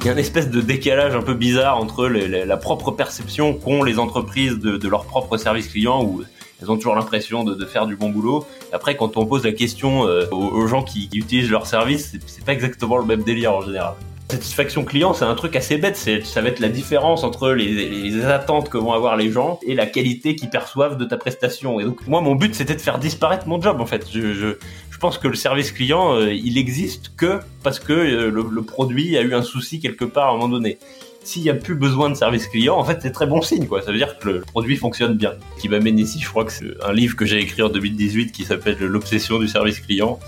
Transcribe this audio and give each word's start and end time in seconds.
il 0.00 0.06
y 0.06 0.08
a 0.08 0.12
une 0.12 0.18
espèce 0.18 0.48
de 0.48 0.62
décalage 0.62 1.14
un 1.14 1.20
peu 1.20 1.34
bizarre 1.34 1.76
entre 1.76 2.06
la 2.06 2.56
propre 2.56 2.90
perception 2.90 3.52
qu'ont 3.52 3.82
les 3.82 3.98
entreprises 3.98 4.58
de, 4.58 4.88
leur 4.88 5.04
propre 5.04 5.36
service 5.36 5.68
client 5.68 6.02
où 6.02 6.22
elles 6.60 6.70
ont 6.70 6.76
toujours 6.76 6.94
l'impression 6.94 7.44
de, 7.44 7.64
faire 7.66 7.86
du 7.86 7.96
bon 7.96 8.08
boulot. 8.08 8.46
après, 8.72 8.96
quand 8.96 9.18
on 9.18 9.26
pose 9.26 9.44
la 9.44 9.52
question 9.52 10.06
euh, 10.06 10.26
aux, 10.30 10.66
gens 10.66 10.82
qui, 10.82 11.10
utilisent 11.12 11.50
leur 11.50 11.66
service, 11.66 12.16
c'est 12.26 12.44
pas 12.44 12.52
exactement 12.52 12.96
le 12.96 13.04
même 13.04 13.22
délire 13.22 13.52
en 13.52 13.60
général. 13.60 13.94
Satisfaction 14.30 14.84
client, 14.84 15.12
c'est 15.12 15.24
un 15.24 15.34
truc 15.34 15.56
assez 15.56 15.76
bête. 15.76 15.96
Ça 15.96 16.40
va 16.40 16.48
être 16.48 16.60
la 16.60 16.68
différence 16.68 17.24
entre 17.24 17.50
les, 17.50 18.24
attentes 18.24 18.70
que 18.70 18.78
vont 18.78 18.92
avoir 18.92 19.16
les 19.16 19.30
gens 19.30 19.58
et 19.66 19.74
la 19.74 19.86
qualité 19.86 20.36
qu'ils 20.36 20.50
perçoivent 20.50 20.96
de 20.96 21.04
ta 21.04 21.16
prestation. 21.18 21.80
Et 21.80 21.84
donc, 21.84 22.06
moi, 22.06 22.20
mon 22.20 22.36
but, 22.36 22.54
c'était 22.54 22.76
de 22.76 22.80
faire 22.80 22.98
disparaître 22.98 23.48
mon 23.48 23.60
job, 23.60 23.80
en 23.80 23.86
fait. 23.86 24.06
je, 24.10 24.54
pense 25.00 25.18
que 25.18 25.26
le 25.26 25.34
service 25.34 25.72
client, 25.72 26.14
euh, 26.14 26.32
il 26.32 26.58
existe 26.58 27.12
que 27.16 27.40
parce 27.64 27.80
que 27.80 27.92
euh, 27.92 28.30
le, 28.30 28.62
produit 28.62 29.16
a 29.16 29.22
eu 29.22 29.34
un 29.34 29.42
souci 29.42 29.80
quelque 29.80 30.04
part 30.04 30.28
à 30.28 30.30
un 30.30 30.32
moment 30.34 30.48
donné. 30.48 30.78
S'il 31.24 31.42
n'y 31.42 31.50
a 31.50 31.54
plus 31.54 31.74
besoin 31.74 32.08
de 32.08 32.14
service 32.14 32.46
client, 32.46 32.76
en 32.76 32.84
fait, 32.84 32.98
c'est 33.02 33.10
très 33.10 33.26
bon 33.26 33.42
signe, 33.42 33.66
quoi. 33.66 33.82
Ça 33.82 33.90
veut 33.90 33.98
dire 33.98 34.18
que 34.18 34.28
le 34.28 34.40
produit 34.40 34.76
fonctionne 34.76 35.14
bien. 35.14 35.34
Ce 35.56 35.62
qui 35.62 35.68
m'amène 35.68 35.98
ici, 35.98 36.18
je 36.20 36.28
crois 36.28 36.44
que 36.44 36.52
c'est 36.52 36.72
un 36.82 36.92
livre 36.92 37.16
que 37.16 37.26
j'ai 37.26 37.38
écrit 37.38 37.62
en 37.62 37.68
2018 37.68 38.32
qui 38.32 38.44
s'appelle 38.44 38.78
L'obsession 38.78 39.38
du 39.38 39.48
service 39.48 39.80
client, 39.80 40.18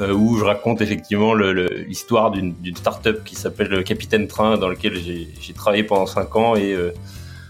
euh, 0.00 0.12
où 0.12 0.38
je 0.38 0.44
raconte 0.44 0.80
effectivement 0.80 1.34
l'histoire 1.34 2.30
d'une 2.30 2.76
start-up 2.76 3.24
qui 3.24 3.34
s'appelle 3.34 3.82
Capitaine 3.84 4.26
Train, 4.26 4.56
dans 4.56 4.68
lequel 4.68 4.96
j'ai 4.96 5.52
travaillé 5.52 5.84
pendant 5.84 6.06
5 6.06 6.36
ans 6.36 6.56
et 6.56 6.74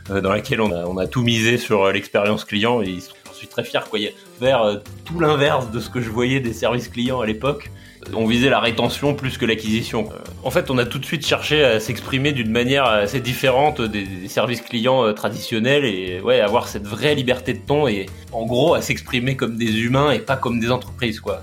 dans 0.09 0.33
laquelle 0.33 0.61
on 0.61 0.73
a, 0.73 0.85
on 0.85 0.99
a 0.99 1.07
tout 1.07 1.23
misé 1.23 1.59
sur 1.59 1.91
l'expérience 1.93 2.45
client. 2.45 2.83
Et 2.83 2.99
suis 3.43 3.49
très 3.49 3.65
fier 3.65 3.89
quoi. 3.89 3.99
Vers 4.41 4.63
euh, 4.63 4.77
tout 5.05 5.21
l'inverse 5.21 5.71
de 5.71 5.81
ce 5.81 5.91
que 5.91 6.01
je 6.01 6.11
voyais 6.11 6.41
des 6.41 6.53
services 6.53 6.89
clients 6.89 7.21
à 7.21 7.27
l'époque. 7.27 7.71
On 8.15 8.27
visait 8.27 8.51
la 8.51 8.59
rétention 8.59 9.15
plus 9.15 9.39
que 9.39 9.47
l'acquisition. 9.47 10.09
En 10.43 10.51
fait, 10.51 10.71
on 10.71 10.79
a 10.79 10.85
tout 10.85 10.99
de 10.99 11.05
suite 11.05 11.25
cherché 11.25 11.65
à 11.65 11.79
s'exprimer 11.79 12.33
d'une 12.33 12.51
manière 12.51 12.85
assez 12.85 13.21
différente 13.21 13.81
des, 13.81 14.07
services 14.29 14.61
clients 14.61 15.05
euh, 15.05 15.13
traditionnels 15.13 15.85
et 15.85 16.21
ouais, 16.21 16.41
avoir 16.41 16.69
cette 16.69 16.87
vraie 16.87 17.15
liberté 17.15 17.53
de 17.55 17.61
ton 17.65 17.87
et 17.87 18.07
en 18.33 18.45
gros 18.45 18.75
à 18.75 18.83
s'exprimer 18.83 19.37
comme 19.37 19.57
des 19.57 19.81
humains 19.81 20.11
et 20.13 20.19
pas 20.19 20.37
comme 20.37 20.59
des 20.59 20.71
entreprises 20.71 21.21
quoi. 21.21 21.43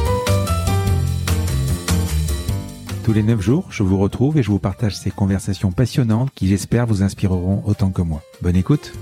Tous 3.03 3.13
les 3.13 3.23
9 3.23 3.41
jours, 3.41 3.65
je 3.71 3.81
vous 3.81 3.97
retrouve 3.97 4.37
et 4.37 4.43
je 4.43 4.51
vous 4.51 4.59
partage 4.59 4.95
ces 4.95 5.09
conversations 5.09 5.71
passionnantes 5.71 6.31
qui 6.35 6.47
j'espère 6.47 6.85
vous 6.85 7.01
inspireront 7.01 7.63
autant 7.65 7.89
que 7.89 8.03
moi. 8.03 8.21
Bonne 8.43 8.55
écoute. 8.55 8.93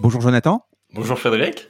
Bonjour 0.00 0.20
Jonathan. 0.20 0.64
Bonjour 0.94 1.18
Frédéric. 1.18 1.68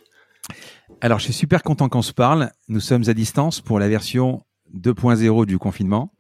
Alors 1.01 1.19
je 1.21 1.25
suis 1.25 1.33
super 1.33 1.63
content 1.63 1.89
qu'on 1.89 2.03
se 2.03 2.13
parle. 2.13 2.51
Nous 2.69 2.81
sommes 2.81 3.09
à 3.09 3.15
distance 3.15 3.63
pour 3.63 3.79
la 3.79 3.89
version 3.89 4.45
2.0 4.77 5.47
du 5.47 5.59
confinement. 5.59 6.13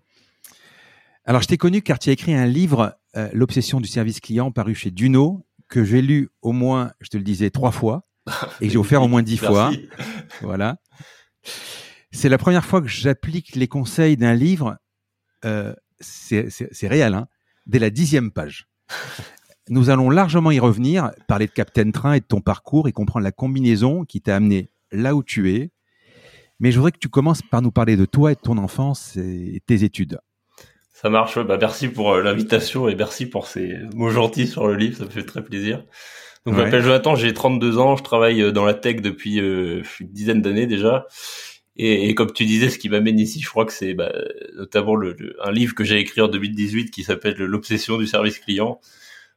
Alors 1.26 1.42
je 1.42 1.48
t'ai 1.48 1.58
connu 1.58 1.82
car 1.82 1.98
tu 1.98 2.08
as 2.08 2.14
écrit 2.14 2.32
un 2.32 2.46
livre, 2.46 2.96
euh, 3.14 3.28
L'obsession 3.34 3.82
du 3.82 3.88
service 3.88 4.20
client, 4.20 4.50
paru 4.50 4.74
chez 4.74 4.90
Duno, 4.90 5.46
que 5.68 5.84
j'ai 5.84 6.00
lu 6.00 6.30
au 6.40 6.52
moins, 6.52 6.92
je 7.00 7.10
te 7.10 7.18
le 7.18 7.22
disais, 7.22 7.50
trois 7.50 7.72
fois 7.72 8.06
et 8.62 8.66
que 8.66 8.72
j'ai 8.72 8.78
offert 8.78 9.02
au 9.02 9.08
moins 9.08 9.22
dix 9.22 9.36
fois. 9.36 9.72
Voilà. 10.40 10.78
C'est 12.12 12.30
la 12.30 12.38
première 12.38 12.64
fois 12.64 12.80
que 12.80 12.88
j'applique 12.88 13.56
les 13.56 13.68
conseils 13.68 14.16
d'un 14.16 14.32
livre 14.32 14.78
euh, 15.44 15.74
c'est 16.00 16.88
réel, 16.88 17.14
hein, 17.14 17.28
dès 17.66 17.78
la 17.78 17.90
dixième 17.90 18.30
page. 18.30 18.68
Nous 19.70 19.90
allons 19.90 20.08
largement 20.08 20.50
y 20.50 20.60
revenir, 20.60 21.10
parler 21.26 21.46
de 21.46 21.52
Captain 21.52 21.90
Train 21.90 22.14
et 22.14 22.20
de 22.20 22.24
ton 22.24 22.40
parcours 22.40 22.88
et 22.88 22.92
comprendre 22.92 23.24
la 23.24 23.32
combinaison 23.32 24.04
qui 24.04 24.22
t'a 24.22 24.36
amené 24.36 24.70
là 24.92 25.14
où 25.14 25.22
tu 25.22 25.54
es. 25.54 25.70
Mais 26.58 26.72
je 26.72 26.78
voudrais 26.78 26.92
que 26.92 26.98
tu 26.98 27.10
commences 27.10 27.42
par 27.42 27.60
nous 27.60 27.70
parler 27.70 27.96
de 27.96 28.06
toi 28.06 28.32
et 28.32 28.34
de 28.34 28.40
ton 28.40 28.56
enfance 28.56 29.16
et 29.16 29.62
tes 29.66 29.84
études. 29.84 30.20
Ça 30.92 31.10
marche. 31.10 31.38
Bah, 31.38 31.58
merci 31.60 31.88
pour 31.88 32.14
euh, 32.14 32.22
l'invitation 32.22 32.88
et 32.88 32.96
merci 32.96 33.26
pour 33.26 33.46
ces 33.46 33.76
mots 33.94 34.10
gentils 34.10 34.48
sur 34.48 34.66
le 34.66 34.74
livre. 34.74 34.96
Ça 34.96 35.04
me 35.04 35.10
fait 35.10 35.22
très 35.22 35.44
plaisir. 35.44 35.84
Donc, 36.44 36.56
je 36.56 36.62
m'appelle 36.62 36.82
Jonathan, 36.82 37.14
j'ai 37.14 37.34
32 37.34 37.78
ans, 37.78 37.96
je 37.96 38.02
travaille 38.02 38.42
euh, 38.42 38.52
dans 38.52 38.64
la 38.64 38.74
tech 38.74 39.02
depuis 39.02 39.36
une 39.36 39.84
dizaine 40.00 40.40
d'années 40.40 40.66
déjà. 40.66 41.06
Et, 41.78 42.08
et, 42.08 42.14
comme 42.14 42.32
tu 42.32 42.44
disais, 42.44 42.70
ce 42.70 42.78
qui 42.78 42.88
m'amène 42.88 43.18
ici, 43.20 43.40
je 43.40 43.48
crois 43.48 43.64
que 43.64 43.72
c'est 43.72 43.94
bah, 43.94 44.12
notamment 44.56 44.96
le, 44.96 45.36
un 45.42 45.52
livre 45.52 45.74
que 45.76 45.84
j'ai 45.84 45.98
écrit 45.98 46.20
en 46.20 46.28
2018 46.28 46.90
qui 46.90 47.04
s'appelle 47.04 47.36
L'obsession 47.36 47.98
du 47.98 48.06
service 48.08 48.40
client, 48.40 48.80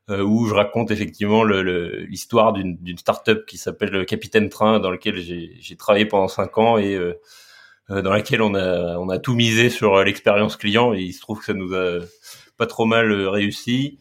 euh, 0.09 0.23
où 0.23 0.47
je 0.47 0.53
raconte 0.55 0.89
effectivement 0.89 1.43
l'histoire 1.43 2.53
d'une 2.53 2.97
start-up 2.97 3.45
qui 3.45 3.57
s'appelle 3.57 4.05
Capitaine 4.07 4.49
Train, 4.49 4.79
dans 4.79 4.89
lequel 4.89 5.17
j'ai 5.19 5.75
travaillé 5.77 6.05
pendant 6.05 6.27
cinq 6.27 6.57
ans 6.57 6.79
et 6.79 6.95
euh, 6.95 7.13
euh, 7.91 8.01
dans 8.01 8.11
laquelle 8.11 8.41
on 8.41 8.55
a, 8.55 8.97
on 8.97 9.09
a 9.09 9.19
tout 9.19 9.35
misé 9.35 9.69
sur 9.69 10.03
l'expérience 10.03 10.57
client. 10.57 10.95
Et 10.95 11.01
il 11.01 11.13
se 11.13 11.21
trouve 11.21 11.39
que 11.39 11.45
ça 11.45 11.53
nous 11.53 11.75
a 11.75 11.99
pas 12.57 12.65
trop 12.65 12.85
mal 12.85 13.11
réussi. 13.27 13.99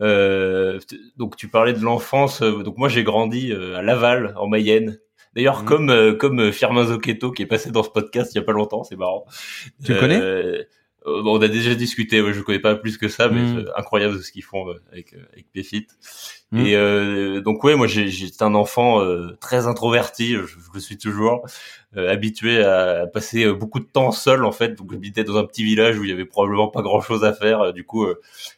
Euh, 0.00 0.78
donc 1.16 1.36
tu 1.36 1.48
parlais 1.48 1.72
de 1.72 1.80
l'enfance. 1.80 2.40
Donc 2.40 2.78
moi 2.78 2.88
j'ai 2.88 3.02
grandi 3.02 3.52
à 3.52 3.82
Laval 3.82 4.34
en 4.36 4.46
Mayenne 4.46 5.00
D'ailleurs, 5.34 5.60
mhm. 5.60 5.68
comme 5.68 5.90
euh, 5.90 6.14
comme 6.14 6.40
euh, 6.40 6.52
Firmin 6.52 6.84
Zocchetto 6.86 7.30
qui 7.30 7.42
est 7.42 7.46
passé 7.46 7.70
dans 7.70 7.82
ce 7.82 7.90
podcast 7.90 8.32
il 8.34 8.38
y 8.38 8.40
a 8.40 8.44
pas 8.44 8.52
longtemps, 8.52 8.82
c'est 8.82 8.96
marrant. 8.96 9.26
Tu 9.84 9.92
le 9.94 10.00
connais 10.00 10.20
euh, 10.20 10.64
bon, 11.04 11.38
On 11.38 11.40
a 11.40 11.48
déjà 11.48 11.74
discuté. 11.74 12.20
Je 12.32 12.40
connais 12.40 12.58
pas 12.58 12.74
plus 12.74 12.98
que 12.98 13.08
ça, 13.08 13.28
mais 13.28 13.40
mhm. 13.40 13.64
c'est 13.64 13.78
incroyable 13.78 14.20
ce 14.22 14.32
qu'ils 14.32 14.42
font 14.42 14.66
avec 14.90 15.14
avec 15.32 15.46
Pfit. 15.52 15.86
Mhm. 16.50 16.66
Et 16.66 17.40
donc 17.42 17.62
ouais, 17.62 17.76
moi 17.76 17.86
j'étais 17.86 18.42
un 18.42 18.54
enfant 18.54 19.00
très 19.40 19.66
introverti. 19.68 20.34
Je, 20.34 20.56
le 20.74 20.80
suis 20.80 20.98
toujours 20.98 21.46
habitué 21.94 22.64
à 22.64 23.06
passer 23.06 23.52
beaucoup 23.52 23.78
de 23.78 23.84
temps 23.84 24.10
seul 24.10 24.44
en 24.44 24.52
fait. 24.52 24.74
Donc 24.74 24.90
j'habitais 24.92 25.22
dans 25.22 25.36
un 25.36 25.44
petit 25.44 25.62
village 25.62 25.96
où 25.98 26.02
il 26.02 26.10
y 26.10 26.12
avait 26.12 26.24
probablement 26.24 26.68
pas 26.68 26.82
grand 26.82 27.00
chose 27.00 27.24
à 27.24 27.32
faire. 27.32 27.72
Du 27.72 27.84
coup, 27.84 28.06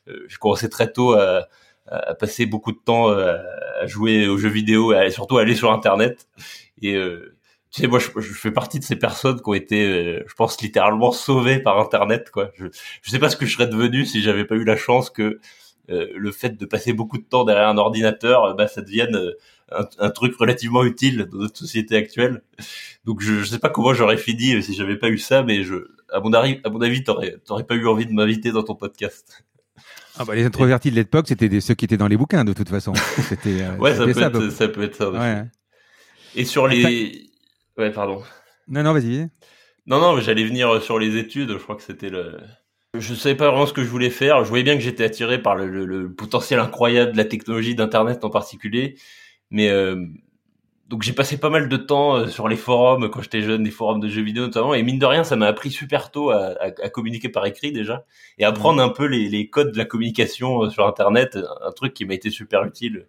je 0.07 0.39
commençais 0.39 0.71
très 0.71 0.91
tôt 0.91 1.13
à 1.13 1.49
à 1.89 2.15
passer 2.15 2.47
beaucoup 2.47 2.71
de 2.71 2.79
temps 2.79 3.11
à 3.11 3.87
jouer 3.87 4.29
aux 4.29 4.39
jeux 4.39 4.49
vidéo 4.49 4.95
et 4.95 5.11
surtout 5.11 5.37
à 5.37 5.43
aller 5.43 5.57
sur 5.57 5.73
internet 5.73 6.29
et 6.83 6.95
euh, 6.95 7.37
tu 7.71 7.81
sais, 7.81 7.87
moi, 7.87 7.99
je, 7.99 8.09
je, 8.21 8.33
fais 8.35 8.51
partie 8.51 8.79
de 8.79 8.85
ces 8.85 8.97
personnes 8.97 9.41
qui 9.41 9.49
ont 9.49 9.55
été, 9.55 9.87
euh, 9.87 10.25
je 10.27 10.35
pense, 10.35 10.61
littéralement 10.61 11.13
sauvées 11.13 11.59
par 11.59 11.79
Internet. 11.79 12.31
Quoi. 12.31 12.51
Je, 12.55 12.67
je 13.01 13.11
sais 13.11 13.19
pas 13.19 13.31
ce 13.31 13.37
que 13.37 13.47
je 13.47 13.55
serais 13.55 13.67
devenu 13.67 14.05
si 14.05 14.21
j'avais 14.23 14.45
pas 14.45 14.57
eu 14.57 14.65
la 14.65 14.77
chance 14.77 15.09
que 15.09 15.41
euh, 15.91 16.07
le 16.15 16.33
fait 16.33 16.59
de 16.59 16.67
passer 16.67 16.93
beaucoup 16.93 17.19
de 17.19 17.25
temps 17.25 17.45
derrière 17.45 17.69
un 17.69 17.79
ordinateur, 17.79 18.55
bah, 18.57 18.69
ça 18.69 18.83
devienne 18.83 19.19
un, 19.71 19.87
un, 19.99 20.11
truc 20.11 20.37
relativement 20.37 20.85
utile 20.85 21.27
dans 21.31 21.39
notre 21.39 21.57
société 21.57 21.97
actuelle. 21.97 22.43
Donc, 23.05 23.23
je, 23.23 23.41
je 23.41 23.45
sais 23.45 23.59
pas 23.59 23.71
comment 23.71 23.95
j'aurais 23.95 24.19
fini 24.19 24.63
si 24.63 24.75
j'avais 24.75 24.97
pas 24.97 25.09
eu 25.09 25.19
ça, 25.19 25.43
mais 25.43 25.63
je, 25.63 25.77
à 26.13 26.21
mon 26.21 26.33
avis, 26.35 26.61
à 26.65 26.71
mon 26.71 26.81
avis, 26.83 27.03
t'aurais, 27.03 27.39
t'aurais 27.45 27.65
pas 27.65 27.75
eu 27.75 27.87
envie 27.87 28.07
de 28.07 28.13
m'inviter 28.13 28.53
dans 28.53 28.63
ton 28.63 28.75
podcast. 28.75 29.45
Ah 30.19 30.25
bah 30.27 30.35
les 30.35 30.45
introvertis 30.45 30.91
de 30.91 30.97
l'époque, 30.97 31.27
c'était 31.27 31.61
ceux 31.61 31.75
qui 31.75 31.87
étaient 31.87 31.97
dans 31.97 32.07
les 32.07 32.19
bouquins 32.19 32.45
de 32.45 32.53
toute 32.53 32.69
façon. 32.69 32.93
C'était. 33.29 33.67
ouais, 33.79 33.95
ça 33.95 34.05
peut, 34.05 34.11
être, 34.11 34.51
ça 34.51 34.69
peut 34.69 34.83
être 34.83 34.97
ça. 34.97 35.11
Ouais. 35.11 35.45
Et 36.35 36.45
sur 36.45 36.67
les. 36.67 37.31
Ouais, 37.77 37.91
pardon. 37.91 38.23
Non, 38.69 38.83
non, 38.83 38.93
vas-y. 38.93 39.29
Non, 39.87 40.01
non, 40.01 40.21
j'allais 40.21 40.45
venir 40.45 40.83
sur 40.83 40.99
les 40.99 41.17
études. 41.17 41.53
Je 41.53 41.63
crois 41.63 41.77
que 41.77 41.83
c'était 41.83 42.11
le. 42.11 42.39
Je 42.95 43.15
savais 43.15 43.35
pas 43.35 43.49
vraiment 43.49 43.67
ce 43.67 43.73
que 43.73 43.83
je 43.83 43.89
voulais 43.89 44.11
faire. 44.11 44.45
Je 44.45 44.49
voyais 44.49 44.65
bien 44.65 44.75
que 44.75 44.83
j'étais 44.83 45.05
attiré 45.05 45.41
par 45.41 45.55
le, 45.55 46.13
potentiel 46.15 46.61
incroyable 46.61 47.13
de 47.13 47.17
la 47.17 47.25
technologie 47.25 47.75
d'Internet 47.75 48.25
en 48.25 48.31
particulier. 48.31 48.97
Mais 49.51 49.71
euh, 49.71 50.07
donc 50.89 51.03
j'ai 51.03 51.15
passé 51.15 51.39
pas 51.39 51.49
mal 51.49 51.71
de 51.71 51.77
temps 51.79 52.17
euh, 52.17 52.27
sur 52.27 52.49
les 52.49 52.57
forums 52.57 53.11
quand 53.11 53.23
j'étais 53.23 53.41
jeune, 53.41 53.63
des 53.63 53.71
forums 53.71 54.01
de 54.01 54.09
jeux 54.09 54.23
vidéo 54.23 54.45
notamment, 54.45 54.75
et 54.75 54.83
mine 54.83 54.99
de 54.99 55.07
rien, 55.07 55.25
ça 55.25 55.37
m'a 55.37 55.47
appris 55.47 55.71
super 55.71 56.11
tôt 56.11 56.31
à, 56.31 56.55
à, 56.61 56.91
communiquer 56.91 57.31
par 57.31 57.47
écrit 57.47 57.73
déjà, 57.73 58.05
et 58.39 58.45
apprendre 58.45 58.83
mmh. 58.83 58.87
un 58.87 58.89
peu 58.91 59.07
les, 59.07 59.29
les, 59.31 59.49
codes 59.49 59.73
de 59.73 59.79
la 59.79 59.87
communication 59.87 60.69
sur 60.69 60.87
Internet, 60.87 61.39
un 61.63 61.73
truc 61.73 61.95
qui 61.95 62.05
m'a 62.05 62.13
été 62.13 62.29
super 62.29 62.65
utile 62.65 63.07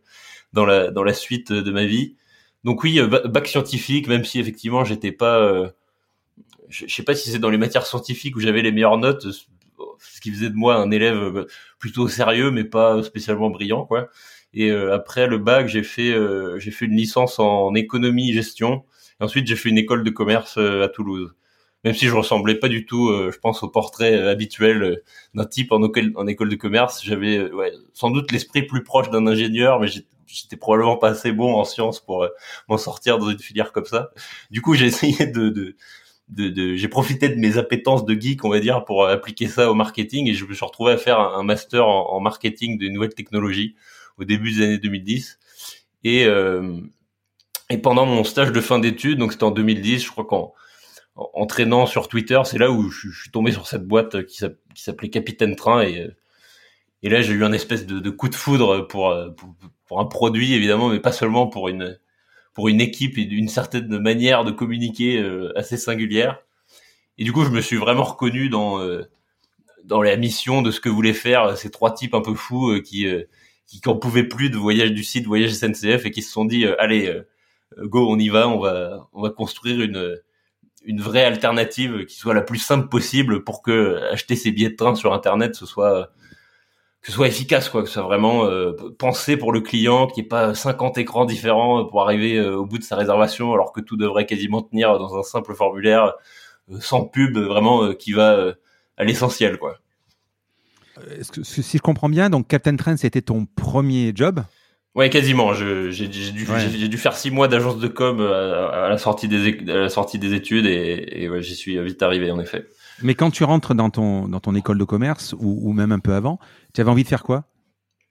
dans 0.53 0.65
la 0.65 0.91
dans 0.91 1.03
la 1.03 1.13
suite 1.13 1.51
de 1.51 1.71
ma 1.71 1.83
vie. 1.83 2.15
Donc 2.63 2.83
oui, 2.83 2.99
bac 3.25 3.47
scientifique, 3.47 4.07
même 4.07 4.23
si 4.23 4.39
effectivement 4.39 4.85
j'étais 4.85 5.11
pas, 5.11 5.71
je, 6.69 6.85
je 6.87 6.93
sais 6.93 7.03
pas 7.03 7.15
si 7.15 7.29
c'est 7.29 7.39
dans 7.39 7.49
les 7.49 7.57
matières 7.57 7.85
scientifiques 7.85 8.35
où 8.35 8.39
j'avais 8.39 8.61
les 8.61 8.71
meilleures 8.71 8.97
notes, 8.97 9.27
ce 9.31 10.21
qui 10.21 10.31
faisait 10.31 10.49
de 10.49 10.55
moi 10.55 10.75
un 10.75 10.91
élève 10.91 11.45
plutôt 11.79 12.07
sérieux, 12.07 12.51
mais 12.51 12.63
pas 12.63 13.03
spécialement 13.03 13.49
brillant, 13.49 13.85
quoi. 13.85 14.09
Et 14.53 14.69
euh, 14.69 14.93
après 14.93 15.27
le 15.27 15.37
bac, 15.37 15.67
j'ai 15.67 15.83
fait 15.83 16.11
euh, 16.11 16.59
j'ai 16.59 16.71
fait 16.71 16.85
une 16.85 16.95
licence 16.95 17.39
en 17.39 17.73
économie 17.75 18.33
gestion. 18.33 18.83
Et 19.19 19.23
ensuite, 19.23 19.47
j'ai 19.47 19.55
fait 19.55 19.69
une 19.69 19.77
école 19.77 20.03
de 20.03 20.09
commerce 20.09 20.57
euh, 20.57 20.83
à 20.83 20.89
Toulouse. 20.89 21.35
Même 21.83 21.93
si 21.93 22.07
je 22.07 22.15
ressemblais 22.15 22.55
pas 22.55 22.69
du 22.69 22.85
tout, 22.85 23.11
je 23.29 23.37
pense, 23.39 23.61
au 23.61 23.67
portrait 23.67 24.15
habituel 24.29 25.01
d'un 25.33 25.43
type 25.43 25.73
en, 25.73 25.81
en, 25.83 26.27
école 26.27 26.47
de 26.47 26.55
commerce, 26.55 27.03
j'avais 27.03 27.51
ouais, 27.51 27.73
sans 27.91 28.09
doute 28.09 28.31
l'esprit 28.31 28.63
plus 28.63 28.83
proche 28.83 29.09
d'un 29.09 29.27
ingénieur, 29.27 29.81
mais 29.81 29.87
j'étais 30.33 30.57
probablement 30.57 30.97
pas 30.97 31.09
assez 31.09 31.31
bon 31.31 31.53
en 31.55 31.63
sciences 31.63 31.99
pour 31.99 32.27
m'en 32.67 32.77
sortir 32.77 33.19
dans 33.19 33.29
une 33.29 33.39
filière 33.39 33.71
comme 33.71 33.85
ça. 33.85 34.11
Du 34.51 34.61
coup, 34.61 34.73
j'ai 34.73 34.85
essayé 34.87 35.25
de, 35.27 35.49
de, 35.49 35.75
de, 36.29 36.49
de 36.49 36.75
j'ai 36.75 36.87
profité 36.87 37.29
de 37.29 37.35
mes 37.35 37.57
appétences 37.57 38.05
de 38.05 38.19
geek, 38.19 38.43
on 38.45 38.49
va 38.49 38.59
dire, 38.59 38.85
pour 38.85 39.07
appliquer 39.07 39.47
ça 39.47 39.69
au 39.69 39.75
marketing 39.75 40.27
et 40.27 40.33
je 40.33 40.45
me 40.45 40.53
suis 40.53 40.65
retrouvé 40.65 40.93
à 40.93 40.97
faire 40.97 41.19
un, 41.19 41.43
master 41.43 41.87
en, 41.87 42.19
marketing 42.19 42.77
de 42.77 42.87
nouvelles 42.87 43.13
technologies 43.13 43.75
au 44.17 44.23
début 44.23 44.51
des 44.51 44.63
années 44.63 44.77
2010. 44.77 45.39
Et, 46.03 46.25
euh, 46.25 46.79
et 47.69 47.77
pendant 47.77 48.05
mon 48.05 48.23
stage 48.23 48.51
de 48.51 48.61
fin 48.61 48.79
d'études, 48.79 49.19
donc 49.19 49.31
c'était 49.31 49.43
en 49.43 49.51
2010, 49.51 50.03
je 50.03 50.11
crois 50.11 50.25
qu'en 50.25 50.53
en, 51.15 51.45
traînant 51.45 51.85
sur 51.85 52.07
Twitter, 52.07 52.41
c'est 52.43 52.57
là 52.57 52.71
où 52.71 52.89
je, 52.89 53.09
suis 53.09 53.31
tombé 53.31 53.51
sur 53.51 53.67
cette 53.67 53.85
boîte 53.85 54.25
qui 54.25 54.41
s'appelait 54.75 55.09
Capitaine 55.09 55.55
Train 55.55 55.83
et 55.83 56.07
et 57.05 57.09
là 57.09 57.21
j'ai 57.21 57.33
eu 57.33 57.43
un 57.43 57.51
espèce 57.51 57.85
de, 57.85 57.99
de, 57.99 58.09
coup 58.09 58.29
de 58.29 58.35
foudre 58.35 58.87
pour, 58.87 59.13
pour, 59.35 59.53
un 59.99 60.05
produit 60.05 60.53
évidemment, 60.53 60.89
mais 60.89 60.99
pas 60.99 61.11
seulement 61.11 61.47
pour 61.47 61.69
une 61.69 61.99
pour 62.53 62.67
une 62.69 62.81
équipe 62.81 63.17
et 63.17 63.25
d'une 63.25 63.47
certaine 63.47 63.99
manière 63.99 64.43
de 64.43 64.51
communiquer 64.51 65.19
euh, 65.19 65.51
assez 65.57 65.77
singulière. 65.77 66.39
Et 67.17 67.23
du 67.23 67.33
coup, 67.33 67.43
je 67.43 67.49
me 67.49 67.61
suis 67.61 67.77
vraiment 67.77 68.03
reconnu 68.03 68.49
dans 68.49 68.79
euh, 68.79 69.03
dans 69.85 70.01
la 70.01 70.15
mission 70.17 70.61
de 70.61 70.71
ce 70.71 70.79
que 70.79 70.89
voulaient 70.89 71.13
faire 71.13 71.57
ces 71.57 71.71
trois 71.71 71.93
types 71.93 72.13
un 72.13 72.21
peu 72.21 72.35
fous 72.35 72.79
qui 72.81 73.07
qui 73.67 73.81
n'en 73.85 73.95
pouvaient 73.95 74.23
plus 74.27 74.49
de 74.49 74.57
voyage 74.57 74.91
du 74.91 75.03
site 75.03 75.25
voyage 75.25 75.53
SNCF 75.53 76.05
et 76.05 76.11
qui 76.11 76.21
se 76.21 76.31
sont 76.31 76.45
dit 76.45 76.65
euh, 76.65 76.75
allez 76.79 77.07
euh, 77.07 77.25
go 77.87 78.07
on 78.09 78.19
y 78.19 78.29
va 78.29 78.47
on 78.47 78.59
va 78.59 79.09
on 79.13 79.21
va 79.21 79.29
construire 79.29 79.81
une 79.81 80.19
une 80.85 81.01
vraie 81.01 81.23
alternative 81.23 82.05
qui 82.05 82.15
soit 82.17 82.33
la 82.33 82.41
plus 82.41 82.59
simple 82.59 82.89
possible 82.89 83.43
pour 83.43 83.61
que 83.61 84.01
acheter 84.11 84.35
ses 84.35 84.51
billets 84.51 84.69
de 84.69 84.75
train 84.75 84.95
sur 84.95 85.13
internet 85.13 85.55
ce 85.55 85.65
soit 85.65 86.11
que 87.03 87.09
ce 87.09 87.11
soit 87.11 87.27
efficace 87.27 87.69
quoi 87.69 87.83
que 87.83 87.87
ce 87.87 87.93
soit 87.93 88.03
vraiment 88.03 88.45
euh, 88.45 88.73
pensé 88.97 89.37
pour 89.37 89.51
le 89.51 89.61
client 89.61 90.07
qu'il 90.07 90.23
n'y 90.23 90.25
ait 90.25 90.29
pas 90.29 90.55
50 90.55 90.97
écrans 90.97 91.25
différents 91.25 91.85
pour 91.85 92.01
arriver 92.01 92.41
au 92.41 92.65
bout 92.65 92.79
de 92.79 92.83
sa 92.83 92.95
réservation 92.95 93.53
alors 93.53 93.71
que 93.71 93.81
tout 93.81 93.97
devrait 93.97 94.25
quasiment 94.25 94.63
tenir 94.63 94.97
dans 94.97 95.15
un 95.15 95.23
simple 95.23 95.53
formulaire 95.53 96.13
sans 96.79 97.05
pub 97.05 97.37
vraiment 97.37 97.93
qui 97.93 98.13
va 98.13 98.55
à 98.97 99.03
l'essentiel 99.03 99.57
quoi 99.59 99.77
que, 101.31 101.43
si 101.43 101.77
je 101.77 101.81
comprends 101.81 102.09
bien, 102.09 102.29
donc 102.29 102.47
Captain 102.47 102.75
Train, 102.75 102.97
c'était 102.97 103.21
ton 103.21 103.45
premier 103.45 104.11
job? 104.15 104.41
Ouais, 104.95 105.09
quasiment. 105.09 105.53
J'ai 105.53 106.07
dû, 106.07 106.97
faire 106.97 107.15
six 107.15 107.31
mois 107.31 107.47
d'agence 107.47 107.79
de 107.79 107.87
com 107.87 108.21
à, 108.21 108.89
la 108.89 108.97
sortie 108.97 109.27
des, 109.27 109.53
la 109.61 109.89
sortie 109.89 110.19
des 110.19 110.33
études 110.33 110.67
et, 110.67 111.29
j'y 111.39 111.55
suis 111.55 111.81
vite 111.83 112.03
arrivé 112.03 112.29
en 112.31 112.39
effet. 112.39 112.67
Mais 113.03 113.15
quand 113.15 113.31
tu 113.31 113.43
rentres 113.43 113.75
dans 113.75 113.89
ton, 113.89 114.27
dans 114.27 114.39
ton 114.39 114.55
école 114.55 114.77
de 114.77 114.83
commerce 114.83 115.35
ou, 115.39 115.73
même 115.73 115.91
un 115.91 115.99
peu 115.99 116.13
avant, 116.13 116.39
tu 116.73 116.81
avais 116.81 116.89
envie 116.89 117.03
de 117.03 117.09
faire 117.09 117.23
quoi? 117.23 117.45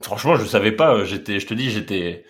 Franchement, 0.02 0.36
je 0.36 0.44
savais 0.44 0.72
pas. 0.72 1.04
J'étais, 1.04 1.40
je 1.40 1.46
te 1.46 1.54
dis, 1.54 1.70
j'étais, 1.70 2.24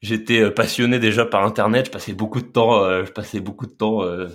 j'étais 0.00 0.50
passionné 0.50 0.98
déjà 0.98 1.26
par 1.26 1.44
Internet. 1.44 1.86
Je 1.86 1.90
passais 1.90 2.12
beaucoup 2.12 2.40
de 2.40 2.46
temps, 2.46 2.82
euh, 2.84 3.04
je 3.04 3.12
passais 3.12 3.40
beaucoup 3.40 3.66
de 3.66 3.72
temps 3.72 4.02
euh, 4.02 4.28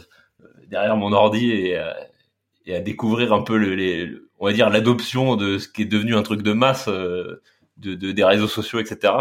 derrière 0.68 0.98
mon 0.98 1.14
ordi 1.14 1.52
et, 1.52 1.78
à 1.78 2.80
découvrir 2.80 3.34
un 3.34 3.42
peu 3.42 3.56
les, 3.58 4.10
on 4.44 4.46
va 4.46 4.54
dire 4.54 4.70
l'adoption 4.70 5.38
de 5.38 5.58
ce 5.58 5.70
qui 5.70 5.84
est 5.84 5.86
devenu 5.86 6.16
un 6.18 6.22
truc 6.22 6.42
de 6.42 6.52
masse 6.52 6.90
euh, 6.90 7.42
de, 7.78 7.96
des 7.96 8.24
réseaux 8.26 8.48
sociaux, 8.50 8.80
etc. 8.80 9.14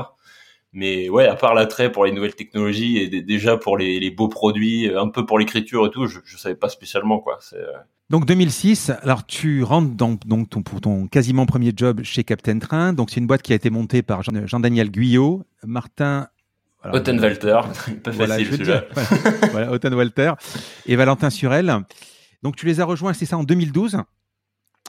Mais 0.73 1.11
ouais, 1.11 1.27
à 1.27 1.35
part 1.35 1.55
l'attrait 1.55 1.93
pour 1.93 2.07
les 2.07 2.13
nouvelles 2.13 2.35
technologies 2.35 2.97
et 2.99 3.23
déjà 3.23 3.59
pour 3.59 3.77
les, 3.77 4.11
beaux 4.11 4.29
produits, 4.29 4.91
un 4.95 5.09
peu 5.09 5.27
pour 5.27 5.39
l'écriture 5.39 5.87
et 5.87 5.91
tout, 5.91 6.07
je, 6.07 6.21
je 6.25 6.37
savais 6.37 6.55
pas 6.55 6.71
spécialement 6.71 7.19
quoi. 7.19 7.39
Euh. 7.53 7.67
Donc 8.09 8.27
2006, 8.27 8.91
alors 9.03 9.27
tu 9.27 9.63
rentres 9.63 9.95
dans 9.95 10.19
donc 10.27 10.49
ton, 10.51 10.63
pour 10.63 10.81
ton 10.81 11.07
quasiment 11.09 11.47
premier 11.47 11.73
job 11.77 12.03
chez 12.03 12.25
Captain 12.25 12.59
Train. 12.59 12.93
Donc 12.93 13.11
c'est 13.11 13.21
une 13.21 13.27
boîte 13.27 13.43
qui 13.43 13.53
a 13.53 13.57
été 13.57 13.71
montée 13.71 14.03
par 14.03 14.23
Jean-Daniel 14.23 14.91
Guyot, 14.91 15.45
Martin 15.65 16.29
Ottenwalter, 16.85 17.61
pas 18.03 18.13
facile 18.13 18.65
voilà, 18.65 18.85
voilà, 19.53 19.73
Ottenwalter 19.73 20.33
et 20.87 20.97
Valentin 20.97 21.31
Surel. 21.31 21.75
Donc 22.43 22.57
tu 22.57 22.67
les 22.67 22.81
as 22.81 22.85
rejoints, 22.85 23.13
c'est 23.13 23.27
ça, 23.27 23.39
en 23.39 23.45
2012 23.45 23.99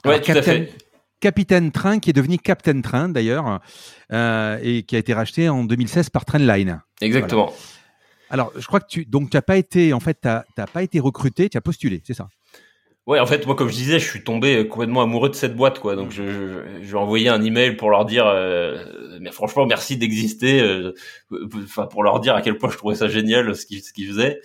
Ouais, 0.04 0.20
tout 0.20 0.32
à 0.32 0.42
fait. 0.42 0.72
Capitaine 1.20 1.72
Train, 1.72 1.98
qui 1.98 2.10
est 2.10 2.14
devenu 2.14 2.38
Captain 2.38 2.80
Train 2.80 3.08
d'ailleurs, 3.08 3.60
euh, 4.12 4.58
et 4.62 4.82
qui 4.82 4.96
a 4.96 4.98
été 4.98 5.14
racheté 5.14 5.48
en 5.48 5.64
2016 5.64 6.10
par 6.10 6.24
Trainline. 6.24 6.82
Exactement. 7.00 7.52
Alors, 8.30 8.52
je 8.56 8.66
crois 8.66 8.80
que 8.80 8.88
tu 8.88 9.04
donc 9.04 9.30
tu 9.30 9.36
n'as 9.36 9.42
pas 9.42 9.56
été 9.56 9.92
en 9.92 10.00
fait 10.00 10.18
t'as 10.20 10.44
pas 10.72 10.82
été 10.82 11.00
recruté, 11.00 11.48
tu 11.48 11.56
as 11.56 11.60
postulé, 11.60 12.02
c'est 12.04 12.14
ça? 12.14 12.28
Ouais, 13.06 13.20
en 13.20 13.26
fait, 13.26 13.44
moi, 13.46 13.54
comme 13.54 13.68
je 13.68 13.74
disais, 13.74 13.98
je 13.98 14.08
suis 14.08 14.24
tombé 14.24 14.66
complètement 14.66 15.02
amoureux 15.02 15.28
de 15.28 15.34
cette 15.34 15.54
boîte, 15.54 15.78
quoi. 15.78 15.94
Donc, 15.94 16.10
je, 16.10 16.22
je, 16.22 16.58
je 16.82 16.96
envoyé 16.96 17.28
un 17.28 17.42
email 17.42 17.76
pour 17.76 17.90
leur 17.90 18.06
dire, 18.06 18.26
euh, 18.26 18.82
mais 19.20 19.30
franchement, 19.30 19.66
merci 19.66 19.98
d'exister, 19.98 20.62
euh, 20.62 20.94
enfin, 21.54 21.86
pour 21.86 22.02
leur 22.02 22.20
dire 22.20 22.34
à 22.34 22.40
quel 22.40 22.56
point 22.56 22.70
je 22.70 22.78
trouvais 22.78 22.94
ça 22.94 23.08
génial 23.08 23.54
ce 23.54 23.66
qu'ils 23.66 23.82
ce 23.82 23.92
qu'ils 23.92 24.08
faisaient. 24.08 24.40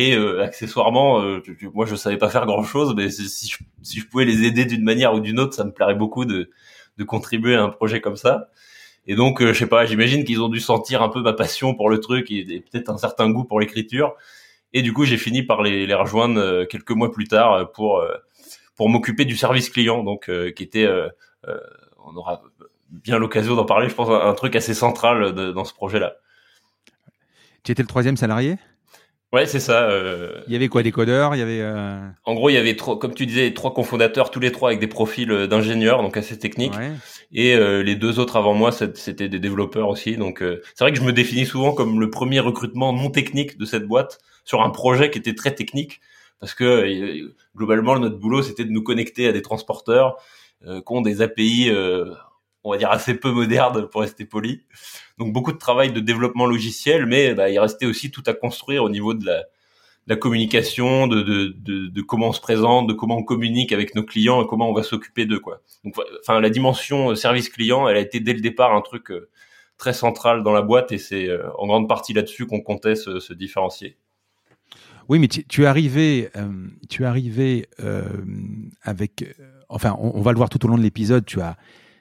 Et 0.00 0.14
euh, 0.14 0.44
accessoirement, 0.44 1.20
euh, 1.22 1.42
moi 1.74 1.84
je 1.84 1.96
savais 1.96 2.18
pas 2.18 2.30
faire 2.30 2.46
grand 2.46 2.62
chose, 2.62 2.94
mais 2.94 3.10
si 3.10 3.48
je, 3.48 3.58
je 4.00 4.06
pouvais 4.06 4.24
les 4.24 4.44
aider 4.44 4.64
d'une 4.64 4.84
manière 4.84 5.12
ou 5.12 5.18
d'une 5.18 5.40
autre, 5.40 5.54
ça 5.54 5.64
me 5.64 5.72
plairait 5.72 5.96
beaucoup 5.96 6.24
de, 6.24 6.52
contribuer 7.04 7.56
à 7.56 7.64
un 7.64 7.68
projet 7.68 8.00
comme 8.00 8.14
ça. 8.14 8.48
Et 9.08 9.16
donc, 9.16 9.42
euh, 9.42 9.52
je 9.52 9.58
sais 9.58 9.66
pas, 9.66 9.86
j'imagine 9.86 10.22
qu'ils 10.22 10.40
ont 10.40 10.48
dû 10.48 10.60
sentir 10.60 11.02
un 11.02 11.08
peu 11.08 11.20
ma 11.20 11.32
passion 11.32 11.74
pour 11.74 11.90
le 11.90 11.98
truc 11.98 12.30
et, 12.30 12.44
peut-être 12.60 12.90
un 12.90 12.96
certain 12.96 13.28
goût 13.28 13.42
pour 13.42 13.58
l'écriture. 13.58 14.14
Et 14.72 14.82
du 14.82 14.92
coup, 14.92 15.04
j'ai 15.04 15.16
fini 15.16 15.42
par 15.42 15.62
les, 15.62 15.92
rejoindre 15.92 16.62
quelques 16.66 16.92
mois 16.92 17.10
plus 17.10 17.26
tard 17.26 17.72
pour 17.72 18.00
pour 18.76 18.88
m'occuper 18.88 19.24
du 19.24 19.36
service 19.36 19.68
client, 19.68 20.04
donc 20.04 20.30
qui 20.54 20.62
était, 20.62 20.88
on 22.04 22.14
aura 22.14 22.42
bien 22.90 23.18
l'occasion 23.18 23.56
d'en 23.56 23.64
parler, 23.64 23.88
je 23.88 23.94
pense, 23.96 24.10
un 24.10 24.34
truc 24.34 24.54
assez 24.54 24.74
central 24.74 25.32
dans 25.32 25.64
ce 25.64 25.74
projet-là. 25.74 26.18
Tu 27.64 27.72
étais 27.72 27.82
le 27.82 27.88
troisième 27.88 28.16
salarié? 28.16 28.58
Ouais, 29.30 29.44
c'est 29.44 29.60
ça. 29.60 29.90
Euh... 29.90 30.40
Il 30.46 30.54
y 30.54 30.56
avait 30.56 30.68
quoi, 30.68 30.82
des 30.82 30.90
codeurs? 30.90 31.34
Il 31.34 31.38
y 31.38 31.42
avait. 31.42 31.60
Euh... 31.60 32.00
En 32.24 32.34
gros, 32.34 32.48
il 32.48 32.54
y 32.54 32.56
avait 32.56 32.76
trois, 32.76 32.98
comme 32.98 33.12
tu 33.12 33.26
disais, 33.26 33.52
trois 33.52 33.74
cofondateurs, 33.74 34.30
tous 34.30 34.40
les 34.40 34.52
trois 34.52 34.70
avec 34.70 34.80
des 34.80 34.86
profils 34.86 35.30
euh, 35.30 35.46
d'ingénieurs, 35.46 36.02
donc 36.02 36.16
assez 36.16 36.38
techniques. 36.38 36.74
Ouais. 36.74 36.92
Et 37.32 37.54
euh, 37.54 37.82
les 37.82 37.94
deux 37.94 38.20
autres 38.20 38.36
avant 38.36 38.54
moi, 38.54 38.72
c'était 38.72 39.28
des 39.28 39.38
développeurs 39.38 39.90
aussi. 39.90 40.16
Donc, 40.16 40.42
euh, 40.42 40.62
c'est 40.74 40.82
vrai 40.82 40.92
que 40.92 40.98
je 40.98 41.04
me 41.04 41.12
définis 41.12 41.44
souvent 41.44 41.72
comme 41.74 42.00
le 42.00 42.08
premier 42.08 42.40
recrutement 42.40 42.94
non 42.94 43.10
technique 43.10 43.58
de 43.58 43.66
cette 43.66 43.86
boîte 43.86 44.18
sur 44.46 44.62
un 44.62 44.70
projet 44.70 45.10
qui 45.10 45.18
était 45.18 45.34
très 45.34 45.54
technique, 45.54 46.00
parce 46.40 46.54
que 46.54 47.30
globalement, 47.54 47.98
notre 47.98 48.16
boulot, 48.16 48.40
c'était 48.40 48.64
de 48.64 48.70
nous 48.70 48.82
connecter 48.82 49.28
à 49.28 49.32
des 49.32 49.42
transporteurs 49.42 50.16
qui 50.64 50.82
ont 50.86 51.02
des 51.02 51.20
API, 51.20 51.70
on 52.68 52.72
va 52.72 52.78
dire 52.78 52.90
assez 52.90 53.14
peu 53.14 53.30
modernes 53.30 53.88
pour 53.88 54.02
rester 54.02 54.24
poli. 54.24 54.62
Donc 55.18 55.32
beaucoup 55.32 55.52
de 55.52 55.58
travail 55.58 55.92
de 55.92 56.00
développement 56.00 56.46
logiciel, 56.46 57.06
mais 57.06 57.34
bah, 57.34 57.50
il 57.50 57.58
restait 57.58 57.86
aussi 57.86 58.10
tout 58.10 58.22
à 58.26 58.34
construire 58.34 58.84
au 58.84 58.90
niveau 58.90 59.14
de 59.14 59.26
la, 59.26 60.16
communication, 60.16 61.06
de, 61.06 62.00
comment 62.02 62.28
on 62.28 62.32
se 62.32 62.40
présente, 62.40 62.88
de 62.88 62.92
comment 62.92 63.16
on 63.16 63.24
communique 63.24 63.72
avec 63.72 63.94
nos 63.94 64.04
clients 64.04 64.42
et 64.42 64.46
comment 64.46 64.70
on 64.70 64.72
va 64.72 64.82
s'occuper 64.82 65.26
d'eux. 65.26 65.40
Quoi. 65.40 65.60
Donc, 65.84 65.94
enfin, 66.20 66.40
la 66.40 66.50
dimension 66.50 67.10
euh, 67.10 67.14
service 67.14 67.48
client, 67.48 67.88
elle 67.88 67.96
a 67.96 68.00
été 68.00 68.20
dès 68.20 68.32
le 68.32 68.40
départ 68.40 68.74
un 68.74 68.80
truc 68.80 69.10
euh, 69.10 69.28
très 69.76 69.92
central 69.92 70.42
dans 70.42 70.52
la 70.52 70.62
boîte 70.62 70.92
et 70.92 70.98
c'est 70.98 71.28
euh, 71.28 71.50
en 71.58 71.66
grande 71.66 71.88
partie 71.88 72.12
là-dessus 72.12 72.46
qu'on 72.46 72.60
comptait 72.60 72.96
se, 72.96 73.32
différencier. 73.32 73.96
Oui, 75.08 75.18
mais 75.18 75.28
tu, 75.28 75.62
es 75.62 75.66
arrivé, 75.66 76.28
tu 76.90 77.02
es 77.02 77.06
arrivé 77.06 77.66
avec, 78.82 79.24
enfin, 79.70 79.96
on, 79.98 80.12
on, 80.16 80.20
va 80.20 80.32
le 80.32 80.36
voir 80.36 80.50
tout 80.50 80.62
au 80.66 80.68
long 80.68 80.76
de 80.76 80.82
l'épisode. 80.82 81.24
Tu 81.24 81.40
as 81.40 81.56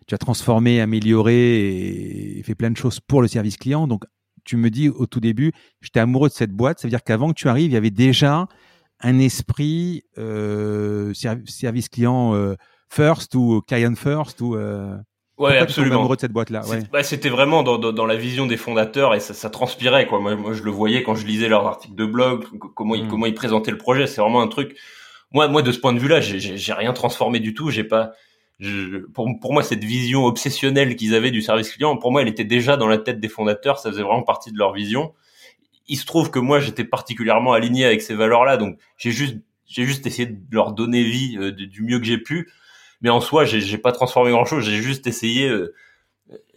tu 0.08 0.16
as 0.16 0.18
transformé, 0.18 0.82
amélioré 0.82 2.38
et 2.38 2.44
fait 2.44 2.56
plein 2.56 2.72
de 2.72 2.78
choses 2.78 3.00
pour 3.00 3.22
le 3.22 3.28
service 3.28 3.58
client. 3.58 3.88
Donc, 3.88 4.06
tu 4.46 4.56
me 4.56 4.70
dis 4.70 4.90
au 4.90 5.06
tout 5.06 5.20
début, 5.20 5.52
j'étais 5.82 6.00
amoureux 6.00 6.30
de 6.30 6.34
cette 6.34 6.52
boîte. 6.52 6.80
Ça 6.80 6.88
veut 6.88 6.92
dire 6.92 7.04
qu'avant 7.04 7.30
que 7.30 7.36
tu 7.36 7.50
arrives, 7.50 7.72
il 7.72 7.74
y 7.74 7.78
avait 7.78 7.92
déjà 7.92 8.48
un 9.02 9.20
esprit 9.20 10.04
euh, 10.18 11.14
service 11.14 11.90
client 11.90 12.34
euh, 12.34 12.56
first 12.90 13.36
ou 13.36 13.62
client 13.68 13.96
first 13.96 14.42
ou. 14.42 14.56
Euh... 14.56 14.96
Ouais, 15.38 15.58
absolument. 15.58 16.00
amoureux 16.00 16.16
de 16.16 16.22
cette 16.22 16.32
boîte-là? 16.32 16.66
Ouais. 16.66 16.82
Bah, 16.92 17.04
c'était 17.04 17.30
vraiment 17.30 17.62
dans, 17.62 17.78
dans, 17.78 17.92
dans, 17.92 18.08
la 18.08 18.16
vision 18.16 18.48
des 18.48 18.58
fondateurs 18.58 19.14
et 19.14 19.20
ça, 19.20 19.36
ça 19.36 19.52
transpirait 19.52 20.08
quoi. 20.08 20.20
Moi, 20.20 20.36
moi, 20.36 20.54
je 20.54 20.64
le 20.64 20.72
voyais 20.72 21.04
quand 21.04 21.14
je 21.14 21.28
lisais 21.28 21.48
leurs 21.48 21.68
articles 21.68 21.94
de 21.94 22.06
blog, 22.08 22.46
comment 22.74 22.96
ils, 22.96 23.06
mm. 23.06 23.08
comment 23.08 23.28
ils 23.28 23.36
présentaient 23.36 23.70
le 23.70 23.78
projet. 23.78 24.08
C'est 24.08 24.20
vraiment 24.20 24.42
un 24.42 24.48
truc. 24.48 24.76
Moi, 25.32 25.48
moi, 25.48 25.62
de 25.62 25.72
ce 25.72 25.80
point 25.80 25.94
de 25.94 26.00
vue-là, 26.00 26.22
j'ai 26.22 26.74
rien 26.74 26.92
transformé 26.94 27.40
du 27.40 27.54
tout. 27.54 27.70
J'ai 27.70 27.84
pas. 27.84 28.14
Je, 28.60 29.06
pour, 29.08 29.28
pour 29.40 29.54
moi, 29.54 29.64
cette 29.64 29.84
vision 29.84 30.26
obsessionnelle 30.26 30.96
qu'ils 30.96 31.14
avaient 31.14 31.32
du 31.32 31.42
service 31.42 31.72
client, 31.72 31.98
pour 31.98 32.12
moi, 32.12 32.22
elle 32.22 32.28
était 32.28 32.44
déjà 32.44 32.78
dans 32.78 32.88
la 32.88 32.98
tête 32.98 33.20
des 33.20 33.30
fondateurs. 33.30 33.80
Ça 33.80 33.92
faisait 33.92 34.04
vraiment 34.04 34.24
partie 34.24 34.52
de 34.52 34.58
leur 34.58 34.74
vision. 34.74 35.14
Il 35.88 35.98
se 35.98 36.06
trouve 36.06 36.32
que 36.32 36.40
moi, 36.40 36.60
j'étais 36.60 36.84
particulièrement 36.84 37.54
aligné 37.54 37.86
avec 37.86 38.02
ces 38.02 38.14
valeurs-là, 38.14 38.58
donc 38.58 38.78
j'ai 38.98 39.12
juste, 39.12 39.38
j'ai 39.66 39.86
juste 39.86 40.06
essayé 40.06 40.28
de 40.28 40.38
leur 40.52 40.74
donner 40.74 41.04
vie 41.04 41.38
euh, 41.38 41.52
du 41.52 41.82
mieux 41.82 42.00
que 42.00 42.06
j'ai 42.06 42.18
pu 42.18 42.50
mais 43.02 43.10
en 43.10 43.22
soi, 43.22 43.46
j'ai 43.46 43.78
pas 43.78 43.92
transformé 43.92 44.32
grand 44.32 44.46
chose. 44.46 44.64
J'ai 44.64 44.82
juste 44.82 45.08
essayé 45.08 45.48
euh, 45.48 45.74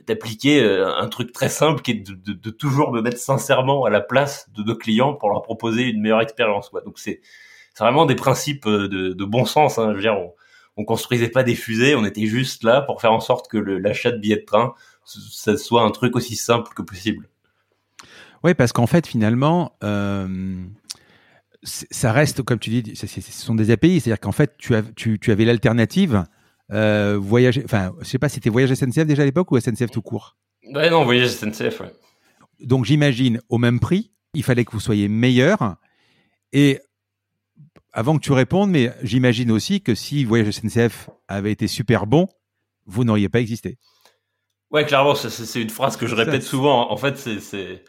d'appliquer 0.07 0.63
euh, 0.63 0.95
un 0.97 1.09
truc 1.09 1.33
très 1.33 1.49
simple 1.49 1.83
qui 1.83 1.91
est 1.93 1.95
de, 1.95 2.33
de, 2.33 2.51
toujours 2.51 2.93
me 2.93 3.03
mettre 3.03 3.19
sincèrement 3.19 3.85
à 3.85 3.91
la 3.91 4.01
place 4.01 4.49
de 4.57 4.63
nos 4.63 4.75
clients 4.75 5.15
pour 5.15 5.31
leur 5.31 5.43
proposer 5.43 5.83
une 5.83 6.01
meilleure 6.01 6.23
expérience. 6.23 6.71
Quoi. 6.71 6.81
Donc 6.81 6.99
c'est 6.99 7.21
vraiment 7.79 8.07
des 8.07 8.15
principes 8.15 8.67
de, 8.67 8.89
de 9.13 9.25
bon 9.25 9.45
sens. 9.45 9.79
Hein. 9.79 9.91
Je 9.91 9.97
veux 9.97 10.03
dire, 10.03 10.19
on, 10.19 10.33
on 10.77 10.85
construisait 10.85 11.29
pas 11.29 11.43
des 11.43 11.55
fusées, 11.55 11.95
on 11.95 12.05
était 12.05 12.27
juste 12.27 12.65
là 12.65 12.81
pour 12.83 13.01
faire 13.01 13.13
en 13.13 13.21
sorte 13.21 13.51
que 13.51 13.59
l'achat 13.59 14.11
de 14.11 14.19
billets 14.19 14.37
de 14.37 14.45
train, 14.45 14.75
ça 15.05 15.57
soit 15.57 15.83
un 15.83 15.91
truc 15.91 16.17
aussi 16.17 16.37
simple 16.37 16.73
que 16.75 16.83
possible. 16.83 17.29
Oui, 18.43 18.55
parce 18.55 18.73
qu'en 18.73 18.87
fait, 18.87 19.07
finalement, 19.07 19.77
euh, 19.85 20.57
ça 21.63 22.13
reste, 22.13 22.43
comme 22.43 22.59
tu 22.59 22.71
dis, 22.71 22.97
ce 22.97 23.07
sont 23.07 23.55
des 23.55 23.71
API. 23.71 24.01
C'est-à-dire 24.01 24.21
qu'en 24.21 24.33
fait, 24.33 24.55
tu, 24.57 24.75
as, 24.75 24.83
tu, 24.83 25.19
tu 25.19 25.31
avais 25.31 25.45
l'alternative 25.45 26.25
euh, 26.73 27.19
voyager. 27.21 27.63
Enfin, 27.65 27.93
je 28.01 28.07
sais 28.07 28.19
pas, 28.19 28.29
c'était 28.29 28.51
Voyage 28.51 28.73
SNCF 28.73 29.05
déjà 29.05 29.23
à 29.23 29.27
l'époque 29.27 29.51
ou 29.51 29.61
SNCF 29.61 29.91
tout 29.91 30.03
court? 30.03 30.37
Ouais, 30.73 30.89
non, 30.89 31.05
Voyage 31.05 31.31
SNCF, 31.31 31.81
ouais. 31.81 31.93
Donc 32.61 32.85
j'imagine, 32.85 33.41
au 33.49 33.59
même 33.59 33.81
prix, 33.81 34.13
il 34.35 34.43
fallait 34.43 34.65
que 34.65 34.73
vous 34.73 34.81
soyez 34.81 35.09
meilleur. 35.09 35.77
Et 36.53 36.79
avant 37.93 38.17
que 38.17 38.23
tu 38.23 38.33
répondes, 38.33 38.71
mais 38.71 38.91
j'imagine 39.03 39.51
aussi 39.51 39.81
que 39.81 39.95
si 39.95 40.25
Voyage 40.25 40.53
SNCF 40.53 41.11
avait 41.29 41.53
été 41.53 41.67
super 41.67 42.07
bon, 42.07 42.29
vous 42.87 43.05
n'auriez 43.05 43.29
pas 43.29 43.41
existé. 43.41 43.79
Ouais, 44.71 44.85
clairement, 44.85 45.15
c'est 45.15 45.61
une 45.61 45.71
phrase 45.71 45.97
que 45.97 46.07
je 46.07 46.15
répète 46.15 46.43
souvent. 46.43 46.93
En 46.93 46.97
fait, 46.97 47.17
c'est 47.17 47.83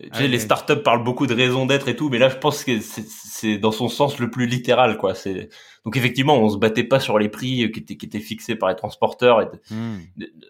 tu 0.00 0.08
sais, 0.12 0.28
les 0.28 0.38
startups 0.38 0.82
parlent 0.84 1.02
beaucoup 1.02 1.26
de 1.26 1.34
raison 1.34 1.66
d'être 1.66 1.88
et 1.88 1.96
tout, 1.96 2.08
mais 2.08 2.18
là, 2.18 2.28
je 2.28 2.36
pense 2.36 2.62
que 2.62 2.78
c'est 2.80 3.58
dans 3.58 3.72
son 3.72 3.88
sens 3.88 4.20
le 4.20 4.30
plus 4.30 4.46
littéral, 4.46 4.96
quoi. 4.96 5.16
C'est 5.16 5.48
donc 5.84 5.96
effectivement, 5.96 6.38
on 6.38 6.48
se 6.50 6.56
battait 6.56 6.84
pas 6.84 7.00
sur 7.00 7.18
les 7.18 7.28
prix 7.28 7.68
qui 7.72 7.80
étaient, 7.80 7.96
qui 7.96 8.06
étaient 8.06 8.20
fixés 8.20 8.54
par 8.54 8.68
les 8.68 8.76
transporteurs. 8.76 9.40
Et 9.42 9.46
hmm. 9.74 9.98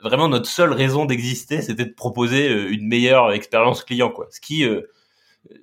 Vraiment, 0.03 0.29
notre 0.29 0.51
seule 0.51 0.75
raison 0.75 1.07
d'exister, 1.07 1.63
c'était 1.63 1.87
de 1.87 1.95
proposer 1.95 2.51
euh, 2.51 2.71
une 2.71 2.87
meilleure 2.87 3.33
expérience 3.33 3.85
client, 3.85 4.11
quoi. 4.11 4.27
Ce 4.31 4.41
qui, 4.41 4.65
euh, 4.65 4.83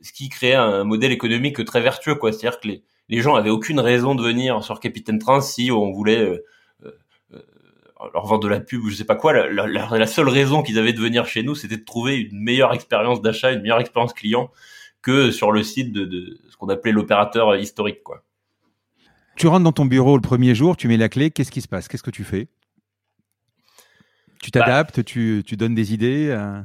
ce 0.02 0.12
qui 0.14 0.30
créait 0.30 0.56
un 0.56 0.84
modèle 0.84 1.12
économique 1.12 1.64
très 1.64 1.82
vertueux, 1.82 2.16
quoi. 2.16 2.32
C'est-à-dire 2.32 2.60
que 2.60 2.70
les, 2.70 2.84
les 3.10 3.22
gens 3.22 3.36
avaient 3.36 3.50
aucune 3.50 3.80
raison 3.80 4.16
de 4.16 4.24
venir 4.24 4.64
sur 4.64 4.80
Capitaine 4.80 5.20
Train 5.20 5.42
si 5.42 5.72
on 5.72 5.92
voulait 5.92 6.20
euh, 6.20 6.44
leur 8.14 8.26
vendre 8.26 8.44
de 8.44 8.48
la 8.48 8.60
pub 8.60 8.84
ou 8.84 8.90
je 8.90 8.96
sais 8.96 9.06
pas 9.06 9.16
quoi, 9.16 9.34
la, 9.34 9.68
la, 9.68 10.08
seule 10.08 10.30
raison 10.30 10.64
qu'ils 10.64 10.78
avaient 10.78 10.94
de 10.94 11.02
venir 11.02 11.26
chez 11.26 11.44
nous, 11.44 11.56
c'était 11.56 11.78
de 11.78 11.86
trouver 11.86 12.18
une 12.18 12.40
meilleure 12.40 12.74
expérience 12.74 13.22
d'achat, 13.22 13.52
une 13.52 13.62
meilleure 13.62 13.80
expérience 13.80 14.14
client 14.14 14.52
que 15.02 15.32
sur 15.32 15.52
le 15.52 15.64
site 15.64 15.92
de, 15.92 16.06
de 16.06 16.40
ce 16.50 16.58
qu'on 16.58 16.70
appelait 16.70 16.92
l'opérateur 16.92 17.56
historique, 17.56 18.04
quoi. 18.04 18.24
Tu 19.36 19.48
rentres 19.48 19.66
dans 19.66 19.74
ton 19.74 19.86
bureau 19.86 20.16
le 20.16 20.22
premier 20.22 20.56
jour, 20.56 20.78
tu 20.78 20.88
mets 20.88 20.96
la 20.96 21.10
clé, 21.10 21.30
qu'est-ce 21.30 21.52
qui 21.52 21.62
se 21.62 21.68
passe? 21.68 21.90
Qu'est-ce 21.90 22.04
que 22.04 22.12
tu 22.12 22.24
fais? 22.24 22.48
Tu 24.42 24.50
bah 24.52 24.62
t'adaptes, 24.62 25.04
tu, 25.04 25.44
tu, 25.46 25.58
donnes 25.58 25.76
des 25.76 25.94
idées 25.94 26.30
euh? 26.30 26.62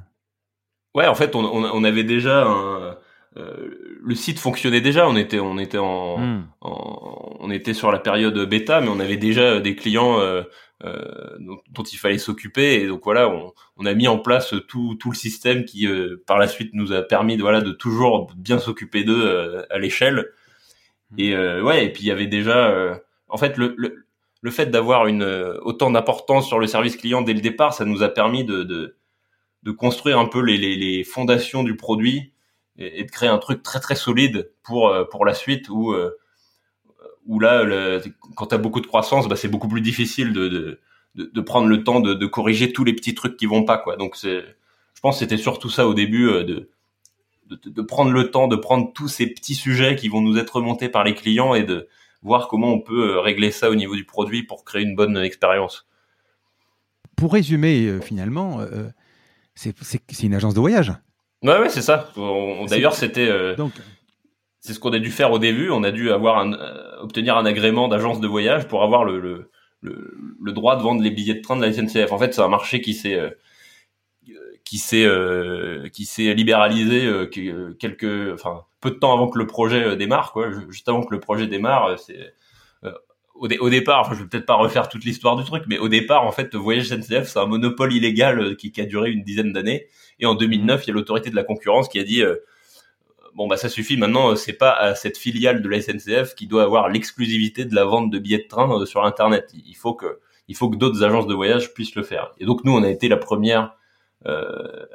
Ouais, 0.95 1.07
en 1.07 1.15
fait, 1.15 1.35
on, 1.35 1.45
on, 1.45 1.85
avait 1.85 2.05
déjà 2.05 2.45
un, 2.45 2.81
euh, 2.81 2.95
le 3.37 4.15
site 4.15 4.39
fonctionnait 4.39 4.81
déjà. 4.81 5.09
On 5.09 5.17
était, 5.17 5.41
on 5.41 5.59
était 5.59 5.79
en, 5.79 6.19
hmm. 6.19 6.47
en, 6.61 7.37
on 7.41 7.51
était 7.51 7.75
sur 7.75 7.93
la 7.93 7.99
période 7.99 8.39
bêta, 8.49 8.81
mais 8.81 8.89
on 8.89 9.01
avait 9.01 9.17
déjà 9.17 9.61
des 9.61 9.77
clients 9.77 10.19
euh, 10.21 10.43
euh, 10.85 11.37
dont, 11.39 11.83
il 11.83 11.97
fallait 11.97 12.19
s'occuper. 12.19 12.83
Et 12.83 12.87
donc 12.87 13.03
voilà, 13.05 13.29
on, 13.29 13.53
on, 13.77 13.87
a 13.87 13.95
mis 13.95 14.09
en 14.09 14.19
place 14.19 14.55
tout, 14.69 14.97
tout 14.99 15.11
le 15.11 15.17
système 15.17 15.65
qui, 15.65 15.87
euh, 15.87 16.23
par 16.27 16.39
la 16.39 16.49
suite, 16.49 16.71
nous 16.75 16.93
a 16.93 17.03
permis 17.03 17.37
de, 17.37 17.43
voilà, 17.43 17.61
de 17.61 17.73
toujours 17.73 18.33
bien 18.37 18.59
s'occuper 18.59 19.05
d'eux 19.05 19.25
euh, 19.25 19.63
à 19.71 19.79
l'échelle. 19.79 20.27
Mmh. 21.13 21.21
Et 21.21 21.37
ouais, 21.37 21.87
et 21.87 21.93
puis 21.93 22.05
il 22.05 22.07
y 22.07 22.13
avait 22.13 22.27
déjà, 22.27 22.73
en 23.29 23.37
fait, 23.37 23.57
le, 23.57 23.75
le, 23.77 24.07
le 24.43 24.51
fait 24.51 24.67
d'avoir 24.67 25.07
une 25.07 25.25
autant 25.63 25.91
d'importance 25.91 26.47
sur 26.47 26.61
le 26.61 26.69
service 26.69 26.97
client 26.97 27.21
dès 27.23 27.35
le 27.35 27.41
départ, 27.41 27.75
ça 27.75 27.85
nous 27.85 28.05
a 28.05 28.09
permis 28.09 28.45
de, 28.45 28.63
de, 28.63 28.97
de 29.65 29.71
construire 29.73 30.21
un 30.21 30.27
peu 30.27 30.41
les, 30.41 30.57
les, 30.57 30.77
les 30.77 31.03
fondations 31.03 31.65
du 31.65 31.77
produit 31.77 32.33
et, 32.81 33.05
de 33.05 33.11
créer 33.11 33.29
un 33.29 33.39
truc 33.39 33.63
très 33.63 33.79
très 33.81 33.95
solide 33.95 34.51
pour 34.63 34.93
pour 35.11 35.25
la 35.25 35.35
suite 35.35 35.69
où 35.69 35.95
où 37.27 37.39
là, 37.39 38.01
quand 38.35 38.47
tu 38.49 38.55
as 38.55 38.59
beaucoup 38.59 38.81
de 38.81 38.87
croissance, 38.87 39.29
bah, 39.29 39.37
c'est 39.37 39.49
beaucoup 39.49 39.69
plus 39.69 39.83
difficile 39.83 40.33
de, 40.33 40.81
de, 41.15 41.41
prendre 41.41 41.69
le 41.69 41.83
temps 41.83 42.01
de, 42.01 42.27
corriger 42.27 42.73
tous 42.73 42.85
les 42.85 42.93
petits 42.93 43.15
trucs 43.15 43.37
qui 43.37 43.47
vont 43.47 43.65
pas. 43.65 43.79
Quoi. 43.79 43.97
Donc, 43.97 44.17
c'est, 44.17 44.43
je 44.95 45.01
pense 45.01 45.17
que 45.17 45.21
c'était 45.21 45.37
surtout 45.37 45.71
ça 45.71 45.87
au 45.87 45.95
début, 45.95 46.29
euh, 46.29 46.45
de, 46.45 46.71
de, 47.65 47.83
prendre 47.83 48.13
le 48.13 48.31
temps, 48.31 48.49
de 48.49 48.57
prendre 48.57 48.93
tous 48.93 49.09
ces 49.09 49.27
petits 49.27 49.55
sujets 49.55 49.97
qui 49.97 50.09
vont 50.09 50.21
nous 50.21 50.39
être 50.39 50.57
remontés 50.57 50.89
par 50.89 51.05
les 51.05 51.15
clients 51.15 51.55
et 51.55 51.65
de 51.65 51.89
voir 52.23 52.49
comment 52.49 52.69
on 52.69 52.81
peut 52.81 53.15
euh, 53.15 53.21
régler 53.21 53.51
ça 53.51 53.71
au 53.71 53.75
niveau 53.75 53.97
du 53.97 54.05
produit 54.05 54.43
pour 54.43 54.65
créer 54.65 54.83
une 54.83 54.95
bonne 54.95 55.17
expérience. 55.17 55.87
Pour 57.17 57.33
résumer, 57.33 57.87
euh, 57.87 58.01
finalement, 58.01 58.61
c'est, 59.55 59.75
une 60.23 60.35
agence 60.35 60.55
de 60.55 60.61
voyage. 60.61 60.93
Ouais, 61.43 61.59
ouais, 61.59 61.69
c'est 61.71 61.83
ça. 61.83 62.11
D'ailleurs, 62.69 62.95
c'était. 62.95 63.57
Donc, 63.57 63.73
c'est 64.61 64.75
ce 64.75 64.81
qu'on 64.81 64.93
a 64.93 64.99
dû 64.99 65.11
faire 65.11 65.33
au 65.33 65.39
début. 65.39 65.71
On 65.71 65.83
a 65.83 65.91
dû 65.91 66.11
avoir 66.11 66.39
un, 66.39 66.53
euh, 66.53 67.01
obtenir 67.01 67.37
un 67.37 67.47
agrément 67.47 67.89
d'agence 67.89 68.21
de 68.21 68.29
voyage 68.29 68.69
pour 68.69 68.83
avoir 68.83 69.05
le, 69.05 69.19
le, 69.19 69.51
le, 69.83 70.53
droit 70.53 70.77
de 70.77 70.83
vendre 70.83 71.03
les 71.03 71.11
billets 71.11 71.35
de 71.35 71.41
train 71.41 71.57
de 71.57 71.63
la 71.63 71.73
SNCF. 71.73 72.13
En 72.13 72.19
fait, 72.19 72.35
c'est 72.35 72.43
un 72.43 72.49
marché 72.49 72.83
qui 72.83 72.93
s'est 72.93 73.15
euh, 73.15 73.31
qui 74.65 74.77
s'est 74.77 75.07
euh, 75.07 75.89
qui 75.89 76.05
s'est 76.05 76.35
libéralisé 76.35 77.11
quelques 77.79 78.33
enfin 78.35 78.65
peu 78.81 78.91
de 78.91 78.97
temps 78.97 79.13
avant 79.13 79.29
que 79.29 79.39
le 79.39 79.47
projet 79.47 79.97
démarre 79.97 80.33
quoi 80.33 80.51
juste 80.69 80.89
avant 80.89 81.03
que 81.03 81.13
le 81.13 81.19
projet 81.19 81.49
démarre 81.49 81.99
c'est 81.99 82.33
au, 83.35 83.49
au, 83.49 83.71
départ 83.71 84.01
enfin 84.01 84.15
je 84.15 84.23
vais 84.23 84.29
peut-être 84.29 84.47
pas 84.47 84.55
refaire 84.55 84.89
toute 84.89 85.05
l'histoire 85.05 85.35
du 85.35 85.45
truc 85.45 85.65
mais 85.67 85.79
au 85.79 85.89
départ 85.89 86.25
en 86.25 86.31
fait 86.31 86.55
voyage 86.55 86.89
SNCF 86.89 87.27
c'est 87.27 87.41
un 87.41 87.47
monopole 87.47 87.93
illégal 87.93 88.55
qui, 88.57 88.71
qui, 88.71 88.81
a 88.81 88.85
duré 88.85 89.11
une 89.11 89.25
dizaine 89.25 89.53
d'années 89.53 89.89
et 90.21 90.27
en 90.27 90.35
2009 90.35 90.85
il 90.85 90.89
y 90.89 90.91
a 90.91 90.95
l'autorité 90.95 91.31
de 91.31 91.37
la 91.37 91.45
concurrence 91.45 91.89
qui 91.89 91.99
a 91.99 92.05
dit 92.05 92.23
bon 93.35 93.47
bah 93.47 93.57
ça 93.57 93.69
suffit 93.69 93.97
maintenant 93.97 94.35
c'est 94.37 94.53
pas 94.53 94.73
à 94.73 94.95
cette 94.95 95.19
filiale 95.19 95.63
de 95.63 95.69
la 95.69 95.81
SNCF 95.81 96.35
qui 96.35 96.47
doit 96.47 96.63
avoir 96.63 96.89
l'exclusivité 96.89 97.65
de 97.65 97.75
la 97.75 97.85
vente 97.85 98.11
de 98.11 98.19
billets 98.19 98.39
de 98.39 98.49
train 98.49 98.71
euh, 98.71 98.87
sur 98.87 99.05
internet. 99.05 99.53
Il 99.55 99.77
faut 99.77 99.95
que 99.95 100.77
d'autres 100.77 101.03
agences 101.05 101.27
de 101.27 101.35
voyage 101.35 101.73
puissent 101.75 101.95
le 101.95 102.03
faire. 102.03 102.33
Et 102.39 102.45
donc 102.45 102.65
nous 102.65 102.73
on 102.73 102.83
a 102.83 102.89
été 102.89 103.09
la 103.09 103.17
première 103.17 103.77
euh, 104.27 104.87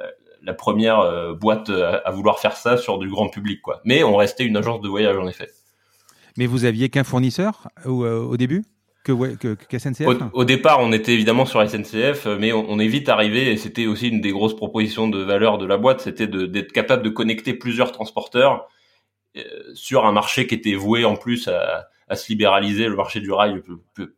la 0.42 0.54
première 0.54 1.00
euh, 1.00 1.34
boîte 1.34 1.70
à, 1.70 2.10
vouloir 2.12 2.38
faire 2.38 2.56
ça 2.56 2.76
sur 2.76 2.98
du 2.98 3.08
grand 3.08 3.28
public 3.28 3.60
mais 3.84 4.04
on 4.04 4.16
restait 4.16 4.44
une 4.44 4.56
agence 4.56 4.80
de 4.80 4.88
voyage 4.88 5.16
en 5.16 5.26
effet. 5.26 5.48
Mais 6.36 6.46
vous 6.46 6.64
aviez 6.64 6.90
qu'un 6.90 7.04
fournisseur 7.04 7.68
au 7.86 8.36
début? 8.36 8.62
Au, 10.32 10.44
départ, 10.44 10.80
on 10.80 10.92
était 10.92 11.12
évidemment 11.12 11.46
sur 11.46 11.66
SNCF, 11.68 12.26
mais 12.26 12.52
on, 12.52 12.78
est 12.78 12.88
vite 12.88 13.08
arrivé, 13.08 13.52
et 13.52 13.56
c'était 13.56 13.86
aussi 13.86 14.08
une 14.08 14.20
des 14.20 14.30
grosses 14.30 14.56
propositions 14.56 15.08
de 15.08 15.22
valeur 15.22 15.58
de 15.58 15.66
la 15.66 15.76
boîte, 15.76 16.00
c'était 16.00 16.26
d'être 16.26 16.72
capable 16.72 17.02
de 17.02 17.10
connecter 17.10 17.54
plusieurs 17.54 17.92
transporteurs 17.92 18.68
euh, 19.36 19.42
sur 19.74 20.06
un 20.06 20.12
marché 20.12 20.46
qui 20.46 20.54
était 20.54 20.74
voué 20.74 21.04
en 21.04 21.16
plus 21.16 21.48
à, 21.48 21.88
se 22.14 22.28
libéraliser, 22.28 22.86
le 22.86 22.96
marché 22.96 23.20
du 23.20 23.32
rail 23.32 23.62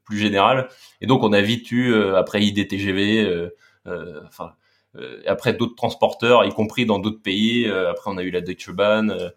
plus, 0.04 0.18
général. 0.18 0.68
Et 1.00 1.06
donc, 1.06 1.22
on 1.22 1.32
a 1.32 1.40
vite 1.40 1.70
eu, 1.72 1.92
euh, 1.92 2.16
après 2.16 2.42
IDTGV, 2.42 3.24
euh, 3.24 3.50
euh, 3.86 4.20
après 5.26 5.54
d'autres 5.54 5.74
transporteurs, 5.74 6.44
y 6.44 6.50
compris 6.50 6.86
dans 6.86 6.98
d'autres 6.98 7.22
pays. 7.22 7.66
après, 7.66 8.10
on 8.10 8.18
a 8.18 8.22
eu 8.22 8.30
la 8.30 8.40
Deutsche 8.40 8.70
Bahn. 8.70 9.32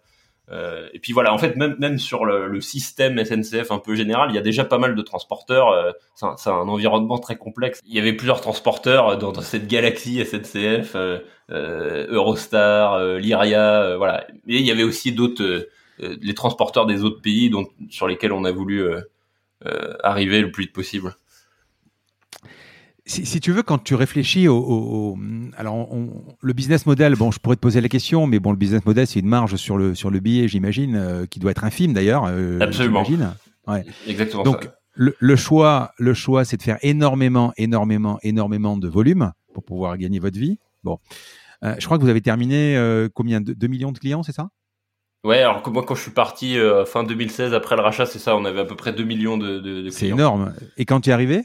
Euh, 0.50 0.88
et 0.92 0.98
puis 0.98 1.12
voilà, 1.12 1.32
en 1.32 1.38
fait, 1.38 1.56
même, 1.56 1.76
même 1.78 1.98
sur 1.98 2.24
le, 2.24 2.48
le, 2.48 2.60
système 2.60 3.22
SNCF 3.24 3.70
un 3.70 3.78
peu 3.78 3.94
général, 3.94 4.30
il 4.30 4.34
y 4.34 4.38
a 4.38 4.42
déjà 4.42 4.64
pas 4.64 4.78
mal 4.78 4.94
de 4.94 5.02
transporteurs. 5.02 5.68
Euh, 5.68 5.92
c'est 6.14 6.26
un, 6.26 6.52
un, 6.52 6.68
environnement 6.68 7.18
très 7.18 7.36
complexe. 7.36 7.80
Il 7.86 7.94
y 7.94 8.00
avait 8.00 8.12
plusieurs 8.12 8.40
transporteurs 8.40 9.16
dans, 9.18 9.32
dans 9.32 9.40
cette 9.40 9.68
galaxie 9.68 10.24
SNCF, 10.24 10.94
euh, 10.96 11.20
euh, 11.50 12.06
Eurostar, 12.08 12.94
euh, 12.94 13.18
Lyria, 13.18 13.96
voilà. 13.96 14.26
Mais 14.46 14.56
il 14.56 14.66
y 14.66 14.70
avait 14.70 14.82
aussi 14.82 15.12
d'autres, 15.12 15.68
les 15.98 16.34
transporteurs 16.34 16.86
des 16.86 17.04
autres 17.04 17.22
pays 17.22 17.48
dont, 17.48 17.66
sur 17.88 18.08
lesquels 18.08 18.32
on 18.32 18.44
a 18.44 18.50
voulu 18.50 18.84
arriver 20.02 20.40
le 20.40 20.50
plus 20.50 20.64
vite 20.64 20.72
possible. 20.72 21.14
Si, 23.04 23.26
si, 23.26 23.40
tu 23.40 23.50
veux, 23.50 23.64
quand 23.64 23.78
tu 23.78 23.96
réfléchis 23.96 24.46
au, 24.46 24.58
au, 24.58 25.18
alors 25.56 25.88
le 26.40 26.52
business 26.52 26.86
model, 26.86 27.16
bon, 27.16 27.32
je 27.32 27.40
pourrais 27.40 27.56
te 27.56 27.60
poser 27.60 27.80
la 27.80 27.88
question, 27.88 28.28
mais 28.28 28.38
bon, 28.38 28.52
le 28.52 28.56
business 28.56 28.86
model, 28.86 29.06
c'est 29.08 29.18
une 29.18 29.26
marge 29.26 29.56
sur 29.56 29.76
le 29.76 29.96
sur 29.96 30.10
le 30.10 30.20
billet, 30.20 30.46
j'imagine, 30.46 30.94
euh, 30.94 31.26
qui 31.26 31.40
doit 31.40 31.50
être 31.50 31.64
infime 31.64 31.92
d'ailleurs. 31.92 32.26
Euh, 32.28 32.60
Absolument. 32.60 33.04
Ouais. 33.66 33.84
Exactement. 34.06 34.44
Donc, 34.44 34.68
le, 34.94 35.36
choix, 35.36 35.92
le 35.98 36.14
choix, 36.14 36.44
c'est 36.44 36.56
de 36.56 36.62
faire 36.62 36.78
énormément, 36.82 37.52
énormément, 37.56 38.18
énormément 38.22 38.76
de 38.76 38.88
volume 38.88 39.32
pour 39.54 39.64
pouvoir 39.64 39.96
gagner 39.98 40.18
votre 40.18 40.38
vie. 40.38 40.58
Bon, 40.84 40.98
euh, 41.64 41.74
je 41.78 41.84
crois 41.84 41.98
que 41.98 42.02
vous 42.02 42.08
avez 42.08 42.20
terminé 42.20 42.76
euh, 42.76 43.08
combien 43.12 43.40
de 43.40 43.52
2 43.52 43.66
millions 43.66 43.92
de 43.92 43.98
clients, 43.98 44.22
c'est 44.22 44.32
ça? 44.32 44.50
Ouais, 45.24 45.38
alors 45.38 45.62
que 45.62 45.70
moi 45.70 45.84
quand 45.84 45.94
je 45.94 46.02
suis 46.02 46.10
parti 46.10 46.58
euh, 46.58 46.84
fin 46.84 47.04
2016 47.04 47.54
après 47.54 47.76
le 47.76 47.82
rachat, 47.82 48.06
c'est 48.06 48.18
ça, 48.18 48.36
on 48.36 48.44
avait 48.44 48.60
à 48.60 48.64
peu 48.64 48.74
près 48.74 48.92
2 48.92 49.04
millions 49.04 49.38
de, 49.38 49.60
de, 49.60 49.80
clients. 49.82 49.90
C'est 49.92 50.08
énorme. 50.08 50.54
Et 50.76 50.84
quand 50.84 51.00
tu 51.00 51.10
es 51.10 51.12
arrivé? 51.12 51.44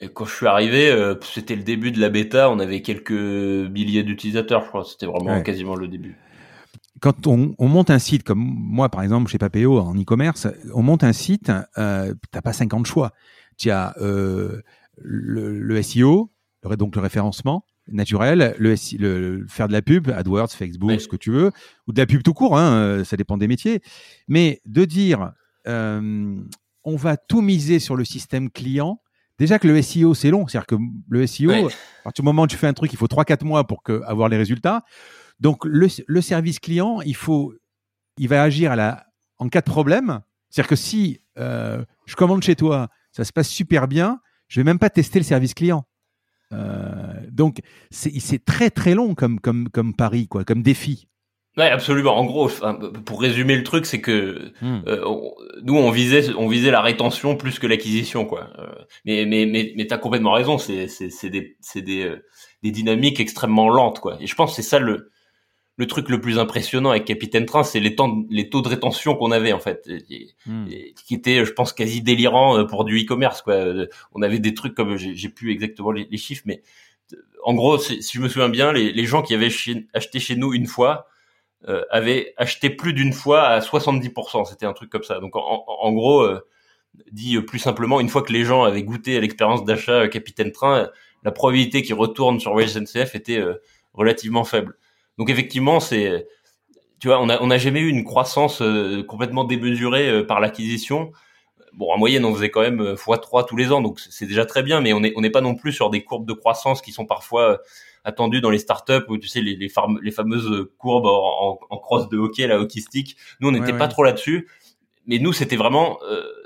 Et 0.00 0.08
quand 0.08 0.24
je 0.24 0.34
suis 0.34 0.46
arrivé, 0.46 1.14
c'était 1.22 1.56
le 1.56 1.62
début 1.62 1.90
de 1.90 2.00
la 2.00 2.10
bêta, 2.10 2.50
on 2.50 2.58
avait 2.58 2.82
quelques 2.82 3.10
milliers 3.10 4.02
d'utilisateurs, 4.02 4.62
je 4.62 4.68
crois. 4.68 4.84
C'était 4.84 5.06
vraiment 5.06 5.42
quasiment 5.42 5.74
le 5.74 5.88
début 5.88 6.16
quand 7.00 7.26
on, 7.26 7.54
on, 7.58 7.68
monte 7.68 7.90
un 7.90 7.98
site 7.98 8.22
comme 8.22 8.38
moi 8.40 8.88
par 8.88 9.02
exemple 9.02 9.30
chez 9.30 9.38
Papéo 9.38 9.78
en 9.78 9.94
e-commerce, 9.94 10.48
on 10.72 10.82
monte 10.82 11.04
un 11.04 11.12
site, 11.12 11.52
euh, 11.78 12.14
t'as 12.30 12.40
pas 12.40 12.52
50 12.52 12.86
choix. 12.86 13.12
Tu 13.58 13.70
as 13.70 13.94
euh, 14.00 14.62
le, 14.96 15.60
le, 15.60 15.82
SEO, 15.82 16.30
donc 16.78 16.96
le 16.96 17.02
référencement 17.02 17.64
naturel, 17.88 18.56
le, 18.58 18.74
le, 18.98 19.46
faire 19.48 19.68
de 19.68 19.72
la 19.72 19.82
pub, 19.82 20.08
AdWords, 20.08 20.50
Facebook, 20.50 21.00
ce 21.00 21.08
que 21.08 21.16
tu 21.16 21.30
veux, 21.30 21.52
ou 21.86 21.92
de 21.92 22.00
la 22.00 22.06
pub 22.06 22.22
tout 22.22 22.34
court, 22.34 22.58
hein, 22.58 22.74
euh, 22.74 23.04
ça 23.04 23.16
dépend 23.16 23.36
des 23.36 23.48
métiers. 23.48 23.80
Mais 24.28 24.60
de 24.66 24.84
dire 24.84 25.32
euh, 25.68 26.40
on 26.84 26.96
va 26.96 27.16
tout 27.16 27.42
miser 27.42 27.78
sur 27.78 27.96
le 27.96 28.04
système 28.04 28.50
client, 28.50 29.00
déjà 29.38 29.58
que 29.58 29.68
le 29.68 29.80
SEO 29.82 30.14
c'est 30.14 30.30
long, 30.30 30.46
c'est-à-dire 30.46 30.66
que 30.66 30.76
le 31.08 31.26
SEO, 31.26 31.50
à 31.50 32.02
partir 32.04 32.22
du 32.22 32.26
moment 32.26 32.42
où 32.42 32.46
tu 32.46 32.56
fais 32.56 32.66
un 32.66 32.74
truc, 32.74 32.92
il 32.92 32.96
faut 32.96 33.06
3-4 33.06 33.44
mois 33.44 33.66
pour 33.66 33.82
que, 33.82 34.02
avoir 34.04 34.28
les 34.28 34.36
résultats. 34.36 34.84
Donc 35.40 35.64
le, 35.64 35.88
service 36.20 36.58
client, 36.58 37.00
il 37.02 37.16
faut, 37.16 37.54
il 38.18 38.28
va 38.28 38.42
agir 38.42 38.72
à 38.72 38.76
la, 38.76 39.06
en 39.38 39.48
cas 39.48 39.60
de 39.60 39.70
problème. 39.70 40.20
C'est-à-dire 40.48 40.68
que 40.68 40.76
si 40.76 41.20
euh, 41.38 41.84
je 42.06 42.14
commande 42.14 42.42
chez 42.42 42.56
toi, 42.56 42.88
ça 43.12 43.24
se 43.24 43.32
passe 43.32 43.48
super 43.48 43.88
bien, 43.88 44.20
je 44.48 44.60
vais 44.60 44.64
même 44.64 44.78
pas 44.78 44.90
tester 44.90 45.18
le 45.18 45.24
service 45.24 45.54
client. 45.54 45.84
Euh, 46.52 47.26
donc 47.30 47.60
c'est 47.90 48.44
très 48.44 48.70
très 48.70 48.94
long 48.94 49.16
comme 49.16 49.40
comme 49.40 49.68
comme 49.68 49.94
pari 49.94 50.28
quoi, 50.28 50.44
comme 50.44 50.62
défi. 50.62 51.08
Ouais, 51.56 51.70
absolument. 51.70 52.16
En 52.16 52.24
gros, 52.24 52.50
pour 53.04 53.20
résumer 53.20 53.56
le 53.56 53.62
truc, 53.62 53.86
c'est 53.86 54.00
que 54.00 54.52
hmm. 54.60 54.82
euh, 54.86 55.04
nous 55.62 55.76
on 55.76 55.90
visait 55.90 56.34
on 56.36 56.48
visait 56.48 56.70
la 56.70 56.82
rétention 56.82 57.36
plus 57.36 57.58
que 57.58 57.66
l'acquisition 57.66 58.26
quoi. 58.26 58.50
mais 59.06 59.24
mais 59.24 59.46
mais 59.46 59.72
mais 59.76 59.86
t'as 59.86 59.98
complètement 59.98 60.32
raison. 60.32 60.58
C'est 60.58 60.86
c'est 60.88 61.10
c'est 61.10 61.30
des 61.30 61.56
c'est 61.60 61.82
des 61.82 62.12
des 62.62 62.70
dynamiques 62.70 63.20
extrêmement 63.20 63.68
lentes 63.70 64.00
quoi. 64.00 64.18
Et 64.20 64.26
je 64.26 64.34
pense 64.34 64.50
que 64.50 64.56
c'est 64.56 64.68
ça 64.68 64.78
le 64.78 65.10
le 65.76 65.86
truc 65.86 66.08
le 66.08 66.20
plus 66.20 66.38
impressionnant 66.38 66.90
avec 66.90 67.04
Capitaine 67.04 67.44
Train, 67.44 67.62
c'est 67.62 67.80
les 67.80 67.94
temps, 67.94 68.24
les 68.30 68.48
taux 68.48 68.62
de 68.62 68.68
rétention 68.68 69.14
qu'on 69.14 69.30
avait 69.30 69.52
en 69.52 69.60
fait, 69.60 69.88
hmm. 70.46 70.66
qui 71.04 71.14
étaient, 71.14 71.44
je 71.44 71.52
pense, 71.52 71.72
quasi 71.72 72.00
délirants 72.00 72.58
euh, 72.58 72.64
pour 72.64 72.84
du 72.84 72.98
e-commerce. 72.98 73.42
Quoi. 73.42 73.54
Euh, 73.54 73.86
on 74.12 74.22
avait 74.22 74.38
des 74.38 74.54
trucs 74.54 74.74
comme, 74.74 74.96
j'ai 74.96 75.28
plus 75.28 75.52
exactement 75.52 75.92
les, 75.92 76.16
chiffres, 76.16 76.44
mais 76.46 76.62
euh, 77.12 77.16
en 77.44 77.54
gros, 77.54 77.78
si 77.78 78.00
je 78.02 78.20
me 78.20 78.28
souviens 78.28 78.48
bien, 78.48 78.72
les, 78.72 79.04
gens 79.04 79.22
qui 79.22 79.34
avaient 79.34 79.50
acheté 79.92 80.18
chez 80.18 80.36
nous 80.36 80.54
une 80.54 80.66
fois 80.66 81.06
avaient 81.90 82.32
acheté 82.36 82.70
plus 82.70 82.92
d'une 82.92 83.12
fois 83.12 83.42
à 83.42 83.60
70%. 83.60 84.44
C'était 84.44 84.66
un 84.66 84.72
truc 84.72 84.90
comme 84.90 85.02
ça. 85.02 85.18
Donc 85.20 85.32
en, 85.34 85.92
gros, 85.92 86.28
dit 87.10 87.40
plus 87.40 87.58
simplement, 87.58 88.00
une 88.00 88.08
fois 88.08 88.22
que 88.22 88.32
les 88.32 88.44
gens 88.44 88.62
avaient 88.62 88.82
goûté 88.82 89.16
à 89.16 89.20
l'expérience 89.20 89.64
d'achat 89.64 90.06
Capitaine 90.08 90.52
Train, 90.52 90.90
la 91.24 91.32
probabilité 91.32 91.82
qu'ils 91.82 91.94
retournent 91.94 92.38
sur 92.38 92.52
Voyage 92.52 92.70
SNCF 92.70 93.14
était 93.16 93.42
relativement 93.94 94.44
faible. 94.44 94.76
Donc 95.18 95.30
effectivement, 95.30 95.80
c'est 95.80 96.26
tu 96.98 97.08
vois, 97.08 97.20
on 97.20 97.28
a 97.28 97.40
on 97.40 97.50
a 97.50 97.58
jamais 97.58 97.80
eu 97.80 97.88
une 97.88 98.04
croissance 98.04 98.62
euh, 98.62 99.02
complètement 99.02 99.44
démesurée 99.44 100.08
euh, 100.08 100.26
par 100.26 100.40
l'acquisition. 100.40 101.12
Bon, 101.74 101.92
en 101.92 101.98
moyenne, 101.98 102.24
on 102.24 102.34
faisait 102.34 102.50
quand 102.50 102.62
même 102.62 102.80
euh, 102.80 102.94
x3 102.94 103.46
tous 103.46 103.56
les 103.56 103.70
ans, 103.70 103.82
donc 103.82 104.00
c'est 104.00 104.26
déjà 104.26 104.46
très 104.46 104.62
bien, 104.62 104.80
mais 104.80 104.92
on 104.94 105.00
n'est 105.00 105.30
pas 105.30 105.42
non 105.42 105.54
plus 105.54 105.72
sur 105.72 105.90
des 105.90 106.04
courbes 106.04 106.26
de 106.26 106.32
croissance 106.32 106.80
qui 106.80 106.92
sont 106.92 107.04
parfois 107.04 107.60
attendues 108.06 108.40
dans 108.40 108.50
les 108.50 108.58
startups 108.58 109.04
où 109.08 109.18
tu 109.18 109.28
sais 109.28 109.42
les 109.42 109.56
les, 109.56 109.70
les 110.02 110.10
fameuses 110.10 110.68
courbes 110.78 111.06
en, 111.06 111.58
en, 111.68 111.76
cross 111.78 112.08
de 112.08 112.16
hockey, 112.16 112.46
la 112.46 112.58
hockey 112.58 112.80
stick. 112.80 113.16
Nous, 113.40 113.48
on 113.48 113.52
n'était 113.52 113.76
pas 113.76 113.88
trop 113.88 114.02
là-dessus, 114.02 114.48
mais 115.06 115.18
nous, 115.18 115.32
c'était 115.34 115.56
vraiment 115.56 115.98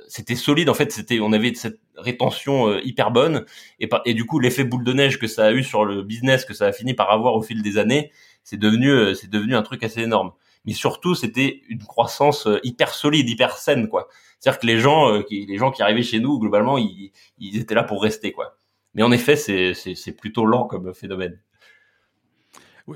c'était 0.08 0.34
solide 0.34 0.68
en 0.68 0.74
fait 0.74 0.90
c'était 0.90 1.20
on 1.20 1.32
avait 1.32 1.54
cette 1.54 1.78
rétention 1.96 2.76
hyper 2.80 3.12
bonne 3.12 3.44
et, 3.78 3.88
et 4.06 4.12
du 4.12 4.25
coup 4.25 4.40
l'effet 4.40 4.64
boule 4.64 4.82
de 4.82 4.92
neige 4.92 5.20
que 5.20 5.28
ça 5.28 5.44
a 5.44 5.52
eu 5.52 5.62
sur 5.62 5.84
le 5.84 6.02
business 6.02 6.44
que 6.44 6.52
ça 6.52 6.66
a 6.66 6.73
fini 6.73 6.94
par 6.94 7.12
avoir 7.12 7.34
au 7.36 7.42
fil 7.42 7.62
des 7.62 7.78
années 7.78 8.10
c'est 8.42 8.56
devenu 8.56 8.90
euh, 8.90 9.14
c'est 9.14 9.30
devenu 9.30 9.54
un 9.54 9.62
truc 9.62 9.82
assez 9.82 10.00
énorme. 10.02 10.32
Mais 10.64 10.73
surtout, 10.73 11.14
c'était 11.14 11.62
une 11.68 11.82
croissance 11.82 12.46
euh, 12.46 12.58
hyper 12.62 12.92
solide, 12.94 13.28
hyper 13.28 13.56
saine, 13.56 13.88
quoi. 13.88 14.08
C'est-à-dire 14.38 14.60
que 14.60 14.66
les 14.66 14.78
gens, 14.78 15.14
euh, 15.14 15.23
qui, 15.23 15.46
les 15.46 15.56
gens 15.56 15.70
qui 15.70 15.82
arrivaient 15.82 16.02
chez 16.02 16.20
nous, 16.20 16.38
globalement, 16.38 16.76
ils, 16.76 17.12
ils 17.38 17.58
étaient 17.58 17.75
là 17.75 17.84
pour 17.84 18.02
rester, 18.02 18.32
quoi. 18.32 18.56
Mais 18.94 19.02
en 19.02 19.12
effet, 19.12 19.36
c'est, 19.36 19.73
c'est, 19.75 20.12
plutôt 20.12 20.44
lent 20.44 20.64
comme 20.64 20.92
phénomène. 20.92 21.40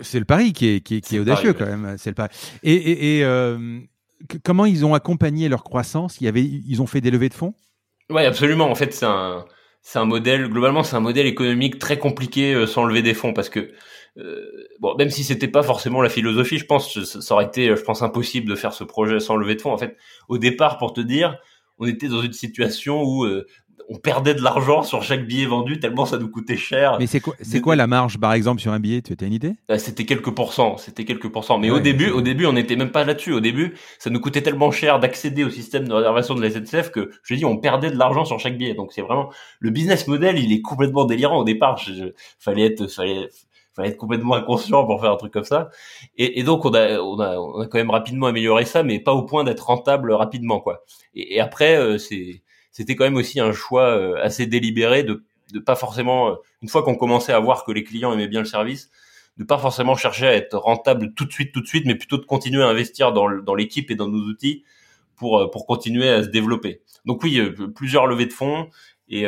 C'est 0.03 0.19
le 0.19 0.25
pari 0.25 0.53
qui 0.53 0.69
est, 0.69 0.81
qui 0.81 0.97
est, 0.97 1.19
audacieux 1.19 1.53
quand 1.53 1.67
même. 1.67 1.97
C'est 1.99 2.11
le 2.11 2.15
pari. 2.15 2.31
Et, 2.63 3.21
et, 3.21 3.27
comment 4.43 4.65
ils 4.65 4.85
ont 4.85 4.95
accompagné 4.95 5.49
leur 5.49 5.65
croissance? 5.65 6.21
Il 6.21 6.25
y 6.25 6.29
avait, 6.29 6.45
ils 6.45 6.83
ont 6.83 6.87
fait 6.87 7.01
des 7.01 7.11
levées 7.11 7.29
de 7.29 7.35
fonds? 7.35 7.55
Ouais, 8.11 8.27
absolument. 8.27 8.71
En 8.71 8.75
fait, 8.75 8.93
c'est 8.93 9.07
un, 9.07 9.45
c'est 9.83 9.99
un 9.99 10.05
modèle. 10.05 10.49
Globalement, 10.49 10.83
c'est 10.83 10.97
un 10.97 11.01
modèle 11.01 11.27
économique 11.27 11.79
très 11.79 11.99
compliqué 11.99 12.67
sans 12.67 12.85
lever 12.85 13.03
des 13.03 13.15
fonds 13.15 13.33
parce 13.33 13.49
que 13.49 13.73
euh, 14.17 14.69
bon, 14.79 14.95
même 14.97 15.11
si 15.11 15.25
c'était 15.25 15.49
pas 15.49 15.63
forcément 15.63 16.01
la 16.01 16.09
philosophie, 16.09 16.59
je 16.59 16.67
pense 16.67 16.95
que 16.95 17.05
ça 17.05 17.35
aurait 17.35 17.47
été, 17.47 17.75
je 17.75 17.83
pense, 17.83 18.03
impossible 18.03 18.49
de 18.49 18.55
faire 18.55 18.73
ce 18.73 18.85
projet 18.85 19.21
sans 19.21 19.37
lever 19.37 19.57
de 19.57 19.61
fonds. 19.61 19.73
En 19.73 19.79
fait, 19.79 19.97
au 20.29 20.39
départ, 20.39 20.79
pour 20.79 20.93
te 20.93 21.01
dire, 21.01 21.39
on 21.79 21.87
était 21.87 22.09
dans 22.09 22.23
une 22.23 22.33
situation 22.33 23.03
où 23.03 23.25
euh, 23.25 23.47
on 23.89 23.99
perdait 23.99 24.35
de 24.35 24.43
l'argent 24.43 24.83
sur 24.83 25.03
chaque 25.03 25.27
billet 25.27 25.47
vendu 25.47 25.79
tellement 25.79 26.07
ça 26.07 26.19
nous 26.19 26.29
coûtait 26.29 26.57
cher. 26.57 26.97
Mais 26.99 27.07
c'est 27.07 27.21
quoi, 27.21 27.35
c'est 27.41 27.61
quoi 27.61 27.77
la 27.77 27.87
marge, 27.87 28.19
par 28.19 28.33
exemple, 28.33 28.61
sur 28.61 28.73
un 28.73 28.81
billet? 28.81 29.03
Tu 29.03 29.15
as 29.19 29.27
une 29.27 29.33
idée? 29.33 29.55
Bah, 29.69 29.79
C'était 29.79 30.05
quelques 30.05 30.31
pourcents, 30.31 30.77
c'était 30.77 31.05
quelques 31.05 31.29
pourcents. 31.29 31.59
Mais 31.59 31.71
au 31.71 31.81
début, 31.81 32.11
au 32.11 32.21
début, 32.21 32.47
on 32.47 32.53
n'était 32.53 32.77
même 32.77 32.91
pas 32.91 33.05
là-dessus. 33.05 33.33
Au 33.33 33.41
début, 33.41 33.75
ça 33.99 34.11
nous 34.11 34.21
coûtait 34.21 34.43
tellement 34.43 34.71
cher 34.71 35.01
d'accéder 35.01 35.45
au 35.45 35.51
système 35.51 35.87
de 35.89 35.93
réservation 35.93 36.35
de 36.35 36.43
la 36.43 36.51
SNCF 36.51 36.91
que 36.91 37.11
je 37.23 37.35
dis, 37.35 37.45
on 37.45 37.59
perdait 37.59 37.91
de 37.91 37.97
l'argent 37.99 38.25
sur 38.25 38.39
chaque 38.39 38.57
billet. 38.57 38.75
Donc 38.75 38.93
c'est 38.93 39.03
vraiment 39.03 39.31
le 39.61 39.71
business 39.71 40.07
model, 40.09 40.39
il 40.39 40.53
est 40.53 40.63
complètement 40.63 41.05
délirant 41.05 41.39
au 41.39 41.45
départ. 41.45 41.77
Je, 41.79 42.13
fallait 42.39 42.67
être, 42.67 42.87
fallait, 42.87 43.29
fallait 43.75 43.91
être 43.91 43.97
complètement 43.97 44.35
inconscient 44.35 44.85
pour 44.87 45.01
faire 45.01 45.13
un 45.13 45.17
truc 45.17 45.33
comme 45.33 45.45
ça. 45.45 45.69
Et, 46.17 46.41
et 46.41 46.43
donc 46.43 46.65
on 46.65 46.73
a, 46.75 46.99
on 47.01 47.19
a, 47.21 47.37
on 47.37 47.61
a 47.61 47.67
quand 47.67 47.79
même 47.79 47.91
rapidement 47.91 48.29
amélioré 48.29 48.65
ça, 48.65 48.83
mais 48.83 48.99
pas 49.01 49.13
au 49.13 49.25
point 49.25 49.45
d'être 49.45 49.67
rentable 49.67 50.13
rapidement, 50.13 50.61
quoi. 50.61 50.85
Et, 51.15 51.37
et 51.37 51.41
après, 51.41 51.77
euh, 51.77 51.99
c'est, 51.99 52.44
c'était 52.75 52.95
quand 52.95 53.05
même 53.05 53.17
aussi 53.17 53.41
un 53.41 53.53
choix 53.53 53.87
euh, 53.87 54.23
assez 54.23 54.47
délibéré 54.47 55.03
de, 55.03 55.25
de 55.55 55.59
pas 55.59 55.77
forcément, 55.77 56.29
euh, 56.29 56.35
une 56.61 56.69
fois 56.69 56.83
qu'on 56.83 56.97
commençait 56.97 57.33
à 57.33 57.41
voir 57.41 57.65
que 57.65 57.73
les 57.73 57.83
clients 57.83 58.13
aimaient 58.13 58.29
bien 58.29 58.41
le 58.41 58.47
service, 58.47 58.91
de 59.39 59.45
pas 59.45 59.57
forcément 59.57 59.97
chercher 59.97 60.27
à 60.27 60.35
être 60.35 60.59
rentable 60.59 61.15
tout 61.15 61.25
de 61.25 61.33
suite, 61.33 61.53
tout 61.53 61.63
de 61.63 61.67
suite, 61.67 61.87
mais 61.87 61.95
plutôt 61.95 62.19
de 62.19 62.27
continuer 62.27 62.63
à 62.63 62.67
investir 62.67 63.13
dans, 63.15 63.31
dans 63.31 63.55
l'équipe 63.55 63.91
et 63.91 63.95
dans 63.95 64.09
nos 64.09 64.23
outils 64.27 64.63
pour 65.17 65.51
pour 65.51 65.67
continuer 65.67 66.11
à 66.11 66.23
se 66.23 66.29
développer. 66.29 66.83
Donc 67.07 67.23
oui, 67.23 67.41
plusieurs 67.75 68.07
levées 68.07 68.27
de 68.27 68.33
fonds 68.33 68.69
et 69.09 69.27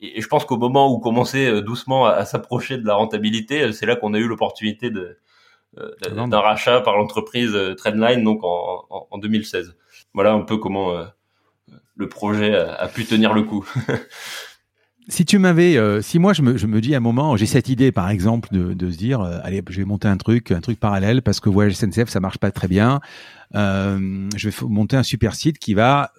et, 0.00 0.20
je 0.20 0.26
pense 0.26 0.44
qu'au 0.44 0.56
moment 0.56 0.92
où 0.92 0.98
commençait 0.98 1.48
euh, 1.48 1.60
doucement 1.60 2.06
à, 2.06 2.24
s'approcher 2.24 2.78
de 2.78 2.86
la 2.86 2.94
rentabilité, 2.94 3.62
euh, 3.62 3.72
c'est 3.72 3.86
là 3.86 3.96
qu'on 3.96 4.14
a 4.14 4.18
eu 4.18 4.26
l'opportunité 4.26 4.90
de 4.90 5.18
euh, 5.78 6.26
d'un 6.26 6.40
rachat 6.40 6.80
par 6.80 6.96
l'entreprise 6.96 7.56
Trendline 7.76 8.24
donc 8.24 8.40
en, 8.42 8.86
en, 8.90 9.18
2016. 9.18 9.76
Voilà 10.14 10.32
un 10.32 10.40
peu 10.40 10.56
comment 10.56 11.00
le 12.00 12.08
projet 12.08 12.54
a, 12.54 12.88
pu 12.88 13.04
tenir 13.04 13.32
le 13.32 13.42
coup. 13.42 13.64
si 15.08 15.24
tu 15.24 15.38
m'avais, 15.38 15.78
si 16.02 16.18
moi 16.18 16.32
je 16.32 16.42
me, 16.42 16.56
je 16.56 16.66
me 16.66 16.80
dis 16.80 16.94
à 16.94 16.98
un 16.98 17.00
moment, 17.00 17.36
j'ai 17.36 17.46
cette 17.46 17.68
idée 17.68 17.92
par 17.92 18.10
exemple 18.10 18.48
de, 18.52 18.74
de 18.74 18.90
se 18.90 18.96
dire, 18.96 19.20
allez, 19.20 19.62
je 19.68 19.78
vais 19.78 19.84
monter 19.84 20.08
un 20.08 20.16
truc, 20.16 20.50
un 20.50 20.60
truc 20.60 20.80
parallèle 20.80 21.22
parce 21.22 21.40
que 21.40 21.48
Voyage 21.48 21.74
SNCF 21.74 22.08
ça 22.08 22.20
marche 22.20 22.38
pas 22.38 22.50
très 22.50 22.68
bien. 22.68 23.00
je 23.54 24.48
vais 24.48 24.54
monter 24.66 24.96
un 24.96 25.02
super 25.02 25.34
site 25.34 25.58
qui 25.58 25.74
va 25.74 26.12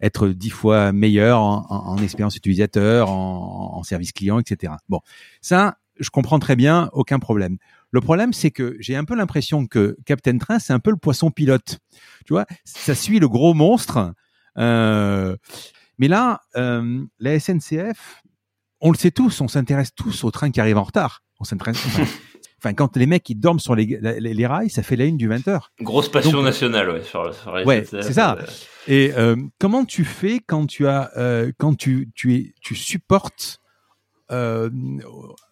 être 0.00 0.28
dix 0.28 0.50
fois 0.50 0.92
meilleur 0.92 1.40
en, 1.40 1.98
expérience 2.02 2.36
utilisateur, 2.36 3.10
en, 3.10 3.82
service 3.82 4.12
client, 4.12 4.38
etc. 4.38 4.74
Bon, 4.88 5.00
ça, 5.40 5.78
je 5.98 6.10
comprends 6.10 6.38
très 6.38 6.56
bien, 6.56 6.90
aucun 6.92 7.18
problème. 7.18 7.58
Le 7.90 8.00
problème, 8.00 8.32
c'est 8.32 8.50
que 8.50 8.76
j'ai 8.78 8.96
un 8.96 9.04
peu 9.04 9.14
l'impression 9.14 9.66
que 9.66 9.96
Captain 10.06 10.38
Train, 10.38 10.58
c'est 10.58 10.72
un 10.72 10.78
peu 10.78 10.90
le 10.90 10.96
poisson 10.96 11.30
pilote. 11.30 11.78
Tu 12.24 12.32
vois, 12.32 12.46
ça 12.64 12.94
suit 12.94 13.18
le 13.18 13.28
gros 13.28 13.54
monstre. 13.54 14.14
Euh, 14.60 15.36
mais 15.98 16.08
là, 16.08 16.40
euh, 16.56 17.04
la 17.18 17.40
SNCF, 17.40 18.22
on 18.80 18.90
le 18.90 18.96
sait 18.96 19.10
tous, 19.10 19.40
on 19.40 19.48
s'intéresse 19.48 19.94
tous 19.94 20.24
au 20.24 20.30
train 20.30 20.50
qui 20.50 20.60
arrive 20.60 20.78
en 20.78 20.84
retard. 20.84 21.22
On 21.40 21.44
s'intéresse. 21.44 21.84
Enfin, 22.62 22.74
quand 22.74 22.94
les 22.98 23.06
mecs 23.06 23.28
ils 23.30 23.36
dorment 23.36 23.58
sur 23.58 23.74
les, 23.74 23.86
les, 23.86 24.46
rails, 24.46 24.68
ça 24.68 24.82
fait 24.82 24.94
la 24.94 25.06
une 25.06 25.16
du 25.16 25.30
20h. 25.30 25.60
Grosse 25.80 26.10
passion 26.10 26.42
nationale, 26.42 26.90
ouais, 26.90 27.02
sur, 27.02 27.34
sur 27.34 27.54
Ouais, 27.64 27.86
c'est 27.90 28.12
ça. 28.12 28.36
Euh, 28.38 28.44
et 28.86 29.12
euh, 29.16 29.34
comment 29.58 29.86
tu 29.86 30.04
fais 30.04 30.40
quand 30.46 30.66
tu 30.66 30.86
as, 30.86 31.10
euh, 31.16 31.52
quand 31.56 31.74
tu, 31.74 32.10
tu, 32.14 32.34
es, 32.34 32.54
tu 32.60 32.74
supportes 32.74 33.60
euh, 34.30 34.68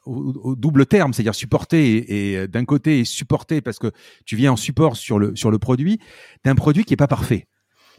au, 0.04 0.54
double 0.54 0.84
terme, 0.84 1.14
c'est-à-dire 1.14 1.34
supporter 1.34 2.32
et, 2.34 2.46
d'un 2.46 2.66
côté 2.66 3.00
et 3.00 3.04
supporter 3.06 3.62
parce 3.62 3.78
que 3.78 3.90
tu 4.26 4.36
viens 4.36 4.52
en 4.52 4.56
support 4.56 4.96
sur 4.96 5.18
le 5.18 5.34
sur 5.34 5.50
le 5.50 5.58
produit 5.58 5.98
d'un 6.44 6.54
produit 6.54 6.84
qui 6.84 6.92
est 6.92 6.98
pas 6.98 7.08
parfait. 7.08 7.46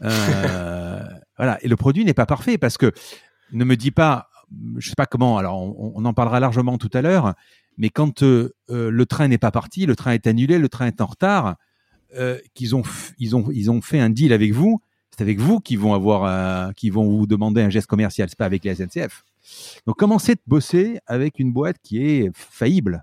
Voilà. 1.40 1.58
Et 1.64 1.68
le 1.68 1.76
produit 1.76 2.04
n'est 2.04 2.12
pas 2.12 2.26
parfait 2.26 2.58
parce 2.58 2.76
que 2.76 2.92
ne 3.52 3.64
me 3.64 3.74
dis 3.74 3.90
pas, 3.90 4.28
je 4.76 4.90
sais 4.90 4.94
pas 4.94 5.06
comment. 5.06 5.38
Alors, 5.38 5.58
on, 5.58 6.04
en 6.04 6.12
parlera 6.12 6.38
largement 6.38 6.76
tout 6.76 6.90
à 6.92 7.00
l'heure. 7.00 7.32
Mais 7.78 7.88
quand 7.88 8.22
euh, 8.22 8.54
euh, 8.68 8.90
le 8.90 9.06
train 9.06 9.26
n'est 9.26 9.38
pas 9.38 9.50
parti, 9.50 9.86
le 9.86 9.96
train 9.96 10.12
est 10.12 10.26
annulé, 10.26 10.58
le 10.58 10.68
train 10.68 10.86
est 10.86 11.00
en 11.00 11.06
retard, 11.06 11.56
euh, 12.14 12.38
qu'ils 12.52 12.76
ont, 12.76 12.82
ils 13.18 13.34
ont, 13.36 13.50
ils 13.50 13.70
ont 13.70 13.80
fait 13.80 14.00
un 14.00 14.10
deal 14.10 14.34
avec 14.34 14.52
vous. 14.52 14.82
C'est 15.16 15.22
avec 15.22 15.40
vous 15.40 15.60
qu'ils 15.60 15.78
vont 15.78 15.94
avoir, 15.94 16.74
qui 16.74 16.90
vont 16.90 17.08
vous 17.08 17.26
demander 17.26 17.62
un 17.62 17.70
geste 17.70 17.86
commercial. 17.86 18.28
C'est 18.28 18.38
pas 18.38 18.44
avec 18.44 18.62
les 18.62 18.74
SNCF. 18.74 19.24
Donc, 19.86 19.96
commencez 19.96 20.34
de 20.34 20.42
bosser 20.46 20.98
avec 21.06 21.38
une 21.38 21.54
boîte 21.54 21.76
qui 21.82 22.04
est 22.04 22.30
faillible? 22.34 23.02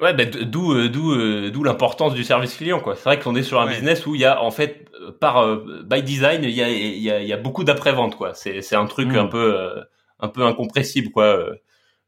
Ouais, 0.00 0.12
bah, 0.12 0.24
d'où 0.24 0.72
euh, 0.72 0.88
d'où 0.88 1.12
euh, 1.12 1.50
d'où 1.52 1.62
l'importance 1.62 2.14
du 2.14 2.24
service 2.24 2.56
client 2.56 2.80
quoi. 2.80 2.96
C'est 2.96 3.04
vrai 3.04 3.20
qu'on 3.20 3.36
est 3.36 3.44
sur 3.44 3.60
un 3.60 3.68
business 3.68 4.06
où 4.06 4.16
il 4.16 4.20
y 4.22 4.24
a 4.24 4.42
en 4.42 4.50
fait 4.50 4.88
par 5.20 5.38
euh, 5.38 5.82
by 5.84 6.02
design 6.02 6.42
il 6.42 6.50
y 6.50 6.62
a 6.62 6.68
il 6.68 6.98
y 6.98 7.10
a, 7.12 7.20
il 7.22 7.28
y 7.28 7.32
a 7.32 7.36
beaucoup 7.36 7.62
d'après 7.62 7.92
vente 7.92 8.16
quoi. 8.16 8.34
C'est 8.34 8.60
c'est 8.60 8.74
un 8.74 8.86
truc 8.86 9.08
mm. 9.08 9.16
un 9.16 9.26
peu 9.26 9.56
un 10.18 10.28
peu 10.28 10.42
incompressible 10.42 11.10
quoi. 11.12 11.46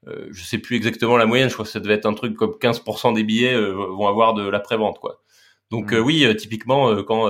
je 0.06 0.42
sais 0.42 0.58
plus 0.58 0.76
exactement 0.76 1.16
la 1.16 1.26
moyenne, 1.26 1.48
je 1.48 1.54
crois 1.54 1.64
que 1.64 1.70
ça 1.70 1.80
devait 1.80 1.94
être 1.94 2.06
un 2.06 2.14
truc 2.14 2.34
comme 2.34 2.56
15% 2.60 3.14
des 3.14 3.22
billets 3.22 3.56
vont 3.56 4.08
avoir 4.08 4.34
de 4.34 4.48
l'après 4.48 4.76
vente 4.76 4.98
quoi. 4.98 5.22
Donc 5.70 5.92
mm. 5.92 6.00
oui, 6.00 6.36
typiquement 6.36 7.04
quand 7.04 7.28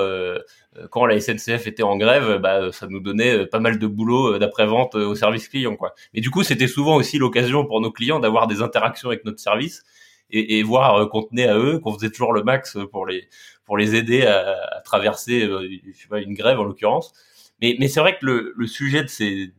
quand 0.90 1.05
la 1.05 1.21
SNCF 1.21 1.66
était 1.66 1.83
en 1.83 1.99
grève, 1.99 2.38
bah 2.38 2.73
ça 2.73 2.87
nous 2.87 3.01
donnait 3.01 3.47
pas 3.47 3.61
mal 3.61 3.79
de 3.79 3.87
boulot 3.87 4.38
d'après 4.38 4.66
vente 4.66 4.95
au 4.95 5.14
service 5.14 5.49
client 5.49 5.77
quoi. 5.77 5.95
Mais 6.14 6.23
du 6.23 6.31
coup, 6.31 6.42
c'était 6.42 6.69
souvent 6.69 6.97
aussi 6.97 7.19
l'occasion 7.19 7.66
pour 7.66 7.83
nos 7.83 7.92
clients 7.92 8.21
d'avoir 8.21 8.47
des 8.47 8.62
interactions 8.62 9.11
avec 9.11 9.27
notre 9.27 9.40
service 9.40 9.85
et, 10.31 10.59
et 10.59 10.62
voir 10.62 10.97
euh, 10.97 11.07
qu'on 11.07 11.23
tenait 11.23 11.49
à 11.49 11.59
eux, 11.59 11.79
qu'on 11.79 11.95
faisait 11.95 12.11
toujours 12.11 12.33
le 12.33 12.43
max 12.43 12.77
pour 12.91 13.07
les 13.07 13.29
pour 13.65 13.77
les 13.77 13.97
aider 13.97 14.25
à, 14.25 14.81
traverser 14.85 15.43
euh, 15.43 15.69
une 16.12 16.35
grève 16.35 16.61
en 16.61 16.65
l'occurrence. 16.65 17.12
Mais, 17.61 17.89
c'est 17.89 18.01
vrai 18.01 18.17
que 18.17 18.25
le, 18.57 18.67
sujet 18.67 19.03
de 19.03 19.09
ces, 19.09 19.53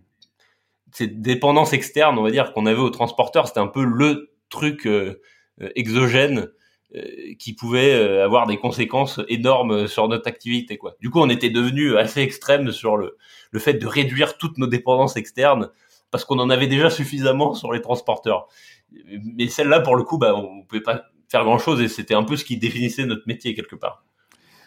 ces 0.93 1.07
dépendances 1.07 1.73
externes, 1.73 2.17
on 2.17 2.23
va 2.23 2.31
dire 2.31 2.53
qu'on 2.53 2.67
avait 2.67 2.79
aux 2.79 2.91
transporteurs, 2.91 3.47
c'était 3.47 3.59
un 3.59 3.67
peu 3.67 3.83
le 3.83 4.31
truc 4.49 4.85
euh, 4.87 5.19
exogène 5.75 6.49
qui 7.37 7.53
pouvait 7.53 7.91
avoir 8.21 8.47
des 8.47 8.55
conséquences 8.55 9.19
énormes 9.27 9.87
sur 9.87 10.07
notre 10.07 10.29
activité. 10.29 10.79
Du 11.01 11.09
coup, 11.09 11.19
on 11.19 11.29
était 11.29 11.49
devenu 11.49 11.97
assez 11.97 12.21
extrême 12.21 12.71
sur 12.71 12.95
le 12.95 13.17
le 13.51 13.59
fait 13.59 13.73
de 13.73 13.87
réduire 13.87 14.37
toutes 14.37 14.57
nos 14.57 14.67
dépendances 14.67 15.17
externes 15.17 15.69
parce 16.11 16.25
qu'on 16.25 16.39
en 16.39 16.49
avait 16.49 16.67
déjà 16.67 16.89
suffisamment 16.89 17.53
sur 17.53 17.71
les 17.71 17.81
transporteurs 17.81 18.47
mais 19.35 19.47
celle-là, 19.47 19.81
pour 19.81 19.95
le 19.95 20.03
coup, 20.03 20.17
bah, 20.17 20.35
on 20.35 20.63
pouvait 20.63 20.81
pas 20.81 21.05
faire 21.29 21.43
grand-chose 21.43 21.81
et 21.81 21.87
c'était 21.87 22.15
un 22.15 22.23
peu 22.23 22.37
ce 22.37 22.45
qui 22.45 22.57
définissait 22.57 23.05
notre 23.05 23.23
métier 23.27 23.53
quelque 23.53 23.75
part. 23.75 24.03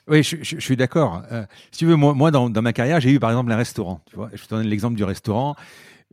Oui, 0.09 0.23
je, 0.23 0.37
je, 0.43 0.59
suis 0.59 0.77
d'accord. 0.77 1.23
Euh, 1.31 1.45
si 1.71 1.81
tu 1.81 1.87
veux, 1.87 1.97
moi, 1.97 2.15
moi 2.15 2.31
dans, 2.31 2.51
dans, 2.51 2.63
ma 2.63 2.73
carrière, 2.73 3.01
j'ai 3.01 3.13
eu 3.13 3.21
par 3.21 3.31
exemple 3.31 3.53
un 3.53 3.57
restaurant. 3.57 4.01
Tu 4.09 4.17
vois, 4.17 4.31
je 4.33 4.45
te 4.45 4.55
donne 4.55 4.67
l'exemple 4.67 4.97
du 4.97 5.05
restaurant. 5.05 5.55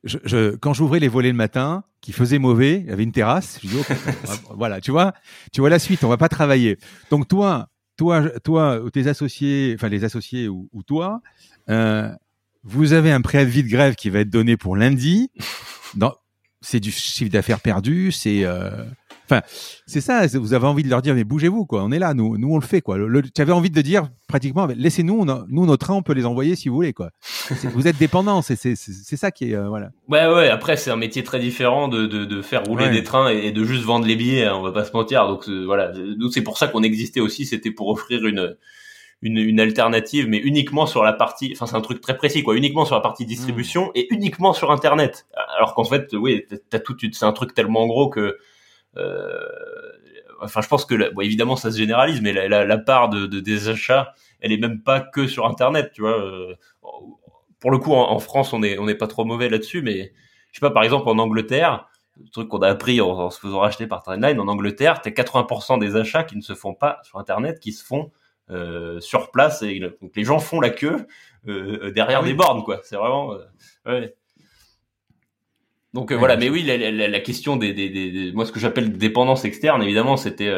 Je, 0.04 0.18
je, 0.24 0.56
quand 0.56 0.74
j'ouvrais 0.74 1.00
les 1.00 1.08
volets 1.08 1.30
le 1.30 1.36
matin, 1.36 1.84
qui 2.02 2.12
faisait 2.12 2.40
mauvais, 2.40 2.80
il 2.82 2.86
y 2.86 2.92
avait 2.92 3.04
une 3.04 3.12
terrasse. 3.12 3.60
Je 3.64 3.68
dis, 3.68 3.78
voilà, 4.56 4.82
tu 4.82 4.92
vois, 4.92 5.14
tu 5.52 5.62
vois 5.62 5.70
la 5.70 5.80
suite. 5.80 6.04
On 6.04 6.10
va 6.10 6.18
pas 6.18 6.30
travailler. 6.30 6.78
Donc 7.10 7.28
toi, 7.28 7.70
toi, 7.98 8.30
toi, 8.44 8.80
ou 8.80 8.90
tes 8.90 9.08
associés, 9.08 9.74
enfin 9.76 9.90
les 9.90 10.04
associés 10.04 10.48
ou, 10.48 10.70
ou 10.72 10.84
toi, 10.84 11.22
euh, 11.70 12.10
vous 12.64 12.94
avez 12.94 13.12
un 13.12 13.22
préavis 13.22 13.64
de 13.64 13.70
grève 13.70 13.96
qui 13.96 14.10
va 14.10 14.20
être 14.20 14.30
donné 14.30 14.58
pour 14.58 14.76
lundi. 14.76 15.32
Dans, 15.96 16.14
c'est 16.68 16.82
du 16.82 16.92
chiffre 16.92 17.32
d'affaires 17.32 17.62
perdu, 17.62 18.12
c'est 18.12 18.44
euh, 18.44 18.70
enfin 19.26 19.42
c'est 19.86 20.02
ça. 20.02 20.28
Vous 20.28 20.54
avez 20.54 20.68
envie 20.68 20.84
de 20.84 20.90
leur 20.90 21.02
dire 21.02 21.16
mais 21.16 21.24
bougez-vous 21.24 21.66
quoi, 21.66 21.82
on 21.82 21.92
est 21.94 22.00
là, 22.00 22.14
nous 22.14 22.38
nous 22.38 22.52
on 22.52 22.58
le 22.58 22.66
fait 22.66 22.82
quoi. 22.82 22.98
tu 23.34 23.42
avais 23.42 23.54
envie 23.54 23.70
de 23.70 23.82
dire 23.82 24.10
pratiquement 24.28 24.68
laissez-nous, 24.68 25.26
nous 25.26 25.66
nos 25.66 25.78
trains 25.78 25.94
on 25.94 26.02
peut 26.02 26.12
les 26.12 26.26
envoyer 26.26 26.58
si 26.58 26.68
vous 26.68 26.76
voulez 26.76 26.92
quoi. 26.92 27.12
vous 27.74 27.88
êtes 27.88 27.98
dépendants, 27.98 28.42
c'est 28.42 28.58
c'est 28.58 28.76
c'est 28.76 29.16
ça 29.16 29.32
qui 29.32 29.52
est 29.52 29.56
euh, 29.56 29.70
voilà. 29.70 29.92
Ouais 30.10 30.28
ouais. 30.28 30.50
Après 30.50 30.76
c'est 30.76 30.92
un 30.92 30.98
métier 30.98 31.24
très 31.24 31.40
différent 31.40 31.88
de 31.88 32.06
de, 32.06 32.26
de 32.26 32.42
faire 32.42 32.64
rouler 32.66 32.90
des 32.90 33.04
trains 33.04 33.30
et, 33.30 33.54
de 33.54 33.64
juste 33.64 33.84
vendre 33.84 34.06
les 34.06 34.18
billets. 34.18 34.46
Hein, 34.46 34.56
on 34.56 34.62
va 34.62 34.74
pas 34.74 34.84
se 34.84 34.92
mentir. 34.92 35.26
Donc 35.26 35.48
euh, 35.48 35.64
voilà, 35.64 35.94
nous 35.94 36.30
c'est 36.32 36.42
pour 36.42 36.58
ça 36.58 36.68
qu'on 36.68 36.84
existait 36.84 37.22
aussi. 37.22 37.46
C'était 37.46 37.72
pour 37.72 37.88
offrir 37.88 38.26
une 38.26 38.58
une, 39.22 39.38
une, 39.38 39.60
alternative, 39.60 40.28
mais 40.28 40.38
uniquement 40.38 40.86
sur 40.86 41.04
la 41.04 41.14
partie, 41.14 41.52
enfin 41.54 41.66
c'est 41.66 41.76
un 41.76 41.82
truc 41.82 42.02
très 42.02 42.16
précis 42.16 42.44
quoi, 42.44 42.56
uniquement 42.56 42.86
sur 42.86 42.96
la 42.96 43.02
partie 43.02 43.26
distribution 43.26 43.88
hmm. 43.88 43.92
et 43.96 44.14
uniquement 44.14 44.54
sur 44.54 44.72
Internet. 44.72 45.26
Alors 45.58 45.74
qu'en 45.74 45.86
fait, 45.86 46.14
oui, 46.14 46.46
t'as 46.70 46.80
tout, 46.80 46.96
c'est 47.12 47.26
un 47.26 47.32
truc 47.32 47.54
tellement 47.54 47.88
gros 47.88 48.10
que, 48.10 48.38
euh, 48.98 49.40
enfin 50.42 50.62
je 50.62 50.68
pense 50.68 50.86
que, 50.86 51.12
bon, 51.14 51.22
évidemment 51.22 51.56
ça 51.56 51.72
se 51.72 51.78
généralise, 51.78 52.22
mais 52.22 52.32
la, 52.32 52.66
la, 52.66 52.78
part 52.78 53.10
de, 53.10 53.26
de, 53.26 53.40
des 53.40 53.70
achats, 53.70 54.14
elle 54.40 54.52
est 54.52 54.58
même 54.58 54.82
pas 54.84 55.00
que 55.00 55.28
sur 55.28 55.48
Internet, 55.48 55.92
tu 55.94 56.02
vois. 56.02 56.20
Euh, 56.20 56.56
pour 57.60 57.72
le 57.72 57.80
coup, 57.80 57.94
en, 57.94 58.20
France, 58.20 58.54
on 58.54 58.62
est 58.62 58.78
on 58.78 58.86
n'est 58.86 58.96
pas 58.96 59.08
trop 59.08 59.26
mauvais 59.26 59.50
là-dessus, 59.50 59.82
mais 59.82 60.14
je 60.52 60.60
sais 60.60 60.62
pas, 60.62 60.70
par 60.70 60.84
exemple 60.84 61.10
en 61.10 61.18
Angleterre, 61.18 61.88
le 62.20 62.30
truc 62.30 62.50
qu'on 62.50 62.60
a 62.60 62.68
appris 62.68 63.02
en, 63.02 63.10
en, 63.10 63.30
se 63.32 63.40
faisant 63.40 63.60
racheter 63.60 63.88
par 63.88 64.04
Trendline, 64.04 64.40
en 64.40 64.48
Angleterre, 64.48 65.02
t'as 65.02 65.10
80% 65.10 65.80
des 65.80 65.96
achats 65.96 66.24
qui 66.24 66.38
ne 66.38 66.42
se 66.42 66.54
font 66.54 66.76
pas 66.76 67.00
sur 67.02 67.18
Internet, 67.18 67.60
qui 67.60 67.72
se 67.72 67.84
font 67.84 68.12
euh, 68.50 69.02
sur 69.02 69.32
place 69.32 69.62
et 69.62 69.78
donc 69.80 70.16
les 70.16 70.24
gens 70.24 70.40
font 70.40 70.62
la 70.62 70.70
queue 70.70 71.06
euh, 71.50 71.92
derrière 71.92 72.22
ah 72.24 72.26
des 72.26 72.34
bornes 72.34 72.64
quoi. 72.64 72.80
C'est 72.84 72.96
vraiment 72.96 73.34
euh, 73.34 73.40
ouais. 73.86 74.16
donc 75.94 76.14
voilà. 76.14 76.38
mais 76.38 76.50
oui 76.50 76.64
la, 76.64 76.78
la, 76.78 77.10
la 77.10 77.20
question 77.20 77.58
des, 77.58 77.74
des, 77.74 77.90
des, 77.90 78.32
moi 78.32 78.46
ce 78.46 78.54
que 78.54 78.60
j'appelle 78.62 78.98
dépendance 78.98 79.44
externe 79.44 79.84
évidemment 79.84 80.16
c'était 80.16 80.50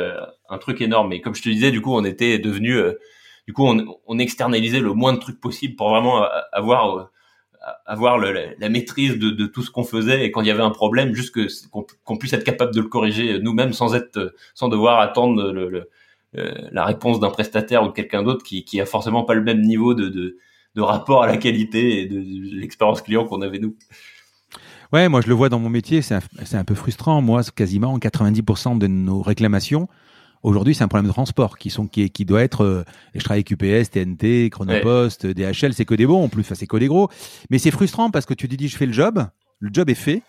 un 0.49 0.57
truc 0.59 0.81
énorme. 0.81 1.09
Mais 1.09 1.19
comme 1.19 1.33
je 1.33 1.41
te 1.41 1.49
disais 1.49 1.71
du 1.71 1.81
coup 1.81 1.95
on 1.95 2.05
était 2.05 2.37
devenu 2.37 2.77
du 3.47 3.53
coup 3.53 3.65
on, 3.65 3.99
on 4.05 4.19
externalisait 4.19 4.81
le 4.81 4.93
moins 4.93 5.13
de 5.13 5.19
trucs 5.19 5.41
possible 5.41 5.75
pour 5.75 5.89
vraiment 5.89 6.27
avoir 6.51 7.09
avoir 7.85 8.17
le, 8.19 8.55
la, 8.57 8.69
maîtrise 8.69 9.17
de, 9.17 9.31
de 9.31 9.45
tout 9.47 9.63
ce 9.63 9.71
qu'on 9.71 9.83
faisait. 9.83 10.23
Et 10.25 10.31
quand 10.31 10.41
il 10.41 10.47
y 10.47 10.51
avait 10.51 10.61
un 10.61 10.69
problème 10.69 11.13
juste 11.13 11.35
qu'on 11.71 12.17
puisse 12.17 12.33
être 12.33 12.43
capable 12.43 12.73
de 12.73 12.81
le 12.81 12.87
corriger 12.87 13.39
nous-mêmes 13.39 13.73
sans 13.73 13.95
être 13.95 14.33
sans 14.53 14.67
devoir 14.69 14.99
attendre 14.99 15.51
le, 15.51 15.69
le 15.69 15.79
euh, 15.79 15.89
la 16.33 16.85
réponse 16.85 17.19
d'un 17.19 17.29
prestataire 17.29 17.83
ou 17.83 17.87
de 17.87 17.93
quelqu'un 17.93 18.23
d'autre 18.23 18.43
qui, 18.43 18.63
qui 18.63 18.79
a 18.79 18.85
forcément 18.85 19.23
pas 19.23 19.33
le 19.33 19.41
même 19.41 19.61
niveau 19.61 19.93
de, 19.95 20.09
de, 20.09 20.37
de 20.75 20.81
rapport 20.81 21.23
à 21.23 21.27
la 21.27 21.37
qualité 21.37 22.01
et 22.01 22.05
de, 22.05 22.19
l'expérience 22.59 23.01
client 23.01 23.25
qu'on 23.25 23.41
avait 23.41 23.59
nous. 23.59 23.75
Ouais, 24.91 25.07
moi 25.07 25.21
je 25.21 25.27
le 25.27 25.33
vois 25.33 25.49
dans 25.49 25.59
mon 25.59 25.69
métier, 25.69 26.01
c'est 26.01 26.15
un, 26.15 26.21
un, 26.53 26.63
peu 26.63 26.75
frustrant. 26.75 27.21
Moi, 27.21 27.41
quasiment 27.55 27.97
90% 27.97 28.77
de 28.77 28.87
nos 28.87 29.21
réclamations, 29.21 29.87
aujourd'hui, 30.41 30.73
c'est 30.73 30.83
un 30.83 30.87
problème 30.87 31.07
de 31.07 31.13
transport 31.13 31.57
qui 31.57 31.69
sont 31.69 31.87
qui, 31.87 32.09
qui 32.09 32.25
doit 32.25 32.41
être. 32.41 32.63
Euh, 32.63 32.83
je 33.13 33.23
travaille 33.23 33.43
avec 33.47 33.51
UPS, 33.51 33.91
TNT, 33.91 34.49
Chronopost, 34.49 35.27
DHL, 35.27 35.73
c'est 35.73 35.85
que 35.85 35.95
des 35.95 36.07
bons 36.07 36.23
en 36.23 36.29
plus, 36.29 36.41
enfin, 36.41 36.55
c'est 36.55 36.67
que 36.67 36.77
des 36.77 36.87
gros. 36.87 37.09
Mais 37.49 37.59
c'est 37.59 37.71
frustrant 37.71 38.09
parce 38.09 38.25
que 38.25 38.33
tu 38.33 38.47
te 38.47 38.55
dis, 38.55 38.67
je 38.67 38.77
fais 38.77 38.87
le 38.87 38.93
job, 38.93 39.25
le 39.59 39.69
job 39.71 39.89
est 39.89 39.95
fait, 39.95 40.23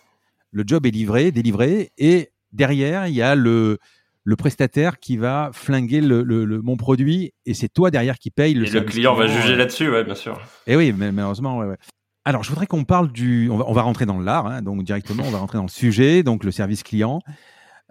le 0.51 0.63
job 0.65 0.85
est 0.85 0.91
livré, 0.91 1.31
délivré, 1.31 1.91
et 1.97 2.29
derrière, 2.51 3.07
il 3.07 3.15
y 3.15 3.21
a 3.21 3.35
le 3.35 3.79
le 4.23 4.35
prestataire 4.35 4.99
qui 4.99 5.17
va 5.17 5.49
flinguer 5.53 6.01
le, 6.01 6.61
mon 6.61 6.77
produit 6.77 7.33
et 7.45 7.53
c'est 7.53 7.69
toi 7.69 7.91
derrière 7.91 8.19
qui 8.19 8.29
paye 8.29 8.53
le. 8.53 8.67
Et 8.67 8.69
le 8.69 8.81
client 8.81 9.15
va 9.15 9.27
juger 9.27 9.55
là-dessus, 9.55 9.89
ouais, 9.89 10.03
bien 10.03 10.15
sûr. 10.15 10.39
Et 10.67 10.75
oui, 10.75 10.93
mais 10.95 11.11
malheureusement, 11.11 11.57
ouais, 11.57 11.65
ouais. 11.65 11.77
Alors, 12.23 12.43
je 12.43 12.49
voudrais 12.49 12.67
qu'on 12.67 12.83
parle 12.83 13.11
du. 13.11 13.49
On 13.49 13.57
va, 13.57 13.65
on 13.67 13.73
va 13.73 13.81
rentrer 13.81 14.05
dans 14.05 14.19
l'art, 14.19 14.45
hein, 14.45 14.61
donc 14.61 14.83
directement, 14.83 15.23
on 15.25 15.31
va 15.31 15.39
rentrer 15.39 15.57
dans 15.57 15.63
le 15.63 15.69
sujet, 15.69 16.21
donc 16.21 16.43
le 16.43 16.51
service 16.51 16.83
client. 16.83 17.19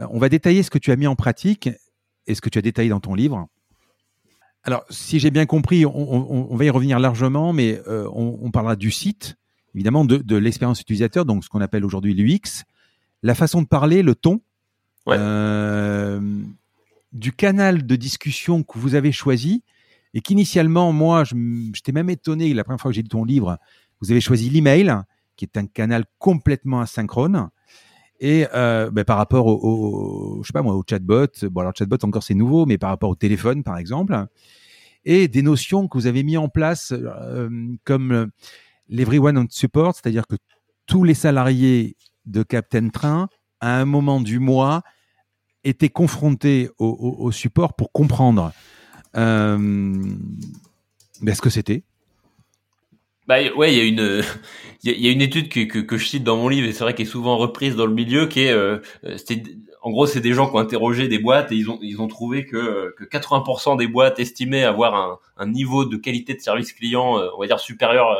Euh, 0.00 0.06
on 0.10 0.18
va 0.18 0.28
détailler 0.28 0.62
ce 0.62 0.70
que 0.70 0.78
tu 0.78 0.92
as 0.92 0.96
mis 0.96 1.08
en 1.08 1.16
pratique 1.16 1.68
et 2.26 2.34
ce 2.34 2.40
que 2.40 2.48
tu 2.48 2.58
as 2.58 2.62
détaillé 2.62 2.90
dans 2.90 3.00
ton 3.00 3.14
livre. 3.14 3.46
Alors, 4.62 4.84
si 4.90 5.18
j'ai 5.18 5.30
bien 5.30 5.46
compris, 5.46 5.86
on, 5.86 6.54
va 6.54 6.64
y 6.66 6.70
revenir 6.70 6.98
largement, 6.98 7.54
mais 7.54 7.80
euh, 7.88 8.06
on, 8.12 8.50
parlera 8.50 8.76
du 8.76 8.90
site, 8.90 9.36
évidemment, 9.74 10.04
de, 10.04 10.18
de 10.18 10.36
l'expérience 10.36 10.82
utilisateur, 10.82 11.24
donc 11.24 11.44
ce 11.44 11.48
qu'on 11.48 11.62
appelle 11.62 11.82
aujourd'hui 11.82 12.12
l'UX, 12.12 12.64
la 13.22 13.34
façon 13.34 13.62
de 13.62 13.66
parler, 13.66 14.02
le 14.02 14.14
ton, 14.14 14.42
euh, 15.08 16.20
du 17.12 17.32
canal 17.32 17.86
de 17.86 17.96
discussion 17.96 18.62
que 18.62 18.78
vous 18.78 18.94
avez 18.94 19.12
choisi 19.12 19.62
et 20.14 20.20
qu'initialement, 20.20 20.92
moi, 20.92 21.24
j'étais 21.72 21.92
même 21.92 22.10
étonné 22.10 22.52
la 22.54 22.64
première 22.64 22.80
fois 22.80 22.90
que 22.90 22.94
j'ai 22.96 23.02
lu 23.02 23.08
ton 23.08 23.24
livre, 23.24 23.58
vous 24.00 24.10
avez 24.10 24.20
choisi 24.20 24.50
l'email, 24.50 24.94
qui 25.36 25.44
est 25.44 25.56
un 25.56 25.66
canal 25.66 26.04
complètement 26.18 26.80
asynchrone. 26.80 27.50
Et 28.18 28.46
euh, 28.54 28.90
ben, 28.90 29.04
par 29.04 29.16
rapport 29.16 29.46
au, 29.46 29.58
au, 29.62 30.42
je 30.42 30.48
sais 30.48 30.52
pas 30.52 30.62
moi, 30.62 30.74
au 30.74 30.84
chatbot, 30.88 31.26
bon 31.44 31.60
alors 31.60 31.72
chatbot 31.74 31.96
encore 32.02 32.22
c'est 32.22 32.34
nouveau, 32.34 32.66
mais 32.66 32.76
par 32.76 32.90
rapport 32.90 33.08
au 33.08 33.14
téléphone 33.14 33.62
par 33.62 33.78
exemple, 33.78 34.26
et 35.06 35.26
des 35.26 35.40
notions 35.40 35.88
que 35.88 35.96
vous 35.96 36.06
avez 36.06 36.22
mis 36.22 36.36
en 36.36 36.50
place 36.50 36.92
euh, 36.92 37.48
comme 37.84 38.30
l'everyone 38.88 39.38
on 39.38 39.46
support, 39.48 39.94
c'est-à-dire 39.94 40.26
que 40.26 40.36
tous 40.86 41.04
les 41.04 41.14
salariés 41.14 41.96
de 42.26 42.42
Captain 42.42 42.90
Train 42.90 43.28
à 43.61 43.79
un 43.81 43.85
moment 43.85 44.20
du 44.20 44.38
mois, 44.38 44.83
étaient 45.64 45.90
confrontés 45.90 46.70
au, 46.79 47.31
support 47.33 47.75
pour 47.75 47.92
comprendre 47.92 48.53
euh, 49.16 49.59
ben, 51.20 51.35
ce 51.35 51.40
que 51.40 51.51
c'était. 51.51 51.83
Bah 53.27 53.37
ouais, 53.55 53.73
il 53.73 53.79
y 53.79 53.81
a 53.81 53.85
une 53.85 54.25
y, 54.83 55.07
a 55.07 55.11
une 55.11 55.23
étude 55.23 55.49
que, 55.49 55.81
que, 55.81 55.96
je 55.96 56.05
cite 56.05 56.25
dans 56.25 56.37
mon 56.37 56.49
livre 56.49 56.66
et 56.66 56.73
c'est 56.73 56.83
vrai 56.83 56.94
qu'elle 56.94 57.07
est 57.07 57.11
souvent 57.11 57.37
reprise 57.37 57.77
dans 57.77 57.87
le 57.87 57.94
milieu 57.94 58.27
qui 58.27 58.40
est 58.40 58.51
euh, 58.51 58.79
en 59.83 59.90
gros 59.90 60.07
c'est 60.07 60.20
des 60.20 60.33
gens 60.33 60.49
qui 60.49 60.57
ont 60.57 60.59
interrogé 60.59 61.07
des 61.07 61.20
boîtes 61.20 61.53
et 61.53 61.55
ils 61.55 61.70
ont 61.70 61.79
ils 61.81 62.01
ont 62.01 62.09
trouvé 62.09 62.44
que 62.44 62.92
que 62.99 63.05
80% 63.05 63.79
des 63.79 63.87
boîtes 63.87 64.18
estimaient 64.18 64.64
avoir 64.64 65.20
un, 65.37 65.46
niveau 65.46 65.85
de 65.85 65.96
qualité 65.96 66.35
de 66.35 66.40
service 66.40 66.73
client 66.73 67.18
euh, 67.18 67.29
on 67.37 67.40
va 67.40 67.46
dire 67.46 67.61
supérieur 67.61 68.16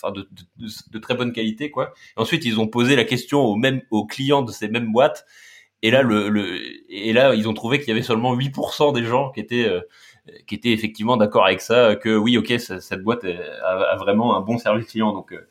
enfin 0.00 0.12
de, 0.12 0.98
très 0.98 1.14
bonne 1.14 1.32
qualité 1.32 1.70
quoi. 1.70 1.92
ensuite 2.16 2.44
ils 2.44 2.60
ont 2.60 2.68
posé 2.68 2.96
la 2.96 3.04
question 3.04 3.40
aux 3.40 3.56
mêmes 3.56 3.82
aux 3.90 4.06
clients 4.06 4.42
de 4.42 4.52
ces 4.52 4.68
mêmes 4.68 4.92
boîtes. 4.92 5.26
Et 5.82 5.92
là 5.92 6.02
le, 6.02 6.60
et 6.88 7.12
là 7.12 7.34
ils 7.34 7.48
ont 7.48 7.54
trouvé 7.54 7.78
qu'il 7.78 7.88
y 7.88 7.92
avait 7.92 8.02
seulement 8.02 8.36
8% 8.36 8.92
des 8.92 9.04
gens 9.04 9.30
qui 9.30 9.40
étaient 9.40 9.68
euh, 9.68 9.80
qui 10.46 10.56
étaient 10.56 10.72
effectivement 10.72 11.16
d'accord 11.16 11.46
avec 11.46 11.60
ça 11.60 11.94
que 11.96 12.16
oui 12.16 12.36
ok 12.36 12.54
cette 12.58 13.02
boîte 13.02 13.24
a, 13.24 13.96
vraiment 13.96 14.36
un 14.36 14.40
bon 14.40 14.58
service 14.58 14.86
client. 14.86 15.12
Donc 15.12 15.32
euh, 15.32 15.46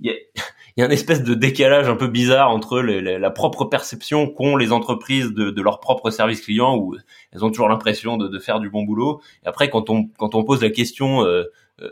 il 0.00 0.10
y 0.10 0.14
a, 0.14 0.14
y 0.76 0.82
une 0.82 0.92
espèce 0.92 1.22
de 1.22 1.34
décalage 1.34 1.88
un 1.88 1.96
peu 1.96 2.08
bizarre 2.08 2.50
entre 2.50 2.80
la 2.80 3.30
propre 3.30 3.64
perception 3.64 4.28
qu'ont 4.28 4.56
les 4.56 4.72
entreprises 4.72 5.32
de, 5.32 5.60
leur 5.62 5.80
propre 5.80 6.10
service 6.10 6.40
client 6.40 6.76
où 6.76 6.96
elles 7.32 7.44
ont 7.44 7.48
toujours 7.48 7.68
l'impression 7.68 8.16
de, 8.16 8.38
faire 8.38 8.60
du 8.60 8.70
bon 8.70 8.84
boulot. 8.84 9.20
Et 9.44 9.48
après 9.48 9.70
quand 9.70 9.90
on 9.90 10.08
quand 10.18 10.34
on 10.34 10.44
pose 10.44 10.62
la 10.62 10.70
question 10.70 11.24
euh, 11.24 11.44
euh, 11.80 11.90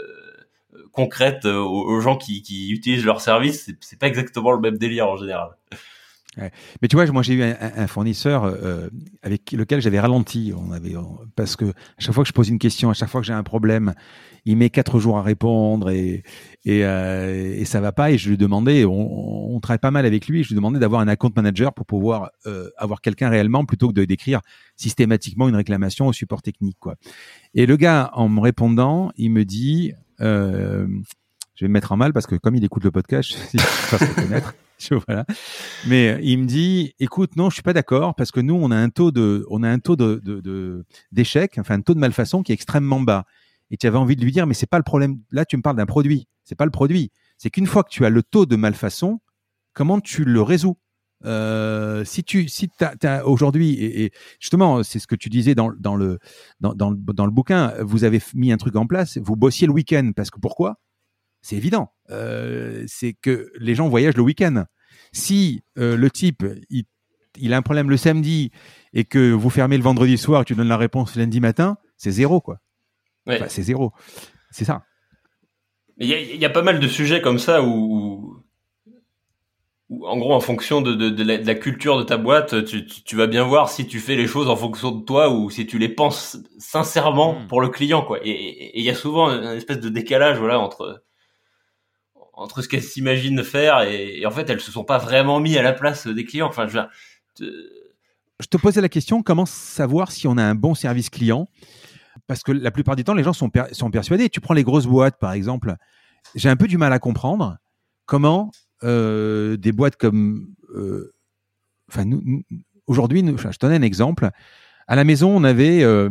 concrète 0.97 1.45
euh, 1.45 1.59
aux, 1.59 2.01
gens 2.01 2.17
qui, 2.17 2.71
utilisent 2.71 3.05
leur 3.05 3.21
service, 3.21 3.71
c'est 3.81 3.99
pas 3.99 4.09
exactement 4.09 4.51
le 4.53 4.61
même 4.61 4.79
délire 4.79 5.09
en 5.09 5.17
général. 5.17 5.51
Mais 6.83 6.89
tu 6.89 6.97
vois, 6.97 7.07
moi 7.07 7.23
j'ai 7.23 7.35
eu 7.35 7.43
un, 7.43 7.87
fournisseur 7.87 8.45
euh, 8.45 8.91
avec 9.23 9.53
lequel 9.53 9.81
j'avais 9.81 10.01
ralenti. 10.01 10.53
Parce 11.35 11.57
que 11.57 11.65
à 11.67 11.99
chaque 11.99 12.15
fois 12.15 12.25
que 12.25 12.29
je 12.29 12.35
pose 12.35 12.49
une 12.49 12.59
question, 12.59 12.91
à 12.91 12.95
chaque 12.95 13.09
fois 13.09 13.21
que 13.23 13.27
j'ai 13.27 13.33
un 13.33 13.43
problème, 13.43 13.95
il 14.45 14.57
met 14.57 14.69
quatre 14.69 15.01
jours 15.01 15.17
à 15.17 15.23
répondre 15.23 15.89
et 15.91 16.23
et, 16.67 16.85
euh, 16.85 17.65
ça 17.65 17.81
va 17.81 17.93
pas. 17.93 18.11
Et 18.11 18.19
je 18.19 18.29
lui 18.29 18.37
demandais, 18.37 18.85
on, 18.85 19.55
on 19.55 19.61
travaille 19.61 19.79
pas 19.79 19.91
mal 19.91 20.05
avec 20.05 20.29
lui. 20.29 20.43
Je 20.43 20.49
lui 20.49 20.57
demandais 20.57 20.79
d'avoir 20.79 21.01
un 21.01 21.09
account 21.09 21.33
manager 21.35 21.73
pour 21.73 21.87
pouvoir 21.87 22.31
euh, 22.47 22.69
avoir 22.77 23.01
quelqu'un 23.01 23.31
réellement 23.31 23.65
plutôt 23.65 23.89
que 23.89 23.95
de 23.95 24.05
d'écrire 24.05 24.41
systématiquement 24.77 25.49
une 25.49 25.57
réclamation 25.57 26.07
au 26.07 26.13
support 26.13 26.43
technique. 26.43 26.77
Et 27.55 27.65
le 27.65 27.77
gars, 27.77 28.11
en 28.13 28.29
me 28.29 28.41
répondant, 28.41 29.11
il 29.17 29.31
me 29.31 29.45
dit. 29.45 29.93
Euh, 30.21 30.87
je 31.55 31.65
vais 31.65 31.69
me 31.69 31.73
mettre 31.73 31.93
en 31.93 31.97
mal 31.97 32.13
parce 32.13 32.27
que 32.27 32.37
comme 32.37 32.55
il 32.55 32.65
écoute 32.65 32.85
le 32.85 32.91
podcast, 32.91 33.31
je 33.53 33.59
vais 33.59 33.65
se 33.65 34.05
reconnaître. 34.05 34.55
voilà. 35.07 35.25
Mais 35.87 36.11
euh, 36.11 36.21
il 36.23 36.39
me 36.39 36.47
dit, 36.47 36.95
écoute, 36.99 37.37
non, 37.37 37.49
je 37.51 37.55
suis 37.55 37.63
pas 37.63 37.73
d'accord 37.73 38.15
parce 38.15 38.31
que 38.31 38.41
nous, 38.41 38.55
on 38.55 38.71
a 38.71 38.77
un 38.77 38.91
taux 38.91 39.11
de, 39.11 39.47
on 39.51 39.63
a 39.63 39.69
un 39.69 39.79
taux 39.79 39.97
de, 39.97 40.85
d'échec, 41.13 41.57
enfin 41.59 41.77
un 41.77 41.81
taux 41.81 41.95
de 41.95 41.99
malfaçon 41.99 42.43
qui 42.43 42.53
est 42.53 42.55
extrêmement 42.55 43.01
bas. 43.01 43.25
Et 43.71 43.77
tu 43.77 43.87
avais 43.87 43.99
envie 43.99 44.17
de 44.17 44.23
lui 44.23 44.33
dire, 44.33 44.47
mais 44.47 44.55
c'est 44.55 44.69
pas 44.69 44.79
le 44.79 44.85
problème. 44.85 45.19
Là, 45.33 45.45
tu 45.45 45.57
me 45.57 45.63
parles 45.63 45.77
d'un 45.77 45.87
produit. 45.87 46.29
C'est 46.45 46.55
pas 46.55 46.67
le 46.67 46.71
produit. 46.71 47.11
C'est 47.37 47.51
qu'une 47.51 47.67
fois 47.67 47.83
que 47.83 47.91
tu 47.91 48.05
as 48.05 48.11
le 48.11 48.23
taux 48.23 48.47
de 48.47 48.55
malfaçon, 48.55 49.21
comment 49.73 50.01
tu 50.01 50.25
le 50.25 50.41
résous? 50.41 50.79
Euh, 51.25 52.05
si 52.05 52.25
tu 52.25 52.49
si 52.49 52.69
t'as, 52.69 53.23
aujourd'hui 53.25 53.83
et, 53.83 54.13
justement 54.39 54.83
c'est 54.83 54.99
ce 54.99 55.07
que 55.07 55.15
tu 55.15 55.31
disais 55.31 55.55
dans, 55.55 55.73
dans 55.79 55.97
le 55.97 56.19
dans, 56.61 56.75
dans, 56.75 56.93
dans, 56.93 57.25
le 57.25 57.33
bouquin 57.33 57.73
vous 57.81 58.05
avez 58.05 58.21
mis 58.35 58.53
un 58.53 58.59
truc 58.59 58.77
en 58.77 58.87
place 58.87 59.17
vous 59.17 59.35
bossiez 59.35 59.67
le 59.67 59.73
week-end 59.73 60.13
parce 60.15 60.31
que 60.31 60.39
pourquoi? 60.39 60.79
C'est 61.47 61.55
évident. 61.55 61.93
Euh, 62.11 62.83
c'est 62.89 63.13
que 63.13 63.53
les 63.61 63.77
gens 63.77 63.89
voyagent 63.89 64.17
le 64.17 64.25
week-end. 64.25 64.65
Si 65.13 65.63
euh, 65.79 65.97
le 65.97 66.11
type, 66.11 66.45
il, 67.39 67.53
a 67.53 67.57
un 67.57 67.63
problème 67.63 67.89
le 67.89 67.97
samedi 67.97 68.51
et 68.93 69.05
que 69.05 69.31
vous 69.31 69.49
fermez 69.49 69.77
le 69.77 69.85
vendredi 69.85 70.19
soir 70.19 70.43
et 70.43 70.45
tu 70.45 70.57
donnes 70.57 70.67
la 70.67 70.77
réponse 70.77 71.15
lundi 71.15 71.39
matin, 71.39 71.77
c'est 71.97 72.11
zéro, 72.11 72.41
quoi. 72.41 72.59
c'est 73.47 73.63
zéro. 73.63 73.93
C'est 74.51 74.65
ça. 74.65 74.83
Il 75.99 76.09
y, 76.09 76.45
a 76.45 76.51
pas 76.51 76.63
mal 76.63 76.81
de 76.81 76.89
sujets 76.89 77.23
comme 77.23 77.39
ça 77.39 77.63
où, 77.63 78.36
en 79.89 80.17
gros, 80.17 80.35
en 80.35 80.41
fonction 80.41 80.81
de, 80.81 81.23
la, 81.23 81.55
culture 81.55 81.97
de 81.97 82.03
ta 82.03 82.17
boîte, 82.17 82.65
tu, 82.65 83.17
vas 83.17 83.29
bien 83.29 83.45
voir 83.45 83.69
si 83.69 83.87
tu 83.87 84.01
fais 84.01 84.17
les 84.17 84.27
choses 84.27 84.49
en 84.49 84.57
fonction 84.57 84.91
de 84.91 85.05
toi 85.05 85.31
ou 85.31 85.49
si 85.49 85.67
tu 85.67 85.79
les 85.79 85.89
penses 85.89 86.39
sincèrement 86.59 87.39
hmm. 87.39 87.47
pour 87.47 87.61
le 87.61 87.69
client, 87.69 88.03
quoi. 88.03 88.19
Et 88.25 88.79
il 88.79 88.85
y 88.85 88.91
a 88.91 88.95
souvent 88.95 89.31
une 89.31 89.57
espèce 89.57 89.79
de 89.79 89.89
décalage, 89.89 90.39
voilà, 90.39 90.59
entre 90.59 91.03
entre 92.33 92.61
ce 92.61 92.69
qu'elles 92.69 92.83
s'imaginent 92.83 93.43
faire 93.43 93.81
et, 93.81 94.27
en 94.27 94.31
fait 94.31 94.51
elles 94.51 94.61
se 94.61 94.71
sont 94.71 94.85
pas 94.85 94.99
vraiment 94.99 95.41
mis 95.41 95.57
à 95.57 95.63
la 95.63 95.73
place 95.73 96.07
des 96.07 96.25
clients. 96.25 96.49
Enfin, 96.49 96.67
je, 96.69 96.81
je 97.41 98.47
te 98.47 98.57
posais 98.59 98.83
la 98.83 98.91
question 98.91 99.23
comment 99.23 99.47
savoir 99.47 100.13
si 100.13 100.29
on 100.29 100.37
a 100.37 100.43
un 100.43 100.55
bon 100.55 100.75
service 100.75 101.09
client? 101.09 101.49
Parce 102.27 102.43
que 102.43 102.53
la 102.53 102.71
plupart 102.71 102.97
du 102.97 103.05
temps, 103.05 103.15
les 103.15 103.23
gens 103.23 103.33
sont, 103.33 103.51
sont 103.73 103.91
persuadés. 103.91 104.29
Tu 104.29 104.41
prends 104.41 104.55
les 104.55 104.65
grosses 104.65 104.87
boîtes, 104.87 105.19
par 105.19 105.33
exemple. 105.33 105.77
J'ai 106.35 106.49
un 106.49 106.57
peu 106.57 106.67
du 106.67 106.77
mal 106.77 106.93
à 106.93 106.99
comprendre 106.99 107.57
comment 108.05 108.51
euh, 108.87 109.57
des 109.57 109.73
boîtes 109.73 109.97
comme, 109.97 110.47
euh, 110.75 111.13
enfin, 111.89 112.05
aujourd'hui, 112.87 113.25
je 113.27 113.49
te 113.49 113.67
donne 113.67 113.73
un 113.73 113.83
exemple. 113.83 114.31
À 114.87 114.95
la 114.95 115.03
maison, 115.03 115.37
on 115.37 115.43
avait 115.43 115.83
euh, 115.83 116.09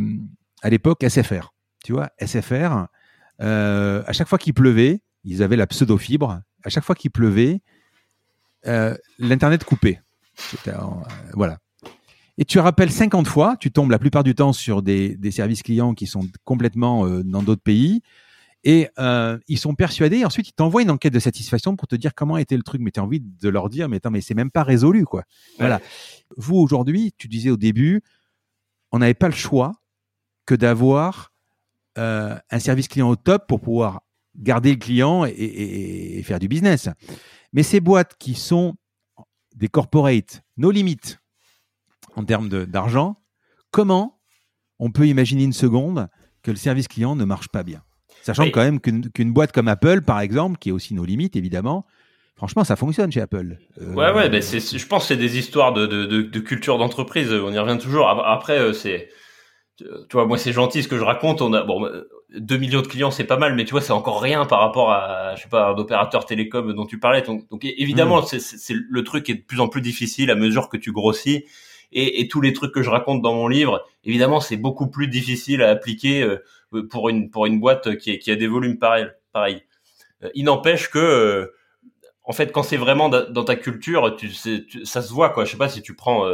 à 0.62 0.70
l'époque 0.70 1.08
SFR. 1.08 1.54
Tu 1.86 1.94
vois, 1.94 2.10
SFR. 2.20 2.88
à 3.40 4.12
chaque 4.12 4.28
fois 4.28 4.38
qu'il 4.38 4.54
pleuvait, 4.54 5.02
ils 5.24 5.42
avaient 5.42 5.56
la 5.56 5.68
pseudo-fibre. 5.68 6.42
À 6.64 6.70
chaque 6.70 6.84
fois 6.84 6.96
qu'il 6.96 7.12
pleuvait, 7.12 7.62
l'internet 9.20 9.64
coupait. 9.64 10.02
Voilà. 11.34 11.60
Et 12.38 12.44
tu 12.44 12.60
rappelles 12.60 12.92
50 12.92 13.28
fois, 13.28 13.56
tu 13.58 13.72
tombes 13.72 13.92
la 13.92 14.00
plupart 14.00 14.24
du 14.24 14.36
temps 14.36 14.52
sur 14.52 14.82
des, 14.82 15.18
services 15.32 15.64
clients 15.64 15.94
qui 15.94 16.08
sont 16.08 16.28
complètement 16.44 17.08
dans 17.24 17.44
d'autres 17.44 17.62
pays, 17.62 18.02
et 18.65 18.89
ils 19.47 19.60
sont 19.60 19.75
persuadés. 19.75 20.25
Ensuite, 20.25 20.49
ils 20.49 20.54
t'envoient 20.54 20.82
une 20.82 20.91
enquête 20.91 21.13
de 21.13 21.19
satisfaction 21.19 21.75
pour 21.75 21.88
te 21.88 21.95
dire 21.95 22.13
comment 22.15 22.38
était 22.38 22.58
le 22.58 22.63
truc. 22.63 22.82
Mais 22.82 22.91
tu 22.91 22.99
as 22.99 23.04
envie 23.04 23.21
de 23.21 23.49
leur 23.49 23.69
dire, 23.69 23.88
mais 23.88 23.97
attends, 23.97 24.12
mais 24.12 24.21
c'est 24.21 24.34
même 24.34 24.51
pas 24.51 24.63
résolu, 24.63 25.06
quoi. 25.06 25.23
Voilà. 25.60 25.80
Vous 26.36 26.56
aujourd'hui, 26.56 27.13
tu 27.17 27.28
disais 27.28 27.51
au 27.51 27.58
début, 27.58 28.01
on 28.91 28.99
n'avait 28.99 29.13
pas 29.13 29.28
le 29.28 29.36
choix 29.36 29.73
que 30.45 30.56
d'avoir 30.56 31.32
un 31.95 32.60
service 32.60 32.88
client 32.88 33.10
au 33.10 33.15
top 33.15 33.47
pour 33.47 33.62
pouvoir 33.62 34.01
garder 34.36 34.71
le 34.71 34.78
client 34.78 35.25
et, 35.25 36.21
faire 36.23 36.39
du 36.39 36.47
business. 36.47 36.89
Mais 37.54 37.63
ces 37.63 37.80
boîtes 37.80 38.17
qui 38.17 38.34
sont 38.34 38.75
des 39.56 39.67
corporates, 39.67 40.41
nos 40.58 40.71
limites 40.71 41.19
en 42.15 42.25
termes 42.25 42.49
d'argent, 42.65 43.15
comment 43.69 44.19
on 44.80 44.91
peut 44.91 45.08
imaginer 45.08 45.43
une 45.43 45.54
seconde 45.54 46.10
que 46.41 46.51
le 46.51 46.58
service 46.58 46.88
client 46.88 47.15
ne 47.15 47.23
marche 47.25 47.47
pas 47.47 47.63
bien? 47.63 47.85
Sachant 48.26 48.50
quand 48.50 48.64
même 48.64 48.80
qu'une 48.80 49.32
boîte 49.32 49.52
comme 49.52 49.68
Apple, 49.68 50.02
par 50.02 50.20
exemple, 50.20 50.58
qui 50.58 50.70
est 50.70 50.72
aussi 50.72 50.96
nos 50.96 51.06
limites, 51.06 51.36
évidemment, 51.36 51.86
franchement, 52.36 52.64
ça 52.64 52.76
fonctionne 52.76 53.12
chez 53.12 53.22
Apple. 53.22 53.58
Euh, 53.80 53.94
ouais, 53.94 54.12
ouais, 54.12 54.30
ben 54.30 54.42
je 54.42 54.86
pense 54.88 55.04
que 55.04 55.08
c'est 55.10 55.18
des 55.18 55.38
histoires 55.38 55.74
de, 55.74 55.86
de 55.86 56.40
culture 56.40 56.80
d'entreprise. 56.80 57.32
On 57.32 57.52
y 57.52 57.60
revient 57.60 57.78
toujours. 57.80 58.10
Après, 58.10 58.58
euh, 58.58 58.74
c'est 58.74 59.10
tu 59.78 59.86
vois, 60.14 60.26
moi 60.26 60.38
c'est 60.38 60.54
gentil 60.54 60.82
ce 60.82 60.88
que 60.88 60.98
je 60.98 61.04
raconte. 61.04 61.42
On 61.42 61.54
a 61.54 61.62
bon 61.62 61.88
2 62.36 62.58
millions 62.58 62.82
de 62.82 62.88
clients, 62.88 63.12
c'est 63.12 63.26
pas 63.26 63.38
mal, 63.38 63.54
mais 63.56 63.66
tu 63.66 63.72
vois, 63.72 63.82
c'est 63.82 63.94
encore 63.94 64.22
rien 64.22 64.46
par 64.46 64.60
rapport 64.60 64.92
à 64.92 65.36
je 65.36 65.44
sais 65.44 65.50
pas 65.50 65.70
un 65.70 65.76
opérateur 65.78 66.26
télécom 66.26 66.74
dont 66.74 66.86
tu 66.86 67.00
parlais. 67.00 67.22
Donc, 67.22 67.48
donc 67.50 67.64
évidemment, 67.64 68.22
mmh. 68.22 68.40
c'est 68.40 68.74
le 68.74 69.04
truc 69.04 69.30
est 69.30 69.36
de 69.36 69.42
plus 69.42 69.60
en 69.60 69.68
plus 69.68 69.82
difficile 69.82 70.32
à 70.32 70.36
mesure 70.36 70.70
que 70.70 70.78
tu 70.78 70.92
grossis. 70.92 71.46
Et, 71.92 72.22
et 72.22 72.28
tous 72.28 72.42
les 72.42 72.52
trucs 72.52 72.74
que 72.74 72.82
je 72.82 72.90
raconte 72.90 73.22
dans 73.22 73.34
mon 73.34 73.48
livre, 73.48 73.86
évidemment, 74.04 74.40
c'est 74.40 74.58
beaucoup 74.58 74.88
plus 74.88 75.08
difficile 75.08 75.62
à 75.62 75.70
appliquer 75.70 76.24
euh, 76.24 76.44
pour 76.82 77.10
une 77.10 77.30
pour 77.30 77.46
une 77.46 77.60
boîte 77.60 77.98
qui, 77.98 78.18
qui 78.20 78.32
a 78.32 78.36
des 78.36 78.48
volumes 78.48 78.78
pareils. 78.80 79.08
Pareil. 79.32 79.64
Euh, 80.24 80.30
il 80.34 80.46
n'empêche 80.46 80.90
que 80.90 81.00
euh, 81.00 81.54
en 82.24 82.34
fait, 82.34 82.52
quand 82.52 82.64
c'est 82.64 82.78
vraiment 82.78 83.10
dans 83.10 83.44
ta 83.44 83.56
culture, 83.56 84.16
tu, 84.16 84.32
ça 84.32 85.02
se 85.02 85.14
voit 85.14 85.30
quoi. 85.30 85.46
Je 85.46 85.52
sais 85.52 85.58
pas 85.58 85.70
si 85.70 85.82
tu 85.84 85.96
prends 85.96 86.26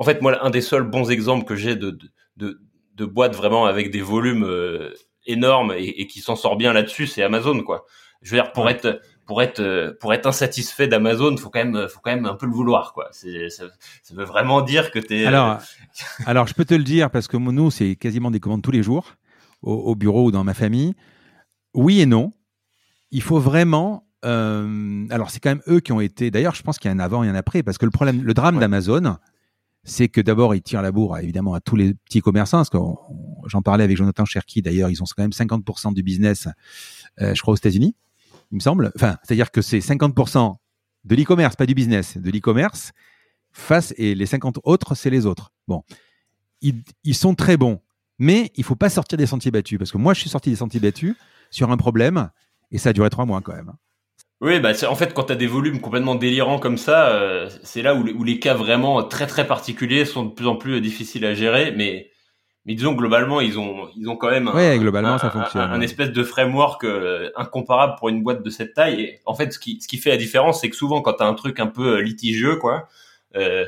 en 0.00 0.02
fait, 0.02 0.22
moi, 0.22 0.42
un 0.42 0.48
des 0.48 0.62
seuls 0.62 0.84
bons 0.84 1.10
exemples 1.10 1.44
que 1.44 1.54
j'ai 1.54 1.76
de, 1.76 1.98
de, 2.38 2.58
de 2.94 3.04
boîtes 3.04 3.36
vraiment 3.36 3.66
avec 3.66 3.90
des 3.90 4.00
volumes 4.00 4.44
euh, 4.44 4.94
énormes 5.26 5.74
et, 5.76 6.06
qui 6.06 6.20
s'en 6.20 6.36
sort 6.36 6.56
bien 6.56 6.72
là-dessus, 6.72 7.06
c'est 7.06 7.22
Amazon, 7.22 7.62
quoi. 7.62 7.84
Je 8.22 8.30
veux 8.30 8.40
dire, 8.40 8.52
pour 8.52 8.70
être 8.70 9.02
pour 9.26 9.42
être 9.42 9.96
pour 10.00 10.14
être 10.14 10.26
insatisfait 10.26 10.88
d'Amazon, 10.88 11.36
faut 11.36 11.50
quand 11.50 11.64
même 11.64 11.86
faut 11.88 12.00
quand 12.02 12.10
même 12.10 12.24
un 12.24 12.34
peu 12.34 12.46
le 12.46 12.52
vouloir, 12.52 12.94
quoi. 12.94 13.08
C'est 13.12 13.50
ça, 13.50 13.64
veut 14.10 14.24
vraiment 14.24 14.62
dire 14.62 14.90
que 14.90 14.98
t'es. 14.98 15.26
Alors 15.26 15.58
alors 16.26 16.46
je 16.46 16.54
peux 16.54 16.64
te 16.64 16.74
le 16.74 16.84
dire 16.84 17.10
parce 17.10 17.28
que 17.28 17.36
nous 17.36 17.70
c'est 17.70 17.94
quasiment 17.96 18.30
des 18.30 18.40
commandes 18.40 18.62
tous 18.62 18.70
les 18.70 18.82
jours 18.82 19.16
au, 19.62 19.94
bureau 19.94 20.26
ou 20.26 20.30
dans 20.30 20.44
ma 20.44 20.54
famille. 20.54 20.94
Oui 21.74 22.00
et 22.00 22.06
non. 22.06 22.32
Il 23.10 23.22
faut 23.22 23.38
vraiment. 23.38 24.06
Euh, 24.24 25.06
alors 25.10 25.30
c'est 25.30 25.40
quand 25.40 25.50
même 25.50 25.62
eux 25.68 25.80
qui 25.80 25.92
ont 25.92 26.00
été. 26.00 26.30
D'ailleurs, 26.30 26.54
je 26.54 26.62
pense 26.62 26.78
qu'il 26.78 26.88
y 26.90 26.92
a 26.92 26.94
un 26.94 27.00
avant 27.00 27.24
et 27.24 27.28
un 27.28 27.34
après 27.34 27.62
parce 27.62 27.78
que 27.78 27.84
le 27.84 27.90
problème, 27.90 28.22
le 28.22 28.34
drame 28.34 28.58
d'Amazon, 28.58 29.16
c'est 29.84 30.08
que 30.08 30.20
d'abord, 30.20 30.54
ils 30.54 30.62
tirent 30.62 30.82
la 30.82 30.92
bourre, 30.92 31.18
évidemment, 31.18 31.54
à 31.54 31.60
tous 31.60 31.76
les 31.76 31.94
petits 31.94 32.20
commerçants. 32.20 32.58
Parce 32.58 32.70
que 32.70 32.78
j'en 33.46 33.62
parlais 33.62 33.84
avec 33.84 33.96
Jonathan 33.96 34.24
Cherky, 34.24 34.62
d'ailleurs, 34.62 34.90
ils 34.90 35.02
ont 35.02 35.06
quand 35.06 35.22
même 35.22 35.30
50% 35.30 35.94
du 35.94 36.02
business, 36.02 36.48
euh, 37.20 37.34
je 37.34 37.40
crois, 37.40 37.52
aux 37.52 37.56
États-Unis, 37.56 37.96
il 38.50 38.56
me 38.56 38.60
semble. 38.60 38.92
Enfin, 38.94 39.16
c'est-à-dire 39.22 39.50
que 39.50 39.62
c'est 39.62 39.78
50% 39.78 40.56
de 41.04 41.14
l'e-commerce, 41.14 41.56
pas 41.56 41.66
du 41.66 41.74
business, 41.74 42.18
de 42.18 42.30
l'e-commerce, 42.30 42.92
face, 43.52 43.94
et 43.96 44.14
les 44.14 44.26
50 44.26 44.58
autres, 44.64 44.94
c'est 44.94 45.10
les 45.10 45.24
autres. 45.24 45.52
Bon, 45.66 45.82
ils, 46.60 46.82
ils, 47.04 47.14
sont 47.14 47.34
très 47.34 47.56
bons, 47.56 47.80
mais 48.20 48.52
il 48.54 48.62
faut 48.62 48.76
pas 48.76 48.88
sortir 48.88 49.18
des 49.18 49.26
sentiers 49.26 49.50
battus. 49.50 49.78
Parce 49.78 49.90
que 49.90 49.98
moi, 49.98 50.14
je 50.14 50.20
suis 50.20 50.30
sorti 50.30 50.50
des 50.50 50.56
sentiers 50.56 50.78
battus 50.78 51.16
sur 51.50 51.72
un 51.72 51.76
problème, 51.76 52.30
et 52.70 52.78
ça 52.78 52.90
a 52.90 52.92
duré 52.92 53.10
trois 53.10 53.26
mois 53.26 53.40
quand 53.40 53.54
même. 53.54 53.72
Oui, 54.40 54.60
bah 54.60 54.70
en 54.88 54.94
fait 54.94 55.12
quand 55.12 55.24
tu 55.24 55.32
as 55.32 55.36
des 55.36 55.48
volumes 55.48 55.80
complètement 55.80 56.14
délirants 56.14 56.58
comme 56.58 56.78
ça, 56.78 57.08
euh, 57.08 57.50
c'est 57.62 57.82
là 57.82 57.94
où, 57.94 58.06
où, 58.08 58.24
les 58.24 58.38
cas 58.38 58.54
vraiment 58.54 59.02
très 59.02 59.26
très 59.26 59.46
particuliers 59.46 60.06
sont 60.06 60.24
de 60.24 60.30
plus 60.30 60.46
en 60.46 60.56
plus 60.56 60.80
difficiles 60.80 61.26
à 61.26 61.34
gérer. 61.34 61.74
Mais 61.76 62.10
mais 62.66 62.74
disons 62.74 62.92
globalement 62.92 63.40
ils 63.40 63.58
ont 63.58 63.88
ils 63.96 64.08
ont 64.08 64.16
quand 64.16 64.30
même 64.30 64.48
un, 64.48 64.76
globalement 64.76 65.18
ça 65.18 65.30
fonctionne 65.30 65.62
un, 65.62 65.80
espèce 65.80 66.12
de 66.12 66.22
framework 66.22 66.84
euh, 66.84 67.30
incomparable 67.36 67.94
pour 67.98 68.10
une 68.10 68.22
boîte 68.22 68.42
de 68.42 68.50
cette 68.50 68.74
taille 68.74 69.00
et 69.00 69.20
en 69.24 69.34
fait 69.34 69.52
ce 69.52 69.58
qui 69.58 69.80
ce 69.80 69.88
qui 69.88 69.96
fait 69.96 70.10
la 70.10 70.16
différence 70.16 70.60
c'est 70.60 70.68
que 70.68 70.76
souvent 70.76 71.00
quand 71.00 71.14
tu 71.14 71.22
as 71.22 71.26
un 71.26 71.34
truc 71.34 71.58
un 71.58 71.66
peu 71.66 71.96
euh, 71.96 72.02
litigieux 72.02 72.56
quoi 72.56 72.88
euh, 73.36 73.64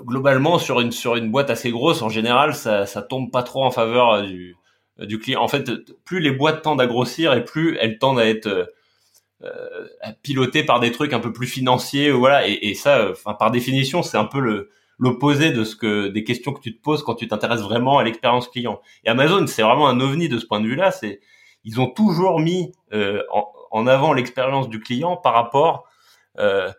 globalement 0.00 0.58
sur 0.58 0.80
une 0.80 0.92
sur 0.92 1.16
une 1.16 1.30
boîte 1.30 1.50
assez 1.50 1.70
grosse 1.70 2.02
en 2.02 2.08
général 2.08 2.54
ça 2.54 2.86
ça 2.86 3.02
tombe 3.02 3.30
pas 3.30 3.42
trop 3.42 3.64
en 3.64 3.70
faveur 3.70 4.22
du 4.22 4.56
du 4.98 5.18
client 5.18 5.42
en 5.42 5.48
fait 5.48 5.70
plus 6.04 6.20
les 6.20 6.30
boîtes 6.30 6.62
tendent 6.62 6.80
à 6.80 6.86
grossir 6.86 7.32
et 7.34 7.44
plus 7.44 7.76
elles 7.80 7.98
tendent 7.98 8.18
à 8.18 8.26
être 8.26 8.72
pilotées 10.22 10.64
par 10.64 10.80
des 10.80 10.92
trucs 10.92 11.12
un 11.12 11.20
peu 11.20 11.32
plus 11.32 11.46
financiers 11.46 12.10
voilà 12.10 12.46
et, 12.48 12.74
ça 12.74 13.10
enfin 13.10 13.34
par 13.34 13.50
définition 13.50 14.02
c'est 14.02 14.16
un 14.16 14.24
peu 14.24 14.40
le 14.40 14.70
l'opposé 14.98 15.50
de 15.50 15.64
ce 15.64 15.76
que 15.76 16.08
des 16.08 16.24
questions 16.24 16.52
que 16.52 16.60
tu 16.60 16.76
te 16.76 16.82
poses 16.82 17.02
quand 17.02 17.14
tu 17.14 17.28
t'intéresses 17.28 17.62
vraiment 17.62 17.98
à 17.98 18.04
l'expérience 18.04 18.48
client. 18.48 18.80
Et 19.04 19.08
Amazon, 19.08 19.46
c'est 19.46 19.62
vraiment 19.62 19.88
un 19.88 20.00
ovni 20.00 20.28
de 20.28 20.38
ce 20.38 20.46
point 20.46 20.60
de 20.60 20.66
vue-là. 20.66 20.90
C'est 20.90 21.20
ils 21.64 21.80
ont 21.80 21.88
toujours 21.88 22.40
mis 22.40 22.72
euh, 22.92 23.22
en, 23.70 23.86
avant 23.86 24.12
l'expérience 24.12 24.68
du 24.68 24.80
client 24.80 25.16
par 25.16 25.32
rapport 25.32 25.88
euh, 26.38 26.70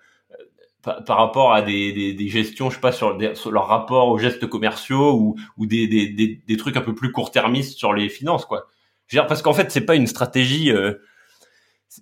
par, 0.85 1.17
rapport 1.17 1.53
à 1.53 1.61
des, 1.61 2.13
des, 2.13 2.27
gestions, 2.27 2.69
je 2.69 2.75
sais 2.75 2.81
pas, 2.81 2.91
sur, 2.91 3.17
leur 3.17 3.67
rapport 3.67 4.09
aux 4.09 4.17
gestes 4.17 4.47
commerciaux 4.47 5.13
ou, 5.13 5.35
ou 5.57 5.65
des, 5.65 6.57
trucs 6.57 6.77
un 6.77 6.81
peu 6.81 6.93
plus 6.93 7.11
court-termistes 7.11 7.77
sur 7.77 7.93
les 7.93 8.09
finances, 8.09 8.45
quoi. 8.45 8.67
Je 9.07 9.15
veux 9.15 9.21
dire, 9.21 9.27
parce 9.27 9.41
qu'en 9.41 9.53
fait, 9.53 9.71
c'est 9.71 9.85
pas 9.85 9.95
une 9.95 10.07
stratégie 10.07 10.71
euh, 10.71 10.93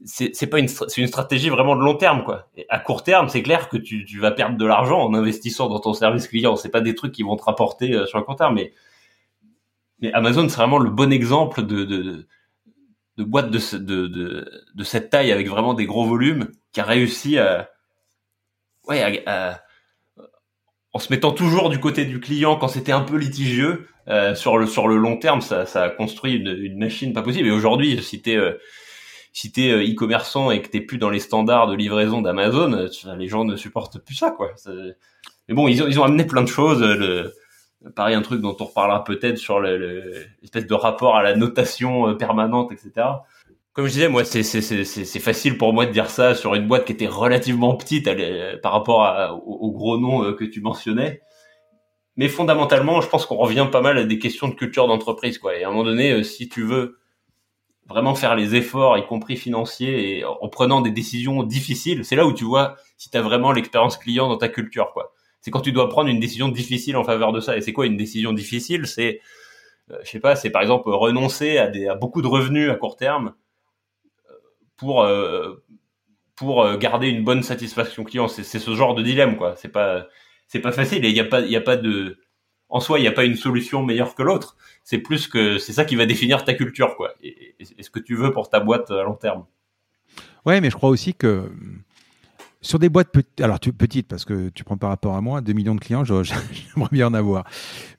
c'est 0.05 0.47
pas 0.47 0.59
une 0.59 0.67
c'est 0.67 1.01
une 1.01 1.07
stratégie 1.07 1.49
vraiment 1.49 1.75
de 1.75 1.81
long 1.81 1.95
terme 1.95 2.23
quoi. 2.23 2.49
À 2.69 2.79
court 2.79 3.03
terme, 3.03 3.29
c'est 3.29 3.43
clair 3.43 3.69
que 3.69 3.77
tu, 3.77 4.19
vas 4.19 4.31
perdre 4.31 4.57
de 4.57 4.65
l'argent 4.65 4.99
en 4.99 5.13
investissant 5.13 5.69
dans 5.69 5.79
ton 5.79 5.93
service 5.93 6.27
client. 6.27 6.55
C'est 6.55 6.69
pas 6.69 6.81
des 6.81 6.95
trucs 6.95 7.11
qui 7.11 7.23
vont 7.23 7.35
te 7.35 7.43
rapporter 7.43 7.93
euh, 7.93 8.05
sur 8.05 8.17
le 8.17 8.23
court 8.23 8.35
terme, 8.35 8.55
mais 8.55 8.73
mais 9.99 10.11
Amazon 10.13 10.49
c'est 10.49 10.57
vraiment 10.57 10.79
le 10.79 10.89
bon 10.89 11.11
exemple 11.11 11.63
de 11.63 11.83
de, 11.83 12.27
de 13.17 13.23
boîte 13.23 13.51
de, 13.51 13.77
de, 13.77 14.07
de 14.07 14.63
de 14.73 14.83
cette 14.83 15.09
taille 15.09 15.31
avec 15.31 15.47
vraiment 15.47 15.73
des 15.73 15.85
gros 15.85 16.05
volumes 16.05 16.49
qui 16.71 16.79
a 16.79 16.85
réussi 16.85 17.37
à 17.37 17.69
ouais 18.87 19.23
à, 19.25 19.61
en 20.93 20.99
se 20.99 21.11
mettant 21.11 21.31
toujours 21.31 21.69
du 21.69 21.79
côté 21.79 22.05
du 22.05 22.19
client 22.19 22.55
quand 22.55 22.67
c'était 22.67 22.91
un 22.91 23.01
peu 23.01 23.17
litigieux 23.17 23.87
euh, 24.07 24.35
sur 24.35 24.57
le 24.57 24.67
sur 24.67 24.87
le 24.87 24.97
long 24.97 25.17
terme 25.17 25.41
ça 25.41 25.65
ça 25.65 25.83
a 25.83 25.89
construit 25.89 26.35
une, 26.35 26.49
une 26.49 26.77
machine 26.77 27.13
pas 27.13 27.21
possible 27.21 27.47
et 27.47 27.51
aujourd'hui 27.51 28.01
si 28.03 28.21
t'es 28.21 28.35
euh, 28.35 28.59
si 29.33 29.51
t'es 29.51 29.71
euh, 29.71 29.83
e-commerçant 29.83 30.51
et 30.51 30.61
que 30.61 30.69
t'es 30.69 30.79
plus 30.79 30.99
dans 30.99 31.09
les 31.09 31.19
standards 31.19 31.67
de 31.67 31.75
livraison 31.75 32.21
d'Amazon, 32.21 32.71
euh, 32.73 33.15
les 33.17 33.27
gens 33.27 33.43
ne 33.43 33.55
supportent 33.55 33.99
plus 33.99 34.15
ça, 34.15 34.31
quoi. 34.31 34.51
Mais 35.49 35.55
bon, 35.55 35.67
ils 35.67 35.83
ont, 35.83 35.87
ils 35.87 35.99
ont 35.99 36.03
amené 36.03 36.23
plein 36.25 36.43
de 36.43 36.47
choses. 36.47 36.81
Le, 36.81 37.33
pareil, 37.95 38.15
un 38.15 38.21
truc 38.21 38.39
dont 38.39 38.55
on 38.59 38.65
reparlera 38.65 39.03
peut-être 39.03 39.37
sur 39.37 39.59
l'espèce 39.59 40.67
de 40.67 40.73
rapport 40.73 41.17
à 41.17 41.23
la 41.23 41.35
notation 41.35 42.09
euh, 42.09 42.13
permanente, 42.13 42.71
etc. 42.71 43.07
Comme 43.73 43.87
je 43.87 43.91
disais, 43.93 44.07
moi, 44.07 44.23
c'est 44.23 44.43
c'est 44.43 45.19
facile 45.19 45.57
pour 45.57 45.73
moi 45.73 45.87
de 45.87 45.91
dire 45.91 46.09
ça 46.09 46.35
sur 46.35 46.53
une 46.53 46.67
boîte 46.67 46.85
qui 46.85 46.91
était 46.91 47.07
relativement 47.07 47.75
petite 47.75 48.07
par 48.61 48.71
rapport 48.71 49.03
à, 49.03 49.33
au, 49.33 49.71
gros 49.71 49.97
nom 49.97 50.33
que 50.33 50.43
tu 50.45 50.61
mentionnais. 50.61 51.21
Mais 52.15 52.27
fondamentalement, 52.27 53.01
je 53.01 53.09
pense 53.09 53.25
qu'on 53.25 53.37
revient 53.37 53.67
pas 53.71 53.81
mal 53.81 53.97
à 53.97 54.03
des 54.03 54.19
questions 54.19 54.47
de 54.47 54.53
culture 54.53 54.87
d'entreprise, 54.87 55.39
quoi. 55.39 55.57
Et 55.57 55.63
à 55.63 55.69
un 55.69 55.71
moment 55.71 55.85
donné, 55.85 56.23
si 56.23 56.47
tu 56.47 56.63
veux 56.63 56.99
vraiment 57.87 58.15
faire 58.15 58.35
les 58.35 58.55
efforts, 58.55 58.97
y 58.97 59.05
compris 59.05 59.37
financiers, 59.37 60.23
en 60.25 60.47
prenant 60.49 60.81
des 60.81 60.91
décisions 60.91 61.43
difficiles. 61.43 62.05
C'est 62.05 62.15
là 62.15 62.25
où 62.25 62.33
tu 62.33 62.43
vois 62.43 62.75
si 62.97 63.09
tu 63.09 63.17
as 63.17 63.21
vraiment 63.21 63.51
l'expérience 63.51 63.97
client 63.97 64.27
dans 64.29 64.37
ta 64.37 64.49
culture, 64.49 64.91
quoi. 64.93 65.13
C'est 65.41 65.51
quand 65.51 65.61
tu 65.61 65.73
dois 65.73 65.89
prendre 65.89 66.09
une 66.09 66.19
décision 66.19 66.47
difficile 66.47 66.95
en 66.95 67.03
faveur 67.03 67.33
de 67.33 67.41
ça. 67.41 67.57
Et 67.57 67.61
c'est 67.61 67.73
quoi 67.73 67.85
une 67.85 67.97
décision 67.97 68.31
difficile? 68.31 68.87
C'est, 68.87 69.19
euh, 69.91 69.97
je 70.03 70.09
sais 70.09 70.19
pas, 70.19 70.35
c'est 70.37 70.49
par 70.51 70.61
exemple 70.61 70.89
renoncer 70.89 71.57
à, 71.57 71.67
des, 71.67 71.87
à 71.87 71.95
beaucoup 71.95 72.21
de 72.21 72.27
revenus 72.27 72.69
à 72.69 72.75
court 72.75 72.95
terme 72.95 73.27
euh, 73.27 73.42
pour 74.77 75.03
euh, 75.03 75.63
pour 76.35 76.77
garder 76.77 77.07
une 77.07 77.23
bonne 77.23 77.43
satisfaction 77.43 78.03
client. 78.03 78.27
C'est 78.27 78.43
ce 78.43 78.75
genre 78.75 78.95
de 78.95 79.03
dilemme, 79.03 79.37
quoi. 79.37 79.55
C'est 79.55 79.71
pas 79.71 80.07
c'est 80.47 80.59
pas 80.59 80.71
facile 80.71 81.05
il 81.05 81.15
y 81.15 81.19
a 81.19 81.25
pas 81.25 81.41
il 81.41 81.51
y 81.51 81.55
a 81.55 81.61
pas 81.61 81.77
de 81.77 82.17
en 82.73 82.79
soi, 82.79 82.97
il 82.97 83.03
n'y 83.03 83.07
a 83.07 83.11
pas 83.11 83.23
une 83.23 83.35
solution 83.35 83.83
meilleure 83.83 84.15
que 84.15 84.23
l'autre. 84.23 84.57
C'est 84.83 84.97
plus 84.97 85.27
que 85.27 85.59
c'est 85.59 85.73
ça 85.73 85.85
qui 85.85 85.95
va 85.95 86.07
définir 86.07 86.43
ta 86.43 86.55
culture, 86.55 86.95
quoi. 86.95 87.13
Et, 87.21 87.55
ce 87.79 87.89
que 87.91 87.99
tu 87.99 88.15
veux 88.15 88.33
pour 88.33 88.49
ta 88.49 88.59
boîte 88.59 88.89
à 88.89 89.03
long 89.03 89.13
terme. 89.13 89.45
Ouais, 90.45 90.59
mais 90.59 90.71
je 90.71 90.75
crois 90.75 90.89
aussi 90.89 91.13
que 91.13 91.51
sur 92.61 92.79
des 92.79 92.89
boîtes 92.89 93.11
petites, 93.11 93.41
alors 93.41 93.59
petites 93.59 94.07
parce 94.07 94.25
que 94.25 94.49
tu 94.49 94.63
prends 94.63 94.77
par 94.77 94.89
rapport 94.89 95.15
à 95.15 95.21
moi, 95.21 95.41
2 95.41 95.53
millions 95.53 95.75
de 95.75 95.81
clients, 95.81 96.03
j'aimerais 96.05 96.89
bien 96.91 97.07
en 97.07 97.13
avoir. 97.13 97.45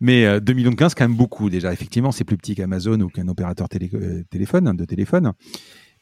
Mais 0.00 0.40
2 0.40 0.52
euh, 0.52 0.56
millions 0.56 0.72
de 0.72 0.76
15, 0.76 0.90
c'est 0.90 0.98
quand 0.98 1.08
même 1.08 1.16
beaucoup 1.16 1.50
déjà. 1.50 1.72
Effectivement, 1.72 2.10
c'est 2.10 2.24
plus 2.24 2.36
petit 2.36 2.56
qu'Amazon 2.56 3.00
ou 3.00 3.08
qu'un 3.08 3.28
opérateur 3.28 3.68
euh, 3.72 4.24
téléphone, 4.28 4.76
de 4.76 4.84
téléphone. 4.84 5.34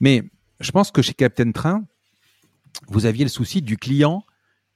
Mais 0.01 0.23
je 0.63 0.71
pense 0.71 0.91
que 0.91 1.03
chez 1.03 1.15
Captain 1.15 1.53
Train, 1.53 1.85
vous 2.89 3.07
aviez 3.07 3.25
le 3.25 3.31
souci 3.31 3.63
du 3.63 3.77
client. 3.77 4.25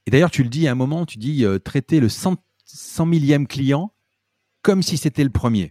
Et 0.06 0.10
d'ailleurs, 0.10 0.30
tu 0.30 0.42
le 0.42 0.48
dis 0.48 0.68
à 0.68 0.72
un 0.72 0.74
moment, 0.74 1.06
tu 1.06 1.18
dis 1.18 1.44
euh, 1.44 1.58
traiter 1.58 2.00
le 2.00 2.08
100 2.08 2.36
100 2.66 3.06
millième 3.06 3.46
client 3.46 3.92
comme 4.62 4.82
si 4.82 4.96
c'était 4.96 5.24
le 5.24 5.30
premier. 5.30 5.70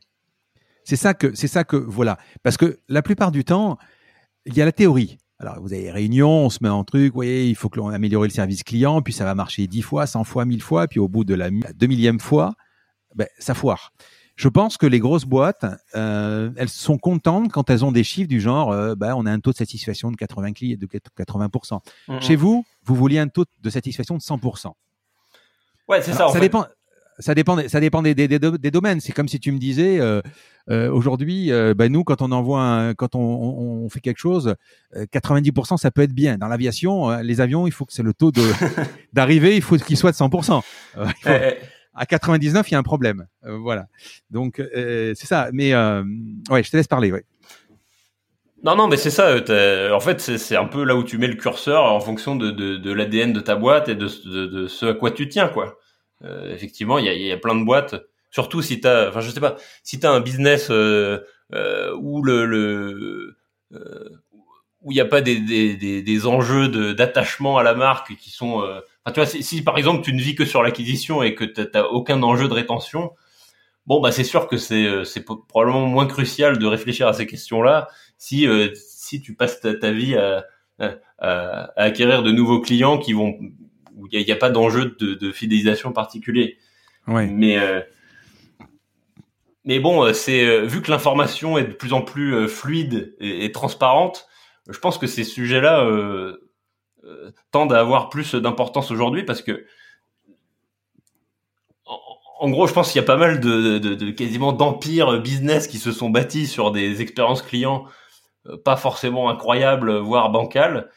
C'est 0.86 0.95
ça 0.95 1.13
que, 1.13 1.36
c'est 1.36 1.47
ça 1.47 1.63
que, 1.63 1.75
voilà. 1.75 2.17
Parce 2.43 2.58
que 2.58 2.80
la 2.88 3.01
plupart 3.01 3.32
du 3.32 3.43
temps, 3.43 3.78
il 4.45 4.56
y 4.56 4.62
a 4.62 4.65
la 4.65 4.71
théorie. 4.71 5.17
Alors, 5.39 5.60
vous 5.60 5.73
avez 5.73 5.84
des 5.84 5.91
réunions, 5.91 6.45
on 6.45 6.49
se 6.49 6.60
met 6.62 6.69
en 6.69 6.86
truc, 6.86 7.12
vous 7.12 7.17
voyez, 7.17 7.49
il 7.49 7.56
faut 7.56 7.67
que 7.67 7.78
l'on 7.78 7.89
améliore 7.89 8.23
le 8.23 8.30
service 8.30 8.63
client, 8.63 9.01
puis 9.01 9.12
ça 9.12 9.25
va 9.25 9.36
marcher 9.36 9.67
10 9.67 9.82
fois, 9.82 10.08
100 10.08 10.23
fois, 10.23 10.45
1000 10.45 10.62
fois, 10.62 10.88
puis 10.88 10.99
au 10.99 11.10
bout 11.10 11.25
de 11.25 11.34
la, 11.34 11.49
deux 11.49 11.88
millième 11.88 12.21
fois, 12.21 12.54
ben, 13.15 13.28
ça 13.38 13.54
foire. 13.54 13.91
Je 14.35 14.49
pense 14.49 14.77
que 14.77 14.85
les 14.85 14.99
grosses 14.99 15.25
boîtes, 15.25 15.65
euh, 15.95 16.51
elles 16.57 16.69
sont 16.69 16.97
contentes 16.97 17.51
quand 17.51 17.69
elles 17.69 17.85
ont 17.85 17.91
des 17.91 18.03
chiffres 18.03 18.27
du 18.27 18.41
genre, 18.41 18.71
euh, 18.71 18.95
ben, 18.95 19.13
on 19.15 19.25
a 19.25 19.31
un 19.31 19.39
taux 19.39 19.51
de 19.51 19.57
satisfaction 19.57 20.11
de 20.11 20.17
80 20.17 20.53
clients, 20.53 20.77
de 20.79 20.87
80%. 20.87 21.79
Chez 22.19 22.35
vous, 22.35 22.65
vous 22.83 22.95
vouliez 22.95 23.19
un 23.19 23.27
taux 23.27 23.45
de 23.61 23.69
satisfaction 23.69 24.15
de 24.15 24.21
100%. 24.21 24.73
Ouais, 25.87 26.01
c'est 26.01 26.13
ça. 26.13 26.27
ça 26.29 26.39
dépend 26.39 26.65
ça 27.19 27.33
dépend, 27.33 27.57
ça 27.67 27.79
dépend 27.79 28.01
des, 28.01 28.13
des, 28.13 28.27
des, 28.27 28.71
domaines. 28.71 28.99
C'est 28.99 29.13
comme 29.13 29.27
si 29.27 29.39
tu 29.39 29.51
me 29.51 29.57
disais 29.57 29.99
euh, 29.99 30.21
euh, 30.69 30.91
aujourd'hui, 30.91 31.51
euh, 31.51 31.73
bah, 31.73 31.87
nous 31.87 32.03
quand 32.03 32.21
on 32.21 32.31
envoie, 32.31 32.93
quand 32.97 33.15
on, 33.15 33.19
on, 33.19 33.89
fait 33.89 34.01
quelque 34.01 34.19
chose, 34.19 34.55
90% 34.95 35.77
ça 35.77 35.91
peut 35.91 36.01
être 36.01 36.13
bien. 36.13 36.37
Dans 36.37 36.47
l'aviation, 36.47 37.09
les 37.19 37.41
avions, 37.41 37.67
il 37.67 37.71
faut 37.71 37.85
que 37.85 37.93
c'est 37.93 38.03
le 38.03 38.13
taux 38.13 38.31
de 38.31 38.43
d'arrivée, 39.13 39.55
il 39.55 39.61
faut 39.61 39.77
qu'il 39.77 39.97
soit 39.97 40.11
de 40.11 40.17
100%. 40.17 40.61
À 41.95 42.05
99, 42.05 42.69
il 42.69 42.73
y 42.73 42.75
a 42.75 42.79
un 42.79 42.84
problème. 42.84 43.27
voilà. 43.43 43.88
Donc 44.29 44.62
c'est 44.73 45.25
ça. 45.25 45.49
Mais 45.53 45.73
ouais, 45.75 46.63
je 46.63 46.71
te 46.71 46.77
laisse 46.77 46.88
parler. 46.88 47.12
Ouais. 47.12 47.25
Non, 48.65 48.75
non, 48.75 48.88
mais 48.88 48.97
c'est 48.97 49.12
ça. 49.12 49.36
En 49.93 49.99
fait, 49.99 50.19
c'est 50.19 50.55
un 50.55 50.65
peu 50.65 50.84
là 50.84 50.95
où 50.95 51.03
tu 51.03 51.19
mets 51.19 51.27
le 51.27 51.36
curseur 51.36 51.84
en 51.84 51.99
fonction 51.99 52.36
de, 52.36 52.93
l'ADN 52.93 53.31
de 53.31 53.39
ta 53.39 53.55
boîte 53.55 53.89
et 53.89 53.95
de, 53.95 54.08
ce 54.08 54.86
à 54.88 54.93
quoi 54.95 55.12
tu 55.12 55.29
tiens, 55.29 55.49
quoi. 55.49 55.77
Euh, 56.23 56.51
effectivement, 56.51 56.97
il 56.97 57.05
y 57.05 57.31
a, 57.31 57.38
plein 57.38 57.53
de 57.53 57.63
boîtes. 57.63 57.95
Surtout 58.31 58.63
si 58.63 58.81
t'as, 58.81 59.10
enfin 59.10 59.21
je 59.21 59.29
sais 59.29 59.39
pas, 59.39 59.55
si 59.84 59.99
t'as 59.99 60.12
un 60.12 60.19
business 60.19 60.69
euh, 60.71 61.19
euh, 61.53 61.93
où 61.95 62.27
il 62.27 63.36
n'y 64.93 64.99
a 64.99 65.05
pas 65.05 65.21
des 65.21 66.25
enjeux 66.25 66.93
d'attachement 66.95 67.60
à 67.60 67.63
la 67.63 67.75
marque 67.75 68.15
qui 68.15 68.31
sont. 68.31 68.63
Enfin, 69.05 69.13
tu 69.13 69.19
vois, 69.19 69.25
si, 69.25 69.43
si, 69.43 69.63
par 69.63 69.77
exemple 69.77 70.03
tu 70.03 70.13
ne 70.13 70.21
vis 70.21 70.35
que 70.35 70.45
sur 70.45 70.63
l'acquisition 70.63 71.23
et 71.23 71.35
que 71.35 71.43
tu 71.43 71.61
n'as 71.73 71.83
aucun 71.83 72.21
enjeu 72.23 72.47
de 72.47 72.53
rétention, 72.53 73.11
bon 73.85 74.01
bah 74.01 74.11
c'est 74.11 74.23
sûr 74.23 74.47
que 74.47 74.57
c'est 74.57 75.05
c'est 75.05 75.23
probablement 75.23 75.85
moins 75.85 76.07
crucial 76.07 76.57
de 76.57 76.65
réfléchir 76.65 77.07
à 77.07 77.13
ces 77.13 77.27
questions-là 77.27 77.87
si 78.17 78.47
si 78.73 79.21
tu 79.21 79.35
passes 79.35 79.59
ta, 79.61 79.75
ta 79.75 79.91
vie 79.91 80.15
à, 80.15 80.45
à, 80.79 80.95
à, 81.19 81.81
acquérir 81.81 82.23
de 82.23 82.31
nouveaux 82.31 82.61
clients 82.61 82.97
qui 82.97 83.13
vont 83.13 83.37
où 83.95 84.07
il 84.11 84.25
n'y 84.25 84.31
a, 84.31 84.35
pas 84.35 84.49
d'enjeu 84.49 84.95
de, 84.99 85.13
de, 85.13 85.31
fidélisation 85.31 85.93
particulier. 85.93 86.57
Ouais. 87.07 87.27
Mais 87.27 87.57
euh, 87.57 87.81
mais 89.65 89.79
bon, 89.79 90.03
euh, 90.03 90.13
c'est 90.13 90.45
euh, 90.45 90.61
vu 90.61 90.81
que 90.81 90.91
l'information 90.91 91.57
est 91.57 91.63
de 91.63 91.73
plus 91.73 91.93
en 91.93 92.01
plus 92.01 92.47
fluide 92.47 93.15
et, 93.19 93.51
transparente, 93.51 94.27
je 94.69 94.77
pense 94.77 94.97
que 94.97 95.07
ces 95.07 95.23
sujets-là 95.23 95.83
euh, 95.83 96.44
tendent 97.51 97.73
à 97.73 97.79
avoir 97.79 98.09
plus 98.09 98.35
d'importance 98.35 98.91
aujourd'hui 98.91 99.23
parce 99.23 99.41
que 99.41 99.65
en, 102.38 102.49
gros, 102.49 102.67
je 102.67 102.73
pense 102.73 102.91
qu'il 102.91 102.99
y 102.99 103.03
a 103.03 103.07
pas 103.07 103.15
mal 103.15 103.39
de, 103.39 104.11
quasiment 104.11 104.51
d'empires 104.51 105.21
business 105.21 105.67
qui 105.67 105.77
se 105.77 105.91
sont 105.91 106.09
bâtis 106.09 106.47
sur 106.47 106.71
des 106.71 107.01
expériences 107.01 107.41
clients 107.41 107.86
pas 108.63 108.75
forcément 108.75 109.30
incroyables, 109.30 109.97
voire 109.97 110.30
bancales, 110.30 110.89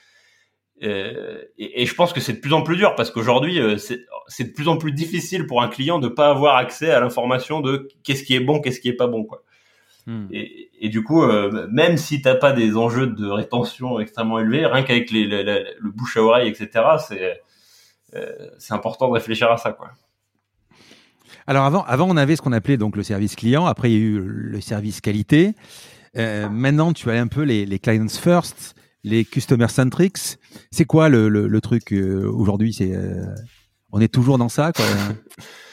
euh, 0.82 1.42
et, 1.56 1.82
et, 1.82 1.86
je 1.86 1.94
pense 1.94 2.12
que 2.12 2.20
c'est 2.20 2.34
de 2.34 2.40
plus 2.40 2.52
en 2.52 2.62
plus 2.62 2.76
dur 2.76 2.94
parce 2.94 3.10
qu'aujourd'hui, 3.10 3.58
euh, 3.60 3.78
c'est 3.78 4.44
de 4.44 4.52
plus 4.52 4.68
en 4.68 4.76
plus 4.76 4.92
difficile 4.92 5.46
pour 5.46 5.62
un 5.62 5.68
client 5.68 5.98
de 5.98 6.08
pas 6.08 6.30
avoir 6.30 6.56
accès 6.56 6.90
à 6.90 7.00
l'information 7.00 7.60
de 7.60 7.88
qu'est-ce 8.04 8.22
qui 8.22 8.34
est 8.34 8.40
bon, 8.40 8.60
qu'est-ce 8.60 8.80
qui 8.80 8.88
est 8.88 8.96
pas 8.96 9.08
bon, 9.08 9.24
quoi. 9.24 9.42
Hmm. 10.08 10.26
Et, 10.32 10.70
et, 10.80 10.88
du 10.88 11.04
coup, 11.04 11.22
euh, 11.22 11.68
même 11.70 11.96
si 11.98 12.22
t'as 12.22 12.34
pas 12.34 12.52
des 12.52 12.76
enjeux 12.76 13.06
de 13.06 13.28
rétention 13.28 14.00
extrêmement 14.00 14.38
élevés, 14.40 14.64
rien 14.66 14.82
qu'avec 14.82 15.10
les, 15.10 15.26
le 15.26 15.90
bouche 15.90 16.16
à 16.16 16.22
oreille, 16.22 16.48
etc., 16.48 16.84
c'est 17.06 17.40
c'est 18.58 18.72
important 18.72 19.06
de 19.08 19.12
réfléchir 19.12 19.52
à 19.52 19.58
ça, 19.58 19.72
quoi. 19.72 19.90
Alors 21.48 21.64
avant, 21.64 21.82
avant 21.84 22.06
on 22.10 22.16
avait 22.18 22.36
ce 22.36 22.42
qu'on 22.42 22.52
appelait 22.52 22.76
donc 22.76 22.94
le 22.94 23.02
service 23.02 23.34
client. 23.34 23.64
Après 23.64 23.90
il 23.90 23.94
y 23.94 23.96
a 23.96 24.00
eu 24.00 24.20
le 24.20 24.60
service 24.60 25.00
qualité. 25.00 25.54
Euh, 26.18 26.46
maintenant 26.50 26.92
tu 26.92 27.10
as 27.10 27.14
un 27.14 27.26
peu 27.26 27.40
les, 27.40 27.64
les 27.64 27.78
clients 27.78 28.06
first, 28.08 28.74
les 29.02 29.24
customer 29.24 29.68
centrics. 29.68 30.36
C'est 30.70 30.84
quoi 30.84 31.08
le, 31.08 31.30
le, 31.30 31.48
le 31.48 31.60
truc 31.62 31.94
euh, 31.94 32.30
aujourd'hui? 32.30 32.74
C'est 32.74 32.94
euh, 32.94 33.24
on 33.92 34.00
est 34.02 34.12
toujours 34.12 34.36
dans 34.36 34.50
ça 34.50 34.72
quoi? 34.72 34.84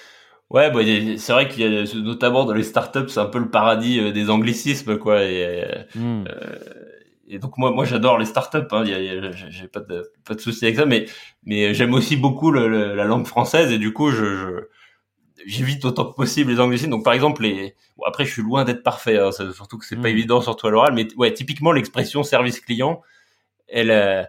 Ouais, 0.56 0.72
bah, 0.72 0.80
c'est 1.18 1.34
vrai 1.34 1.50
qu'il 1.50 1.70
y 1.70 1.78
a 1.78 1.84
notamment 1.96 2.46
dans 2.46 2.54
les 2.54 2.64
startups, 2.64 3.10
c'est 3.10 3.20
un 3.20 3.26
peu 3.26 3.40
le 3.40 3.50
paradis 3.50 4.00
euh, 4.00 4.14
des 4.14 4.30
anglicismes, 4.30 4.98
quoi. 4.98 5.22
Et, 5.22 5.66
hmm. 5.96 6.24
euh, 6.30 6.56
et 7.28 7.40
donc 7.40 7.58
moi, 7.58 7.72
moi, 7.72 7.84
j'adore 7.84 8.18
les 8.18 8.26
startups. 8.26 8.60
Hein, 8.72 8.86
J'ai 8.86 9.68
pas 9.68 9.82
de 9.82 10.10
pas 10.24 10.34
de 10.34 10.40
souci 10.40 10.64
avec 10.64 10.78
ça, 10.78 10.86
mais 10.86 11.08
mais 11.44 11.74
j'aime 11.74 11.94
aussi 11.94 12.16
beaucoup 12.16 12.52
le, 12.52 12.96
la 12.96 13.04
langue 13.04 13.28
française 13.28 13.70
et 13.74 13.78
du 13.78 13.92
coup, 13.92 14.12
je, 14.12 14.70
j'évite 15.46 15.84
autant 15.84 16.06
que 16.06 16.16
possible 16.16 16.54
les 16.54 16.62
anglicismes. 16.62 16.92
Donc 16.92 17.04
par 17.04 17.14
exemple, 17.14 17.44
les 17.44 17.76
bon, 17.98 18.06
après, 18.06 18.24
je 18.24 18.32
suis 18.32 18.42
loin 18.42 18.64
d'être 18.64 18.82
parfait, 18.82 19.18
hein, 19.18 19.32
surtout 19.34 19.78
que 19.78 19.86
c'est 19.86 19.98
pas 19.98 20.04
hmm. 20.04 20.18
évident, 20.18 20.40
surtout 20.40 20.68
à 20.68 20.72
l'oral. 20.72 20.94
Mais 20.94 21.14
ouais, 21.18 21.34
typiquement 21.34 21.74
l'expression 21.74 22.24
service 22.24 22.62
client, 22.62 23.02
elle 23.68 23.92
euh, 23.92 24.24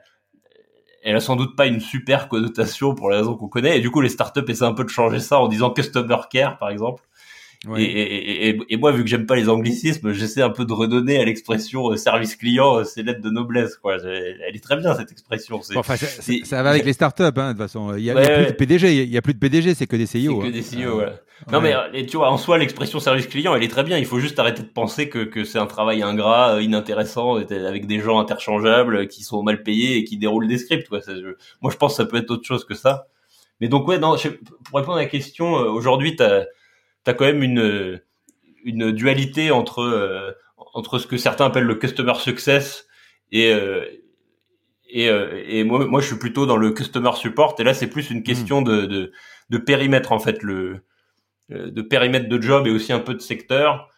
elle 1.07 1.15
a 1.15 1.21
sans 1.21 1.37
doute 1.37 1.55
pas 1.55 1.67
une 1.67 1.79
super 1.79 2.29
connotation 2.29 2.97
pour 2.97 3.11
les 3.11 3.19
raisons 3.19 3.37
qu'on 3.37 3.47
connaît. 3.47 3.79
Et 3.79 3.81
du 3.81 3.93
coup, 3.93 4.01
les 4.01 4.09
startups 4.09 4.43
essaient 4.49 4.65
un 4.65 4.73
peu 4.73 4.83
de 4.83 4.89
changer 4.89 5.21
ça 5.21 5.39
en 5.39 5.47
disant 5.47 5.71
customer 5.71 6.17
care, 6.29 6.59
par 6.59 6.69
exemple. 6.69 7.05
Et, 7.77 7.83
et, 7.83 8.49
et, 8.49 8.59
et, 8.69 8.77
moi, 8.77 8.93
vu 8.93 9.03
que 9.03 9.09
j'aime 9.09 9.27
pas 9.27 9.35
les 9.35 9.49
anglicismes, 9.49 10.13
j'essaie 10.13 10.43
un 10.43 10.51
peu 10.51 10.65
de 10.65 10.73
redonner 10.73 11.19
à 11.19 11.25
l'expression 11.25 11.91
euh, 11.91 11.97
service 11.97 12.37
client 12.37 12.77
euh, 12.77 12.85
ses 12.85 13.03
lettres 13.03 13.23
de 13.23 13.31
noblesse. 13.31 13.77
Quoi. 13.77 13.97
Elle 14.05 14.55
est 14.55 14.63
très 14.63 14.77
bien 14.77 14.95
cette 14.95 15.11
expression. 15.11 15.61
Bon, 15.73 15.81
enfin, 15.81 15.97
ça, 15.97 16.63
va 16.63 16.71
avec 16.71 16.85
les 16.85 16.93
startups, 16.93 17.23
hein, 17.23 17.31
de 17.31 17.49
toute 17.51 17.59
façon. 17.59 17.97
Il 17.97 18.05
y 18.05 18.11
a, 18.11 18.15
y 18.15 18.27
a 18.27 18.37
plus 18.37 18.47
de 18.47 18.53
PDG, 18.53 19.05
il 19.05 19.11
y 19.11 19.17
a 19.17 19.23
plus 19.23 19.35
de 19.35 19.39
PDG, 19.39 19.75
c'est 19.75 19.87
que 19.87 19.97
des 19.97 20.05
CEO. 20.05 20.09
C'est 20.11 20.27
que 20.27 20.47
hein. 20.47 20.51
des 20.51 20.85
CEO, 20.85 20.95
voilà. 20.95 21.15
Non 21.53 21.61
mais 21.61 21.75
euh, 21.75 22.05
tu 22.07 22.17
vois, 22.17 22.31
en 22.31 22.39
soi, 22.39 22.57
l'expression 22.57 22.99
service 22.99 23.27
client, 23.27 23.55
elle 23.55 23.63
est 23.63 23.69
très 23.69 23.85
bien. 23.85 23.99
Il 23.99 24.07
faut 24.07 24.21
juste 24.21 24.39
arrêter 24.39 24.63
de 24.63 24.69
penser 24.69 25.09
que, 25.09 25.19
que 25.19 25.45
c'est 25.45 25.59
un 25.59 25.67
travail 25.67 26.03
ingrat, 26.03 26.63
inintéressant, 26.63 27.37
avec 27.37 27.87
des 27.87 28.01
gens 28.01 28.19
interchangeables 28.19 29.09
qui 29.09 29.23
sont 29.23 29.43
mal 29.43 29.63
payés 29.63 29.99
et 29.99 30.05
qui 30.05 30.17
déroulent 30.17 30.49
des 30.49 30.59
scripts. 30.59 30.89
Quoi. 30.89 31.01
moi, 31.61 31.71
je 31.71 31.77
pense 31.77 31.93
que 31.93 32.03
ça 32.03 32.07
peut 32.07 32.17
être 32.17 32.31
autre 32.31 32.47
chose 32.47 32.65
que 32.65 32.75
ça. 32.75 33.09
Mais 33.61 33.69
donc 33.69 33.89
ouais, 33.89 33.99
non, 33.99 34.17
pour 34.65 34.79
répondre 34.79 34.99
à 34.99 35.03
la 35.03 35.07
question, 35.07 35.53
aujourd'hui, 35.53 36.17
t'as 36.17 36.45
tu 37.07 37.11
as 37.11 37.15
quand 37.15 37.25
même 37.25 37.43
une, 37.43 38.01
une 38.65 38.91
dualité 38.91 39.53
entre, 39.53 39.81
euh, 39.81 40.33
entre 40.57 40.99
ce 40.99 41.07
que 41.07 41.17
certains 41.17 41.47
appellent 41.47 41.65
le 41.65 41.77
customer 41.77 42.15
success 42.17 42.87
et, 43.31 43.53
euh, 43.53 43.85
et, 44.89 45.09
euh, 45.09 45.41
et 45.47 45.63
moi, 45.63 45.87
moi, 45.87 46.01
je 46.01 46.09
suis 46.09 46.19
plutôt 46.19 46.47
dans 46.47 46.57
le 46.57 46.73
customer 46.73 47.13
support. 47.15 47.55
Et 47.61 47.65
là, 47.65 47.75
c'est 47.75 47.87
plus 47.87 48.11
une 48.11 48.25
question 48.25 48.63
de, 48.63 48.87
de, 48.87 49.13
de, 49.51 49.59
périmètre, 49.59 50.11
en 50.11 50.19
fait, 50.19 50.43
le, 50.43 50.81
de 51.49 51.81
périmètre 51.81 52.29
de 52.29 52.43
job 52.43 52.67
et 52.67 52.71
aussi 52.71 52.93
un 52.93 52.99
peu 52.99 53.15
de 53.15 53.21
secteur. 53.21 53.89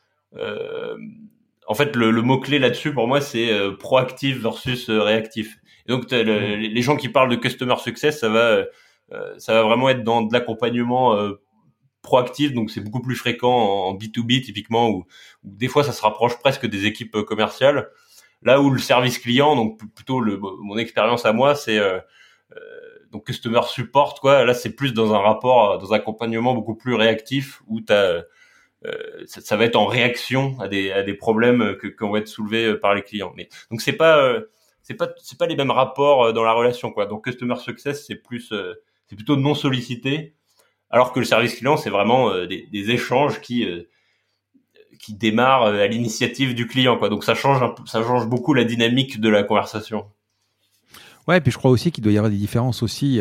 en 1.67 1.75
fait, 1.75 1.97
le, 1.97 2.11
le 2.11 2.23
mot-clé 2.23 2.59
là-dessus, 2.59 2.93
pour 2.93 3.09
moi, 3.09 3.23
c'est 3.23 3.51
proactif 3.79 4.39
versus 4.43 4.91
réactif. 4.91 5.59
Et 5.87 5.93
donc, 5.93 6.11
les 6.11 6.83
gens 6.83 6.97
qui 6.97 7.09
parlent 7.09 7.31
de 7.31 7.37
customer 7.37 7.77
success, 7.77 8.21
ça 8.21 8.29
va, 8.29 8.65
ça 9.39 9.55
va 9.55 9.63
vraiment 9.63 9.89
être 9.89 10.05
dans 10.05 10.23
de 10.23 10.33
l'accompagnement 10.33 11.19
proactive, 12.03 12.55
donc 12.55 12.71
c'est 12.71 12.81
beaucoup 12.81 13.01
plus 13.01 13.17
fréquent 13.17 13.53
en, 13.53 13.95
B2B 13.95 14.43
typiquement, 14.43 14.91
où, 14.91 15.07
des 15.43 15.69
fois 15.69 15.85
ça 15.85 15.93
se 15.93 16.03
rapproche 16.03 16.39
presque 16.39 16.67
des 16.67 16.87
équipes 16.87 17.17
euh, 17.17 17.23
commerciales. 17.23 17.91
Là 18.43 18.61
où 18.61 18.71
le 18.71 18.79
service 18.79 19.19
client, 19.19 19.57
donc 19.57 19.81
plutôt 19.95 20.21
le, 20.21 20.39
mon 20.39 20.79
expérience 20.79 21.27
à 21.27 21.33
moi, 21.33 21.55
c'est 21.55 21.79
euh, 21.79 21.99
euh, 22.57 22.61
donc 23.11 23.27
customer 23.27 23.63
support, 23.67 24.21
quoi. 24.21 24.45
Là, 24.45 24.55
c'est 24.55 24.77
plus 24.77 24.95
dans 24.95 25.13
un 25.13 25.19
rapport, 25.19 25.79
dans 25.79 25.93
un 25.93 25.97
accompagnement 25.97 26.55
beaucoup 26.55 26.77
plus 26.77 26.95
réactif, 26.95 27.63
où 27.67 27.81
t'as, 27.81 28.23
ça, 29.27 29.41
ça, 29.41 29.57
va 29.57 29.65
être 29.65 29.75
en 29.75 29.87
réaction 29.87 30.57
à 30.61 30.69
des, 30.69 30.93
à 30.93 31.03
des 31.03 31.15
problèmes 31.15 31.77
que 31.79 31.89
qu'on 31.89 32.11
va 32.11 32.21
être 32.21 32.29
soulevés 32.29 32.77
par 32.77 32.95
les 32.95 33.03
clients. 33.03 33.33
Mais 33.37 33.49
donc 33.73 33.81
c'est 33.81 33.93
pas 33.93 34.35
c'est 34.83 34.95
pas 34.95 35.09
c'est 35.21 35.39
pas 35.39 35.47
les 35.47 35.57
mêmes 35.57 35.73
rapports 35.73 36.33
dans 36.33 36.45
la 36.45 36.53
relation, 36.53 36.93
quoi. 36.93 37.07
Donc 37.07 37.25
customer 37.25 37.57
success, 37.57 38.07
c'est 38.07 38.17
plus 38.17 38.53
c'est 39.09 39.17
plutôt 39.17 39.37
non 39.37 39.55
sollicité 39.55 40.37
alors 40.91 41.13
que 41.13 41.19
le 41.19 41.27
service 41.27 41.55
client, 41.55 41.77
c'est 41.77 41.91
vraiment 41.91 42.31
euh, 42.31 42.47
des, 42.47 42.91
échanges 42.91 43.41
qui 43.41 43.65
euh, 43.65 43.83
qui 44.99 45.15
démarrent 45.15 45.65
euh, 45.65 45.85
à 45.85 45.87
l'initiative 45.87 46.55
du 46.55 46.67
client, 46.67 46.97
quoi. 46.97 47.09
Donc 47.09 47.25
ça 47.25 47.35
change 47.35 47.63
ça 47.87 48.03
change 48.03 48.27
beaucoup 48.27 48.55
la 48.55 48.65
dynamique 48.65 49.21
de 49.21 49.29
la 49.29 49.43
conversation. 49.43 50.07
Ouais, 51.27 51.39
et 51.39 51.41
puis 51.41 51.53
je 51.53 51.59
crois 51.59 51.71
aussi 51.71 51.93
qu'il 51.93 52.03
doit 52.03 52.13
y 52.13 52.17
avoir 52.17 52.31
des 52.31 52.39
différences 52.39 52.83
aussi 52.83 53.21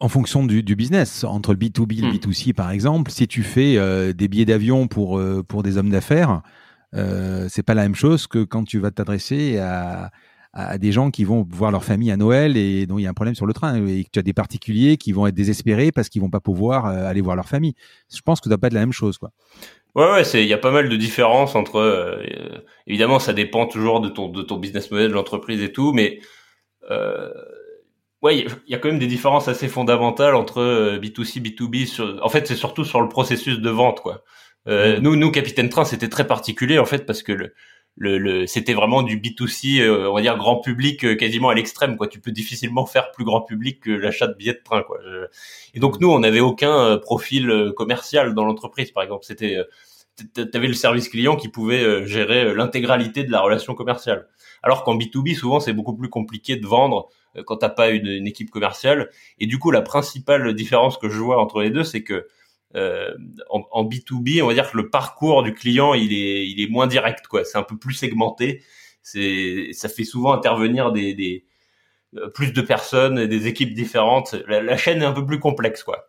en 0.00 0.08
fonction 0.08 0.46
du, 0.46 0.62
business 0.62 1.22
entre 1.22 1.52
le 1.52 1.58
B2B 1.58 1.98
et 1.98 2.00
le 2.00 2.12
B2C 2.12 2.50
hmm. 2.50 2.54
par 2.54 2.70
exemple. 2.70 3.10
Si 3.10 3.28
tu 3.28 3.42
fais 3.42 3.74
des 4.14 4.28
billets 4.28 4.46
d'avion 4.46 4.88
pour 4.88 5.20
pour 5.46 5.62
des 5.62 5.76
hommes 5.76 5.90
d'affaires, 5.90 6.40
c'est 6.94 7.62
pas 7.62 7.74
la 7.74 7.82
même 7.82 7.94
chose 7.94 8.26
que 8.26 8.42
quand 8.42 8.64
tu 8.64 8.78
vas 8.78 8.90
t'adresser 8.90 9.58
à 9.58 10.10
à 10.54 10.78
des 10.78 10.92
gens 10.92 11.10
qui 11.10 11.24
vont 11.24 11.44
voir 11.50 11.72
leur 11.72 11.82
famille 11.82 12.12
à 12.12 12.16
Noël 12.16 12.56
et 12.56 12.86
dont 12.86 12.96
il 12.96 13.02
y 13.02 13.06
a 13.06 13.10
un 13.10 13.14
problème 13.14 13.34
sur 13.34 13.44
le 13.44 13.52
train 13.52 13.84
et 13.86 14.04
que 14.04 14.10
tu 14.12 14.20
as 14.20 14.22
des 14.22 14.32
particuliers 14.32 14.96
qui 14.96 15.10
vont 15.10 15.26
être 15.26 15.34
désespérés 15.34 15.90
parce 15.90 16.08
qu'ils 16.08 16.22
vont 16.22 16.30
pas 16.30 16.40
pouvoir 16.40 16.86
euh, 16.86 17.08
aller 17.08 17.20
voir 17.20 17.34
leur 17.34 17.48
famille. 17.48 17.74
Je 18.14 18.20
pense 18.20 18.40
que 18.40 18.44
ça 18.44 18.50
doit 18.50 18.58
pas 18.58 18.68
être 18.68 18.74
la 18.74 18.80
même 18.80 18.92
chose, 18.92 19.18
quoi. 19.18 19.30
Ouais, 19.96 20.10
ouais, 20.12 20.24
c'est 20.24 20.42
il 20.42 20.48
y 20.48 20.52
a 20.52 20.58
pas 20.58 20.70
mal 20.70 20.88
de 20.88 20.96
différences 20.96 21.54
entre. 21.54 21.76
Euh, 21.76 22.22
évidemment, 22.86 23.18
ça 23.18 23.32
dépend 23.32 23.66
toujours 23.66 24.00
de 24.00 24.08
ton 24.08 24.28
de 24.28 24.42
ton 24.42 24.56
business 24.56 24.90
model, 24.90 25.08
de 25.08 25.14
l'entreprise 25.14 25.62
et 25.62 25.72
tout, 25.72 25.92
mais 25.92 26.18
euh, 26.90 27.32
ouais, 28.22 28.38
il 28.38 28.48
y 28.66 28.74
a 28.74 28.78
quand 28.78 28.88
même 28.88 28.98
des 28.98 29.06
différences 29.06 29.46
assez 29.46 29.68
fondamentales 29.68 30.34
entre 30.34 30.98
B2C, 30.98 31.40
B2B. 31.40 31.86
Sur, 31.86 32.18
en 32.22 32.28
fait, 32.28 32.46
c'est 32.46 32.56
surtout 32.56 32.84
sur 32.84 33.00
le 33.00 33.08
processus 33.08 33.60
de 33.60 33.70
vente, 33.70 34.00
quoi. 34.00 34.24
Euh, 34.66 34.98
mmh. 34.98 35.02
Nous, 35.02 35.16
nous, 35.16 35.30
Capitaine 35.30 35.68
Train, 35.68 35.84
c'était 35.84 36.08
très 36.08 36.26
particulier 36.26 36.78
en 36.78 36.86
fait 36.86 37.06
parce 37.06 37.22
que 37.22 37.32
le, 37.32 37.54
le, 37.96 38.18
le 38.18 38.46
c'était 38.46 38.74
vraiment 38.74 39.02
du 39.02 39.18
B2C, 39.18 39.80
euh, 39.80 40.10
on 40.10 40.14
va 40.14 40.20
dire 40.20 40.36
grand 40.36 40.56
public 40.60 41.04
euh, 41.04 41.14
quasiment 41.14 41.48
à 41.50 41.54
l'extrême 41.54 41.96
quoi. 41.96 42.08
Tu 42.08 42.20
peux 42.20 42.32
difficilement 42.32 42.86
faire 42.86 43.12
plus 43.12 43.24
grand 43.24 43.42
public 43.42 43.80
que 43.80 43.90
l'achat 43.90 44.26
de 44.26 44.34
billets 44.34 44.54
de 44.54 44.62
train 44.64 44.82
quoi. 44.82 44.98
Et 45.74 45.80
donc 45.80 46.00
nous 46.00 46.10
on 46.10 46.18
n'avait 46.18 46.40
aucun 46.40 46.76
euh, 46.76 46.98
profil 46.98 47.72
commercial 47.76 48.34
dans 48.34 48.44
l'entreprise 48.44 48.90
par 48.90 49.02
exemple. 49.02 49.24
C'était 49.24 49.58
t'avais 50.32 50.68
le 50.68 50.74
service 50.74 51.08
client 51.08 51.34
qui 51.34 51.48
pouvait 51.48 52.06
gérer 52.06 52.54
l'intégralité 52.54 53.24
de 53.24 53.32
la 53.32 53.40
relation 53.40 53.74
commerciale. 53.74 54.28
Alors 54.62 54.84
qu'en 54.84 54.96
B2B 54.96 55.36
souvent 55.36 55.60
c'est 55.60 55.72
beaucoup 55.72 55.96
plus 55.96 56.08
compliqué 56.08 56.56
de 56.56 56.66
vendre 56.66 57.10
quand 57.46 57.56
t'as 57.56 57.68
pas 57.68 57.90
une, 57.90 58.26
équipe 58.26 58.50
commerciale. 58.50 59.10
Et 59.38 59.46
du 59.46 59.58
coup 59.58 59.70
la 59.70 59.82
principale 59.82 60.54
différence 60.54 60.98
que 60.98 61.08
je 61.08 61.18
vois 61.18 61.40
entre 61.40 61.62
les 61.62 61.70
deux 61.70 61.84
c'est 61.84 62.02
que 62.02 62.28
euh, 62.74 63.14
en, 63.50 63.64
en, 63.70 63.84
B2B, 63.84 64.42
on 64.42 64.48
va 64.48 64.54
dire 64.54 64.70
que 64.70 64.76
le 64.76 64.90
parcours 64.90 65.42
du 65.42 65.54
client, 65.54 65.94
il 65.94 66.12
est, 66.12 66.48
il 66.48 66.60
est 66.60 66.68
moins 66.68 66.86
direct, 66.86 67.26
quoi. 67.26 67.44
C'est 67.44 67.58
un 67.58 67.62
peu 67.62 67.76
plus 67.76 67.94
segmenté. 67.94 68.62
C'est, 69.02 69.68
ça 69.72 69.88
fait 69.88 70.04
souvent 70.04 70.32
intervenir 70.32 70.90
des, 70.90 71.14
des 71.14 71.44
euh, 72.16 72.28
plus 72.30 72.52
de 72.52 72.60
personnes, 72.60 73.26
des 73.26 73.46
équipes 73.46 73.74
différentes. 73.74 74.34
La, 74.48 74.76
chaîne 74.76 75.02
est 75.02 75.06
un 75.06 75.12
peu 75.12 75.24
plus 75.24 75.38
complexe, 75.38 75.84
quoi. 75.84 76.08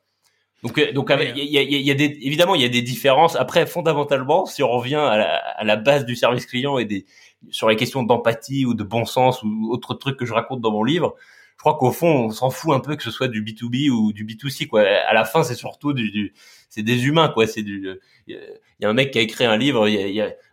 Donc, 0.63 0.79
euh, 0.79 0.91
donc, 0.91 1.11
il 1.11 1.37
y 1.37 1.57
a, 1.57 1.61
y 1.61 1.91
a, 1.91 1.93
des, 1.93 2.17
évidemment, 2.21 2.55
il 2.55 2.61
y 2.61 2.65
a 2.65 2.69
des 2.69 2.81
différences. 2.81 3.35
Après, 3.35 3.67
fondamentalement, 3.67 4.47
si 4.47 4.63
on 4.63 4.69
revient 4.69 4.95
à 4.95 5.17
la, 5.17 5.35
à 5.35 5.63
la 5.63 5.75
base 5.75 6.05
du 6.05 6.15
service 6.15 6.47
client 6.47 6.79
et 6.79 6.85
des, 6.85 7.05
sur 7.51 7.69
les 7.69 7.75
questions 7.75 8.01
d'empathie 8.01 8.65
ou 8.65 8.73
de 8.73 8.83
bon 8.83 9.05
sens 9.05 9.43
ou 9.43 9.69
autres 9.71 9.93
trucs 9.93 10.17
que 10.17 10.25
je 10.25 10.33
raconte 10.33 10.61
dans 10.61 10.71
mon 10.71 10.83
livre, 10.83 11.15
je 11.57 11.61
crois 11.61 11.77
qu'au 11.77 11.91
fond, 11.91 12.25
on 12.25 12.29
s'en 12.31 12.49
fout 12.49 12.73
un 12.73 12.79
peu 12.79 12.95
que 12.95 13.03
ce 13.03 13.11
soit 13.11 13.27
du 13.27 13.43
B2B 13.43 13.89
ou 13.89 14.13
du 14.13 14.25
B2C, 14.25 14.67
quoi. 14.67 14.81
À 14.81 15.13
la 15.13 15.23
fin, 15.23 15.43
c'est 15.43 15.55
surtout 15.55 15.95
c'est 16.69 16.83
des 16.83 17.05
humains, 17.05 17.29
quoi. 17.29 17.47
C'est 17.47 17.63
du, 17.63 17.89
il 18.27 18.37
y 18.81 18.85
a 18.85 18.89
un 18.89 18.93
mec 18.93 19.11
qui 19.11 19.19
a 19.19 19.21
écrit 19.21 19.45
un 19.45 19.57
livre, 19.57 19.87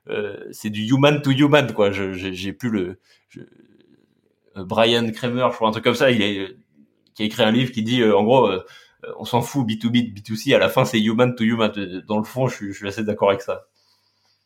euh, 0.09 0.37
c'est 0.53 0.71
du 0.71 0.83
human 0.83 1.21
to 1.23 1.31
human, 1.33 1.73
quoi. 1.73 1.91
j'ai 1.91 2.53
plus 2.53 2.71
le, 2.71 3.01
euh, 4.57 4.65
Brian 4.65 5.11
Kramer, 5.11 5.49
je 5.51 5.57
crois 5.57 5.69
un 5.69 5.73
truc 5.73 5.85
comme 5.85 5.95
ça, 5.95 6.13
qui 6.13 6.23
a 6.23 7.25
écrit 7.25 7.43
un 7.43 7.51
livre 7.51 7.73
qui 7.73 7.83
dit, 7.83 8.01
euh, 8.01 8.17
en 8.17 8.23
gros, 8.23 8.51
on 9.19 9.25
s'en 9.25 9.43
fout 9.43 9.67
B2B, 9.67 10.15
B2C, 10.15 10.55
à 10.55 10.59
la 10.59 10.69
fin, 10.69 10.85
c'est 10.85 11.01
human 11.01 11.35
to 11.35 11.43
human. 11.43 11.73
Dans 12.07 12.19
le 12.19 12.25
fond, 12.25 12.47
je 12.47 12.73
suis, 12.73 12.87
assez 12.87 13.03
d'accord 13.03 13.31
avec 13.31 13.43
ça. 13.43 13.67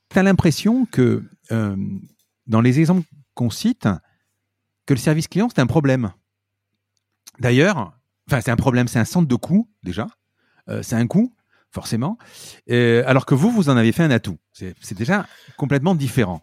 T'as 0.09 0.22
l'impression 0.22 0.86
que, 0.86 1.22
dans 1.50 2.61
les 2.61 2.80
exemples 2.80 3.07
qu'on 3.34 3.50
cite, 3.50 3.88
que 4.86 4.94
le 4.94 5.00
service 5.00 5.28
client, 5.28 5.48
c'est 5.54 5.61
un 5.61 5.66
problème? 5.66 6.12
D'ailleurs, 7.41 7.93
enfin, 8.28 8.41
c'est 8.41 8.51
un 8.51 8.57
problème, 8.57 8.89
c'est 8.89 8.99
un 8.99 9.05
centre 9.05 9.28
de 9.28 9.34
coût, 9.34 9.68
déjà. 9.82 10.07
Euh, 10.68 10.82
c'est 10.82 10.97
un 10.97 11.07
coût, 11.07 11.34
forcément. 11.70 12.18
Euh, 12.70 13.03
alors 13.07 13.26
que 13.26 13.34
vous, 13.34 13.51
vous 13.51 13.68
en 13.68 13.76
avez 13.76 13.93
fait 13.93 14.03
un 14.03 14.11
atout. 14.11 14.39
C'est 14.53 14.95
déjà 14.95 15.26
complètement 15.57 15.95
différent. 15.95 16.41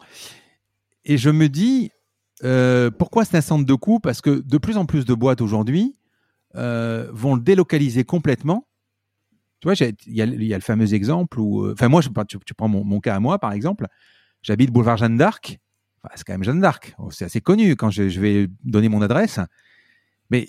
Et 1.05 1.17
je 1.17 1.29
me 1.29 1.49
dis, 1.49 1.91
euh, 2.43 2.89
pourquoi 2.91 3.25
c'est 3.25 3.37
un 3.37 3.41
centre 3.41 3.65
de 3.65 3.73
coût? 3.73 3.99
Parce 3.99 4.21
que 4.21 4.41
de 4.45 4.57
plus 4.57 4.77
en 4.77 4.85
plus 4.85 5.05
de 5.05 5.13
boîtes 5.13 5.41
aujourd'hui 5.41 5.95
vont 6.55 7.35
le 7.35 7.41
délocaliser 7.41 8.03
complètement. 8.03 8.67
Tu 9.59 9.67
vois, 9.67 9.73
il 9.75 9.95
y, 10.07 10.21
a 10.21 10.57
le 10.57 10.61
fameux 10.61 10.93
exemple 10.93 11.39
où, 11.39 11.71
enfin 11.71 11.87
moi, 11.87 12.01
je, 12.01 12.09
tu, 12.27 12.37
tu 12.45 12.53
prends 12.53 12.67
mon, 12.67 12.99
cas 12.99 13.15
à 13.15 13.19
moi, 13.19 13.39
par 13.39 13.53
exemple, 13.53 13.87
j'habite 14.43 14.69
boulevard 14.69 14.97
Jeanne 14.97 15.17
d'Arc. 15.17 15.57
c'est 16.13 16.23
quand 16.25 16.33
même 16.33 16.43
Jeanne 16.43 16.59
d'Arc. 16.59 16.95
C'est 17.09 17.25
assez 17.25 17.41
connu 17.41 17.75
quand 17.75 17.89
je, 17.89 18.03
vais 18.03 18.47
donner 18.63 18.89
mon 18.89 19.01
adresse 19.01 19.39
mais 20.33 20.47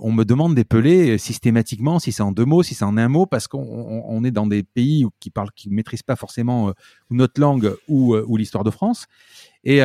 on 0.00 0.12
me 0.12 0.24
demande 0.24 0.54
d'épeler 0.54 1.18
systématiquement 1.18 1.98
si 1.98 2.12
c'est 2.12 2.22
en 2.22 2.32
deux 2.32 2.44
mots, 2.44 2.62
si 2.62 2.74
c'est 2.74 2.84
en 2.84 2.96
un 2.96 3.08
mot, 3.08 3.26
parce 3.26 3.48
qu'on 3.48 4.24
est 4.24 4.30
dans 4.30 4.46
des 4.46 4.62
pays 4.62 5.04
qui 5.20 5.30
parlent, 5.30 5.50
qui 5.54 5.70
maîtrisent 5.70 6.02
pas 6.02 6.16
forcément 6.16 6.68
euh, 6.68 6.72
notre 7.10 7.40
langue 7.40 7.74
ou, 7.88 8.14
ou 8.16 8.36
l'histoire 8.36 8.64
de 8.64 8.70
France. 8.70 9.06
Et, 9.64 9.78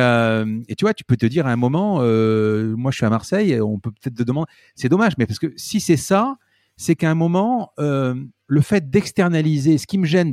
tu 0.78 0.84
vois, 0.84 0.94
tu 0.94 1.04
peux 1.04 1.16
te 1.16 1.26
dire 1.26 1.46
à 1.46 1.50
un 1.50 1.56
moment, 1.56 1.96
moi 1.96 2.90
je 2.90 2.96
suis 2.96 3.06
à 3.06 3.10
Marseille, 3.10 3.60
on 3.60 3.78
peut 3.78 3.90
peut-être 3.90 4.16
te 4.16 4.22
demander, 4.22 4.50
c'est 4.74 4.88
dommage, 4.88 5.12
mais 5.18 5.26
parce 5.26 5.38
que 5.38 5.52
si 5.56 5.80
c'est 5.80 5.96
ça, 5.96 6.36
c'est 6.78 6.94
qu'à 6.94 7.10
un 7.10 7.14
moment, 7.14 7.72
euh, 7.80 8.14
le 8.46 8.60
fait 8.62 8.88
d'externaliser, 8.88 9.76
ce 9.78 9.86
qui 9.86 9.98
me 9.98 10.06
gêne 10.06 10.32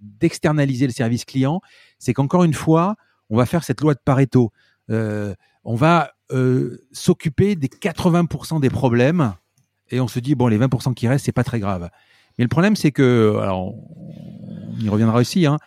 d'externaliser 0.00 0.86
le 0.86 0.92
service 0.92 1.24
client, 1.24 1.60
c'est 1.98 2.12
qu'encore 2.12 2.44
une 2.44 2.52
fois, 2.52 2.96
on 3.30 3.36
va 3.36 3.46
faire 3.46 3.64
cette 3.64 3.80
loi 3.80 3.94
de 3.94 4.00
Pareto. 4.04 4.52
Euh, 4.90 5.34
on 5.64 5.74
va 5.74 6.12
euh, 6.30 6.78
s'occuper 6.92 7.56
des 7.56 7.68
80% 7.68 8.60
des 8.60 8.70
problèmes 8.70 9.34
et 9.90 10.00
on 10.00 10.08
se 10.08 10.18
dit 10.18 10.34
bon 10.34 10.48
les 10.48 10.58
20% 10.58 10.94
qui 10.94 11.08
restent 11.08 11.26
c'est 11.26 11.32
pas 11.32 11.44
très 11.44 11.60
grave. 11.60 11.90
Mais 12.38 12.44
le 12.44 12.48
problème 12.48 12.76
c'est 12.76 12.92
que 12.92 13.38
alors 13.40 13.74
on 13.74 14.80
y 14.80 14.88
reviendra 14.88 15.18
aussi. 15.18 15.46
Hein, 15.46 15.58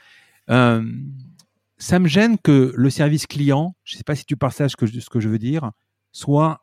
ça 1.77 1.99
me 1.99 2.07
gêne 2.07 2.37
que 2.37 2.73
le 2.75 2.89
service 2.89 3.27
client, 3.27 3.75
je 3.83 3.95
ne 3.95 3.97
sais 3.97 4.03
pas 4.03 4.15
si 4.15 4.25
tu 4.25 4.37
partages 4.37 4.71
ce 4.71 4.75
que, 4.75 4.87
ce 4.87 5.09
que 5.09 5.19
je 5.19 5.29
veux 5.29 5.39
dire, 5.39 5.71
soit 6.11 6.61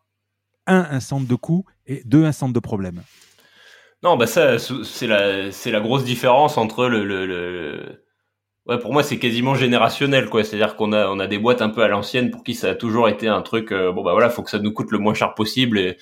un, 0.67 0.87
un 0.91 1.01
centre 1.01 1.29
de 1.29 1.35
coût 1.35 1.65
et 1.87 2.03
deux, 2.05 2.25
un 2.25 2.33
centre 2.33 2.53
de 2.53 2.61
problème. 2.61 3.03
Non, 4.03 4.17
bah 4.17 4.27
ça, 4.27 4.59
c'est 4.59 5.07
la, 5.07 5.49
la 5.49 5.81
grosse 5.81 6.05
différence 6.05 6.59
entre 6.59 6.87
le... 6.87 8.02
Ouais, 8.67 8.79
pour 8.79 8.93
moi, 8.93 9.03
c'est 9.03 9.19
quasiment 9.19 9.55
générationnel, 9.57 10.29
quoi. 10.29 10.45
C'est-à-dire 10.45 10.77
qu'on 10.77 10.93
a, 10.93 11.09
on 11.09 11.19
a 11.19 11.27
des 11.27 11.39
boîtes 11.39 11.63
un 11.63 11.69
peu 11.69 11.83
à 11.83 11.89
l'ancienne 11.89 12.31
pour 12.31 12.45
qui 12.45 12.55
ça 12.55 12.71
a 12.71 12.75
toujours 12.77 13.09
été 13.09 13.27
un 13.27 13.43
truc. 13.43 13.73
Euh, 13.73 13.91
bon, 13.93 14.03
bah 14.05 14.13
voilà, 14.13 14.31
faut 14.31 14.43
que 14.43 14.51
ça 14.51 14.61
nous 14.61 14.73
coûte 14.73 14.93
le 14.93 14.99
moins 14.99 15.15
cher 15.15 15.35
possible 15.35 15.79
et, 15.79 15.97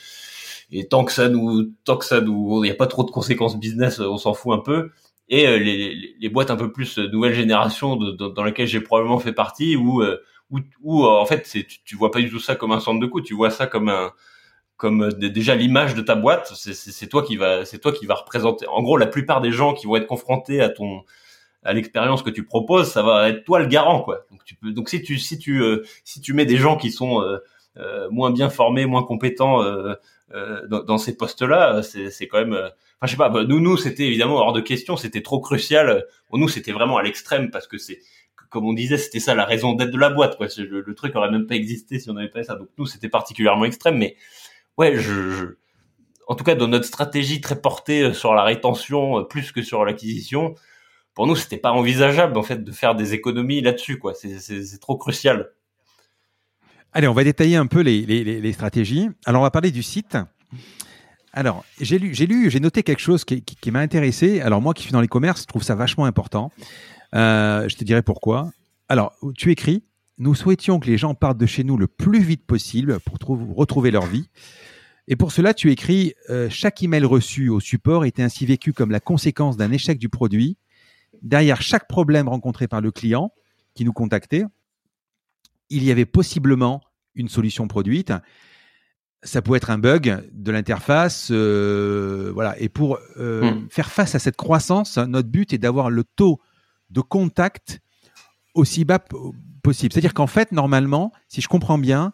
et 0.71 0.87
tant 0.89 1.05
que 1.05 1.13
ça 1.13 1.29
nous, 1.29 1.71
tant 1.85 1.97
que 1.97 2.05
ça 2.05 2.21
nous, 2.21 2.63
il 2.63 2.69
n'y 2.69 2.71
a 2.71 2.75
pas 2.75 2.87
trop 2.87 3.05
de 3.05 3.11
conséquences 3.11 3.59
business, 3.59 3.99
on 4.01 4.19
s'en 4.19 4.35
fout 4.35 4.55
un 4.55 4.59
peu. 4.59 4.91
Et 5.29 5.47
euh, 5.47 5.59
les, 5.59 6.17
les, 6.19 6.29
boîtes 6.29 6.51
un 6.51 6.57
peu 6.57 6.73
plus 6.73 6.99
nouvelle 6.99 7.35
génération 7.35 7.97
dans 7.97 8.45
lesquelles 8.45 8.67
j'ai 8.67 8.81
probablement 8.81 9.21
fait 9.21 9.33
partie, 9.33 9.77
où, 9.77 10.03
euh, 10.03 10.21
où, 10.51 10.59
où 10.83 11.07
en 11.07 11.25
fait, 11.27 11.47
c'est, 11.47 11.65
tu, 11.65 11.83
tu 11.85 11.97
vois 11.97 12.11
pas 12.11 12.21
du 12.21 12.31
tout 12.31 12.41
ça 12.41 12.57
comme 12.57 12.73
un 12.73 12.81
centre 12.81 13.01
de 13.01 13.07
coût, 13.07 13.21
tu 13.21 13.35
vois 13.35 13.51
ça 13.51 13.67
comme 13.67 13.89
un 13.89 14.13
comme 14.81 15.03
euh, 15.05 15.11
déjà 15.13 15.55
l'image 15.55 15.95
de 15.95 16.01
ta 16.01 16.17
boîte, 16.17 16.53
c'est 16.55 17.09
toi 17.09 17.23
qui 17.23 17.37
va, 17.37 17.65
c'est 17.65 17.79
toi 17.79 17.93
qui 17.93 18.07
va 18.07 18.15
représenter. 18.15 18.67
En 18.67 18.83
gros, 18.83 18.97
la 18.97 19.07
plupart 19.07 19.41
des 19.41 19.53
gens 19.53 19.75
qui 19.75 19.87
vont 19.87 19.97
être 19.97 20.07
confrontés 20.07 20.61
à 20.63 20.71
ton, 20.71 21.05
à 21.63 21.73
l'expérience 21.73 22.23
que 22.23 22.31
tu 22.31 22.45
proposes, 22.45 22.91
ça 22.91 23.03
va 23.03 23.29
être 23.29 23.45
toi 23.45 23.61
le 23.61 23.67
garant, 23.67 24.03
quoi. 24.03 24.25
Donc 24.31 24.45
tu 24.45 24.55
peux, 24.55 24.73
donc 24.73 24.89
si 24.89 25.03
tu, 25.03 25.19
si 25.19 25.39
tu, 25.39 25.63
euh, 25.63 25.85
si 26.05 26.21
tu 26.21 26.33
mets 26.33 26.47
des 26.47 26.57
gens 26.57 26.77
qui 26.77 26.91
sont 26.91 27.23
euh, 27.23 28.09
moins 28.11 28.31
bien 28.31 28.51
formés, 28.51 28.87
moins 28.87 29.03
compétents 29.03 29.63
dans, 30.69 30.85
dans, 30.85 30.99
ces 30.99 31.17
postes-là, 31.17 31.83
c'est 31.83 32.27
quand 32.29 32.39
même. 32.39 32.55
Enfin, 32.55 33.07
je 33.07 33.11
sais 33.11 33.17
pas. 33.17 33.29
Bah, 33.29 33.45
nous, 33.45 33.61
nous, 33.61 33.77
c'était 33.77 34.07
évidemment 34.07 34.37
hors 34.37 34.53
de 34.53 34.61
question. 34.61 34.97
C'était 34.97 35.23
trop 35.23 35.41
crucial. 35.41 36.05
Pour 36.29 36.39
nous, 36.39 36.49
c'était 36.49 36.73
vraiment 36.73 36.99
à 36.99 37.03
l'extrême 37.03 37.51
parce 37.51 37.67
que 37.67 37.79
c'est 37.79 38.01
comme 38.51 38.67
on 38.67 38.73
disait, 38.73 38.99
c'était 38.99 39.21
ça 39.21 39.35
la 39.35 39.45
raison 39.45 39.75
d'être 39.75 39.93
de 39.93 39.99
la 39.99 40.11
boîte. 40.11 40.37
Quoi. 40.37 40.49
Le, 40.59 40.95
truc 40.95 41.15
aurait 41.15 41.31
même 41.31 41.47
pas 41.47 41.55
existé 41.55 42.01
si 42.01 42.11
on 42.11 42.15
n'avait 42.15 42.29
pas 42.29 42.43
ça. 42.43 42.57
Donc 42.57 42.69
nous, 42.77 42.85
c'était 42.85 43.09
particulièrement 43.09 43.65
extrême, 43.65 43.97
mais 43.97 44.17
ouais, 44.77 44.99
je, 44.99 45.55
en 46.27 46.35
tout 46.35 46.45
cas, 46.45 46.57
dans 46.57 46.69
notre 46.69 46.85
stratégie 46.85 47.41
très 47.41 47.61
portée 47.61 48.03
euh, 48.03 48.13
sur 48.13 48.35
la 48.35 48.43
rétention 48.43 49.21
euh, 49.21 49.23
plus 49.23 49.53
que 49.53 49.63
sur 49.63 49.85
l'acquisition, 49.85 50.55
pour 51.15 51.27
nous, 51.27 51.37
c'était 51.37 51.57
pas 51.57 51.73
envisageable 51.73 52.39
en 52.39 52.43
fait 52.43 52.63
de 52.63 52.73
faire 52.73 52.95
des 52.95 53.15
économies 53.15 53.61
là-dessus, 53.61 53.99
quoi. 53.99 54.15
C'est 54.15 54.81
trop 54.81 54.97
crucial. 54.97 55.51
Allez, 56.93 57.07
on 57.07 57.13
va 57.13 57.25
détailler 57.25 57.57
un 57.57 57.67
peu 57.67 57.81
les, 57.81 58.53
stratégies. 58.53 59.09
Alors, 59.25 59.43
on 59.43 59.45
va 59.45 59.51
parler 59.51 59.71
du 59.71 59.83
site. 59.83 60.19
Alors, 61.33 61.65
j'ai 61.81 61.99
lu, 61.99 62.51
j'ai 62.51 62.61
noté 62.61 62.83
quelque 62.83 63.01
chose 63.01 63.25
qui 63.25 63.71
m'a 63.71 63.81
intéressé. 63.81 64.41
Alors, 64.41 64.61
moi 64.61 64.75
qui 64.75 64.83
suis 64.83 64.93
dans 64.93 65.01
les 65.01 65.09
commerces, 65.09 65.43
je 65.43 65.47
trouve 65.47 65.63
ça 65.63 65.75
vachement 65.75 66.05
important. 66.05 66.51
Euh, 67.15 67.69
je 67.69 67.77
te 67.77 67.85
dirai 67.85 68.03
pourquoi. 68.03 68.51
Alors, 68.89 69.13
tu 69.37 69.51
écris 69.53 69.85
Nous 70.19 70.35
souhaitions 70.35 70.81
que 70.81 70.87
les 70.87 70.99
gens 70.99 71.15
partent 71.15 71.39
de 71.39 71.47
chez 71.47 71.65
nous 71.65 71.77
le 71.77 71.87
plus 71.87 72.23
vite 72.23 72.45
possible 72.45 72.99
pour 73.01 73.19
retrouver 73.57 73.91
leur 73.91 74.07
vie. 74.07 74.29
Et 75.07 75.17
pour 75.17 75.33
cela, 75.33 75.55
tu 75.55 75.71
écris 75.71 76.15
euh, 76.29 76.49
chaque 76.51 76.83
email 76.83 77.05
reçu 77.05 77.49
au 77.49 77.61
support 77.61 78.05
était 78.05 78.23
ainsi 78.23 78.47
vécu 78.47 78.73
comme 78.73 78.91
la 78.91 79.01
conséquence 79.01 79.57
d'un 79.57 79.73
échec 79.73 79.99
du 79.99 80.09
produit. 80.09 80.57
Derrière 81.23 81.63
chaque 81.63 81.89
problème 81.89 82.29
rencontré 82.29 82.69
par 82.69 82.81
le 82.81 82.91
client 82.91 83.33
qui 83.75 83.85
nous 83.85 83.93
contactait, 83.93 84.45
il 85.69 85.85
y 85.85 85.91
avait 85.91 86.07
possiblement 86.07 86.81
une 87.15 87.29
solution 87.29 87.69
produite. 87.69 88.13
Ça 89.23 89.43
pouvait 89.43 89.59
être 89.59 89.71
un 89.71 89.79
bug 89.79 90.29
de 90.33 90.51
l'interface, 90.51 91.29
euh, 91.31 92.31
voilà. 92.35 92.59
Et 92.59 92.69
pour 92.69 92.99
euh, 93.19 93.53
hmm. 93.53 93.69
faire 93.71 93.91
face 93.91 94.15
à 94.15 94.19
cette 94.19 94.37
croissance, 94.37 94.97
notre 94.99 95.29
but 95.29 95.53
est 95.53 95.59
d'avoir 95.59 95.91
le 95.91 96.05
taux 96.05 96.41
de 96.89 97.01
contact 97.01 97.81
aussi 98.55 98.85
bas 98.85 98.99
possible. 99.63 99.93
C'est-à-dire 99.93 100.15
qu'en 100.15 100.27
fait, 100.27 100.53
normalement, 100.53 101.13
si 101.29 101.41
je 101.41 101.49
comprends 101.49 101.79
bien, 101.79 102.11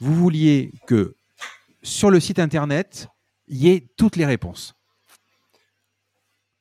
vous 0.00 0.14
vouliez 0.14 0.72
que 0.86 1.14
sur 1.82 2.10
le 2.10 2.20
site 2.20 2.38
internet, 2.38 3.08
il 3.46 3.58
y 3.58 3.70
ait 3.70 3.88
toutes 3.96 4.16
les 4.16 4.26
réponses. 4.26 4.74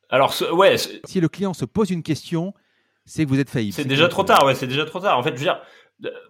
Alors, 0.09 0.33
ouais. 0.53 0.75
Si 0.77 1.19
le 1.19 1.27
client 1.27 1.53
se 1.53 1.65
pose 1.65 1.91
une 1.91 2.03
question, 2.03 2.53
c'est 3.05 3.25
que 3.25 3.29
vous 3.29 3.39
êtes 3.39 3.49
faillible. 3.49 3.73
C'est 3.73 3.85
déjà 3.85 4.07
trop 4.07 4.23
tard, 4.23 4.45
ouais, 4.45 4.55
c'est 4.55 4.67
déjà 4.67 4.85
trop 4.85 4.99
tard. 4.99 5.17
En 5.17 5.23
fait, 5.23 5.31
je 5.31 5.35
veux 5.35 5.43
dire, 5.43 5.61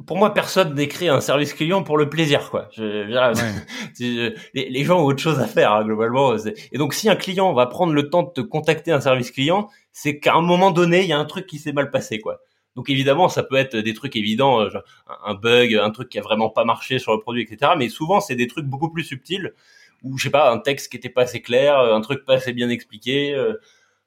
pour 0.06 0.18
moi, 0.18 0.34
personne 0.34 0.74
n'écrit 0.74 1.10
un 1.10 1.22
service 1.22 1.54
client 1.54 1.84
pour 1.84 1.98
le 1.98 2.10
plaisir, 2.10 2.50
quoi. 2.50 2.70
les, 2.78 4.84
gens 4.84 5.00
ont 5.00 5.06
autre 5.06 5.22
chose 5.22 5.40
à 5.40 5.46
faire, 5.46 5.74
hein, 5.74 5.86
globalement. 5.86 6.36
Et 6.72 6.78
donc, 6.78 6.94
si 6.94 7.10
un 7.10 7.16
client 7.16 7.54
va 7.54 7.68
prendre 7.68 7.94
le 7.94 8.10
temps 8.10 8.24
de 8.24 8.32
te 8.32 8.42
contacter 8.42 8.92
un 8.92 9.02
service 9.02 9.32
client, 9.32 9.70
c'est 9.92 10.20
qu'à 10.20 10.36
un 10.36 10.42
moment 10.42 10.72
donné, 10.72 11.02
il 11.02 11.08
y 11.08 11.14
a 11.14 11.20
un 11.20 11.26
truc 11.26 11.46
qui 11.46 11.60
s'est 11.60 11.74
mal 11.74 11.92
passé, 11.92 12.20
quoi. 12.20 12.40
Donc 12.76 12.90
évidemment, 12.90 13.28
ça 13.28 13.44
peut 13.44 13.56
être 13.56 13.76
des 13.76 13.94
trucs 13.94 14.16
évidents, 14.16 14.62
euh, 14.62 14.70
genre 14.70 14.84
un 15.26 15.34
bug, 15.34 15.76
un 15.76 15.90
truc 15.90 16.08
qui 16.08 16.20
a 16.20 16.22
vraiment 16.22 16.50
pas 16.50 16.64
marché 16.64 16.98
sur 16.98 17.12
le 17.12 17.20
produit, 17.20 17.42
etc. 17.42 17.74
Mais 17.78 17.90
souvent, 17.90 18.22
c'est 18.22 18.36
des 18.36 18.48
trucs 18.48 18.66
beaucoup 18.66 18.90
plus 18.90 19.04
subtils, 19.04 19.54
ou 20.04 20.18
je 20.18 20.24
sais 20.24 20.30
pas, 20.30 20.52
un 20.52 20.60
texte 20.60 20.92
qui 20.92 20.98
était 20.98 21.10
pas 21.10 21.24
assez 21.24 21.42
clair, 21.42 21.78
euh, 21.80 21.96
un 21.96 22.02
truc 22.02 22.26
pas 22.26 22.36
assez 22.36 22.54
bien 22.54 22.70
expliqué, 22.70 23.34
euh, 23.34 23.54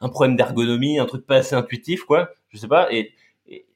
un 0.01 0.09
problème 0.09 0.37
d'ergonomie, 0.37 0.99
un 0.99 1.07
truc 1.07 1.27
pas 1.27 1.37
assez 1.37 1.55
intuitif, 1.55 2.05
quoi. 2.05 2.31
Je 2.51 2.59
sais 2.59 2.69
pas. 2.69 2.93
Et, 2.93 3.13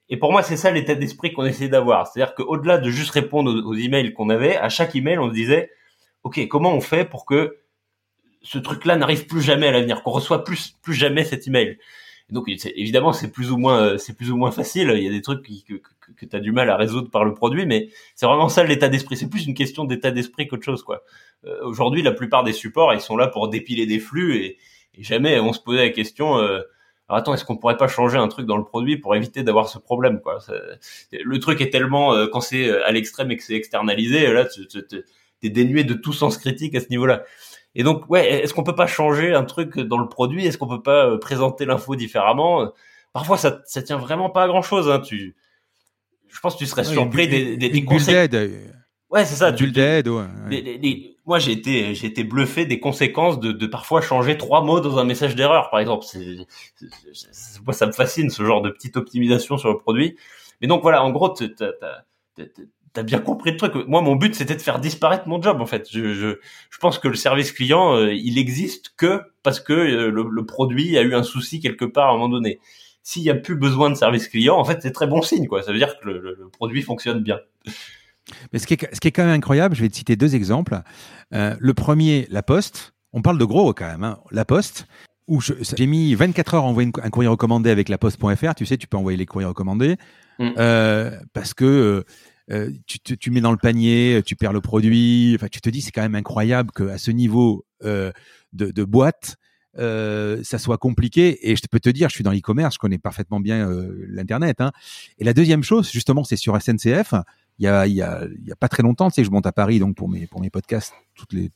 et, 0.08 0.16
pour 0.16 0.32
moi, 0.32 0.42
c'est 0.42 0.56
ça 0.56 0.70
l'état 0.70 0.94
d'esprit 0.94 1.32
qu'on 1.32 1.44
essayait 1.44 1.70
d'avoir. 1.70 2.06
C'est-à-dire 2.06 2.34
qu'au-delà 2.34 2.78
de 2.78 2.90
juste 2.90 3.10
répondre 3.10 3.50
aux, 3.50 3.70
aux 3.70 3.74
emails 3.74 4.12
qu'on 4.12 4.30
avait, 4.30 4.56
à 4.56 4.68
chaque 4.68 4.94
email, 4.94 5.18
on 5.18 5.28
se 5.28 5.34
disait, 5.34 5.70
ok, 6.22 6.46
comment 6.48 6.72
on 6.74 6.80
fait 6.80 7.04
pour 7.04 7.26
que 7.26 7.58
ce 8.42 8.58
truc-là 8.58 8.96
n'arrive 8.96 9.26
plus 9.26 9.42
jamais 9.42 9.68
à 9.68 9.72
l'avenir, 9.72 10.02
qu'on 10.02 10.12
reçoit 10.12 10.44
plus 10.44 10.76
plus 10.82 10.94
jamais 10.94 11.24
cet 11.24 11.46
email? 11.48 11.78
Donc 12.30 12.48
évidemment 12.48 13.12
c'est 13.12 13.30
plus 13.30 13.52
ou 13.52 13.56
moins 13.56 13.80
euh, 13.80 13.98
c'est 13.98 14.16
plus 14.16 14.32
ou 14.32 14.36
moins 14.36 14.50
facile. 14.50 14.92
Il 14.96 15.02
y 15.02 15.06
a 15.06 15.10
des 15.10 15.22
trucs 15.22 15.42
que, 15.46 15.74
que, 15.74 16.12
que 16.16 16.26
tu 16.26 16.34
as 16.34 16.40
du 16.40 16.50
mal 16.50 16.68
à 16.70 16.76
résoudre 16.76 17.08
par 17.08 17.24
le 17.24 17.34
produit, 17.34 17.66
mais 17.66 17.88
c'est 18.16 18.26
vraiment 18.26 18.48
ça 18.48 18.64
l'état 18.64 18.88
d'esprit. 18.88 19.16
C'est 19.16 19.30
plus 19.30 19.46
une 19.46 19.54
question 19.54 19.84
d'état 19.84 20.10
d'esprit 20.10 20.48
qu'autre 20.48 20.64
chose 20.64 20.82
quoi. 20.82 21.04
Euh, 21.44 21.64
Aujourd'hui 21.64 22.02
la 22.02 22.10
plupart 22.10 22.42
des 22.42 22.52
supports 22.52 22.92
ils 22.94 23.00
sont 23.00 23.16
là 23.16 23.28
pour 23.28 23.48
dépiler 23.48 23.86
des 23.86 24.00
flux 24.00 24.36
et, 24.36 24.58
et 24.94 25.02
jamais 25.04 25.38
on 25.38 25.52
se 25.52 25.60
posait 25.60 25.84
la 25.86 25.90
question. 25.90 26.38
Euh, 26.38 26.62
alors 27.08 27.20
attends, 27.20 27.34
est-ce 27.34 27.44
qu'on 27.44 27.56
pourrait 27.56 27.76
pas 27.76 27.86
changer 27.86 28.18
un 28.18 28.26
truc 28.26 28.46
dans 28.46 28.56
le 28.56 28.64
produit 28.64 28.96
pour 28.96 29.14
éviter 29.14 29.44
d'avoir 29.44 29.68
ce 29.68 29.78
problème 29.78 30.20
quoi? 30.20 30.40
Le 31.12 31.38
truc 31.38 31.60
est 31.60 31.70
tellement 31.70 32.12
euh, 32.12 32.26
quand 32.26 32.40
c'est 32.40 32.68
à 32.82 32.90
l'extrême 32.90 33.30
et 33.30 33.36
que 33.36 33.44
c'est 33.44 33.54
externalisé, 33.54 34.32
là 34.32 34.44
tu 34.46 34.66
es 35.44 35.50
dénué 35.50 35.84
de 35.84 35.94
tout 35.94 36.12
sens 36.12 36.38
critique 36.38 36.74
à 36.74 36.80
ce 36.80 36.88
niveau-là. 36.88 37.22
Et 37.78 37.82
donc, 37.82 38.08
ouais, 38.10 38.42
est-ce 38.42 38.54
qu'on 38.54 38.64
peut 38.64 38.74
pas 38.74 38.86
changer 38.86 39.34
un 39.34 39.44
truc 39.44 39.78
dans 39.78 39.98
le 39.98 40.08
produit? 40.08 40.46
Est-ce 40.46 40.56
qu'on 40.56 40.66
peut 40.66 40.82
pas 40.82 41.06
euh, 41.06 41.18
présenter 41.18 41.66
l'info 41.66 41.94
différemment? 41.94 42.72
Parfois, 43.12 43.36
ça, 43.36 43.60
ça 43.66 43.82
tient 43.82 43.98
vraiment 43.98 44.30
pas 44.30 44.44
à 44.44 44.48
grand 44.48 44.62
chose. 44.62 44.88
Hein. 44.88 45.00
Tu, 45.00 45.36
je 46.26 46.40
pense 46.40 46.54
que 46.54 46.58
tu 46.60 46.66
serais 46.66 46.84
surpris 46.84 47.28
des, 47.28 47.58
des, 47.58 47.68
des 47.68 47.84
conseils. 47.84 48.28
Ouais, 49.10 49.24
c'est 49.24 49.36
ça. 49.36 49.52
Du 49.52 49.70
dead, 49.70 50.08
ouais. 50.08 50.24
moi, 51.26 51.38
j'ai 51.38 51.52
été, 51.52 51.94
j'ai 51.94 52.06
été 52.06 52.24
bluffé 52.24 52.64
des 52.64 52.80
conséquences 52.80 53.38
de, 53.38 53.52
de 53.52 53.66
parfois 53.66 54.00
changer 54.00 54.38
trois 54.38 54.62
mots 54.62 54.80
dans 54.80 54.98
un 54.98 55.04
message 55.04 55.36
d'erreur, 55.36 55.70
par 55.70 55.80
exemple. 55.80 56.04
C'est, 56.04 56.46
moi, 57.64 57.72
ça 57.74 57.86
me 57.86 57.92
fascine 57.92 58.30
ce 58.30 58.42
genre 58.42 58.62
de 58.62 58.70
petite 58.70 58.96
optimisation 58.96 59.58
sur 59.58 59.68
le 59.68 59.76
produit. 59.76 60.16
Mais 60.60 60.66
donc 60.66 60.80
voilà, 60.82 61.04
en 61.04 61.10
gros, 61.10 61.28
t'as, 61.28 61.44
t'as 62.96 63.02
bien 63.02 63.18
compris 63.18 63.50
le 63.50 63.58
truc. 63.58 63.74
Moi, 63.86 64.00
mon 64.00 64.16
but, 64.16 64.34
c'était 64.34 64.56
de 64.56 64.62
faire 64.62 64.78
disparaître 64.78 65.28
mon 65.28 65.40
job, 65.40 65.60
en 65.60 65.66
fait. 65.66 65.86
Je, 65.92 66.14
je, 66.14 66.38
je 66.70 66.78
pense 66.78 66.98
que 66.98 67.08
le 67.08 67.14
service 67.14 67.52
client, 67.52 67.94
euh, 67.94 68.14
il 68.14 68.38
existe 68.38 68.94
que 68.96 69.20
parce 69.42 69.60
que 69.60 69.74
euh, 69.74 70.10
le, 70.10 70.46
produit 70.46 70.96
a 70.96 71.02
eu 71.02 71.14
un 71.14 71.22
souci 71.22 71.60
quelque 71.60 71.84
part 71.84 72.06
à 72.06 72.10
un 72.10 72.14
moment 72.14 72.30
donné. 72.30 72.58
S'il 73.02 73.22
n'y 73.22 73.28
a 73.28 73.34
plus 73.34 73.54
besoin 73.54 73.90
de 73.90 73.96
service 73.96 74.28
client, 74.28 74.56
en 74.56 74.64
fait, 74.64 74.78
c'est 74.80 74.92
très 74.92 75.06
bon 75.06 75.20
signe, 75.20 75.46
quoi. 75.46 75.62
Ça 75.62 75.72
veut 75.72 75.78
dire 75.78 75.98
que 76.00 76.08
le, 76.08 76.48
produit 76.50 76.80
fonctionne 76.80 77.22
bien. 77.22 77.38
Mais 78.52 78.58
ce 78.58 78.66
qui, 78.66 78.74
est, 78.74 78.94
ce 78.94 78.98
qui 78.98 79.08
est 79.08 79.12
quand 79.12 79.24
même 79.24 79.34
incroyable, 79.34 79.74
je 79.74 79.82
vais 79.82 79.90
te 79.90 79.96
citer 79.96 80.16
deux 80.16 80.34
exemples. 80.34 80.80
Euh, 81.34 81.54
le 81.60 81.74
premier, 81.74 82.26
La 82.30 82.42
Poste. 82.42 82.94
On 83.12 83.20
parle 83.20 83.36
de 83.36 83.44
gros 83.44 83.74
quand 83.74 83.86
même. 83.86 84.04
Hein. 84.04 84.18
La 84.30 84.46
Poste, 84.46 84.86
où 85.28 85.40
j'ai 85.42 85.86
mis 85.86 86.14
24 86.14 86.54
heures 86.54 86.64
à 86.64 86.66
envoyer 86.66 86.90
un 87.02 87.10
courrier 87.10 87.28
recommandé 87.28 87.68
avec 87.68 87.90
la 87.90 87.98
poste.fr. 87.98 88.54
Tu 88.54 88.64
sais, 88.64 88.78
tu 88.78 88.86
peux 88.86 88.96
envoyer 88.96 89.18
les 89.18 89.26
courriers 89.26 89.48
recommandés. 89.48 89.96
Mm. 90.38 90.52
Parce 91.32 91.52
que 91.54 92.04
euh, 92.50 92.70
tu, 92.86 93.00
te, 93.00 93.14
tu 93.14 93.30
mets 93.30 93.40
dans 93.40 93.50
le 93.50 93.56
panier, 93.56 94.22
tu 94.24 94.36
perds 94.36 94.52
le 94.52 94.60
produit. 94.60 95.32
Enfin, 95.34 95.48
tu 95.48 95.60
te 95.60 95.68
dis, 95.68 95.80
c'est 95.80 95.90
quand 95.90 96.02
même 96.02 96.14
incroyable 96.14 96.70
qu'à 96.70 96.98
ce 96.98 97.10
niveau 97.10 97.64
euh, 97.82 98.12
de, 98.52 98.70
de 98.70 98.84
boîte, 98.84 99.36
euh, 99.78 100.40
ça 100.42 100.58
soit 100.58 100.78
compliqué. 100.78 101.50
Et 101.50 101.56
je 101.56 101.62
peux 101.70 101.80
te 101.80 101.88
dire, 101.88 102.08
je 102.08 102.14
suis 102.14 102.24
dans 102.24 102.32
l'e-commerce, 102.32 102.74
je 102.74 102.78
connais 102.78 102.98
parfaitement 102.98 103.40
bien 103.40 103.68
euh, 103.68 104.06
l'internet. 104.08 104.60
Hein. 104.60 104.72
Et 105.18 105.24
la 105.24 105.34
deuxième 105.34 105.62
chose, 105.62 105.90
justement, 105.90 106.24
c'est 106.24 106.36
sur 106.36 106.60
SNCF. 106.60 107.14
Il 107.58 107.64
y 107.64 107.68
a, 107.68 107.86
il 107.86 107.94
y 107.94 108.02
a, 108.02 108.24
il 108.38 108.46
y 108.46 108.52
a 108.52 108.56
pas 108.56 108.68
très 108.68 108.82
longtemps, 108.82 109.08
tu 109.10 109.14
sais, 109.14 109.24
je 109.24 109.30
monte 109.30 109.46
à 109.46 109.52
Paris 109.52 109.78
donc 109.78 109.96
pour 109.96 110.10
mes 110.10 110.26
pour 110.26 110.42
mes 110.42 110.50
podcasts 110.50 110.92
toutes 111.14 111.32
les 111.32 111.50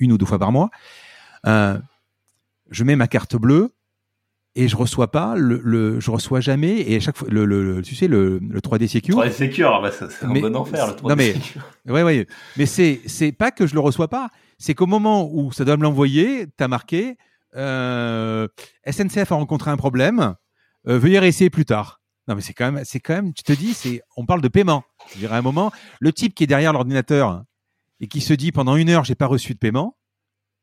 une 0.00 0.10
ou 0.10 0.18
deux 0.18 0.26
fois 0.26 0.40
par 0.40 0.50
mois. 0.50 0.70
Euh, 1.46 1.78
je 2.70 2.82
mets 2.82 2.96
ma 2.96 3.06
carte 3.06 3.36
bleue 3.36 3.72
et 4.56 4.68
je 4.68 4.76
reçois 4.76 5.10
pas 5.12 5.36
le, 5.36 5.60
le 5.62 6.00
je 6.00 6.10
reçois 6.10 6.40
jamais 6.40 6.80
et 6.80 6.96
à 6.96 7.00
chaque 7.00 7.16
fois 7.16 7.28
le, 7.30 7.44
le, 7.44 7.82
tu 7.82 7.94
sais 7.94 8.08
le, 8.08 8.38
le 8.40 8.60
3D 8.60 8.88
Secure. 8.88 9.18
3D 9.22 9.30
Secure 9.30 9.80
bah 9.82 9.90
c'est 9.92 10.24
un 10.24 10.28
bon 10.28 10.56
enfer 10.56 10.86
le 10.86 10.92
3D 10.94 11.08
non 11.10 11.14
mais 11.16 11.34
Secure. 11.34 11.62
ouais 11.86 12.02
ouais 12.02 12.26
mais 12.56 12.66
c'est 12.66 13.00
c'est 13.06 13.32
pas 13.32 13.50
que 13.50 13.66
je 13.66 13.74
le 13.74 13.80
reçois 13.80 14.08
pas 14.08 14.30
c'est 14.58 14.74
qu'au 14.74 14.86
moment 14.86 15.28
où 15.30 15.52
ça 15.52 15.64
doit 15.64 15.76
me 15.76 15.82
l'envoyer 15.82 16.46
t'as 16.56 16.68
marqué 16.68 17.16
euh, 17.54 18.48
SNCF 18.90 19.30
a 19.30 19.34
rencontré 19.36 19.70
un 19.70 19.76
problème 19.76 20.34
euh, 20.88 20.98
veuillez 20.98 21.18
réessayer 21.18 21.50
plus 21.50 21.64
tard. 21.64 22.00
Non 22.28 22.34
mais 22.34 22.40
c'est 22.40 22.54
quand 22.54 22.72
même 22.72 22.84
c'est 22.84 23.00
quand 23.00 23.14
même 23.14 23.32
tu 23.34 23.42
te 23.42 23.52
dis 23.52 23.74
c'est 23.74 24.02
on 24.16 24.24
parle 24.26 24.40
de 24.40 24.48
paiement. 24.48 24.82
Je 25.12 25.18
dirais 25.18 25.34
à 25.34 25.38
un 25.38 25.42
moment 25.42 25.70
le 26.00 26.12
type 26.12 26.34
qui 26.34 26.44
est 26.44 26.46
derrière 26.48 26.72
l'ordinateur 26.72 27.42
et 28.00 28.08
qui 28.08 28.20
se 28.20 28.32
dit 28.34 28.52
pendant 28.52 28.76
une 28.76 28.88
heure 28.88 29.04
j'ai 29.04 29.14
pas 29.14 29.26
reçu 29.26 29.52
de 29.52 29.58
paiement 29.58 29.96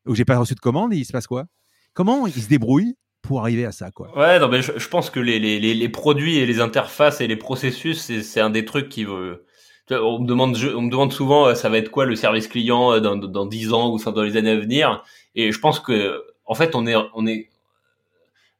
ou 0.06 0.14
j'ai 0.14 0.24
pas 0.24 0.36
reçu 0.36 0.54
de 0.54 0.60
commande 0.60 0.92
il 0.94 1.04
se 1.04 1.12
passe 1.12 1.26
quoi? 1.26 1.46
Comment 1.94 2.26
il 2.26 2.32
se 2.42 2.48
débrouille? 2.48 2.96
Pour 3.24 3.40
arriver 3.40 3.64
à 3.64 3.72
ça, 3.72 3.90
quoi. 3.90 4.16
Ouais, 4.16 4.38
non, 4.38 4.48
mais 4.48 4.60
je, 4.60 4.72
je 4.76 4.88
pense 4.88 5.08
que 5.08 5.18
les, 5.18 5.38
les, 5.38 5.58
les, 5.58 5.88
produits 5.88 6.36
et 6.36 6.46
les 6.46 6.60
interfaces 6.60 7.22
et 7.22 7.26
les 7.26 7.36
processus, 7.36 7.98
c'est 8.20 8.40
un 8.40 8.50
des 8.50 8.66
trucs 8.66 8.90
qui 8.90 9.04
veut. 9.04 9.46
On 9.90 10.20
me 10.20 10.26
demande, 10.26 10.56
on 10.76 10.82
me 10.82 10.90
demande 10.90 11.12
souvent, 11.12 11.46
euh, 11.46 11.54
ça 11.54 11.68
va 11.68 11.78
être 11.78 11.90
quoi 11.90 12.04
le 12.04 12.16
service 12.16 12.48
client 12.48 12.92
euh, 12.92 13.00
dans, 13.00 13.16
dans 13.16 13.46
10 13.46 13.72
ans 13.72 13.92
ou 13.92 13.98
dans 13.98 14.22
les 14.22 14.36
années 14.36 14.50
à 14.50 14.56
venir. 14.56 15.02
Et 15.34 15.52
je 15.52 15.58
pense 15.58 15.80
que, 15.80 16.22
en 16.44 16.54
fait, 16.54 16.74
on 16.74 16.86
est, 16.86 16.94
on 17.14 17.26
est, 17.26 17.48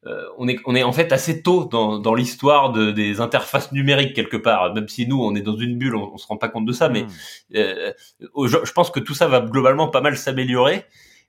euh, 0.06 0.24
on 0.38 0.48
est, 0.48 0.58
on 0.64 0.74
est 0.74 0.82
en 0.82 0.92
fait 0.92 1.12
assez 1.12 1.42
tôt 1.42 1.66
dans, 1.66 1.98
dans 1.98 2.14
l'histoire 2.14 2.72
de, 2.72 2.90
des 2.90 3.20
interfaces 3.20 3.70
numériques 3.72 4.14
quelque 4.14 4.36
part. 4.38 4.72
Même 4.74 4.88
si 4.88 5.06
nous, 5.06 5.22
on 5.22 5.34
est 5.34 5.42
dans 5.42 5.56
une 5.56 5.76
bulle, 5.76 5.94
on, 5.94 6.14
on 6.14 6.16
se 6.18 6.26
rend 6.26 6.38
pas 6.38 6.48
compte 6.48 6.66
de 6.66 6.72
ça. 6.72 6.88
Mais 6.88 7.02
mmh. 7.02 7.08
euh, 7.56 7.92
je, 8.46 8.58
je 8.64 8.72
pense 8.72 8.90
que 8.90 9.00
tout 9.00 9.14
ça 9.14 9.28
va 9.28 9.40
globalement 9.40 9.88
pas 9.88 10.00
mal 10.00 10.16
s'améliorer. 10.16 10.84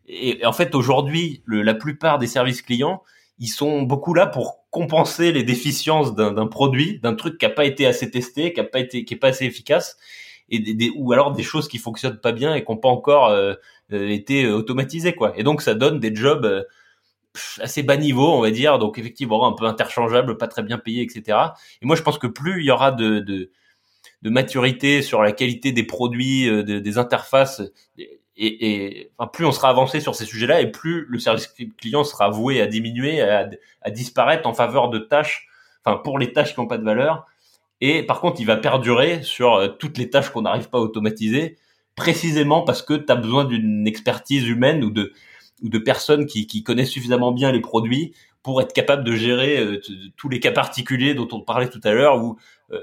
Et, 0.07 0.41
et, 0.41 0.45
en 0.45 0.53
fait, 0.53 0.73
aujourd'hui, 0.73 1.43
la 1.47 1.73
plupart 1.73 2.17
des 2.17 2.27
services 2.27 2.61
clients, 2.61 3.01
ils 3.39 3.47
sont 3.47 3.81
beaucoup 3.81 4.13
là 4.13 4.27
pour 4.27 4.65
compenser 4.69 5.31
les 5.31 5.43
déficiences 5.43 6.15
d'un 6.15 6.47
produit, 6.47 6.99
d'un 6.99 7.15
truc 7.15 7.38
qui 7.38 7.45
a 7.45 7.49
pas 7.49 7.65
été 7.65 7.86
assez 7.86 8.11
testé, 8.11 8.53
qui 8.53 8.59
a 8.59 8.63
pas 8.63 8.79
été, 8.79 9.05
qui 9.05 9.13
est 9.13 9.17
pas 9.17 9.29
assez 9.29 9.45
efficace, 9.45 9.97
et 10.49 10.59
des, 10.59 10.91
ou 10.95 11.11
alors 11.11 11.31
des 11.31 11.43
choses 11.43 11.67
qui 11.67 11.77
fonctionnent 11.77 12.19
pas 12.19 12.31
bien 12.31 12.55
et 12.55 12.63
qui 12.63 12.71
n'ont 12.71 12.77
pas 12.77 12.89
encore 12.89 13.29
euh, 13.29 13.53
euh, 13.93 14.09
été 14.09 14.47
automatisées 14.47 15.13
quoi. 15.13 15.33
Et 15.38 15.43
donc 15.43 15.61
ça 15.61 15.73
donne 15.73 15.99
des 15.99 16.13
jobs 16.15 16.45
euh, 16.45 16.63
assez 17.59 17.83
bas 17.83 17.97
niveau, 17.97 18.31
on 18.31 18.41
va 18.41 18.51
dire, 18.51 18.79
donc 18.79 18.97
effectivement 18.97 19.47
un 19.47 19.53
peu 19.53 19.65
interchangeables, 19.65 20.38
pas 20.38 20.47
très 20.47 20.63
bien 20.63 20.77
payés, 20.77 21.03
etc. 21.03 21.38
Et 21.81 21.86
moi 21.86 21.95
je 21.95 22.03
pense 22.03 22.17
que 22.17 22.27
plus 22.27 22.61
il 22.61 22.65
y 22.65 22.71
aura 22.71 22.91
de, 22.91 23.19
de, 23.19 23.51
de 24.21 24.29
maturité 24.29 25.01
sur 25.01 25.21
la 25.21 25.31
qualité 25.31 25.71
des 25.71 25.83
produits, 25.83 26.63
des 26.63 26.97
interfaces 26.97 27.61
et, 28.38 28.67
et 28.67 29.11
enfin, 29.17 29.29
plus 29.31 29.45
on 29.45 29.51
sera 29.51 29.69
avancé 29.69 29.99
sur 29.99 30.15
ces 30.15 30.25
sujets-là, 30.25 30.61
et 30.61 30.71
plus 30.71 31.05
le 31.07 31.19
service 31.19 31.53
client 31.77 32.03
sera 32.03 32.29
voué 32.29 32.61
à 32.61 32.67
diminuer, 32.67 33.21
à, 33.21 33.49
disparaître 33.89 34.47
en 34.47 34.53
faveur 34.53 34.89
de 34.89 34.99
tâches, 34.99 35.47
enfin 35.83 35.97
pour 35.97 36.19
les 36.19 36.33
tâches 36.33 36.53
qui 36.53 36.59
n'ont 36.59 36.67
pas 36.67 36.77
de 36.77 36.83
valeur. 36.83 37.25
Et 37.81 38.03
par 38.03 38.21
contre, 38.21 38.39
il 38.39 38.45
va 38.45 38.57
perdurer 38.57 39.21
sur 39.23 39.55
euh, 39.55 39.67
toutes 39.67 39.97
les 39.97 40.09
tâches 40.09 40.29
qu'on 40.29 40.43
n'arrive 40.43 40.69
pas 40.69 40.77
à 40.79 40.81
automatiser, 40.81 41.57
précisément 41.95 42.63
parce 42.63 42.81
que 42.81 42.93
tu 42.93 43.11
as 43.11 43.15
besoin 43.15 43.45
d'une 43.45 43.88
expertise 43.88 44.47
humaine 44.47 44.83
ou 44.83 44.91
de 44.91 45.13
ou 45.61 45.69
de 45.69 45.77
personnes 45.77 46.25
qui, 46.25 46.47
qui 46.47 46.63
connaissent 46.63 46.89
suffisamment 46.89 47.31
bien 47.31 47.53
les 47.53 47.61
produits 47.61 48.13
pour 48.43 48.61
être 48.61 48.73
capable 48.73 49.05
de 49.05 49.15
gérer 49.15 49.57
euh, 49.57 49.81
tous 50.17 50.27
les 50.27 50.41
cas 50.41 50.51
particuliers 50.51 51.13
dont 51.13 51.29
on 51.31 51.39
parlait 51.39 51.69
tout 51.69 51.79
à 51.86 51.93
l'heure, 51.93 52.21
euh, 52.71 52.79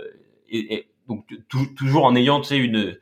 et, 0.48 0.74
et, 0.74 0.88
donc 1.08 1.26
toujours 1.76 2.04
en 2.04 2.16
ayant 2.16 2.40
tu 2.40 2.48
sais 2.48 2.56
une 2.56 2.96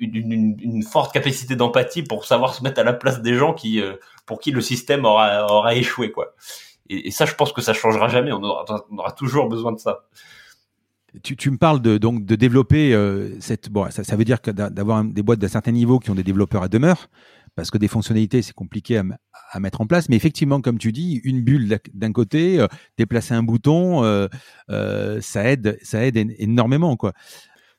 une, 0.00 0.82
forte 0.82 1.12
capacité 1.12 1.56
d'empathie 1.56 2.02
pour 2.02 2.24
savoir 2.24 2.54
se 2.54 2.62
mettre 2.62 2.80
à 2.80 2.84
la 2.84 2.92
place 2.92 3.20
des 3.22 3.34
gens 3.34 3.52
qui, 3.52 3.80
euh, 3.80 3.94
pour 4.26 4.40
qui 4.40 4.50
le 4.50 4.60
système 4.60 5.04
aura, 5.04 5.46
aura 5.46 5.74
échoué, 5.74 6.10
quoi. 6.10 6.34
Et, 6.88 7.10
ça, 7.10 7.24
je 7.24 7.34
pense 7.34 7.52
que 7.52 7.60
ça 7.60 7.72
changera 7.72 8.08
jamais. 8.08 8.32
On 8.32 8.42
aura, 8.42 9.12
toujours 9.16 9.48
besoin 9.48 9.72
de 9.72 9.78
ça. 9.78 10.00
Tu, 11.22 11.36
tu, 11.36 11.50
me 11.50 11.56
parles 11.56 11.80
de, 11.80 11.98
donc 11.98 12.24
de 12.24 12.34
développer 12.34 12.92
euh, 12.94 13.38
cette. 13.40 13.68
Bon, 13.68 13.88
ça, 13.90 14.02
ça 14.04 14.16
veut 14.16 14.24
dire 14.24 14.40
que 14.40 14.50
d'avoir 14.50 15.04
des 15.04 15.22
boîtes 15.22 15.38
d'un 15.38 15.48
certain 15.48 15.72
niveau 15.72 15.98
qui 15.98 16.10
ont 16.10 16.14
des 16.14 16.22
développeurs 16.22 16.62
à 16.62 16.68
demeure, 16.68 17.08
parce 17.56 17.70
que 17.70 17.78
des 17.78 17.88
fonctionnalités 17.88 18.42
c'est 18.42 18.52
compliqué 18.54 19.00
à, 19.52 19.60
mettre 19.60 19.80
en 19.80 19.86
place. 19.86 20.08
Mais 20.08 20.16
effectivement, 20.16 20.60
comme 20.60 20.78
tu 20.78 20.92
dis, 20.92 21.20
une 21.24 21.42
bulle 21.42 21.78
d'un 21.94 22.12
côté, 22.12 22.60
euh, 22.60 22.66
déplacer 22.96 23.34
un 23.34 23.42
bouton, 23.42 24.02
ça 24.68 25.44
aide, 25.44 25.78
ça 25.82 26.04
aide 26.04 26.16
énormément, 26.38 26.96
quoi. 26.96 27.12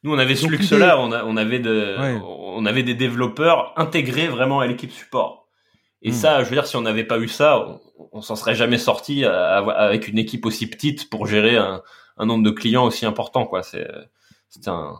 Nous, 0.03 0.13
on 0.13 0.17
avait 0.17 0.35
ce 0.35 0.47
luxe-là, 0.47 0.99
on, 0.99 1.11
on, 1.11 1.37
avait 1.37 1.59
de, 1.59 1.95
ouais. 1.99 2.19
on 2.23 2.65
avait 2.65 2.83
des 2.83 2.95
développeurs 2.95 3.73
intégrés 3.77 4.27
vraiment 4.27 4.59
à 4.59 4.67
l'équipe 4.67 4.91
support. 4.91 5.47
Et 6.01 6.09
hmm. 6.09 6.13
ça, 6.13 6.43
je 6.43 6.49
veux 6.49 6.55
dire, 6.55 6.65
si 6.65 6.75
on 6.75 6.81
n'avait 6.81 7.03
pas 7.03 7.19
eu 7.19 7.27
ça, 7.27 7.59
on, 7.59 7.79
on 8.11 8.21
s'en 8.21 8.35
serait 8.35 8.55
jamais 8.55 8.77
sorti 8.77 9.23
avec 9.25 10.07
une 10.07 10.17
équipe 10.17 10.45
aussi 10.45 10.67
petite 10.67 11.09
pour 11.09 11.27
gérer 11.27 11.57
un, 11.57 11.81
un 12.17 12.25
nombre 12.25 12.43
de 12.43 12.51
clients 12.51 12.85
aussi 12.85 13.05
important, 13.05 13.45
quoi. 13.45 13.63
C'est, 13.63 13.87
c'est 14.49 14.67
un. 14.67 14.93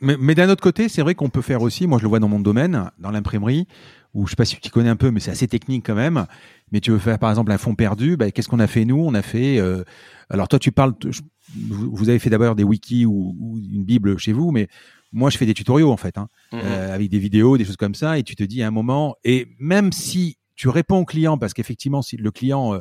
Mais, 0.00 0.16
mais 0.18 0.34
d'un 0.34 0.48
autre 0.48 0.62
côté, 0.62 0.88
c'est 0.88 1.02
vrai 1.02 1.14
qu'on 1.14 1.28
peut 1.28 1.42
faire 1.42 1.62
aussi. 1.62 1.86
Moi, 1.86 1.98
je 1.98 2.04
le 2.04 2.08
vois 2.08 2.20
dans 2.20 2.28
mon 2.28 2.40
domaine, 2.40 2.90
dans 2.98 3.10
l'imprimerie, 3.10 3.66
où 4.14 4.26
je 4.26 4.30
sais 4.30 4.36
pas 4.36 4.44
si 4.44 4.56
tu 4.60 4.70
connais 4.70 4.88
un 4.88 4.96
peu, 4.96 5.10
mais 5.10 5.20
c'est 5.20 5.30
assez 5.30 5.48
technique 5.48 5.86
quand 5.86 5.94
même. 5.94 6.26
Mais 6.72 6.80
tu 6.80 6.90
veux 6.90 6.98
faire 6.98 7.18
par 7.18 7.30
exemple 7.30 7.52
un 7.52 7.58
fond 7.58 7.74
perdu, 7.74 8.16
bah, 8.16 8.30
qu'est-ce 8.30 8.48
qu'on 8.48 8.60
a 8.60 8.66
fait 8.66 8.84
nous? 8.84 8.98
On 8.98 9.14
a 9.14 9.22
fait. 9.22 9.58
Euh, 9.58 9.84
alors 10.28 10.48
toi, 10.48 10.58
tu 10.58 10.72
parles. 10.72 10.94
Je, 11.08 11.20
vous 11.54 12.08
avez 12.08 12.18
fait 12.18 12.30
d'abord 12.30 12.54
des 12.54 12.64
wikis 12.64 13.06
ou, 13.06 13.36
ou, 13.38 13.58
une 13.58 13.84
bible 13.84 14.18
chez 14.18 14.32
vous, 14.32 14.52
mais 14.52 14.68
moi 15.12 15.30
je 15.30 15.38
fais 15.38 15.46
des 15.46 15.54
tutoriaux 15.54 15.90
en 15.90 15.96
fait, 15.96 16.16
hein, 16.16 16.28
mmh. 16.52 16.58
euh, 16.62 16.94
avec 16.94 17.10
des 17.10 17.18
vidéos, 17.18 17.56
des 17.56 17.64
choses 17.64 17.76
comme 17.76 17.96
ça, 17.96 18.18
et 18.18 18.22
tu 18.22 18.36
te 18.36 18.44
dis 18.44 18.62
à 18.62 18.68
un 18.68 18.70
moment, 18.70 19.16
et 19.24 19.48
même 19.58 19.92
si 19.92 20.38
tu 20.54 20.68
réponds 20.68 20.98
au 20.98 21.04
client, 21.04 21.38
parce 21.38 21.54
qu'effectivement, 21.54 22.02
si 22.02 22.16
le 22.16 22.30
client, 22.30 22.74
euh, 22.74 22.80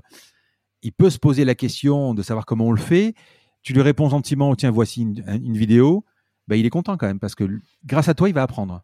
il 0.84 0.92
peut 0.92 1.10
se 1.10 1.18
poser 1.18 1.46
la 1.46 1.56
question 1.56 2.14
de 2.14 2.22
savoir 2.22 2.46
comment 2.46 2.68
on 2.68 2.72
le 2.72 2.80
fait, 2.80 3.16
tu 3.64 3.74
lui 3.74 3.82
réponds 3.82 4.10
gentiment, 4.10 4.56
tiens, 4.56 4.72
voici 4.72 5.02
une, 5.02 5.24
une 5.28 5.58
vidéo, 5.58 6.06
bah, 6.48 6.56
il 6.56 6.66
est 6.66 6.70
content 6.70 6.98
quand 6.98 7.08
même, 7.08 7.20
parce 7.20 7.36
que 7.36 7.46
grâce 7.86 8.10
à 8.10 8.14
toi, 8.14 8.30
il 8.30 8.36
va 8.36 8.44
apprendre. 8.44 8.84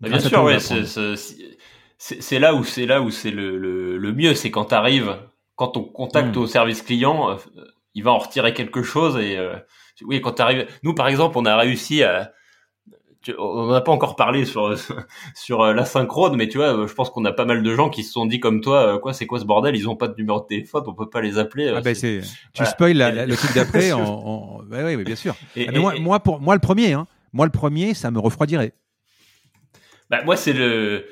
Bah, 0.00 0.08
bien 0.08 0.20
sûr, 0.20 0.42
ouais, 0.42 0.58
c'est 1.98 2.38
là 2.38 2.54
où 2.54 2.64
c'est 2.64 2.86
là 2.86 3.00
où 3.00 3.10
c'est 3.10 3.30
le, 3.30 3.56
le, 3.56 3.96
le, 3.96 4.12
mieux, 4.12 4.34
c'est 4.34 4.50
quand 4.50 4.66
tu 4.66 4.74
arrives, 4.74 5.16
quand 5.54 5.76
on 5.76 5.84
contacte 5.84 6.36
mmh. 6.36 6.40
au 6.40 6.46
service 6.46 6.82
client, 6.82 7.30
euh, 7.30 7.36
il 7.96 8.04
va 8.04 8.12
en 8.12 8.18
retirer 8.18 8.54
quelque 8.54 8.82
chose 8.82 9.16
et 9.16 9.36
euh, 9.36 9.56
oui 10.02 10.20
quand 10.20 10.32
tu 10.32 10.42
arrives 10.42 10.66
nous 10.84 10.94
par 10.94 11.08
exemple 11.08 11.36
on 11.38 11.46
a 11.46 11.56
réussi 11.56 12.04
à 12.04 12.30
on 13.38 13.72
n'a 13.72 13.80
pas 13.80 13.90
encore 13.90 14.14
parlé 14.14 14.44
sur 14.44 14.76
sur 15.34 15.62
euh, 15.62 15.72
la 15.72 15.84
synchrone 15.84 16.36
mais 16.36 16.46
tu 16.46 16.58
vois 16.58 16.86
je 16.86 16.92
pense 16.92 17.10
qu'on 17.10 17.24
a 17.24 17.32
pas 17.32 17.46
mal 17.46 17.62
de 17.62 17.74
gens 17.74 17.88
qui 17.88 18.04
se 18.04 18.12
sont 18.12 18.26
dit 18.26 18.38
comme 18.38 18.60
toi 18.60 18.94
euh, 18.94 18.98
quoi 18.98 19.14
c'est 19.14 19.26
quoi 19.26 19.40
ce 19.40 19.46
bordel 19.46 19.74
ils 19.74 19.88
ont 19.88 19.96
pas 19.96 20.08
de 20.08 20.14
numéro 20.16 20.40
de 20.40 20.46
téléphone 20.46 20.84
on 20.86 20.94
peut 20.94 21.08
pas 21.08 21.22
les 21.22 21.38
appeler 21.38 21.72
ah 21.74 21.80
c'est 21.82 22.20
tu 22.20 22.28
voilà. 22.58 22.70
spoil 22.70 22.96
la, 22.96 23.10
la, 23.10 23.26
le 23.26 23.34
truc 23.34 23.54
d'après 23.54 23.92
en, 23.92 24.04
en... 24.04 24.62
Bah 24.64 24.84
oui, 24.84 24.96
bien 25.02 25.16
sûr 25.16 25.34
et, 25.56 25.66
ah, 25.66 25.72
mais 25.72 25.78
et, 25.78 25.80
moi, 25.80 25.96
et... 25.96 26.00
moi 26.00 26.20
pour 26.20 26.40
moi 26.40 26.54
le 26.54 26.60
premier 26.60 26.92
hein 26.92 27.06
moi 27.32 27.46
le 27.46 27.52
premier 27.52 27.94
ça 27.94 28.10
me 28.10 28.20
refroidirait 28.20 28.74
bah 30.10 30.22
moi 30.24 30.36
c'est 30.36 30.52
le 30.52 31.06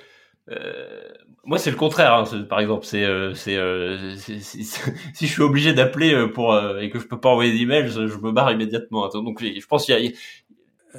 euh, 0.51 1.01
moi, 1.45 1.59
c'est 1.59 1.71
le 1.71 1.77
contraire. 1.77 2.15
Hein, 2.15 2.25
par 2.49 2.61
exemple, 2.61 2.87
euh, 2.95 3.35
euh, 3.49 4.17
si 4.19 5.27
je 5.27 5.27
suis 5.27 5.43
obligé 5.43 5.73
d'appeler 5.73 6.29
pour 6.29 6.57
et 6.81 6.91
que 6.91 6.99
je 6.99 7.07
peux 7.07 7.19
pas 7.19 7.31
envoyer 7.31 7.57
d'email, 7.57 7.89
je, 7.89 8.07
je 8.07 8.19
me 8.19 8.33
barre 8.33 8.53
immédiatement. 8.53 9.09
Donc, 9.09 9.43
je 9.43 9.67
pense 9.67 9.87
qu'il 9.87 10.15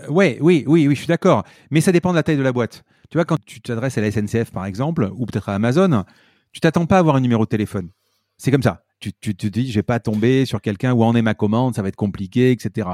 oui, 0.10 0.38
oui, 0.42 0.66
oui, 0.68 0.90
je 0.90 1.00
suis 1.00 1.08
d'accord. 1.08 1.46
Mais 1.72 1.80
ça 1.80 1.94
dépend 1.94 2.12
de 2.12 2.18
la 2.18 2.24
taille 2.24 2.36
de 2.36 2.42
la 2.42 2.52
boîte. 2.52 2.84
Tu 3.10 3.18
vois, 3.18 3.24
quand 3.24 3.38
tu 3.46 3.62
t'adresses 3.62 3.98
à 3.98 4.02
la 4.02 4.12
SNCF, 4.12 4.52
par 4.52 4.66
exemple, 4.66 5.10
ou 5.16 5.26
peut-être 5.26 5.48
à 5.48 5.56
Amazon, 5.56 6.04
tu 6.52 6.60
t'attends 6.60 6.86
pas 6.86 6.98
à 6.98 7.00
avoir 7.00 7.16
un 7.16 7.22
numéro 7.22 7.46
de 7.46 7.50
téléphone. 7.50 7.92
C'est 8.38 8.52
comme 8.52 8.64
ça. 8.64 8.84
Tu, 9.00 9.14
tu, 9.14 9.36
te 9.36 9.48
dis, 9.48 9.72
je 9.72 9.76
vais 9.76 9.84
pas 9.84 10.02
tomber 10.02 10.46
sur 10.46 10.62
quelqu'un 10.62 10.92
où 10.92 11.04
en 11.04 11.16
est 11.16 11.22
ma 11.22 11.34
commande, 11.34 11.76
ça 11.76 11.82
va 11.82 11.88
être 11.88 11.96
compliqué, 11.96 12.52
etc. 12.52 12.90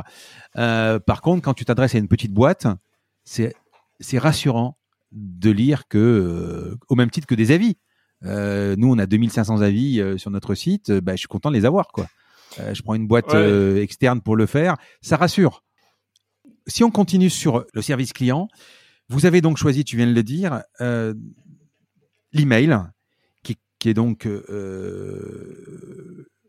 Par 0.53 1.21
contre, 1.21 1.41
quand 1.41 1.55
tu 1.55 1.65
t'adresses 1.65 1.95
à 1.95 1.97
une 1.97 2.07
petite 2.07 2.33
boîte, 2.33 2.67
c'est 3.23 3.53
rassurant 4.19 4.77
de 5.11 5.51
lire 5.51 5.87
que, 5.87 5.97
euh, 5.97 6.77
au 6.87 6.95
même 6.95 7.09
titre 7.09 7.27
que 7.27 7.35
des 7.35 7.51
avis. 7.51 7.77
Euh, 8.23 8.75
nous, 8.77 8.91
on 8.91 8.97
a 8.97 9.05
2500 9.05 9.61
avis 9.61 9.99
euh, 9.99 10.17
sur 10.17 10.31
notre 10.31 10.55
site. 10.55 10.91
Bah, 10.91 11.13
je 11.13 11.19
suis 11.19 11.27
content 11.27 11.49
de 11.49 11.55
les 11.55 11.65
avoir, 11.65 11.87
quoi. 11.87 12.07
Je 12.73 12.81
prends 12.81 12.95
une 12.95 13.07
boîte 13.07 13.31
ouais. 13.31 13.81
externe 13.81 14.19
pour 14.21 14.35
le 14.35 14.45
faire. 14.45 14.75
Ça 15.01 15.15
rassure. 15.15 15.63
Si 16.67 16.83
on 16.83 16.91
continue 16.91 17.29
sur 17.29 17.65
le 17.73 17.81
service 17.81 18.11
client, 18.11 18.49
vous 19.07 19.25
avez 19.25 19.39
donc 19.39 19.55
choisi, 19.55 19.85
tu 19.85 19.95
viens 19.95 20.05
de 20.05 20.11
le 20.11 20.21
dire, 20.21 20.61
l'email, 22.33 22.77
qui, 23.41 23.55
qui, 23.79 23.87
est 23.87 23.93
donc, 23.93 24.27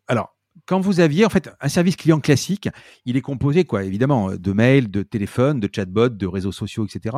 alors, 0.09 0.37
quand 0.67 0.81
vous 0.81 0.99
aviez 0.99 1.25
en 1.25 1.29
fait 1.29 1.51
un 1.61 1.69
service 1.69 1.95
client 1.95 2.19
classique, 2.19 2.69
il 3.05 3.17
est 3.17 3.23
composé 3.23 3.65
quoi, 3.65 3.85
évidemment, 3.85 4.35
de 4.35 4.53
mails, 4.53 4.91
de 4.91 5.05
téléphones, 5.05 5.61
de 5.61 5.69
chatbots, 5.73 6.09
de 6.09 6.27
réseaux 6.27 6.51
sociaux, 6.51 6.85
etc. 6.85 7.17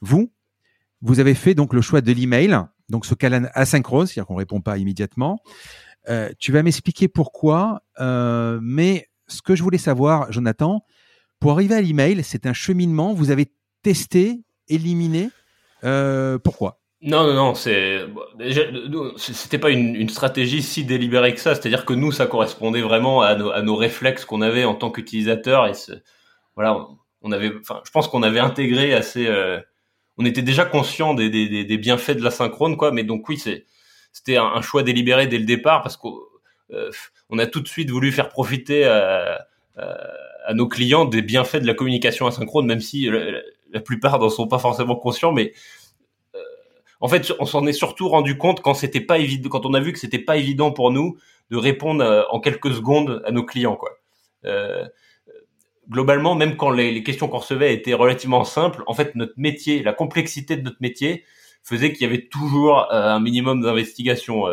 Vous, 0.00 0.32
vous 1.04 1.20
avez 1.20 1.34
fait 1.34 1.54
donc 1.54 1.74
le 1.74 1.82
choix 1.82 2.00
de 2.00 2.10
l'email, 2.10 2.58
donc 2.88 3.04
ce 3.04 3.14
canal 3.14 3.50
asynchrone, 3.54 4.06
c'est-à-dire 4.06 4.26
qu'on 4.26 4.36
répond 4.36 4.62
pas 4.62 4.78
immédiatement. 4.78 5.38
Euh, 6.08 6.30
tu 6.38 6.50
vas 6.50 6.62
m'expliquer 6.62 7.08
pourquoi, 7.08 7.82
euh, 8.00 8.58
mais 8.62 9.08
ce 9.26 9.42
que 9.42 9.54
je 9.54 9.62
voulais 9.62 9.78
savoir, 9.78 10.32
Jonathan, 10.32 10.82
pour 11.40 11.52
arriver 11.52 11.74
à 11.74 11.82
l'email, 11.82 12.24
c'est 12.24 12.46
un 12.46 12.54
cheminement. 12.54 13.12
Vous 13.12 13.30
avez 13.30 13.52
testé, 13.82 14.40
éliminé. 14.68 15.28
Euh, 15.84 16.38
pourquoi? 16.38 16.80
Non, 17.02 17.26
non, 17.26 17.34
non, 17.34 17.54
c'était 17.54 19.58
pas 19.58 19.68
une, 19.68 20.08
stratégie 20.08 20.62
si 20.62 20.84
délibérée 20.84 21.34
que 21.34 21.40
ça. 21.40 21.54
C'est-à-dire 21.54 21.84
que 21.84 21.92
nous, 21.92 22.12
ça 22.12 22.26
correspondait 22.26 22.80
vraiment 22.80 23.20
à 23.20 23.34
nos, 23.34 23.76
réflexes 23.76 24.24
qu'on 24.24 24.40
avait 24.40 24.64
en 24.64 24.74
tant 24.74 24.90
qu'utilisateur. 24.90 25.66
Et 25.66 25.72
voilà, 26.54 26.88
on 27.20 27.30
avait, 27.30 27.52
enfin, 27.60 27.82
je 27.84 27.90
pense 27.90 28.08
qu'on 28.08 28.22
avait 28.22 28.40
intégré 28.40 28.94
assez. 28.94 29.28
On 30.18 30.24
était 30.24 30.42
déjà 30.42 30.64
conscient 30.64 31.14
des, 31.14 31.28
des, 31.30 31.64
des, 31.64 31.78
bienfaits 31.78 32.12
de 32.12 32.22
la 32.22 32.30
synchrone, 32.30 32.76
quoi. 32.76 32.92
Mais 32.92 33.02
donc 33.02 33.28
oui, 33.28 33.38
c'était 33.38 34.36
un, 34.36 34.62
choix 34.62 34.82
délibéré 34.82 35.26
dès 35.26 35.38
le 35.38 35.44
départ 35.44 35.82
parce 35.82 35.96
qu'on 35.96 36.18
euh, 36.72 36.90
on 37.30 37.38
a 37.38 37.46
tout 37.46 37.60
de 37.60 37.68
suite 37.68 37.90
voulu 37.90 38.12
faire 38.12 38.28
profiter 38.28 38.84
à, 38.84 39.46
à, 39.76 40.54
nos 40.54 40.68
clients 40.68 41.04
des 41.04 41.22
bienfaits 41.22 41.56
de 41.56 41.66
la 41.66 41.74
communication 41.74 42.26
asynchrone, 42.26 42.66
même 42.66 42.80
si 42.80 43.06
la, 43.06 43.40
la 43.72 43.80
plupart 43.80 44.18
n'en 44.18 44.30
sont 44.30 44.46
pas 44.46 44.58
forcément 44.58 44.96
conscients, 44.96 45.32
mais 45.32 45.52
en 47.04 47.08
fait, 47.08 47.34
on 47.38 47.44
s'en 47.44 47.66
est 47.66 47.74
surtout 47.74 48.08
rendu 48.08 48.38
compte 48.38 48.62
quand 48.62 48.72
c'était 48.72 49.02
pas 49.02 49.18
évident, 49.18 49.50
quand 49.50 49.66
on 49.66 49.74
a 49.74 49.80
vu 49.80 49.92
que 49.92 49.98
c'était 49.98 50.18
pas 50.18 50.38
évident 50.38 50.72
pour 50.72 50.90
nous 50.90 51.18
de 51.50 51.58
répondre 51.58 52.02
euh, 52.02 52.22
en 52.30 52.40
quelques 52.40 52.72
secondes 52.72 53.22
à 53.26 53.30
nos 53.30 53.44
clients, 53.44 53.76
quoi. 53.76 53.90
Euh, 54.46 54.86
globalement, 55.88 56.34
même 56.34 56.56
quand 56.56 56.70
les, 56.70 57.02
questions 57.02 57.28
qu'on 57.28 57.38
recevait 57.38 57.74
étaient 57.74 57.94
relativement 57.94 58.44
simples, 58.44 58.82
en 58.86 58.94
fait, 58.94 59.14
notre 59.14 59.34
métier, 59.36 59.82
la 59.82 59.92
complexité 59.92 60.56
de 60.56 60.62
notre 60.62 60.78
métier 60.80 61.24
faisait 61.62 61.92
qu'il 61.92 62.02
y 62.02 62.04
avait 62.06 62.26
toujours 62.26 62.92
euh, 62.92 63.14
un 63.14 63.20
minimum 63.20 63.62
d'investigation, 63.62 64.44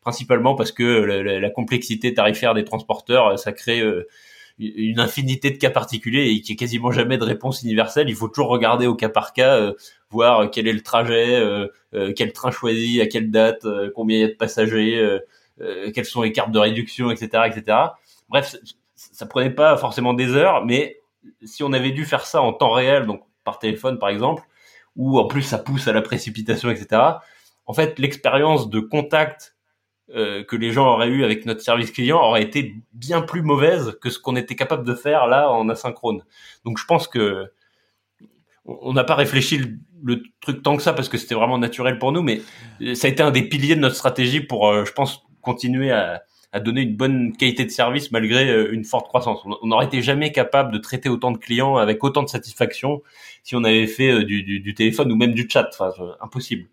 principalement 0.00 0.54
parce 0.54 0.72
que 0.72 0.82
la, 0.82 1.40
la, 1.40 1.50
complexité 1.50 2.12
tarifaire 2.14 2.54
des 2.54 2.64
transporteurs, 2.64 3.38
ça 3.38 3.52
crée 3.52 3.82
une 4.58 5.00
infinité 5.00 5.50
de 5.50 5.56
cas 5.56 5.70
particuliers 5.70 6.30
et 6.30 6.40
qui 6.40 6.52
est 6.52 6.56
quasiment 6.56 6.92
jamais 6.92 7.18
de 7.18 7.24
réponse 7.24 7.62
universelle. 7.62 8.08
Il 8.08 8.14
faut 8.14 8.28
toujours 8.28 8.48
regarder 8.48 8.86
au 8.86 8.94
cas 8.94 9.08
par 9.08 9.32
cas, 9.32 9.56
euh, 9.56 9.72
voir 10.10 10.50
quel 10.50 10.68
est 10.68 10.72
le 10.72 10.82
trajet, 10.82 11.34
euh, 11.36 11.68
euh, 11.94 12.12
quel 12.14 12.32
train 12.32 12.50
choisi, 12.50 13.00
à 13.00 13.06
quelle 13.06 13.30
date, 13.30 13.66
combien 13.94 14.18
il 14.18 14.20
y 14.20 14.24
a 14.24 14.28
de 14.28 14.34
passagers, 14.34 15.18
quelles 15.94 16.04
sont 16.04 16.22
les 16.22 16.32
cartes 16.32 16.52
de 16.52 16.58
réduction, 16.58 17.10
etc., 17.10 17.44
etc. 17.46 17.78
Bref, 18.28 18.56
ça 18.94 19.26
prenait 19.26 19.50
pas 19.50 19.76
forcément 19.76 20.14
des 20.14 20.32
heures, 20.32 20.64
mais 20.64 21.00
si 21.42 21.62
on 21.62 21.72
avait 21.72 21.90
dû 21.90 22.04
faire 22.04 22.26
ça 22.26 22.42
en 22.42 22.52
temps 22.52 22.70
réel, 22.70 23.06
donc 23.06 23.22
par 23.44 23.58
téléphone 23.58 23.98
par 23.98 24.08
exemple, 24.08 24.42
ou 24.96 25.18
en 25.18 25.26
plus 25.26 25.42
ça 25.42 25.58
pousse 25.58 25.88
à 25.88 25.92
la 25.92 26.02
précipitation, 26.02 26.70
etc. 26.70 27.02
En 27.66 27.72
fait, 27.72 27.98
l'expérience 27.98 28.68
de 28.68 28.80
contact 28.80 29.56
euh, 30.10 30.44
que 30.44 30.56
les 30.56 30.70
gens 30.70 30.86
auraient 30.86 31.08
eu 31.08 31.24
avec 31.24 31.46
notre 31.46 31.62
service 31.62 31.90
client 31.90 32.18
aurait 32.18 32.42
été 32.42 32.76
bien 32.92 33.22
plus 33.22 33.42
mauvaise 33.42 33.98
que 34.02 34.10
ce 34.10 34.18
qu'on 34.18 34.36
était 34.36 34.54
capable 34.54 34.84
de 34.84 34.94
faire 34.94 35.26
là 35.26 35.50
en 35.50 35.68
asynchrone. 35.70 36.22
Donc 36.64 36.78
je 36.78 36.84
pense 36.84 37.08
que 37.08 37.50
on 38.66 38.92
n'a 38.92 39.04
pas 39.04 39.14
réfléchi 39.14 39.60
le, 40.02 40.22
truc 40.40 40.62
tant 40.62 40.76
que 40.76 40.82
ça 40.82 40.92
parce 40.92 41.08
que 41.08 41.18
c'était 41.18 41.34
vraiment 41.34 41.58
naturel 41.58 41.98
pour 41.98 42.12
nous, 42.12 42.22
mais 42.22 42.42
ça 42.94 43.08
a 43.08 43.10
été 43.10 43.22
un 43.22 43.30
des 43.30 43.48
piliers 43.48 43.76
de 43.76 43.80
notre 43.80 43.96
stratégie 43.96 44.40
pour, 44.40 44.68
euh, 44.68 44.84
je 44.84 44.92
pense, 44.92 45.22
continuer 45.40 45.90
à, 45.90 46.22
à, 46.54 46.60
donner 46.60 46.82
une 46.82 46.96
bonne 46.96 47.36
qualité 47.36 47.64
de 47.64 47.70
service 47.70 48.10
malgré 48.12 48.48
euh, 48.48 48.72
une 48.72 48.84
forte 48.84 49.08
croissance. 49.08 49.40
On 49.62 49.66
n'aurait 49.66 49.86
été 49.86 50.02
jamais 50.02 50.32
capable 50.32 50.72
de 50.72 50.78
traiter 50.78 51.08
autant 51.08 51.32
de 51.32 51.38
clients 51.38 51.76
avec 51.76 52.02
autant 52.04 52.22
de 52.22 52.28
satisfaction 52.28 53.02
si 53.42 53.56
on 53.56 53.64
avait 53.64 53.86
fait 53.86 54.24
du, 54.24 54.42
du, 54.42 54.74
téléphone 54.74 55.12
ou 55.12 55.16
même 55.16 55.34
du 55.34 55.48
chat. 55.50 55.70
Impossible. 56.20 56.66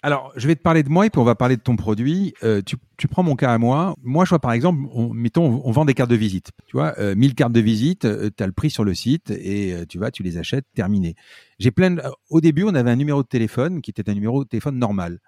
Alors, 0.00 0.32
je 0.36 0.46
vais 0.46 0.54
te 0.54 0.62
parler 0.62 0.84
de 0.84 0.88
moi 0.88 1.06
et 1.06 1.10
puis 1.10 1.20
on 1.20 1.24
va 1.24 1.34
parler 1.34 1.56
de 1.56 1.60
ton 1.60 1.74
produit. 1.74 2.32
Euh, 2.44 2.62
tu, 2.62 3.08
prends 3.08 3.24
mon 3.24 3.34
cas 3.34 3.52
à 3.52 3.58
moi. 3.58 3.96
Moi, 4.04 4.24
je 4.24 4.28
vois 4.28 4.38
par 4.38 4.52
exemple, 4.52 4.80
on, 4.92 5.12
mettons, 5.12 5.60
on 5.64 5.70
vend 5.72 5.84
des 5.84 5.94
cartes 5.94 6.10
de 6.10 6.16
visite. 6.16 6.52
Tu 6.66 6.76
vois, 6.76 6.94
euh, 6.98 7.16
1000 7.16 7.34
cartes 7.34 7.52
de 7.52 7.60
visite, 7.60 8.04
euh, 8.04 8.30
tu 8.36 8.44
as 8.44 8.46
le 8.46 8.52
prix 8.52 8.70
sur 8.70 8.84
le 8.84 8.94
site 8.94 9.30
et 9.30 9.72
euh, 9.72 9.86
tu 9.86 9.98
vas, 9.98 10.12
tu 10.12 10.22
les 10.22 10.38
achètes, 10.38 10.66
terminé. 10.72 11.16
J'ai 11.58 11.72
plein. 11.72 11.96
Au 12.30 12.40
début, 12.40 12.62
on 12.62 12.74
avait 12.76 12.92
un 12.92 12.96
numéro 12.96 13.24
de 13.24 13.28
téléphone 13.28 13.82
qui 13.82 13.90
était 13.90 14.08
un 14.08 14.14
numéro 14.14 14.44
de 14.44 14.48
téléphone 14.48 14.78
normal. 14.78 15.18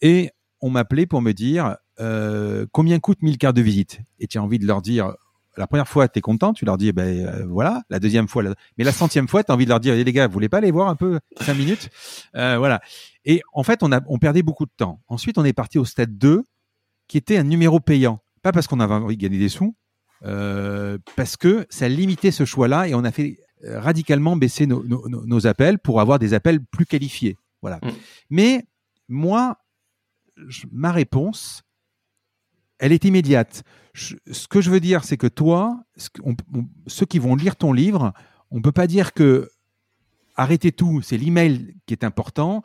et 0.00 0.30
on 0.60 0.70
m'appelait 0.70 1.06
pour 1.06 1.22
me 1.22 1.32
dire 1.32 1.76
combien 1.98 2.98
coûte 2.98 3.22
1000 3.22 3.38
cartes 3.38 3.56
de 3.56 3.62
visite. 3.62 4.00
Et 4.18 4.26
tu 4.26 4.38
as 4.38 4.42
envie 4.42 4.58
de 4.58 4.66
leur 4.66 4.82
dire 4.82 5.14
la 5.56 5.66
première 5.66 5.88
fois, 5.88 6.08
tu 6.08 6.18
es 6.18 6.22
content, 6.22 6.52
tu 6.52 6.64
leur 6.64 6.78
dis, 6.78 6.92
ben 6.92 7.26
euh, 7.26 7.44
voilà. 7.46 7.82
La 7.90 7.98
deuxième 7.98 8.28
fois, 8.28 8.42
mais 8.78 8.84
la 8.84 8.92
centième 8.92 9.28
fois, 9.28 9.44
tu 9.44 9.52
as 9.52 9.54
envie 9.54 9.64
de 9.64 9.70
leur 9.70 9.80
dire, 9.80 9.94
les 9.94 10.12
gars, 10.12 10.26
vous 10.26 10.32
voulez 10.32 10.48
pas 10.48 10.58
aller 10.58 10.70
voir 10.70 10.88
un 10.88 10.96
peu 10.96 11.20
cinq 11.40 11.54
minutes 11.54 11.90
euh, 12.36 12.56
Voilà. 12.58 12.80
Et 13.24 13.42
en 13.52 13.62
fait, 13.62 13.82
on, 13.82 13.92
a, 13.92 14.00
on 14.06 14.18
perdait 14.18 14.42
beaucoup 14.42 14.64
de 14.64 14.72
temps. 14.76 15.00
Ensuite, 15.08 15.38
on 15.38 15.44
est 15.44 15.52
parti 15.52 15.78
au 15.78 15.84
stade 15.84 16.16
2, 16.16 16.42
qui 17.06 17.18
était 17.18 17.36
un 17.36 17.44
numéro 17.44 17.80
payant. 17.80 18.20
Pas 18.42 18.52
parce 18.52 18.66
qu'on 18.66 18.80
avait 18.80 18.94
envie 18.94 19.16
de 19.16 19.22
gagner 19.22 19.38
des 19.38 19.48
sous, 19.48 19.76
euh, 20.24 20.98
parce 21.16 21.36
que 21.36 21.66
ça 21.68 21.88
limitait 21.88 22.30
ce 22.30 22.44
choix-là 22.44 22.88
et 22.88 22.94
on 22.94 23.04
a 23.04 23.12
fait 23.12 23.38
radicalement 23.64 24.34
baisser 24.34 24.66
nos, 24.66 24.82
nos, 24.84 25.06
nos 25.06 25.46
appels 25.46 25.78
pour 25.78 26.00
avoir 26.00 26.18
des 26.18 26.34
appels 26.34 26.60
plus 26.64 26.86
qualifiés. 26.86 27.36
Voilà. 27.60 27.76
Mm. 27.76 27.90
Mais 28.30 28.64
moi, 29.08 29.58
ma 30.72 30.90
réponse, 30.90 31.62
elle 32.82 32.92
est 32.92 33.04
immédiate 33.06 33.64
ce 33.94 34.48
que 34.48 34.60
je 34.60 34.70
veux 34.70 34.80
dire, 34.80 35.04
c'est 35.04 35.16
que 35.16 35.26
toi, 35.26 35.80
ceux 36.86 37.06
qui 37.06 37.18
vont 37.18 37.34
lire 37.34 37.56
ton 37.56 37.72
livre, 37.72 38.12
on 38.50 38.56
ne 38.56 38.62
peut 38.62 38.72
pas 38.72 38.86
dire 38.86 39.12
que 39.12 39.50
arrêtez 40.36 40.72
tout, 40.72 41.02
c'est 41.02 41.18
l'email 41.18 41.74
qui 41.86 41.92
est 41.94 42.04
important. 42.04 42.62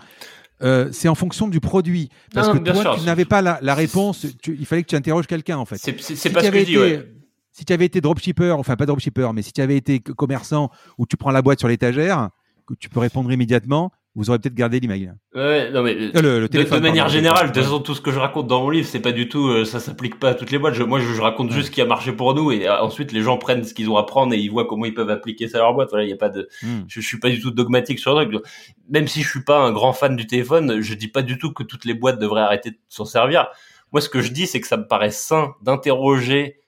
Euh, 0.63 0.89
c'est 0.91 1.07
en 1.07 1.15
fonction 1.15 1.47
du 1.47 1.59
produit. 1.59 2.09
Parce 2.33 2.49
que 2.49 2.57
toi, 2.57 2.95
tu 2.97 3.05
n'avais 3.05 3.25
pas 3.25 3.41
la, 3.41 3.75
réponse. 3.75 4.25
il 4.47 4.65
fallait 4.65 4.83
que 4.83 4.89
tu 4.89 4.95
interroges 4.95 5.27
quelqu'un, 5.27 5.57
en 5.57 5.65
fait. 5.65 5.77
C'est 5.77 5.93
pas 6.31 6.43
ce 6.43 6.49
que 6.49 6.59
je 6.59 6.65
dis, 6.65 7.05
Si 7.51 7.65
tu 7.65 7.73
avais 7.73 7.85
été 7.85 8.01
dropshipper, 8.01 8.51
enfin 8.51 8.75
pas 8.75 8.85
dropshipper, 8.85 9.29
mais 9.33 9.41
si 9.41 9.51
tu 9.51 9.61
avais 9.61 9.77
été 9.77 9.99
commerçant 9.99 10.71
où 10.97 11.05
tu 11.05 11.17
prends 11.17 11.31
la 11.31 11.41
boîte 11.41 11.59
sur 11.59 11.67
l'étagère, 11.67 12.29
que 12.65 12.73
tu 12.73 12.89
peux 12.89 12.99
répondre 12.99 13.31
immédiatement, 13.31 13.91
vous 14.17 14.31
aurez 14.31 14.39
peut-être 14.39 14.55
gardé 14.55 14.79
l'email. 14.79 15.13
Ouais, 15.35 15.69
non 15.69 15.83
mais 15.83 15.95
euh, 15.95 16.39
le, 16.39 16.49
téléphone, 16.49 16.79
de, 16.79 16.87
manière 16.87 17.07
générale, 17.07 17.49
de 17.49 17.53
toute 17.53 17.63
façon, 17.63 17.79
tout 17.79 17.93
ce 17.93 18.01
que 18.01 18.11
je 18.11 18.17
raconte 18.17 18.47
dans 18.47 18.63
mon 18.63 18.71
livre, 18.71 18.87
c'est 18.87 18.99
pas 18.99 19.11
du 19.11 19.29
tout, 19.29 19.47
euh, 19.47 19.63
ça 19.63 19.79
s'applique 19.79 20.19
pas 20.19 20.29
à 20.29 20.33
toutes 20.33 20.49
les 20.49 20.57
boîtes. 20.57 20.77
moi, 20.79 20.99
je, 20.99 21.21
raconte 21.21 21.51
juste 21.51 21.67
ce 21.67 21.71
qui 21.71 21.81
a 21.81 21.85
marché 21.85 22.11
pour 22.11 22.33
nous, 22.33 22.51
et 22.51 22.67
euh, 22.67 22.81
ensuite 22.81 23.11
les 23.11 23.21
gens 23.21 23.37
prennent 23.37 23.63
ce 23.63 23.75
qu'ils 23.75 23.91
ont 23.91 23.97
à 23.97 24.05
prendre 24.07 24.33
et 24.33 24.39
ils 24.39 24.49
voient 24.49 24.65
comment 24.65 24.85
ils 24.85 24.93
peuvent 24.95 25.11
appliquer 25.11 25.47
ça 25.47 25.59
à 25.59 25.61
leur 25.61 25.75
boîte. 25.75 25.89
Voilà, 25.91 26.03
il 26.03 26.09
y 26.09 26.13
a 26.13 26.17
pas 26.17 26.29
de, 26.29 26.49
hmm. 26.63 26.85
je, 26.87 26.99
suis 26.99 27.19
pas 27.19 27.29
du 27.29 27.39
tout 27.39 27.51
dogmatique 27.51 27.99
sur 27.99 28.17
le 28.17 28.25
truc. 28.25 28.43
Même 28.89 29.07
si 29.07 29.21
je 29.21 29.29
suis 29.29 29.43
pas 29.43 29.59
un 29.59 29.71
grand 29.71 29.93
fan 29.93 30.15
du 30.15 30.25
téléphone, 30.25 30.81
je 30.81 30.93
dis 30.95 31.09
pas 31.09 31.21
du 31.21 31.37
tout 31.37 31.53
que 31.53 31.61
toutes 31.61 31.85
les 31.85 31.93
boîtes 31.93 32.19
devraient 32.19 32.41
arrêter 32.41 32.71
de 32.71 32.77
s'en 32.89 33.05
servir. 33.05 33.47
Moi, 33.91 34.01
ce 34.01 34.09
que 34.09 34.21
je 34.21 34.31
dis, 34.31 34.47
c'est 34.47 34.59
que 34.59 34.67
ça 34.67 34.77
me 34.77 34.87
paraît 34.87 35.11
sain 35.11 35.53
d'interroger 35.61 36.59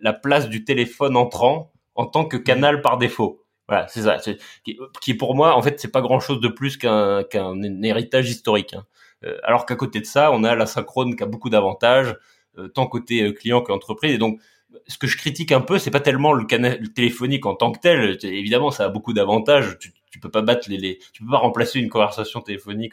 la 0.00 0.12
place 0.12 0.48
du 0.48 0.64
téléphone 0.64 1.16
entrant 1.16 1.72
en 1.94 2.06
tant 2.06 2.24
que 2.24 2.36
canal 2.36 2.82
par 2.82 2.98
défaut. 2.98 3.41
Voilà, 3.72 3.88
c'est 3.88 4.02
ça. 4.02 4.18
Qui, 4.64 4.78
qui, 5.00 5.14
pour 5.14 5.34
moi, 5.34 5.56
en 5.56 5.62
fait, 5.62 5.80
c'est 5.80 5.90
pas 5.90 6.02
grand 6.02 6.20
chose 6.20 6.40
de 6.40 6.48
plus 6.48 6.76
qu'un 6.76 7.24
qu'un 7.24 7.82
héritage 7.82 8.28
historique. 8.28 8.74
Hein. 8.74 8.84
Euh, 9.24 9.38
alors 9.44 9.64
qu'à 9.64 9.76
côté 9.76 9.98
de 9.98 10.04
ça, 10.04 10.30
on 10.30 10.44
a 10.44 10.54
la 10.54 10.66
synchrone 10.66 11.16
qui 11.16 11.22
a 11.22 11.26
beaucoup 11.26 11.48
d'avantages, 11.48 12.14
euh, 12.58 12.68
tant 12.68 12.86
côté 12.86 13.22
euh, 13.22 13.32
client 13.32 13.62
qu'entreprise. 13.62 14.12
Et 14.12 14.18
donc, 14.18 14.42
ce 14.88 14.98
que 14.98 15.06
je 15.06 15.16
critique 15.16 15.52
un 15.52 15.62
peu, 15.62 15.78
c'est 15.78 15.90
pas 15.90 16.00
tellement 16.00 16.34
le 16.34 16.44
canal 16.44 16.86
téléphonique 16.92 17.46
en 17.46 17.54
tant 17.54 17.72
que 17.72 17.78
tel. 17.78 18.18
Évidemment, 18.22 18.70
ça 18.70 18.84
a 18.84 18.88
beaucoup 18.90 19.14
d'avantages. 19.14 19.78
Tu, 19.78 19.94
tu 20.10 20.20
peux 20.20 20.30
pas 20.30 20.42
battre 20.42 20.68
les, 20.68 20.98
tu 21.14 21.24
peux 21.24 21.30
pas 21.30 21.38
remplacer 21.38 21.78
une 21.78 21.88
conversation 21.88 22.42
téléphonique. 22.42 22.92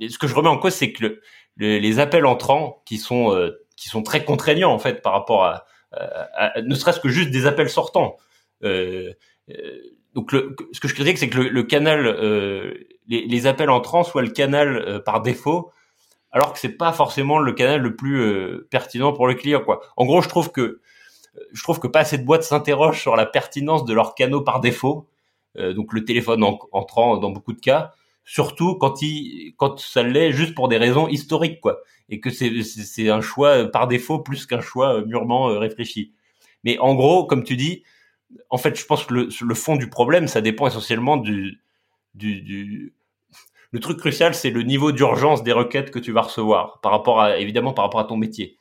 mais 0.00 0.08
ce 0.08 0.18
que 0.18 0.26
je 0.26 0.34
remets 0.34 0.48
en 0.48 0.56
cause, 0.56 0.72
c'est 0.72 0.92
que 0.92 1.20
le, 1.58 1.78
les 1.78 1.98
appels 1.98 2.24
entrants, 2.24 2.82
qui 2.86 2.96
sont 2.96 3.38
qui 3.76 3.90
sont 3.90 4.02
très 4.02 4.24
contraignants 4.24 4.72
en 4.72 4.78
fait 4.78 5.02
par 5.02 5.12
rapport 5.12 5.44
à 5.44 5.66
ne 6.62 6.74
serait-ce 6.74 7.00
que 7.00 7.10
juste 7.10 7.30
des 7.30 7.44
appels 7.44 7.68
sortants. 7.68 8.16
Euh, 8.64 9.12
euh, 9.50 9.78
donc 10.14 10.30
ce 10.72 10.80
que 10.80 10.88
je 10.88 10.94
critique, 10.94 11.18
c'est 11.18 11.28
que 11.28 11.38
le, 11.38 11.62
canal, 11.62 12.06
euh, 12.06 12.74
les, 13.06 13.46
appels 13.46 13.68
entrants 13.68 14.02
soient 14.02 14.22
le 14.22 14.30
canal 14.30 15.02
par 15.04 15.20
défaut, 15.20 15.72
alors 16.32 16.54
que 16.54 16.58
c'est 16.58 16.76
pas 16.76 16.92
forcément 16.92 17.38
le 17.38 17.52
canal 17.52 17.82
le 17.82 17.94
plus 17.94 18.64
pertinent 18.70 19.12
pour 19.12 19.26
le 19.26 19.34
client. 19.34 19.60
Quoi. 19.60 19.82
En 19.96 20.06
gros, 20.06 20.22
je 20.22 20.28
trouve 20.28 20.52
que 20.52 20.80
je 21.52 21.62
trouve 21.62 21.80
que 21.80 21.86
pas 21.86 22.00
assez 22.00 22.16
de 22.16 22.24
boîtes 22.24 22.44
s'interrogent 22.44 23.00
sur 23.00 23.14
la 23.14 23.26
pertinence 23.26 23.84
de 23.84 23.92
leurs 23.92 24.14
canaux 24.14 24.40
par 24.40 24.60
défaut. 24.60 25.06
donc 25.58 25.92
le 25.92 26.02
téléphone 26.06 26.42
entrant 26.72 27.18
dans 27.18 27.28
beaucoup 27.28 27.52
de 27.52 27.60
cas, 27.60 27.92
surtout 28.24 28.76
quand 28.76 29.02
il 29.02 29.52
quand 29.58 29.78
ça 29.78 30.02
l'est 30.02 30.32
juste 30.32 30.54
pour 30.54 30.68
des 30.68 30.78
raisons 30.78 31.08
historiques 31.08 31.60
quoi, 31.60 31.80
et 32.08 32.20
que 32.20 32.30
c'est 32.30 33.10
un 33.10 33.20
choix 33.20 33.66
par 33.66 33.86
défaut 33.86 34.20
plus 34.20 34.46
qu'un 34.46 34.62
choix 34.62 35.04
mûrement 35.04 35.58
réfléchi. 35.58 36.14
Mais 36.64 36.78
en 36.78 36.94
gros, 36.94 37.26
comme 37.26 37.44
tu 37.44 37.56
dis, 37.56 37.82
en 38.50 38.58
fait, 38.58 38.78
je 38.78 38.84
pense 38.86 39.04
que 39.04 39.14
le, 39.14 39.54
fond 39.54 39.76
du 39.76 39.88
problème, 39.88 40.28
ça 40.28 40.40
dépend 40.40 40.66
essentiellement 40.66 41.16
du, 41.16 41.62
le 42.14 43.80
truc 43.80 43.98
crucial, 43.98 44.34
c'est 44.34 44.50
le 44.50 44.62
niveau 44.62 44.92
d'urgence 44.92 45.42
des 45.42 45.52
requêtes 45.52 45.90
que 45.90 45.98
tu 45.98 46.12
vas 46.12 46.22
recevoir 46.22 46.80
par 46.80 46.92
rapport 46.92 47.20
à, 47.20 47.38
évidemment, 47.38 47.72
par 47.72 47.84
rapport 47.84 48.00
à 48.00 48.04
ton 48.04 48.16
métier. 48.16 48.58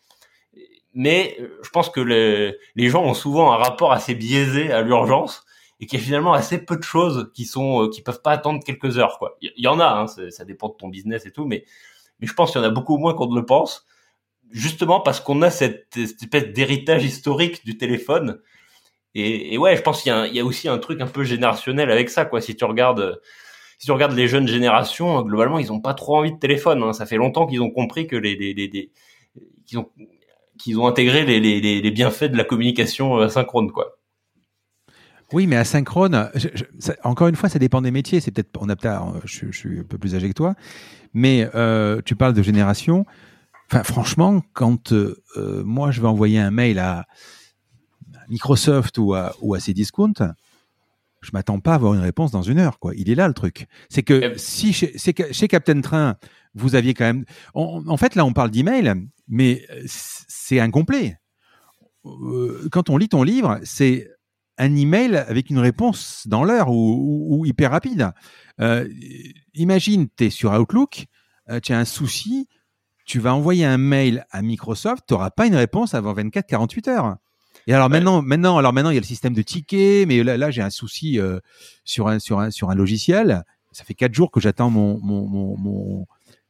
mais 0.94 1.38
je 1.64 1.70
pense 1.70 1.90
que 1.90 2.02
les, 2.02 2.90
gens 2.90 3.04
ont 3.04 3.14
souvent 3.14 3.52
un 3.54 3.58
rapport 3.58 3.92
assez 3.92 4.16
biaisé 4.16 4.72
à 4.72 4.82
l'urgence 4.82 5.46
et 5.80 5.88
qu'il 5.88 6.00
y 6.00 6.02
a 6.02 6.06
finalement 6.06 6.34
assez 6.34 6.64
peu 6.64 6.78
de 6.78 6.84
choses 6.84 7.32
qui 7.34 7.46
sont 7.46 7.84
euh, 7.84 7.90
qui 7.90 8.02
peuvent 8.02 8.22
pas 8.22 8.32
attendre 8.32 8.64
quelques 8.64 8.98
heures. 8.98 9.20
Il 9.42 9.52
y, 9.58 9.68
en 9.68 9.80
a, 9.82 9.88
hein, 9.88 10.08
ça 10.08 10.46
dépend 10.46 10.70
de 10.70 10.76
ton 10.76 10.88
business 10.88 11.26
et 11.26 11.32
tout, 11.32 11.46
mais 11.46 11.66
mais 12.20 12.28
je 12.28 12.34
pense 12.34 12.52
qu'il 12.52 12.62
y 12.62 12.64
en 12.64 12.68
a 12.68 12.72
beaucoup 12.72 12.98
moins 12.98 13.14
qu'on 13.14 13.28
ne 13.30 13.38
le 13.38 13.46
pense, 13.46 13.86
justement 14.52 15.02
parce 15.02 15.20
qu'on 15.20 15.42
a 15.42 15.50
cette, 15.50 15.88
cette 15.94 16.22
espèce 16.22 16.54
d'héritage 16.54 17.04
historique 17.04 17.66
du 17.66 17.78
téléphone. 17.78 18.40
Et, 19.16 19.58
ouais, 19.58 19.78
je 19.78 19.82
pense 19.82 20.02
qu'il 20.02 20.14
y, 20.32 20.36
y, 20.36 20.40
a 20.42 20.46
aussi 20.46 20.68
un 20.68 20.78
truc 20.78 21.00
un 21.00 21.08
peu 21.08 21.24
générationnel 21.24 21.90
avec 21.90 22.10
ça 22.10 22.26
quoi. 22.26 22.42
Si 22.42 22.56
tu 22.56 22.66
regardes 22.66 23.22
si 23.78 23.88
tu 23.88 23.92
regardes 23.92 24.14
les 24.14 24.28
jeunes 24.28 24.48
générations, 24.48 25.22
globalement, 25.22 25.60
ils 25.60 25.72
ont 25.72 25.80
pas 25.80 25.94
trop 25.94 26.18
envie 26.18 26.32
de 26.32 26.40
téléphone. 26.40 26.82
Hein. 26.84 26.94
Ça 26.94 27.06
fait 27.06 27.18
longtemps 27.18 27.46
qu'ils 27.46 27.62
ont 27.62 27.72
compris 27.72 28.08
que 28.08 28.16
les, 28.16 28.92
qu'ils 30.58 30.80
ont 30.80 30.88
intégré 30.88 31.26
les, 31.26 31.92
bienfaits 31.92 32.26
de 32.26 32.38
la 32.38 32.44
communication 32.44 33.20
euh, 33.20 33.26
asynchrone 33.26 33.72
quoi. 33.72 33.98
Oui, 35.34 35.48
mais 35.48 35.56
asynchrone, 35.56 36.30
encore 37.04 37.28
une 37.28 37.36
fois, 37.36 37.50
ça 37.50 37.58
dépend 37.58 37.82
des 37.82 37.90
métiers. 37.90 38.20
C'est 38.20 38.30
peut-être, 38.30 38.58
on 38.62 38.70
a 38.70 38.76
je, 39.26 39.48
je, 39.50 39.58
suis 39.58 39.80
un 39.80 39.84
peu 39.84 39.98
plus 39.98 40.16
âgé 40.16 40.30
que 40.30 40.34
toi, 40.34 40.54
mais 41.14 41.50
euh, 41.56 42.00
tu 42.06 42.16
parles 42.16 42.34
de 42.34 42.44
génération. 42.44 43.06
Enfin, 43.70 43.84
franchement, 43.84 44.44
quand 44.54 44.94
euh, 44.94 45.16
moi 45.66 45.90
je 45.90 46.00
vais 46.00 46.08
envoyer 46.08 46.40
un 46.40 46.52
mail 46.52 46.78
à 46.78 47.08
Microsoft 48.30 48.98
ou 48.98 49.14
à, 49.14 49.34
ou 49.42 49.54
à 49.54 49.60
Cdiscount, 49.60 50.14
je 51.22 51.32
m'attends 51.34 51.60
pas 51.60 51.72
à 51.72 51.76
avoir 51.76 51.94
une 51.94 52.02
réponse 52.02 52.32
dans 52.32 52.44
une 52.44 52.60
heure. 52.60 52.80
Quoi. 52.80 52.94
Il 52.96 53.10
est 53.10 53.16
là 53.16 53.28
le 53.28 53.34
truc. 53.34 53.68
C'est 53.90 54.04
que 54.04 54.34
si 54.38 54.74
chez, 54.74 54.96
chez, 54.98 55.48
Captain 55.48 55.82
Train, 55.82 56.18
vous 56.54 56.76
aviez 56.76 56.94
quand 56.94 57.06
même. 57.06 57.26
en 57.54 57.98
fait, 57.98 58.16
là, 58.16 58.26
on 58.26 58.34
parle 58.34 58.52
d'email, 58.52 58.94
mais 59.28 59.66
c'est 59.86 60.60
incomplet. 60.60 61.18
Euh, 62.06 62.68
quand 62.72 62.90
on 62.90 62.98
lit 62.98 63.10
ton 63.10 63.24
livre, 63.24 63.60
c'est 63.64 64.10
un 64.58 64.76
email 64.76 65.18
avec 65.18 65.50
une 65.50 65.60
réponse 65.60 66.28
dans 66.28 66.44
l'heure 66.44 66.70
ou, 66.70 67.44
hyper 67.46 67.72
rapide. 67.72 68.12
Euh, 68.62 68.88
imagine, 69.54 70.08
tu 70.16 70.26
es 70.26 70.30
sur 70.30 70.54
Outlook, 70.54 71.08
euh, 71.50 71.60
tu 71.60 71.74
as 71.74 71.80
un 71.80 71.86
souci, 71.86 72.48
tu 73.06 73.20
vas 73.20 73.36
envoyer 73.36 73.66
un 73.66 73.78
mail 73.78 74.26
à 74.32 74.42
Microsoft, 74.42 75.04
tu 75.08 75.14
n'auras 75.14 75.30
pas 75.32 75.46
une 75.48 75.56
réponse 75.56 75.94
avant 75.94 76.14
24-48 76.14 76.90
heures. 76.90 77.18
Et 77.68 77.74
alors 77.74 77.90
maintenant, 77.90 78.22
maintenant, 78.22 78.58
alors 78.58 78.74
maintenant, 78.74 78.92
il 78.92 78.96
y 78.96 78.98
a 78.98 79.02
le 79.02 79.06
système 79.06 79.34
de 79.34 79.42
tickets, 79.42 80.08
mais 80.08 80.24
là, 80.24 80.38
là 80.38 80.52
j'ai 80.52 80.62
un 80.62 80.70
souci 80.70 81.20
euh, 81.20 81.40
sur 81.84 82.08
un 82.08 82.20
sur 82.20 82.40
un 82.40 82.52
sur 82.52 82.70
un 82.70 82.76
logiciel. 82.76 83.44
Ça 83.72 83.84
fait 83.84 83.94
quatre 83.94 84.14
jours 84.14 84.32
que 84.32 84.40
j'attends 84.40 84.70
mon 84.70 85.00
mon, 85.02 85.28
mon 85.58 86.06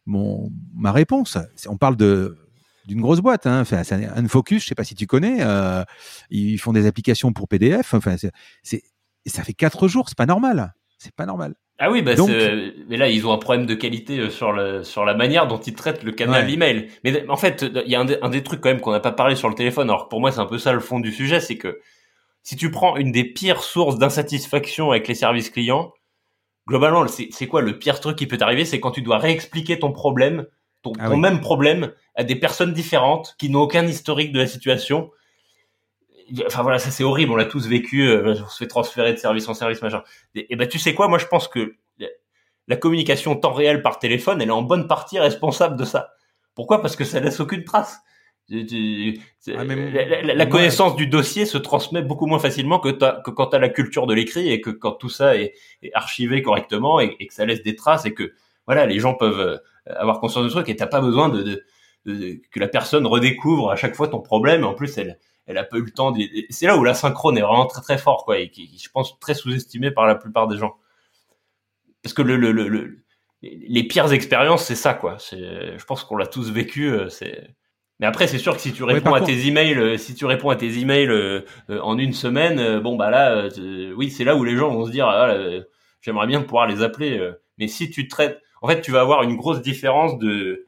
mon 0.05 0.51
ma 0.75 0.91
réponse. 0.91 1.37
On 1.67 1.77
parle 1.77 1.95
de 1.95 2.37
d'une 2.85 3.01
grosse 3.01 3.19
boîte. 3.19 3.47
Hein. 3.47 3.61
Enfin, 3.61 3.83
c'est 3.83 4.05
un 4.05 4.27
focus, 4.27 4.63
je 4.63 4.67
sais 4.69 4.75
pas 4.75 4.83
si 4.83 4.95
tu 4.95 5.07
connais. 5.07 5.37
Euh, 5.41 5.83
ils 6.29 6.57
font 6.57 6.73
des 6.73 6.85
applications 6.85 7.33
pour 7.33 7.47
PDF. 7.47 7.93
Enfin, 7.93 8.15
c'est, 8.63 8.83
ça 9.25 9.43
fait 9.43 9.53
quatre 9.53 9.87
jours, 9.87 10.09
c'est 10.09 10.17
pas 10.17 10.25
normal. 10.25 10.73
C'est 10.97 11.13
pas 11.13 11.25
normal. 11.25 11.55
Ah 11.77 11.91
oui, 11.91 12.01
bah 12.01 12.13
mais 12.87 12.95
là 12.95 13.09
ils 13.09 13.27
ont 13.27 13.33
un 13.33 13.37
problème 13.37 13.65
de 13.65 13.75
qualité 13.75 14.17
euh, 14.17 14.29
sur 14.29 14.53
le 14.53 14.83
sur 14.83 15.03
la 15.03 15.13
manière 15.13 15.45
dont 15.45 15.59
ils 15.59 15.73
traitent 15.73 16.03
le 16.03 16.13
canal 16.13 16.49
email. 16.49 16.87
Mais 17.03 17.27
en 17.29 17.35
fait, 17.35 17.65
il 17.85 17.91
y 17.91 17.95
a 17.95 17.99
un, 17.99 18.07
un 18.21 18.29
des 18.29 18.43
trucs 18.43 18.61
quand 18.61 18.69
même 18.69 18.79
qu'on 18.79 18.91
n'a 18.91 19.01
pas 19.01 19.11
parlé 19.11 19.35
sur 19.35 19.49
le 19.49 19.55
téléphone. 19.55 19.89
Alors 19.89 20.07
pour 20.07 20.21
moi, 20.21 20.31
c'est 20.31 20.39
un 20.39 20.45
peu 20.45 20.57
ça 20.57 20.71
le 20.71 20.79
fond 20.79 20.99
du 21.01 21.11
sujet, 21.11 21.41
c'est 21.41 21.57
que 21.57 21.81
si 22.43 22.55
tu 22.55 22.71
prends 22.71 22.95
une 22.95 23.11
des 23.11 23.25
pires 23.25 23.63
sources 23.63 23.97
d'insatisfaction 23.97 24.91
avec 24.91 25.07
les 25.07 25.15
services 25.15 25.49
clients, 25.49 25.91
globalement, 26.67 27.05
c'est 27.07 27.47
quoi 27.47 27.61
le 27.61 27.77
pire 27.77 27.99
truc 27.99 28.17
qui 28.17 28.27
peut 28.27 28.37
t'arriver? 28.37 28.65
C'est 28.65 28.79
quand 28.79 28.91
tu 28.91 29.01
dois 29.01 29.17
réexpliquer 29.17 29.79
ton 29.79 29.91
problème 29.91 30.45
ton, 30.83 30.93
ah 30.99 31.09
même 31.15 31.41
problème 31.41 31.91
à 32.15 32.23
des 32.23 32.35
personnes 32.35 32.71
différentes 32.71 33.35
qui 33.39 33.49
n'ont 33.49 33.61
aucun 33.61 33.85
historique 33.85 34.31
de 34.31 34.39
la 34.39 34.47
situation. 34.47 35.09
Enfin 36.45 36.63
voilà, 36.63 36.79
ça 36.79 36.91
c'est 36.91 37.03
horrible, 37.03 37.31
on 37.31 37.35
l'a 37.35 37.45
tous 37.45 37.67
vécu, 37.67 38.07
euh, 38.07 38.35
on 38.43 38.47
se 38.47 38.57
fait 38.57 38.67
transférer 38.67 39.13
de 39.13 39.17
service 39.17 39.47
en 39.47 39.53
service, 39.53 39.81
machin. 39.81 40.03
Et, 40.33 40.51
et 40.51 40.55
ben 40.55 40.67
tu 40.67 40.79
sais 40.79 40.93
quoi, 40.93 41.07
moi 41.07 41.19
je 41.19 41.27
pense 41.27 41.47
que 41.47 41.75
la 42.67 42.75
communication 42.75 43.35
temps 43.35 43.53
réel 43.53 43.81
par 43.81 43.99
téléphone, 43.99 44.41
elle 44.41 44.49
est 44.49 44.51
en 44.51 44.63
bonne 44.63 44.87
partie 44.87 45.19
responsable 45.19 45.77
de 45.77 45.85
ça. 45.85 46.13
Pourquoi? 46.55 46.81
Parce 46.81 46.95
que 46.95 47.03
ça 47.03 47.19
laisse 47.19 47.39
aucune 47.39 47.63
trace. 47.63 47.99
Ah, 48.51 49.63
la, 49.63 50.45
connaissance 50.45 50.95
du 50.95 51.07
dossier 51.07 51.47
se 51.47 51.57
transmet 51.57 52.03
beaucoup 52.03 52.27
moins 52.27 52.37
facilement 52.37 52.77
que, 52.77 52.89
que 52.89 53.31
quand 53.31 53.47
tu 53.47 53.55
as 53.55 53.59
la 53.59 53.69
culture 53.69 54.05
de 54.05 54.13
l'écrit 54.13 54.51
et 54.51 54.61
que 54.61 54.69
quand 54.69 54.91
tout 54.91 55.09
ça 55.09 55.35
est, 55.35 55.55
archivé 55.95 56.43
correctement 56.43 56.99
et, 56.99 57.15
et, 57.19 57.25
que 57.25 57.33
ça 57.33 57.45
laisse 57.45 57.63
des 57.63 57.75
traces 57.75 58.05
et 58.05 58.13
que 58.13 58.33
voilà 58.67 58.85
les 58.85 58.99
gens 58.99 59.15
peuvent 59.15 59.39
euh, 59.39 59.57
avoir 59.87 60.19
conscience 60.19 60.43
de 60.45 60.49
truc 60.49 60.69
et 60.69 60.75
t'as 60.75 60.85
pas 60.85 61.01
besoin 61.01 61.29
de, 61.29 61.63
de, 62.05 62.39
que 62.51 62.59
la 62.59 62.67
personne 62.67 63.07
redécouvre 63.07 63.71
à 63.71 63.75
chaque 63.75 63.95
fois 63.95 64.07
ton 64.07 64.21
problème. 64.21 64.63
En 64.63 64.75
plus, 64.75 64.95
elle, 64.99 65.17
elle 65.47 65.57
a 65.57 65.63
pas 65.63 65.77
eu 65.77 65.83
le 65.83 65.91
temps. 65.91 66.13
C'est 66.49 66.67
là 66.67 66.77
où 66.77 66.83
la 66.83 66.93
synchrone 66.93 67.37
est 67.37 67.41
vraiment 67.41 67.65
très 67.65 67.81
très 67.81 67.97
fort, 67.97 68.25
quoi, 68.25 68.39
et 68.39 68.49
qui, 68.49 68.79
je 68.81 68.89
pense, 68.89 69.19
très 69.19 69.33
sous-estimé 69.33 69.91
par 69.91 70.05
la 70.05 70.15
plupart 70.15 70.47
des 70.47 70.57
gens. 70.57 70.75
Parce 72.01 72.13
que 72.13 72.21
le, 72.21 72.37
le, 72.37 72.51
le, 72.51 73.05
les 73.41 73.83
pires 73.83 74.11
expériences, 74.11 74.65
c'est 74.65 74.75
ça, 74.75 74.93
quoi. 74.93 75.17
Je 75.19 75.85
pense 75.85 76.03
qu'on 76.03 76.17
l'a 76.17 76.27
tous 76.27 76.51
vécu. 76.51 76.89
Euh, 76.89 77.09
c'est. 77.09 77.49
Mais 77.99 78.07
après, 78.07 78.27
c'est 78.27 78.39
sûr 78.39 78.53
que 78.55 78.61
si 78.61 78.73
tu 78.73 78.83
réponds 78.83 79.13
à 79.13 79.21
tes 79.21 79.47
emails, 79.47 79.77
euh, 79.77 79.97
si 79.97 80.15
tu 80.15 80.25
réponds 80.25 80.49
à 80.49 80.57
tes 80.57 80.79
emails 80.79 81.07
euh, 81.07 81.41
en 81.69 81.97
une 81.97 82.11
semaine, 82.11 82.79
bon 82.79 82.97
bah 82.97 83.09
là, 83.09 83.47
oui, 83.95 84.11
c'est 84.11 84.25
là 84.25 84.35
où 84.35 84.43
les 84.43 84.57
gens 84.57 84.69
vont 84.69 84.85
se 84.85 84.91
dire, 84.91 85.07
ah, 85.07 85.33
j'aimerais 86.01 86.27
bien 86.27 86.41
pouvoir 86.41 86.67
les 86.67 86.81
appeler. 86.81 87.31
mais 87.57 87.67
si 87.67 87.89
tu 87.89 88.09
traites, 88.09 88.41
en 88.61 88.67
fait, 88.67 88.81
tu 88.81 88.91
vas 88.91 89.01
avoir 89.01 89.23
une 89.23 89.37
grosse 89.37 89.61
différence 89.61 90.17
de. 90.17 90.65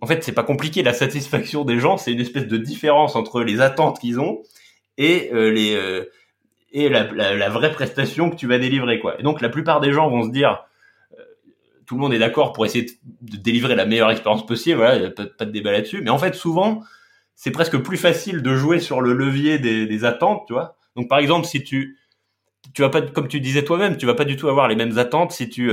En 0.00 0.06
fait, 0.06 0.24
c'est 0.24 0.32
pas 0.32 0.42
compliqué. 0.42 0.82
La 0.82 0.92
satisfaction 0.92 1.64
des 1.64 1.78
gens, 1.78 1.96
c'est 1.96 2.12
une 2.12 2.20
espèce 2.20 2.46
de 2.46 2.56
différence 2.56 3.16
entre 3.16 3.42
les 3.42 3.60
attentes 3.60 3.98
qu'ils 4.00 4.18
ont 4.18 4.42
et 4.96 5.30
euh, 5.32 5.50
les 5.50 5.74
euh, 5.74 6.10
et 6.72 6.88
la, 6.88 7.48
vraie 7.48 7.72
prestation 7.72 8.30
que 8.30 8.36
tu 8.36 8.46
vas 8.46 8.58
délivrer, 8.58 9.00
quoi. 9.00 9.18
Et 9.18 9.24
donc, 9.24 9.40
la 9.40 9.48
plupart 9.48 9.80
des 9.80 9.92
gens 9.92 10.08
vont 10.08 10.22
se 10.22 10.30
dire, 10.30 10.64
euh, 11.18 11.22
tout 11.84 11.96
le 11.96 12.00
monde 12.00 12.14
est 12.14 12.18
d'accord 12.20 12.52
pour 12.52 12.64
essayer 12.64 12.86
de, 13.22 13.36
délivrer 13.36 13.74
la 13.74 13.86
meilleure 13.86 14.12
expérience 14.12 14.46
possible. 14.46 14.76
Voilà, 14.76 14.94
il 14.96 15.04
a 15.04 15.10
pas, 15.10 15.46
de 15.46 15.50
débat 15.50 15.72
là-dessus. 15.72 16.00
Mais 16.00 16.10
en 16.10 16.18
fait, 16.18 16.32
souvent, 16.36 16.82
c'est 17.34 17.50
presque 17.50 17.76
plus 17.78 17.96
facile 17.96 18.40
de 18.42 18.54
jouer 18.54 18.78
sur 18.78 19.00
le 19.00 19.14
levier 19.14 19.58
des, 19.58 19.86
des 19.86 20.04
attentes, 20.04 20.44
tu 20.46 20.52
vois. 20.52 20.76
Donc, 20.94 21.08
par 21.08 21.18
exemple, 21.18 21.46
si 21.46 21.64
tu 21.64 21.96
tu 22.72 22.82
vas 22.82 22.90
pas, 22.90 23.02
comme 23.02 23.26
tu 23.26 23.40
disais 23.40 23.64
toi-même, 23.64 23.96
tu 23.96 24.06
vas 24.06 24.14
pas 24.14 24.24
du 24.24 24.36
tout 24.36 24.48
avoir 24.48 24.68
les 24.68 24.76
mêmes 24.76 24.98
attentes 24.98 25.32
si 25.32 25.48
tu 25.48 25.72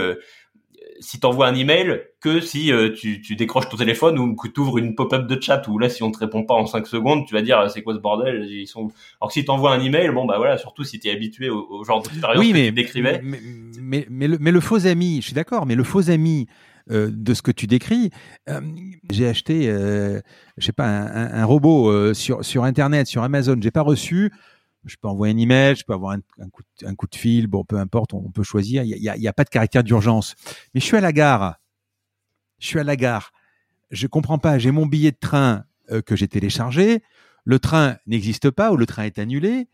si 0.99 1.19
t'envoies 1.19 1.47
un 1.47 1.55
email 1.55 2.01
que 2.21 2.39
si 2.39 2.71
euh, 2.71 2.91
tu, 2.93 3.21
tu, 3.21 3.35
décroches 3.35 3.69
ton 3.69 3.77
téléphone 3.77 4.17
ou 4.17 4.35
que 4.35 4.47
tu 4.47 4.59
ouvres 4.59 4.77
une 4.77 4.95
pop-up 4.95 5.27
de 5.27 5.41
chat 5.41 5.67
où 5.67 5.77
là 5.79 5.89
si 5.89 6.03
on 6.03 6.11
te 6.11 6.19
répond 6.19 6.43
pas 6.43 6.55
en 6.55 6.65
5 6.65 6.87
secondes 6.87 7.25
tu 7.27 7.33
vas 7.33 7.41
dire 7.41 7.69
c'est 7.69 7.81
quoi 7.83 7.93
ce 7.93 7.99
bordel? 7.99 8.45
Ils 8.49 8.67
sont 8.67 8.91
alors 9.21 9.29
que 9.29 9.33
si 9.33 9.45
t'envoies 9.45 9.71
un 9.71 9.83
email 9.83 10.09
bon 10.09 10.25
bah 10.25 10.37
voilà 10.37 10.57
surtout 10.57 10.83
si 10.83 10.99
t'es 10.99 11.11
habitué 11.11 11.49
au, 11.49 11.83
genre 11.83 12.01
d'expérience 12.01 12.39
oui, 12.39 12.51
mais, 12.53 12.63
que 12.63 12.67
tu 12.67 12.73
décrivais 12.73 13.21
mais, 13.23 13.39
mais, 13.79 14.07
mais, 14.09 14.27
le, 14.27 14.37
mais 14.39 14.51
le 14.51 14.59
faux 14.59 14.85
ami 14.85 15.17
je 15.21 15.27
suis 15.27 15.33
d'accord 15.33 15.65
mais 15.65 15.75
le 15.75 15.83
faux 15.83 16.09
ami 16.09 16.47
euh, 16.89 17.09
de 17.11 17.33
ce 17.33 17.41
que 17.41 17.51
tu 17.51 17.67
décris. 17.67 18.11
Euh, 18.49 18.61
j'ai 19.11 19.27
acheté, 19.27 19.69
euh, 19.69 20.21
je 20.57 20.65
sais 20.65 20.71
pas, 20.71 20.87
un, 20.87 21.41
un 21.41 21.43
robot 21.43 22.13
sur 22.13 22.45
sur 22.45 22.63
internet, 22.63 23.07
sur 23.07 23.23
Amazon. 23.23 23.57
J'ai 23.59 23.71
pas 23.71 23.81
reçu 23.81 24.31
je 24.87 24.95
peux 25.01 25.07
envoyer 25.07 25.33
un 25.33 25.37
email, 25.37 25.75
je 25.75 25.83
peux 25.83 25.93
avoir 25.93 26.13
un, 26.13 26.49
coup, 26.49 26.63
de, 26.81 26.87
un 26.87 26.95
coup, 26.95 27.07
de, 27.07 27.15
fil, 27.15 27.47
bon, 27.47 27.63
peu 27.63 27.77
importe, 27.77 28.13
on, 28.13 28.31
peut 28.31 28.43
choisir. 28.43 28.83
Il 28.83 28.99
n'y 28.99 29.09
a, 29.09 29.17
y 29.17 29.27
a, 29.27 29.33
pas 29.33 29.43
de 29.43 29.49
caractère 29.49 29.83
d'urgence. 29.83 30.35
Mais 30.73 30.79
je 30.79 30.85
suis 30.85 30.97
à 30.97 31.01
la 31.01 31.11
gare. 31.11 31.57
Je 32.59 32.67
suis 32.67 32.79
à 32.79 32.83
la 32.83 32.95
gare. 32.95 33.31
Je 33.91 34.07
comprends 34.07 34.37
pas. 34.39 34.57
J'ai 34.57 34.71
mon 34.71 34.85
billet 34.85 35.11
de 35.11 35.17
train 35.19 35.65
euh, 35.91 36.01
que 36.01 36.15
j'ai 36.15 36.27
téléchargé. 36.27 37.01
Le 37.43 37.59
train 37.59 37.97
n'existe 38.07 38.49
pas 38.49 38.71
ou 38.71 38.77
le 38.77 38.85
train 38.85 39.03
est 39.03 39.19
annulé. 39.19 39.67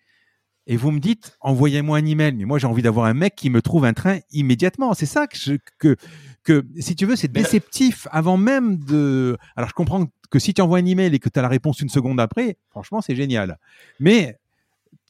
Et 0.66 0.78
vous 0.78 0.91
me 0.91 0.99
dites, 0.99 1.38
envoyez-moi 1.41 1.97
un 1.97 2.05
email. 2.05 2.34
Mais 2.34 2.45
moi, 2.45 2.57
j'ai 2.57 2.68
envie 2.68 2.82
d'avoir 2.82 3.07
un 3.07 3.14
mec 3.14 3.36
qui 3.36 3.49
me 3.49 3.61
trouve 3.61 3.86
un 3.86 3.93
train 3.93 4.20
immédiatement. 4.32 4.93
C'est 4.93 5.05
ça 5.05 5.28
que, 5.28 5.38
je, 5.38 5.53
que, 5.78 5.95
que, 6.43 6.66
si 6.80 6.95
tu 6.95 7.05
veux, 7.05 7.16
c'est 7.16 7.32
déceptif 7.32 8.07
avant 8.11 8.38
même 8.38 8.78
de. 8.78 9.38
Alors, 9.55 9.70
je 9.70 9.74
comprends 9.74 10.07
que 10.30 10.39
si 10.39 10.53
tu 10.53 10.61
envoies 10.61 10.80
un 10.80 10.86
email 10.86 11.14
et 11.14 11.20
que 11.20 11.30
tu 11.30 11.38
as 11.38 11.41
la 11.41 11.47
réponse 11.47 11.82
une 11.82 11.89
seconde 11.89 12.20
après, 12.20 12.57
franchement, 12.70 13.01
c'est 13.01 13.16
génial. 13.16 13.59
Mais 13.99 14.39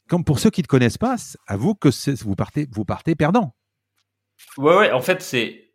comme 0.08 0.24
pour 0.24 0.38
ceux 0.38 0.50
qui 0.50 0.60
ne 0.60 0.64
te 0.64 0.68
connaissent 0.68 0.98
pas, 0.98 1.16
avoue 1.46 1.74
que 1.74 1.88
vous 2.22 2.34
partez, 2.34 2.68
vous 2.70 2.84
partez 2.84 3.14
perdant. 3.14 3.54
Ouais, 4.58 4.76
ouais, 4.76 4.92
en 4.92 5.00
fait, 5.00 5.22
c'est. 5.22 5.70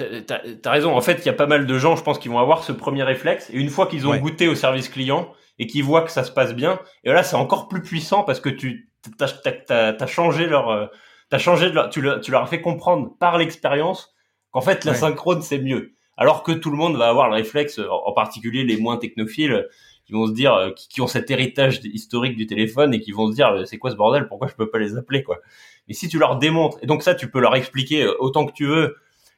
Euh, 0.00 0.20
t'as 0.22 0.40
as 0.64 0.70
raison. 0.70 0.96
En 0.96 1.00
fait, 1.00 1.14
il 1.22 1.26
y 1.26 1.28
a 1.28 1.34
pas 1.34 1.46
mal 1.46 1.66
de 1.66 1.78
gens, 1.78 1.96
je 1.96 2.02
pense, 2.02 2.18
qui 2.18 2.28
vont 2.28 2.38
avoir 2.38 2.62
ce 2.62 2.72
premier 2.72 3.02
réflexe. 3.02 3.50
Et 3.50 3.56
une 3.56 3.70
fois 3.70 3.86
qu'ils 3.86 4.06
ont 4.06 4.16
goûté 4.16 4.48
au 4.48 4.54
service 4.54 4.88
client 4.88 5.32
et 5.58 5.66
qu'ils 5.66 5.84
voient 5.84 6.02
que 6.02 6.10
ça 6.10 6.24
se 6.24 6.30
passe 6.30 6.54
bien, 6.54 6.80
et 7.04 7.12
là, 7.12 7.22
c'est 7.22 7.36
encore 7.36 7.68
plus 7.68 7.82
puissant 7.82 8.22
parce 8.22 8.40
que 8.40 8.48
tu 8.48 8.90
as, 9.20 10.06
changé 10.06 10.46
leur. 10.46 10.70
Euh, 10.70 10.86
as 11.32 11.38
changé 11.38 11.70
leur, 11.70 11.90
tu, 11.90 12.00
leur, 12.00 12.20
tu 12.20 12.30
leur 12.30 12.42
as 12.42 12.46
fait 12.46 12.60
comprendre 12.60 13.16
par 13.18 13.38
l'expérience 13.38 14.14
qu'en 14.50 14.60
fait, 14.60 14.84
la 14.84 14.94
synchrone, 14.94 15.42
c'est 15.42 15.60
mieux. 15.60 15.94
Alors 16.16 16.42
que 16.42 16.52
tout 16.52 16.70
le 16.70 16.76
monde 16.76 16.96
va 16.96 17.08
avoir 17.08 17.28
le 17.28 17.36
réflexe, 17.36 17.80
en 17.88 18.12
particulier 18.12 18.64
les 18.64 18.76
moins 18.76 18.98
technophiles, 18.98 19.66
qui 20.10 20.16
vont 20.16 20.26
se 20.26 20.32
dire, 20.32 20.52
euh, 20.54 20.70
qui, 20.72 21.00
ont 21.00 21.06
cet 21.06 21.30
héritage 21.30 21.80
historique 21.84 22.36
du 22.36 22.46
téléphone 22.46 22.92
et 22.92 23.00
qui 23.00 23.12
vont 23.12 23.30
se 23.30 23.34
dire, 23.34 23.48
euh, 23.48 23.64
c'est 23.64 23.78
quoi 23.78 23.92
ce 23.92 23.96
bordel? 23.96 24.26
Pourquoi 24.26 24.48
je 24.48 24.54
peux 24.54 24.68
pas 24.68 24.78
les 24.78 24.96
appeler 24.96 25.22
quoi? 25.22 25.38
Mais 25.86 25.94
si 25.94 26.08
tu 26.08 26.18
leur 26.18 26.36
démontres, 26.36 26.78
et 26.82 26.86
donc 26.86 27.02
ça, 27.02 27.14
tu 27.14 27.30
peux 27.30 27.40
leur 27.40 27.54
expliquer 27.54 28.02
euh, 28.02 28.14
autant 28.18 28.44
que 28.44 28.52
tu 28.52 28.66
veux, 28.66 28.96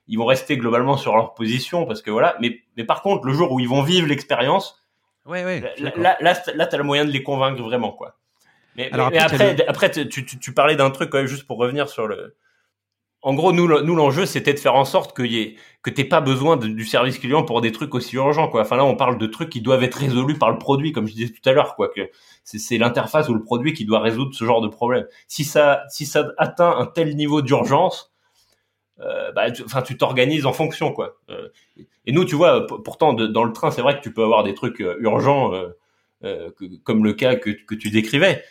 ils 0.09 0.19
vont 0.19 0.25
rester 0.25 0.57
globalement 0.57 0.97
sur 0.97 1.15
leur 1.15 1.35
position 1.35 1.85
parce 1.85 2.01
que 2.01 2.11
voilà. 2.11 2.37
Mais 2.41 2.61
mais 2.77 2.85
par 2.85 3.03
contre, 3.03 3.27
le 3.27 3.35
jour 3.35 3.53
où 3.53 3.61
ils 3.61 3.69
vont 3.69 3.83
vivre 3.83 4.09
l'expérience, 4.09 4.83
Ouais, 5.25 5.45
ouais. 5.45 5.61
Là, 5.79 6.17
là, 6.21 6.35
là, 6.55 6.67
t'as 6.67 6.77
le 6.77 6.83
moyen 6.83 7.05
de 7.05 7.11
les 7.11 7.23
convaincre 7.23 7.63
vraiment, 7.63 7.93
quoi. 7.93 8.17
Mais, 8.75 8.91
Alors, 8.91 9.11
après, 9.15 9.63
après, 9.69 9.91
tu, 9.91 10.09
tu, 10.09 10.39
tu, 10.39 10.53
parlais 10.53 10.75
d'un 10.75 10.91
truc 10.91 11.11
quand 11.11 11.19
même, 11.19 11.27
juste 11.27 11.47
pour 11.47 11.59
revenir 11.59 11.89
sur 11.89 12.09
le. 12.09 12.35
En 13.23 13.35
gros, 13.35 13.53
nous, 13.53 13.69
nous 13.83 13.95
l'enjeu, 13.95 14.27
c'était 14.27 14.53
de 14.53 14.59
faire 14.59 14.75
en 14.75 14.85
sorte 14.85 15.17
que 15.17 15.23
y 15.23 15.57
que 15.83 15.91
t'aies 15.91 16.05
pas 16.05 16.21
besoin 16.21 16.57
du 16.57 16.85
service 16.85 17.19
client 17.19 17.45
pour 17.45 17.61
des 17.61 17.73
trucs 17.73 17.95
aussi 17.95 18.17
urgents, 18.17 18.49
quoi. 18.49 18.63
Enfin 18.63 18.77
là, 18.77 18.85
on 18.85 18.97
parle 18.97 19.19
de 19.19 19.27
trucs 19.27 19.51
qui 19.51 19.61
doivent 19.61 19.83
être 19.83 19.97
résolus 19.97 20.39
par 20.39 20.51
le 20.51 20.59
produit, 20.59 20.93
comme 20.93 21.07
je 21.09 21.15
disais 21.15 21.33
tout 21.33 21.49
à 21.49 21.53
l'heure, 21.53 21.77
c'est 22.45 22.79
l'interface 22.79 23.29
ou 23.29 23.35
le 23.35 23.43
produit 23.43 23.73
qui 23.73 23.85
doit 23.85 24.01
résoudre 24.01 24.35
ce 24.35 24.45
genre 24.45 24.61
de 24.61 24.69
problème. 24.69 25.07
Si 25.29 25.45
ça, 25.45 25.83
si 25.89 26.07
ça 26.07 26.29
atteint 26.39 26.77
un 26.77 26.87
tel 26.87 27.17
niveau 27.17 27.43
d'urgence, 27.43 28.13
euh, 29.01 29.33
bah, 29.33 29.47
enfin, 29.65 29.83
tu 29.83 29.97
t'organises 29.97 30.47
en 30.47 30.53
fonction, 30.53 30.93
quoi. 30.93 31.17
Euh, 31.31 31.49
et 32.07 32.13
nous, 32.13 32.25
tu 32.25 32.37
vois, 32.37 32.67
pourtant, 32.67 33.13
dans 33.13 33.45
le 33.45 33.53
train, 33.53 33.71
c'est 33.71 33.83
vrai 33.83 33.97
que 33.97 34.03
tu 34.03 34.13
peux 34.13 34.23
avoir 34.23 34.45
des 34.45 34.55
trucs 34.55 34.81
euh, 34.81 34.97
urgents, 35.01 35.53
comme 36.85 37.05
le 37.05 37.13
cas 37.13 37.35
que 37.37 37.75
tu 37.75 37.91
décrivais. 37.91 38.43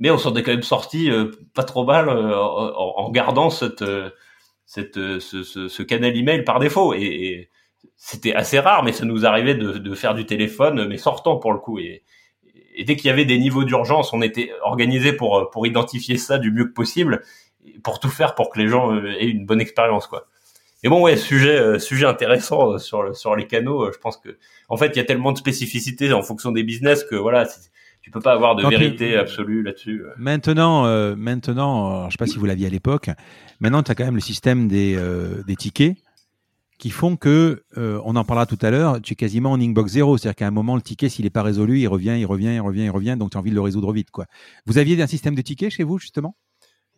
Mais 0.00 0.10
on 0.10 0.18
s'en 0.18 0.34
est 0.34 0.42
quand 0.42 0.52
même 0.52 0.62
sorti 0.62 1.10
pas 1.54 1.62
trop 1.62 1.84
mal 1.84 2.08
en, 2.08 3.10
gardant 3.10 3.50
cette, 3.50 3.84
cette, 4.64 4.94
ce, 4.94 5.42
ce, 5.42 5.68
ce, 5.68 5.82
canal 5.82 6.16
email 6.16 6.42
par 6.42 6.58
défaut. 6.58 6.94
Et, 6.94 7.50
c'était 7.96 8.34
assez 8.34 8.58
rare, 8.58 8.82
mais 8.82 8.92
ça 8.92 9.04
nous 9.04 9.26
arrivait 9.26 9.54
de, 9.54 9.72
de, 9.72 9.94
faire 9.94 10.14
du 10.14 10.24
téléphone, 10.24 10.86
mais 10.88 10.96
sortant 10.96 11.36
pour 11.36 11.52
le 11.52 11.58
coup. 11.58 11.78
Et, 11.78 12.02
dès 12.86 12.96
qu'il 12.96 13.08
y 13.08 13.10
avait 13.10 13.26
des 13.26 13.38
niveaux 13.38 13.64
d'urgence, 13.64 14.14
on 14.14 14.22
était 14.22 14.52
organisé 14.62 15.12
pour 15.12 15.50
pour 15.50 15.66
identifier 15.66 16.16
ça 16.16 16.38
du 16.38 16.50
mieux 16.50 16.64
que 16.64 16.72
possible 16.72 17.22
pour 17.82 18.00
tout 18.00 18.08
faire 18.08 18.34
pour 18.34 18.50
que 18.50 18.58
les 18.58 18.68
gens 18.68 18.94
euh, 18.94 19.12
aient 19.18 19.28
une 19.28 19.46
bonne 19.46 19.60
expérience, 19.60 20.06
quoi. 20.06 20.26
Et 20.82 20.88
bon, 20.88 21.02
ouais, 21.02 21.16
sujet, 21.16 21.58
euh, 21.58 21.78
sujet 21.78 22.06
intéressant 22.06 22.72
euh, 22.72 22.78
sur 22.78 23.14
sur 23.14 23.36
les 23.36 23.46
canaux. 23.46 23.92
je 23.92 23.98
pense 23.98 24.16
que, 24.16 24.38
en 24.68 24.76
fait, 24.76 24.88
il 24.88 24.96
y 24.96 25.00
a 25.00 25.04
tellement 25.04 25.32
de 25.32 25.38
spécificités 25.38 26.12
en 26.12 26.22
fonction 26.22 26.52
des 26.52 26.62
business 26.62 27.04
que 27.04 27.16
voilà, 27.16 27.46
tu 28.02 28.10
peux 28.10 28.20
pas 28.20 28.32
avoir 28.32 28.56
de 28.56 28.66
vérité 28.66 29.16
absolue 29.16 29.62
là-dessus. 29.62 30.02
Maintenant, 30.16 30.84
maintenant, 31.16 32.08
je 32.08 32.12
sais 32.12 32.18
pas 32.18 32.26
si 32.26 32.38
vous 32.38 32.46
l'aviez 32.46 32.66
à 32.66 32.70
l'époque. 32.70 33.10
Maintenant, 33.60 33.82
tu 33.82 33.90
as 33.90 33.94
quand 33.94 34.04
même 34.04 34.14
le 34.14 34.20
système 34.20 34.68
des 34.68 34.98
des 35.46 35.56
tickets 35.56 35.96
qui 36.78 36.90
font 36.90 37.16
que, 37.16 37.62
on 37.76 38.16
en 38.16 38.24
parlera 38.24 38.46
tout 38.46 38.58
à 38.62 38.70
l'heure, 38.70 39.00
tu 39.02 39.12
es 39.12 39.16
quasiment 39.16 39.52
en 39.52 39.60
inbox 39.60 39.92
zéro. 39.92 40.16
C'est-à-dire 40.16 40.36
qu'à 40.36 40.46
un 40.46 40.50
moment, 40.50 40.76
le 40.76 40.82
ticket, 40.82 41.08
s'il 41.08 41.24
n'est 41.24 41.30
pas 41.30 41.42
résolu, 41.42 41.78
il 41.78 41.88
revient, 41.88 42.16
il 42.18 42.24
revient, 42.26 42.52
il 42.54 42.60
revient, 42.60 42.84
il 42.84 42.90
revient. 42.90 43.16
Donc, 43.18 43.30
tu 43.30 43.36
as 43.36 43.40
envie 43.40 43.50
de 43.50 43.54
le 43.54 43.60
résoudre 43.60 43.92
vite. 43.92 44.10
Quoi. 44.10 44.24
Vous 44.66 44.78
aviez 44.78 45.00
un 45.02 45.06
système 45.06 45.34
de 45.34 45.42
tickets 45.42 45.70
chez 45.70 45.84
vous, 45.84 45.98
justement? 45.98 46.36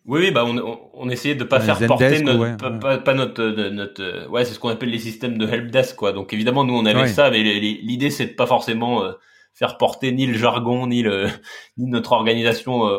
Oui, 0.05 0.33
bah 0.33 0.45
on, 0.45 0.81
on 0.95 1.09
essayait 1.11 1.37
de 1.37 1.45
pas 1.45 1.61
faire 1.61 1.79
porter 1.87 2.23
notre, 2.23 2.57
pas, 3.05 3.15
notre, 3.15 3.45
notre, 3.71 4.29
ouais, 4.31 4.45
c'est 4.45 4.55
ce 4.55 4.59
qu'on 4.59 4.71
appelle 4.71 4.91
les 4.91 4.99
systèmes 4.99 5.39
de 5.39 5.47
helpdesk, 5.47 5.95
quoi. 5.95 6.13
Donc 6.13 6.33
évidemment, 6.33 6.65
nous 6.65 6.75
on 6.75 6.85
avait 6.87 7.07
ça, 7.07 7.31
mais 7.31 7.41
l'idée 7.41 8.11
c'est 8.11 8.27
de 8.27 8.33
pas 8.33 8.47
forcément 8.47 9.05
euh, 9.05 9.13
faire 9.55 9.77
porter 9.77 10.13
ni 10.13 10.27
le 10.27 10.35
jargon 10.35 10.87
ni 10.87 11.03
le, 11.03 11.29
ni 11.77 11.87
notre 11.87 12.13
organisation 12.13 12.89
euh, 12.89 12.99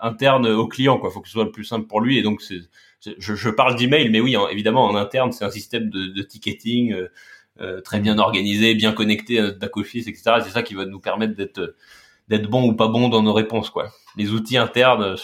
interne 0.00 0.46
au 0.46 0.66
client, 0.66 0.98
quoi. 0.98 1.10
Faut 1.10 1.20
que 1.20 1.28
ce 1.28 1.34
soit 1.34 1.44
le 1.44 1.52
plus 1.52 1.64
simple 1.64 1.86
pour 1.86 2.00
lui. 2.00 2.18
Et 2.18 2.22
donc 2.22 2.42
c'est, 2.42 2.60
je, 3.18 3.34
je 3.34 3.50
parle 3.50 3.76
d'email, 3.76 4.08
mais 4.10 4.20
oui, 4.20 4.36
évidemment 4.50 4.84
en 4.86 4.94
interne 4.94 5.32
c'est 5.32 5.44
un 5.44 5.50
système 5.50 5.90
de, 5.90 6.06
de 6.06 6.22
ticketing 6.22 6.94
euh, 7.60 7.80
très 7.80 8.00
bien 8.00 8.18
organisé, 8.18 8.74
bien 8.74 8.92
connecté 8.92 9.38
à 9.38 9.42
notre 9.42 9.58
back 9.60 9.76
office, 9.76 10.08
etc. 10.08 10.38
C'est 10.42 10.50
ça 10.50 10.62
qui 10.62 10.74
va 10.74 10.86
nous 10.86 11.00
permettre 11.00 11.36
d'être 11.36 11.76
d'être 12.28 12.48
bon 12.48 12.68
ou 12.68 12.74
pas 12.74 12.88
bon 12.88 13.08
dans 13.08 13.22
nos 13.22 13.34
réponses, 13.34 13.70
quoi. 13.70 13.90
Les 14.16 14.30
outils 14.32 14.56
internes 14.56 15.16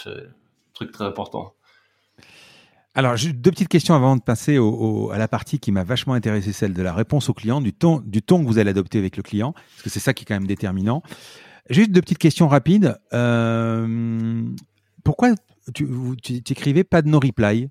très 0.73 1.03
important. 1.03 1.53
Alors, 2.93 3.15
deux 3.15 3.51
petites 3.51 3.69
questions 3.69 3.95
avant 3.95 4.17
de 4.17 4.21
passer 4.21 4.57
à 4.57 5.17
la 5.17 5.27
partie 5.29 5.59
qui 5.59 5.71
m'a 5.71 5.83
vachement 5.83 6.13
intéressé, 6.13 6.51
celle 6.51 6.73
de 6.73 6.81
la 6.81 6.93
réponse 6.93 7.29
au 7.29 7.33
client, 7.33 7.61
du 7.61 7.73
ton, 7.73 8.01
du 8.05 8.21
ton 8.21 8.41
que 8.41 8.47
vous 8.47 8.57
allez 8.57 8.71
adopter 8.71 8.97
avec 8.97 9.15
le 9.15 9.23
client, 9.23 9.53
parce 9.53 9.83
que 9.83 9.89
c'est 9.89 10.01
ça 10.01 10.13
qui 10.13 10.23
est 10.23 10.25
quand 10.25 10.35
même 10.35 10.47
déterminant. 10.47 11.01
Juste 11.69 11.91
deux 11.91 12.01
petites 12.01 12.17
questions 12.17 12.49
rapides. 12.49 12.97
Euh, 13.13 14.43
pourquoi 15.05 15.29
tu, 15.73 15.87
tu, 16.21 16.41
écrivais 16.49 16.83
pas 16.83 17.01
de 17.01 17.07
no 17.07 17.19
reply? 17.19 17.69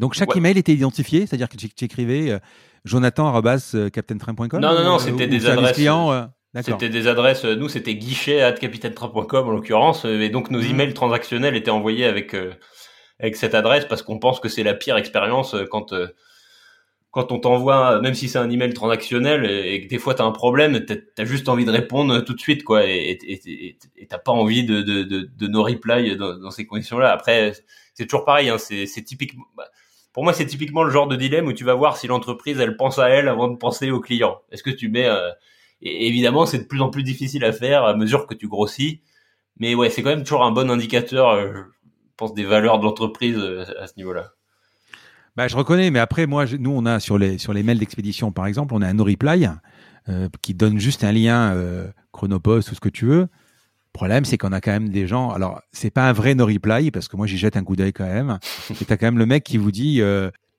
Donc, 0.00 0.14
chaque 0.14 0.34
email 0.34 0.58
était 0.58 0.72
identifié, 0.72 1.26
c'est-à-dire 1.26 1.48
que 1.48 1.56
tu, 1.56 1.84
écrivais 1.84 2.30
euh, 2.30 2.38
jonathan.captaintrain.com 2.84 4.60
Non, 4.60 4.74
non, 4.74 4.84
non, 4.84 4.98
c'était 4.98 5.28
des 5.28 5.46
adresses. 5.46 5.76
Clients, 5.76 6.28
c'était 6.60 6.88
des 6.90 7.06
adresses, 7.06 7.44
nous 7.44 7.68
c'était 7.68 7.94
guichet 7.94 8.42
at 8.42 8.52
capitaine.com 8.52 9.48
en 9.48 9.50
l'occurrence, 9.50 10.04
et 10.04 10.28
donc 10.28 10.50
nos 10.50 10.60
mmh. 10.60 10.70
emails 10.70 10.92
transactionnels 10.92 11.56
étaient 11.56 11.70
envoyés 11.70 12.04
avec 12.04 12.34
euh, 12.34 12.52
avec 13.22 13.36
cette 13.36 13.54
adresse 13.54 13.86
parce 13.86 14.02
qu'on 14.02 14.18
pense 14.18 14.40
que 14.40 14.48
c'est 14.48 14.62
la 14.62 14.74
pire 14.74 14.96
expérience 14.96 15.54
euh, 15.54 15.64
quand 15.64 15.92
euh, 15.92 16.08
quand 17.10 17.30
on 17.30 17.38
t'envoie, 17.38 18.00
même 18.00 18.14
si 18.14 18.26
c'est 18.26 18.38
un 18.38 18.48
email 18.48 18.72
transactionnel 18.72 19.44
et, 19.44 19.82
que 19.82 19.88
des 19.88 19.98
fois 19.98 20.14
t'as 20.14 20.24
un 20.24 20.32
problème, 20.32 20.86
t'as 20.86 20.94
as 21.18 21.24
juste 21.26 21.48
envie 21.50 21.66
de 21.66 21.70
répondre 21.70 22.20
tout 22.20 22.32
de 22.32 22.40
suite 22.40 22.64
quoi, 22.64 22.86
et 22.86 23.76
t'as 24.08 24.18
pas 24.18 24.32
envie 24.32 24.64
de 24.64 24.80
de, 24.80 25.02
de, 25.02 25.28
de 25.38 25.46
no 25.46 25.62
reply 25.62 26.16
dans, 26.16 26.50
ces 26.50 26.64
conditions-là. 26.64 27.12
Après, 27.12 27.52
c'est 27.92 28.06
toujours 28.06 28.24
pareil, 28.24 28.48
hein, 28.48 28.56
c'est 28.56 28.86
typiquement 29.04 29.44
bah, 29.58 29.66
pour 30.14 30.24
moi, 30.24 30.32
c'est 30.32 30.46
typiquement 30.46 30.84
le 30.84 30.90
genre 30.90 31.06
de 31.06 31.16
dilemme 31.16 31.48
où 31.48 31.52
tu 31.52 31.64
vas 31.64 31.74
voir 31.74 31.98
si 31.98 32.06
l'entreprise 32.06 32.58
elle 32.58 32.76
pense 32.78 32.98
à 32.98 33.10
elle 33.10 33.28
avant 33.28 33.48
de 33.48 33.56
penser 33.56 33.90
au 33.90 34.00
client. 34.00 34.40
Est-ce 34.50 34.62
que 34.62 34.70
tu 34.70 34.88
mets 34.88 35.08
et 35.82 36.06
évidemment, 36.06 36.46
c'est 36.46 36.58
de 36.58 36.64
plus 36.64 36.80
en 36.80 36.90
plus 36.90 37.02
difficile 37.02 37.44
à 37.44 37.52
faire 37.52 37.84
à 37.84 37.94
mesure 37.94 38.26
que 38.26 38.34
tu 38.34 38.48
grossis. 38.48 39.02
Mais 39.58 39.74
ouais, 39.74 39.90
c'est 39.90 40.02
quand 40.02 40.10
même 40.10 40.22
toujours 40.22 40.44
un 40.44 40.52
bon 40.52 40.70
indicateur, 40.70 41.30
euh, 41.30 41.52
pense, 42.22 42.34
des 42.34 42.44
valeurs 42.44 42.78
de 42.78 42.84
l'entreprise 42.84 43.36
euh, 43.36 43.64
à 43.80 43.86
ce 43.86 43.94
niveau-là. 43.96 44.30
Bah, 45.36 45.48
je 45.48 45.56
reconnais, 45.56 45.90
mais 45.90 45.98
après, 45.98 46.26
moi, 46.26 46.44
nous, 46.58 46.70
on 46.70 46.84
a 46.84 47.00
sur 47.00 47.18
les, 47.18 47.38
sur 47.38 47.52
les 47.52 47.62
mails 47.62 47.78
d'expédition, 47.78 48.32
par 48.32 48.46
exemple, 48.46 48.74
on 48.74 48.82
a 48.82 48.86
un 48.86 48.94
no-reply 48.94 49.48
euh, 50.08 50.28
qui 50.42 50.54
donne 50.54 50.78
juste 50.78 51.04
un 51.04 51.12
lien 51.12 51.56
Chronopost 52.12 52.70
ou 52.70 52.74
ce 52.74 52.80
que 52.80 52.90
tu 52.90 53.06
veux. 53.06 53.20
Le 53.20 53.98
problème, 53.98 54.24
c'est 54.24 54.38
qu'on 54.38 54.52
a 54.52 54.60
quand 54.60 54.72
même 54.72 54.90
des 54.90 55.06
gens. 55.06 55.30
Alors, 55.30 55.60
c'est 55.72 55.90
pas 55.90 56.08
un 56.08 56.12
vrai 56.12 56.34
no-reply 56.34 56.90
parce 56.90 57.08
que 57.08 57.16
moi, 57.16 57.26
j'y 57.26 57.38
jette 57.38 57.56
un 57.56 57.64
coup 57.64 57.76
d'œil 57.76 57.92
quand 57.92 58.06
même. 58.06 58.38
Et 58.80 58.84
t'as 58.84 58.96
quand 58.96 59.06
même 59.06 59.18
le 59.18 59.26
mec 59.26 59.42
qui 59.42 59.56
vous 59.56 59.72
dit 59.72 60.02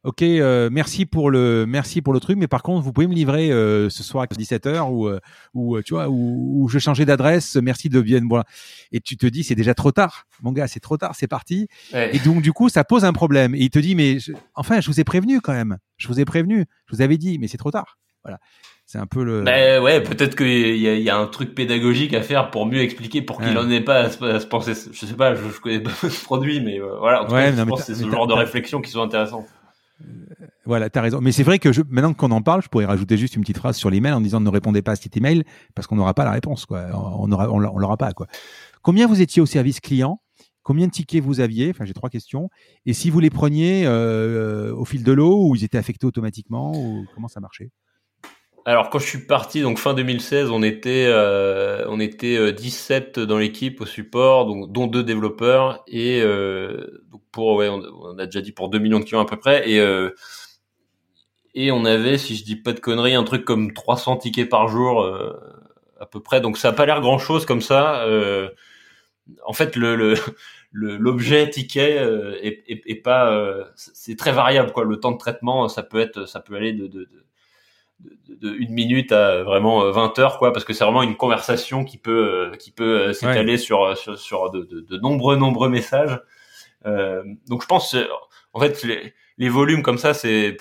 Ok, 0.04 0.22
euh, 0.22 0.68
merci 0.70 1.06
pour 1.06 1.32
le 1.32 1.66
merci 1.66 2.02
pour 2.02 2.12
le 2.12 2.20
truc, 2.20 2.38
mais 2.38 2.50
par 2.50 2.62
contre, 2.62 2.84
vous 2.84 2.92
pouvez 2.92 3.08
me 3.08 3.14
livrer 3.14 3.52
euh, 3.52 3.90
ce 3.90 4.04
soir 4.04 4.26
à 4.30 4.34
17h 4.34 4.90
ou 4.90 5.08
euh, 5.08 5.22
ou 5.54 5.82
tu 5.82 5.94
vois 5.94 6.10
ou, 6.10 6.68
je 6.68 6.78
changeais 6.78 7.06
d'adresse. 7.06 7.56
Merci 7.56 7.88
de 7.88 8.02
bien 8.02 8.20
voilà. 8.28 8.44
Et 8.92 9.00
tu 9.00 9.16
te 9.16 9.26
dis 9.26 9.46
c'est 9.46 9.56
déjà 9.56 9.74
trop 9.74 9.94
tard, 9.94 10.26
mon 10.42 10.52
gars, 10.52 10.68
c'est 10.68 10.82
trop 10.82 10.98
tard, 10.98 11.16
c'est 11.16 11.28
parti. 11.28 11.70
Et 11.94 12.20
donc 12.20 12.42
du 12.42 12.52
coup, 12.52 12.68
ça 12.68 12.84
pose 12.84 13.06
un 13.06 13.14
problème. 13.14 13.56
Et 13.56 13.60
il 13.60 13.70
te 13.70 13.80
dit 13.80 13.96
mais 13.96 14.18
enfin, 14.56 14.82
je 14.82 14.88
vous 14.88 15.00
ai 15.00 15.06
prévenu 15.06 15.40
quand 15.40 15.54
même. 15.54 15.78
Je 15.96 16.10
vous 16.10 16.20
ai 16.20 16.26
prévenu. 16.26 16.66
Je 16.88 16.98
vous 16.98 17.02
avais 17.02 17.18
dit, 17.18 17.40
mais 17.40 17.48
c'est 17.48 17.58
trop 17.58 17.72
tard. 17.72 17.98
Voilà. 18.26 18.40
C'est 18.86 18.98
un 18.98 19.06
peu 19.06 19.24
le. 19.24 19.44
Ben 19.44 19.82
ouais, 19.82 20.04
peut-être 20.04 20.36
qu'il 20.36 20.78
y 20.78 20.88
a, 20.90 20.96
y 20.96 21.10
a 21.10 21.18
un 21.18 21.28
truc 21.28 21.56
pédagogique 21.56 22.14
à 22.14 22.22
faire 22.22 22.52
pour 22.52 22.66
mieux 22.66 22.82
expliquer 22.82 23.22
pour 23.22 23.40
qu'il 23.40 23.58
en 23.58 23.70
ait 23.70 23.80
pas 23.80 24.00
à 24.00 24.10
se, 24.10 24.46
penser. 24.48 24.74
Je 24.92 25.06
sais 25.06 25.14
pas, 25.14 25.34
je, 25.34 25.48
je 25.50 25.62
connais 25.62 25.80
pas 25.80 25.92
ce 26.02 26.24
produit, 26.26 26.60
mais 26.60 26.80
voilà. 27.00 27.24
En 27.24 27.26
tout 27.26 27.32
cas, 27.32 27.56
je 27.56 27.64
pense 27.64 27.86
que 27.86 27.94
c'est 27.94 28.04
ce 28.04 28.10
genre 28.10 28.28
de 28.28 28.34
réflexion 28.34 28.82
qui 28.82 28.92
sont 28.92 29.02
intéressantes. 29.02 29.48
Euh, 30.02 30.06
voilà, 30.66 30.90
tu 30.90 31.00
raison. 31.00 31.22
Mais 31.22 31.32
c'est 31.32 31.44
vrai 31.44 31.60
que 31.60 31.70
maintenant 31.90 32.14
qu'on 32.14 32.32
en 32.32 32.42
parle, 32.42 32.62
je 32.62 32.70
pourrais 32.70 32.86
rajouter 32.86 33.18
juste 33.18 33.36
une 33.36 33.42
petite 33.42 33.58
phrase 33.58 33.78
sur 33.78 33.90
l'email 33.90 34.14
en 34.14 34.22
disant 34.22 34.40
ne 34.40 34.50
répondez 34.50 34.82
pas 34.82 34.94
à 34.94 34.96
cet 34.96 35.16
email 35.18 35.44
parce 35.76 35.88
qu'on 35.88 35.96
n'aura 35.96 36.14
pas 36.14 36.26
la 36.26 36.32
réponse. 36.32 36.66
Quoi. 36.66 36.88
On 36.94 37.32
aura, 37.32 37.50
on, 37.52 37.60
l'aura 37.60 37.98
pas. 37.98 38.14
Quoi. 38.14 38.28
Combien 38.82 39.08
vous 39.08 39.22
étiez 39.22 39.42
au 39.42 39.46
service 39.46 39.80
client? 39.80 40.22
Combien 40.64 40.88
de 40.88 40.92
tickets 40.92 41.22
vous 41.22 41.42
aviez? 41.42 41.70
Enfin, 41.72 41.84
j'ai 41.84 41.94
trois 41.94 42.10
questions. 42.10 42.50
Et 42.86 42.94
si 42.94 43.10
vous 43.10 43.20
les 43.20 43.30
preniez 43.30 43.84
euh, 43.86 44.74
au 44.74 44.86
fil 44.86 45.04
de 45.04 45.12
l'eau 45.12 45.50
ou 45.50 45.56
ils 45.56 45.64
étaient 45.66 45.78
affectés 45.78 46.06
automatiquement 46.06 46.72
ou 46.74 47.06
comment 47.14 47.28
ça 47.28 47.42
marchait? 47.42 47.70
Alors 48.66 48.90
quand 48.90 49.00
je 49.00 49.06
suis 49.06 49.20
parti, 49.20 49.62
donc 49.62 49.78
fin 49.78 49.94
2016, 49.94 50.50
on 50.50 50.64
était 50.64 51.06
euh, 51.08 51.86
on 51.90 52.00
était 52.00 52.54
17 52.54 53.18
euh, 53.18 53.26
dans 53.26 53.38
l'équipe 53.38 53.82
au 53.82 53.86
support, 53.86 54.46
donc 54.46 54.72
dont 54.72 54.88
deux 54.88 55.04
développeurs 55.04 55.84
et 55.88 56.22
euh, 56.22 57.04
donc 57.12 57.22
pour 57.32 57.56
ouais, 57.56 57.68
on, 57.70 58.18
a 58.18 58.26
déjà 58.26 58.40
dit 58.42 58.54
pour 58.54 58.70
2 58.70 58.80
millions 58.80 59.00
de 59.00 59.06
clients 59.06 59.22
à 59.22 59.26
peu 59.26 59.38
près 59.38 59.70
et 59.70 59.80
euh, 59.82 60.12
et 61.56 61.72
on 61.72 61.86
avait, 61.86 62.18
si 62.18 62.36
je 62.36 62.44
dis 62.46 62.56
pas 62.56 62.74
de 62.74 62.80
conneries, 62.80 63.16
un 63.16 63.24
truc 63.24 63.46
comme 63.46 63.74
300 63.74 64.18
tickets 64.18 64.50
par 64.50 64.68
jour 64.70 65.06
à 66.00 66.06
peu 66.08 66.20
près. 66.20 66.42
Donc 66.42 66.58
ça 66.58 66.70
a 66.70 66.74
pas 66.74 66.86
l'air 66.88 67.00
grand 67.02 67.20
chose 67.20 67.46
comme 67.46 67.62
ça. 67.62 68.08
en 69.46 69.54
fait, 69.54 69.76
le, 69.76 70.16
l'objet 70.72 71.50
ticket 71.50 71.96
est, 72.42 72.64
est, 72.68 72.96
pas 72.96 73.68
c'est 73.76 74.18
très 74.18 74.32
variable 74.32 74.72
quoi 74.72 74.84
le 74.84 75.00
temps 75.00 75.12
de 75.12 75.18
traitement 75.18 75.68
ça 75.68 75.84
peut 75.84 76.00
être 76.00 76.26
ça 76.28 76.40
peut 76.40 76.56
aller 76.56 76.74
de, 76.74 76.88
de, 76.88 77.02
de 77.02 77.23
de, 78.00 78.54
une 78.54 78.72
minute 78.72 79.12
à 79.12 79.44
vraiment 79.44 79.90
20 79.92 80.20
euh, 80.20 80.22
heures 80.22 80.38
quoi 80.38 80.52
parce 80.52 80.66
que 80.66 80.74
c'est 80.74 80.84
vraiment 80.84 81.04
une 81.04 81.16
conversation 81.16 81.84
qui 81.86 81.98
peut 81.98 82.52
euh, 82.52 82.56
qui 82.58 82.72
peut 82.72 83.00
euh, 83.00 83.14
s'étaler 83.14 83.58
sur, 83.58 83.98
sur, 83.98 84.18
sur 84.18 84.52
de, 84.52 84.64
de, 84.64 84.98
nombreux 84.98 85.36
nombreux 85.36 85.70
messages. 85.70 86.20
Euh, 86.86 87.24
donc 87.48 87.62
je 87.62 87.68
pense 87.68 87.96
en 88.54 88.60
fait 88.60 88.84
les, 88.84 89.14
les 89.38 89.50
volumes 89.50 89.84
comme 89.84 89.98
ça 89.98 90.14
c'est 90.14 90.58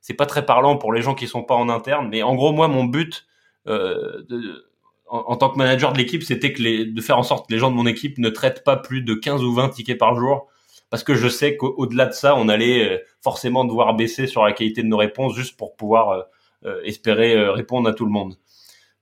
c'est 0.00 0.14
pas 0.14 0.26
très 0.26 0.46
parlant 0.46 0.76
pour 0.76 0.92
les 0.92 1.02
gens 1.02 1.14
qui 1.14 1.28
sont 1.28 1.42
pas 1.42 1.54
en 1.54 1.68
interne 1.68 2.08
mais 2.08 2.22
en 2.22 2.34
gros 2.34 2.52
moi 2.52 2.68
mon 2.68 2.84
but 2.84 3.26
euh, 3.66 4.22
de, 4.28 4.66
en, 5.08 5.18
en, 5.18 5.36
tant 5.36 5.50
que 5.50 5.58
manager 5.58 5.92
de 5.92 5.98
l'équipe 5.98 6.22
c'était 6.22 6.54
que 6.54 6.62
les, 6.62 6.86
de 6.86 7.00
faire 7.02 7.18
en 7.18 7.22
sorte 7.22 7.48
que 7.48 7.52
les 7.52 7.58
gens 7.58 7.70
de 7.70 7.76
mon 7.76 7.86
équipe 7.86 8.16
ne 8.16 8.30
traitent 8.30 8.64
pas 8.64 8.76
plus 8.76 9.02
de 9.02 9.12
15 9.12 9.44
ou 9.44 9.52
20 9.52 9.68
tickets 9.70 9.98
par 9.98 10.14
jour 10.14 10.46
parce 10.88 11.04
que 11.04 11.14
je 11.14 11.28
sais 11.28 11.58
qu'au-delà 11.58 12.06
de 12.06 12.14
ça 12.14 12.34
on 12.34 12.48
allait 12.48 13.04
forcément 13.20 13.66
devoir 13.66 13.94
baisser 13.94 14.26
sur 14.26 14.42
la 14.42 14.52
qualité 14.52 14.82
de 14.82 14.88
nos 14.88 14.96
réponses 14.96 15.34
juste 15.34 15.58
pour 15.58 15.76
pouvoir 15.76 16.28
espérer 16.84 17.36
euh, 17.36 17.52
répondre 17.52 17.88
à 17.88 17.92
tout 17.92 18.04
le 18.04 18.10
monde. 18.10 18.36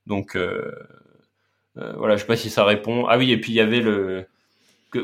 Donc 0.07 0.37
voilà, 1.75 2.17
je 2.17 2.21
sais 2.21 2.27
pas 2.27 2.37
si 2.37 2.51
ça 2.51 2.65
répond. 2.65 3.07
Ah 3.07 3.19
oui, 3.19 3.33
et 3.33 3.41
puis 3.41 3.53
il 3.53 3.57
y 3.57 3.61
avait 3.61 3.81
le 3.81 4.27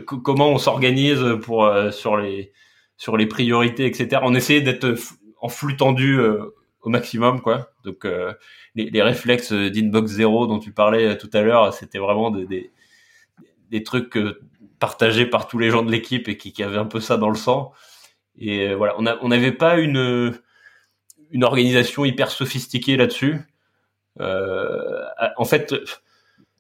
comment 0.07 0.49
on 0.49 0.59
s'organise 0.59 1.23
pour 1.43 1.69
sur 1.91 2.17
les 2.17 2.53
sur 2.97 3.17
les 3.17 3.27
priorités, 3.27 3.87
etc. 3.87 4.23
On 4.25 4.35
essayait 4.35 4.61
d'être 4.61 4.95
en 5.41 5.49
flux 5.49 5.77
tendu 5.77 6.21
au 6.83 6.89
maximum, 6.89 7.41
quoi. 7.41 7.73
Donc 7.85 8.07
les, 8.75 8.91
les, 8.91 9.03
réflexes 9.03 9.53
d'inbox 9.53 10.13
zéro 10.13 10.47
dont 10.47 10.61
tu 10.61 10.73
parlais 10.73 11.19
tout 11.19 11.31
à 11.33 11.43
l'heure, 11.43 11.75
c'était 11.75 11.99
vraiment 11.99 12.31
des, 12.31 12.71
des 13.71 13.83
trucs 13.83 14.17
partagés 14.79 15.27
par 15.27 15.49
tous 15.49 15.59
les 15.59 15.71
gens 15.71 15.83
de 15.83 15.91
l'équipe 15.91 16.29
et 16.29 16.37
qui, 16.37 16.53
qui 16.53 16.63
avaient 16.63 16.79
un 16.79 16.87
peu 16.87 17.01
ça 17.01 17.17
dans 17.17 17.29
le 17.29 17.37
sang. 17.37 17.73
Et 18.39 18.73
voilà, 18.75 18.97
on 18.99 19.29
n'avait 19.29 19.53
pas 19.53 19.79
une 19.79 20.33
une 21.33 21.45
organisation 21.45 22.05
hyper 22.05 22.31
sophistiquée 22.31 22.97
là-dessus. 22.97 23.41
Euh, 24.21 25.05
en 25.37 25.45
fait, 25.45 25.75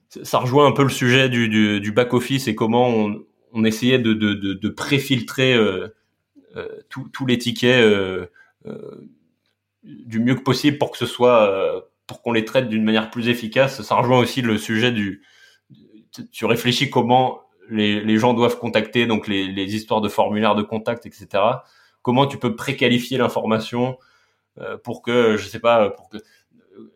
ça 0.09 0.39
rejoint 0.39 0.67
un 0.67 0.73
peu 0.73 0.83
le 0.83 0.89
sujet 0.89 1.29
du, 1.29 1.49
du, 1.49 1.81
du 1.81 1.93
back 1.93 2.15
office 2.15 2.49
et 2.49 2.55
comment 2.55 2.89
on, 3.53 3.65
essayait 3.65 3.99
de, 3.99 4.15
de, 4.15 4.33
de, 4.35 4.69
préfiltrer 4.71 5.55
euh, 5.55 5.89
euh, 6.57 6.67
tous 6.89 7.27
les 7.27 7.37
tickets 7.37 7.85
du 9.85 10.21
mieux 10.21 10.35
que 10.35 10.43
possible 10.43 10.79
pour 10.79 10.91
que 10.91 10.99
ce 10.99 11.07
soit 11.07 11.87
pour 12.07 12.23
qu'on 12.23 12.33
les 12.33 12.45
traite 12.45 12.69
d'une 12.69 12.83
manière 12.83 13.11
plus 13.11 13.29
efficace. 13.29 13.83
Ça 13.83 13.95
rejoint 13.95 14.19
aussi 14.19 14.41
le 14.41 14.57
sujet 14.57 14.91
du 14.91 15.23
tu 16.31 16.45
réfléchis 16.47 16.91
comment 16.91 17.43
les, 17.69 18.19
gens 18.19 18.35
doivent 18.35 18.59
contacter 18.59 19.07
donc 19.07 19.29
les, 19.29 19.47
les 19.47 19.75
histoires 19.75 20.01
de 20.01 20.09
formulaires 20.09 20.55
de 20.55 20.63
contact 20.63 21.05
etc. 21.05 21.43
Comment 22.01 22.27
tu 22.27 22.39
peux 22.39 22.57
préqualifier 22.57 23.19
l'information 23.19 23.99
pour 24.85 25.03
que 25.03 25.37
je 25.37 25.47
sais 25.47 25.61
pas 25.61 25.95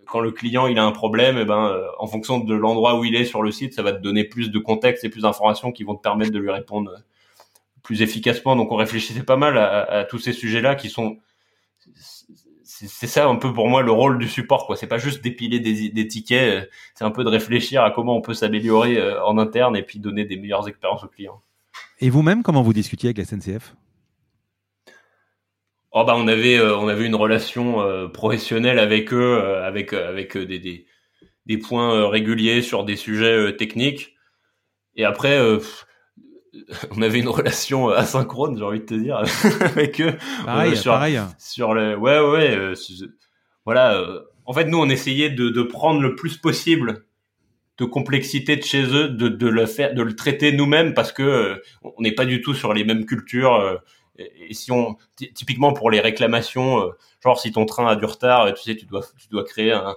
quand 0.07 0.21
le 0.21 0.31
client 0.31 0.67
il 0.67 0.79
a 0.79 0.85
un 0.85 0.93
problème, 0.93 1.39
eh 1.39 1.45
ben 1.45 1.67
euh, 1.67 1.87
en 1.99 2.07
fonction 2.07 2.39
de 2.39 2.55
l'endroit 2.55 2.99
où 2.99 3.05
il 3.05 3.15
est 3.15 3.25
sur 3.25 3.43
le 3.43 3.51
site, 3.51 3.75
ça 3.75 3.83
va 3.83 3.93
te 3.93 4.01
donner 4.01 4.25
plus 4.25 4.51
de 4.51 4.59
contexte 4.59 5.05
et 5.05 5.09
plus 5.09 5.23
d'informations 5.23 5.73
qui 5.73 5.85
vont 5.85 5.95
te 5.95 6.03
permettre 6.03 6.33
de 6.33 6.39
lui 6.39 6.51
répondre 6.51 6.91
plus 7.83 8.03
efficacement. 8.03 8.57
Donc 8.57 8.73
on 8.73 8.77
réfléchissait 8.77 9.23
pas 9.23 9.37
mal 9.37 9.59
à, 9.59 10.05
tous 10.05 10.19
ces 10.19 10.33
sujets-là 10.33 10.75
qui 10.75 10.89
sont 10.89 11.19
c'est 12.65 13.07
ça 13.07 13.27
un 13.27 13.37
peu 13.37 13.55
pour 13.55 13.69
moi 13.69 13.83
le 13.83 13.91
rôle 13.91 14.19
du 14.19 14.29
support 14.29 14.67
quoi. 14.67 14.77
C'est 14.77 14.87
pas 14.87 14.99
juste 14.99 15.23
dépiler 15.23 15.61
des, 15.61 15.89
des 15.89 16.09
tickets, 16.09 16.69
c'est 16.95 17.05
un 17.05 17.11
peu 17.11 17.25
de 17.25 17.31
réfléchir 17.31 17.83
à 17.83 17.91
comment 17.91 18.17
on 18.17 18.21
peut 18.21 18.35
s'améliorer 18.35 18.99
euh, 18.99 19.25
en 19.25 19.39
interne 19.39 19.77
et 19.77 19.83
puis 19.83 19.99
donner 19.99 20.25
des 20.25 20.37
meilleures 20.37 20.69
expériences 20.69 21.03
aux 21.03 21.09
clients. 21.09 21.41
Et 22.01 22.11
vous-même, 22.11 22.43
comment 22.43 22.63
vous 22.63 22.75
discutiez 22.75 23.09
avec 23.09 23.19
la 23.19 23.25
SNCF 23.25 23.75
Oh 25.99 26.05
bah 26.05 26.13
on 26.15 26.29
avait 26.29 26.59
euh, 26.59 26.77
on 26.77 26.89
avait 26.89 27.07
une 27.07 27.15
relation 27.15 27.81
euh, 27.81 28.07
professionnelle 28.07 28.79
avec 28.79 29.15
eux 29.15 29.41
euh, 29.43 29.67
avec 29.67 29.95
avec 29.95 30.37
des, 30.37 30.59
des, 30.59 30.85
des 31.47 31.57
points 31.57 32.07
réguliers 32.11 32.61
sur 32.61 32.85
des 32.85 32.97
sujets 32.97 33.57
techniques 33.57 34.15
et 34.97 35.07
après 35.07 35.41
on 36.91 37.01
avait 37.01 37.21
une 37.21 37.31
relation 37.31 37.89
asynchrone 37.89 38.59
j'ai 38.59 38.63
envie 38.65 38.81
de 38.81 38.85
te 38.85 38.93
dire 38.93 39.23
avec 39.61 40.03
eux 40.03 40.19
pareil, 40.45 40.77
sur 40.77 40.93
pareil. 40.93 41.19
sur 41.39 41.73
le 41.73 41.97
ouais 41.97 42.21
ouais 42.21 42.75
voilà 43.65 44.07
en 44.45 44.53
fait 44.53 44.67
nous 44.67 44.77
on 44.79 44.91
essayait 44.91 45.31
de, 45.31 45.49
de 45.49 45.63
prendre 45.63 46.03
le 46.03 46.15
plus 46.15 46.37
possible 46.37 47.07
de 47.79 47.87
complexité 47.87 48.57
de 48.57 48.65
chez 48.65 48.83
eux 48.83 49.09
de, 49.09 49.29
de 49.29 49.49
le 49.49 49.65
faire 49.65 49.95
de 49.95 50.03
le 50.03 50.15
traiter 50.15 50.53
nous-mêmes 50.53 50.93
parce 50.93 51.13
que 51.13 51.63
on 51.81 52.03
n'est 52.03 52.13
pas 52.15 52.27
du 52.27 52.43
tout 52.43 52.53
sur 52.53 52.75
les 52.75 52.85
mêmes 52.85 53.07
cultures 53.07 53.81
et 54.19 54.55
si 54.55 54.73
on 54.73 54.97
typiquement 55.17 55.73
pour 55.73 55.91
les 55.91 56.01
réclamations 56.01 56.81
euh, 56.81 56.91
genre 57.23 57.39
si 57.39 57.53
ton 57.53 57.67
train 57.67 57.87
a 57.87 57.97
du 57.97 58.05
retard 58.05 58.53
tu 58.55 58.63
sais 58.63 58.77
tu 58.77 58.87
dois 58.87 59.03
tu 59.19 59.29
dois 59.29 59.45
créer 59.45 59.73
un 59.73 59.97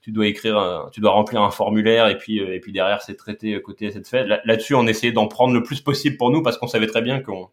tu 0.00 0.10
dois 0.10 0.26
écrire 0.26 0.58
un, 0.58 0.88
tu 0.92 1.00
dois 1.00 1.12
remplir 1.12 1.42
un 1.42 1.50
formulaire 1.50 2.08
et 2.08 2.18
puis 2.18 2.40
euh, 2.40 2.54
et 2.54 2.60
puis 2.60 2.72
derrière 2.72 3.02
c'est 3.02 3.14
traité 3.14 3.60
côté 3.62 3.90
SNCF 3.90 4.26
là-dessus 4.44 4.74
on 4.74 4.86
essayait 4.86 5.12
d'en 5.12 5.28
prendre 5.28 5.54
le 5.54 5.62
plus 5.62 5.80
possible 5.80 6.16
pour 6.16 6.30
nous 6.30 6.42
parce 6.42 6.58
qu'on 6.58 6.66
savait 6.66 6.88
très 6.88 7.02
bien 7.02 7.20
qu'on 7.20 7.50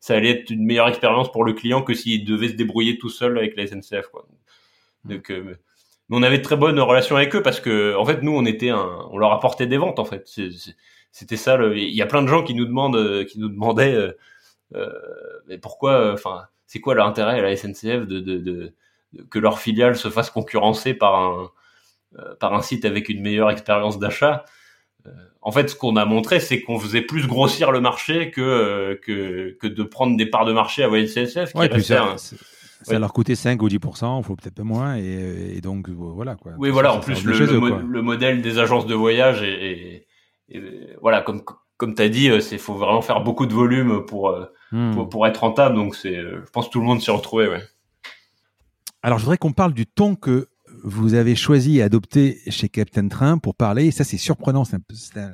ça 0.00 0.14
allait 0.14 0.30
être 0.30 0.50
une 0.50 0.64
meilleure 0.64 0.88
expérience 0.88 1.30
pour 1.30 1.44
le 1.44 1.52
client 1.52 1.82
que 1.82 1.92
s'il 1.92 2.24
devait 2.24 2.48
se 2.48 2.54
débrouiller 2.54 2.96
tout 2.98 3.10
seul 3.10 3.36
avec 3.36 3.54
la 3.56 3.66
SNCF 3.66 4.08
quoi. 4.10 4.26
Donc 5.04 5.30
euh, 5.30 5.58
mais 6.08 6.16
on 6.16 6.22
avait 6.22 6.38
de 6.38 6.42
très 6.42 6.56
bonnes 6.56 6.80
relations 6.80 7.16
avec 7.16 7.34
eux 7.36 7.42
parce 7.42 7.60
que 7.60 7.94
en 7.96 8.04
fait 8.04 8.22
nous 8.22 8.32
on 8.32 8.46
était 8.46 8.70
un, 8.70 9.06
on 9.10 9.18
leur 9.18 9.32
apportait 9.32 9.66
des 9.66 9.76
ventes 9.76 9.98
en 9.98 10.04
fait. 10.06 10.28
C'était 11.12 11.36
ça 11.36 11.58
il 11.74 11.94
y 11.94 12.02
a 12.02 12.06
plein 12.06 12.22
de 12.22 12.28
gens 12.28 12.42
qui 12.42 12.54
nous 12.54 12.64
demandent 12.64 13.26
qui 13.26 13.38
nous 13.38 13.48
demandaient 13.48 13.94
euh, 13.94 14.12
mais 15.48 15.58
pourquoi 15.58 16.12
Enfin, 16.12 16.44
c'est 16.66 16.80
quoi 16.80 16.94
l'intérêt 16.94 17.38
à 17.38 17.42
la 17.42 17.56
SNCF 17.56 18.06
de, 18.06 18.20
de, 18.20 18.38
de, 18.38 18.74
que 19.30 19.38
leur 19.38 19.58
filiale 19.58 19.96
se 19.96 20.08
fasse 20.08 20.30
concurrencer 20.30 20.94
par 20.94 21.14
un 21.16 21.50
euh, 22.18 22.34
par 22.40 22.54
un 22.54 22.62
site 22.62 22.84
avec 22.84 23.08
une 23.08 23.22
meilleure 23.22 23.50
expérience 23.50 24.00
d'achat? 24.00 24.44
Euh, 25.06 25.10
en 25.42 25.52
fait, 25.52 25.70
ce 25.70 25.76
qu'on 25.76 25.94
a 25.94 26.04
montré, 26.04 26.40
c'est 26.40 26.60
qu'on 26.60 26.80
faisait 26.80 27.02
plus 27.02 27.28
grossir 27.28 27.70
le 27.70 27.80
marché 27.80 28.32
que, 28.32 28.98
que, 29.00 29.56
que 29.60 29.68
de 29.68 29.82
prendre 29.84 30.16
des 30.16 30.26
parts 30.26 30.44
de 30.44 30.52
marché 30.52 30.82
à 30.82 30.88
YCSF. 30.88 31.54
Ouais, 31.54 31.80
ça, 31.80 32.02
un... 32.02 32.16
ça 32.16 32.98
leur 32.98 33.12
coûtait 33.12 33.36
5 33.36 33.62
ou 33.62 33.68
10%, 33.68 34.18
il 34.18 34.24
faut 34.24 34.34
peut-être 34.34 34.60
moins, 34.64 34.96
et, 34.96 35.54
et, 35.56 35.60
donc 35.60 35.88
voilà. 35.88 36.34
Quoi. 36.34 36.52
Oui, 36.58 36.70
voilà, 36.70 36.92
en 36.92 36.98
plus, 36.98 37.24
le, 37.24 37.38
le, 37.38 37.80
le, 37.80 38.02
modèle 38.02 38.42
des 38.42 38.58
agences 38.58 38.86
de 38.86 38.94
voyage 38.94 39.42
est, 39.44 40.08
voilà, 41.00 41.22
comme, 41.22 41.44
comme 41.76 41.94
tu 41.94 42.02
as 42.02 42.08
dit, 42.08 42.24
il 42.26 42.58
faut 42.58 42.74
vraiment 42.74 43.02
faire 43.02 43.20
beaucoup 43.20 43.46
de 43.46 43.54
volume 43.54 44.04
pour, 44.04 44.36
Hmm. 44.72 44.92
pour, 44.92 45.08
pour, 45.08 45.26
être 45.26 45.38
rentable. 45.38 45.74
Donc, 45.74 45.96
c'est, 45.96 46.16
euh, 46.16 46.42
je 46.44 46.50
pense 46.50 46.66
que 46.66 46.72
tout 46.72 46.80
le 46.80 46.86
monde 46.86 47.00
s'y 47.00 47.10
retrouvait. 47.10 47.48
Ouais. 47.48 47.62
Alors, 49.02 49.18
je 49.18 49.24
voudrais 49.24 49.38
qu'on 49.38 49.52
parle 49.52 49.72
du 49.72 49.86
ton 49.86 50.14
que 50.14 50.48
vous 50.84 51.14
avez 51.14 51.34
choisi 51.34 51.78
et 51.78 51.82
adopté 51.82 52.38
chez 52.48 52.68
Captain 52.68 53.08
Train 53.08 53.38
pour 53.38 53.54
parler. 53.54 53.86
Et 53.86 53.90
ça, 53.90 54.04
c'est 54.04 54.16
surprenant. 54.16 54.64
C'est 54.64 54.76
un, 54.76 55.22
un, 55.22 55.32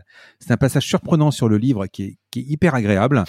un, 0.48 0.56
passage 0.56 0.86
surprenant 0.86 1.30
sur 1.30 1.48
le 1.48 1.58
livre 1.58 1.86
qui 1.86 2.02
est, 2.04 2.18
qui 2.30 2.40
est 2.40 2.44
hyper 2.44 2.74
agréable. 2.74 3.24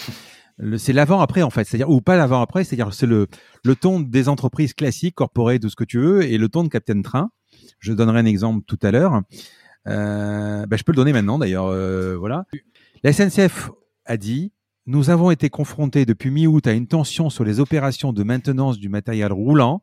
C'est 0.77 0.93
l'avant-après, 0.93 1.43
en 1.43 1.49
fait. 1.49 1.65
C'est-à-dire, 1.65 1.89
ou 1.89 2.01
pas 2.01 2.15
l'avant-après, 2.15 2.63
c'est-à-dire, 2.63 2.93
c'est 2.93 3.05
le, 3.05 3.27
le 3.63 3.75
ton 3.75 3.99
des 3.99 4.29
entreprises 4.29 4.73
classiques, 4.73 5.15
corporées, 5.15 5.59
tout 5.59 5.69
ce 5.69 5.75
que 5.75 5.83
tu 5.83 5.99
veux, 5.99 6.23
et 6.23 6.37
le 6.37 6.49
ton 6.49 6.63
de 6.63 6.69
Captain 6.69 7.01
Train. 7.01 7.29
Je 7.79 7.93
donnerai 7.93 8.19
un 8.19 8.25
exemple 8.25 8.63
tout 8.65 8.79
à 8.81 8.91
l'heure. 8.91 9.21
Euh, 9.87 10.65
ben, 10.65 10.77
je 10.77 10.83
peux 10.83 10.91
le 10.91 10.97
donner 10.97 11.13
maintenant, 11.13 11.37
d'ailleurs. 11.37 11.67
Euh, 11.67 12.15
voilà. 12.17 12.45
La 13.03 13.13
SNCF 13.13 13.69
a 14.05 14.17
dit 14.17 14.51
nous 14.87 15.09
avons 15.09 15.31
été 15.31 15.49
confrontés 15.49 16.05
depuis 16.05 16.31
mi-août 16.31 16.65
à 16.65 16.71
une 16.71 16.87
tension 16.87 17.29
sur 17.29 17.43
les 17.43 17.59
opérations 17.59 18.13
de 18.13 18.23
maintenance 18.23 18.79
du 18.79 18.87
matériel 18.87 19.33
roulant, 19.33 19.81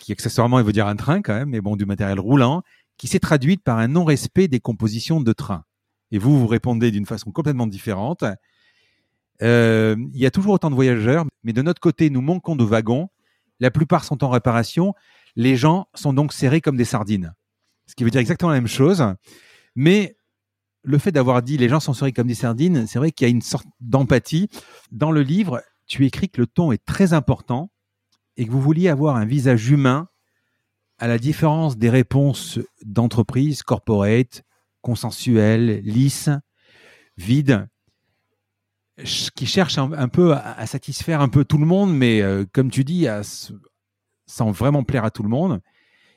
qui 0.00 0.12
accessoirement 0.12 0.62
veut 0.62 0.72
dire 0.72 0.86
un 0.86 0.96
train 0.96 1.22
quand 1.22 1.32
même, 1.32 1.48
mais 1.48 1.62
bon, 1.62 1.74
du 1.74 1.86
matériel 1.86 2.20
roulant, 2.20 2.62
qui 2.98 3.08
s'est 3.08 3.18
traduite 3.18 3.64
par 3.64 3.78
un 3.78 3.88
non-respect 3.88 4.46
des 4.46 4.60
compositions 4.60 5.22
de 5.22 5.32
train. 5.32 5.64
Et 6.10 6.18
vous, 6.18 6.38
vous 6.38 6.46
répondez 6.46 6.90
d'une 6.90 7.06
façon 7.06 7.32
complètement 7.32 7.66
différente. 7.66 8.24
Euh, 9.42 9.96
il 10.12 10.20
y 10.20 10.26
a 10.26 10.30
toujours 10.30 10.52
autant 10.52 10.68
de 10.68 10.74
voyageurs, 10.74 11.24
mais 11.42 11.54
de 11.54 11.62
notre 11.62 11.80
côté, 11.80 12.10
nous 12.10 12.20
manquons 12.20 12.56
de 12.56 12.64
wagons. 12.64 13.08
La 13.58 13.70
plupart 13.70 14.04
sont 14.04 14.22
en 14.22 14.28
réparation. 14.28 14.92
Les 15.34 15.56
gens 15.56 15.86
sont 15.94 16.12
donc 16.12 16.34
serrés 16.34 16.60
comme 16.60 16.76
des 16.76 16.84
sardines. 16.84 17.34
Ce 17.86 17.94
qui 17.94 18.04
veut 18.04 18.10
dire 18.10 18.20
exactement 18.20 18.50
la 18.50 18.58
même 18.58 18.68
chose. 18.68 19.02
Mais 19.74 20.16
le 20.82 20.98
fait 20.98 21.12
d'avoir 21.12 21.42
dit 21.42 21.56
les 21.56 21.68
gens 21.68 21.80
sont 21.80 21.92
serrés 21.92 22.12
comme 22.12 22.26
des 22.26 22.34
sardines, 22.34 22.86
c'est 22.86 22.98
vrai 22.98 23.12
qu'il 23.12 23.26
y 23.26 23.30
a 23.30 23.32
une 23.32 23.42
sorte 23.42 23.66
d'empathie. 23.80 24.48
Dans 24.90 25.12
le 25.12 25.22
livre, 25.22 25.62
tu 25.86 26.06
écris 26.06 26.28
que 26.28 26.40
le 26.40 26.46
ton 26.46 26.72
est 26.72 26.84
très 26.84 27.12
important 27.12 27.70
et 28.36 28.46
que 28.46 28.50
vous 28.50 28.60
vouliez 28.60 28.88
avoir 28.88 29.16
un 29.16 29.24
visage 29.24 29.68
humain 29.70 30.08
à 30.98 31.08
la 31.08 31.18
différence 31.18 31.76
des 31.76 31.90
réponses 31.90 32.58
d'entreprises 32.84 33.62
corporate, 33.62 34.42
consensuelles, 34.82 35.80
lisses, 35.82 36.30
vides, 37.16 37.68
qui 39.34 39.46
cherchent 39.46 39.78
un, 39.78 40.08
peu 40.08 40.34
à, 40.34 40.66
satisfaire 40.66 41.22
un 41.22 41.28
peu 41.28 41.44
tout 41.44 41.56
le 41.56 41.64
monde, 41.64 41.94
mais 41.94 42.20
euh, 42.20 42.44
comme 42.52 42.70
tu 42.70 42.84
dis, 42.84 43.08
à, 43.08 43.22
sans 44.26 44.50
vraiment 44.50 44.84
plaire 44.84 45.04
à 45.04 45.10
tout 45.10 45.22
le 45.22 45.28
monde. 45.28 45.60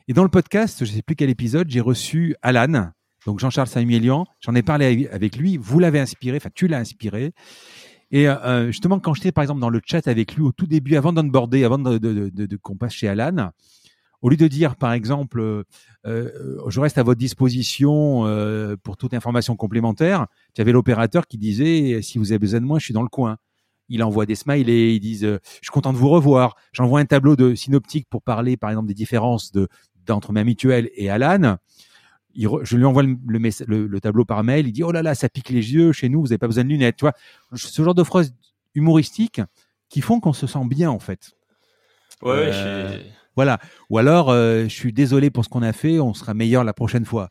Et 0.10 0.14
dans 0.14 0.24
le 0.24 0.30
podcast, 0.30 0.84
je 0.84 0.92
ne 0.92 0.98
sais 0.98 1.02
plus 1.02 1.16
quel 1.16 1.30
épisode, 1.30 1.70
j'ai 1.70 1.80
reçu 1.80 2.36
Alan, 2.42 2.92
donc 3.26 3.40
Jean-Charles 3.40 3.68
Samuelian, 3.68 4.26
j'en 4.42 4.56
ai 4.56 4.64
parlé 4.64 5.08
avec 5.12 5.38
lui, 5.38 5.58
vous 5.58 5.80
l'avez 5.80 6.00
inspiré, 6.00 6.38
enfin 6.38 6.50
tu 6.54 6.68
l'as 6.68 6.80
inspiré. 6.80 7.34
Et 8.12 8.28
euh, 8.28 8.68
justement, 8.68 9.00
quand 9.00 9.14
j'étais 9.14 9.32
par 9.32 9.42
exemple 9.44 9.62
dans 9.62 9.70
le 9.70 9.82
chat 9.84 10.08
avec 10.08 10.36
lui 10.36 10.44
au 10.44 10.52
tout 10.52 10.68
début, 10.68 10.96
avant 10.96 11.14
d'onboarder, 11.14 11.64
avant 11.64 11.80
de, 11.80 11.98
de, 11.98 12.30
de, 12.30 12.46
de 12.46 12.58
qu'on 12.58 12.76
passe 12.76 12.94
chez 12.94 13.08
Alan, 13.08 13.52
au 14.24 14.30
lieu 14.30 14.38
de 14.38 14.48
dire 14.48 14.78
par 14.78 14.94
exemple, 14.94 15.42
euh, 15.42 15.64
euh 16.08 16.58
je 16.70 16.80
reste 16.80 16.98
à 16.98 17.04
votre 17.04 17.20
disposition 17.20 18.26
euh, 18.26 18.76
pour 18.82 18.98
toute 18.98 19.14
information 19.14 19.56
complémentaire, 19.56 20.28
tu 20.56 20.62
avais 20.62 20.72
l'opérateur 20.72 21.28
qui 21.28 21.38
disait, 21.38 22.02
si 22.02 22.18
vous 22.18 22.32
avez 22.32 22.40
besoin 22.40 22.62
de 22.62 22.66
moi, 22.66 22.80
je 22.80 22.86
suis 22.86 22.94
dans 22.94 23.04
le 23.04 23.10
coin. 23.10 23.38
Il 23.90 24.02
envoie 24.02 24.26
des 24.26 24.36
smileys, 24.36 24.96
ils 24.96 25.02
disent, 25.02 25.26
euh, 25.26 25.40
je 25.56 25.66
suis 25.66 25.72
content 25.72 25.92
de 25.92 25.98
vous 25.98 26.10
revoir. 26.10 26.56
J'envoie 26.72 27.02
un 27.02 27.06
tableau 27.06 27.36
de 27.36 27.54
synoptique 27.54 28.08
pour 28.10 28.22
parler 28.24 28.56
par 28.56 28.70
exemple 28.70 28.88
des 28.88 28.94
différences 28.94 29.52
de 29.52 29.68
d'entre 30.06 30.32
ma 30.32 30.44
mutuelle 30.44 30.90
et 30.96 31.10
Alan 31.10 31.58
je 32.36 32.78
lui 32.78 32.86
envoie 32.86 33.04
le, 33.04 33.88
le, 33.88 34.02
tableau 34.02 34.26
par 34.26 34.44
mail, 34.44 34.68
il 34.68 34.72
dit 34.72 34.84
oh 34.84 34.92
là 34.92 35.04
là 35.04 35.16
ça 35.16 35.30
pique 35.30 35.50
les 35.50 35.74
yeux 35.74 35.92
chez 35.92 36.10
nous, 36.10 36.22
vous 36.22 36.28
n'avez 36.28 36.38
pas 36.38 36.48
besoin 36.48 36.64
de 36.64 36.70
lunettes, 36.70 36.98
tu 36.98 37.06
vois, 37.06 37.14
ce 37.54 37.82
genre 37.84 37.96
de 37.96 38.04
phrases 38.04 38.34
humoristiques 38.76 39.42
qui 39.90 40.02
font 40.02 40.20
qu'on 40.20 40.34
se 40.34 40.48
sent 40.48 40.66
bien 40.66 40.90
en 40.90 41.00
fait. 41.00 41.34
Ouais, 42.24 42.50
euh, 42.54 43.00
Voilà. 43.36 43.60
Ou 43.90 43.98
alors, 43.98 44.30
euh, 44.30 44.64
je 44.64 44.74
suis 44.74 44.94
désolé 44.94 45.30
pour 45.30 45.44
ce 45.44 45.50
qu'on 45.50 45.62
a 45.62 45.74
fait, 45.74 46.00
on 46.00 46.14
sera 46.14 46.34
meilleur 46.34 46.64
la 46.64 46.74
prochaine 46.74 47.06
fois. 47.06 47.30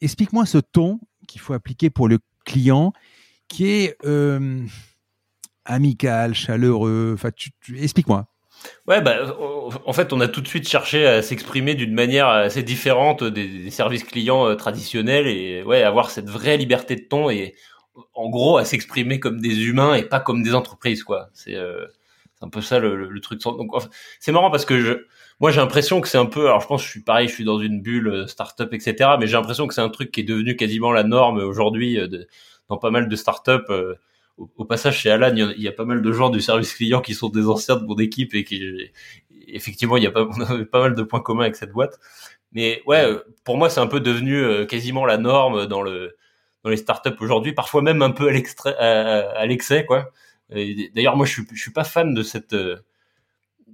Explique-moi 0.00 0.46
ce 0.46 0.58
ton 0.58 0.98
qu'il 1.28 1.40
faut 1.40 1.52
appliquer 1.52 1.90
pour 1.90 2.08
le 2.08 2.18
client, 2.44 2.92
qui 3.48 3.66
est 3.66 3.96
euh, 4.04 4.64
amical, 5.64 6.34
chaleureux. 6.34 7.12
Enfin, 7.14 7.30
explique-moi. 7.76 8.26
Ouais, 8.86 9.00
bah, 9.00 9.36
en 9.86 9.92
fait, 9.92 10.12
on 10.12 10.20
a 10.20 10.28
tout 10.28 10.40
de 10.40 10.48
suite 10.48 10.68
cherché 10.68 11.06
à 11.06 11.22
s'exprimer 11.22 11.74
d'une 11.74 11.94
manière 11.94 12.28
assez 12.28 12.62
différente 12.62 13.24
des, 13.24 13.70
services 13.70 14.04
clients 14.04 14.46
euh, 14.46 14.54
traditionnels 14.54 15.26
et 15.26 15.62
ouais, 15.62 15.82
avoir 15.82 16.10
cette 16.10 16.28
vraie 16.28 16.56
liberté 16.56 16.96
de 16.96 17.02
ton 17.02 17.30
et 17.30 17.54
en 18.14 18.28
gros 18.28 18.58
à 18.58 18.64
s'exprimer 18.64 19.20
comme 19.20 19.40
des 19.40 19.64
humains 19.64 19.94
et 19.94 20.02
pas 20.02 20.20
comme 20.20 20.42
des 20.42 20.54
entreprises, 20.54 21.02
quoi. 21.02 21.28
C'est 21.32 21.54
euh, 21.56 21.86
un 22.40 22.48
peu 22.48 22.60
ça 22.60 22.78
le, 22.78 23.20
truc. 23.20 23.40
Donc, 23.40 23.70
c'est 24.20 24.32
marrant 24.32 24.50
parce 24.50 24.64
que 24.64 24.80
je, 24.80 24.92
moi, 25.40 25.50
j'ai 25.50 25.60
l'impression 25.60 26.00
que 26.00 26.08
c'est 26.08 26.18
un 26.18 26.26
peu. 26.26 26.46
Alors, 26.46 26.60
je 26.60 26.66
pense 26.66 26.82
que 26.82 26.86
je 26.86 26.90
suis 26.90 27.02
pareil, 27.02 27.28
je 27.28 27.34
suis 27.34 27.44
dans 27.44 27.58
une 27.58 27.80
bulle 27.80 28.08
euh, 28.08 28.26
startup, 28.26 28.72
etc. 28.72 29.12
Mais 29.18 29.26
j'ai 29.26 29.34
l'impression 29.34 29.66
que 29.66 29.74
c'est 29.74 29.80
un 29.80 29.90
truc 29.90 30.10
qui 30.10 30.20
est 30.20 30.24
devenu 30.24 30.56
quasiment 30.56 30.92
la 30.92 31.04
norme 31.04 31.38
aujourd'hui 31.38 31.98
dans 32.68 32.78
pas 32.78 32.90
mal 32.90 33.08
de 33.08 33.16
startups 33.16 33.72
au, 34.36 34.64
passage 34.64 34.98
chez 34.98 35.10
Alan, 35.10 35.32
il 35.34 35.62
y, 35.62 35.68
a, 35.68 35.72
pas 35.72 35.84
mal 35.84 36.02
de 36.02 36.12
gens 36.12 36.30
du 36.30 36.40
service 36.40 36.74
client 36.74 37.00
qui 37.00 37.14
sont 37.14 37.28
des 37.28 37.46
anciens 37.46 37.76
de 37.76 37.84
mon 37.84 37.96
équipe 37.96 38.34
et 38.34 38.44
qui 38.44 38.90
effectivement 39.46 39.96
il 39.96 40.02
y 40.02 40.06
a 40.06 40.10
pas, 40.10 40.26
pas 40.72 40.80
mal 40.80 40.94
de 40.94 41.02
points 41.02 41.20
communs 41.20 41.44
avec 41.44 41.56
cette 41.56 41.72
boîte. 41.72 41.98
Mais 42.52 42.82
ouais, 42.86 43.06
pour 43.44 43.56
moi 43.56 43.70
c'est 43.70 43.80
un 43.80 43.86
peu 43.86 44.00
devenu 44.00 44.36
euh, 44.36 44.66
quasiment 44.66 45.06
la 45.06 45.18
norme 45.18 45.66
dans 45.66 45.82
le 45.82 46.16
dans 46.64 46.70
les 46.70 46.76
startups 46.78 47.16
aujourd'hui, 47.20 47.52
parfois 47.52 47.82
même 47.82 48.02
un 48.02 48.10
peu 48.10 48.28
à 48.28 48.78
à, 48.78 49.46
l'excès 49.46 49.84
quoi. 49.84 50.10
D'ailleurs 50.50 51.16
moi 51.16 51.26
je 51.26 51.32
suis 51.32 51.44
je 51.52 51.60
suis 51.60 51.72
pas 51.72 51.84
fan 51.84 52.14
de 52.14 52.22
cette 52.22 52.54
euh, 52.54 52.76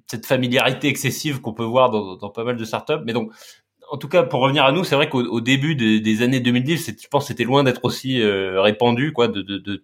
cette 0.06 0.26
familiarité 0.26 0.88
excessive 0.88 1.40
qu'on 1.40 1.52
peut 1.52 1.64
voir 1.64 1.90
dans, 1.90 2.16
dans 2.16 2.30
pas 2.30 2.44
mal 2.44 2.56
de 2.56 2.64
startups. 2.64 3.02
Mais 3.04 3.12
donc 3.12 3.32
en 3.90 3.96
tout 3.98 4.08
cas, 4.08 4.22
pour 4.22 4.40
revenir 4.40 4.64
à 4.64 4.70
nous, 4.70 4.84
c'est 4.84 4.94
vrai 4.94 5.08
qu'au 5.08 5.40
début 5.40 5.74
des, 5.74 6.22
années 6.22 6.38
2010, 6.38 6.92
je 7.02 7.08
pense, 7.08 7.26
c'était 7.26 7.42
loin 7.42 7.64
d'être 7.64 7.84
aussi 7.84 8.22
euh, 8.22 8.60
répandu, 8.62 9.12
quoi, 9.12 9.26
de, 9.28 9.82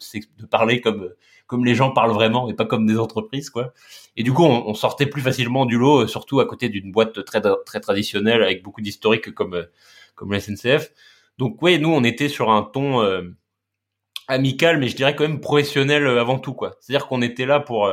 parler 0.51 0.81
comme 0.81 1.11
comme 1.49 1.65
les 1.65 1.77
gens 1.77 1.93
parlent 1.93 2.13
vraiment 2.13 2.49
et 2.49 2.55
pas 2.55 2.65
comme 2.65 2.87
des 2.87 2.99
entreprises, 2.99 3.51
quoi. 3.51 3.73
Et 4.17 4.23
du 4.25 4.33
coup, 4.33 4.45
on, 4.45 4.75
sortait 4.75 5.07
plus 5.07 5.23
facilement 5.23 5.65
du 5.65 5.79
lot, 5.79 6.03
euh, 6.03 6.07
surtout 6.09 6.41
à 6.41 6.47
côté 6.47 6.69
d'une 6.69 6.91
boîte 6.91 7.25
très 7.25 7.41
très 7.65 7.81
traditionnelle 7.81 8.43
avec 8.43 8.63
beaucoup 8.63 8.81
d'historique 8.81 9.33
comme 9.35 9.55
euh, 9.55 9.65
comme 10.15 10.33
la 10.33 10.41
SNCF. 10.41 10.91
Donc, 11.39 11.61
oui, 11.63 11.79
nous, 11.79 11.91
on 11.91 12.05
était 12.05 12.29
sur 12.29 12.51
un 12.51 12.63
ton 12.63 13.03
amical, 14.29 14.79
mais 14.79 14.89
je 14.89 14.97
dirais 14.97 15.15
quand 15.17 15.25
même 15.25 15.41
professionnel 15.41 16.07
avant 16.07 16.39
tout, 16.39 16.55
quoi. 16.55 16.77
C'est-à-dire 16.81 17.07
qu'on 17.09 17.23
était 17.23 17.47
là 17.47 17.61
pour 17.61 17.89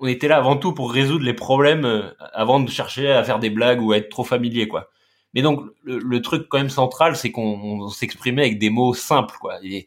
on 0.00 0.06
était 0.06 0.28
là 0.28 0.36
avant 0.36 0.56
tout 0.56 0.72
pour 0.72 0.92
résoudre 0.92 1.24
les 1.24 1.34
problèmes 1.34 1.84
euh, 1.84 2.02
avant 2.32 2.60
de 2.60 2.70
chercher 2.70 3.10
à 3.10 3.24
faire 3.24 3.38
des 3.38 3.50
blagues 3.50 3.82
ou 3.82 3.92
à 3.92 3.98
être 3.98 4.08
trop 4.08 4.24
familier, 4.24 4.68
quoi. 4.68 4.90
Mais 5.34 5.42
donc 5.42 5.62
le, 5.84 6.22
truc 6.22 6.48
quand 6.48 6.58
même 6.58 6.70
central, 6.70 7.14
c'est 7.14 7.30
qu'on 7.30 7.88
s'exprimait 7.90 8.42
avec 8.42 8.58
des 8.58 8.70
mots 8.70 8.94
simples, 8.94 9.36
quoi. 9.38 9.58
Et, 9.62 9.86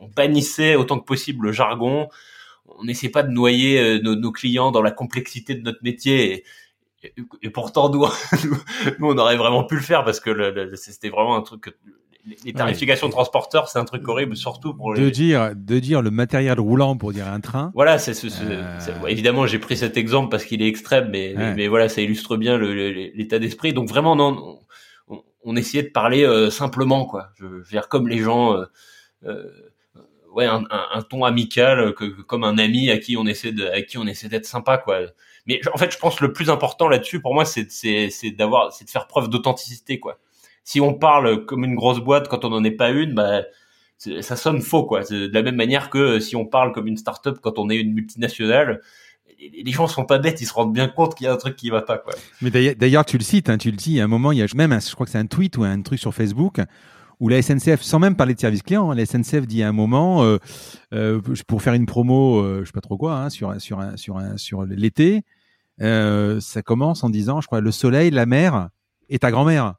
on 0.00 0.08
bannissait 0.08 0.74
autant 0.76 0.98
que 0.98 1.04
possible 1.04 1.46
le 1.46 1.52
jargon. 1.52 2.08
On 2.66 2.84
n'essayait 2.84 3.12
pas 3.12 3.22
de 3.22 3.30
noyer 3.30 3.78
euh, 3.78 4.00
nos, 4.00 4.32
clients 4.32 4.70
dans 4.70 4.82
la 4.82 4.90
complexité 4.90 5.54
de 5.54 5.62
notre 5.62 5.80
métier. 5.82 6.44
Et, 7.42 7.50
pourtant, 7.50 7.90
nous, 7.92 8.06
nous, 8.98 9.06
on 9.06 9.18
aurait 9.18 9.36
vraiment 9.36 9.64
pu 9.64 9.76
le 9.76 9.82
faire 9.82 10.04
parce 10.04 10.20
que 10.20 10.74
c'était 10.76 11.10
vraiment 11.10 11.36
un 11.36 11.42
truc 11.42 11.74
les 12.44 12.52
tarifications 12.52 13.06
de 13.06 13.12
transporteurs, 13.12 13.68
c'est 13.68 13.78
un 13.78 13.84
truc 13.84 14.06
horrible, 14.06 14.36
surtout 14.36 14.74
pour 14.74 14.94
de 14.94 15.10
dire 15.10 15.52
de 15.54 15.78
dire 15.78 16.02
le 16.02 16.10
matériel 16.10 16.60
roulant 16.60 16.96
pour 16.96 17.12
dire 17.12 17.28
un 17.28 17.40
train. 17.40 17.70
Voilà, 17.74 17.98
c'est 17.98 18.12
euh... 18.24 19.06
évidemment 19.06 19.46
j'ai 19.46 19.58
pris 19.58 19.76
cet 19.76 19.96
exemple 19.96 20.28
parce 20.28 20.44
qu'il 20.44 20.62
est 20.62 20.68
extrême, 20.68 21.08
mais, 21.10 21.34
mais, 21.56 21.68
voilà, 21.68 21.88
ça 21.88 22.00
illustre 22.00 22.36
bien 22.36 22.58
l'état 22.58 23.38
d'esprit. 23.38 23.72
Donc 23.72 23.88
vraiment, 23.88 24.16
non, 24.16 24.58
on, 25.08 25.22
on, 25.44 25.56
essayait 25.56 25.82
de 25.82 25.88
parler 25.88 26.24
euh, 26.24 26.50
simplement, 26.50 27.06
quoi. 27.06 27.30
Je, 27.36 27.46
veux 27.46 27.62
dire 27.70 27.88
comme 27.88 28.08
les 28.08 28.18
gens, 28.18 28.54
euh, 28.54 28.64
euh 29.24 29.50
ouais, 30.32 30.46
un, 30.46 30.64
un, 30.70 30.86
un, 30.92 31.02
ton 31.02 31.24
amical, 31.24 31.94
que, 31.94 32.04
comme 32.04 32.44
un 32.44 32.58
ami 32.58 32.90
à 32.90 32.98
qui 32.98 33.16
on 33.16 33.26
essaie 33.26 33.52
de, 33.52 33.66
à 33.66 33.82
qui 33.82 33.98
on 33.98 34.06
essaie 34.06 34.28
d'être 34.28 34.46
sympa, 34.46 34.78
quoi. 34.78 35.00
Mais 35.46 35.60
en 35.72 35.78
fait, 35.78 35.90
je 35.90 35.98
pense 35.98 36.20
le 36.20 36.32
plus 36.32 36.50
important 36.50 36.86
là-dessus, 36.86 37.20
pour 37.20 37.34
moi, 37.34 37.44
c'est 37.44 37.70
c'est 37.70 38.30
d'avoir, 38.30 38.72
c'est 38.72 38.84
de 38.84 38.90
faire 38.90 39.06
preuve 39.06 39.28
d'authenticité, 39.28 39.98
quoi 39.98 40.18
si 40.70 40.80
on 40.80 40.94
parle 40.94 41.46
comme 41.46 41.64
une 41.64 41.74
grosse 41.74 41.98
boîte 41.98 42.28
quand 42.28 42.44
on 42.44 42.50
n'en 42.50 42.62
est 42.62 42.70
pas 42.70 42.90
une, 42.90 43.12
bah, 43.12 43.42
ça 43.98 44.36
sonne 44.36 44.60
faux, 44.60 44.84
quoi. 44.84 45.02
De 45.02 45.28
la 45.32 45.42
même 45.42 45.56
manière 45.56 45.90
que 45.90 46.20
si 46.20 46.36
on 46.36 46.46
parle 46.46 46.70
comme 46.70 46.86
une 46.86 46.96
start-up 46.96 47.38
quand 47.42 47.58
on 47.58 47.68
est 47.70 47.76
une 47.76 47.92
multinationale, 47.92 48.80
les 49.40 49.72
gens 49.72 49.88
sont 49.88 50.04
pas 50.04 50.18
bêtes, 50.18 50.40
ils 50.40 50.46
se 50.46 50.52
rendent 50.52 50.72
bien 50.72 50.86
compte 50.86 51.16
qu'il 51.16 51.24
y 51.24 51.28
a 51.28 51.32
un 51.32 51.36
truc 51.38 51.56
qui 51.56 51.70
va 51.70 51.82
pas, 51.82 51.98
quoi. 51.98 52.12
Mais 52.40 52.50
d'ailleurs, 52.50 53.04
tu 53.04 53.18
le 53.18 53.24
cites, 53.24 53.50
hein, 53.50 53.58
tu 53.58 53.72
le 53.72 53.76
dis, 53.76 54.00
à 54.00 54.04
un 54.04 54.06
moment, 54.06 54.30
il 54.30 54.38
y 54.38 54.42
a 54.42 54.46
même, 54.54 54.80
je 54.80 54.94
crois 54.94 55.06
que 55.06 55.10
c'est 55.10 55.18
un 55.18 55.26
tweet 55.26 55.56
ou 55.56 55.64
un 55.64 55.82
truc 55.82 55.98
sur 55.98 56.14
Facebook 56.14 56.60
où 57.18 57.28
la 57.28 57.42
SNCF, 57.42 57.82
sans 57.82 57.98
même 57.98 58.14
parler 58.14 58.34
de 58.34 58.40
service 58.40 58.62
client, 58.62 58.92
hein, 58.92 58.94
la 58.94 59.06
SNCF 59.06 59.48
dit 59.48 59.64
à 59.64 59.68
un 59.68 59.72
moment, 59.72 60.22
euh, 60.22 60.38
euh, 60.94 61.20
pour 61.48 61.62
faire 61.62 61.74
une 61.74 61.86
promo, 61.86 62.38
euh, 62.38 62.60
je 62.60 62.66
sais 62.66 62.72
pas 62.72 62.80
trop 62.80 62.96
quoi, 62.96 63.16
hein, 63.16 63.28
sur 63.28 63.52
sur 63.60 64.64
l'été, 64.66 65.24
ça 65.80 66.62
commence 66.64 67.02
en 67.02 67.10
disant, 67.10 67.40
je 67.40 67.48
crois, 67.48 67.60
le 67.60 67.72
soleil, 67.72 68.12
la 68.12 68.24
mer 68.24 68.68
et 69.08 69.18
ta 69.18 69.32
grand-mère. 69.32 69.74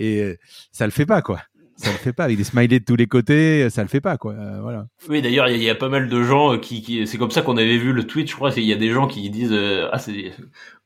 Et 0.00 0.22
euh, 0.22 0.36
ça 0.72 0.86
le 0.86 0.90
fait 0.90 1.04
pas, 1.04 1.20
quoi. 1.20 1.40
Ça 1.76 1.92
le 1.92 1.98
fait 1.98 2.12
pas 2.12 2.24
avec 2.24 2.36
des 2.36 2.44
smileys 2.44 2.80
de 2.80 2.84
tous 2.84 2.96
les 2.96 3.06
côtés, 3.06 3.68
ça 3.70 3.82
le 3.82 3.88
fait 3.88 4.00
pas, 4.00 4.16
quoi. 4.16 4.32
Euh, 4.32 4.60
voilà. 4.60 4.86
Oui, 5.08 5.22
d'ailleurs, 5.22 5.48
il 5.48 5.62
y, 5.62 5.70
a 5.70 5.74
pas 5.74 5.88
mal 5.88 6.08
de 6.08 6.22
gens 6.22 6.58
qui, 6.58 6.82
qui 6.82 7.06
c'est 7.06 7.16
comme 7.16 7.30
ça 7.30 7.42
qu'on 7.42 7.56
avait 7.56 7.78
vu 7.78 7.92
le 7.92 8.06
tweet. 8.06 8.28
Je 8.28 8.34
crois, 8.34 8.50
il 8.56 8.64
y 8.64 8.72
a 8.72 8.76
des 8.76 8.90
gens 8.90 9.06
qui 9.06 9.28
disent, 9.30 9.52
euh, 9.52 9.88
ah, 9.92 9.98
c'est 9.98 10.32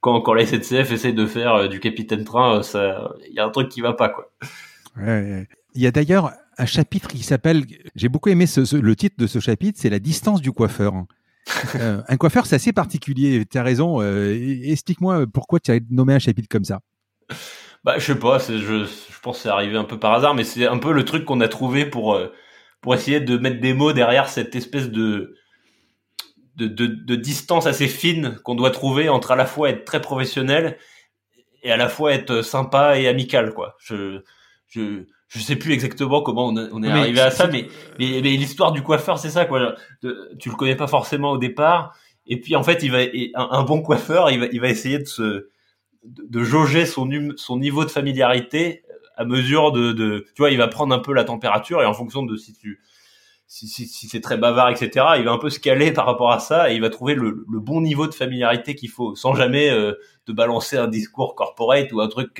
quand 0.00 0.20
quand 0.20 0.34
la 0.34 0.44
SNCF 0.46 0.92
essaie 0.92 1.12
de 1.12 1.26
faire 1.26 1.68
du 1.68 1.80
capitaine 1.80 2.24
train, 2.24 2.62
ça, 2.62 3.14
il 3.28 3.34
y 3.34 3.40
a 3.40 3.44
un 3.44 3.50
truc 3.50 3.68
qui 3.68 3.80
va 3.80 3.92
pas, 3.92 4.08
quoi. 4.08 4.30
Ouais, 4.96 5.46
Il 5.74 5.82
y 5.82 5.86
a 5.86 5.90
d'ailleurs 5.90 6.32
un 6.58 6.66
chapitre 6.66 7.08
qui 7.08 7.22
s'appelle, 7.22 7.64
j'ai 7.96 8.08
beaucoup 8.08 8.28
aimé 8.28 8.46
ce, 8.46 8.76
le 8.76 8.96
titre 8.96 9.16
de 9.18 9.26
ce 9.26 9.40
chapitre, 9.40 9.78
c'est 9.80 9.90
la 9.90 10.00
distance 10.00 10.40
du 10.40 10.52
coiffeur. 10.52 10.92
un 11.74 12.16
coiffeur, 12.16 12.46
c'est 12.46 12.56
assez 12.56 12.72
particulier. 12.72 13.44
Tu 13.46 13.58
as 13.58 13.62
raison. 13.62 14.00
Explique-moi 14.00 15.26
pourquoi 15.32 15.60
tu 15.60 15.72
as 15.72 15.78
nommé 15.90 16.14
un 16.14 16.20
chapitre 16.20 16.48
comme 16.48 16.64
ça. 16.64 16.80
Bah, 17.84 17.98
je 17.98 18.04
sais 18.12 18.18
pas, 18.18 18.38
je, 18.38 18.56
je 18.56 19.20
pense 19.20 19.36
que 19.36 19.42
c'est 19.42 19.48
arrivé 19.50 19.76
un 19.76 19.84
peu 19.84 19.98
par 19.98 20.14
hasard, 20.14 20.34
mais 20.34 20.44
c'est 20.44 20.66
un 20.66 20.78
peu 20.78 20.92
le 20.92 21.04
truc 21.04 21.26
qu'on 21.26 21.40
a 21.42 21.48
trouvé 21.48 21.84
pour, 21.84 22.14
euh, 22.14 22.32
pour 22.80 22.94
essayer 22.94 23.20
de 23.20 23.36
mettre 23.36 23.60
des 23.60 23.74
mots 23.74 23.92
derrière 23.92 24.28
cette 24.30 24.56
espèce 24.56 24.88
de, 24.88 25.36
de, 26.56 26.66
de, 26.66 26.86
de 26.86 27.14
distance 27.14 27.66
assez 27.66 27.86
fine 27.86 28.38
qu'on 28.42 28.54
doit 28.54 28.70
trouver 28.70 29.10
entre 29.10 29.32
à 29.32 29.36
la 29.36 29.44
fois 29.44 29.68
être 29.68 29.84
très 29.84 30.00
professionnel 30.00 30.78
et 31.62 31.70
à 31.70 31.76
la 31.76 31.90
fois 31.90 32.14
être 32.14 32.40
sympa 32.40 32.98
et 32.98 33.06
amical, 33.06 33.52
quoi. 33.52 33.76
Je, 33.78 34.22
je, 34.68 35.04
je 35.28 35.38
sais 35.38 35.56
plus 35.56 35.74
exactement 35.74 36.22
comment 36.22 36.46
on, 36.46 36.82
est 36.82 36.90
arrivé 36.90 37.20
à 37.20 37.30
ça, 37.30 37.48
mais, 37.48 37.68
mais, 37.98 38.20
l'histoire 38.20 38.72
du 38.72 38.82
coiffeur, 38.82 39.18
c'est 39.18 39.30
ça, 39.30 39.44
quoi. 39.44 39.74
tu 40.38 40.48
le 40.48 40.56
connais 40.56 40.76
pas 40.76 40.86
forcément 40.86 41.32
au 41.32 41.38
départ, 41.38 41.94
et 42.26 42.40
puis 42.40 42.56
en 42.56 42.62
fait, 42.62 42.82
il 42.82 42.92
va, 42.92 43.00
un, 43.34 43.48
un 43.58 43.62
bon 43.62 43.82
coiffeur, 43.82 44.30
il 44.30 44.40
va, 44.40 44.46
il 44.52 44.60
va 44.60 44.68
essayer 44.68 44.98
de 44.98 45.06
se, 45.06 45.48
de, 46.04 46.44
jauger 46.44 46.86
son, 46.86 47.08
son 47.36 47.58
niveau 47.58 47.84
de 47.84 47.90
familiarité 47.90 48.84
à 49.16 49.24
mesure 49.24 49.72
de, 49.72 49.92
de, 49.92 50.26
tu 50.34 50.42
vois, 50.42 50.50
il 50.50 50.58
va 50.58 50.68
prendre 50.68 50.94
un 50.94 50.98
peu 50.98 51.12
la 51.12 51.24
température 51.24 51.82
et 51.82 51.86
en 51.86 51.94
fonction 51.94 52.24
de 52.24 52.36
si 52.36 52.52
tu, 52.52 52.80
si, 53.46 53.68
si, 53.68 53.86
si 53.86 54.08
c'est 54.08 54.20
très 54.20 54.36
bavard, 54.36 54.70
etc., 54.70 55.06
il 55.18 55.24
va 55.24 55.32
un 55.32 55.38
peu 55.38 55.50
se 55.50 55.60
caler 55.60 55.92
par 55.92 56.06
rapport 56.06 56.32
à 56.32 56.40
ça 56.40 56.70
et 56.70 56.74
il 56.74 56.80
va 56.80 56.90
trouver 56.90 57.14
le, 57.14 57.44
le 57.50 57.60
bon 57.60 57.80
niveau 57.80 58.06
de 58.06 58.14
familiarité 58.14 58.74
qu'il 58.74 58.90
faut, 58.90 59.14
sans 59.14 59.34
jamais 59.34 59.70
euh, 59.70 59.92
de 60.26 60.32
balancer 60.32 60.76
un 60.76 60.88
discours 60.88 61.34
corporate 61.34 61.92
ou 61.92 62.00
un 62.00 62.08
truc 62.08 62.30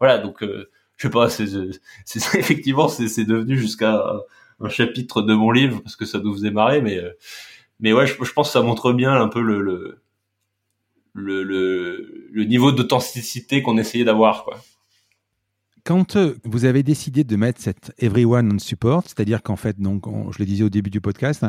voilà. 0.00 0.18
Donc, 0.18 0.42
euh, 0.42 0.70
je 0.96 1.08
sais 1.08 1.10
pas, 1.10 1.28
c'est, 1.28 1.46
c'est 2.04 2.20
effectivement, 2.38 2.88
c'est, 2.88 3.24
devenu 3.24 3.58
jusqu'à 3.58 4.04
un, 4.60 4.68
chapitre 4.68 5.22
de 5.22 5.34
mon 5.34 5.50
livre 5.50 5.80
parce 5.82 5.96
que 5.96 6.04
ça 6.04 6.20
nous 6.20 6.32
faisait 6.32 6.52
marrer, 6.52 6.80
mais, 6.80 6.96
euh, 6.98 7.10
mais 7.80 7.92
ouais, 7.92 8.06
je, 8.06 8.14
je 8.22 8.32
pense 8.32 8.48
que 8.48 8.52
ça 8.52 8.62
montre 8.62 8.92
bien 8.92 9.12
un 9.12 9.28
peu 9.28 9.42
le, 9.42 9.60
le 9.60 10.01
le, 11.14 11.42
le, 11.42 12.28
le 12.32 12.44
niveau 12.44 12.72
d'authenticité 12.72 13.62
qu'on 13.62 13.78
essayait 13.78 14.04
d'avoir. 14.04 14.44
Quoi. 14.44 14.58
Quand 15.84 16.16
euh, 16.16 16.36
vous 16.44 16.64
avez 16.64 16.82
décidé 16.82 17.24
de 17.24 17.36
mettre 17.36 17.60
cette 17.60 17.92
everyone 17.98 18.52
on 18.54 18.58
support, 18.58 19.02
c'est-à-dire 19.04 19.42
qu'en 19.42 19.56
fait, 19.56 19.80
donc, 19.80 20.04
je 20.32 20.38
le 20.38 20.44
disais 20.44 20.64
au 20.64 20.70
début 20.70 20.90
du 20.90 21.00
podcast, 21.00 21.44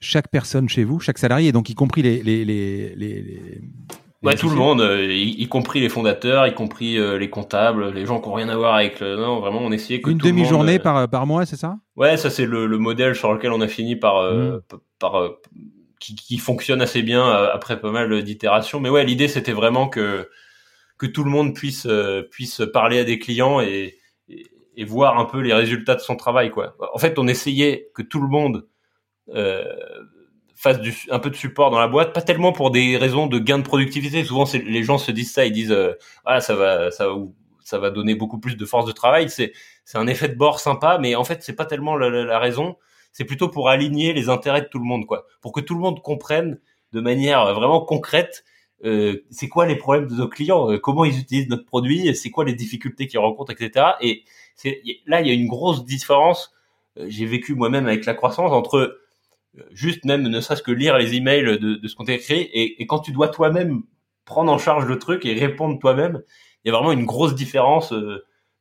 chaque 0.00 0.28
personne 0.28 0.68
chez 0.68 0.84
vous, 0.84 1.00
chaque 1.00 1.18
salarié, 1.18 1.50
donc 1.50 1.70
y 1.70 1.74
compris 1.74 2.02
les, 2.02 2.22
les, 2.22 2.44
les, 2.44 2.94
les 2.94 3.62
Ouais, 4.22 4.36
tout 4.36 4.48
le 4.48 4.56
monde, 4.56 4.80
euh, 4.80 5.12
y, 5.12 5.46
compris 5.48 5.80
les 5.80 5.90
fondateurs, 5.90 6.46
y 6.46 6.54
compris 6.54 6.96
euh, 6.96 7.18
les 7.18 7.28
comptables, 7.28 7.90
les 7.90 8.06
gens 8.06 8.22
qui 8.22 8.28
n'ont 8.30 8.34
rien 8.34 8.48
à 8.48 8.56
voir 8.56 8.74
avec 8.74 9.00
le... 9.00 9.16
Non, 9.16 9.40
vraiment, 9.40 9.60
on 9.60 9.70
essayait 9.70 10.00
que 10.00 10.08
Une 10.08 10.16
demi-journée 10.16 10.78
par, 10.78 11.10
par 11.10 11.26
mois, 11.26 11.44
c'est 11.44 11.56
ça? 11.56 11.76
Ouais, 11.94 12.16
ça 12.16 12.30
c'est 12.30 12.46
le, 12.46 12.66
le, 12.66 12.78
modèle 12.78 13.14
sur 13.14 13.34
lequel 13.34 13.52
on 13.52 13.60
a 13.60 13.68
fini 13.68 13.96
par, 13.96 14.32
mmh. 14.32 14.60
par, 14.98 15.30
qui, 15.98 16.38
fonctionne 16.38 16.82
assez 16.82 17.02
bien 17.02 17.26
euh, 17.28 17.50
après 17.52 17.80
pas 17.80 17.90
mal 17.90 18.22
d'itérations. 18.22 18.80
Mais 18.80 18.90
ouais, 18.90 19.04
l'idée 19.04 19.28
c'était 19.28 19.52
vraiment 19.52 19.88
que 19.88 20.28
que 20.98 21.06
tout 21.06 21.24
le 21.24 21.30
monde 21.30 21.54
puisse 21.54 21.86
euh, 21.86 22.22
puisse 22.30 22.62
parler 22.72 22.98
à 22.98 23.04
des 23.04 23.18
clients 23.18 23.60
et, 23.60 23.98
voir 24.86 25.18
un 25.18 25.24
peu 25.24 25.40
les 25.40 25.54
résultats 25.54 25.94
de 25.94 26.00
son 26.00 26.16
travail 26.16 26.50
quoi. 26.50 26.76
En 26.92 26.98
fait, 26.98 27.18
on 27.18 27.28
essayait 27.28 27.90
que 27.94 28.02
tout 28.02 28.20
le 28.20 28.28
monde 28.28 28.66
euh, 29.34 29.64
fasse 30.56 30.78
un 31.10 31.18
peu 31.20 31.30
de 31.30 31.36
support 31.36 31.70
dans 31.70 31.78
la 31.78 31.88
boîte, 31.88 32.12
pas 32.12 32.22
tellement 32.22 32.52
pour 32.52 32.70
des 32.70 32.96
raisons 32.96 33.26
de 33.28 33.38
gain 33.38 33.58
de 33.58 33.62
productivité. 33.62 34.24
Souvent, 34.24 34.44
les 34.52 34.82
gens 34.82 34.98
se 34.98 35.12
disent 35.12 35.32
ça, 35.32 35.46
ils 35.46 35.52
disent 35.52 35.76
ah 36.24 36.40
ça 36.40 36.54
va 36.54 36.90
ça 37.64 37.78
va 37.78 37.90
donner 37.90 38.14
beaucoup 38.14 38.38
plus 38.38 38.56
de 38.56 38.64
force 38.66 38.86
de 38.86 38.92
travail. 38.92 39.28
C'est 39.30 39.52
c'est 39.84 39.98
un 39.98 40.06
effet 40.06 40.28
de 40.28 40.34
bord 40.34 40.60
sympa, 40.60 40.98
mais 41.00 41.14
en 41.14 41.24
fait 41.24 41.42
c'est 41.42 41.56
pas 41.56 41.66
tellement 41.66 41.96
la, 41.96 42.38
raison. 42.38 42.76
C'est 43.14 43.24
plutôt 43.24 43.48
pour 43.48 43.70
aligner 43.70 44.12
les 44.12 44.28
intérêts 44.28 44.60
de 44.60 44.66
tout 44.66 44.78
le 44.78 44.84
monde, 44.84 45.06
quoi, 45.06 45.26
pour 45.40 45.52
que 45.52 45.60
tout 45.60 45.74
le 45.74 45.80
monde 45.80 46.02
comprenne 46.02 46.60
de 46.92 47.00
manière 47.00 47.54
vraiment 47.54 47.80
concrète 47.80 48.44
euh, 48.84 49.24
c'est 49.30 49.48
quoi 49.48 49.66
les 49.66 49.76
problèmes 49.76 50.06
de 50.08 50.14
nos 50.14 50.28
clients, 50.28 50.70
euh, 50.70 50.78
comment 50.78 51.04
ils 51.04 51.18
utilisent 51.18 51.48
notre 51.48 51.64
produit, 51.64 52.14
c'est 52.14 52.30
quoi 52.30 52.44
les 52.44 52.54
difficultés 52.54 53.06
qu'ils 53.06 53.18
rencontrent, 53.18 53.52
etc. 53.52 53.86
Et 54.02 54.24
là 55.06 55.22
il 55.22 55.26
y 55.26 55.30
a 55.30 55.32
une 55.32 55.46
grosse 55.46 55.84
différence. 55.84 56.52
Euh, 56.98 57.06
j'ai 57.08 57.24
vécu 57.24 57.54
moi-même 57.54 57.86
avec 57.86 58.04
la 58.04 58.14
croissance 58.14 58.52
entre 58.52 59.00
juste 59.70 60.04
même 60.04 60.22
ne 60.22 60.40
serait-ce 60.40 60.62
que 60.62 60.72
lire 60.72 60.98
les 60.98 61.14
emails 61.14 61.58
de, 61.58 61.76
de 61.76 61.88
ce 61.88 61.94
qu'on 61.94 62.04
t'a 62.04 62.14
écrit 62.14 62.40
et, 62.40 62.82
et, 62.82 62.86
quand 62.86 62.98
tu 62.98 63.12
dois 63.12 63.28
toi-même 63.28 63.82
prendre 64.24 64.52
en 64.52 64.58
charge 64.58 64.84
le 64.86 64.98
truc 64.98 65.24
et 65.24 65.34
répondre 65.34 65.78
toi-même, 65.78 66.22
il 66.64 66.68
y 66.68 66.74
a 66.74 66.76
vraiment 66.76 66.92
une 66.92 67.04
grosse 67.04 67.34
différence 67.34 67.94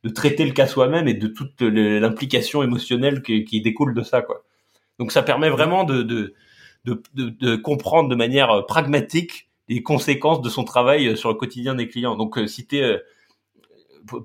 de 0.04 0.10
traiter 0.10 0.46
le 0.46 0.52
cas 0.52 0.68
soi-même 0.68 1.08
et 1.08 1.14
de 1.14 1.28
toute 1.28 1.62
l'implication 1.62 2.64
émotionnelle 2.64 3.22
qui, 3.22 3.62
découle 3.62 3.94
de 3.94 4.04
ça 4.04 4.22
quoi. 4.22 4.44
Donc 5.00 5.12
ça 5.12 5.24
permet 5.24 5.50
vraiment 5.50 5.84
de, 5.84 6.34
comprendre 7.64 8.10
de 8.10 8.16
manière 8.16 8.66
pragmatique 8.66 9.50
les 9.70 9.84
conséquences 9.84 10.42
de 10.42 10.50
son 10.50 10.64
travail 10.64 11.08
euh, 11.08 11.16
sur 11.16 11.30
le 11.30 11.36
quotidien 11.36 11.76
des 11.76 11.88
clients. 11.88 12.16
Donc, 12.16 12.38
euh, 12.38 12.48
si 12.48 12.68
tu 12.68 12.78
es 12.78 12.84
euh, 12.84 13.00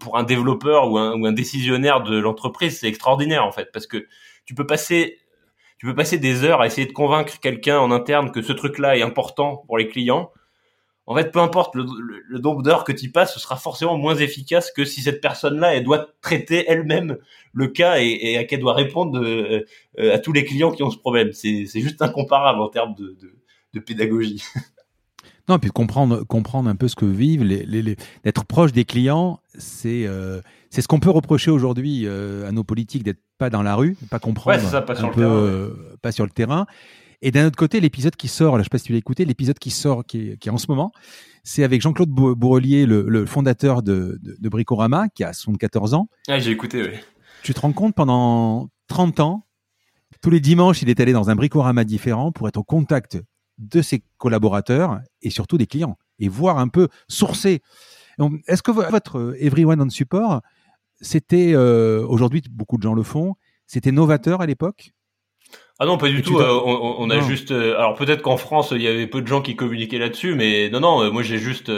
pour 0.01 0.17
un 0.17 0.25
développeur 0.25 0.91
ou 0.91 0.99
un, 0.99 1.19
ou 1.21 1.27
un 1.27 1.33
décisionnaire 1.33 2.03
de 2.03 2.19
l'entreprise, 2.19 2.81
c'est 2.81 2.89
extraordinaire 2.89 3.45
en 3.45 3.53
fait, 3.53 3.71
parce 3.73 3.87
que 3.87 4.07
tu 4.45 4.55
peux 4.55 4.67
passer, 4.67 5.19
tu 5.79 5.87
peux 5.87 5.95
passer 5.95 6.19
des 6.19 6.45
heures 6.45 6.61
à 6.61 6.67
essayer 6.67 6.87
de 6.87 6.93
convaincre 6.93 7.39
quelqu'un 7.39 7.79
en 7.79 7.93
interne 7.93 8.33
que 8.33 8.43
ce 8.43 8.53
truc-là 8.53 8.97
est 8.97 9.03
important 9.03 9.59
pour 9.67 9.79
les 9.79 9.89
clients. 9.89 10.33
En 11.11 11.17
fait, 11.17 11.33
peu 11.33 11.41
importe 11.41 11.75
le, 11.75 12.39
nombre 12.39 12.63
d'heures 12.63 12.85
que 12.85 12.93
tu 12.93 13.11
passes, 13.11 13.35
ce 13.35 13.41
sera 13.41 13.57
forcément 13.57 13.97
moins 13.97 14.15
efficace 14.15 14.71
que 14.71 14.85
si 14.85 15.01
cette 15.01 15.21
personne-là, 15.21 15.75
elle 15.75 15.83
doit 15.83 16.07
traiter 16.21 16.65
elle-même 16.69 17.17
le 17.53 17.67
cas 17.67 17.99
et, 17.99 18.19
et 18.23 18.39
à 18.39 18.45
qu'elle 18.45 18.61
doit 18.61 18.75
répondre 18.75 19.19
à 19.99 20.19
tous 20.19 20.33
les 20.33 20.45
clients 20.45 20.71
qui 20.71 20.83
ont 20.83 20.91
ce 20.91 20.99
problème. 20.99 21.33
C'est 21.33 21.67
juste 21.75 22.03
incomparable 22.03 22.61
en 22.61 22.69
termes 22.69 22.95
de, 22.95 23.17
de, 23.21 23.35
de 23.73 23.81
pédagogie. 23.81 24.43
Non, 25.49 25.59
puis 25.59 25.71
comprendre, 25.71 26.25
comprendre 26.25 26.69
un 26.69 26.77
peu 26.77 26.89
ce 26.89 26.97
que 26.97 27.07
vivent, 27.07 27.43
les, 27.43 27.65
les, 27.65 27.97
d'être 28.23 28.45
proche 28.45 28.73
des 28.73 28.85
clients, 28.85 29.41
c'est 29.57 30.05
euh, 30.07 30.43
c'est 30.69 30.83
ce 30.83 30.89
qu'on 30.89 31.01
peut 31.01 31.11
reprocher 31.11 31.51
aujourd'hui 31.51 32.03
euh, 32.05 32.47
à 32.47 32.53
nos 32.53 32.65
politiques 32.65 33.03
d'être 33.03 33.21
pas 33.39 33.49
dans 33.49 33.63
la 33.63 33.75
rue, 33.75 33.97
pas 34.11 34.19
comprendre, 34.19 34.61
ça, 34.61 34.83
pas, 34.83 34.95
sur 34.95 35.11
peu, 35.11 35.23
le 35.23 35.27
terrain, 35.27 35.37
euh, 35.37 35.71
pas 36.03 36.13
sur 36.13 36.25
le 36.25 36.31
terrain. 36.31 36.67
Et 37.21 37.31
d'un 37.33 37.47
autre 37.47 37.57
côté, 37.57 37.81
l'épisode 37.81 38.15
qui 38.15 38.29
sort, 38.29 38.57
là, 38.57 38.63
je 38.63 38.65
sais 38.65 38.71
pas 38.71 38.79
si 38.79 38.85
tu 38.85 38.93
l'as 38.93 38.99
écouté, 38.99 39.25
l'épisode 39.25 39.59
qui 39.59 39.71
sort, 39.71 40.05
qui 40.05 40.31
est, 40.31 40.37
qui 40.37 40.49
est 40.49 40.53
en 40.53 40.59
ce 40.59 40.67
moment, 40.69 40.93
c'est 41.43 41.65
avec 41.65 41.83
Jean-Claude 41.83 42.11
Bourrelier, 42.11 42.87
le, 42.87 43.03
le, 43.09 43.27
fondateur 43.27 43.83
de, 43.83 44.19
de, 44.23 44.37
de, 44.39 44.49
Bricorama, 44.49 45.09
qui 45.09 45.25
a 45.25 45.33
74 45.33 45.95
ans. 45.95 46.09
Ah, 46.29 46.39
j'ai 46.39 46.53
écouté, 46.53 46.83
oui. 46.83 46.97
Tu 47.43 47.55
te 47.55 47.61
rends 47.61 47.73
compte, 47.73 47.95
pendant 47.95 48.69
30 48.89 49.21
ans, 49.21 49.47
tous 50.23 50.31
les 50.31 50.41
dimanches, 50.41 50.83
il 50.83 50.91
est 50.91 51.01
allé 51.01 51.13
dans 51.13 51.31
un 51.31 51.35
Bricorama 51.35 51.85
différent 51.85 52.33
pour 52.33 52.49
être 52.49 52.57
au 52.57 52.65
contact 52.65 53.19
de 53.59 53.83
ses 53.83 54.03
collaborateurs 54.19 55.01
et 55.23 55.31
surtout 55.31 55.59
des 55.59 55.67
clients 55.67 55.99
et 56.19 56.29
voir 56.29 56.59
un 56.59 56.69
peu 56.69 56.89
sourcer. 57.09 57.63
Est-ce 58.47 58.63
que 58.63 58.71
votre 58.71 59.19
euh, 59.19 59.37
Everyone 59.45 59.81
on 59.81 59.91
Support, 59.91 60.43
c'était, 61.01 61.53
euh, 61.55 62.05
aujourd'hui 62.07 62.43
beaucoup 62.51 62.77
de 62.77 62.83
gens 62.83 62.95
le 62.95 63.03
font, 63.03 63.35
c'était 63.67 63.93
novateur 63.93 64.41
à 64.41 64.47
l'époque? 64.47 64.93
Ah 65.79 65.87
non, 65.87 65.99
pas 65.99 66.09
du 66.09 66.23
tout. 66.23 66.39
Euh, 66.39 66.61
on, 66.65 67.09
a 67.11 67.21
juste. 67.21 67.53
alors 67.53 67.95
peut-être 67.95 68.23
qu'en 68.23 68.37
France, 68.37 68.73
il 68.73 68.83
y 68.83 68.89
avait 68.89 69.07
peu 69.07 69.23
de 69.23 69.27
gens 69.27 69.43
qui 69.43 69.55
communiquaient 69.57 69.99
là-dessus, 69.99 70.35
mais 70.35 70.71
non, 70.71 70.81
non. 70.81 71.13
moi, 71.13 71.23
j'ai 71.23 71.39
juste 71.39 71.71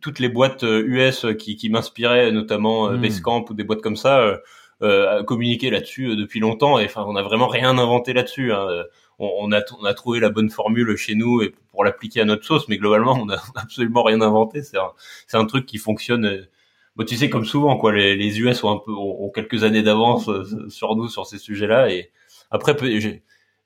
toutes 0.00 0.18
les 0.18 0.28
boîtes 0.28 0.64
US 0.64 1.26
qui, 1.38 1.56
qui 1.56 1.70
m'inspiraient, 1.70 2.30
notamment 2.30 2.90
hmm. 2.90 3.00
Basecamp 3.00 3.44
ou 3.48 3.54
des 3.54 3.64
boîtes 3.64 3.80
comme 3.80 3.96
ça, 3.96 4.38
euh, 4.82 5.22
communiquer 5.24 5.70
là-dessus 5.70 6.14
depuis 6.14 6.40
longtemps. 6.40 6.78
Et 6.78 6.84
enfin, 6.84 7.04
on 7.06 7.14
n'a 7.14 7.22
vraiment 7.22 7.48
rien 7.48 7.78
inventé 7.78 8.12
là-dessus. 8.12 8.52
Hein 8.52 8.84
on, 9.18 9.52
a, 9.52 9.60
on 9.80 9.84
a 9.84 9.94
trouvé 9.94 10.20
la 10.20 10.30
bonne 10.30 10.50
formule 10.50 10.96
chez 10.96 11.14
nous 11.14 11.42
et 11.42 11.54
pour 11.70 11.84
l'appliquer 11.84 12.20
à 12.20 12.24
notre 12.24 12.44
sauce, 12.44 12.68
mais 12.68 12.78
globalement, 12.78 13.14
on 13.14 13.26
n'a 13.26 13.40
absolument 13.56 14.02
rien 14.02 14.20
inventé. 14.20 14.62
C'est 14.62 14.78
un, 14.78 14.92
c'est 15.26 15.36
un 15.36 15.46
truc 15.46 15.66
qui 15.66 15.78
fonctionne. 15.78 16.24
Euh, 16.26 16.48
bon, 16.96 17.04
tu 17.04 17.16
sais, 17.16 17.28
comme 17.28 17.44
souvent, 17.44 17.76
quoi, 17.76 17.92
les, 17.92 18.16
les 18.16 18.40
US 18.40 18.62
ont 18.64 18.70
un 18.70 18.78
peu, 18.78 18.92
ont, 18.92 19.30
quelques 19.30 19.64
années 19.64 19.82
d'avance 19.82 20.28
euh, 20.28 20.68
sur 20.68 20.94
nous 20.96 21.08
sur 21.08 21.26
ces 21.26 21.38
sujets-là. 21.38 21.90
Et 21.90 22.10
après, 22.50 22.76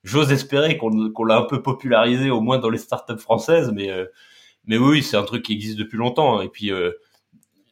j'ose 0.02 0.32
espérer 0.32 0.76
qu'on, 0.76 1.10
qu'on 1.10 1.24
l'a 1.24 1.38
un 1.38 1.44
peu 1.44 1.62
popularisé, 1.62 2.30
au 2.30 2.40
moins 2.40 2.58
dans 2.58 2.70
les 2.70 2.78
startups 2.78 3.18
françaises, 3.18 3.72
mais, 3.74 3.90
euh, 3.90 4.06
mais 4.66 4.78
oui, 4.78 5.02
c'est 5.02 5.16
un 5.16 5.24
truc 5.24 5.44
qui 5.44 5.52
existe 5.52 5.78
depuis 5.78 5.98
longtemps. 5.98 6.40
Et 6.40 6.48
puis, 6.48 6.70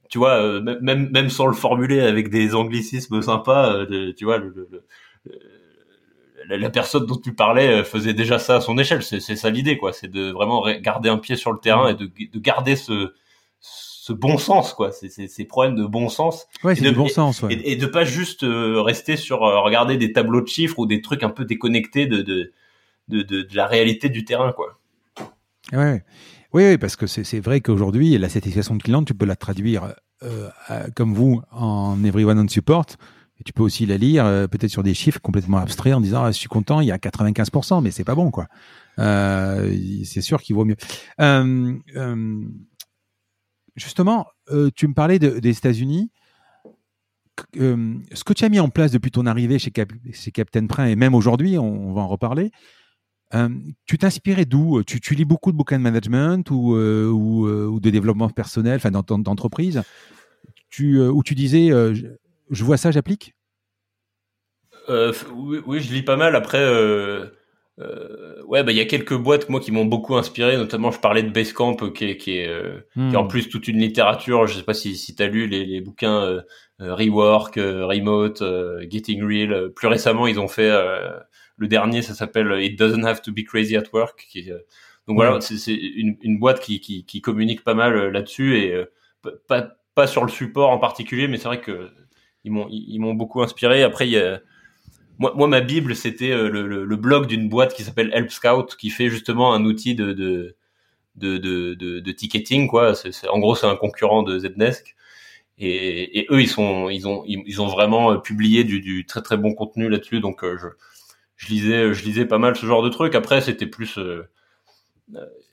tu 0.08 0.18
vois, 0.18 0.60
même, 0.60 1.10
même 1.10 1.30
sans 1.30 1.46
le 1.46 1.52
formuler 1.52 2.00
avec 2.00 2.30
des 2.30 2.54
anglicismes 2.54 3.22
sympas, 3.22 3.86
tu 4.16 4.24
vois, 4.24 4.38
le, 4.38 4.68
le 4.70 4.84
la, 6.56 6.70
personne 6.70 7.06
dont 7.06 7.16
tu 7.16 7.34
parlais 7.34 7.68
euh, 7.68 7.84
faisait 7.84 8.14
déjà 8.14 8.38
ça 8.38 8.56
à 8.56 8.60
son 8.60 8.78
échelle. 8.78 9.02
C'est 9.02 9.20
ça 9.20 9.50
l'idée, 9.50 9.76
quoi. 9.76 9.92
C'est 9.92 10.08
de 10.08 10.30
vraiment 10.30 10.64
garder 10.80 11.08
un 11.08 11.18
pied 11.18 11.36
sur 11.36 11.52
le 11.52 11.58
terrain 11.58 11.88
et 11.88 11.94
de, 11.94 12.06
de 12.06 12.38
garder 12.38 12.76
ce, 12.76 13.14
ce 13.60 13.99
bon 14.14 14.38
sens, 14.38 14.72
quoi. 14.72 14.92
C'est 14.92 15.08
ces 15.08 15.44
problèmes 15.44 15.76
de 15.76 15.86
bon 15.86 16.08
sens. 16.08 16.46
Ouais, 16.64 16.74
c'est 16.74 16.84
de 16.84 16.90
bon 16.90 17.08
sens, 17.08 17.42
ouais. 17.42 17.60
et, 17.64 17.76
de 17.76 17.86
pas 17.86 18.04
juste 18.04 18.42
euh, 18.42 18.80
rester 18.80 19.16
sur 19.16 19.42
euh, 19.42 19.60
regarder 19.60 19.96
des 19.96 20.12
tableaux 20.12 20.40
de 20.40 20.48
chiffres 20.48 20.78
ou 20.78 20.86
des 20.86 21.00
trucs 21.00 21.22
un 21.22 21.30
peu 21.30 21.44
déconnectés 21.44 22.06
de 22.06 22.22
de, 22.22 22.52
de, 23.08 23.22
de, 23.22 23.46
la 23.54 23.66
réalité 23.66 24.08
du 24.08 24.24
terrain, 24.24 24.52
quoi. 24.52 24.78
Ouais. 25.72 26.02
Oui, 26.52 26.64
oui, 26.64 26.78
parce 26.78 26.96
que 26.96 27.06
c'est 27.06 27.40
vrai 27.40 27.60
qu'aujourd'hui, 27.60 28.18
la 28.18 28.28
satisfaction 28.28 28.74
de 28.74 28.82
client, 28.82 29.04
tu 29.04 29.14
peux 29.14 29.26
la 29.26 29.36
traduire 29.36 29.94
euh, 30.22 30.50
comme 30.94 31.14
vous 31.14 31.40
en 31.50 32.04
Everyone 32.04 32.38
on 32.38 32.46
Support 32.46 32.86
et 33.40 33.44
tu 33.44 33.54
peux 33.54 33.62
aussi 33.62 33.86
la 33.86 33.96
lire 33.96 34.26
euh, 34.26 34.46
peut-être 34.46 34.70
sur 34.70 34.82
des 34.82 34.92
chiffres 34.92 35.18
complètement 35.18 35.56
abstraits 35.56 35.94
en 35.94 36.00
disant 36.00 36.24
ah, 36.24 36.30
je 36.30 36.36
suis 36.36 36.48
content, 36.48 36.80
il 36.80 36.88
y 36.88 36.92
a 36.92 36.98
95%, 36.98 37.82
mais 37.82 37.90
c'est 37.90 38.04
pas 38.04 38.14
bon 38.14 38.30
quoi. 38.30 38.46
Euh, 38.98 39.74
c'est 40.04 40.20
sûr 40.20 40.42
qu'il 40.42 40.56
vaut 40.56 40.66
mieux. 40.66 40.76
Euh, 43.80 43.86
euh 43.86 43.90
justement, 43.90 44.26
euh, 44.50 44.70
tu 44.74 44.88
me 44.88 44.94
parlais 44.94 45.18
de, 45.18 45.38
des 45.38 45.56
États-Unis. 45.56 46.10
ce 47.54 48.24
que 48.24 48.32
tu 48.32 48.44
as 48.44 48.48
mis 48.48 48.60
en 48.60 48.68
place 48.68 48.92
depuis 48.92 49.10
ton 49.10 49.26
arrivée 49.26 49.58
chez, 49.58 49.70
Cap 49.70 49.92
chez 50.12 50.30
Captain 50.30 50.66
Print 50.66 50.90
et 50.90 50.96
même 50.96 51.14
aujourd'hui, 51.14 51.58
on, 51.58 51.92
va 51.92 52.02
en 52.02 52.08
reparler. 52.08 52.50
tu 53.86 53.98
t'inspirais 53.98 54.44
d'où? 54.44 54.82
Tu, 54.84 55.14
lis 55.14 55.24
beaucoup 55.24 55.52
de 55.52 55.56
bouquins 55.56 55.78
de 55.78 55.82
management 55.82 56.50
ou, 56.50 56.76
de 56.76 57.90
développement 57.90 58.28
personnel, 58.28 58.76
enfin 58.76 58.90
d'entreprise, 58.90 59.82
où 60.78 61.22
tu 61.24 61.34
disais 61.34 61.70
je 62.50 62.64
vois 62.64 62.76
ça, 62.76 62.90
j'applique? 62.90 63.34
Euh, 64.88 65.12
oui, 65.32 65.60
oui, 65.66 65.80
je 65.80 65.92
lis 65.92 66.02
pas 66.02 66.16
mal. 66.16 66.34
Après, 66.34 66.58
euh, 67.80 68.20
euh, 68.40 68.42
ouais, 68.44 68.62
bah 68.62 68.72
il 68.72 68.78
y 68.78 68.80
a 68.80 68.84
quelques 68.84 69.16
boîtes 69.16 69.48
moi 69.48 69.60
qui 69.60 69.72
m'ont 69.72 69.84
beaucoup 69.84 70.16
inspiré. 70.16 70.56
Notamment, 70.56 70.90
je 70.90 71.00
parlais 71.00 71.22
de 71.22 71.30
Basecamp, 71.30 71.76
qui 71.76 72.04
est, 72.04 72.16
qui 72.16 72.38
est, 72.38 72.48
euh, 72.48 72.80
qui 72.94 73.00
est 73.00 73.16
en 73.16 73.24
hmm. 73.24 73.28
plus 73.28 73.48
toute 73.48 73.68
une 73.68 73.78
littérature. 73.78 74.46
Je 74.46 74.54
sais 74.54 74.62
pas 74.62 74.74
si, 74.74 74.96
si 74.96 75.14
tu 75.14 75.22
as 75.22 75.26
lu 75.26 75.46
les, 75.46 75.64
les 75.64 75.80
bouquins 75.80 76.22
euh, 76.22 76.42
Rework, 76.78 77.56
Remote, 77.56 78.42
Getting 78.88 79.22
Real. 79.22 79.70
Plus 79.74 79.88
récemment, 79.88 80.26
ils 80.26 80.40
ont 80.40 80.48
fait 80.48 80.70
le 81.56 81.68
dernier, 81.68 82.00
ça 82.00 82.14
s'appelle 82.14 82.62
It 82.62 82.78
Doesn't 82.78 83.04
Have 83.04 83.20
to 83.20 83.32
Be 83.32 83.44
Crazy 83.44 83.76
at 83.76 83.84
Work. 83.92 84.26
Qui, 84.30 84.50
donc 85.06 85.16
voilà, 85.16 85.40
c'est 85.40 85.74
une, 85.74 86.16
une 86.22 86.38
boîte 86.38 86.60
qui, 86.60 86.80
qui, 86.80 87.04
qui 87.04 87.20
communique 87.20 87.64
pas 87.64 87.74
mal 87.74 88.08
là-dessus 88.08 88.58
et 88.58 88.82
pas, 89.46 89.76
pas 89.94 90.06
sur 90.06 90.24
le 90.24 90.30
support 90.30 90.70
en 90.70 90.78
particulier, 90.78 91.28
mais 91.28 91.36
c'est 91.36 91.48
vrai 91.48 91.60
que 91.60 91.90
ils 92.44 92.52
m'ont 92.52 92.66
ils, 92.70 92.98
m'ont 92.98 93.12
beaucoup 93.12 93.42
inspiré. 93.42 93.82
Après 93.82 94.08
il 94.08 94.12
y 94.12 94.18
a 94.18 94.40
moi, 95.20 95.34
moi 95.36 95.46
ma 95.46 95.60
bible 95.60 95.94
c'était 95.94 96.32
euh, 96.32 96.48
le, 96.48 96.84
le, 96.84 96.96
blog 96.96 97.26
d'une 97.26 97.48
boîte 97.48 97.74
qui 97.74 97.84
s'appelle 97.84 98.10
Help 98.14 98.30
Scout 98.32 98.74
qui 98.76 98.90
fait 98.90 99.10
justement 99.10 99.54
un 99.54 99.64
outil 99.64 99.94
de 99.94 100.12
de 100.12 100.56
de, 101.16 101.74
de, 101.74 102.12
ticketing 102.12 102.68
quoi. 102.68 102.94
En 103.30 103.38
gros 103.38 103.54
c'est 103.54 103.66
un 103.66 103.76
concurrent 103.76 104.22
de 104.22 104.38
Zdesk. 104.38 104.96
Et, 105.58 106.20
et, 106.20 106.26
eux 106.30 106.40
ils 106.40 106.48
sont 106.48 106.88
ils 106.88 107.06
ont 107.06 107.22
ils 107.26 107.60
ont 107.60 107.66
vraiment 107.66 108.12
euh, 108.12 108.16
publié 108.16 108.64
du, 108.64 109.04
très 109.06 109.20
très 109.20 109.36
bon 109.36 109.54
contenu 109.54 109.90
là-dessus 109.90 110.20
donc 110.20 110.42
euh, 110.42 110.56
je 110.56 110.68
je 111.36 111.48
lisais 111.48 111.92
je 111.92 112.02
lisais 112.04 112.24
pas 112.24 112.38
mal 112.38 112.56
ce 112.56 112.64
genre 112.64 112.82
de 112.82 112.88
trucs 112.88 113.14
après 113.14 113.42
c'était 113.42 113.66
plus 113.66 113.98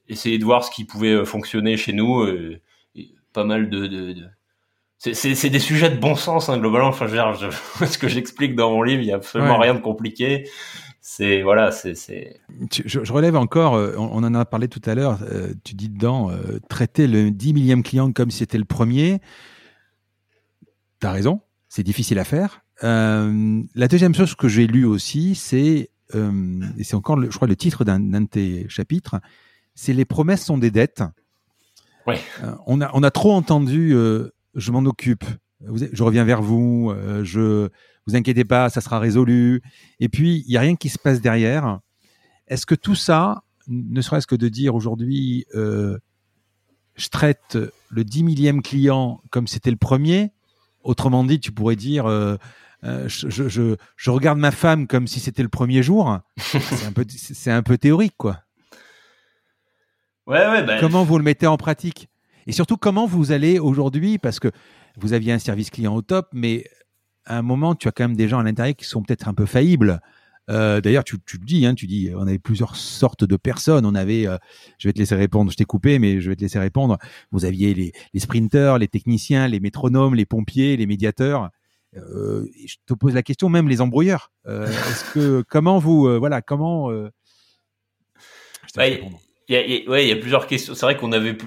essayer 0.08 0.38
de 0.38 0.46
voir 0.46 0.64
ce 0.64 0.72
qui 0.72 0.86
pouvait 0.86 1.26
fonctionner 1.26 1.76
chez 1.76 1.92
nous 1.92 2.26
et, 2.26 2.62
pas 3.34 3.44
mal 3.44 3.70
de 3.70 4.16
c'est 5.00 5.50
des 5.50 5.60
sujets 5.60 5.90
de 5.90 6.00
bon 6.00 6.16
sens 6.16 6.50
hein, 6.50 6.58
globalement. 6.58 6.90
Enfin, 6.90 7.08
je, 7.08 7.16
je, 7.16 7.86
ce 7.86 7.98
que 7.98 8.08
j'explique 8.08 8.56
dans 8.56 8.72
mon 8.72 8.82
livre, 8.82 9.02
il 9.02 9.08
y 9.08 9.12
a 9.12 9.16
absolument 9.16 9.58
rien 9.58 9.76
de 9.76 9.80
compliqué. 9.80 10.50
C'est 11.10 11.42
voilà, 11.42 11.72
c'est. 11.72 11.94
Je, 12.70 12.82
je, 12.86 13.14
relève 13.14 13.38
encore. 13.38 13.76
Euh, 13.76 13.96
on, 13.98 14.24
en 14.26 14.34
a 14.34 14.44
parlé 14.44 14.68
tout 14.68 14.82
à 14.86 14.94
l'heure. 14.94 15.20
Euh, 15.22 15.54
tu 15.64 15.74
dis 15.74 15.88
dedans 15.88 16.30
euh, 16.30 16.60
traiter 16.68 17.08
le 17.08 17.32
10 17.32 17.54
millième 17.54 17.82
client 17.82 18.12
comme 18.12 18.30
si 18.30 18.40
c'était 18.40 18.58
le 18.58 18.66
premier. 18.66 19.22
T'as 21.00 21.14
raison. 21.14 21.40
C'est 21.70 21.84
difficile 21.84 22.20
à 22.20 22.26
faire. 22.26 22.62
la 22.82 23.88
deuxième 23.88 24.16
chose 24.16 24.36
que 24.36 24.50
j'ai 24.50 24.68
lu 24.68 24.84
aussi, 24.84 25.36
c'est 25.36 25.92
et 26.14 26.84
c'est 26.84 26.96
encore, 26.96 27.22
je 27.22 27.36
crois, 27.36 27.48
le 27.48 27.56
titre 27.56 27.86
d'un 27.86 28.00
de 28.00 28.28
tes 28.28 28.68
chapitres, 28.68 29.16
c'est 29.76 29.94
les 29.94 30.06
promesses 30.06 30.44
sont 30.44 30.58
des 30.58 30.72
dettes. 30.72 31.04
Ouais. 32.06 32.20
on 32.66 32.82
a 32.82 32.90
on 32.94 33.04
a 33.04 33.12
trop 33.12 33.32
entendu, 33.32 33.96
je 34.58 34.72
m'en 34.72 34.80
occupe, 34.80 35.24
je 35.62 36.04
reviens 36.04 36.26
vers 36.26 36.42
vous, 36.42 36.94
je 37.24 37.70
vous 38.08 38.16
inquiétez 38.16 38.46
pas, 38.46 38.70
ça 38.70 38.82
sera 38.82 39.00
résolu. 39.00 39.62
Et 40.00 40.10
puis 40.10 40.44
il 40.48 40.52
y 40.52 40.58
a 40.58 40.62
rien 40.62 40.76
qui 40.76 40.90
se 40.90 41.00
passe 41.00 41.22
derrière. 41.22 41.80
Est-ce 42.48 42.66
que 42.66 42.76
tout 42.76 42.96
ça, 42.96 43.44
ne 43.68 44.02
serait-ce 44.02 44.28
que 44.28 44.36
de 44.36 44.48
dire 44.48 44.76
aujourd'hui, 44.76 45.46
euh, 45.56 45.98
je 46.96 47.10
traite 47.10 47.58
le 47.90 48.04
dix 48.04 48.24
millième 48.24 48.62
client 48.62 49.22
comme 49.30 49.48
c'était 49.48 49.72
le 49.72 49.78
premier, 49.78 50.32
autrement 50.84 51.24
dit, 51.24 51.40
tu 51.40 51.52
pourrais 51.52 51.76
dire, 51.76 52.06
euh, 52.06 52.38
euh, 52.84 53.08
je, 53.10 53.30
je, 53.30 53.76
je, 53.96 54.10
regarde 54.10 54.40
ma 54.40 54.52
femme 54.52 54.88
comme 54.88 55.08
si 55.08 55.20
c'était 55.20 55.44
le 55.44 55.50
premier 55.50 55.84
jour. 55.84 56.20
c'est 56.38 56.86
un 56.86 56.94
peu, 56.94 57.06
c'est 57.10 57.52
un 57.52 57.64
peu 57.64 57.78
théorique, 57.78 58.16
quoi. 58.18 58.40
Ouais, 60.26 60.46
ouais. 60.48 60.64
Bah, 60.64 60.78
comment 60.80 61.04
vous 61.04 61.18
le 61.18 61.24
mettez 61.24 61.48
en 61.48 61.58
pratique? 61.58 62.10
Et 62.48 62.54
surtout, 62.54 62.78
comment 62.78 63.06
vous 63.06 63.34
allez 63.34 63.60
aujourd'hui, 63.60 64.18
parce 64.18 64.40
que 64.40 64.50
vous 64.98 65.14
aviez 65.14 65.34
un 65.34 65.40
service 65.40 65.70
client 65.70 65.94
au 65.94 66.02
top, 66.02 66.30
mais 66.34 66.64
à 67.26 67.38
un 67.38 67.42
moment, 67.42 67.76
tu 67.76 67.90
as 67.90 67.92
quand 67.92 68.06
même 68.06 68.16
des 68.16 68.30
gens 68.30 68.40
à 68.40 68.44
l'intérieur 68.44 68.76
qui 68.76 68.86
sont 68.86 69.04
peut-être 69.04 69.28
un 69.28 69.34
peu 69.34 69.46
faillibles. 69.46 70.00
Euh, 70.50 70.80
D'ailleurs, 70.80 71.04
tu, 71.04 71.18
tu, 71.26 71.38
le 71.38 71.46
dis, 71.46 71.66
hein, 71.66 71.76
tu 71.76 71.88
dis, 71.88 72.10
on 72.16 72.22
avait 72.22 72.40
plusieurs 72.40 72.78
sortes 72.78 73.26
de 73.26 73.36
personnes. 73.36 73.86
On 73.86 73.96
avait, 73.96 74.26
euh, 74.28 74.38
je 74.78 74.88
vais 74.88 74.94
te 74.94 75.00
laisser 75.00 75.16
répondre, 75.16 75.52
je 75.52 75.58
t'ai 75.58 75.66
coupé, 75.66 76.00
mais 76.00 76.22
je 76.22 76.30
vais 76.30 76.38
te 76.38 76.42
laisser 76.42 76.58
répondre. 76.58 76.98
Vous 77.32 77.44
aviez 77.44 77.74
les, 77.74 77.92
les 78.14 78.20
sprinters, 78.22 78.78
les 78.78 78.88
techniciens, 78.88 79.50
les 79.50 79.60
métronomes, 79.60 80.16
les 80.16 80.26
pompiers, 80.26 80.78
les 80.78 80.86
médiateurs. 80.86 81.50
Euh, 81.98 82.46
je 82.66 82.76
te 82.86 82.94
pose 82.94 83.14
la 83.14 83.24
question, 83.24 83.50
même 83.50 83.68
les 83.68 83.82
embrouilleurs. 83.82 84.32
Est-ce 84.48 85.12
que 85.14 85.44
comment 85.50 85.80
vous, 85.80 86.18
voilà, 86.18 86.42
comment 86.42 86.92
il 89.50 89.56
y, 89.56 89.58
a, 89.58 89.90
ouais, 89.90 90.06
il 90.06 90.10
y 90.10 90.12
a 90.12 90.16
plusieurs 90.16 90.48
questions. 90.48 90.76
C'est 90.76 90.86
vrai 90.86 90.98
qu'on 90.98 91.12
avait. 91.12 91.38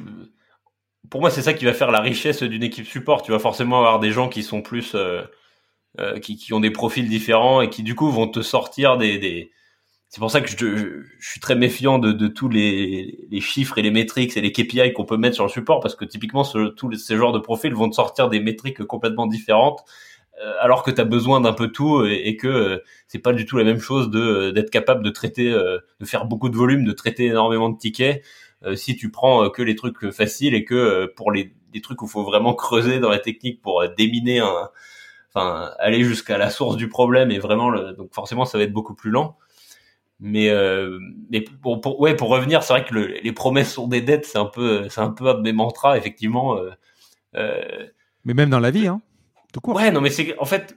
Pour 1.11 1.21
moi, 1.21 1.31
c'est 1.31 1.43
ça 1.43 1.53
qui 1.53 1.65
va 1.65 1.75
faire 1.75 1.91
la 1.91 2.01
richesse 2.01 2.43
d'une 2.43 2.63
équipe 2.63 2.87
support. 2.87 3.23
Tu 3.23 3.33
vas 3.33 3.41
forcément 3.41 3.79
avoir 3.79 3.99
des 3.99 4.13
gens 4.13 4.29
qui 4.29 4.43
sont 4.43 4.63
plus 4.63 4.95
euh, 5.99 6.21
qui, 6.21 6.37
qui, 6.37 6.53
ont 6.53 6.61
des 6.61 6.71
profils 6.71 7.09
différents 7.09 7.61
et 7.63 7.69
qui 7.69 7.83
du 7.83 7.97
coup 7.97 8.13
vont 8.13 8.29
te 8.29 8.43
sortir 8.43 8.97
des, 8.97 9.19
des... 9.19 9.51
c'est 10.09 10.21
pour 10.21 10.31
ça 10.31 10.41
que 10.41 10.49
je, 10.49 10.57
je, 10.57 11.29
suis 11.29 11.41
très 11.41 11.57
méfiant 11.57 11.99
de, 11.99 12.13
de 12.13 12.29
tous 12.29 12.49
les, 12.49 13.27
les, 13.29 13.41
chiffres 13.41 13.77
et 13.77 13.83
les 13.83 13.91
métriques 13.91 14.37
et 14.37 14.41
les 14.41 14.53
KPI 14.53 14.93
qu'on 14.93 15.05
peut 15.05 15.17
mettre 15.17 15.35
sur 15.35 15.43
le 15.43 15.51
support 15.51 15.81
parce 15.81 15.97
que 15.97 16.05
typiquement 16.05 16.45
ce, 16.45 16.69
tous 16.69 16.93
ces 16.95 17.17
genres 17.17 17.33
de 17.33 17.41
profils 17.41 17.75
vont 17.75 17.91
te 17.91 17.97
sortir 17.97 18.29
des 18.29 18.39
métriques 18.39 18.85
complètement 18.85 19.27
différentes 19.27 19.83
euh, 20.41 20.53
alors 20.61 20.85
que 20.85 20.93
tu 20.93 21.01
as 21.01 21.05
besoin 21.05 21.41
d'un 21.41 21.55
peu 21.55 21.73
tout 21.73 22.07
et, 22.07 22.29
et 22.29 22.37
que 22.37 22.47
euh, 22.47 22.79
c'est 23.09 23.19
pas 23.19 23.33
du 23.33 23.45
tout 23.45 23.59
la 23.59 23.65
même 23.65 23.81
chose 23.81 24.11
de 24.11 24.53
d'être 24.53 24.71
capable 24.71 25.03
de 25.03 25.11
traiter 25.11 25.51
de 25.51 26.05
faire 26.05 26.25
beaucoup 26.25 26.51
de 26.51 26.57
volume 26.57 26.85
de 26.85 26.93
traiter 26.93 27.27
énormément 27.27 27.69
de 27.69 27.79
tickets 27.79 28.23
si 28.75 28.97
tu 28.97 29.11
prends 29.11 29.49
que 29.51 29.63
les 29.63 29.75
trucs 29.75 30.11
faciles 30.11 30.55
et 30.55 30.65
que 30.65 31.07
pour 31.17 31.33
les, 31.33 31.55
trucs 31.83 32.03
où 32.03 32.07
il 32.07 32.11
faut 32.11 32.25
vraiment 32.25 32.55
creuser 32.55 32.99
dans 32.99 33.09
la 33.09 33.19
technique 33.19 33.63
pour 33.63 33.83
déminer 33.97 34.41
un 34.41 34.71
enfin 35.33 35.71
aller 35.79 36.03
jusqu'à 36.05 36.39
la 36.39 36.51
source 36.51 36.77
du 36.77 36.89
problème 36.89 37.31
et 37.31 37.39
vraiment 37.39 37.71
le, 37.71 37.93
donc 37.93 38.13
forcément 38.13 38.45
ça 38.45 38.59
va 38.59 38.65
être 38.65 38.73
beaucoup 38.73 38.95
plus 38.95 39.11
lent 39.11 39.37
mais 40.19 40.51
euh, 40.51 40.99
mais 41.31 41.41
pour, 41.41 41.81
pour, 41.81 42.01
ouais 42.01 42.15
pour 42.15 42.29
revenir 42.29 42.63
c'est 42.63 42.73
vrai 42.73 42.85
que 42.85 42.95
le, 42.95 43.07
les 43.07 43.33
promesses 43.33 43.73
sont 43.73 43.87
des 43.87 44.01
dettes 44.01 44.27
c'est 44.27 44.39
un 44.39 44.47
peu 44.47 44.89
c'est 44.89 45.01
un 45.01 45.11
peu 45.11 45.29
un 45.29 45.35
de 45.35 45.41
mes 45.41 45.53
mantras 45.53 45.97
effectivement 45.97 46.57
euh, 46.57 46.71
euh, 47.37 47.87
mais 48.25 48.35
même 48.35 48.51
dans 48.51 48.61
la 48.61 48.71
vie 48.71 48.87
hein 48.87 49.01
tout 49.53 49.61
court. 49.61 49.75
Ouais, 49.75 49.91
non, 49.91 50.01
mais 50.01 50.11
c'est 50.11 50.39
en 50.39 50.45
fait, 50.45 50.77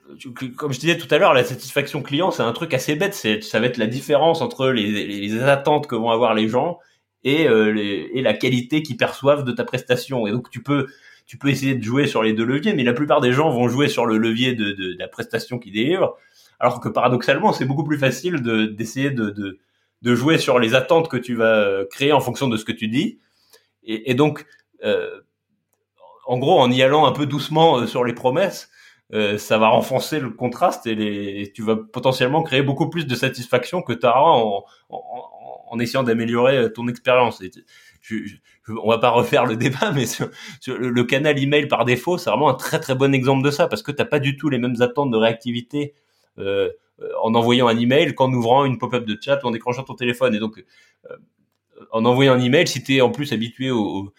comme 0.58 0.74
je 0.74 0.80
disais 0.80 0.98
tout 0.98 1.08
à 1.14 1.20
l'heure, 1.20 1.36
la 1.36 1.44
satisfaction 1.44 2.02
client, 2.02 2.32
c'est 2.32 2.42
un 2.42 2.54
truc 2.54 2.74
assez 2.74 2.96
bête. 2.96 3.14
C'est, 3.14 3.44
ça 3.44 3.60
va 3.60 3.68
être 3.68 3.78
la 3.78 3.86
différence 3.86 4.42
entre 4.42 4.70
les, 4.70 5.06
les, 5.06 5.44
attentes 5.44 5.86
que 5.86 5.94
vont 5.96 6.10
avoir 6.10 6.34
les 6.34 6.48
gens 6.48 6.80
et, 7.24 7.48
euh, 7.48 7.76
et 7.78 8.22
la 8.22 8.34
qualité 8.34 8.84
qu'ils 8.84 8.98
perçoivent 8.98 9.44
de 9.44 9.52
ta 9.52 9.64
prestation. 9.64 10.28
Et 10.28 10.32
donc, 10.32 10.50
tu 10.50 10.62
peux, 10.62 10.88
tu 11.26 11.38
peux 11.38 11.50
essayer 11.50 11.76
de 11.76 11.84
jouer 11.84 12.08
sur 12.08 12.24
les 12.24 12.34
deux 12.34 12.46
leviers, 12.46 12.74
mais 12.74 12.84
la 12.84 12.94
plupart 12.94 13.22
des 13.22 13.32
gens 13.32 13.50
vont 13.50 13.68
jouer 13.68 13.88
sur 13.88 14.06
le 14.06 14.18
levier 14.18 14.54
de, 14.54 14.96
la 14.98 15.08
prestation 15.08 15.60
qu'ils 15.60 15.74
délivrent, 15.74 16.18
alors 16.60 16.80
que 16.80 16.90
paradoxalement, 16.90 17.54
c'est 17.54 17.66
beaucoup 17.66 17.84
plus 17.84 17.98
facile 17.98 18.42
de, 18.42 18.66
d'essayer 18.66 19.12
de, 19.12 19.30
de, 20.02 20.16
jouer 20.16 20.38
sur 20.38 20.60
les 20.60 20.76
attentes 20.76 21.10
que 21.10 21.18
tu 21.18 21.36
vas 21.36 21.86
créer 21.90 22.12
en 22.12 22.20
fonction 22.20 22.48
de 22.48 22.58
ce 22.58 22.66
que 22.66 22.74
tu 22.74 22.88
dis. 22.88 23.20
Et, 23.86 24.14
donc, 24.14 24.46
euh, 24.84 25.22
en 26.26 26.38
gros, 26.38 26.60
en 26.60 26.72
y 26.72 26.82
allant 26.82 27.06
un 27.06 27.12
peu 27.12 27.26
doucement 27.26 27.80
euh, 27.80 27.88
sur 27.88 28.04
les 28.04 28.14
promesses, 28.14 28.70
euh, 29.14 29.38
ça 29.38 29.58
va 29.58 29.68
renforcer 29.68 30.20
le 30.20 30.30
contraste 30.30 30.88
et, 30.88 31.52
tu 31.54 31.62
vas 31.62 31.76
potentiellement 31.76 32.44
créer 32.44 32.62
beaucoup 32.62 32.90
plus 32.90 33.06
de 33.06 33.16
satisfaction 33.16 33.82
que 33.82 33.94
tu 33.94 34.06
auras 34.06 34.32
en 34.32 34.64
essayant 35.80 36.04
d'améliorer 36.04 36.72
ton 36.74 36.88
expérience. 36.88 37.42
Je, 38.02 38.16
on 38.68 38.90
va 38.90 38.98
pas 38.98 39.10
refaire 39.10 39.46
le 39.46 39.56
débat, 39.58 39.92
mais 39.94 40.06
sur, 40.06 40.30
le, 40.68 41.04
canal 41.04 41.38
email 41.40 41.68
par 41.68 41.86
défaut, 41.86 42.18
c'est 42.18 42.30
vraiment 42.30 42.50
un 42.50 42.56
très 42.56 42.80
très 42.80 42.96
bon 42.96 43.14
exemple 43.14 43.44
de 43.46 43.52
ça 43.52 43.68
parce 43.68 43.84
que 43.84 43.92
t'as 43.92 44.06
pas 44.06 44.20
du 44.20 44.38
tout 44.38 44.50
les 44.50 44.58
mêmes 44.58 44.82
attentes 44.82 45.12
de 45.12 45.18
réactivité 45.18 45.94
euh, 46.38 46.70
en 47.22 47.34
envoyant 47.34 47.68
un 47.68 47.78
email 47.78 48.14
qu'en 48.14 48.32
ouvrant 48.32 48.66
une 48.66 48.78
pop-up 48.78 49.06
de 49.06 49.18
chat 49.20 49.40
ou 49.44 49.48
en 49.48 49.52
décrochant 49.52 49.84
ton 49.84 49.96
téléphone. 49.96 50.36
Et 50.36 50.40
donc, 50.40 50.64
euh, 51.10 51.16
en 51.92 52.06
envoyant 52.06 52.34
un 52.34 52.40
email, 52.40 52.68
si 52.68 52.84
tu 52.84 52.96
es 52.96 53.02
en 53.02 53.10
plus 53.10 53.34
habitué 53.34 53.72
au, 53.72 54.14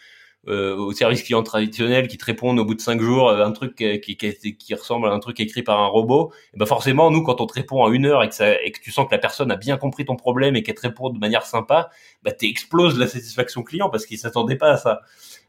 euh, 0.46 0.76
au 0.76 0.92
service 0.92 1.22
client 1.22 1.42
traditionnel 1.42 2.06
qui 2.06 2.18
te 2.18 2.24
répondent 2.24 2.58
au 2.58 2.66
bout 2.66 2.74
de 2.74 2.80
cinq 2.80 3.00
jours 3.00 3.30
euh, 3.30 3.44
un 3.44 3.52
truc 3.52 3.76
qui, 3.76 4.16
qui, 4.16 4.56
qui, 4.56 4.74
ressemble 4.74 5.08
à 5.08 5.12
un 5.12 5.18
truc 5.18 5.40
écrit 5.40 5.62
par 5.62 5.80
un 5.80 5.86
robot, 5.86 6.32
et 6.52 6.58
ben 6.58 6.66
forcément 6.66 7.10
nous 7.10 7.22
quand 7.22 7.40
on 7.40 7.46
te 7.46 7.54
répond 7.54 7.82
en 7.82 7.90
une 7.90 8.04
heure 8.04 8.22
et 8.22 8.28
que, 8.28 8.34
ça, 8.34 8.60
et 8.62 8.70
que 8.70 8.80
tu 8.80 8.92
sens 8.92 9.06
que 9.06 9.14
la 9.14 9.18
personne 9.18 9.50
a 9.50 9.56
bien 9.56 9.78
compris 9.78 10.04
ton 10.04 10.16
problème 10.16 10.54
et 10.54 10.62
qu'elle 10.62 10.74
te 10.74 10.82
répond 10.82 11.08
de 11.08 11.18
manière 11.18 11.46
sympa, 11.46 11.88
bah 12.22 12.32
exploses 12.42 12.98
la 12.98 13.06
satisfaction 13.06 13.62
client 13.62 13.88
parce 13.88 14.04
qu'il 14.04 14.18
s'attendait 14.18 14.56
pas 14.56 14.72
à 14.72 14.76
ça. 14.76 15.00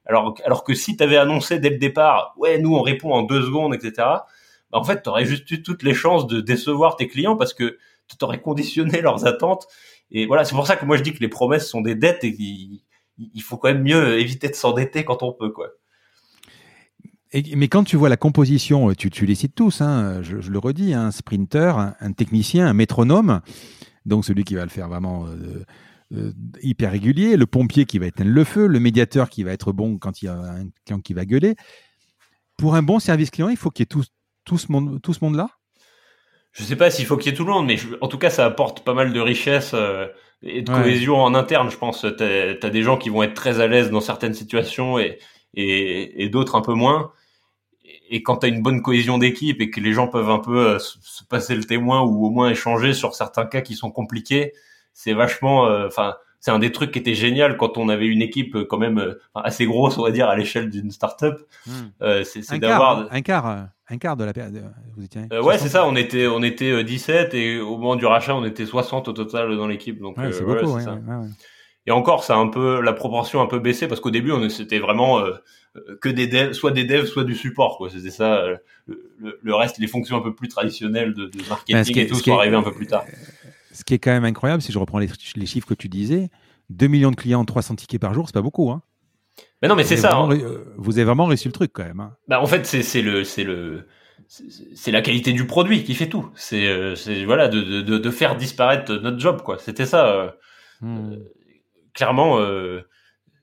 Alors 0.05 0.35
alors 0.45 0.63
que 0.63 0.73
si 0.73 0.95
tu 0.95 1.03
avais 1.03 1.17
annoncé 1.17 1.59
dès 1.59 1.71
le 1.71 1.77
départ, 1.77 2.33
ouais 2.37 2.57
nous 2.57 2.75
on 2.75 2.81
répond 2.81 3.11
en 3.11 3.23
deux 3.23 3.41
secondes 3.41 3.73
etc. 3.73 3.91
Bah 3.97 4.23
en 4.71 4.83
fait 4.83 5.03
tu 5.03 5.09
aurais 5.09 5.25
juste 5.25 5.49
eu 5.51 5.61
toutes 5.61 5.83
les 5.83 5.93
chances 5.93 6.25
de 6.27 6.39
décevoir 6.39 6.95
tes 6.95 7.07
clients 7.07 7.35
parce 7.35 7.53
que 7.53 7.77
tu 8.07 8.17
t'aurais 8.17 8.39
conditionné 8.39 9.01
leurs 9.01 9.25
attentes. 9.27 9.67
Et 10.11 10.25
voilà, 10.25 10.45
c'est 10.45 10.55
pour 10.55 10.67
ça 10.67 10.77
que 10.77 10.85
moi 10.85 10.97
je 10.97 11.03
dis 11.03 11.13
que 11.13 11.19
les 11.19 11.27
promesses 11.27 11.67
sont 11.67 11.81
des 11.81 11.95
dettes 11.95 12.23
et 12.23 12.31
il 13.17 13.41
faut 13.41 13.57
quand 13.57 13.69
même 13.69 13.83
mieux 13.83 14.19
éviter 14.19 14.49
de 14.49 14.55
s'endetter 14.55 15.05
quand 15.05 15.23
on 15.23 15.33
peut, 15.33 15.51
quoi. 15.51 15.69
mais 17.33 17.67
quand 17.67 17.83
tu 17.83 17.95
vois 17.95 18.09
la 18.09 18.17
composition, 18.17 18.93
tu, 18.93 19.09
tu 19.09 19.25
les 19.25 19.35
cites 19.35 19.55
tous, 19.55 19.81
hein, 19.81 20.21
je, 20.21 20.37
le 20.37 20.59
redis, 20.59 20.93
un 20.93 21.11
sprinter, 21.11 21.77
un, 21.77 22.11
technicien, 22.11 22.67
un 22.67 22.73
métronome, 22.73 23.41
donc 24.05 24.25
celui 24.25 24.43
qui 24.43 24.55
va 24.55 24.63
le 24.63 24.69
faire 24.69 24.89
vraiment 24.89 25.25
euh, 25.27 25.63
euh, 26.13 26.33
hyper 26.61 26.91
régulier, 26.91 27.37
le 27.37 27.45
pompier 27.45 27.85
qui 27.85 27.99
va 27.99 28.07
éteindre 28.07 28.31
le 28.31 28.43
feu, 28.43 28.67
le 28.67 28.79
médiateur 28.79 29.29
qui 29.29 29.43
va 29.43 29.51
être 29.51 29.71
bon 29.71 29.97
quand 29.97 30.21
il 30.21 30.25
y 30.25 30.27
a 30.27 30.35
un 30.35 30.67
client 30.85 30.99
qui 30.99 31.13
va 31.13 31.25
gueuler. 31.25 31.55
Pour 32.57 32.75
un 32.75 32.83
bon 32.83 32.99
service 32.99 33.31
client, 33.31 33.49
il 33.49 33.57
faut 33.57 33.69
qu'il 33.71 33.83
y 33.83 33.85
ait 33.85 33.87
tout, 33.87 34.03
tout 34.45 34.57
ce 34.57 34.71
monde, 34.71 35.01
tout 35.01 35.13
ce 35.13 35.23
monde-là? 35.23 35.49
Je 36.51 36.63
ne 36.63 36.67
sais 36.67 36.75
pas 36.77 36.89
s'il 36.89 37.05
faut 37.05 37.17
qu'il 37.17 37.31
y 37.31 37.33
ait 37.33 37.37
tout 37.37 37.43
le 37.43 37.51
monde, 37.51 37.65
mais 37.65 37.77
en 37.99 38.07
tout 38.07 38.17
cas, 38.17 38.29
ça 38.29 38.45
apporte 38.45 38.85
pas 38.85 38.93
mal 38.93 39.11
de 39.11 39.19
richesse. 39.19 39.71
Euh, 39.73 40.07
et 40.43 40.61
de 40.61 40.71
cohésion 40.71 41.21
en 41.21 41.33
interne. 41.33 41.69
Je 41.69 41.77
pense 41.77 42.05
t'as 42.17 42.53
as 42.61 42.69
des 42.69 42.83
gens 42.83 42.97
qui 42.97 43.09
vont 43.09 43.23
être 43.23 43.33
très 43.33 43.59
à 43.59 43.67
l'aise 43.67 43.89
dans 43.89 44.01
certaines 44.01 44.33
situations 44.33 44.99
et, 44.99 45.19
et, 45.53 46.23
et 46.23 46.29
d'autres 46.29 46.55
un 46.55 46.61
peu 46.61 46.73
moins. 46.73 47.11
Et 48.09 48.21
quand 48.23 48.37
tu 48.37 48.45
as 48.45 48.49
une 48.49 48.61
bonne 48.61 48.81
cohésion 48.81 49.17
d'équipe 49.17 49.61
et 49.61 49.69
que 49.69 49.79
les 49.79 49.93
gens 49.93 50.07
peuvent 50.07 50.29
un 50.29 50.39
peu 50.39 50.67
euh, 50.67 50.79
se 50.79 51.23
passer 51.23 51.55
le 51.55 51.63
témoin 51.63 52.01
ou 52.01 52.25
au 52.25 52.29
moins 52.29 52.49
échanger 52.49 52.93
sur 52.93 53.15
certains 53.15 53.45
cas 53.45 53.61
qui 53.61 53.73
sont 53.73 53.91
compliqués, 53.91 54.53
c'est 54.93 55.13
vachement. 55.13 55.65
Euh, 55.67 55.87
Enfin, 55.87 56.15
c'est 56.39 56.51
un 56.51 56.59
des 56.59 56.71
trucs 56.71 56.91
qui 56.91 56.99
était 56.99 57.15
génial 57.15 57.57
quand 57.57 57.77
on 57.79 57.89
avait 57.89 58.05
une 58.05 58.21
équipe 58.21 58.55
euh, 58.55 58.65
quand 58.69 58.77
même 58.77 59.15
assez 59.33 59.65
grosse, 59.65 59.97
on 59.97 60.03
va 60.03 60.11
dire, 60.11 60.29
à 60.29 60.35
l'échelle 60.35 60.69
d'une 60.69 60.91
startup. 60.91 61.37
Hmm. 61.65 61.71
Euh, 62.03 62.23
c'est 62.23 62.59
d'avoir 62.59 63.07
un 63.11 63.21
quart 63.21 63.67
un 63.89 63.97
quart 63.97 64.17
de 64.17 64.23
la 64.23 64.33
période. 64.33 64.63
Vous 64.95 65.03
étiez 65.03 65.21
euh, 65.31 65.41
ouais, 65.41 65.57
c'est 65.57 65.69
ça. 65.69 65.85
On 65.85 65.95
était, 65.95 66.27
on 66.27 66.41
était 66.41 66.83
17 66.83 67.33
euh, 67.33 67.37
et 67.37 67.59
au 67.59 67.77
moment 67.77 67.95
du 67.95 68.05
rachat, 68.05 68.35
on 68.35 68.45
était 68.45 68.65
60 68.65 69.07
au 69.07 69.13
total 69.13 69.55
dans 69.55 69.67
l'équipe. 69.67 69.99
Donc, 69.99 70.17
ouais, 70.17 70.31
c'est 70.31 70.41
euh, 70.41 70.45
beaucoup. 70.45 70.75
Ouais, 70.75 70.83
et 71.87 71.91
encore, 71.91 72.23
ça 72.23 72.33
a 72.33 72.37
un 72.37 72.47
peu 72.47 72.81
la 72.81 72.93
proportion 72.93 73.41
un 73.41 73.45
peu 73.45 73.59
baissé 73.59 73.87
parce 73.87 74.01
qu'au 74.01 74.09
début, 74.09 74.31
on 74.31 74.49
c'était 74.49 74.79
vraiment 74.79 75.23
que 76.01 76.09
des 76.09 76.25
devs, 76.25 76.53
soit 76.53 76.71
des 76.71 76.83
devs, 76.83 77.05
soit 77.05 77.23
du 77.23 77.37
quoi. 77.53 77.89
C'était 77.91 78.09
ça. 78.09 78.43
Le, 78.87 79.39
le, 79.39 79.55
reste, 79.55 79.77
les 79.77 79.85
fonctions 79.85 80.17
un 80.17 80.21
peu 80.21 80.33
plus 80.33 80.47
traditionnelles 80.47 81.13
de, 81.13 81.27
de 81.27 81.47
marketing 81.47 81.99
et 81.99 82.07
tout 82.07 82.15
sont 82.15 82.37
arrivées 82.37 82.55
un 82.55 82.63
peu 82.63 82.73
plus 82.73 82.87
tard. 82.87 83.03
Ce 83.71 83.83
qui 83.83 83.93
est 83.93 83.99
quand 83.99 84.11
même 84.11 84.25
incroyable, 84.25 84.63
si 84.63 84.71
je 84.71 84.79
reprends 84.79 84.97
les, 84.97 85.09
les 85.35 85.45
chiffres 85.45 85.67
que 85.67 85.75
tu 85.75 85.87
disais, 85.89 86.29
2 86.69 86.87
millions 86.87 87.11
de 87.11 87.15
clients, 87.15 87.45
300 87.45 87.75
tickets 87.75 88.01
par 88.01 88.15
jour, 88.15 88.25
c'est 88.27 88.33
pas 88.33 88.41
beaucoup, 88.41 88.71
hein. 88.71 88.81
Mais 89.61 89.67
non, 89.67 89.75
mais 89.75 89.83
c'est 89.83 89.97
ça. 89.97 90.15
Hein. 90.15 90.29
Vous 90.77 90.97
avez 90.97 91.05
vraiment 91.05 91.25
réussi 91.25 91.47
le 91.47 91.53
truc 91.53 91.71
quand 91.73 91.83
même. 91.83 91.99
Hein. 91.99 92.15
Bah, 92.27 92.41
en 92.41 92.45
fait, 92.45 92.65
c'est 92.65 93.01
le, 93.01 93.23
c'est 93.23 93.43
le, 93.43 93.87
c'est 94.27 94.91
la 94.91 95.01
qualité 95.01 95.33
du 95.33 95.45
produit 95.45 95.83
qui 95.83 95.93
fait 95.93 96.09
tout. 96.09 96.29
C'est, 96.35 96.67
euh, 96.67 96.95
voilà, 97.25 97.47
de, 97.47 97.81
de, 97.81 97.97
de, 97.97 98.11
faire 98.11 98.35
disparaître 98.35 98.93
notre 98.93 99.19
job, 99.19 99.41
quoi. 99.41 99.57
C'était 99.59 99.85
ça. 99.85 100.07
Euh, 100.07 100.29
hmm. 100.81 101.13
euh 101.13 101.17
clairement, 101.93 102.39
euh, 102.39 102.81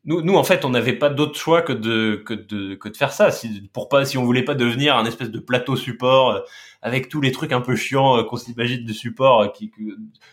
nous, 0.05 0.21
nous, 0.21 0.35
en 0.35 0.43
fait, 0.43 0.65
on 0.65 0.71
n'avait 0.71 0.95
pas 0.95 1.11
d'autre 1.11 1.39
choix 1.39 1.63
que 1.63 1.73
de, 1.73 2.23
que 2.27 2.35
de, 2.35 2.75
que 2.75 2.89
de 2.89 2.97
faire 2.97 3.13
ça. 3.13 3.31
Si, 3.31 3.69
pour 3.73 3.89
pas, 3.89 4.05
si 4.05 4.19
on 4.19 4.25
voulait 4.25 4.43
pas 4.43 4.55
devenir 4.55 4.97
un 4.97 5.05
espèce 5.05 5.31
de 5.31 5.39
plateau 5.39 5.77
support 5.77 6.31
euh, 6.31 6.41
avec 6.83 7.09
tous 7.09 7.21
les 7.21 7.31
trucs 7.31 7.53
un 7.53 7.61
peu 7.61 7.77
chiants 7.77 8.19
euh, 8.19 8.25
qu'on 8.25 8.37
s'imagine 8.37 8.85
de 8.85 8.93
support 8.93 9.43
euh, 9.43 9.49
qui, 9.49 9.71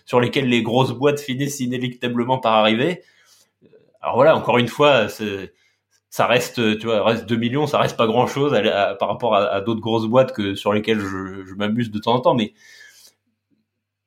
sur 0.06 0.20
lesquels 0.20 0.50
les 0.50 0.64
grosses 0.64 0.92
boîtes 0.92 1.20
finissent 1.20 1.60
inéluctablement 1.60 2.40
par 2.40 2.54
arriver. 2.54 3.04
Alors 4.02 4.16
voilà, 4.16 4.36
encore 4.36 4.58
une 4.58 4.68
fois, 4.68 5.08
ça 6.10 6.26
reste, 6.26 6.80
tu 6.80 6.86
vois, 6.86 7.04
reste 7.04 7.26
2 7.26 7.36
millions, 7.36 7.68
ça 7.68 7.80
reste 7.80 7.98
pas 7.98 8.08
grand 8.08 8.28
chose 8.28 8.52
par 9.00 9.10
rapport 9.10 9.36
à, 9.36 9.62
d'autres 9.62 9.82
grosses 9.82 10.08
boîtes 10.08 10.34
que 10.34 10.56
sur 10.56 10.74
lesquelles 10.74 11.00
je, 11.00 11.54
m'amuse 11.56 11.92
de 11.92 12.00
temps 12.00 12.16
en 12.16 12.20
temps, 12.22 12.36
mais 12.36 12.54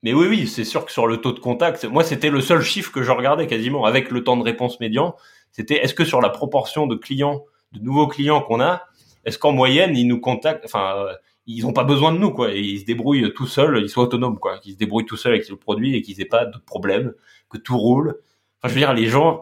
mais 0.04 0.12
oui, 0.14 0.26
oui, 0.28 0.46
c'est 0.48 0.64
sûr 0.64 0.84
que 0.84 0.90
sur 0.90 1.06
le 1.06 1.18
taux 1.18 1.30
de 1.32 1.38
contact, 1.38 1.84
moi 1.84 2.02
c'était 2.02 2.30
le 2.30 2.40
seul 2.40 2.60
chiffre 2.62 2.90
que 2.90 3.04
je 3.04 3.12
regardais 3.12 3.46
quasiment 3.46 3.84
avec 3.84 4.10
le 4.10 4.24
temps 4.24 4.36
de 4.36 4.42
réponse 4.42 4.80
médian. 4.80 5.14
C'était 5.52 5.76
est-ce 5.76 5.94
que 5.94 6.04
sur 6.04 6.20
la 6.20 6.28
proportion 6.28 6.88
de 6.88 6.96
clients, 6.96 7.44
de 7.70 7.78
nouveaux 7.80 8.08
clients 8.08 8.40
qu'on 8.40 8.60
a, 8.60 8.82
est-ce 9.24 9.38
qu'en 9.38 9.52
moyenne 9.52 9.96
ils 9.96 10.08
nous 10.08 10.20
contactent, 10.20 10.64
enfin 10.64 10.96
euh, 10.96 11.14
ils 11.46 11.62
n'ont 11.64 11.72
pas 11.72 11.84
besoin 11.84 12.12
de 12.12 12.18
nous 12.18 12.32
quoi, 12.32 12.50
ils 12.50 12.80
se 12.80 12.84
débrouillent 12.84 13.32
tout 13.32 13.46
seuls, 13.46 13.78
ils 13.80 13.88
sont 13.88 14.00
autonomes 14.00 14.40
quoi, 14.40 14.58
qu'ils 14.58 14.72
se 14.72 14.78
débrouillent 14.78 15.06
tout 15.06 15.16
seuls 15.16 15.34
avec 15.34 15.48
le 15.48 15.56
produit 15.56 15.94
et 15.94 16.02
qu'ils 16.02 16.20
aient 16.20 16.24
pas 16.24 16.46
de 16.46 16.58
problème, 16.58 17.14
que 17.48 17.58
tout 17.58 17.78
roule. 17.78 18.20
Enfin 18.62 18.68
je 18.68 18.74
veux 18.74 18.80
dire 18.80 18.94
les 18.94 19.06
gens, 19.06 19.40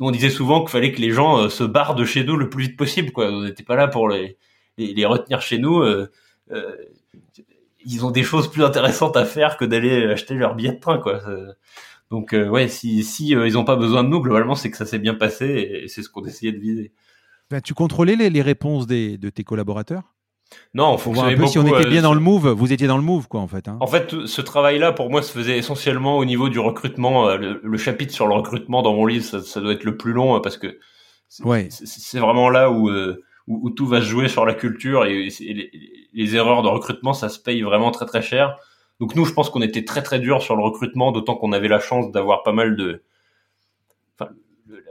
on 0.00 0.10
disait 0.10 0.30
souvent 0.30 0.60
qu'il 0.60 0.70
fallait 0.70 0.92
que 0.92 1.00
les 1.00 1.10
gens 1.10 1.38
euh, 1.38 1.48
se 1.48 1.64
barrent 1.64 1.94
de 1.94 2.04
chez 2.04 2.24
nous 2.24 2.36
le 2.36 2.48
plus 2.48 2.64
vite 2.64 2.76
possible. 2.76 3.12
On 3.16 3.42
n'était 3.42 3.62
pas 3.62 3.76
là 3.76 3.88
pour 3.88 4.08
les, 4.08 4.36
retenir 5.04 5.42
chez 5.42 5.58
nous. 5.58 5.80
Euh, 5.80 6.10
euh, 6.52 6.76
ils 7.84 8.04
ont 8.04 8.10
des 8.10 8.22
choses 8.22 8.50
plus 8.50 8.64
intéressantes 8.64 9.16
à 9.16 9.24
faire 9.24 9.56
que 9.56 9.64
d'aller 9.64 10.04
acheter 10.06 10.34
leur 10.34 10.54
billet 10.54 10.72
de 10.72 10.80
train 10.80 10.98
quoi. 10.98 11.22
Donc 12.10 12.32
ouais, 12.32 12.68
si, 12.68 13.00
ils 13.00 13.52
n'ont 13.52 13.64
pas 13.64 13.76
besoin 13.76 14.02
de 14.04 14.08
nous, 14.08 14.20
globalement, 14.20 14.54
c'est 14.54 14.70
que 14.70 14.76
ça 14.76 14.84
s'est 14.84 14.98
bien 14.98 15.14
passé 15.14 15.46
et, 15.46 15.88
c'est 15.88 16.02
ce 16.02 16.10
qu'on 16.10 16.24
essayait 16.24 16.52
de 16.52 16.58
viser. 16.58 16.92
Ben, 17.50 17.60
tu 17.60 17.72
contrôlais 17.72 18.16
les, 18.16 18.28
les 18.28 18.42
réponses 18.42 18.86
des, 18.86 19.16
de 19.16 19.30
tes 19.30 19.44
collaborateurs? 19.44 20.14
Non, 20.74 20.98
faut 20.98 21.12
voir 21.12 21.26
un 21.26 21.36
peu 21.36 21.46
si 21.46 21.58
on 21.58 21.66
était 21.66 21.88
bien 21.88 22.02
dans 22.02 22.14
le 22.14 22.20
move. 22.20 22.48
Vous 22.48 22.72
étiez 22.72 22.86
dans 22.86 22.96
le 22.96 23.02
move, 23.02 23.28
quoi, 23.28 23.40
en 23.40 23.48
fait. 23.48 23.68
Hein. 23.68 23.76
En 23.80 23.86
fait, 23.86 24.26
ce 24.26 24.40
travail-là, 24.40 24.92
pour 24.92 25.10
moi, 25.10 25.22
se 25.22 25.32
faisait 25.32 25.58
essentiellement 25.58 26.18
au 26.18 26.24
niveau 26.24 26.48
du 26.48 26.58
recrutement. 26.58 27.28
Euh, 27.28 27.58
le, 27.62 27.78
chapitre 27.78 28.12
sur 28.12 28.26
le 28.26 28.34
recrutement 28.34 28.82
dans 28.82 28.94
mon 28.94 29.06
livre, 29.06 29.24
ça, 29.24 29.42
ça 29.42 29.60
doit 29.60 29.72
être 29.72 29.84
le 29.84 29.96
plus 29.96 30.12
long 30.12 30.40
parce 30.40 30.56
que 30.56 30.78
c'est 31.28 31.44
ouais. 31.44 31.68
vraiment 32.14 32.50
là 32.50 32.70
où, 32.70 32.90
où, 33.46 33.70
tout 33.70 33.86
va 33.86 34.00
se 34.00 34.06
jouer 34.06 34.28
sur 34.28 34.46
la 34.46 34.54
culture 34.54 35.04
et, 35.04 35.28
les, 35.40 35.70
les, 36.12 36.36
erreurs 36.36 36.62
de 36.62 36.68
recrutement, 36.68 37.12
ça 37.12 37.28
se 37.28 37.38
paye 37.38 37.62
vraiment 37.62 37.90
très 37.90 38.06
très 38.06 38.22
cher. 38.22 38.56
Donc 39.00 39.14
nous, 39.14 39.24
je 39.24 39.32
pense 39.32 39.50
qu'on 39.50 39.62
était 39.62 39.84
très 39.84 40.02
très 40.02 40.20
dur 40.20 40.42
sur 40.42 40.56
le 40.56 40.62
recrutement, 40.62 41.10
d'autant 41.10 41.34
qu'on 41.34 41.52
avait 41.52 41.68
la 41.68 41.80
chance 41.80 42.10
d'avoir 42.12 42.42
pas 42.42 42.52
mal 42.52 42.76
de... 42.76 43.02
Enfin, 44.18 44.30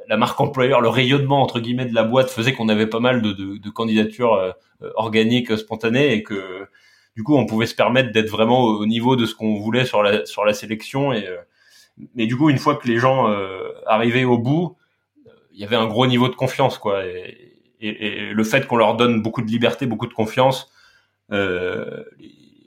la 0.08 0.18
marque 0.18 0.40
employeur, 0.42 0.82
le 0.82 0.90
rayonnement 0.90 1.42
entre 1.42 1.60
guillemets 1.60 1.86
de 1.86 1.96
la 1.96 2.04
boîte 2.04 2.30
faisait 2.30 2.54
qu'on 2.54 2.70
avait 2.70 2.88
pas 2.88 3.00
mal 3.00 3.22
de, 3.22 3.70
candidatures 3.70 4.34
euh, 4.34 4.52
organiques, 4.96 5.58
spontanées, 5.58 6.14
et 6.14 6.24
que 6.24 6.68
du 7.20 7.24
coup, 7.24 7.36
on 7.36 7.46
pouvait 7.46 7.66
se 7.66 7.76
permettre 7.76 8.14
d'être 8.14 8.30
vraiment 8.30 8.64
au, 8.64 8.86
niveau 8.86 9.18
de 9.18 9.26
ce 9.26 9.36
qu'on 9.36 9.56
voulait 9.60 9.84
sur 9.84 10.02
la 10.04 10.26
sur 10.26 10.46
la 10.46 10.54
sélection. 10.54 11.12
Et 11.12 11.28
euh, 11.28 11.38
mais 12.16 12.28
du 12.28 12.38
coup, 12.38 12.50
une 12.50 12.58
fois 12.58 12.76
que 12.76 12.88
les 12.88 12.98
gens 12.98 13.30
euh, 13.30 13.74
arrivaient 13.86 14.24
au 14.24 14.38
bout, 14.38 14.78
il 15.52 15.60
y 15.60 15.66
avait 15.66 15.76
un 15.76 15.88
gros 15.88 16.08
niveau 16.08 16.30
de 16.30 16.36
confiance, 16.36 16.78
quoi. 16.78 17.06
Et, 17.06 17.46
le 17.82 18.44
fait 18.46 18.68
qu'on 18.68 18.78
leur 18.78 18.96
donne 18.96 19.22
beaucoup 19.22 19.42
de 19.42 19.48
liberté, 19.48 19.86
beaucoup 19.86 20.08
de 20.08 20.14
confiance, 20.14 20.72
euh, 21.32 22.04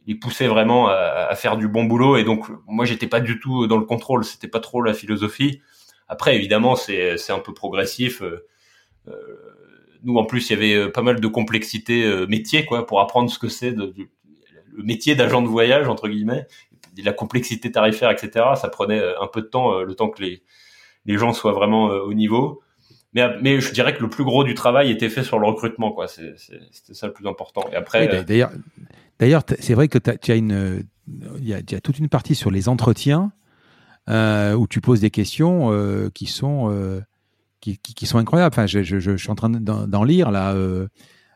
les 0.06 0.14
poussait 0.14 0.48
vraiment 0.48 0.88
à, 0.88 0.94
à, 0.94 1.34
faire 1.34 1.56
du 1.56 1.68
bon 1.68 1.84
boulot. 1.84 2.16
Et 2.16 2.24
donc, 2.24 2.46
moi, 2.66 2.84
j'étais 2.84 3.06
pas 3.06 3.20
du 3.20 3.40
tout 3.40 3.66
dans 3.66 3.76
le 3.78 3.84
contrôle. 3.84 4.24
C'était 4.24 4.48
pas 4.48 4.60
trop 4.60 4.82
la 4.82 4.94
philosophie. 4.94 5.62
Après, 6.12 6.36
évidemment, 6.36 6.76
c'est 6.76 7.16
c'est 7.16 7.32
un 7.32 7.38
peu 7.38 7.54
progressif. 7.54 8.22
Euh, 8.22 8.46
euh 9.08 9.12
nous, 10.04 10.16
en 10.16 10.24
plus, 10.24 10.50
il 10.50 10.54
y 10.54 10.56
avait 10.56 10.74
euh, 10.74 10.90
pas 10.90 11.02
mal 11.02 11.20
de 11.20 11.28
complexité 11.28 12.26
métier, 12.26 12.64
quoi, 12.64 12.86
pour 12.86 13.00
apprendre 13.00 13.30
ce 13.30 13.38
que 13.38 13.48
c'est 13.48 13.70
de, 13.70 13.94
le 14.72 14.82
métier 14.82 15.14
d'agent 15.14 15.42
de 15.42 15.46
voyage 15.46 15.86
entre 15.86 16.08
guillemets, 16.08 16.48
la 17.04 17.12
complexité 17.12 17.70
tarifaire, 17.70 18.10
etc. 18.10 18.46
Ça 18.56 18.68
prenait 18.68 19.00
un 19.20 19.28
peu 19.28 19.42
de 19.42 19.46
temps, 19.46 19.80
le 19.80 19.94
temps 19.94 20.10
que 20.10 20.22
les 20.22 20.42
les 21.06 21.18
gens 21.18 21.32
soient 21.32 21.52
vraiment 21.52 21.86
au 21.86 22.14
niveau. 22.14 22.62
Mais, 23.12 23.28
mais 23.42 23.60
je 23.60 23.72
dirais 23.72 23.94
que 23.94 24.02
le 24.02 24.08
plus 24.08 24.24
gros 24.24 24.44
du 24.44 24.54
travail 24.54 24.90
était 24.90 25.08
fait 25.08 25.24
sur 25.24 25.38
le 25.38 25.46
recrutement, 25.46 25.92
quoi. 25.92 26.08
C'était 26.08 26.94
ça 26.94 27.06
le 27.06 27.12
plus 27.12 27.28
important. 27.28 27.68
Et 27.72 27.76
après, 27.76 28.24
d'ailleurs, 28.24 28.50
D'ailleurs, 29.22 29.44
c'est 29.60 29.74
vrai 29.74 29.86
que 29.86 29.98
tu 29.98 30.32
as 30.32 30.34
une, 30.34 30.82
il 31.38 31.48
y, 31.48 31.54
a, 31.54 31.80
toute 31.80 32.00
une 32.00 32.08
partie 32.08 32.34
sur 32.34 32.50
les 32.50 32.68
entretiens 32.68 33.32
euh, 34.08 34.54
où 34.54 34.66
tu 34.66 34.80
poses 34.80 35.00
des 35.00 35.10
questions 35.10 35.72
euh, 35.72 36.10
qui 36.12 36.26
sont 36.26 36.70
euh, 36.72 37.00
qui, 37.60 38.06
sont 38.06 38.18
incroyables. 38.18 38.52
Enfin, 38.52 38.66
je, 38.66 38.82
je, 38.82 38.98
je, 38.98 39.16
suis 39.16 39.30
en 39.30 39.36
train 39.36 39.48
d'en 39.48 40.04
lire 40.04 40.32
là. 40.32 40.52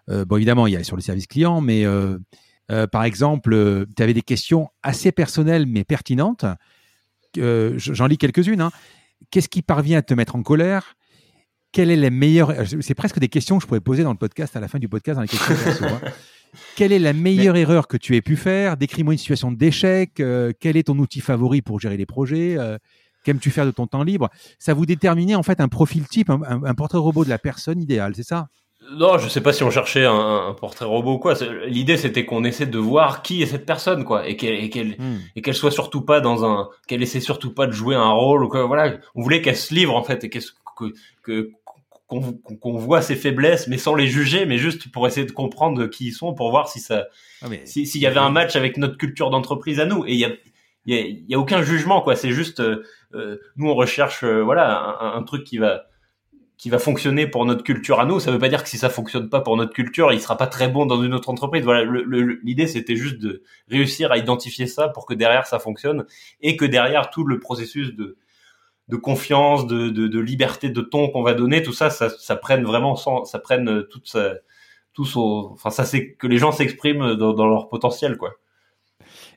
bon, 0.08 0.36
évidemment, 0.36 0.66
il 0.66 0.72
y 0.72 0.76
a 0.76 0.82
sur 0.82 0.96
le 0.96 1.02
service 1.02 1.28
client, 1.28 1.60
mais 1.60 1.84
par 2.90 3.04
exemple, 3.04 3.86
tu 3.96 4.02
avais 4.02 4.14
des 4.14 4.22
questions 4.22 4.68
assez 4.82 5.12
personnelles 5.12 5.66
mais 5.66 5.84
pertinentes. 5.84 6.44
J'en 7.36 8.06
lis 8.08 8.18
quelques-unes. 8.18 8.60
Hein. 8.60 8.72
Qu'est-ce 9.30 9.48
qui 9.48 9.62
parvient 9.62 9.98
à 9.98 10.02
te 10.02 10.14
mettre 10.14 10.34
en 10.34 10.42
colère? 10.42 10.96
Quelle 11.70 11.90
est 11.90 11.96
la 11.96 12.10
meilleure 12.10 12.52
C'est 12.80 12.94
presque 12.94 13.20
des 13.20 13.28
questions 13.28 13.58
que 13.58 13.62
je 13.62 13.68
pourrais 13.68 13.80
poser 13.80 14.02
dans 14.02 14.12
le 14.12 14.18
podcast 14.18 14.56
à 14.56 14.60
la 14.60 14.66
fin 14.66 14.80
du 14.80 14.88
podcast 14.88 15.16
dans 15.16 15.22
les 15.22 15.28
questions 15.28 15.54
hein. 15.82 16.00
Quelle 16.76 16.92
est 16.92 16.98
la 16.98 17.12
meilleure 17.12 17.56
erreur 17.56 17.88
que 17.88 17.96
tu 17.96 18.16
aies 18.16 18.22
pu 18.22 18.36
faire? 18.36 18.76
Décris-moi 18.76 19.14
une 19.14 19.18
situation 19.18 19.52
d'échec. 19.52 20.20
Euh, 20.20 20.52
quel 20.58 20.76
est 20.76 20.84
ton 20.84 20.98
outil 20.98 21.20
favori 21.20 21.62
pour 21.62 21.80
gérer 21.80 21.96
les 21.96 22.06
projets 22.06 22.56
euh, 22.58 22.78
Qu'aimes-tu 23.24 23.50
faire 23.50 23.66
de 23.66 23.70
ton 23.70 23.86
temps 23.86 24.04
libre? 24.04 24.30
Ça 24.58 24.72
vous 24.72 24.86
déterminait 24.86 25.34
en 25.34 25.42
fait 25.42 25.60
un 25.60 25.68
profil 25.68 26.06
type, 26.06 26.30
un, 26.30 26.74
portrait 26.74 26.98
robot 26.98 27.24
de 27.24 27.28
la 27.28 27.38
personne 27.38 27.82
idéale, 27.82 28.14
c'est 28.14 28.22
ça? 28.22 28.46
Non, 28.92 29.18
je 29.18 29.28
sais 29.28 29.40
pas 29.40 29.52
si 29.52 29.64
on 29.64 29.70
cherchait 29.70 30.04
un, 30.04 30.54
portrait 30.58 30.84
robot 30.84 31.14
ou 31.14 31.18
quoi. 31.18 31.34
L'idée, 31.66 31.96
c'était 31.96 32.24
qu'on 32.24 32.44
essaie 32.44 32.66
de 32.66 32.78
voir 32.78 33.22
qui 33.22 33.42
est 33.42 33.46
cette 33.46 33.66
personne, 33.66 34.04
quoi, 34.04 34.28
et 34.28 34.36
qu'elle 34.36 34.54
et 34.54 34.70
qu'elle 34.70 34.90
hmm. 34.90 35.18
et 35.34 35.42
qu'elle 35.42 35.54
soit 35.54 35.72
surtout 35.72 36.02
pas 36.02 36.20
dans 36.20 36.44
un, 36.44 36.68
qu'elle 36.86 37.02
essaie 37.02 37.18
surtout 37.18 37.52
pas 37.52 37.66
de 37.66 37.72
jouer 37.72 37.96
un 37.96 38.10
rôle 38.10 38.44
ou 38.44 38.48
quoi. 38.48 38.64
Voilà, 38.64 38.96
on 39.16 39.22
voulait 39.22 39.42
qu'elle 39.42 39.56
se 39.56 39.74
livre 39.74 39.96
en 39.96 40.04
fait 40.04 40.22
et 40.22 40.30
qu'est-ce 40.30 40.52
que, 40.78 40.92
que 41.22 41.50
qu'on 42.06 42.76
voit 42.76 43.02
ses 43.02 43.16
faiblesses, 43.16 43.66
mais 43.66 43.78
sans 43.78 43.94
les 43.94 44.06
juger, 44.06 44.46
mais 44.46 44.58
juste 44.58 44.90
pour 44.92 45.06
essayer 45.06 45.26
de 45.26 45.32
comprendre 45.32 45.86
qui 45.86 46.06
ils 46.06 46.12
sont, 46.12 46.34
pour 46.34 46.50
voir 46.50 46.68
si 46.68 46.78
ça, 46.78 47.06
ah, 47.42 47.48
s'il 47.64 48.00
y 48.00 48.06
avait 48.06 48.20
un 48.20 48.30
match 48.30 48.54
avec 48.54 48.76
notre 48.76 48.96
culture 48.96 49.30
d'entreprise 49.30 49.80
à 49.80 49.86
nous. 49.86 50.06
Et 50.06 50.12
il 50.12 50.18
y 50.18 50.24
a, 50.24 50.30
il 50.86 51.24
y 51.28 51.34
a, 51.34 51.38
aucun 51.38 51.62
jugement, 51.62 52.00
quoi. 52.00 52.14
C'est 52.14 52.30
juste, 52.30 52.60
euh, 52.60 52.84
euh, 53.14 53.38
nous 53.56 53.68
on 53.68 53.74
recherche, 53.74 54.22
euh, 54.22 54.42
voilà, 54.42 54.98
un, 55.00 55.22
truc 55.24 55.42
qui 55.42 55.58
va, 55.58 55.86
qui 56.58 56.70
va 56.70 56.78
fonctionner 56.78 57.26
pour 57.26 57.44
notre 57.44 57.64
culture 57.64 57.98
à 57.98 58.04
nous. 58.04 58.20
Ça 58.20 58.30
veut 58.30 58.38
pas 58.38 58.48
dire 58.48 58.62
que 58.62 58.68
si 58.68 58.78
ça 58.78 58.88
fonctionne 58.88 59.28
pas 59.28 59.40
pour 59.40 59.56
notre 59.56 59.72
culture, 59.72 60.12
il 60.12 60.20
sera 60.20 60.36
pas 60.36 60.46
très 60.46 60.68
bon 60.68 60.86
dans 60.86 61.02
une 61.02 61.12
autre 61.12 61.28
entreprise. 61.28 61.64
Voilà, 61.64 61.84
l'idée 62.44 62.68
c'était 62.68 62.94
juste 62.94 63.18
de 63.18 63.42
réussir 63.68 64.12
à 64.12 64.18
identifier 64.18 64.68
ça 64.68 64.88
pour 64.88 65.06
que 65.06 65.14
derrière 65.14 65.46
ça 65.46 65.58
fonctionne 65.58 66.06
et 66.40 66.56
que 66.56 66.64
derrière 66.64 67.10
tout 67.10 67.24
le 67.24 67.40
processus 67.40 67.94
de 67.94 68.16
de 68.88 68.96
confiance, 68.96 69.66
de, 69.66 69.88
de, 69.88 70.06
de, 70.06 70.20
liberté 70.20 70.70
de 70.70 70.80
ton 70.80 71.08
qu'on 71.08 71.22
va 71.22 71.34
donner, 71.34 71.62
tout 71.62 71.72
ça, 71.72 71.90
ça, 71.90 72.08
ça 72.08 72.36
prenne 72.36 72.64
vraiment, 72.64 72.94
sans, 72.94 73.24
ça 73.24 73.38
prenne 73.38 73.84
toute 73.90 74.08
sa, 74.08 74.34
tout 74.92 75.04
son, 75.04 75.50
enfin 75.52 75.70
ça 75.70 75.84
c'est 75.84 76.12
que 76.12 76.26
les 76.26 76.38
gens 76.38 76.52
s'expriment 76.52 77.14
dans, 77.14 77.32
dans, 77.32 77.46
leur 77.48 77.68
potentiel 77.68 78.16
quoi. 78.16 78.34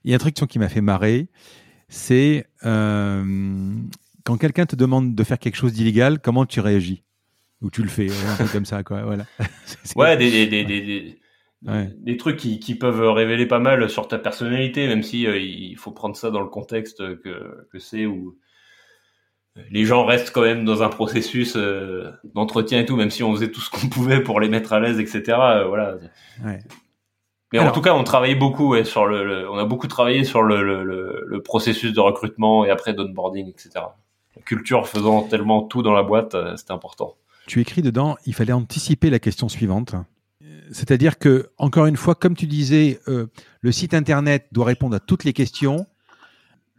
Il 0.03 0.11
y 0.11 0.13
a 0.13 0.15
un 0.15 0.19
truc 0.19 0.35
qui 0.35 0.59
m'a 0.59 0.69
fait 0.69 0.81
marrer, 0.81 1.29
c'est 1.87 2.45
euh, 2.63 3.73
quand 4.23 4.37
quelqu'un 4.37 4.65
te 4.65 4.75
demande 4.75 5.15
de 5.15 5.23
faire 5.23 5.39
quelque 5.39 5.55
chose 5.57 5.73
d'illégal, 5.73 6.19
comment 6.19 6.45
tu 6.45 6.59
réagis? 6.59 7.03
Ou 7.61 7.69
tu 7.69 7.81
le 7.81 7.89
fais, 7.89 8.07
un 8.09 8.35
truc 8.35 8.51
comme 8.53 8.65
ça 8.65 8.83
quoi, 8.83 9.01
voilà. 9.01 9.25
ouais, 9.95 10.15
des, 10.15 10.47
des, 10.47 10.63
des, 10.63 10.81
des 10.81 11.19
Ouais. 11.67 11.89
des 11.97 12.15
trucs 12.15 12.37
qui, 12.37 12.61
qui, 12.61 12.73
peuvent 12.73 13.11
révéler 13.11 13.45
pas 13.45 13.59
mal 13.59 13.89
sur 13.89 14.07
ta 14.07 14.17
personnalité, 14.17 14.87
même 14.87 15.03
si 15.03 15.27
euh, 15.27 15.37
il 15.37 15.75
faut 15.75 15.91
prendre 15.91 16.15
ça 16.15 16.31
dans 16.31 16.39
le 16.39 16.47
contexte 16.47 16.99
que, 17.19 17.67
que 17.69 17.79
c'est 17.79 18.05
ou 18.05 18.37
les 19.71 19.85
gens 19.85 20.05
restent 20.05 20.31
quand 20.31 20.41
même 20.41 20.65
dans 20.65 20.83
un 20.83 20.89
processus 20.89 21.55
euh, 21.55 22.11
d'entretien 22.35 22.79
et 22.79 22.85
tout, 22.85 22.95
même 22.95 23.09
si 23.09 23.23
on 23.23 23.33
faisait 23.33 23.51
tout 23.51 23.61
ce 23.61 23.69
qu'on 23.69 23.87
pouvait 23.89 24.21
pour 24.21 24.39
les 24.39 24.49
mettre 24.49 24.73
à 24.73 24.79
l'aise, 24.79 24.99
etc. 24.99 25.37
Euh, 25.39 25.67
voilà. 25.67 25.95
Mais 27.51 27.59
en 27.59 27.71
tout 27.71 27.81
cas, 27.81 27.93
on 27.95 28.03
travaillait 28.03 28.35
beaucoup 28.35 28.81
sur 28.83 29.07
le, 29.07 29.49
on 29.49 29.57
a 29.57 29.65
beaucoup 29.65 29.87
travaillé 29.87 30.23
sur 30.23 30.43
le, 30.43 30.83
le, 30.83 31.41
processus 31.41 31.93
de 31.93 31.99
recrutement 31.99 32.63
et 32.63 32.69
après 32.69 32.93
d'onboarding, 32.93 33.47
etc. 33.47 33.71
La 34.35 34.41
culture 34.43 34.87
faisant 34.87 35.23
tellement 35.23 35.63
tout 35.63 35.81
dans 35.81 35.93
la 35.93 36.03
boîte, 36.03 36.35
euh, 36.35 36.55
c'était 36.57 36.73
important. 36.73 37.15
Tu 37.47 37.59
écris 37.59 37.81
dedans, 37.81 38.17
il 38.27 38.35
fallait 38.35 38.53
anticiper 38.53 39.09
la 39.09 39.17
question 39.17 39.49
suivante. 39.49 39.95
C'est-à-dire 40.71 41.17
que, 41.17 41.49
encore 41.57 41.87
une 41.87 41.97
fois, 41.97 42.13
comme 42.13 42.35
tu 42.35 42.45
disais, 42.45 42.99
le 43.07 43.71
site 43.71 43.95
internet 43.95 44.45
doit 44.51 44.65
répondre 44.65 44.95
à 44.95 44.99
toutes 44.99 45.23
les 45.23 45.33
questions. 45.33 45.87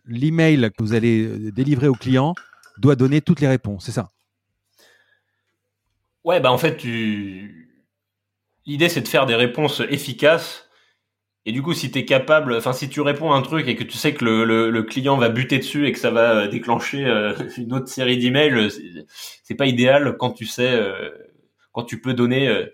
L'email 0.06 0.70
que 0.70 0.84
vous 0.84 0.94
allez 0.94 1.50
délivrer 1.50 1.88
au 1.88 1.94
client 1.94 2.36
doit 2.80 2.96
donner 2.96 3.20
toutes 3.20 3.40
les 3.40 3.48
réponses, 3.48 3.84
c'est 3.84 3.92
ça? 3.92 4.10
Ouais, 6.24 6.40
bah 6.40 6.52
en 6.52 6.58
fait, 6.58 6.76
tu... 6.76 7.70
l'idée 8.66 8.88
c'est 8.88 9.00
de 9.00 9.08
faire 9.08 9.26
des 9.26 9.34
réponses 9.34 9.82
efficaces. 9.88 10.66
Et 11.46 11.52
du 11.52 11.62
coup, 11.62 11.72
si 11.72 11.90
t'es 11.90 12.04
capable, 12.04 12.54
enfin, 12.54 12.74
si 12.74 12.90
tu 12.90 13.00
réponds 13.00 13.32
à 13.32 13.36
un 13.36 13.42
truc 13.42 13.66
et 13.66 13.74
que 13.74 13.84
tu 13.84 13.96
sais 13.96 14.12
que 14.12 14.24
le, 14.24 14.82
client 14.82 15.16
va 15.16 15.30
buter 15.30 15.56
dessus 15.58 15.86
et 15.86 15.92
que 15.92 15.98
ça 15.98 16.10
va 16.10 16.48
déclencher 16.48 17.06
une 17.56 17.72
autre 17.72 17.88
série 17.88 18.18
d'emails, 18.18 18.68
c'est 19.42 19.54
pas 19.54 19.66
idéal 19.66 20.16
quand 20.18 20.32
tu 20.32 20.44
sais, 20.44 20.78
quand 21.72 21.84
tu 21.84 21.98
peux 21.98 22.12
donner 22.12 22.66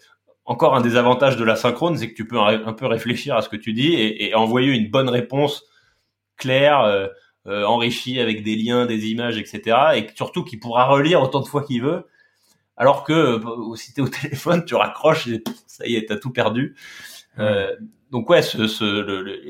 encore 0.44 0.74
un 0.74 0.80
des 0.80 0.96
avantages 0.96 1.36
de 1.36 1.44
la 1.44 1.54
synchrone, 1.54 1.96
c'est 1.96 2.10
que 2.10 2.16
tu 2.16 2.26
peux 2.26 2.40
un, 2.40 2.72
peu 2.72 2.86
réfléchir 2.86 3.36
à 3.36 3.42
ce 3.42 3.48
que 3.48 3.56
tu 3.56 3.72
dis 3.72 3.94
et 3.94 4.34
envoyer 4.34 4.72
une 4.72 4.90
bonne 4.90 5.10
réponse 5.10 5.64
claire, 6.36 7.10
euh, 7.46 7.64
enrichi 7.64 8.20
avec 8.20 8.42
des 8.42 8.56
liens, 8.56 8.86
des 8.86 9.06
images, 9.08 9.38
etc. 9.38 9.76
Et 9.96 10.06
surtout 10.14 10.42
qu'il 10.44 10.58
pourra 10.58 10.86
relire 10.86 11.22
autant 11.22 11.40
de 11.40 11.46
fois 11.46 11.62
qu'il 11.62 11.82
veut. 11.82 12.06
Alors 12.76 13.04
que 13.04 13.12
euh, 13.12 13.74
si 13.76 13.94
t'es 13.94 14.02
au 14.02 14.08
téléphone, 14.22 14.64
tu 14.64 14.74
raccroches 14.74 15.28
et 15.28 15.42
ça 15.66 15.86
y 15.86 15.96
est, 15.96 16.06
t'as 16.06 16.16
tout 16.16 16.30
perdu. 16.30 16.74
Euh, 17.38 17.74
donc 18.10 18.28
ouais, 18.30 18.42
ce, 18.42 18.66
ce 18.66 18.84
le, 18.84 19.40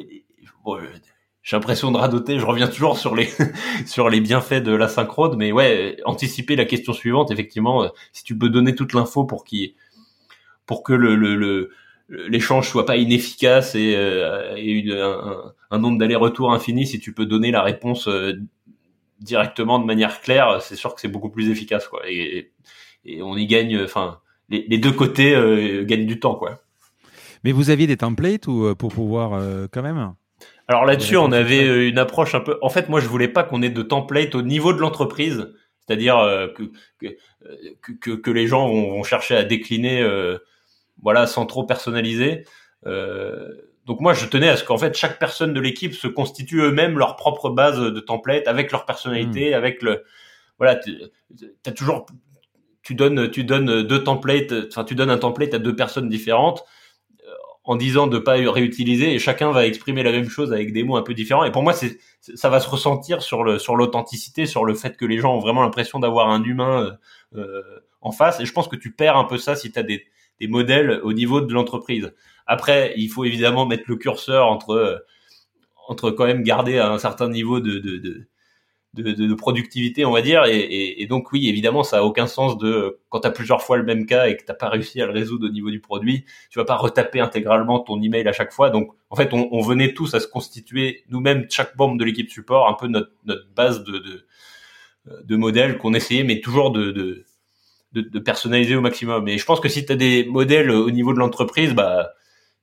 j'ai 1.43 1.56
l'impression 1.56 1.90
de 1.93 1.97
radoter. 1.97 2.39
Je 2.39 2.44
reviens 2.44 2.68
toujours 2.68 2.98
sur 2.98 3.14
les 3.14 3.28
sur 3.86 4.10
les 4.10 4.20
bienfaits 4.20 4.62
de 4.62 4.73
la 4.73 4.89
synchrone, 4.89 5.36
mais 5.36 5.52
ouais, 5.52 5.97
anticiper 6.05 6.56
la 6.56 6.64
question 6.64 6.93
suivante. 6.93 7.31
Effectivement, 7.31 7.90
si 8.12 8.24
tu 8.24 8.36
peux 8.36 8.51
donner 8.51 8.74
toute 8.74 8.93
l'info 8.93 9.24
pour 9.24 9.44
qui 9.44 9.74
pour 10.66 10.82
que 10.82 10.93
le, 10.93 11.14
le 11.14 11.70
l'échange 12.09 12.69
soit 12.69 12.87
pas 12.87 12.97
inefficace 12.97 13.74
et, 13.74 13.95
euh, 13.97 14.55
et 14.57 14.85
un, 14.93 15.53
un, 15.70 15.78
nombre 15.78 15.99
d'allers-retours 15.99 16.53
infini, 16.53 16.87
si 16.87 17.01
tu 17.01 17.12
peux 17.12 17.27
donner 17.27 17.51
la 17.51 17.62
réponse 17.62 18.09
euh, 18.09 18.35
directement 19.20 19.78
de 19.78 19.85
manière 19.85 20.20
claire, 20.20 20.61
c'est 20.62 20.77
sûr 20.77 20.95
que 20.95 21.01
c'est 21.01 21.09
beaucoup 21.09 21.31
plus 21.31 21.51
efficace, 21.51 21.89
quoi. 21.89 22.03
Et, 22.09 22.53
et 23.05 23.23
on 23.23 23.37
y 23.37 23.47
gagne, 23.47 23.83
enfin, 23.83 24.20
les, 24.49 24.66
les, 24.69 24.78
deux 24.78 24.93
côtés 24.93 25.35
euh, 25.35 25.85
gagnent 25.85 26.07
du 26.07 26.20
temps, 26.20 26.35
quoi. 26.35 26.61
Mais 27.45 27.53
vous 27.53 27.70
aviez 27.70 27.87
des 27.87 27.97
templates 27.97 28.47
ou 28.49 28.74
pour 28.74 28.93
pouvoir 28.93 29.41
quand 29.70 29.83
même? 29.83 30.15
Alors 30.66 30.85
là-dessus, 30.85 31.16
on 31.16 31.31
avait 31.31 31.89
une 31.89 31.99
approche 31.99 32.35
un 32.35 32.41
peu. 32.41 32.59
En 32.61 32.70
fait, 32.70 32.89
moi, 32.89 32.99
je 32.99 33.07
voulais 33.07 33.28
pas 33.28 33.45
qu'on 33.45 33.62
ait 33.62 33.70
de 33.70 33.83
templates 33.83 34.35
au 34.35 34.43
niveau 34.43 34.73
de 34.73 34.78
l'entreprise, 34.78 35.55
c'est-à-dire 35.78 36.16
que, 36.57 36.65
que, 36.99 37.93
que, 38.01 38.11
que, 38.12 38.31
les 38.33 38.49
gens 38.49 38.66
vont, 38.66 38.91
vont 38.91 39.05
chercher 39.05 39.37
à 39.37 39.45
décliner 39.45 40.03
voilà, 41.02 41.27
sans 41.27 41.47
trop 41.47 41.64
personnaliser. 41.64 42.44
Euh, 42.86 43.48
donc 43.86 44.01
moi, 44.01 44.14
je 44.14 44.27
tenais 44.27 44.48
à 44.48 44.56
ce 44.56 44.64
qu'en 44.64 44.78
fait 44.78 44.97
chaque 44.97 45.18
personne 45.18 45.55
de 45.55 45.60
l'équipe 45.60 45.94
se 45.94 46.09
constitue 46.09 46.60
eux-mêmes 46.60 46.98
leur 46.98 47.16
propre 47.16 47.51
base 47.51 47.78
de 47.78 48.01
template 48.01 48.48
avec 48.48 48.73
leur 48.73 48.85
personnalité, 48.85 49.52
hmm. 49.52 49.55
avec 49.55 49.82
le 49.82 50.05
voilà, 50.59 50.81
as 51.66 51.73
toujours 51.73 52.06
tu 52.82 52.94
donnes 52.94 53.31
tu 53.31 53.44
donnes 53.44 53.82
deux 53.82 54.02
templates, 54.02 54.52
enfin 54.68 54.85
tu 54.85 54.94
donnes 54.94 55.10
un 55.10 55.18
template 55.18 55.55
à 55.55 55.59
deux 55.59 55.77
personnes 55.77 56.09
différentes 56.09 56.64
euh, 57.27 57.31
en 57.64 57.77
disant 57.77 58.06
de 58.06 58.18
pas 58.18 58.35
réutiliser 58.35 59.12
et 59.12 59.18
chacun 59.18 59.52
va 59.52 59.66
exprimer 59.66 60.02
la 60.02 60.12
même 60.12 60.28
chose 60.28 60.52
avec 60.52 60.73
des 60.73 60.82
mots 60.82 60.97
un 60.97 61.02
peu 61.02 61.14
différents 61.14 61.44
et 61.44 61.52
pour 61.52 61.62
moi 61.62 61.73
c'est 61.73 61.98
ça 62.20 62.48
va 62.48 62.59
se 62.60 62.68
ressentir 62.68 63.23
sur 63.23 63.44
le 63.44 63.59
sur 63.59 63.77
l'authenticité 63.77 64.47
sur 64.47 64.64
le 64.64 64.74
fait 64.74 64.97
que 64.97 65.05
les 65.05 65.18
gens 65.18 65.35
ont 65.35 65.40
vraiment 65.40 65.62
l'impression 65.62 65.98
d'avoir 65.98 66.31
un 66.31 66.43
humain 66.43 66.97
euh, 67.35 67.62
en 68.01 68.12
face 68.12 68.40
et 68.40 68.47
je 68.47 68.52
pense 68.52 68.68
que 68.68 68.77
tu 68.77 68.93
perds 68.93 69.16
un 69.16 69.24
peu 69.24 69.36
ça 69.36 69.56
si 69.56 69.70
tu 69.70 69.78
as 69.78 69.82
des 69.82 70.06
des 70.40 70.48
modèles 70.48 71.00
au 71.02 71.12
niveau 71.12 71.40
de 71.40 71.52
l'entreprise. 71.52 72.12
Après, 72.46 72.94
il 72.96 73.08
faut 73.08 73.24
évidemment 73.24 73.66
mettre 73.66 73.84
le 73.86 73.96
curseur 73.96 74.46
entre 74.46 74.70
euh, 74.70 74.98
entre 75.88 76.10
quand 76.10 76.26
même 76.26 76.42
garder 76.42 76.78
un 76.78 76.98
certain 76.98 77.28
niveau 77.28 77.60
de 77.60 77.78
de, 77.78 79.12
de, 79.12 79.26
de, 79.26 79.34
productivité, 79.34 80.04
on 80.04 80.10
va 80.10 80.22
dire. 80.22 80.44
Et, 80.46 81.06
donc 81.06 81.32
oui, 81.32 81.48
évidemment, 81.48 81.82
ça 81.82 81.98
a 81.98 82.02
aucun 82.02 82.26
sens 82.26 82.58
de 82.58 82.98
quand 83.08 83.20
tu 83.20 83.26
as 83.28 83.30
plusieurs 83.30 83.62
fois 83.62 83.76
le 83.76 83.84
même 83.84 84.06
cas 84.06 84.28
et 84.28 84.36
que 84.36 84.44
t'as 84.44 84.54
pas 84.54 84.68
réussi 84.68 85.00
à 85.02 85.06
le 85.06 85.12
résoudre 85.12 85.46
au 85.46 85.50
niveau 85.50 85.70
du 85.70 85.80
produit, 85.80 86.24
tu 86.50 86.58
vas 86.58 86.64
pas 86.64 86.76
retaper 86.76 87.20
intégralement 87.20 87.80
ton 87.80 88.00
email 88.02 88.26
à 88.26 88.32
chaque 88.32 88.52
fois. 88.52 88.70
Donc 88.70 88.92
en 89.10 89.16
fait, 89.16 89.32
on, 89.32 89.48
on 89.52 89.60
venait 89.60 89.92
tous 89.92 90.14
à 90.14 90.20
se 90.20 90.26
constituer 90.26 91.04
nous-mêmes, 91.08 91.46
chaque 91.50 91.76
membre 91.76 91.98
de 91.98 92.04
l'équipe 92.04 92.30
support, 92.30 92.68
un 92.68 92.74
peu 92.74 92.88
notre, 92.88 93.10
notre 93.24 93.46
base 93.54 93.84
de, 93.84 93.98
de, 93.98 94.26
de 95.24 95.36
modèles 95.36 95.78
qu'on 95.78 95.94
essayait, 95.94 96.24
mais 96.24 96.40
toujours 96.40 96.70
de, 96.70 96.90
de 96.90 97.24
de, 98.02 98.18
personnaliser 98.18 98.77
au 98.77 98.81
maximum. 98.81 99.28
Et 99.28 99.39
je 99.39 99.44
pense 99.44 99.60
que 99.60 99.68
si 99.68 99.85
tu 99.86 99.93
as 99.93 99.97
des 99.97 100.24
modèles 100.24 100.70
au 100.70 100.90
niveau 100.90 101.12
de 101.12 101.18
l'entreprise, 101.18 101.74
bah 101.74 102.10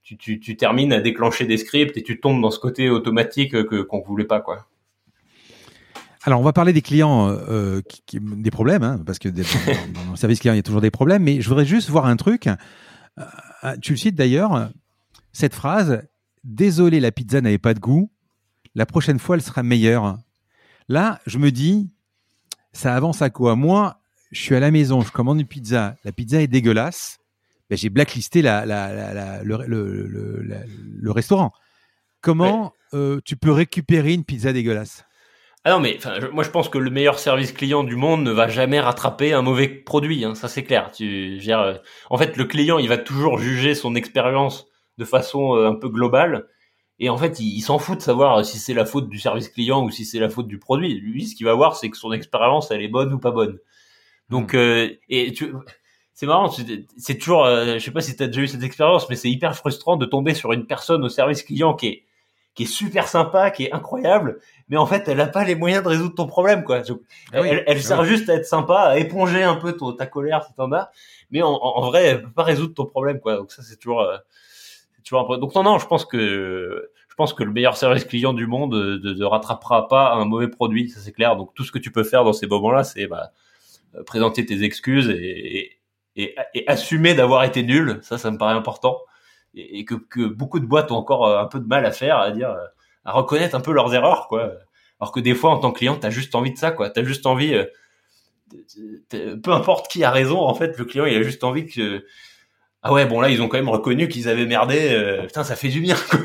tu, 0.04 0.18
tu, 0.18 0.58
termines 0.58 0.94
à 0.94 1.00
déclencher 1.00 1.46
des 1.46 1.58
scripts 1.58 1.98
et 1.98 2.04
tu 2.04 2.20
tombes 2.20 2.42
dans 2.42 2.52
ce 2.52 2.60
côté 2.60 2.90
automatique 2.90 3.52
que 3.52 3.82
qu'on 3.82 4.02
voulait 4.02 4.26
pas 4.26 4.42
quoi. 4.42 4.68
Alors, 6.26 6.40
on 6.40 6.44
va 6.44 6.54
parler 6.54 6.72
des 6.72 6.82
clients, 6.82 7.30
euh, 7.30 7.82
des 8.14 8.52
problèmes, 8.52 8.84
hein, 8.84 9.00
parce 9.06 9.20
que 9.20 9.28
dans, 9.30 10.12
le 10.12 10.16
service 10.16 10.40
client, 10.40 10.54
il 10.54 10.58
y 10.58 10.60
a 10.60 10.64
toujours 10.64 10.82
des 10.82 10.92
problèmes. 10.92 11.24
Mais 11.24 11.42
je 11.42 11.50
voudrais 11.50 11.66
juste 11.66 11.90
voir 11.90 12.06
un 12.06 12.16
truc. 12.16 12.48
Euh, 12.48 13.76
tu 13.82 13.92
le 13.92 13.98
cites 13.98 14.16
d'ailleurs, 14.16 14.70
cette 15.34 15.54
phrase 15.54 16.04
Désolé, 16.44 17.00
la 17.00 17.12
pizza 17.12 17.40
n'avait 17.40 17.58
pas 17.58 17.74
de 17.74 17.80
goût. 17.80 18.12
La 18.76 18.86
prochaine 18.86 19.20
fois, 19.20 19.38
elle 19.38 19.42
sera 19.42 19.64
meilleure. 19.64 20.18
Là, 20.90 21.20
je 21.26 21.38
me 21.38 21.52
dis, 21.52 21.90
ça 22.74 22.96
avance 22.96 23.22
à 23.22 23.30
quoi? 23.30 23.56
Moi, 23.56 24.02
je 24.34 24.42
suis 24.42 24.56
à 24.56 24.60
la 24.60 24.72
maison, 24.72 25.02
je 25.02 25.12
commande 25.12 25.40
une 25.40 25.48
pizza, 25.48 25.96
la 26.04 26.12
pizza 26.12 26.42
est 26.42 26.48
dégueulasse, 26.48 27.20
ben, 27.70 27.78
j'ai 27.78 27.90
blacklisté 27.90 28.42
la, 28.42 28.66
la, 28.66 29.14
la, 29.14 29.44
le, 29.44 29.58
le, 29.68 30.08
le, 30.08 30.42
le, 30.42 31.12
restaurant. 31.12 31.54
Comment 32.22 32.74
euh, 32.94 33.20
tu 33.24 33.38
peux 33.38 33.52
récupérer 33.52 34.14
une 34.14 34.24
pizza 34.26 34.52
dégueulasse? 34.52 35.06
Ah 35.66 35.72
non 35.72 35.80
mais 35.80 35.98
moi 36.34 36.44
je 36.44 36.50
pense 36.50 36.68
que 36.68 36.78
le 36.78 36.90
meilleur 36.90 37.20
service 37.20 37.54
client 37.54 37.86
du 37.86 37.96
monde 37.96 38.24
ne 38.24 38.32
va 38.32 38.50
jamais 38.50 38.82
rattraper 38.82 39.32
un 39.32 39.42
mauvais 39.42 39.70
produit, 39.70 40.26
hein, 40.26 40.36
ça 40.36 40.50
c'est 40.50 40.64
clair. 40.64 40.92
Tu, 40.92 41.40
euh, 41.48 41.78
en 42.10 42.18
fait 42.18 42.36
le 42.36 42.44
client 42.44 42.80
il 42.80 42.90
va 42.90 42.98
toujours 42.98 43.38
juger 43.38 43.74
son 43.74 43.96
expérience 43.96 44.68
de 44.98 45.06
façon 45.06 45.56
euh, 45.56 45.70
un 45.70 45.76
peu 45.76 45.88
globale 45.88 46.48
et 47.00 47.10
en 47.10 47.18
fait 47.18 47.40
il, 47.40 47.56
il 47.56 47.62
s'en 47.62 47.80
fout 47.80 47.98
de 47.98 48.04
savoir 48.04 48.44
si 48.44 48.60
c'est 48.60 48.74
la 48.74 48.84
faute 48.84 49.08
du 49.08 49.20
service 49.20 49.48
client 49.48 49.86
ou 49.86 49.90
si 49.90 50.04
c'est 50.04 50.20
la 50.20 50.30
faute 50.30 50.48
du 50.48 50.60
produit. 50.60 51.00
Lui 51.00 51.28
ce 51.28 51.36
qu'il 51.36 51.46
va 51.46 51.54
voir 51.54 51.78
c'est 51.78 51.90
que 51.90 51.98
son 51.98 52.12
expérience 52.12 52.70
elle 52.70 52.82
est 52.82 52.90
bonne 52.90 53.14
ou 53.14 53.20
pas 53.20 53.32
bonne. 53.32 53.58
Donc, 54.30 54.54
hmm. 54.54 54.58
euh, 54.58 54.90
et 55.10 55.32
tu, 55.32 55.54
c'est 56.14 56.26
marrant, 56.26 56.50
c'est 56.98 57.18
toujours, 57.18 57.46
euh, 57.46 57.76
je 57.76 57.80
sais 57.80 57.92
pas 57.92 58.02
si 58.02 58.16
tu 58.16 58.24
as 58.24 58.28
déjà 58.28 58.42
eu 58.42 58.48
cette 58.48 58.64
expérience, 58.64 59.10
mais 59.10 59.16
c'est 59.16 59.30
hyper 59.30 59.56
frustrant 59.56 59.98
de 59.98 60.06
tomber 60.06 60.34
sur 60.34 60.54
une 60.54 60.66
personne 60.66 61.04
au 61.04 61.10
service 61.10 61.44
client 61.44 61.74
qui 61.74 61.88
est 61.88 62.04
qui 62.56 62.64
est 62.64 62.68
super 62.68 63.08
sympa, 63.08 63.50
qui 63.50 63.64
est 63.64 63.74
incroyable, 63.74 64.40
mais 64.70 64.78
en 64.78 64.86
fait, 64.86 65.08
elle 65.08 65.20
a 65.22 65.28
pas 65.28 65.44
les 65.44 65.56
moyens 65.56 65.84
de 65.84 65.88
résoudre 65.88 66.14
ton 66.14 66.28
problème, 66.28 66.64
quoi. 66.64 66.84
Ah 67.32 67.40
elle, 67.44 67.64
elle 67.66 67.78
ah 67.78 67.82
sert 67.82 68.06
juste 68.06 68.30
à 68.30 68.36
être 68.36 68.46
sympa, 68.46 68.76
à 68.76 68.98
éponger 69.00 69.42
un 69.42 69.56
peu 69.56 69.74
ton, 69.74 69.92
ta 69.94 70.06
colère 70.06 70.44
si 70.44 70.54
t'en 70.54 70.72
as, 70.72 70.92
mais 71.32 71.42
en, 71.42 71.52
en, 71.52 71.82
vrai, 71.88 72.06
elle 72.06 72.22
peut 72.22 72.32
pas 72.32 72.44
résoudre 72.44 72.76
ton 72.76 72.86
problème, 72.86 73.20
quoi. 73.20 73.38
Donc 73.38 73.52
ça, 73.52 73.64
c'est 73.64 73.78
toujours, 73.78 74.02
euh, 74.02 74.18
toujours 75.04 75.22
un 75.22 75.24
peu... 75.26 75.38
Donc 75.40 75.56
non, 75.56 75.64
non, 75.64 75.80
je 75.80 75.88
pense 75.88 76.06
que 76.06 76.92
je 77.10 77.16
pense 77.16 77.34
que 77.34 77.44
le 77.44 77.52
meilleur 77.52 77.78
service 77.78 78.06
client 78.06 78.34
du 78.34 78.48
monde 78.48 78.74
ne, 78.74 79.14
ne 79.14 79.26
rattrapera 79.26 79.88
pas 79.88 80.14
un 80.14 80.26
mauvais 80.26 80.48
produit, 80.48 80.90
ça 80.90 81.00
c'est 81.00 81.12
clair. 81.12 81.36
Donc 81.36 81.54
tout 81.54 81.64
ce 81.64 81.72
que 81.72 81.78
tu 81.80 81.92
peux 81.92 82.04
faire 82.04 82.24
dans 82.24 82.34
ces 82.34 82.48
moments-là, 82.48 82.84
c'est 82.84 83.06
bah 83.06 83.24
euh, 83.24 83.28
présenter 84.06 84.46
tes 84.46 84.64
excuses 84.64 85.10
et, 85.10 85.80
et, 86.16 86.36
et 86.54 86.68
assumer 86.68 87.14
d'avoir 87.14 87.44
été 87.44 87.64
nul. 87.64 88.00
Ça, 88.02 88.18
ça 88.18 88.32
me 88.32 88.38
paraît 88.38 88.56
important. 88.56 89.00
Et, 89.56 89.86
que, 89.86 89.96
que, 89.96 90.26
beaucoup 90.26 90.60
de 90.60 90.66
boîtes 90.66 90.92
ont 90.92 90.96
encore 90.96 91.28
euh, 91.28 91.40
un 91.40 91.46
peu 91.46 91.60
de 91.60 91.68
mal 91.68 91.86
à 91.86 91.92
faire, 91.92 92.18
à 92.18 92.32
dire, 92.32 92.50
euh, 92.50 92.66
à 93.06 93.12
reconnaître 93.12 93.56
un 93.56 93.62
peu 93.62 93.72
leurs 93.72 93.94
erreurs, 93.94 94.28
quoi. 94.28 94.52
Alors 95.00 95.12
que 95.12 95.20
des 95.20 95.36
fois, 95.36 95.52
en 95.52 95.60
tant 95.60 95.72
que 95.72 95.78
client, 95.78 95.96
t'as 95.96 96.10
juste 96.10 96.34
envie 96.34 96.52
de 96.52 96.58
ça, 96.58 96.72
quoi. 96.72 96.90
T'as 96.90 97.04
juste 97.04 97.28
envie, 97.28 97.56
peu 99.10 99.52
importe 99.52 99.92
qui 99.92 100.04
a 100.04 100.10
raison, 100.10 100.40
en 100.40 100.56
fait, 100.56 100.78
le 100.78 100.86
client, 100.86 101.06
il 101.06 101.16
a 101.16 101.22
juste 101.22 101.44
envie 101.44 101.68
que, 101.68 102.04
ah 102.84 102.94
ouais, 102.94 103.06
bon 103.06 103.22
là, 103.22 103.30
ils 103.30 103.42
ont 103.42 103.48
quand 103.48 103.58
même 103.58 103.70
reconnu 103.70 104.08
qu'ils 104.08 104.28
avaient 104.30 104.46
merdé. 104.46 105.22
putain, 105.26 105.44
ça 105.44 105.56
fait 105.56 105.70
du 105.70 105.82
bien, 105.82 105.96
quoi. 106.10 106.20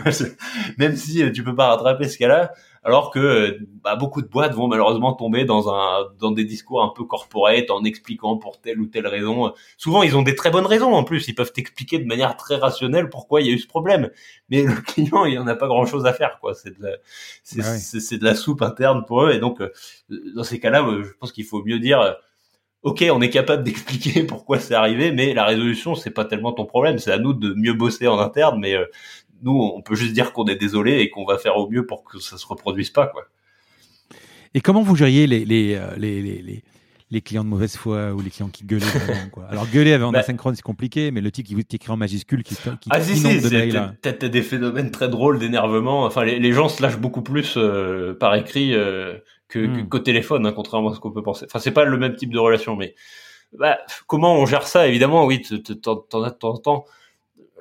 Même 0.77 0.97
si 0.97 1.31
tu 1.33 1.45
peux 1.45 1.55
pas 1.55 1.69
rattraper 1.69 2.09
ce 2.09 2.19
cas-là, 2.19 2.53
alors 2.85 3.11
que 3.11 3.59
bah, 3.83 3.97
beaucoup 3.97 4.23
de 4.23 4.29
boîtes 4.29 4.55
vont 4.55 4.69
malheureusement 4.69 5.13
tomber 5.13 5.45
dans 5.45 5.69
un 5.69 6.07
dans 6.19 6.31
des 6.31 6.45
discours 6.45 6.83
un 6.83 6.93
peu 6.95 7.05
corporate 7.05 7.71
en 7.71 7.85
expliquant 7.85 8.37
pour 8.39 8.61
telle 8.61 8.81
ou 8.81 8.87
telle 8.87 9.07
raison. 9.07 9.53
Souvent, 9.77 10.03
ils 10.03 10.17
ont 10.17 10.23
des 10.23 10.35
très 10.35 10.51
bonnes 10.51 10.67
raisons 10.67 10.95
en 10.95 11.05
plus. 11.05 11.29
Ils 11.29 11.35
peuvent 11.35 11.53
t'expliquer 11.53 11.99
de 11.99 12.07
manière 12.07 12.37
très 12.37 12.57
rationnelle 12.57 13.11
pourquoi 13.11 13.41
il 13.41 13.47
y 13.47 13.51
a 13.51 13.53
eu 13.53 13.59
ce 13.59 13.67
problème. 13.67 14.11
Mais 14.49 14.63
le 14.63 14.75
client, 14.75 15.25
il 15.27 15.39
en 15.39 15.47
a 15.47 15.55
pas 15.55 15.67
grand-chose 15.67 16.07
à 16.07 16.13
faire, 16.13 16.39
quoi. 16.41 16.55
C'est 16.55 16.79
de 16.79 16.83
la 16.83 16.97
c'est 17.43 17.61
ah 17.61 18.19
de 18.19 18.25
la 18.25 18.35
soupe 18.35 18.63
interne 18.63 19.05
pour 19.05 19.25
eux. 19.25 19.33
Et 19.33 19.39
donc, 19.39 19.61
euh, 19.61 19.73
dans 20.35 20.45
ces 20.45 20.59
cas-là, 20.59 20.83
euh, 20.83 21.03
je 21.03 21.13
pense 21.19 21.33
qu'il 21.33 21.45
faut 21.45 21.63
mieux 21.63 21.79
dire. 21.79 22.17
Euh, 22.85 22.91
ok, 22.91 23.05
on 23.13 23.21
est 23.21 23.31
capable 23.31 23.63
d'expliquer 23.65 24.25
pourquoi 24.25 24.59
c'est 24.59 24.75
arrivé, 24.75 25.13
mais 25.13 25.35
la 25.35 25.45
résolution, 25.45 25.95
c'est 25.95 26.11
pas 26.11 26.25
tellement 26.25 26.53
ton 26.53 26.67
problème. 26.67 26.99
C'est 26.99 27.13
à 27.13 27.19
nous 27.19 27.33
de 27.33 27.55
mieux 27.55 27.75
bosser 27.75 28.09
en 28.09 28.19
interne, 28.19 28.59
mais 28.61 28.77
nous, 29.43 29.71
on 29.75 29.83
peut 29.83 29.95
juste 29.95 30.13
dire 30.13 30.33
qu'on 30.33 30.47
est 30.47 30.57
désolé 30.57 31.01
et 31.01 31.11
qu'on 31.11 31.25
va 31.25 31.39
faire 31.39 31.57
au 31.57 31.69
mieux 31.69 31.87
pour 31.87 32.05
que 32.05 32.19
ça 32.19 32.39
se 32.39 32.47
reproduise 32.47 32.91
pas, 32.91 33.07
quoi. 33.07 33.25
Et 34.55 34.61
comment 34.61 34.83
vous 34.83 34.97
gériez 34.97 35.27
les, 35.27 35.45
les, 35.45 35.75
euh, 35.75 35.95
les, 35.97 36.23
les, 36.23 36.63
les 37.11 37.21
clients 37.21 37.45
de 37.45 37.49
mauvaise 37.49 37.77
foi 37.77 38.13
ou 38.13 38.21
les 38.21 38.31
clients 38.31 38.49
qui 38.49 38.65
gueulaient 38.65 38.87
quoi? 39.33 39.45
Alors 39.51 39.67
gueuler 39.67 39.93
avec 39.93 40.07
en 40.07 40.13
bah, 40.13 40.21
asynchrone 40.21 40.55
c'est 40.55 40.63
compliqué, 40.63 41.11
mais 41.11 41.21
le 41.21 41.31
type 41.31 41.47
qui 41.47 41.55
vous 41.55 41.61
écrit 41.61 41.91
en 41.91 41.97
majuscule 41.97 42.43
qui, 42.43 42.55
qui 42.57 42.89
ah 42.91 43.01
si 43.01 43.17
si, 43.17 43.41
peut-être 43.41 44.25
des 44.25 44.43
phénomènes 44.43 44.91
très 44.91 45.09
drôles 45.09 45.39
d'énervement. 45.39 46.05
Enfin 46.05 46.25
les, 46.25 46.53
gens 46.53 46.69
se 46.69 46.83
lâchent 46.83 46.99
beaucoup 46.99 47.23
plus 47.23 47.55
euh, 47.57 48.15
par 48.19 48.35
écrit 48.35 48.75
euh, 48.75 49.19
que 49.49 49.59
hmm. 49.59 49.89
qu'au 49.89 49.99
téléphone, 49.99 50.47
hein, 50.47 50.53
contrairement 50.53 50.91
à 50.91 50.95
ce 50.95 51.01
qu'on 51.01 51.11
peut 51.11 51.23
penser. 51.23 51.47
Enfin 51.47 51.59
c'est 51.59 51.73
pas 51.73 51.85
le 51.85 51.97
même 51.97 52.17
type 52.17 52.33
de 52.33 52.39
relation, 52.39 52.77
mais 52.77 52.95
bah, 53.53 53.79
comment 54.07 54.35
on 54.35 54.47
gère 54.47 54.67
ça 54.67 54.87
Évidemment, 54.89 55.25
oui, 55.25 55.43
t'en 55.83 56.23
as 56.23 56.31
de 56.31 56.35
temps 56.37 56.51
en 56.51 56.59
temps. 56.59 56.85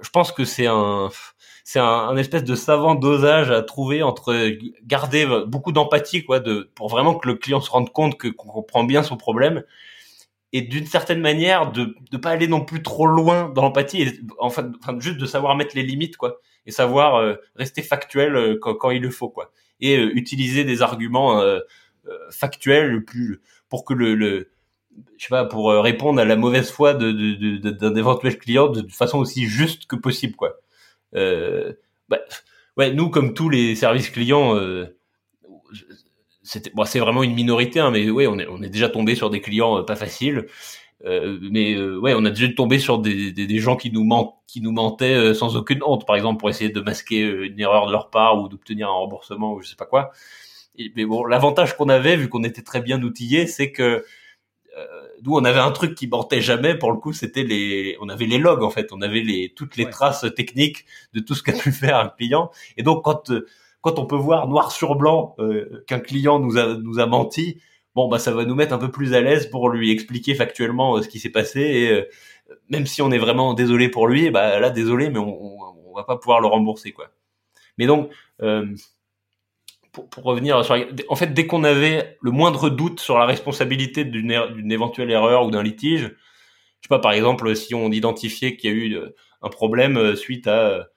Je 0.01 0.09
pense 0.09 0.31
que 0.31 0.45
c'est 0.45 0.67
un 0.67 1.09
c'est 1.63 1.79
un, 1.79 2.15
espèce 2.15 2.45
de 2.45 2.55
savant 2.55 2.95
dosage 2.95 3.51
à 3.51 3.61
trouver 3.61 4.01
entre 4.01 4.51
garder 4.85 5.25
beaucoup 5.47 5.73
d'empathie 5.73 6.23
quoi 6.23 6.39
de 6.39 6.71
pour 6.75 6.87
vraiment 6.87 7.15
que 7.15 7.27
le 7.27 7.35
client 7.35 7.59
se 7.59 7.69
rende 7.69 7.91
compte 7.91 8.17
que 8.17 8.29
qu'on 8.29 8.47
comprend 8.47 8.85
bien 8.85 9.03
son 9.03 9.17
problème 9.17 9.63
et 10.53 10.61
d'une 10.61 10.85
certaine 10.85 11.19
manière 11.19 11.71
de 11.73 11.93
ne 12.13 12.17
pas 12.17 12.29
aller 12.29 12.47
non 12.47 12.63
plus 12.63 12.81
trop 12.81 13.05
loin 13.05 13.49
dans 13.49 13.63
l'empathie 13.63 14.01
et 14.01 14.19
enfin, 14.39 14.71
enfin, 14.81 14.97
juste 14.99 15.17
de 15.17 15.25
savoir 15.25 15.55
mettre 15.55 15.75
les 15.75 15.83
limites 15.83 16.15
quoi 16.15 16.39
et 16.65 16.71
savoir 16.71 17.15
euh, 17.15 17.35
rester 17.57 17.81
factuel 17.81 18.35
euh, 18.35 18.57
quand, 18.61 18.75
quand, 18.75 18.91
il 18.91 19.01
le 19.01 19.09
faut 19.09 19.29
quoi 19.29 19.51
et 19.81 19.97
euh, 19.97 20.11
utiliser 20.15 20.63
des 20.63 20.81
arguments 20.81 21.43
factuels 22.31 22.89
le 22.89 23.03
plus 23.03 23.41
pour 23.69 23.83
que 23.83 23.93
le, 23.93 24.49
je 25.17 25.23
sais 25.23 25.29
pas 25.29 25.43
pour 25.43 25.71
répondre 25.71 26.21
à 26.21 26.25
la 26.25 26.37
mauvaise 26.37 26.71
foi 26.71 26.93
de, 26.93 27.11
de, 27.11 27.57
de, 27.57 27.69
d'un 27.69 27.95
éventuel 27.95 28.37
client 28.37 28.69
de, 28.69 28.89
façon 28.89 29.19
aussi 29.19 29.45
juste 29.45 29.87
que 29.87 29.97
possible 29.97 30.35
quoi 30.35 30.57
bah, 31.11 32.19
ouais 32.77 32.93
nous 32.93 33.09
comme 33.09 33.33
tous 33.33 33.49
les 33.49 33.75
services 33.75 34.09
clients 34.09 34.55
c'était 36.47 36.71
bon, 36.73 36.85
c'est 36.85 36.99
vraiment 36.99 37.23
une 37.23 37.33
minorité, 37.33 37.79
hein, 37.81 37.91
mais 37.91 38.09
ouais, 38.09 38.25
on 38.25 38.39
est, 38.39 38.47
on 38.47 38.61
est 38.61 38.69
déjà 38.69 38.87
tombé 38.87 39.15
sur 39.15 39.29
des 39.29 39.41
clients 39.41 39.79
euh, 39.79 39.83
pas 39.83 39.97
faciles. 39.97 40.47
Euh, 41.05 41.37
mais 41.51 41.75
euh, 41.75 41.99
ouais, 41.99 42.13
on 42.15 42.25
a 42.25 42.29
déjà 42.29 42.51
tombé 42.53 42.79
sur 42.79 42.99
des, 42.99 43.31
des, 43.31 43.45
des 43.45 43.59
gens 43.59 43.75
qui 43.75 43.91
nous 43.91 44.03
mentent, 44.03 44.35
qui 44.47 44.61
nous 44.61 44.71
mentaient 44.71 45.33
sans 45.33 45.55
aucune 45.55 45.83
honte, 45.83 46.07
par 46.07 46.15
exemple 46.15 46.39
pour 46.39 46.49
essayer 46.49 46.71
de 46.71 46.81
masquer 46.81 47.21
une 47.21 47.59
erreur 47.59 47.87
de 47.87 47.91
leur 47.91 48.09
part 48.09 48.41
ou 48.41 48.47
d'obtenir 48.47 48.87
un 48.89 48.93
remboursement 48.93 49.53
ou 49.53 49.61
je 49.61 49.67
sais 49.67 49.75
pas 49.75 49.85
quoi. 49.85 50.11
Et, 50.77 50.91
mais 50.95 51.05
bon, 51.05 51.25
l'avantage 51.25 51.75
qu'on 51.77 51.89
avait, 51.89 52.15
vu 52.15 52.29
qu'on 52.29 52.43
était 52.43 52.63
très 52.63 52.81
bien 52.81 53.01
outillés, 53.03 53.47
c'est 53.47 53.71
que 53.71 54.05
nous 55.23 55.33
on 55.33 55.43
avait 55.43 55.59
un 55.59 55.71
truc 55.71 55.95
qui 55.95 56.07
mentait 56.07 56.41
jamais. 56.41 56.75
Pour 56.75 56.91
le 56.91 56.97
coup, 56.97 57.13
c'était 57.13 57.43
les, 57.43 57.97
on 58.01 58.09
avait 58.09 58.25
les 58.25 58.37
logs 58.37 58.63
en 58.63 58.69
fait, 58.69 58.91
on 58.91 59.01
avait 59.01 59.21
les 59.21 59.53
toutes 59.55 59.75
les 59.77 59.89
traces 59.89 60.25
techniques 60.35 60.85
de 61.13 61.19
tout 61.19 61.35
ce 61.35 61.43
qu'a 61.43 61.53
pu 61.53 61.71
faire 61.71 61.97
un 61.97 62.09
client. 62.09 62.51
Et 62.77 62.83
donc 62.83 63.03
quand 63.03 63.31
quand 63.81 63.99
on 63.99 64.05
peut 64.05 64.15
voir 64.15 64.47
noir 64.47 64.71
sur 64.71 64.95
blanc 64.95 65.35
euh, 65.39 65.83
qu'un 65.87 65.99
client 65.99 66.39
nous 66.39 66.57
a 66.57 66.75
nous 66.77 66.99
a 66.99 67.05
menti, 67.05 67.59
bon 67.97 68.07
bah 68.07 68.19
ça 68.19 68.31
va 68.31 68.45
nous 68.45 68.53
mettre 68.53 68.73
un 68.73 68.77
peu 68.77 68.91
plus 68.91 69.15
à 69.15 69.21
l'aise 69.21 69.49
pour 69.49 69.69
lui 69.69 69.89
expliquer 69.91 70.35
factuellement 70.35 70.97
euh, 70.97 71.01
ce 71.01 71.07
qui 71.07 71.19
s'est 71.19 71.31
passé 71.31 71.61
et 71.61 71.91
euh, 71.91 72.07
même 72.69 72.85
si 72.85 73.01
on 73.01 73.11
est 73.11 73.17
vraiment 73.17 73.55
désolé 73.55 73.89
pour 73.89 74.07
lui, 74.07 74.29
bah 74.29 74.59
là 74.59 74.69
désolé 74.69 75.09
mais 75.09 75.17
on, 75.17 75.57
on, 75.89 75.93
va 75.95 76.03
pas 76.03 76.17
pouvoir 76.17 76.39
le 76.41 76.45
rembourser 76.45 76.91
quoi. 76.91 77.09
Mais 77.79 77.87
donc 77.87 78.11
pour, 79.91 80.07
pour, 80.09 80.23
revenir 80.23 80.63
sur 80.63 80.75
en 81.09 81.15
fait 81.15 81.33
dès 81.33 81.47
qu'on 81.47 81.63
avait 81.63 82.17
le 82.21 82.29
moindre 82.29 82.69
doute 82.69 82.99
sur 82.99 83.17
la 83.17 83.25
responsabilité 83.25 84.05
d'une 84.05 84.29
er, 84.29 84.53
d'une 84.53 84.71
éventuelle 84.71 85.09
erreur 85.09 85.47
ou 85.47 85.49
d'un 85.49 85.63
litige, 85.63 86.01
je 86.01 86.07
sais 86.83 86.89
pas 86.89 86.99
par 86.99 87.13
exemple 87.13 87.55
si 87.55 87.73
on 87.73 87.91
identifiait 87.91 88.57
qu'il 88.57 88.69
y 88.69 88.73
a 88.73 88.77
eu 88.77 88.99
un 89.41 89.49
problème 89.49 90.15
suite 90.15 90.45
à 90.45 90.87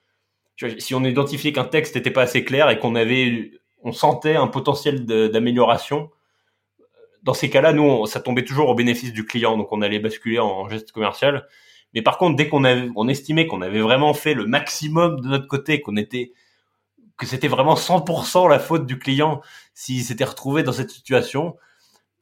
si 0.77 0.93
on 0.93 1.03
identifiait 1.03 1.51
qu'un 1.51 1.65
texte 1.65 1.95
n'était 1.95 2.11
pas 2.11 2.21
assez 2.23 2.43
clair 2.43 2.69
et 2.69 2.77
qu'on 2.77 2.95
avait, 2.95 3.51
on 3.83 3.91
sentait 3.91 4.35
un 4.35 4.47
potentiel 4.47 5.05
d'amélioration, 5.05 6.11
dans 7.23 7.33
ces 7.33 7.49
cas-là, 7.49 7.73
nous, 7.73 8.05
ça 8.05 8.19
tombait 8.19 8.43
toujours 8.43 8.69
au 8.69 8.75
bénéfice 8.75 9.13
du 9.13 9.25
client, 9.25 9.57
donc 9.57 9.71
on 9.71 9.81
allait 9.81 9.99
basculer 9.99 10.39
en, 10.39 10.67
geste 10.69 10.91
commercial. 10.91 11.47
Mais 11.93 12.01
par 12.01 12.17
contre, 12.17 12.35
dès 12.35 12.47
qu'on 12.47 12.63
avait, 12.63 12.89
on 12.95 13.07
estimait 13.07 13.47
qu'on 13.47 13.61
avait 13.61 13.81
vraiment 13.81 14.13
fait 14.13 14.33
le 14.33 14.45
maximum 14.45 15.21
de 15.21 15.27
notre 15.27 15.47
côté, 15.47 15.81
qu'on 15.81 15.97
était, 15.97 16.31
que 17.17 17.25
c'était 17.25 17.47
vraiment 17.47 17.75
100% 17.75 18.49
la 18.49 18.59
faute 18.59 18.85
du 18.85 18.97
client 18.97 19.41
s'il 19.73 20.03
s'était 20.03 20.23
retrouvé 20.23 20.63
dans 20.63 20.71
cette 20.71 20.89
situation, 20.89 21.55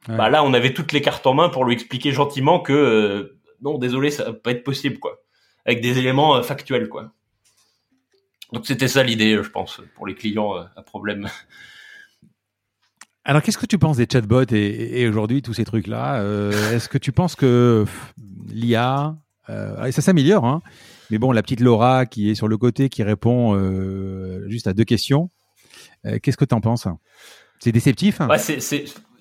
bah 0.08 0.30
là, 0.30 0.44
on 0.44 0.54
avait 0.54 0.74
toutes 0.74 0.92
les 0.92 1.02
cartes 1.02 1.28
en 1.28 1.34
main 1.34 1.50
pour 1.50 1.66
lui 1.66 1.74
expliquer 1.74 2.12
gentiment 2.12 2.60
que 2.60 2.74
euh, 2.74 3.40
non, 3.62 3.78
désolé, 3.78 4.12
ça 4.12 4.26
va 4.26 4.34
pas 4.34 4.52
être 4.52 4.64
possible, 4.64 4.98
quoi, 4.98 5.22
avec 5.66 5.82
des 5.82 6.00
éléments 6.00 6.38
euh, 6.38 6.42
factuels, 6.42 6.90
quoi. 6.90 7.12
Donc 8.54 8.66
c'était 8.66 8.88
ça 8.88 9.04
l'idée, 9.04 9.36
je 9.44 9.50
pense, 9.50 9.82
pour 9.96 10.08
les 10.08 10.16
clients 10.16 10.58
euh, 10.58 10.64
à 10.76 10.82
problème. 10.82 11.30
Alors, 13.26 13.42
qu'est-ce 13.42 13.58
que 13.58 13.66
tu 13.66 13.78
penses 13.78 13.98
des 13.98 14.08
chatbots 14.12 14.52
et, 14.52 15.08
aujourd'hui 15.08 15.42
tous 15.42 15.54
ces 15.54 15.66
trucs-là 15.66 16.22
euh, 16.22 16.52
Est-ce 16.74 16.90
que 16.90 16.98
tu 16.98 17.12
penses 17.12 17.36
que 17.36 17.86
l'IA, 18.52 19.16
euh, 19.50 19.92
ça 19.92 20.02
s'améliore, 20.02 20.46
hein, 20.46 20.62
mais 21.10 21.18
bon, 21.18 21.32
la 21.32 21.42
petite 21.42 21.60
Laura 21.60 22.06
qui 22.06 22.30
est 22.30 22.36
sur 22.36 22.48
le 22.48 22.58
côté, 22.58 22.90
qui 22.90 23.04
répond 23.04 23.56
juste 24.48 24.68
à 24.68 24.74
deux 24.74 24.84
questions, 24.84 25.30
qu'est-ce 26.22 26.38
que 26.38 26.46
tu 26.46 26.56
en 26.56 26.62
penses 26.62 26.88
C'est 27.60 27.72
déceptif 27.72 28.22
hein? 28.22 28.30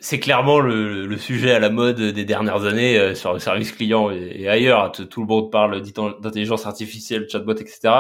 C'est 0.00 0.20
clairement 0.20 0.60
le, 0.60 1.16
sujet 1.16 1.52
à 1.52 1.58
la 1.58 1.70
mode 1.70 2.00
des 2.00 2.24
dernières 2.24 2.64
années 2.64 3.14
sur 3.14 3.32
le 3.32 3.40
service 3.40 3.72
client 3.72 4.10
et, 4.10 4.48
ailleurs. 4.48 4.92
Tout 4.92 5.20
le 5.20 5.26
monde 5.26 5.50
parle 5.50 5.82
d'intelligence 6.20 6.66
artificielle, 6.66 7.26
chatbot, 7.28 7.54
etc. 7.54 7.90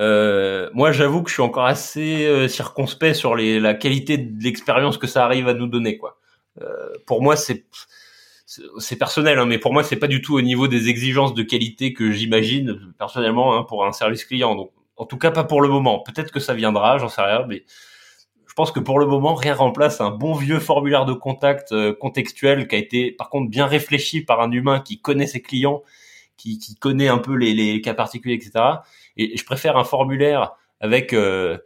Euh, 0.00 0.70
moi, 0.72 0.92
j'avoue 0.92 1.22
que 1.22 1.28
je 1.28 1.34
suis 1.34 1.42
encore 1.42 1.66
assez 1.66 2.26
euh, 2.26 2.48
circonspect 2.48 3.14
sur 3.14 3.34
les, 3.34 3.60
la 3.60 3.74
qualité 3.74 4.18
de 4.18 4.42
l'expérience 4.42 4.98
que 4.98 5.06
ça 5.06 5.24
arrive 5.24 5.48
à 5.48 5.54
nous 5.54 5.66
donner. 5.66 5.98
Quoi. 5.98 6.18
Euh, 6.60 6.66
pour 7.06 7.22
moi, 7.22 7.36
c'est 7.36 7.66
c'est 8.78 8.96
personnel, 8.96 9.38
hein, 9.38 9.46
mais 9.46 9.56
pour 9.56 9.72
moi, 9.72 9.82
c'est 9.82 9.96
pas 9.96 10.08
du 10.08 10.20
tout 10.20 10.34
au 10.34 10.42
niveau 10.42 10.68
des 10.68 10.88
exigences 10.88 11.32
de 11.32 11.42
qualité 11.42 11.94
que 11.94 12.10
j'imagine 12.10 12.92
personnellement 12.98 13.56
hein, 13.56 13.62
pour 13.62 13.86
un 13.86 13.92
service 13.92 14.26
client. 14.26 14.54
Donc, 14.54 14.72
en 14.96 15.06
tout 15.06 15.16
cas, 15.16 15.30
pas 15.30 15.44
pour 15.44 15.62
le 15.62 15.68
moment. 15.68 16.00
Peut-être 16.00 16.30
que 16.30 16.40
ça 16.40 16.52
viendra, 16.52 16.98
j'en 16.98 17.08
sais 17.08 17.22
rien, 17.22 17.46
mais 17.48 17.64
je 18.46 18.52
pense 18.52 18.70
que 18.70 18.80
pour 18.80 18.98
le 18.98 19.06
moment, 19.06 19.34
rien 19.34 19.54
remplace 19.54 20.02
un 20.02 20.10
bon 20.10 20.34
vieux 20.34 20.58
formulaire 20.58 21.06
de 21.06 21.14
contact 21.14 21.72
euh, 21.72 21.94
contextuel 21.94 22.68
qui 22.68 22.74
a 22.74 22.78
été, 22.78 23.12
par 23.12 23.30
contre, 23.30 23.48
bien 23.48 23.64
réfléchi 23.66 24.20
par 24.20 24.42
un 24.42 24.50
humain 24.50 24.80
qui 24.80 25.00
connaît 25.00 25.26
ses 25.26 25.40
clients, 25.40 25.82
qui, 26.36 26.58
qui 26.58 26.74
connaît 26.74 27.08
un 27.08 27.18
peu 27.18 27.34
les, 27.34 27.54
les 27.54 27.80
cas 27.80 27.94
particuliers, 27.94 28.34
etc 28.34 28.80
et 29.16 29.36
je 29.36 29.44
préfère 29.44 29.76
un 29.76 29.84
formulaire 29.84 30.52
avec 30.80 31.12
euh, 31.12 31.58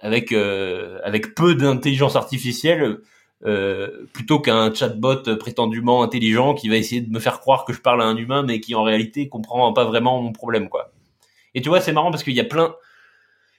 avec 0.00 0.32
euh, 0.32 0.98
avec 1.04 1.34
peu 1.34 1.54
d'intelligence 1.54 2.16
artificielle 2.16 2.98
euh, 3.44 4.06
plutôt 4.12 4.40
qu'un 4.40 4.72
chatbot 4.72 5.36
prétendument 5.36 6.02
intelligent 6.02 6.54
qui 6.54 6.68
va 6.68 6.76
essayer 6.76 7.00
de 7.00 7.10
me 7.10 7.18
faire 7.18 7.40
croire 7.40 7.64
que 7.64 7.72
je 7.72 7.80
parle 7.80 8.02
à 8.02 8.06
un 8.06 8.16
humain 8.16 8.42
mais 8.42 8.60
qui 8.60 8.74
en 8.74 8.82
réalité 8.82 9.28
comprend 9.28 9.72
pas 9.72 9.84
vraiment 9.84 10.20
mon 10.20 10.32
problème 10.32 10.68
quoi. 10.68 10.92
Et 11.54 11.60
tu 11.60 11.68
vois 11.68 11.80
c'est 11.80 11.92
marrant 11.92 12.10
parce 12.10 12.22
qu'il 12.22 12.34
y 12.34 12.40
a 12.40 12.44
plein 12.44 12.74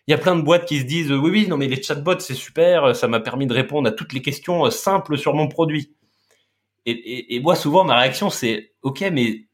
il 0.08 0.12
y 0.12 0.14
a 0.14 0.18
plein 0.18 0.36
de 0.36 0.42
boîtes 0.42 0.66
qui 0.66 0.80
se 0.80 0.86
disent 0.86 1.12
oui 1.12 1.30
oui 1.30 1.48
non 1.48 1.58
mais 1.58 1.68
les 1.68 1.82
chatbots 1.82 2.20
c'est 2.20 2.34
super 2.34 2.96
ça 2.96 3.08
m'a 3.08 3.20
permis 3.20 3.48
de 3.48 3.54
répondre 3.54 3.88
à 3.88 3.92
toutes 3.92 4.14
les 4.14 4.22
questions 4.22 4.70
simples 4.72 5.18
sur 5.18 5.34
mon 5.34 5.48
produit. 5.48 5.94
Et, 6.86 6.92
et, 6.92 7.36
et 7.36 7.40
moi 7.40 7.56
souvent 7.56 7.84
ma 7.84 7.98
réaction 7.98 8.30
c'est 8.30 8.74
ok 8.82 9.02
mais 9.12 9.46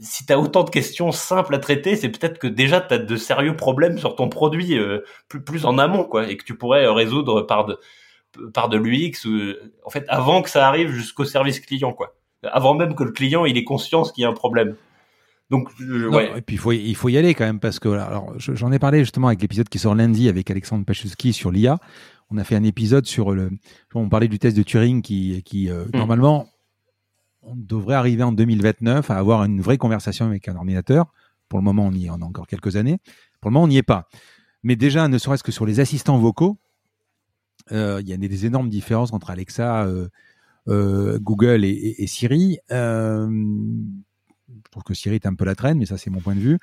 si 0.00 0.26
tu 0.26 0.32
as 0.32 0.38
autant 0.38 0.64
de 0.64 0.70
questions 0.70 1.12
simples 1.12 1.54
à 1.54 1.58
traiter, 1.58 1.96
c'est 1.96 2.08
peut-être 2.08 2.38
que 2.38 2.46
déjà 2.46 2.80
tu 2.80 2.94
as 2.94 2.98
de 2.98 3.16
sérieux 3.16 3.56
problèmes 3.56 3.98
sur 3.98 4.16
ton 4.16 4.28
produit 4.28 4.78
euh, 4.78 5.00
plus, 5.28 5.42
plus 5.42 5.64
en 5.64 5.78
amont, 5.78 6.04
quoi, 6.04 6.28
et 6.30 6.36
que 6.36 6.44
tu 6.44 6.56
pourrais 6.56 6.84
euh, 6.84 6.92
résoudre 6.92 7.42
par 7.42 7.66
de, 7.66 7.78
par 8.52 8.68
de 8.68 8.76
l'UX, 8.76 9.26
en 9.84 9.90
fait, 9.90 10.04
avant 10.08 10.42
que 10.42 10.50
ça 10.50 10.68
arrive 10.68 10.90
jusqu'au 10.90 11.24
service 11.24 11.60
client, 11.60 11.92
quoi. 11.92 12.14
Avant 12.44 12.74
même 12.74 12.94
que 12.94 13.02
le 13.02 13.10
client 13.10 13.44
il 13.44 13.56
ait 13.56 13.64
conscience 13.64 14.12
qu'il 14.12 14.22
y 14.22 14.24
a 14.24 14.28
un 14.28 14.34
problème. 14.34 14.76
Donc, 15.50 15.70
ouais. 15.80 16.30
Et 16.36 16.42
puis 16.42 16.56
il 16.56 16.58
faut, 16.58 16.72
il 16.72 16.94
faut 16.94 17.08
y 17.08 17.16
aller 17.16 17.34
quand 17.34 17.46
même 17.46 17.58
parce 17.58 17.78
que 17.78 17.88
alors 17.88 18.34
j'en 18.38 18.70
ai 18.70 18.78
parlé 18.78 19.00
justement 19.00 19.28
avec 19.28 19.40
l'épisode 19.40 19.68
qui 19.68 19.78
sort 19.78 19.94
lundi 19.94 20.28
avec 20.28 20.50
Alexandre 20.50 20.84
Pachuski 20.84 21.32
sur 21.32 21.50
l'IA. 21.50 21.78
On 22.30 22.36
a 22.36 22.44
fait 22.44 22.54
un 22.54 22.64
épisode 22.64 23.06
sur 23.06 23.32
le, 23.32 23.50
on 23.94 24.10
parlait 24.10 24.28
du 24.28 24.38
test 24.38 24.56
de 24.56 24.62
Turing 24.62 25.00
qui, 25.00 25.42
qui 25.44 25.70
euh, 25.70 25.84
hmm. 25.86 25.96
normalement 25.96 26.48
on 27.50 27.56
devrait 27.56 27.94
arriver 27.94 28.22
en 28.22 28.32
2029 28.32 29.10
à 29.10 29.16
avoir 29.16 29.44
une 29.44 29.60
vraie 29.60 29.78
conversation 29.78 30.26
avec 30.26 30.48
un 30.48 30.56
ordinateur. 30.56 31.12
Pour 31.48 31.58
le 31.58 31.64
moment, 31.64 31.86
on 31.86 31.92
y 31.92 32.10
en 32.10 32.20
a 32.20 32.24
encore 32.24 32.46
quelques 32.46 32.76
années. 32.76 32.98
Pour 33.40 33.50
le 33.50 33.54
moment, 33.54 33.64
on 33.64 33.68
n'y 33.68 33.78
est 33.78 33.82
pas. 33.82 34.08
Mais 34.62 34.76
déjà, 34.76 35.08
ne 35.08 35.18
serait-ce 35.18 35.42
que 35.42 35.52
sur 35.52 35.66
les 35.66 35.80
assistants 35.80 36.18
vocaux, 36.18 36.58
euh, 37.72 38.00
il 38.02 38.08
y 38.08 38.12
a 38.12 38.16
des, 38.16 38.46
énormes 38.46 38.68
différences 38.68 39.12
entre 39.12 39.30
Alexa, 39.30 39.84
euh, 39.84 40.08
euh, 40.68 41.18
Google 41.20 41.64
et, 41.64 42.06
Siri. 42.06 42.58
je 42.70 43.28
trouve 44.70 44.82
que 44.82 44.94
Siri 44.94 45.16
est 45.16 45.26
un 45.26 45.34
peu 45.34 45.44
la 45.44 45.54
traîne, 45.54 45.78
mais 45.78 45.86
ça, 45.86 45.96
c'est 45.96 46.10
mon 46.10 46.20
point 46.20 46.34
de 46.34 46.40
vue. 46.40 46.58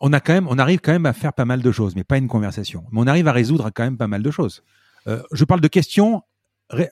on 0.00 0.12
a 0.12 0.20
quand 0.20 0.40
on 0.48 0.58
arrive 0.58 0.80
quand 0.80 0.92
même 0.92 1.06
à 1.06 1.12
faire 1.12 1.32
pas 1.32 1.44
mal 1.44 1.62
de 1.62 1.72
choses, 1.72 1.94
mais 1.96 2.04
pas 2.04 2.18
une 2.18 2.28
conversation. 2.28 2.84
Mais 2.90 3.00
on 3.00 3.06
arrive 3.06 3.28
à 3.28 3.32
résoudre 3.32 3.70
quand 3.70 3.84
même 3.84 3.98
pas 3.98 4.08
mal 4.08 4.22
de 4.22 4.30
choses. 4.30 4.64
je 5.06 5.44
parle 5.44 5.60
de 5.60 5.68
questions. 5.68 6.22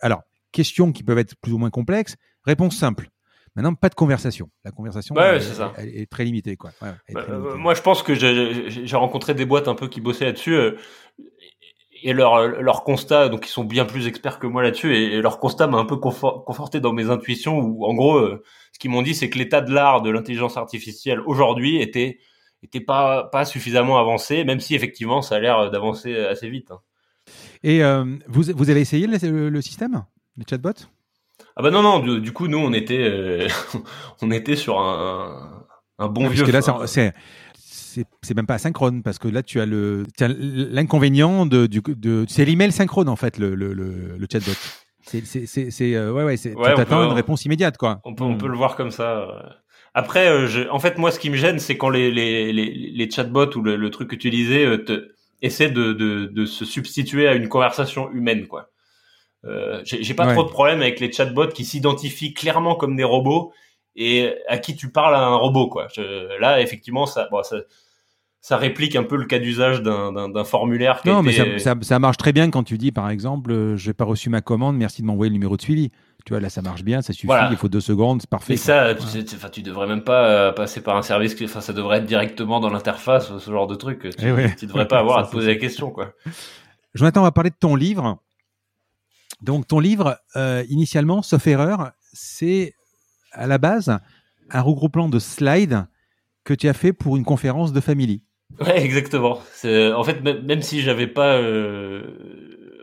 Alors, 0.01 0.23
questions 0.57 0.91
qui 0.91 1.03
peuvent 1.03 1.19
être 1.19 1.37
plus 1.37 1.53
ou 1.53 1.59
moins 1.59 1.71
complexes, 1.71 2.17
réponse 2.45 2.77
simple. 2.77 3.11
Maintenant, 3.55 3.75
pas 3.75 3.89
de 3.91 3.95
conversation. 3.95 4.51
La 4.65 4.71
conversation 4.71 5.15
ouais, 5.15 5.39
est, 5.79 6.11
très 6.11 6.25
limitée. 6.25 6.57
Quoi. 6.57 6.71
Bah, 6.81 6.97
euh, 7.15 7.57
moi, 7.57 7.75
je 7.75 7.83
pense 7.83 8.03
que 8.03 8.15
j'ai 8.15 8.97
rencontré 8.97 9.35
des 9.35 9.45
boîtes 9.47 9.69
un 9.69 9.75
peu 9.75 9.89
qui 9.89 10.01
bossaient 10.01 10.27
là-dessus. 10.27 10.55
Euh, 10.55 10.77
et 12.03 12.13
leur, 12.13 12.47
leur 12.47 12.85
constat, 12.85 13.31
donc 13.31 13.47
ils 13.47 13.51
sont 13.51 13.65
bien 13.65 13.87
plus 13.87 14.07
experts 14.07 14.39
que 14.39 14.47
moi 14.47 14.63
là-dessus, 14.63 14.95
et, 14.95 15.23
leur 15.23 15.41
constat 15.41 15.67
m'a 15.67 15.79
un 15.79 15.87
peu 15.87 15.97
conforté 15.97 16.81
dans 16.81 16.93
mes 16.93 17.09
intuitions, 17.09 17.59
où 17.59 17.87
en 17.87 17.95
gros, 17.95 18.19
euh, 18.19 18.43
ce 18.73 18.79
qu'ils 18.79 18.91
m'ont 18.91 19.03
dit, 19.03 19.15
c'est 19.15 19.31
que 19.31 19.39
l'état 19.39 19.63
de 19.63 19.73
l'art 19.73 20.03
de 20.03 20.11
l'intelligence 20.11 20.57
artificielle 20.59 21.21
aujourd'hui 21.21 21.81
était 21.81 22.19
était 22.63 22.81
pas 22.81 23.25
pas 23.25 23.45
suffisamment 23.45 23.99
avancé, 23.99 24.45
même 24.45 24.61
si 24.61 24.75
effectivement 24.75 25.23
ça 25.23 25.37
a 25.37 25.41
l'air 25.41 25.71
d'avancer 25.71 26.15
assez 26.17 26.51
vite. 26.51 26.71
Hein. 26.71 26.81
Et 27.63 27.83
vous, 28.29 28.45
vous 28.55 28.71
avez 28.71 28.81
essayé 28.81 29.07
le 29.07 29.61
système? 29.63 30.05
Les 30.39 30.45
chatbots? 30.49 30.87
Ah 31.57 31.63
bah 31.63 31.71
non, 31.71 31.83
non, 31.83 32.01
du, 32.01 32.33
coup, 32.33 32.49
nous, 32.49 32.59
on 32.59 32.73
était, 32.73 33.03
euh, 33.03 33.49
on 34.23 34.31
était 34.31 34.57
sur 34.57 34.81
un, 34.81 35.65
un 35.99 36.09
bon 36.09 36.29
vieux... 36.29 36.45
Parce 36.45 36.65
que 36.65 36.71
là, 36.71 36.87
c'est 36.87 37.15
c'est 38.23 38.35
même 38.37 38.47
pas 38.47 38.57
asynchrone 38.57 39.03
parce 39.03 39.19
que 39.19 39.27
là 39.27 39.43
tu 39.43 39.59
as 39.59 39.65
le 39.65 40.05
l'inconvénient 40.19 41.47
de, 41.47 41.67
du 41.67 41.81
de 41.81 42.27
c'est 42.29 42.45
l'email 42.45 42.71
synchrone 42.71 43.09
en 43.09 43.17
fait 43.17 43.39
le 43.39 43.55
le, 43.55 43.73
le, 43.73 44.19
le 44.19 44.27
chatbot. 44.31 44.53
C'est 45.01 45.25
c'est 45.25 45.95
euh, 45.95 46.13
ouais 46.13 46.23
ouais 46.23 46.37
c'est 46.37 46.55
tu 46.55 46.63
attends 46.63 47.05
une 47.09 47.15
réponse 47.15 47.47
immédiate 47.47 47.79
quoi. 47.79 48.01
On 48.05 48.15
peut 48.15 48.25
on 48.25 48.37
peut 48.37 48.49
le 48.49 48.57
voir 48.57 48.77
comme 48.77 48.91
ça. 48.91 49.63
Après, 49.97 50.29
euh, 50.29 50.47
je, 50.47 50.69
en 50.69 50.79
fait, 50.79 50.99
moi, 50.99 51.11
ce 51.11 51.19
qui 51.19 51.31
me 51.31 51.37
gêne, 51.37 51.59
c'est 51.59 51.79
quand 51.79 51.89
les, 51.89 52.11
les, 52.11 52.53
les, 52.53 52.71
les 52.71 53.11
chatbots 53.11 53.57
ou 53.57 53.63
le, 53.63 53.77
le, 53.77 53.91
truc 53.91 54.11
que 54.11 54.15
tu 54.15 54.29
disais 54.29 54.63
euh, 54.63 54.77
te, 54.77 55.09
essaient 55.41 55.71
de, 55.71 55.95
de, 55.95 56.27
de, 56.27 56.45
se 56.45 56.67
substituer 56.67 57.27
à 57.27 57.33
une 57.33 57.49
conversation 57.49 58.13
humaine, 58.13 58.47
quoi. 58.47 58.69
Euh, 59.47 59.81
J'ai 59.85 60.15
pas 60.15 60.33
trop 60.33 60.45
de 60.45 60.49
problème 60.49 60.81
avec 60.81 61.01
les 61.01 61.13
chatbots 61.13 61.49
qui 61.49 61.65
s'identifient 61.65 62.35
clairement 62.35 62.75
comme 62.75 62.97
des 62.97 63.05
robots 63.05 63.53
et 63.95 64.35
à 64.49 64.59
qui 64.59 64.77
tu 64.77 64.91
parles 64.91 65.15
à 65.15 65.21
un 65.21 65.37
robot, 65.37 65.69
quoi. 65.69 65.89
Je, 65.95 66.39
là, 66.39 66.61
effectivement, 66.61 67.07
ça, 67.07 67.29
bon, 67.31 67.43
ça, 67.43 67.57
ça 68.47 68.57
réplique 68.57 68.95
un 68.95 69.03
peu 69.03 69.17
le 69.17 69.25
cas 69.25 69.39
d'usage 69.39 69.83
d'un 69.83 70.45
formulaire. 70.45 71.01
non, 71.05 71.23
mais 71.23 71.33
ça, 71.33 71.45
ça, 71.59 71.75
ça, 71.81 71.99
marche 71.99 72.17
très 72.17 72.33
bien 72.33 72.51
quand 72.51 72.63
tu 72.63 72.79
dis, 72.79 72.93
par 72.93 73.11
exemple, 73.11 73.51
euh, 73.51 73.77
j'ai 73.77 73.95
pas 73.95 74.05
reçu 74.05 74.31
ma 74.31 74.41
commande, 74.41 74.77
merci 74.77 75.03
de 75.03 75.07
m'envoyer 75.07 75.31
le 75.31 75.35
numéro 75.35 75.57
de 75.57 75.63
suivi. 75.63 75.91
Tu 76.25 76.33
vois, 76.33 76.41
là, 76.41 76.51
ça 76.51 76.61
marche 76.61 76.83
bien, 76.83 77.03
ça 77.03 77.13
suffit, 77.13 77.33
il 77.51 77.57
faut 77.57 77.69
deux 77.69 77.81
secondes, 77.81 78.21
c'est 78.21 78.31
parfait. 78.31 78.53
Mais 78.53 78.57
ça, 78.57 78.95
enfin, 78.99 79.49
tu 79.49 79.63
devrais 79.63 79.87
même 79.87 80.03
pas 80.03 80.29
euh, 80.29 80.53
passer 80.53 80.81
par 80.81 80.97
un 80.97 81.03
service, 81.03 81.37
enfin, 81.43 81.61
ça 81.61 81.73
devrait 81.73 81.99
être 81.99 82.07
directement 82.07 82.61
dans 82.61 82.71
l'interface, 82.71 83.37
ce 83.37 83.51
genre 83.51 83.67
de 83.67 83.77
truc. 83.77 84.09
Tu, 84.17 84.27
eh 84.27 84.55
tu 84.57 84.67
devrais 84.67 84.89
pas 84.89 84.99
avoir 84.99 85.19
à 85.19 85.23
te 85.25 85.31
poser 85.33 85.55
la 85.55 85.61
question, 85.61 85.91
quoi. 85.91 86.13
Jonathan, 86.95 87.21
on 87.21 87.25
va 87.25 87.33
parler 87.33 87.51
de 87.51 87.57
ton 87.59 87.77
livre. 87.77 88.19
Donc, 89.43 89.67
ton 89.67 89.81
livre, 89.81 90.19
euh, 90.37 90.65
initialement, 90.69 91.23
sauf 91.23 91.47
erreur, 91.47 91.93
c'est 92.13 92.75
à 93.33 93.47
la 93.47 93.59
base 93.59 93.99
un 94.51 94.61
regroupement 94.61 95.09
de 95.09 95.19
slides 95.19 95.87
que 96.45 96.55
tu 96.55 96.69
as 96.69 96.73
fait 96.73 96.93
pour 96.93 97.17
une 97.17 97.25
conférence 97.25 97.73
de 97.73 97.81
family. 97.81 98.23
Ouais, 98.61 98.83
exactement. 98.83 99.41
En 99.65 100.05
fait, 100.05 100.23
même 100.23 100.63
si 100.63 100.81
j'avais 100.81 101.09
pas 101.09 101.35
euh, 101.35 102.03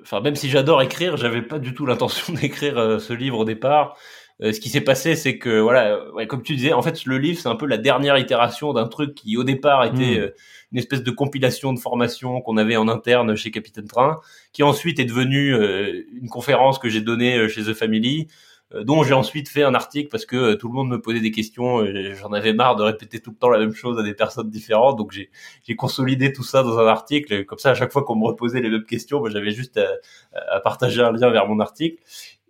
enfin 0.03 0.22
même 0.22 0.36
si 0.36 0.49
j'adore 0.49 0.82
écrire, 0.82 1.18
j'avais 1.18 1.41
pas 1.41 1.60
du 1.60 1.74
tout 1.74 1.86
l'intention 1.86 2.34
d'écrire 2.41 2.78
euh, 2.78 2.99
ce 2.99 3.14
livre 3.14 3.40
au 3.40 3.45
départ. 3.45 3.98
Euh, 4.41 4.51
ce 4.51 4.60
qui 4.60 4.69
s'est 4.69 4.81
passé, 4.81 5.15
c'est 5.15 5.38
que 5.38 5.60
voilà, 5.60 6.11
ouais, 6.14 6.27
comme 6.27 6.41
tu 6.41 6.55
disais, 6.55 6.73
en 6.73 6.81
fait, 6.81 7.05
le 7.05 7.18
livre 7.18 7.39
c'est 7.39 7.49
un 7.49 7.55
peu 7.55 7.65
la 7.65 7.77
dernière 7.77 8.18
itération 8.18 8.73
d'un 8.73 8.88
truc 8.88 9.15
qui 9.15 9.38
au 9.38 9.43
départ 9.43 9.85
était 9.85 10.18
hmm. 10.18 10.22
euh, 10.22 10.35
une 10.72 10.80
espèce 10.80 11.03
de 11.03 11.11
compilation 11.11 11.73
de 11.73 11.80
formation 11.80 12.41
qu'on 12.41 12.57
avait 12.57 12.77
en 12.77 12.88
interne 12.88 13.35
chez 13.35 13.51
Capitaine 13.51 13.88
Train, 13.88 14.19
qui 14.51 14.64
ensuite 14.64 14.99
est 14.99 15.05
devenu 15.05 15.53
une 16.19 16.30
conférence 16.30 16.80
que 16.80 16.89
j'ai 16.89 17.01
donnée 17.01 17.47
chez 17.47 17.64
The 17.64 17.73
Family, 17.73 18.27
euh, 18.76 18.84
dont 18.84 19.03
j'ai 19.03 19.14
ensuite 19.14 19.49
fait 19.49 19.64
un 19.64 19.76
article 19.76 20.10
parce 20.10 20.26
que 20.26 20.35
euh, 20.35 20.55
tout 20.55 20.68
le 20.68 20.73
monde 20.73 20.89
me 20.89 20.99
posait 20.99 21.19
des 21.19 21.31
questions. 21.31 21.85
J'en 22.15 22.31
avais 22.31 22.53
marre 22.53 22.76
de 22.76 22.84
répéter 22.84 23.19
tout 23.19 23.31
le 23.31 23.35
temps 23.35 23.49
la 23.49 23.60
même 23.60 23.73
chose 23.73 23.99
à 23.99 24.03
des 24.03 24.14
personnes 24.14 24.49
différentes, 24.49 24.97
donc 24.97 25.11
j'ai 25.11 25.76
consolidé 25.76 26.34
tout 26.34 26.43
ça 26.43 26.64
dans 26.64 26.80
un 26.80 26.88
article. 26.88 27.45
Comme 27.45 27.60
ça, 27.60 27.72
à 27.72 27.76
chaque 27.76 27.91
fois 27.91 28.03
qu'on 28.03 28.15
me 28.15 28.26
reposait 28.26 28.61
les 28.61 28.69
mêmes 28.69 28.85
questions, 28.85 29.19
moi 29.19 29.30
j'avais 29.30 29.51
juste 29.51 29.80
à, 29.80 30.60
partager 30.61 31.01
un 31.01 31.11
lien 31.11 31.30
vers 31.30 31.47
mon 31.47 31.60
article. 31.60 32.01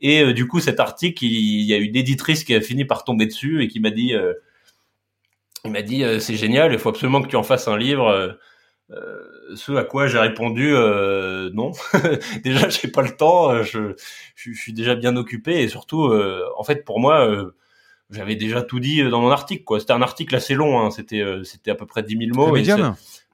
Et 0.04 0.22
euh, 0.22 0.34
du 0.34 0.48
coup, 0.48 0.60
cet 0.60 0.80
article, 0.80 1.26
il, 1.26 1.64
y 1.64 1.74
a 1.74 1.78
une 1.78 1.96
éditrice 1.96 2.44
qui 2.44 2.54
a 2.54 2.62
fini 2.62 2.86
par 2.86 3.04
tomber 3.04 3.26
dessus 3.26 3.64
et 3.64 3.68
qui 3.68 3.80
m'a 3.80 3.90
dit, 3.90 4.14
il 5.66 5.72
m'a 5.72 5.82
dit, 5.82 6.04
c'est 6.20 6.36
génial, 6.36 6.74
il 6.74 6.78
faut 6.78 6.90
absolument 6.90 7.24
que 7.24 7.28
tu 7.30 7.36
en 7.36 7.44
fasses 7.44 7.68
un 7.68 7.78
livre. 7.78 8.38
Euh, 8.92 9.56
ce 9.56 9.72
à 9.74 9.84
quoi 9.84 10.08
j'ai 10.08 10.20
répondu 10.20 10.76
euh, 10.76 11.50
non. 11.54 11.72
déjà, 12.44 12.70
j'ai 12.70 12.88
pas 12.88 13.02
le 13.02 13.16
temps. 13.16 13.50
Euh, 13.50 13.64
je, 13.64 13.96
je, 14.36 14.52
suis 14.54 14.74
déjà 14.74 14.96
bien 14.96 15.16
occupé 15.16 15.62
et 15.62 15.68
surtout, 15.68 16.06
euh, 16.06 16.46
en 16.58 16.64
fait, 16.64 16.84
pour 16.84 17.00
moi, 17.00 17.28
euh, 17.28 17.56
j'avais 18.10 18.36
déjà 18.36 18.62
tout 18.62 18.80
dit 18.80 19.04
dans 19.10 19.22
mon 19.22 19.32
article. 19.32 19.64
Quoi, 19.64 19.80
c'était 19.80 19.94
un 19.94 20.02
article 20.02 20.36
assez 20.36 20.54
long. 20.54 20.80
Hein, 20.80 20.92
c'était, 20.92 21.24
c'était 21.44 21.72
à 21.72 21.76
peu 21.76 21.86
près 21.86 22.04
10 22.04 22.18
000 22.18 22.32
mots. 22.36 22.56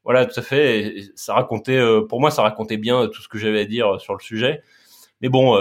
voilà, 0.04 0.26
tout 0.26 0.40
à 0.40 0.44
fait. 0.44 0.96
ça 1.16 1.34
racontait, 1.34 1.82
pour 2.08 2.22
moi, 2.22 2.32
ça 2.32 2.42
racontait 2.42 2.78
bien 2.78 3.08
tout 3.08 3.22
ce 3.22 3.28
que 3.28 3.38
j'avais 3.38 3.62
à 3.62 3.66
dire 3.66 4.00
sur 4.00 4.14
le 4.14 4.22
sujet. 4.22 4.62
Mais 5.22 5.30
bon, 5.30 5.58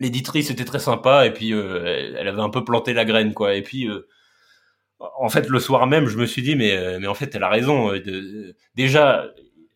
l'éditrice 0.00 0.50
était 0.50 0.64
très 0.64 0.78
sympa 0.78 1.26
et 1.26 1.32
puis 1.32 1.52
elle, 1.52 2.16
elle, 2.18 2.28
avait 2.28 2.40
un 2.40 2.50
peu 2.50 2.64
planté 2.64 2.92
la 2.92 3.04
graine, 3.04 3.34
quoi. 3.34 3.54
Et 3.54 3.62
puis 3.62 3.88
en 5.00 5.28
fait, 5.28 5.48
le 5.48 5.60
soir 5.60 5.86
même, 5.86 6.06
je 6.06 6.16
me 6.16 6.26
suis 6.26 6.42
dit, 6.42 6.56
mais, 6.56 6.76
euh, 6.76 6.98
mais 7.00 7.06
en 7.06 7.14
fait, 7.14 7.34
elle 7.34 7.42
a 7.42 7.48
raison. 7.48 7.92
Euh, 7.92 8.54
déjà, 8.74 9.26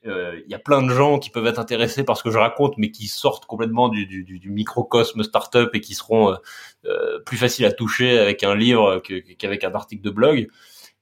euh, 0.07 0.41
il 0.45 0.51
y 0.51 0.55
a 0.55 0.59
plein 0.59 0.83
de 0.83 0.91
gens 0.91 1.19
qui 1.19 1.31
peuvent 1.31 1.47
être 1.47 1.59
intéressés 1.59 2.05
par 2.05 2.17
ce 2.19 2.23
que 2.23 2.31
je 2.31 2.39
raconte, 2.39 2.77
mais 2.77 2.91
qui 2.91 3.09
sortent 3.09 3.47
complètement 3.47 3.89
du, 3.89 4.07
du, 4.07 4.25
du 4.25 4.51
microcosme 4.51 5.23
startup 5.23 5.71
et 5.73 5.81
qui 5.81 5.95
seront 5.95 6.37
euh, 6.85 7.21
plus 7.25 7.39
faciles 7.39 7.65
à 7.65 7.73
toucher 7.73 8.19
avec 8.19 8.43
un 8.43 8.55
livre 8.55 9.03
qu'avec 9.39 9.65
un 9.65 9.73
article 9.73 10.03
de 10.03 10.11
blog. 10.11 10.49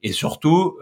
Et 0.05 0.13
surtout, 0.13 0.79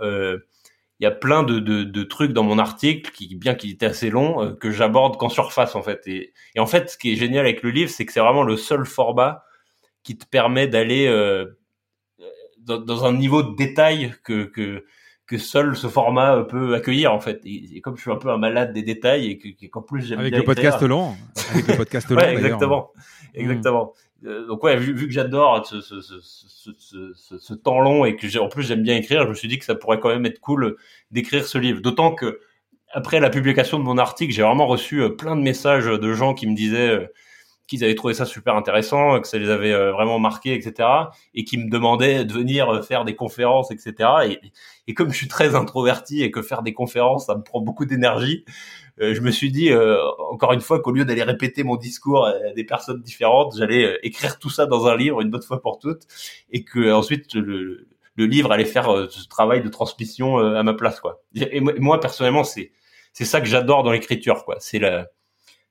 il 1.00 1.04
y 1.04 1.06
a 1.06 1.10
plein 1.10 1.42
de, 1.42 1.58
de, 1.58 1.82
de, 1.82 2.02
trucs 2.02 2.32
dans 2.32 2.42
mon 2.42 2.58
article, 2.58 3.10
qui, 3.10 3.34
bien 3.34 3.54
qu'il 3.54 3.70
était 3.70 3.86
assez 3.86 4.10
long, 4.10 4.54
que 4.54 4.70
j'aborde 4.70 5.16
qu'en 5.16 5.30
surface 5.30 5.74
en 5.74 5.82
fait. 5.82 6.06
Et, 6.06 6.32
et, 6.54 6.60
en 6.60 6.66
fait, 6.66 6.90
ce 6.90 6.98
qui 6.98 7.12
est 7.12 7.16
génial 7.16 7.46
avec 7.46 7.62
le 7.62 7.70
livre, 7.70 7.90
c'est 7.90 8.04
que 8.04 8.12
c'est 8.12 8.20
vraiment 8.20 8.42
le 8.42 8.56
seul 8.56 8.84
format 8.84 9.44
qui 10.02 10.18
te 10.18 10.26
permet 10.26 10.68
d'aller 10.68 11.08
dans, 12.58 13.04
un 13.04 13.12
niveau 13.12 13.42
de 13.42 13.56
détail 13.56 14.14
que, 14.24 14.44
que, 14.44 14.84
que 15.26 15.38
seul 15.38 15.76
ce 15.76 15.86
format 15.86 16.42
peut 16.44 16.74
accueillir 16.74 17.12
en 17.12 17.20
fait. 17.20 17.40
Et, 17.44 17.80
comme 17.80 17.96
je 17.96 18.02
suis 18.02 18.10
un 18.10 18.16
peu 18.16 18.30
un 18.30 18.38
malade 18.38 18.72
des 18.72 18.82
détails 18.82 19.26
et 19.30 19.68
qu'en 19.68 19.82
plus 19.82 20.02
j'aime 20.02 20.20
avec 20.20 20.34
le 20.34 20.44
podcast 20.44 20.82
long, 20.82 21.14
avec 21.52 21.66
le 21.68 21.76
podcast 21.76 22.10
long. 22.10 22.18
exactement, 22.18 22.92
exactement. 23.34 23.92
Euh, 23.94 24.09
donc 24.22 24.62
ouais, 24.64 24.76
vu, 24.76 25.06
que 25.06 25.12
j'adore 25.12 25.66
ce, 25.66 27.54
temps 27.54 27.80
long 27.80 28.04
et 28.04 28.16
que 28.16 28.38
en 28.38 28.48
plus 28.48 28.64
j'aime 28.64 28.82
bien 28.82 28.96
écrire, 28.96 29.24
je 29.24 29.28
me 29.28 29.34
suis 29.34 29.48
dit 29.48 29.58
que 29.58 29.64
ça 29.64 29.74
pourrait 29.74 29.98
quand 29.98 30.10
même 30.10 30.26
être 30.26 30.40
cool 30.40 30.76
d'écrire 31.10 31.46
ce 31.46 31.58
livre. 31.58 31.80
D'autant 31.80 32.14
que 32.14 32.40
après 32.92 33.20
la 33.20 33.30
publication 33.30 33.78
de 33.78 33.84
mon 33.84 33.98
article, 33.98 34.32
j'ai 34.32 34.42
vraiment 34.42 34.66
reçu 34.66 35.02
euh, 35.02 35.10
plein 35.10 35.36
de 35.36 35.42
messages 35.42 35.86
de 35.86 36.12
gens 36.12 36.34
qui 36.34 36.46
me 36.46 36.54
disaient 36.54 36.90
euh, 36.90 37.06
qu'ils 37.70 37.84
avaient 37.84 37.94
trouvé 37.94 38.14
ça 38.14 38.26
super 38.26 38.56
intéressant, 38.56 39.20
que 39.20 39.28
ça 39.28 39.38
les 39.38 39.48
avait 39.48 39.72
euh, 39.72 39.92
vraiment 39.92 40.18
marqué, 40.18 40.54
etc. 40.54 40.88
Et 41.34 41.44
qui 41.44 41.56
me 41.56 41.70
demandaient 41.70 42.24
de 42.24 42.32
venir 42.32 42.68
euh, 42.68 42.82
faire 42.82 43.04
des 43.04 43.14
conférences, 43.14 43.70
etc. 43.70 44.40
Et, 44.88 44.94
comme 44.94 45.12
je 45.12 45.16
suis 45.16 45.28
très 45.28 45.54
introverti 45.54 46.22
et 46.24 46.32
que 46.32 46.42
faire 46.42 46.62
des 46.62 46.74
conférences, 46.74 47.26
ça 47.26 47.36
me 47.36 47.42
prend 47.42 47.60
beaucoup 47.60 47.86
d'énergie, 47.86 48.44
euh, 48.44 48.48
je 49.00 49.20
me 49.20 49.30
suis 49.30 49.50
dit, 49.50 49.70
encore 50.30 50.52
une 50.52 50.60
fois, 50.60 50.80
qu'au 50.80 50.92
lieu 50.92 51.04
d'aller 51.04 51.22
répéter 51.22 51.64
mon 51.64 51.76
discours 51.76 52.26
à 52.26 52.52
des 52.54 52.64
personnes 52.64 53.00
différentes, 53.02 53.56
j'allais 53.56 53.98
écrire 54.02 54.38
tout 54.38 54.50
ça 54.50 54.66
dans 54.66 54.86
un 54.86 54.96
livre 54.96 55.20
une 55.20 55.30
bonne 55.30 55.42
fois 55.42 55.62
pour 55.62 55.78
toutes, 55.78 56.02
et 56.50 56.64
que 56.64 56.92
ensuite 56.92 57.34
le, 57.34 57.86
livre 58.16 58.52
allait 58.52 58.66
faire 58.66 59.06
ce 59.08 59.26
travail 59.28 59.62
de 59.62 59.68
transmission 59.68 60.38
à 60.38 60.62
ma 60.62 60.74
place, 60.74 61.00
quoi. 61.00 61.22
Et 61.34 61.60
moi, 61.60 62.00
personnellement, 62.00 62.44
c'est 62.44 62.72
c'est 63.12 63.24
ça 63.24 63.40
que 63.40 63.46
j'adore 63.46 63.82
dans 63.82 63.92
l'écriture, 63.92 64.44
quoi. 64.44 64.56
C'est 64.60 64.78
la 64.78 65.08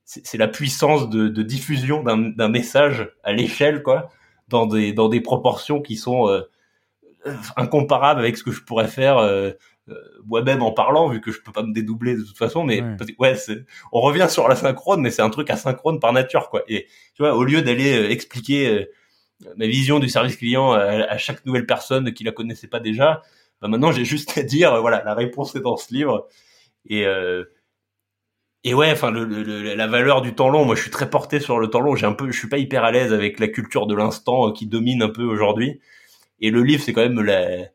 c'est 0.04 0.38
la 0.38 0.48
puissance 0.48 1.08
de, 1.08 1.28
diffusion 1.42 2.02
d'un 2.02 2.48
message 2.48 3.08
à 3.22 3.32
l'échelle, 3.32 3.82
quoi, 3.82 4.10
dans 4.48 4.66
des 4.66 4.92
dans 4.92 5.08
des 5.08 5.20
proportions 5.20 5.80
qui 5.80 5.96
sont 5.96 6.28
euh, 6.28 6.42
incomparables 7.56 8.18
avec 8.18 8.36
ce 8.36 8.42
que 8.42 8.50
je 8.50 8.62
pourrais 8.62 8.88
faire 8.88 9.18
euh, 9.18 9.50
euh, 9.50 9.52
moi-même 10.24 10.62
en 10.62 10.72
parlant, 10.72 11.08
vu 11.08 11.20
que 11.20 11.32
je 11.32 11.40
peux 11.40 11.52
pas 11.52 11.62
me 11.62 11.72
dédoubler 11.72 12.16
de 12.16 12.22
toute 12.22 12.38
façon. 12.38 12.64
Mais 12.64 12.82
ouais, 13.18 13.36
on 13.92 14.00
revient 14.00 14.26
sur 14.28 14.48
la 14.48 14.56
synchrone, 14.56 15.00
mais 15.00 15.10
c'est 15.10 15.22
un 15.22 15.30
truc 15.30 15.50
asynchrone 15.50 16.00
par 16.00 16.12
nature, 16.12 16.48
quoi. 16.50 16.62
Et 16.68 16.86
tu 17.14 17.22
vois, 17.22 17.34
au 17.34 17.44
lieu 17.44 17.62
d'aller 17.62 18.10
expliquer 18.10 18.88
ma 19.56 19.66
vision 19.66 19.98
du 19.98 20.08
service 20.08 20.36
client 20.36 20.72
à, 20.72 21.16
chaque 21.18 21.44
nouvelle 21.46 21.66
personne 21.66 22.12
qui 22.12 22.24
la 22.24 22.32
connaissait 22.32 22.68
pas 22.68 22.80
déjà, 22.80 23.22
bah 23.60 23.68
maintenant 23.68 23.92
j'ai 23.92 24.04
juste 24.04 24.36
à 24.38 24.42
dire, 24.42 24.80
voilà, 24.80 25.02
la 25.04 25.14
réponse 25.14 25.54
est 25.56 25.60
dans 25.60 25.76
ce 25.76 25.92
livre. 25.92 26.28
Et 26.86 27.06
et 28.62 28.74
ouais, 28.74 28.92
enfin, 28.92 29.10
le, 29.10 29.24
le, 29.24 29.74
la 29.74 29.86
valeur 29.86 30.20
du 30.20 30.34
temps 30.34 30.50
long. 30.50 30.64
Moi, 30.66 30.74
je 30.74 30.82
suis 30.82 30.90
très 30.90 31.08
porté 31.08 31.40
sur 31.40 31.58
le 31.58 31.68
temps 31.68 31.80
long. 31.80 31.96
J'ai 31.96 32.06
un 32.06 32.12
peu, 32.12 32.30
je 32.30 32.38
suis 32.38 32.48
pas 32.48 32.58
hyper 32.58 32.84
à 32.84 32.90
l'aise 32.92 33.12
avec 33.12 33.40
la 33.40 33.48
culture 33.48 33.86
de 33.86 33.94
l'instant 33.94 34.48
euh, 34.48 34.52
qui 34.52 34.66
domine 34.66 35.02
un 35.02 35.08
peu 35.08 35.24
aujourd'hui. 35.24 35.80
Et 36.40 36.50
le 36.50 36.62
livre, 36.62 36.82
c'est 36.82 36.92
quand 36.92 37.00
même 37.02 37.20
la, 37.22 37.68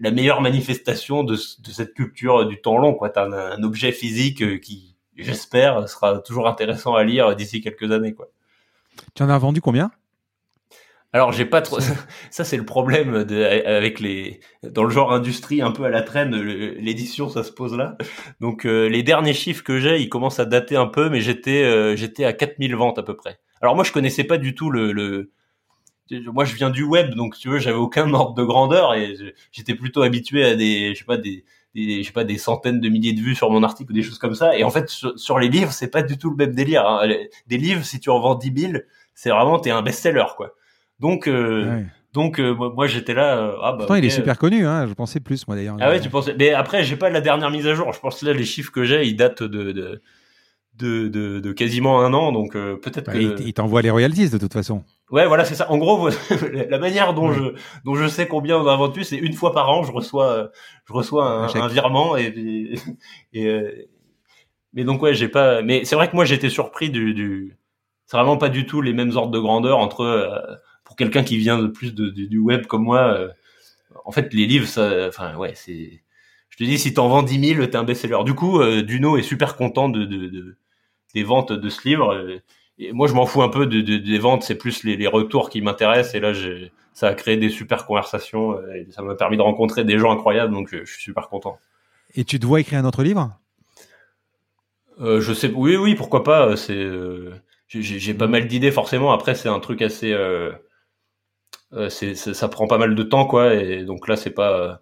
la 0.00 0.10
meilleure 0.10 0.40
manifestation 0.40 1.24
de, 1.24 1.34
de 1.34 1.70
cette 1.70 1.94
culture 1.94 2.46
du 2.46 2.60
temps 2.60 2.78
long. 2.78 2.94
Quoi, 2.94 3.10
t'as 3.10 3.26
un, 3.26 3.32
un 3.32 3.62
objet 3.62 3.92
physique 3.92 4.42
euh, 4.42 4.58
qui, 4.58 4.96
j'espère, 5.16 5.88
sera 5.88 6.18
toujours 6.18 6.48
intéressant 6.48 6.94
à 6.94 7.04
lire 7.04 7.34
d'ici 7.34 7.60
quelques 7.60 7.90
années. 7.90 8.14
Quoi. 8.14 8.30
Tu 9.14 9.22
en 9.22 9.28
as 9.28 9.38
vendu 9.38 9.60
combien? 9.60 9.90
Alors 11.12 11.32
j'ai 11.32 11.44
pas 11.44 11.60
trop. 11.60 11.80
Ça 12.30 12.44
c'est 12.44 12.56
le 12.56 12.64
problème 12.64 13.24
de, 13.24 13.42
avec 13.42 13.98
les 13.98 14.40
dans 14.62 14.84
le 14.84 14.90
genre 14.90 15.12
industrie 15.12 15.60
un 15.60 15.72
peu 15.72 15.84
à 15.84 15.88
la 15.88 16.02
traîne. 16.02 16.36
L'édition 16.36 17.28
ça 17.28 17.42
se 17.42 17.50
pose 17.50 17.76
là. 17.76 17.96
Donc 18.40 18.64
euh, 18.64 18.88
les 18.88 19.02
derniers 19.02 19.34
chiffres 19.34 19.64
que 19.64 19.80
j'ai, 19.80 20.00
ils 20.00 20.08
commencent 20.08 20.38
à 20.38 20.44
dater 20.44 20.76
un 20.76 20.86
peu, 20.86 21.10
mais 21.10 21.20
j'étais 21.20 21.64
euh, 21.64 21.96
j'étais 21.96 22.24
à 22.24 22.32
4000 22.32 22.76
ventes 22.76 22.98
à 22.98 23.02
peu 23.02 23.16
près. 23.16 23.40
Alors 23.60 23.74
moi 23.74 23.82
je 23.82 23.92
connaissais 23.92 24.24
pas 24.24 24.38
du 24.38 24.54
tout 24.54 24.70
le, 24.70 24.92
le... 24.92 25.32
moi 26.32 26.44
je 26.44 26.54
viens 26.54 26.70
du 26.70 26.82
web 26.82 27.14
donc 27.14 27.36
tu 27.38 27.48
veux 27.48 27.58
j'avais 27.58 27.76
aucun 27.76 28.12
ordre 28.14 28.34
de 28.34 28.42
grandeur 28.42 28.94
et 28.94 29.14
j'étais 29.52 29.74
plutôt 29.74 30.02
habitué 30.02 30.44
à 30.44 30.56
des 30.56 30.94
je 30.94 30.98
sais 30.98 31.04
pas 31.04 31.16
des, 31.16 31.44
des 31.74 32.02
je 32.02 32.06
sais 32.06 32.12
pas 32.12 32.24
des 32.24 32.38
centaines 32.38 32.80
de 32.80 32.88
milliers 32.88 33.12
de 33.12 33.20
vues 33.20 33.34
sur 33.34 33.50
mon 33.50 33.62
article 33.62 33.92
ou 33.92 33.94
des 33.94 34.02
choses 34.02 34.18
comme 34.18 34.34
ça. 34.34 34.56
Et 34.56 34.64
en 34.64 34.70
fait 34.70 34.88
sur, 34.88 35.38
les 35.38 35.48
livres 35.48 35.72
c'est 35.72 35.90
pas 35.90 36.02
du 36.02 36.18
tout 36.18 36.30
le 36.30 36.36
même 36.36 36.54
délire. 36.54 36.86
Hein. 36.86 37.08
Des 37.46 37.58
livres 37.58 37.84
si 37.84 38.00
tu 38.00 38.10
en 38.10 38.20
vends 38.20 38.34
10 38.34 38.52
000 38.60 38.72
c'est 39.14 39.30
vraiment 39.30 39.58
t'es 39.58 39.70
un 39.70 39.82
best-seller 39.82 40.26
quoi. 40.36 40.54
Donc, 40.98 41.28
euh, 41.28 41.82
Donc 42.12 42.38
moi 42.38 42.86
j'étais 42.86 43.14
là. 43.14 43.54
ah 43.62 43.72
bah, 43.72 43.78
Pourtant 43.78 43.94
il 43.94 44.04
est 44.04 44.10
super 44.10 44.36
connu, 44.36 44.66
hein. 44.66 44.86
Je 44.86 44.94
pensais 44.94 45.20
plus 45.20 45.46
moi 45.46 45.56
d'ailleurs. 45.56 45.76
Ah 45.80 45.90
ouais, 45.90 46.00
tu 46.00 46.10
pensais. 46.10 46.34
Mais 46.38 46.50
après 46.52 46.84
j'ai 46.84 46.96
pas 46.96 47.08
la 47.08 47.20
dernière 47.20 47.50
mise 47.50 47.66
à 47.66 47.74
jour. 47.74 47.92
Je 47.92 48.00
pense 48.00 48.20
que 48.20 48.26
là 48.26 48.32
les 48.32 48.44
chiffres 48.44 48.72
que 48.72 48.84
j'ai 48.84 49.06
ils 49.06 49.16
datent 49.16 49.42
de, 49.42 49.72
de 49.72 50.02
de, 50.80 51.08
de, 51.08 51.40
de, 51.40 51.52
quasiment 51.52 52.00
un 52.00 52.12
an, 52.14 52.32
donc 52.32 52.56
euh, 52.56 52.76
peut-être 52.76 53.06
bah, 53.06 53.12
que... 53.12 53.42
Il 53.42 53.52
t'envoie 53.52 53.82
les 53.82 53.90
royalties 53.90 54.30
de 54.30 54.38
toute 54.38 54.52
façon. 54.52 54.82
Ouais, 55.10 55.26
voilà, 55.26 55.44
c'est 55.44 55.54
ça. 55.54 55.70
En 55.70 55.78
gros, 55.78 56.08
la 56.68 56.78
manière 56.78 57.14
dont 57.14 57.32
je 57.32 57.54
dont 57.84 57.94
je 57.94 58.08
sais 58.08 58.26
combien 58.26 58.58
on 58.58 58.66
a 58.66 58.76
vendu, 58.76 59.04
c'est 59.04 59.16
une 59.16 59.32
fois 59.32 59.52
par 59.52 59.70
an, 59.70 59.82
je 59.82 59.92
reçois 59.92 60.50
je 60.86 60.92
reçois 60.92 61.48
un, 61.54 61.68
virement 61.68 62.16
et, 62.16 62.74
et, 63.32 63.46
euh, 63.46 63.88
mais 64.72 64.84
donc 64.84 65.02
ouais, 65.02 65.14
j'ai 65.14 65.28
pas. 65.28 65.62
Mais 65.62 65.84
c'est 65.84 65.94
vrai 65.94 66.08
que 66.08 66.16
moi 66.16 66.24
j'étais 66.24 66.50
surpris 66.50 66.90
du, 66.90 67.14
du... 67.14 67.56
c'est 68.06 68.16
vraiment 68.16 68.36
pas 68.36 68.48
du 68.48 68.66
tout 68.66 68.80
les 68.80 68.92
mêmes 68.92 69.16
ordres 69.16 69.32
de 69.32 69.40
grandeur 69.40 69.78
entre 69.78 70.02
euh, 70.02 70.38
pour 70.84 70.96
quelqu'un 70.96 71.22
qui 71.22 71.36
vient 71.36 71.58
de 71.58 71.66
plus 71.66 71.94
de, 71.94 72.08
du 72.10 72.38
web 72.38 72.66
comme 72.66 72.84
moi. 72.84 73.28
en 74.04 74.12
fait, 74.12 74.32
les 74.34 74.46
livres, 74.46 74.66
ça, 74.66 75.08
enfin 75.08 75.36
ouais, 75.36 75.52
c'est 75.54 76.02
je 76.50 76.56
te 76.56 76.64
dis, 76.64 76.78
si 76.78 76.92
t'en 76.92 77.08
vends 77.08 77.22
10 77.22 77.54
000, 77.54 77.66
t'es 77.68 77.76
un 77.76 77.84
best-seller. 77.84 78.18
Du 78.24 78.34
coup, 78.34 78.62
Duno 78.82 79.16
est 79.16 79.22
super 79.22 79.56
content 79.56 79.88
de, 79.88 80.04
de, 80.04 80.26
de, 80.26 80.58
des 81.14 81.22
ventes 81.22 81.52
de 81.52 81.68
ce 81.68 81.86
livre. 81.88 82.40
Et 82.80 82.92
moi, 82.92 83.06
je 83.06 83.12
m'en 83.12 83.26
fous 83.26 83.42
un 83.42 83.50
peu 83.50 83.66
de, 83.66 83.80
des 83.80 84.18
ventes, 84.18 84.42
c'est 84.42 84.54
plus 84.54 84.84
les, 84.84 85.06
retours 85.06 85.50
qui 85.50 85.60
m'intéressent. 85.60 86.14
Et 86.14 86.20
là, 86.20 86.32
ça 86.94 87.08
a 87.08 87.14
créé 87.14 87.36
des 87.36 87.50
super 87.50 87.84
conversations 87.84 88.52
euh, 88.52 88.74
et 88.74 88.90
ça 88.90 89.02
m'a 89.02 89.14
permis 89.14 89.36
de 89.36 89.42
rencontrer 89.42 89.84
des 89.84 89.98
gens 89.98 90.10
incroyables. 90.10 90.52
Donc, 90.52 90.70
je, 90.70 90.84
suis 90.84 91.02
super 91.02 91.28
content. 91.28 91.58
Et 92.14 92.24
tu 92.24 92.40
te 92.40 92.46
vois 92.46 92.60
écrire 92.60 92.78
un 92.78 92.86
autre 92.86 93.02
livre? 93.02 93.36
Euh, 95.00 95.20
Je 95.20 95.34
sais, 95.34 95.52
oui, 95.54 95.76
oui, 95.76 95.94
pourquoi 95.94 96.24
pas. 96.24 96.56
C'est, 96.56 96.72
euh, 96.72 97.34
j'ai 97.68 98.14
pas 98.14 98.26
mal 98.28 98.48
d'idées 98.48 98.72
forcément. 98.72 99.12
Après, 99.12 99.34
c'est 99.34 99.50
un 99.50 99.60
truc 99.60 99.82
assez, 99.82 100.16
c'est, 101.90 102.14
ça 102.14 102.48
prend 102.48 102.66
pas 102.66 102.78
mal 102.78 102.94
de 102.94 103.02
temps, 103.02 103.26
quoi. 103.26 103.54
Et 103.54 103.84
donc 103.84 104.08
là, 104.08 104.16
c'est 104.16 104.30
pas 104.30 104.80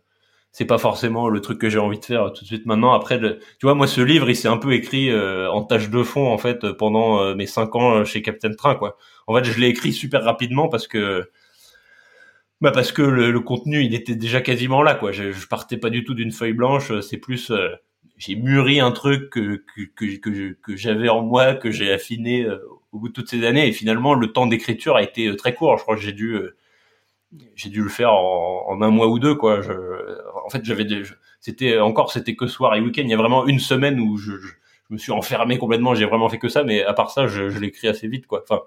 c'est 0.59 0.65
pas 0.65 0.79
forcément 0.79 1.29
le 1.29 1.41
truc 1.41 1.61
que 1.61 1.71
j'ai 1.71 1.79
envie 1.79 2.01
de 2.01 2.05
faire 2.05 2.33
tout 2.33 2.43
de 2.43 2.49
suite 2.49 2.67
maintenant. 2.67 2.93
Après, 2.93 3.21
tu 3.21 3.37
vois, 3.63 3.77
moi, 3.77 3.87
ce 3.87 4.01
livre, 4.01 4.29
il 4.29 4.35
s'est 4.35 4.49
un 4.49 4.57
peu 4.57 4.73
écrit 4.73 5.09
euh, 5.09 5.49
en 5.53 5.63
tâche 5.63 5.89
de 5.89 6.03
fond 6.03 6.27
en 6.33 6.37
fait 6.37 6.73
pendant 6.73 7.23
euh, 7.23 7.37
mes 7.37 7.47
cinq 7.47 7.77
ans 7.77 7.99
euh, 7.99 8.05
chez 8.05 8.23
Captain 8.23 8.53
Train, 8.53 8.75
quoi. 8.75 8.97
En 9.29 9.37
fait, 9.37 9.45
je 9.45 9.57
l'ai 9.61 9.69
écrit 9.69 9.93
super 9.93 10.25
rapidement 10.25 10.69
parce 10.69 10.89
que, 10.89 11.31
bah, 12.61 12.73
parce 12.73 12.91
que 12.91 13.03
le, 13.03 13.39
contenu, 13.39 13.85
il 13.85 13.95
était 13.95 14.17
déjà 14.17 14.41
quasiment 14.41 14.83
là, 14.83 14.97
quoi. 14.97 15.13
Je, 15.13 15.31
je 15.31 15.47
partais 15.47 15.77
pas 15.77 15.91
du 15.91 16.03
tout 16.03 16.15
d'une 16.15 16.33
feuille 16.33 16.55
blanche. 16.55 16.91
C'est 17.03 17.19
plus, 17.19 17.53
j'ai 18.17 18.35
mûri 18.35 18.81
un 18.81 18.91
truc 18.91 19.31
que 19.31 19.63
que 19.95 20.57
que, 20.57 20.77
j'avais 20.77 21.09
en 21.09 21.23
moi, 21.23 21.55
que 21.55 21.71
j'ai 21.71 21.93
affiné 21.93 22.49
au 22.91 22.99
bout 22.99 23.09
de 23.11 23.13
toutes 23.13 23.31
ces 23.31 23.47
années. 23.47 23.69
Et 23.69 23.73
finalement, 23.73 24.15
le 24.15 24.33
temps 24.33 24.49
d'écriture 24.49 24.97
a 24.97 25.05
été 25.05 25.37
très 25.37 25.55
court. 25.55 25.79
Je 25.79 25.85
crois 25.85 25.95
que 25.95 26.03
j'ai 26.03 26.13
dû 26.13 26.37
j'ai 27.55 27.69
dû 27.69 27.83
le 27.83 27.89
faire 27.89 28.13
en, 28.13 28.81
un 28.81 28.91
mois 28.91 29.09
ou 29.09 29.19
deux 29.19 29.35
quoi. 29.35 29.61
En 30.49 30.51
fait, 30.51 30.65
j'avais 30.65 30.87
c'était 31.41 31.79
encore 31.79 32.11
c'était 32.11 32.35
que 32.35 32.47
soir 32.47 32.75
et 32.75 32.81
week-end. 32.81 33.03
Il 33.03 33.11
y 33.11 33.15
a 33.15 33.19
vraiment 33.19 33.47
une 33.47 33.59
semaine 33.59 34.01
où 34.01 34.17
je, 34.17 34.33
me 34.89 34.97
suis 34.97 35.13
enfermé 35.13 35.59
complètement. 35.59 35.95
J'ai 35.95 36.07
vraiment 36.07 36.31
fait 36.31 36.39
que 36.39 36.49
ça, 36.49 36.65
mais 36.65 36.83
à 36.83 36.95
part 36.95 37.11
ça, 37.11 37.27
je, 37.27 37.43
l'écris 37.59 37.89
assez 37.89 38.09
vite 38.09 38.27
quoi. 38.27 38.43
Enfin, 38.43 38.63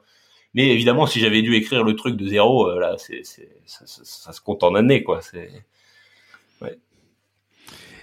mais 0.53 0.69
évidemment, 0.69 1.07
si 1.07 1.19
j'avais 1.19 1.41
dû 1.41 1.55
écrire 1.55 1.83
le 1.83 1.95
truc 1.95 2.15
de 2.17 2.27
zéro, 2.27 2.69
euh, 2.69 2.79
là, 2.79 2.95
c'est, 2.99 3.23
ça, 3.65 4.31
se 4.31 4.41
compte 4.41 4.61
en 4.63 4.75
années 4.75 5.03
quoi. 5.03 5.21
C'est. 5.21 5.49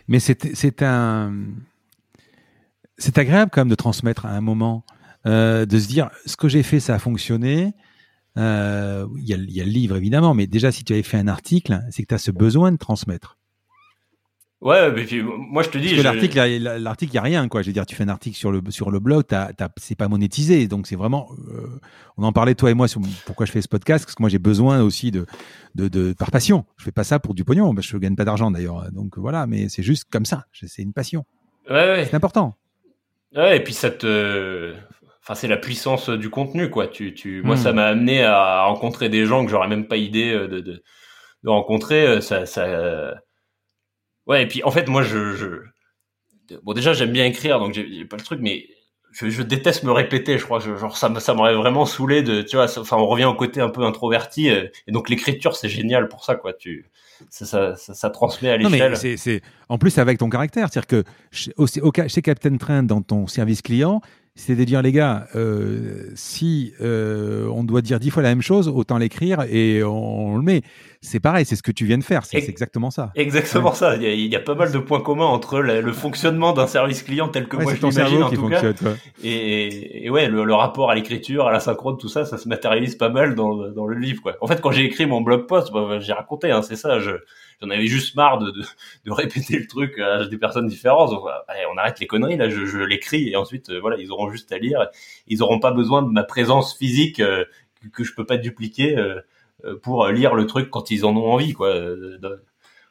Mais 0.08 0.18
c'est 0.18 0.82
un 0.82 1.32
c'est 2.96 3.16
agréable 3.18 3.52
quand 3.54 3.60
même 3.60 3.68
de 3.68 3.76
transmettre 3.76 4.26
à 4.26 4.30
un 4.30 4.40
moment, 4.40 4.84
euh, 5.26 5.66
de 5.66 5.78
se 5.78 5.86
dire 5.86 6.10
ce 6.26 6.36
que 6.36 6.48
j'ai 6.48 6.64
fait, 6.64 6.80
ça 6.80 6.96
a 6.96 6.98
fonctionné. 6.98 7.74
Euh, 8.36 9.06
il 9.18 9.24
y, 9.24 9.28
y, 9.28 9.60
a, 9.60 9.64
le 9.64 9.70
livre 9.70 9.96
évidemment, 9.96 10.34
mais 10.34 10.46
déjà 10.46 10.72
si 10.72 10.82
tu 10.82 10.94
avais 10.94 11.02
fait 11.02 11.16
un 11.16 11.28
article, 11.28 11.80
c'est 11.90 12.02
que 12.02 12.08
tu 12.08 12.14
as 12.14 12.18
ce 12.18 12.30
besoin 12.32 12.72
de 12.72 12.76
transmettre. 12.76 13.37
Ouais, 14.60 14.90
mais 14.90 15.04
puis, 15.04 15.22
moi 15.22 15.62
je 15.62 15.68
te 15.68 15.78
dis. 15.78 15.90
Parce 15.90 15.98
que 15.98 16.02
l'article, 16.02 16.78
l'article, 16.80 17.12
il 17.12 17.14
y 17.14 17.18
a 17.18 17.22
rien, 17.22 17.46
quoi. 17.46 17.62
Je 17.62 17.68
veux 17.68 17.72
dire, 17.72 17.86
tu 17.86 17.94
fais 17.94 18.02
un 18.02 18.08
article 18.08 18.36
sur 18.36 18.50
le 18.50 18.60
sur 18.70 18.90
le 18.90 18.98
blog, 18.98 19.24
t'as, 19.28 19.52
t'as, 19.52 19.68
c'est 19.76 19.94
pas 19.94 20.08
monétisé, 20.08 20.66
donc 20.66 20.88
c'est 20.88 20.96
vraiment. 20.96 21.28
Euh, 21.48 21.68
on 22.16 22.24
en 22.24 22.32
parlait 22.32 22.56
toi 22.56 22.68
et 22.68 22.74
moi 22.74 22.88
sur 22.88 23.00
pourquoi 23.24 23.46
je 23.46 23.52
fais 23.52 23.62
ce 23.62 23.68
podcast, 23.68 24.04
parce 24.04 24.16
que 24.16 24.22
moi 24.22 24.28
j'ai 24.28 24.40
besoin 24.40 24.82
aussi 24.82 25.12
de, 25.12 25.26
de, 25.76 25.86
de 25.86 26.12
par 26.12 26.32
passion. 26.32 26.64
Je 26.76 26.84
fais 26.84 26.90
pas 26.90 27.04
ça 27.04 27.20
pour 27.20 27.34
du 27.34 27.44
pognon, 27.44 27.72
je 27.78 27.96
gagne 27.98 28.16
pas 28.16 28.24
d'argent 28.24 28.50
d'ailleurs, 28.50 28.90
donc 28.90 29.16
voilà. 29.16 29.46
Mais 29.46 29.68
c'est 29.68 29.84
juste 29.84 30.08
comme 30.10 30.24
ça. 30.24 30.46
C'est 30.52 30.82
une 30.82 30.92
passion. 30.92 31.24
Ouais, 31.70 31.76
ouais. 31.76 32.06
C'est 32.06 32.16
important. 32.16 32.56
Ouais, 33.36 33.58
et 33.58 33.60
puis 33.60 33.74
ça 33.74 33.92
te, 33.92 34.74
enfin 35.22 35.36
c'est 35.36 35.48
la 35.48 35.58
puissance 35.58 36.08
du 36.10 36.30
contenu 36.30 36.68
quoi. 36.68 36.88
Tu, 36.88 37.14
tu, 37.14 37.42
moi 37.42 37.56
ça 37.56 37.72
hmm. 37.72 37.76
m'a 37.76 37.86
amené 37.86 38.24
à 38.24 38.64
rencontrer 38.64 39.08
des 39.08 39.24
gens 39.24 39.44
que 39.44 39.52
j'aurais 39.52 39.68
même 39.68 39.86
pas 39.86 39.98
idée 39.98 40.32
euh, 40.32 40.48
de, 40.48 40.58
de, 40.58 40.82
de 41.44 41.48
rencontrer. 41.48 42.08
Euh, 42.08 42.20
ça, 42.20 42.44
ça, 42.44 43.20
ouais. 44.28 44.42
Et 44.42 44.46
puis 44.46 44.62
en 44.62 44.70
fait 44.70 44.88
moi 44.88 45.02
je, 45.02 45.34
je... 45.34 46.56
bon 46.62 46.72
déjà 46.72 46.92
j'aime 46.92 47.12
bien 47.12 47.24
écrire 47.24 47.58
donc 47.58 47.74
j'ai 47.74 48.04
pas 48.04 48.16
le 48.16 48.22
truc, 48.22 48.40
mais 48.42 48.66
je, 49.10 49.30
je, 49.30 49.42
déteste 49.42 49.84
me 49.84 49.92
répéter. 49.92 50.38
Je 50.38 50.44
crois 50.44 50.60
genre 50.60 50.96
ça, 50.96 51.12
ça 51.18 51.34
m'aurait 51.34 51.54
vraiment 51.54 51.86
saoulé 51.86 52.22
de, 52.22 52.42
tu 52.42 52.56
vois. 52.56 52.66
Enfin 52.78 52.96
on 52.96 53.06
revient 53.06 53.24
au 53.24 53.34
côté 53.34 53.60
un 53.60 53.70
peu 53.70 53.82
introverti 53.82 54.50
euh, 54.50 54.66
et 54.86 54.92
donc 54.92 55.08
l'écriture 55.08 55.56
c'est 55.56 55.68
génial 55.68 56.08
pour 56.08 56.24
ça 56.24 56.34
quoi. 56.34 56.52
Tu 56.52 56.86
ça, 57.30 57.46
ça, 57.46 57.76
ça, 57.76 57.94
ça, 57.94 58.10
transmet 58.10 58.50
à 58.50 58.56
l'échelle. 58.56 58.96
C'est, 58.96 59.42
en 59.68 59.78
plus 59.78 59.98
avec 59.98 60.18
ton 60.18 60.28
caractère, 60.28 60.68
c'est-à-dire 60.70 60.86
que 60.86 61.04
chez, 61.32 61.52
chez 62.08 62.22
Captain 62.22 62.56
Train, 62.56 62.82
dans 62.82 63.02
ton 63.02 63.26
service 63.26 63.62
client, 63.62 64.00
c'est 64.38 64.54
de 64.54 64.62
dire 64.62 64.82
les 64.82 64.92
gars, 64.92 65.26
euh, 65.34 66.10
si 66.14 66.72
euh, 66.80 67.48
on 67.48 67.64
doit 67.64 67.82
dire 67.82 67.98
dix 67.98 68.10
fois 68.10 68.22
la 68.22 68.28
même 68.28 68.40
chose, 68.40 68.68
autant 68.68 68.96
l'écrire 68.96 69.42
et 69.50 69.82
on, 69.82 70.36
le 70.36 70.42
met. 70.42 70.62
C'est 71.00 71.18
pareil, 71.18 71.44
c'est 71.44 71.56
ce 71.56 71.62
que 71.62 71.72
tu 71.72 71.84
viens 71.84 71.98
de 71.98 72.04
faire, 72.04 72.24
c'est 72.24 72.38
exactement 72.38 72.90
ça. 72.90 73.10
Exactement 73.16 73.72
ça. 73.72 73.96
Il 73.96 74.02
y, 74.02 74.06
a, 74.06 74.12
il 74.12 74.26
y, 74.26 74.36
a, 74.36 74.40
pas 74.40 74.54
mal 74.54 74.70
de 74.70 74.78
points 74.78 75.00
communs 75.00 75.26
entre 75.26 75.58
le, 75.58 75.92
fonctionnement 75.92 76.52
d'un 76.52 76.68
service 76.68 77.02
client 77.02 77.28
tel 77.28 77.48
que 77.48 77.56
moi 77.56 77.74
je 77.74 77.84
l'imagine 77.84 78.22
en 78.22 78.30
tout 78.30 78.48
cas, 78.48 78.62
et, 79.24 80.06
et, 80.06 80.10
ouais, 80.10 80.28
le, 80.28 80.54
rapport 80.54 80.90
à 80.90 80.94
l'écriture, 80.94 81.48
à 81.48 81.52
la 81.52 81.60
synchrone, 81.60 81.98
tout 81.98 82.08
ça, 82.08 82.24
ça 82.24 82.38
se 82.38 82.48
matérialise 82.48 82.94
pas 82.94 83.08
mal 83.08 83.34
dans, 83.34 83.68
dans 83.70 83.86
le 83.86 83.98
livre. 83.98 84.22
Quoi. 84.22 84.36
En 84.40 84.46
fait, 84.46 84.60
quand 84.60 84.70
j'ai 84.70 84.84
écrit 84.84 85.06
mon 85.06 85.20
blog 85.20 85.46
post, 85.46 85.72
bah, 85.72 85.98
j'ai 85.98 86.12
raconté, 86.12 86.52
hein, 86.52 86.62
c'est 86.62 86.76
ça. 86.76 87.00
Je, 87.00 87.10
j'en 87.60 87.70
avais 87.70 87.86
juste 87.86 88.14
marre 88.14 88.38
de, 88.38 88.50
de, 88.52 89.12
répéter 89.12 89.58
le 89.58 89.66
truc 89.66 89.98
à 89.98 90.24
des 90.26 90.38
personnes 90.38 90.68
différentes. 90.68 91.12
on 91.12 91.76
arrête 91.76 92.00
les 92.00 92.06
conneries 92.06 92.36
là, 92.36 92.48
je, 92.48 92.64
je 92.66 92.78
l'écris 92.78 93.28
et 93.28 93.36
ensuite 93.36 93.70
euh, 93.70 93.80
voilà, 93.80 93.96
ils 93.98 94.10
auront 94.10 94.30
juste 94.30 94.52
à 94.52 94.58
lire. 94.58 94.86
Ils 95.26 95.42
auront 95.42 95.58
pas 95.60 95.72
besoin 95.72 96.02
de 96.02 96.10
ma 96.10 96.24
présence 96.24 96.76
physique 96.76 97.20
euh, 97.20 97.44
que, 97.92 98.04
je 98.04 98.14
peux 98.14 98.26
pas 98.26 98.36
dupliquer 98.36 98.96
euh, 98.96 99.20
pour 99.82 100.06
lire 100.08 100.34
le 100.34 100.46
truc 100.46 100.70
quand 100.70 100.90
ils 100.90 101.04
en 101.04 101.16
ont 101.16 101.32
envie 101.32 101.52
quoi. 101.52 101.74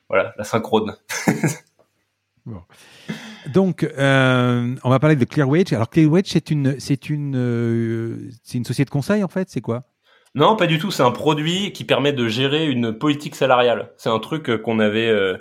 voilà, 0.09 0.33
la 0.37 0.43
synchrone. 0.43 0.95
Donc, 3.53 3.87
on 3.97 4.89
va 4.89 4.99
parler 4.99 5.15
de 5.15 5.25
Clearwage. 5.25 5.71
Alors, 5.71 5.89
Clearwage, 5.89 6.25
c'est 6.27 6.51
une, 6.51 6.79
c'est 6.79 7.09
une, 7.09 8.31
c'est 8.43 8.57
une 8.57 8.65
société 8.65 8.85
de 8.85 8.89
conseil 8.89 9.23
en 9.23 9.29
fait. 9.29 9.49
C'est 9.49 9.61
quoi? 9.61 9.83
Non, 10.35 10.55
pas 10.55 10.67
du 10.67 10.77
tout. 10.79 10.91
C'est 10.91 11.03
un 11.03 11.11
produit 11.11 11.71
qui 11.71 11.83
permet 11.83 12.13
de 12.13 12.27
gérer 12.27 12.67
une 12.67 12.93
politique 12.93 13.35
salariale. 13.35 13.91
C'est 13.97 14.09
un 14.09 14.19
truc 14.19 14.49
euh, 14.49 14.57
qu'on 14.57 14.79
avait 14.79 15.09
euh, 15.09 15.37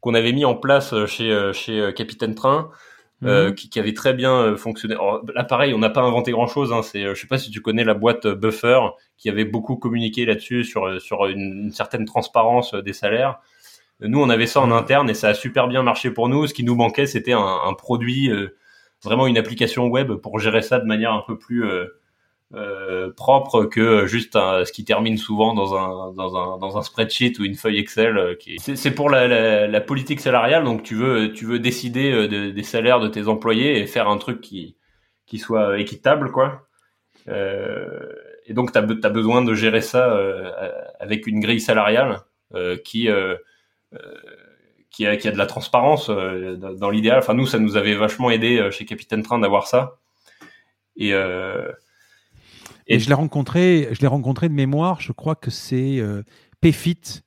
qu'on 0.00 0.14
avait 0.14 0.32
mis 0.32 0.44
en 0.44 0.54
place 0.54 0.92
euh, 0.92 1.06
chez 1.06 1.50
chez 1.52 1.92
Capitaine 1.94 2.34
Train, 2.34 2.70
mhm. 3.22 3.54
qui, 3.54 3.70
qui, 3.70 3.80
avait 3.80 3.94
très 3.94 4.14
bien 4.14 4.56
fonctionné. 4.56 4.96
là, 5.34 5.44
pareil, 5.44 5.74
on 5.74 5.78
n'a 5.78 5.90
pas 5.90 6.02
inventé 6.02 6.32
grand 6.32 6.46
chose. 6.46 6.72
Hein. 6.72 6.82
C'est, 6.82 7.14
je 7.14 7.20
sais 7.20 7.26
pas 7.26 7.38
si 7.38 7.50
tu 7.50 7.60
connais 7.60 7.84
la 7.84 7.94
boîte 7.94 8.26
Buffer, 8.26 8.80
qui 9.16 9.28
avait 9.28 9.44
beaucoup 9.44 9.76
communiqué 9.76 10.26
là-dessus 10.26 10.64
sur 10.64 11.00
sur 11.00 11.26
une, 11.26 11.70
certaine 11.72 12.04
transparence 12.04 12.74
des 12.74 12.92
salaires. 12.92 13.40
Nous, 14.00 14.20
on 14.20 14.28
avait 14.28 14.46
ça 14.46 14.60
en 14.60 14.66
mhm. 14.66 14.72
interne 14.74 15.10
et 15.10 15.14
ça 15.14 15.28
a 15.28 15.34
super 15.34 15.68
bien 15.68 15.82
marché 15.82 16.10
pour 16.10 16.28
nous. 16.28 16.46
Ce 16.46 16.54
qui 16.54 16.64
nous 16.64 16.76
manquait, 16.76 17.06
c'était 17.06 17.32
un, 17.32 17.58
un 17.66 17.72
produit, 17.72 18.30
vraiment 19.02 19.26
une 19.26 19.38
application 19.38 19.86
web 19.86 20.12
pour 20.14 20.38
gérer 20.38 20.62
ça 20.62 20.78
de 20.78 20.84
manière 20.84 21.12
un 21.12 21.22
peu 21.26 21.38
plus 21.38 21.64
euh, 21.64 21.86
propre 23.16 23.64
que 23.64 24.06
juste 24.06 24.34
ce 24.34 24.70
qui 24.72 24.84
termine 24.84 25.16
souvent 25.16 25.54
dans 25.54 25.74
un, 25.74 26.12
dans 26.12 26.36
un, 26.36 26.58
dans 26.58 26.78
un 26.78 26.82
spreadsheet 26.82 27.38
ou 27.38 27.44
une 27.44 27.54
feuille 27.54 27.78
Excel. 27.78 28.16
Euh, 28.16 28.34
qui 28.34 28.58
c'est, 28.58 28.90
pour 28.90 29.10
la, 29.10 29.66
la, 29.66 29.80
politique 29.80 30.20
salariale, 30.20 30.64
donc 30.64 30.82
tu 30.82 30.94
veux, 30.94 31.32
tu 31.32 31.44
veux 31.44 31.58
décider 31.58 32.12
euh, 32.12 32.52
des 32.52 32.62
salaires 32.62 33.00
de 33.00 33.08
tes 33.08 33.28
employés 33.28 33.78
et 33.78 33.86
faire 33.86 34.08
un 34.08 34.18
truc 34.18 34.40
qui, 34.40 34.76
qui 35.26 35.38
soit 35.38 35.78
équitable, 35.78 36.30
quoi. 36.30 36.66
Euh, 37.28 38.12
et 38.46 38.54
donc 38.54 38.72
tu 38.72 38.78
as, 38.78 39.10
besoin 39.10 39.42
de 39.42 39.54
gérer 39.54 39.80
ça 39.80 40.16
avec 41.00 41.26
une 41.26 41.40
grille 41.40 41.60
salariale 41.60 42.20
qui 42.84 43.08
qui 44.90 45.06
a, 45.06 45.16
qui 45.16 45.28
a 45.28 45.32
de 45.32 45.36
la 45.36 45.46
transparence 45.46 46.08
dans, 46.08 46.90
l'idéal. 46.90 47.18
Enfin 47.18 47.34
nous, 47.34 47.46
ça 47.46 47.58
nous 47.58 47.76
avait 47.76 47.94
vachement 47.94 48.30
aidé 48.30 48.68
chez 48.70 48.84
Capitaine 48.84 49.24
Train 49.24 49.40
d'avoir 49.40 49.66
ça. 49.66 49.98
Et 50.96 51.12
euh, 51.12 51.70
et, 52.86 52.98
je 52.98 53.08
l'ai 53.08 53.14
rencontré, 53.14 53.88
je 53.92 54.00
l'ai 54.00 54.06
rencontré 54.06 54.48
de 54.48 54.54
mémoire. 54.54 55.00
Je 55.00 55.12
crois 55.12 55.34
que 55.34 55.50
c'est 55.50 55.98
euh, 55.98 56.22
PFIT 56.60 57.22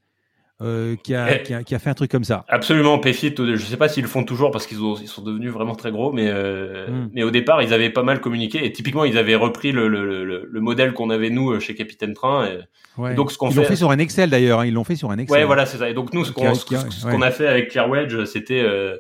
euh, 0.61 0.98
qui, 0.98 1.15
a, 1.15 1.38
qui, 1.40 1.53
a, 1.53 1.64
qui, 1.64 1.73
a, 1.73 1.80
fait 1.80 1.90
un 1.90 1.94
truc 1.94 2.11
comme 2.11 2.26
ça. 2.26 2.44
Absolument, 2.49 2.99
Payfit, 2.99 3.34
je 3.38 3.56
sais 3.56 3.77
pas 3.77 3.88
s'ils 3.88 4.03
le 4.03 4.10
font 4.10 4.26
toujours 4.26 4.52
parce 4.52 4.68
qu'ils 4.68 4.80
ils 5.02 5.07
sont 5.07 5.22
devenus 5.22 5.53
vraiment 5.53 5.73
très 5.73 5.90
gros, 5.90 6.11
mais, 6.11 6.27
euh, 6.27 6.88
hmm. 6.90 7.10
mais 7.14 7.23
au 7.23 7.31
départ, 7.31 7.61
ils 7.61 7.73
avaient 7.73 7.90
pas 7.90 8.03
mal 8.03 8.19
communiqué 8.19 8.65
et 8.65 8.73
typiquement, 8.73 9.06
ils 9.06 9.18
avaient 9.18 9.36
repris 9.36 9.72
le, 9.72 9.88
le, 9.88 10.26
le, 10.26 10.49
le 10.52 10.60
modèle 10.60 10.91
qu'on 10.91 11.11
avait 11.11 11.30
nous 11.30 11.57
chez 11.61 11.76
Capitaine 11.76 12.14
Train. 12.14 12.45
Et, 12.45 13.15
donc, 13.15 13.31
ce 13.31 13.38
qu'on 13.38 13.49
ils 13.49 13.56
l'ont 13.56 13.64
fait 13.64 13.77
sur 13.77 13.91
un 13.91 13.99
Excel 13.99 14.30
d'ailleurs, 14.30 14.60
hein, 14.60 14.65
ils 14.65 14.73
l'ont 14.73 14.84
fait 14.84 14.98
sur 14.98 15.11
un 15.11 15.18
Excel. 15.18 15.40
Ouais, 15.40 15.45
voilà, 15.45 15.65
c'est 15.65 15.77
ça. 15.77 15.90
Et 15.90 15.94
donc, 15.94 16.14
nous, 16.14 16.26
ce 16.26 16.34
qu'on 16.34 16.53
ce, 16.53 16.65
qu'on 17.10 17.22
a 17.22 17.31
fait 17.31 17.48
avec 17.48 17.69
Claire 17.69 17.90
Wedge, 17.90 18.26
c'était 18.26 18.60
euh, 18.60 18.98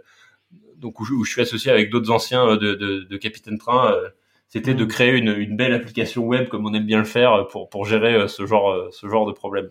donc 0.77 1.01
où 1.01 1.03
je, 1.03 1.11
où 1.11 1.25
je, 1.25 1.31
suis 1.31 1.41
associé 1.41 1.71
avec 1.71 1.89
d'autres 1.89 2.09
anciens 2.09 2.55
de, 2.55 2.73
de, 2.73 3.03
de 3.03 3.17
Capitaine 3.17 3.57
Train. 3.57 3.93
C'était 4.49 4.73
de 4.73 4.83
hmm. 4.83 4.87
créer 4.87 5.11
une, 5.17 5.29
une, 5.29 5.55
belle 5.55 5.73
application 5.73 6.23
web 6.23 6.49
comme 6.49 6.65
on 6.65 6.73
aime 6.73 6.85
bien 6.85 6.99
le 6.99 7.05
faire 7.05 7.47
pour, 7.47 7.69
pour 7.69 7.85
gérer 7.85 8.27
ce 8.27 8.45
genre, 8.45 8.91
ce 8.91 9.07
genre 9.07 9.25
de 9.25 9.31
problème. 9.31 9.69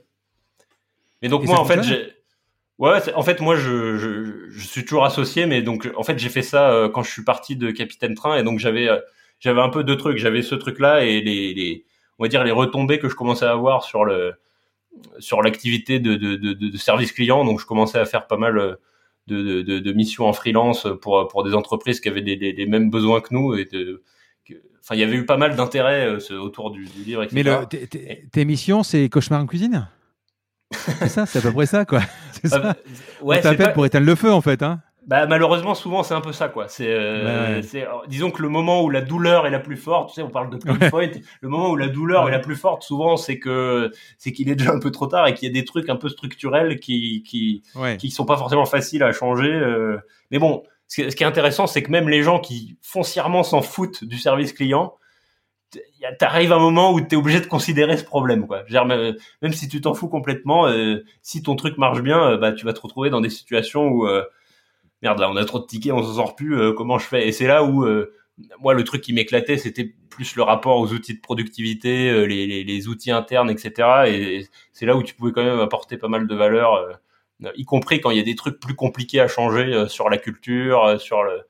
Et 1.23 1.29
donc 1.29 1.45
moi 1.45 1.59
en 1.59 1.65
fait 1.65 1.83
j'ai 1.83 2.13
ouais 2.79 3.15
en 3.15 3.23
fait 3.23 3.41
moi 3.41 3.57
je, 3.57 3.97
je, 3.97 4.51
je, 4.51 4.67
suis 4.67 4.85
toujours 4.85 5.05
associé 5.05 5.47
mais 5.47 5.63
donc 5.63 5.91
en 5.97 6.03
fait 6.03 6.19
j'ai 6.19 6.29
fait 6.29 6.43
ça 6.43 6.71
euh, 6.71 6.89
quand 6.89 7.03
je 7.03 7.11
suis 7.11 7.25
parti 7.25 7.57
de 7.57 7.71
Capitaine 7.71 8.15
Train 8.15 8.37
et 8.37 8.43
donc 8.43 8.59
j'avais 8.59 8.89
euh, 8.89 9.01
j'avais 9.41 9.61
un 9.61 9.69
peu 9.69 9.83
deux 9.85 9.97
trucs 9.97 10.19
j'avais 10.19 10.43
ce 10.43 10.55
truc 10.55 10.79
là 10.79 11.05
et 11.05 11.21
les, 11.21 11.55
les 11.55 11.85
on 12.19 12.25
va 12.25 12.29
dire 12.29 12.45
les 12.45 12.53
retombées 12.53 12.99
que 12.99 13.09
je 13.09 13.15
commençais 13.15 13.47
à 13.47 13.53
avoir 13.53 13.83
sur 13.83 14.05
le 14.05 14.35
sur 15.19 15.43
l'activité 15.43 16.01
de, 16.01 16.15
de, 16.15 16.37
de, 16.37 16.53
de, 16.53 16.77
service 16.77 17.13
client 17.13 17.45
donc 17.45 17.61
je 17.61 17.67
commençais 17.67 17.99
à 17.99 18.05
faire 18.05 18.27
pas 18.27 18.37
mal 18.37 18.59
euh, 18.59 18.75
de, 19.27 19.63
de, 19.63 19.93
missions 19.93 20.27
en 20.27 20.33
freelance 20.33 20.87
pour 21.03 21.29
pour 21.29 21.45
des 21.45 21.55
entreprises 21.55 22.01
qui 22.01 22.09
avaient 22.09 22.23
les, 22.23 22.37
les, 22.37 22.67
mêmes 22.67 22.89
besoins 22.89 23.21
que 23.21 23.35
nous 23.35 23.55
et 23.55 23.67
de 23.67 24.03
enfin 24.89 24.95
il 24.95 25.01
y 25.01 25.05
avait 25.05 25.17
eu 25.17 25.27
pas 25.27 25.37
mal 25.37 25.55
d'intérêt 25.55 26.09
autour 26.31 26.71
du, 26.71 26.87
du, 26.87 27.03
livre 27.05 27.23
etc. 27.23 27.35
mais 27.35 27.43
le, 27.43 27.67
tes 28.31 28.45
missions 28.47 28.83
c'est 28.83 29.09
cauchemar 29.11 29.43
en 29.43 29.47
cuisine? 29.47 29.89
C'est 30.73 31.09
ça, 31.09 31.25
c'est 31.25 31.39
à 31.39 31.43
peu 31.43 31.53
près 31.53 31.65
ça, 31.65 31.87
quoi. 31.87 32.03
C'est 32.33 32.49
ça. 32.49 32.77
Ouais, 33.23 33.39
On 33.39 33.41
t'appelle 33.41 33.73
pour 33.73 33.87
éteindre 33.87 34.05
le 34.05 34.15
feu, 34.15 34.31
en 34.31 34.43
fait, 34.43 34.63
hein. 34.63 34.83
Bah 35.09 35.25
malheureusement 35.25 35.75
souvent 35.75 36.03
c'est 36.03 36.13
un 36.13 36.21
peu 36.21 36.33
ça 36.33 36.51
quoi. 36.51 36.69
C'est 36.69 36.87
euh, 36.87 37.63
disons 38.09 38.31
que 38.31 38.43
le 38.43 38.51
moment 38.51 38.83
où 38.83 38.91
la 38.91 39.01
douleur 39.01 39.47
est 39.47 39.51
la 39.51 39.59
plus 39.59 39.79
forte, 39.79 40.11
tu 40.11 40.17
sais 40.17 40.23
on 40.23 40.29
parle 40.29 40.51
de 40.51 40.59
pain 40.59 40.75
point, 40.91 41.09
le 41.41 41.49
moment 41.49 41.71
où 41.71 41.77
la 41.77 41.89
douleur 41.89 42.29
est 42.29 42.31
la 42.31 42.41
plus 42.41 42.57
forte 42.57 42.83
souvent 42.83 43.17
c'est 43.17 43.39
que 43.39 43.91
c'est 44.19 44.33
qu'il 44.33 44.51
est 44.51 44.55
déjà 44.55 44.71
un 44.71 44.81
peu 44.81 44.91
trop 44.91 45.07
tard 45.07 45.27
et 45.27 45.33
qu'il 45.33 45.49
y 45.49 45.51
a 45.51 45.55
des 45.55 45.65
trucs 45.65 45.89
un 45.89 45.97
peu 45.97 46.11
structurels 46.11 46.79
qui 46.79 47.23
qui 47.23 47.63
qui 47.99 48.11
sont 48.11 48.27
pas 48.27 48.37
forcément 48.37 48.67
faciles 48.67 49.03
à 49.03 49.13
changer. 49.13 49.51
Euh. 49.51 49.97
Mais 50.31 50.39
bon, 50.39 50.63
ce 50.89 51.03
qui 51.03 51.23
est 51.23 51.27
intéressant 51.27 51.67
c'est 51.67 51.83
que 51.83 51.91
même 51.91 52.09
les 52.09 52.23
gens 52.23 52.41
qui 52.41 52.79
foncièrement 52.83 53.43
s'en 53.43 53.63
foutent 53.63 54.05
du 54.05 54.19
service 54.19 54.53
client, 54.53 54.95
t'arrives 56.19 56.53
un 56.53 56.59
moment 56.59 56.93
où 56.93 57.01
t'es 57.01 57.17
obligé 57.17 57.41
de 57.41 57.47
considérer 57.47 57.97
ce 57.97 58.05
problème 58.05 58.47
quoi. 58.47 58.65
Même, 58.73 59.53
si 59.53 59.69
tu 59.69 59.81
t'en 59.81 59.95
fous 59.95 60.09
complètement 60.09 60.67
euh, 60.67 61.05
si 61.23 61.43
ton 61.43 61.57
truc 61.57 61.79
marche 61.79 62.01
bien 62.01 62.33
euh, 62.33 62.37
bah 62.39 62.53
tu 62.53 62.65
vas 62.65 62.73
te 62.73 62.81
retrouver 62.81 63.11
dans 63.11 63.21
des 63.21 63.31
situations 63.31 63.89
où 63.89 64.07
euh, 64.07 64.25
merde 65.03 65.19
là 65.21 65.31
on 65.31 65.37
a 65.37 65.45
trop 65.45 65.59
de 65.59 65.67
tickets 65.67 65.93
on 65.93 66.03
s'en 66.03 66.15
sort 66.15 66.37
plus 66.37 66.75
comment 66.75 66.99
je 66.99 67.07
fais? 67.07 67.29
Et 67.29 67.33
c'est 67.33 67.47
là 67.47 67.65
où 67.65 67.87
moi 68.61 68.75
le 68.75 68.85
truc 68.85 69.03
qui 69.03 69.13
m'éclatait 69.13 69.59
c'était 69.59 69.93
plus 70.11 70.37
le 70.37 70.43
rapport 70.43 70.79
aux 70.79 70.93
outils 70.93 71.15
de 71.15 71.21
productivité 71.21 72.27
les, 72.27 72.89
outils 72.89 73.11
internes 73.11 73.51
etc 73.51 73.89
et, 74.07 74.47
c'est 74.73 74.87
là 74.87 74.97
où 74.97 75.03
tu 75.03 75.15
pouvais 75.15 75.33
quand 75.33 75.45
même 75.45 75.61
apporter 75.61 75.97
pas 75.99 76.09
mal 76.09 76.27
de 76.27 76.35
valeur 76.35 76.99
y 77.57 77.65
compris 77.65 78.01
quand 78.01 78.11
il 78.11 78.17
y 78.17 78.21
a 78.21 78.25
des 78.25 78.35
trucs 78.35 78.59
plus 78.61 78.75
compliqués 78.75 79.21
à 79.21 79.29
changer 79.29 79.89
sur 79.89 80.11
la 80.11 80.19
culture 80.19 81.01
sur 81.01 81.23
le 81.23 81.43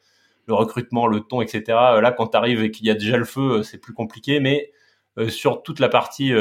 le 0.48 0.54
recrutement, 0.54 1.06
le 1.06 1.20
ton, 1.20 1.42
etc. 1.42 1.64
Euh, 1.68 2.00
là, 2.00 2.10
quand 2.10 2.28
tu 2.28 2.36
arrives 2.36 2.62
et 2.62 2.70
qu'il 2.70 2.86
y 2.86 2.90
a 2.90 2.94
déjà 2.94 3.18
le 3.18 3.24
feu, 3.24 3.58
euh, 3.58 3.62
c'est 3.62 3.78
plus 3.78 3.92
compliqué. 3.92 4.40
Mais 4.40 4.72
euh, 5.18 5.28
sur 5.28 5.62
toute 5.62 5.78
la 5.78 5.88
partie 5.88 6.32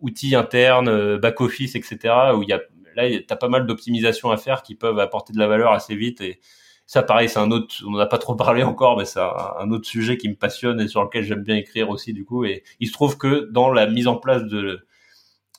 outils 0.00 0.34
internes, 0.34 1.16
back 1.16 1.40
office, 1.40 1.74
etc. 1.74 2.14
où 2.36 2.42
il 2.42 2.48
y 2.48 2.52
a 2.52 2.60
là, 2.96 3.08
tu 3.08 3.24
as 3.30 3.36
pas 3.36 3.48
mal 3.48 3.66
d'optimisations 3.66 4.30
à 4.30 4.36
faire 4.36 4.62
qui 4.62 4.74
peuvent 4.74 4.98
apporter 4.98 5.32
de 5.32 5.38
la 5.38 5.46
valeur 5.46 5.72
assez 5.72 5.94
vite. 5.94 6.20
Et 6.20 6.40
ça, 6.86 7.02
pareil, 7.02 7.28
c'est 7.28 7.38
un 7.38 7.50
autre, 7.50 7.74
on 7.86 7.92
n'en 7.92 7.98
a 7.98 8.06
pas 8.06 8.18
trop 8.18 8.34
parlé 8.34 8.62
encore, 8.62 8.98
mais 8.98 9.04
c'est 9.04 9.20
un, 9.20 9.70
autre 9.70 9.86
sujet 9.86 10.16
qui 10.16 10.28
me 10.28 10.34
passionne 10.34 10.80
et 10.80 10.88
sur 10.88 11.02
lequel 11.02 11.24
j'aime 11.24 11.42
bien 11.42 11.56
écrire 11.56 11.88
aussi, 11.90 12.12
du 12.12 12.24
coup. 12.24 12.44
Et 12.44 12.64
il 12.80 12.88
se 12.88 12.92
trouve 12.92 13.16
que 13.16 13.48
dans 13.50 13.72
la 13.72 13.86
mise 13.86 14.08
en 14.08 14.16
place 14.16 14.44
de, 14.44 14.86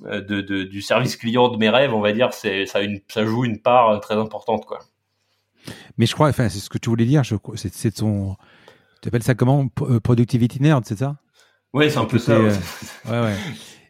de, 0.01 0.41
du 0.63 0.81
service 0.81 1.15
client 1.15 1.49
de 1.49 1.57
mes 1.57 1.69
rêves, 1.69 1.93
on 1.93 2.01
va 2.01 2.11
dire, 2.11 2.33
c'est, 2.33 2.65
ça, 2.65 2.81
une, 2.81 2.99
ça 3.07 3.25
joue 3.25 3.45
une 3.45 3.59
part 3.59 3.99
très 4.01 4.15
importante, 4.15 4.65
quoi. 4.65 4.79
Mais 5.97 6.05
je 6.05 6.13
crois, 6.13 6.29
enfin, 6.29 6.49
c'est 6.49 6.59
ce 6.59 6.69
que 6.69 6.77
tu 6.77 6.89
voulais 6.89 7.05
dire. 7.05 7.23
C'est, 7.55 7.73
c'est 7.73 7.91
ton, 7.91 8.35
tu 9.01 9.07
appelles 9.07 9.23
ça 9.23 9.35
comment, 9.35 9.67
euh, 9.81 9.99
productivity 9.99 10.61
nerd, 10.61 10.83
c'est 10.85 10.99
ça? 10.99 11.17
Oui, 11.73 11.89
c'est 11.89 11.97
un 11.97 12.05
peu 12.05 12.19
ça. 12.19 12.33
Euh, 12.33 12.53
ouais, 13.05 13.21
ouais. 13.21 13.35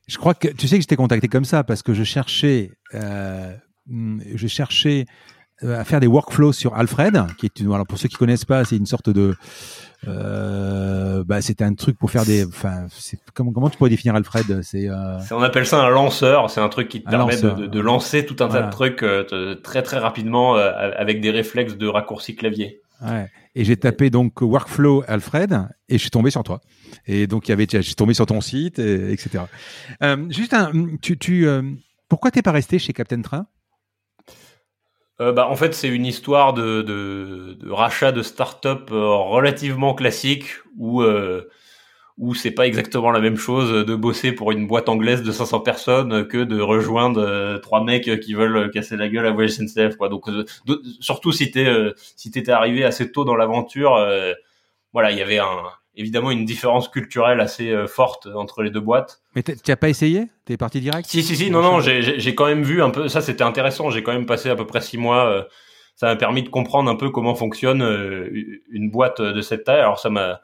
Je 0.08 0.18
crois 0.18 0.34
que 0.34 0.48
tu 0.50 0.68
sais 0.68 0.78
que 0.78 0.84
je 0.84 0.88
t'ai 0.88 0.96
contacté 0.96 1.28
comme 1.28 1.46
ça 1.46 1.64
parce 1.64 1.82
que 1.84 1.94
je 1.94 2.04
cherchais, 2.04 2.72
euh, 2.94 3.56
je 3.88 4.48
cherchais 4.48 5.06
euh, 5.64 5.80
à 5.80 5.84
faire 5.84 6.00
des 6.00 6.08
workflows 6.08 6.54
sur 6.54 6.76
Alfred, 6.76 7.26
qui 7.38 7.46
est 7.46 7.60
une, 7.60 7.72
alors 7.72 7.88
pour 7.88 7.98
ceux 7.98 8.10
qui 8.10 8.18
connaissent 8.18 8.46
pas, 8.46 8.66
c'est 8.66 8.78
une 8.78 8.86
sorte 8.86 9.10
de, 9.10 9.36
euh, 10.07 11.23
bah 11.23 11.41
c'était 11.41 11.64
un 11.64 11.76
truc 11.76 11.98
pour 11.98 12.10
faire 12.10 12.26
des, 12.26 12.45
enfin, 12.45 12.88
comment 13.36 13.52
comment 13.52 13.69
tu 13.69 13.78
pourrais 13.78 13.91
définir 13.91 14.15
Alfred 14.15 14.64
C'est, 14.64 14.90
euh... 14.90 15.19
on 15.30 15.44
appelle 15.44 15.68
ça 15.68 15.84
un 15.84 15.90
lanceur. 15.90 16.49
C'est 16.49 16.61
un 16.61 16.69
truc 16.69 16.90
qui 16.90 17.03
te 17.03 17.10
permet 17.10 17.40
de, 17.40 17.68
de, 17.68 17.80
lancer 17.80 18.26
tout 18.26 18.44
un 18.44 18.48
tas 18.48 18.64
de 18.64 18.72
trucs 18.72 19.03
euh, 19.03 19.56
très 19.56 19.84
très 19.84 19.99
rapidement 19.99 20.57
euh, 20.57 20.72
avec 20.98 21.22
des 21.22 21.30
réflexes 21.30 21.78
de 21.78 21.88
raccourci 21.88 22.36
clavier. 22.36 22.82
Ouais. 23.03 23.30
Et 23.53 23.64
j'ai 23.64 23.78
tapé 23.78 24.10
donc 24.10 24.41
workflow 24.41 25.03
Alfred 25.07 25.68
et 25.90 25.98
je 25.98 26.02
suis 26.02 26.10
tombé 26.10 26.32
sur 26.32 26.44
toi. 26.44 26.61
Et 27.06 27.28
donc 27.28 27.48
il 27.48 27.52
y 27.52 27.53
avait, 27.53 27.68
je 27.69 27.82
suis 27.82 27.95
tombé 27.95 28.14
sur 28.14 28.26
ton 28.26 28.41
site, 28.41 28.80
et, 28.80 29.11
etc. 29.11 29.44
juste 30.30 30.53
un, 30.53 30.72
tu, 31.02 31.18
tu 31.18 31.48
pourquoi 32.10 32.32
t'es 32.32 32.41
pas 32.41 32.52
resté 32.52 32.80
chez 32.80 32.94
Captain 32.94 33.22
Train? 33.22 33.45
Euh, 35.20 35.32
bah, 35.32 35.48
en 35.48 35.56
fait, 35.56 35.74
c'est 35.74 35.90
une 35.90 36.06
histoire 36.06 36.54
de, 36.54 37.58
rachat 37.70 38.12
de 38.12 38.22
start-up 38.22 38.90
euh, 38.92 39.08
relativement 39.08 39.94
classique 39.94 40.46
où 40.78 41.02
euh, 41.02 41.50
où 42.18 42.36
c'est 42.36 42.52
pas 42.52 42.68
exactement 42.68 43.12
la 43.12 43.20
même 43.20 43.38
chose 43.38 43.86
de 43.86 43.96
bosser 43.96 44.32
pour 44.32 44.52
une 44.52 44.68
boîte 44.68 44.90
anglaise 44.90 45.24
de 45.24 45.32
500 45.32 45.62
personnes 45.62 46.28
que 46.28 46.44
de 46.44 46.62
rejoindre 46.62 47.22
euh, 47.22 47.58
trois 47.58 47.84
mecs 47.84 48.20
qui 48.20 48.34
veulent 48.34 48.70
casser 48.72 48.98
la 48.98 49.10
gueule 49.10 49.26
à 49.26 49.32
Voyage 49.32 49.52
SNCF. 49.52 49.98
Donc 49.98 50.30
surtout 51.00 51.32
si 51.32 51.52
t'es 51.52 51.68
t'étais 52.32 52.52
arrivé 52.52 52.84
assez 52.84 53.12
tôt 53.12 53.26
dans 53.26 53.36
l'aventure, 53.36 53.98
voilà, 54.94 55.12
il 55.12 55.18
y 55.18 55.22
avait 55.22 55.40
un 55.40 55.64
évidemment 55.95 56.31
une 56.31 56.45
différence 56.45 56.88
culturelle 56.88 57.39
assez 57.39 57.69
euh, 57.69 57.88
forte 57.88 58.27
entre 58.27 58.63
les 58.63 58.69
deux 58.69 58.80
boîtes. 58.80 59.22
Mais 59.35 59.43
tu 59.43 59.53
n'as 59.68 59.76
pas 59.76 59.89
essayé? 59.89 60.27
T'es 60.45 60.57
parti 60.57 60.80
direct? 60.80 61.07
Si, 61.07 61.23
si, 61.23 61.35
si. 61.35 61.49
Non, 61.49 61.61
non, 61.61 61.80
j'ai 61.80 62.35
quand 62.35 62.45
même 62.45 62.63
vu 62.63 62.81
un 62.81 62.89
peu. 62.89 63.07
Ça, 63.07 63.22
c'était 63.22 63.43
intéressant. 63.43 63.89
J'ai 63.89 64.03
quand 64.03 64.13
même 64.13 64.26
passé 64.26 64.49
à 64.49 64.55
peu 64.55 64.65
près 64.65 64.81
six 64.81 64.97
mois. 64.97 65.26
Euh, 65.26 65.43
ça 65.95 66.07
m'a 66.07 66.15
permis 66.15 66.43
de 66.43 66.49
comprendre 66.49 66.89
un 66.89 66.95
peu 66.95 67.09
comment 67.09 67.35
fonctionne 67.35 67.81
euh, 67.84 68.30
une 68.72 68.89
boîte 68.89 69.22
de 69.22 69.41
cette 69.41 69.65
taille. 69.65 69.81
Alors, 69.81 69.99
ça 69.99 70.09
m'a 70.09 70.41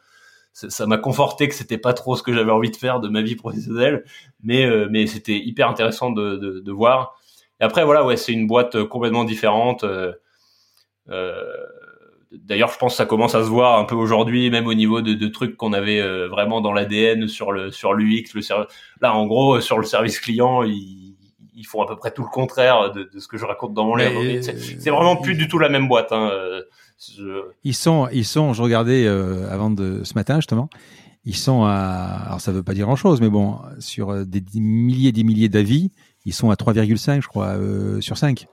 ça 0.53 0.87
m'a 0.87 0.97
conforté 0.97 1.47
que 1.47 1.53
c'était 1.53 1.77
pas 1.77 1.93
trop 1.93 2.15
ce 2.15 2.23
que 2.23 2.33
j'avais 2.33 2.51
envie 2.51 2.71
de 2.71 2.75
faire 2.75 2.99
de 2.99 3.09
ma 3.09 3.21
vie 3.21 3.35
professionnelle, 3.35 4.03
mais 4.41 4.67
mais 4.89 5.05
c'était 5.05 5.37
hyper 5.37 5.69
intéressant 5.69 6.09
de, 6.09 6.35
de, 6.35 6.61
de, 6.61 6.71
voir. 6.71 7.15
Et 7.61 7.63
après, 7.63 7.85
voilà, 7.85 8.03
ouais, 8.03 8.17
c'est 8.17 8.33
une 8.33 8.47
boîte 8.47 8.83
complètement 8.85 9.23
différente. 9.23 9.85
Euh, 11.09 11.43
D'ailleurs, 12.31 12.71
je 12.71 12.77
pense 12.77 12.93
que 12.93 12.97
ça 12.97 13.05
commence 13.05 13.35
à 13.35 13.43
se 13.43 13.49
voir 13.49 13.79
un 13.79 13.85
peu 13.85 13.95
aujourd'hui, 13.95 14.49
même 14.49 14.67
au 14.67 14.73
niveau 14.73 15.01
de, 15.01 15.13
de 15.13 15.27
trucs 15.27 15.55
qu'on 15.55 15.71
avait 15.71 16.01
euh, 16.01 16.27
vraiment 16.27 16.59
dans 16.59 16.73
l'ADN 16.73 17.27
sur 17.27 17.53
le 17.53 17.71
sur 17.71 17.93
l'UX. 17.93 18.33
Le 18.33 18.41
là, 19.01 19.13
en 19.13 19.25
gros, 19.27 19.61
sur 19.61 19.77
le 19.77 19.85
service 19.85 20.19
client, 20.19 20.63
ils, 20.63 21.15
ils 21.55 21.65
font 21.65 21.81
à 21.81 21.87
peu 21.87 21.95
près 21.95 22.11
tout 22.11 22.23
le 22.23 22.29
contraire 22.29 22.91
de, 22.91 23.03
de 23.03 23.19
ce 23.19 23.29
que 23.29 23.37
je 23.37 23.45
raconte 23.45 23.73
dans 23.73 23.85
mon 23.85 23.95
livre. 23.95 24.41
C'est 24.41 24.89
vraiment 24.89 25.15
plus 25.15 25.35
du 25.35 25.47
tout 25.47 25.57
la 25.57 25.69
même 25.69 25.87
boîte. 25.87 26.11
Hein. 26.11 26.29
Euh, 26.33 26.63
ils 27.63 27.75
sont, 27.75 28.09
ils 28.11 28.25
sont. 28.25 28.53
Je 28.53 28.61
regardais 28.61 29.05
euh, 29.05 29.49
avant 29.49 29.69
de 29.69 30.03
ce 30.03 30.13
matin 30.15 30.35
justement. 30.35 30.69
Ils 31.23 31.35
sont 31.35 31.63
à, 31.63 32.23
alors 32.25 32.41
ça 32.41 32.51
veut 32.51 32.63
pas 32.63 32.73
dire 32.73 32.85
grand 32.85 32.95
chose, 32.95 33.21
mais 33.21 33.29
bon, 33.29 33.59
sur 33.79 34.25
des, 34.25 34.41
milliers 34.55 35.09
et 35.09 35.11
des 35.13 35.23
milliers 35.23 35.49
d'avis, 35.49 35.91
ils 36.25 36.33
sont 36.33 36.51
à 36.51 36.55
3,5, 36.55 37.21
je 37.21 37.27
crois, 37.27 37.55
sur 37.99 38.17
5. 38.17 38.47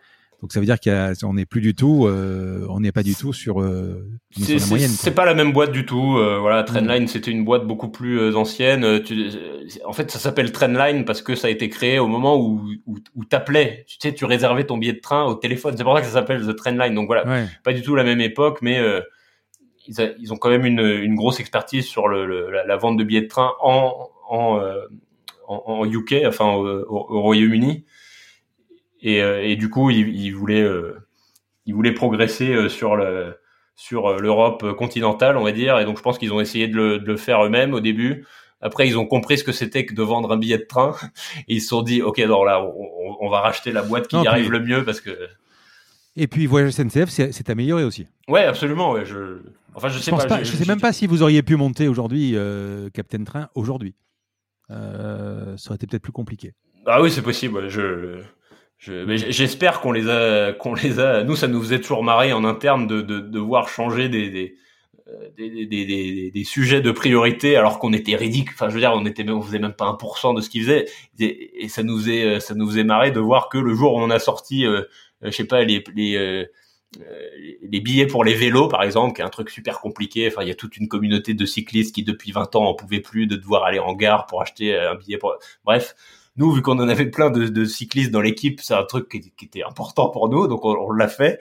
Donc 0.44 0.52
ça 0.52 0.60
veut 0.60 0.66
dire 0.66 0.76
qu'on 0.78 1.32
n'est 1.32 1.46
plus 1.46 1.62
du 1.62 1.74
tout, 1.74 2.04
euh, 2.06 2.66
on 2.68 2.80
n'est 2.80 2.92
pas 2.92 3.02
du 3.02 3.14
tout 3.14 3.32
sur, 3.32 3.62
euh, 3.62 4.06
sur 4.30 4.58
la 4.58 4.66
moyenne. 4.66 4.90
C'est 4.90 5.14
pas 5.14 5.24
la 5.24 5.32
même 5.32 5.54
boîte 5.54 5.72
du 5.72 5.86
tout. 5.86 6.18
Euh, 6.18 6.38
voilà, 6.38 6.62
Trendline, 6.64 7.08
c'était 7.08 7.30
une 7.30 7.46
boîte 7.46 7.66
beaucoup 7.66 7.88
plus 7.88 8.36
ancienne. 8.36 9.02
Tu, 9.02 9.30
en 9.86 9.94
fait, 9.94 10.10
ça 10.10 10.18
s'appelle 10.18 10.52
Trendline 10.52 11.06
parce 11.06 11.22
que 11.22 11.34
ça 11.34 11.46
a 11.46 11.50
été 11.50 11.70
créé 11.70 11.98
au 11.98 12.08
moment 12.08 12.36
où 12.36 12.60
où, 12.84 12.98
où 13.14 13.24
t'appelais. 13.24 13.86
Tu 13.88 13.96
sais, 13.98 14.12
tu 14.12 14.26
réservais 14.26 14.64
ton 14.64 14.76
billet 14.76 14.92
de 14.92 15.00
train 15.00 15.24
au 15.24 15.34
téléphone. 15.34 15.76
C'est 15.78 15.82
pour 15.82 15.94
ça 15.94 16.02
que 16.02 16.06
ça 16.08 16.12
s'appelle 16.12 16.46
The 16.46 16.54
Trendline. 16.54 16.94
Donc 16.94 17.06
voilà, 17.06 17.46
pas 17.62 17.72
du 17.72 17.80
tout 17.80 17.94
la 17.94 18.04
même 18.04 18.20
époque, 18.20 18.58
mais 18.60 18.78
ils, 19.86 20.14
ils, 20.18 20.30
ont 20.30 20.36
quand 20.36 20.50
même 20.50 20.66
une, 20.66 20.80
une 20.80 21.14
grosse 21.14 21.40
expertise 21.40 21.86
sur 21.86 22.06
le, 22.06 22.50
la, 22.50 22.76
vente 22.76 22.98
de 22.98 23.04
billets 23.04 23.22
de 23.22 23.28
train 23.28 23.52
en 23.62 24.10
en, 24.28 24.60
en, 25.48 25.62
en 25.64 25.90
UK, 25.90 26.16
enfin 26.26 26.52
au, 26.52 26.84
au 26.86 27.22
Royaume-Uni. 27.22 27.86
Et, 29.05 29.22
euh, 29.22 29.44
et 29.44 29.55
du 29.55 29.70
coup, 29.70 29.90
il, 29.90 30.09
il 30.09 30.31
voulait, 30.32 30.62
euh, 30.62 30.98
il 31.66 31.74
voulait 31.74 31.93
progresser 31.93 32.52
euh, 32.52 32.68
sur 32.68 32.97
le 32.97 33.39
sur 33.76 34.20
l'Europe 34.20 34.72
continentale, 34.74 35.36
on 35.36 35.43
va 35.43 35.51
dire. 35.51 35.78
Et 35.81 35.85
donc, 35.85 35.97
je 35.97 36.02
pense 36.02 36.16
qu'ils 36.16 36.32
ont 36.32 36.40
essayé 36.40 36.68
de 36.68 36.76
le, 36.76 36.98
de 37.01 37.06
le 37.06 37.16
faire 37.16 37.44
eux-mêmes 37.44 37.74
au 37.74 37.81
début, 37.81 38.24
après, 38.64 38.89
ils 38.89 38.97
ont 38.97 39.05
compris 39.05 39.36
ce 39.36 39.44
que 39.44 39.52
c'était 39.52 39.85
que 39.85 39.94
de 39.94 40.02
vendre 40.02 40.32
un 40.32 40.39
billet 40.39 40.56
de 40.56 40.64
train. 40.64 40.94
Et 41.48 41.55
ils 41.56 41.60
se 41.60 41.68
sont 41.68 41.82
dit, 41.82 42.01
OK, 42.01 42.18
alors 42.18 42.47
là, 42.47 42.64
on, 43.20 43.28
va 43.28 43.40
racheter 43.40 43.72
la 43.72 43.82
boîte 43.82 44.09
qui 44.09 44.16
y 44.16 44.26
arrive 44.26 44.51
le 44.51 44.60
mieux 44.60 44.85
parce 44.85 45.02
que... 45.02 45.10
Et 46.16 46.26
puis, 46.28 46.47
Voyage 46.47 46.72
SNCF 46.72 47.10
s'est 47.10 47.51
amélioré 47.51 47.85
aussi. 47.85 48.06
Ouais, 48.26 48.44
absolument. 48.44 48.93
Ouais, 48.93 49.05
je... 49.05 49.40
Enfin, 49.74 49.89
je 49.89 49.98
sais 49.98 50.12
pas. 50.12 50.43
je, 50.43 50.56
sais 50.56 50.66
même 50.66 50.81
pas 50.81 50.93
si 50.93 51.06
vous 51.06 51.22
auriez 51.22 51.43
pu 51.43 51.56
monter 51.56 51.89
aujourd'hui 51.89 52.32
euh, 52.36 52.89
Captain 52.90 53.24
Train 53.24 53.48
aujourd'hui. 53.55 53.97
Euh, 54.70 55.56
ça 55.59 55.70
aurait 55.70 55.76
été 55.76 55.86
peut-être 55.86 56.02
plus 56.02 56.12
compliqué. 56.12 56.55
Ah 56.86 57.02
oui, 57.02 57.10
c'est 57.10 57.22
possible. 57.22 57.68
Je, 57.68 58.22
j'espère 58.86 59.81
qu'on 59.81 59.93
les 59.93 60.09
a, 60.09 60.52
qu'on 60.52 60.74
les 60.74 61.01
a. 61.01 61.24
Nous, 61.24 61.36
ça 61.36 61.48
nous 61.48 61.61
faisait 61.62 61.81
toujours 61.81 62.05
marrer 62.05 62.32
en 62.32 62.44
interne 62.44 62.86
de, 62.86 63.01
de, 63.01 63.20
de 63.20 63.39
voir 63.39 63.69
changer 63.69 64.09
des, 64.09 64.31
des, 64.31 64.56
euh, 65.09 65.28
des, 65.36 65.66
des, 65.66 66.31
des, 66.31 66.44
sujets 66.44 66.81
de 66.81 66.90
priorité 66.90 67.56
alors 67.56 67.78
qu'on 67.78 67.93
était 67.93 68.16
ridicule. 68.16 68.55
Enfin, 68.55 68.69
je 68.69 68.74
veux 68.74 68.81
dire, 68.81 68.93
on 68.94 69.05
était, 69.06 69.28
on 69.28 69.43
faisait 69.43 69.59
même 69.59 69.74
pas 69.74 69.86
1% 69.86 70.35
de 70.36 70.40
ce 70.40 70.48
qu'ils 70.48 70.62
faisaient. 70.62 70.86
Et, 71.19 71.69
ça 71.69 71.82
nous 71.82 71.98
faisait, 71.98 72.40
ça 72.40 72.55
nous 72.55 72.66
faisait 72.66 72.85
marrer 72.85 73.11
de 73.11 73.20
voir 73.20 73.48
que 73.48 73.59
le 73.59 73.74
jour 73.74 73.94
où 73.94 74.01
on 74.01 74.11
a 74.11 74.19
sorti, 74.19 74.66
euh, 74.66 74.82
je 75.23 75.31
sais 75.31 75.44
pas, 75.44 75.62
les, 75.62 75.85
les 75.94 76.16
euh, 76.16 76.44
les 77.62 77.81
billets 77.81 78.06
pour 78.06 78.24
les 78.24 78.35
vélos, 78.35 78.69
par 78.69 78.82
exemple, 78.82 79.16
qui 79.16 79.23
est 79.23 79.24
un 79.24 79.31
truc 79.31 79.51
super 79.51 79.81
compliqué. 79.81 80.28
Enfin, 80.28 80.43
il 80.43 80.48
y 80.48 80.52
a 80.52 80.55
toute 80.55 80.77
une 80.77 80.89
communauté 80.89 81.35
de 81.35 81.44
cyclistes 81.44 81.94
qui, 81.94 82.05
depuis 82.05 82.32
20 82.32 82.55
ans, 82.56 82.65
en 82.66 82.74
pouvait 82.74 83.01
plus 83.01 83.27
de 83.27 83.36
devoir 83.36 83.65
aller 83.65 83.78
en 83.78 83.94
gare 83.94 84.27
pour 84.27 84.43
acheter 84.43 84.78
un 84.78 84.94
billet. 84.94 85.19
Pour... 85.19 85.36
Bref, 85.65 85.94
nous, 86.36 86.51
vu 86.52 86.62
qu'on 86.62 86.78
en 86.81 86.89
avait 86.89 87.06
plein 87.06 87.31
de, 87.31 87.65
cyclistes 87.65 88.11
dans 88.11 88.20
l'équipe, 88.20 88.61
c'est 88.61 88.74
un 88.74 88.85
truc 88.85 89.09
qui, 89.09 89.32
était 89.44 89.62
important 89.62 90.09
pour 90.11 90.28
nous, 90.28 90.48
donc 90.48 90.65
on, 90.65 90.90
l'a 90.90 91.09
fait. 91.09 91.40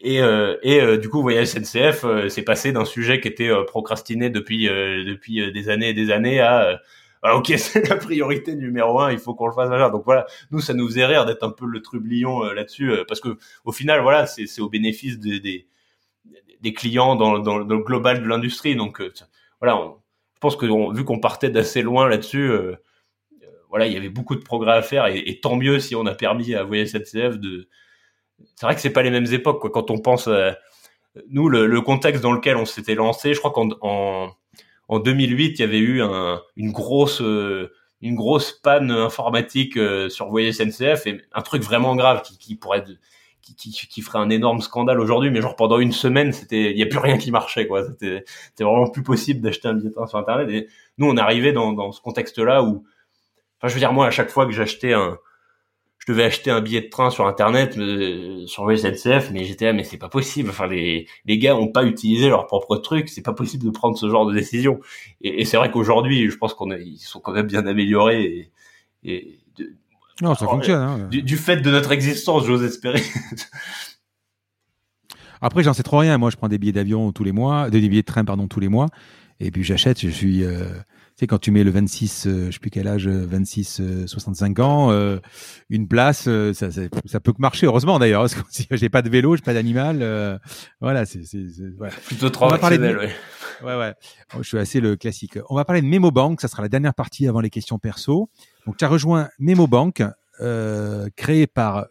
Et, 0.00 0.20
euh, 0.22 0.56
et 0.62 0.80
euh, 0.80 0.98
du 0.98 1.08
coup, 1.08 1.22
voyage 1.22 1.48
SNCF, 1.48 2.04
euh, 2.04 2.28
c'est 2.28 2.42
passé 2.42 2.70
d'un 2.72 2.84
sujet 2.84 3.20
qui 3.20 3.28
était 3.28 3.50
procrastiné 3.66 4.30
depuis 4.30 4.66
depuis 4.66 5.52
des 5.52 5.68
années 5.70 5.90
et 5.90 5.94
des 5.94 6.10
années 6.10 6.40
à 6.40 6.80
ah, 7.22 7.36
ok, 7.36 7.52
c'est 7.56 7.88
la 7.88 7.96
priorité 7.96 8.54
numéro 8.54 9.00
un, 9.00 9.10
il 9.10 9.18
faut 9.18 9.34
qu'on 9.34 9.48
le 9.48 9.52
fasse. 9.52 9.70
Donc 9.90 10.04
voilà, 10.04 10.26
nous, 10.50 10.60
ça 10.60 10.74
nous 10.74 10.86
faisait 10.86 11.06
rire 11.06 11.26
d'être 11.26 11.42
un 11.42 11.50
peu 11.50 11.66
le 11.66 11.82
trublion 11.82 12.42
là-dessus, 12.44 12.92
parce 13.08 13.20
que 13.20 13.38
au 13.64 13.72
final, 13.72 14.02
voilà, 14.02 14.26
c'est 14.26 14.60
au 14.60 14.68
bénéfice 14.68 15.18
des, 15.18 15.40
des, 15.40 15.66
des 16.60 16.72
clients 16.74 17.16
dans, 17.16 17.38
dans, 17.38 17.64
dans, 17.64 17.76
le 17.76 17.82
global 17.82 18.22
de 18.22 18.28
l'industrie. 18.28 18.76
Donc 18.76 19.02
voilà, 19.60 19.94
je 20.34 20.40
pense 20.40 20.56
que 20.56 20.94
vu 20.94 21.04
qu'on 21.04 21.18
partait 21.18 21.50
d'assez 21.50 21.82
loin 21.82 22.08
là-dessus, 22.08 22.52
voilà, 23.68 23.86
il 23.86 23.92
y 23.92 23.96
avait 23.96 24.08
beaucoup 24.08 24.34
de 24.34 24.40
progrès 24.40 24.72
à 24.72 24.82
faire 24.82 25.06
et, 25.06 25.40
tant 25.40 25.56
mieux 25.56 25.78
si 25.78 25.94
on 25.94 26.06
a 26.06 26.14
permis 26.14 26.54
à 26.54 26.64
Voyage 26.64 26.88
SNCF 26.88 27.38
de. 27.38 27.68
C'est 28.54 28.66
vrai 28.66 28.74
que 28.74 28.80
c'est 28.80 28.90
pas 28.90 29.02
les 29.02 29.10
mêmes 29.10 29.32
époques 29.32 29.60
quoi. 29.60 29.70
Quand 29.70 29.90
on 29.90 29.98
pense, 29.98 30.28
à... 30.28 30.56
nous 31.30 31.48
le, 31.48 31.80
contexte 31.80 32.22
dans 32.22 32.32
lequel 32.32 32.56
on 32.56 32.64
s'était 32.64 32.94
lancé, 32.94 33.34
je 33.34 33.38
crois 33.38 33.50
qu'en 33.50 33.70
en, 33.80 34.30
en 34.88 34.98
2008 34.98 35.58
il 35.58 35.60
y 35.60 35.64
avait 35.64 35.78
eu 35.78 36.02
un, 36.02 36.40
une 36.56 36.72
grosse 36.72 37.20
une 38.00 38.14
grosse 38.14 38.52
panne 38.52 38.90
informatique 38.90 39.76
euh, 39.76 40.08
sur 40.08 40.28
Voyage 40.28 40.54
SNCF 40.54 41.06
et 41.06 41.20
un 41.32 41.42
truc 41.42 41.62
vraiment 41.62 41.96
grave 41.96 42.22
qui, 42.22 42.54
pourrait 42.54 42.84
qui, 43.42 43.56
qui, 43.56 43.72
qui, 43.72 44.02
ferait 44.02 44.18
un 44.18 44.30
énorme 44.30 44.60
scandale 44.60 45.00
aujourd'hui, 45.00 45.30
mais 45.30 45.40
genre 45.40 45.56
pendant 45.56 45.78
une 45.78 45.92
semaine, 45.92 46.32
c'était, 46.32 46.70
il 46.70 46.78
y 46.78 46.82
a 46.82 46.86
plus 46.86 46.98
rien 46.98 47.18
qui 47.18 47.30
marchait, 47.30 47.66
quoi. 47.66 47.84
C'était, 47.84 48.24
vraiment 48.60 48.88
plus 48.88 49.02
possible 49.02 49.40
d'acheter 49.40 49.68
un 49.68 49.74
billet 49.74 49.90
sur 49.92 50.18
Internet. 50.18 50.48
Et 50.50 50.68
nous, 50.98 51.08
on 51.08 51.16
arrivait 51.16 51.52
dans, 51.52 51.72
dans 51.72 51.92
ce 51.92 52.00
contexte-là 52.00 52.62
où 52.62 52.84
Enfin, 53.58 53.68
je 53.68 53.74
veux 53.74 53.80
dire, 53.80 53.92
moi, 53.92 54.06
à 54.06 54.10
chaque 54.10 54.30
fois 54.30 54.46
que 54.46 54.52
j'achetais 54.52 54.92
un, 54.92 55.18
je 56.08 56.12
devais 56.12 56.24
acheter 56.24 56.50
un 56.50 56.60
billet 56.60 56.80
de 56.80 56.88
train 56.88 57.10
sur 57.10 57.26
internet 57.26 57.76
euh, 57.76 58.46
sur 58.46 58.70
SNCF 58.74 59.30
mais 59.30 59.44
j'étais 59.44 59.66
là 59.66 59.72
mais 59.74 59.84
c'est 59.84 59.98
pas 59.98 60.08
possible. 60.08 60.48
Enfin 60.50 60.66
les 60.66 61.06
les 61.26 61.38
gars 61.38 61.54
ont 61.56 61.68
pas 61.68 61.84
utilisé 61.84 62.28
leur 62.28 62.46
propre 62.46 62.76
truc. 62.76 63.08
C'est 63.08 63.22
pas 63.22 63.34
possible 63.34 63.64
de 63.64 63.70
prendre 63.70 63.98
ce 63.98 64.08
genre 64.08 64.24
de 64.24 64.32
décision. 64.32 64.80
Et, 65.20 65.42
et 65.42 65.44
c'est 65.44 65.56
vrai 65.56 65.70
qu'aujourd'hui 65.70 66.30
je 66.30 66.36
pense 66.36 66.54
qu'on 66.54 66.70
ils 66.70 66.98
sont 66.98 67.20
quand 67.20 67.32
même 67.32 67.46
bien 67.46 67.66
améliorés 67.66 68.22
et, 68.22 68.50
et 69.04 69.38
non 70.22 70.34
ça 70.34 70.46
fonctionne 70.46 70.80
hein. 70.80 71.08
du, 71.10 71.22
du, 71.22 71.36
fait 71.36 71.58
de 71.58 71.70
notre 71.70 71.92
existence 71.92 72.46
j'ose 72.46 72.64
espérer. 72.64 73.02
Après 75.42 75.62
j'en 75.62 75.74
sais 75.74 75.82
trop 75.82 75.98
rien. 75.98 76.16
Moi 76.16 76.30
je 76.30 76.36
prends 76.36 76.48
des 76.48 76.58
billets 76.58 76.72
d'avion 76.72 77.12
tous 77.12 77.24
les 77.24 77.32
mois 77.32 77.70
des 77.70 77.86
billets 77.86 78.02
de 78.02 78.06
train 78.06 78.24
pardon 78.24 78.48
tous 78.48 78.60
les 78.60 78.68
mois 78.68 78.86
et 79.40 79.50
puis 79.50 79.64
j'achète 79.64 80.00
je 80.00 80.08
suis 80.08 80.44
euh 80.44 80.68
sais, 81.18 81.26
quand 81.26 81.38
tu 81.38 81.50
mets 81.50 81.64
le 81.64 81.70
26, 81.70 82.26
euh, 82.26 82.46
je 82.46 82.52
sais 82.52 82.58
plus 82.58 82.70
quel 82.70 82.86
âge, 82.86 83.08
26, 83.08 83.80
euh, 83.80 84.06
65 84.06 84.58
euh, 84.58 84.62
ans, 84.62 85.20
une 85.68 85.88
place, 85.88 86.28
ça, 86.52 86.70
ça, 86.70 86.82
ça, 87.04 87.20
peut 87.20 87.32
que 87.32 87.40
marcher. 87.40 87.66
Heureusement 87.66 87.98
d'ailleurs, 87.98 88.22
parce 88.22 88.34
que 88.34 88.42
si 88.50 88.66
j'ai 88.70 88.88
pas 88.88 89.02
de 89.02 89.10
vélo, 89.10 89.36
j'ai 89.36 89.42
pas 89.42 89.54
d'animal, 89.54 90.40
voilà, 90.80 91.06
c'est 91.06 91.22
voilà. 91.76 91.92
plutôt 92.06 92.30
traditionnel, 92.30 92.98
ouais. 92.98 93.10
Ouais, 93.64 93.76
ouais. 93.76 93.92
Je 94.36 94.42
suis 94.44 94.58
assez 94.58 94.80
le 94.80 94.94
classique. 94.94 95.36
On 95.50 95.56
va 95.56 95.64
parler 95.64 95.82
de 95.82 95.86
MemoBank, 95.86 96.40
ça 96.40 96.46
sera 96.46 96.62
la 96.62 96.68
dernière 96.68 96.94
partie 96.94 97.26
avant 97.26 97.40
les 97.40 97.50
questions 97.50 97.80
perso. 97.80 98.30
Donc, 98.66 98.76
tu 98.76 98.84
as 98.84 98.88
rejoint 98.88 99.30
MemoBank, 99.40 100.04
euh, 100.40 101.08
créé 101.16 101.48
par 101.48 101.86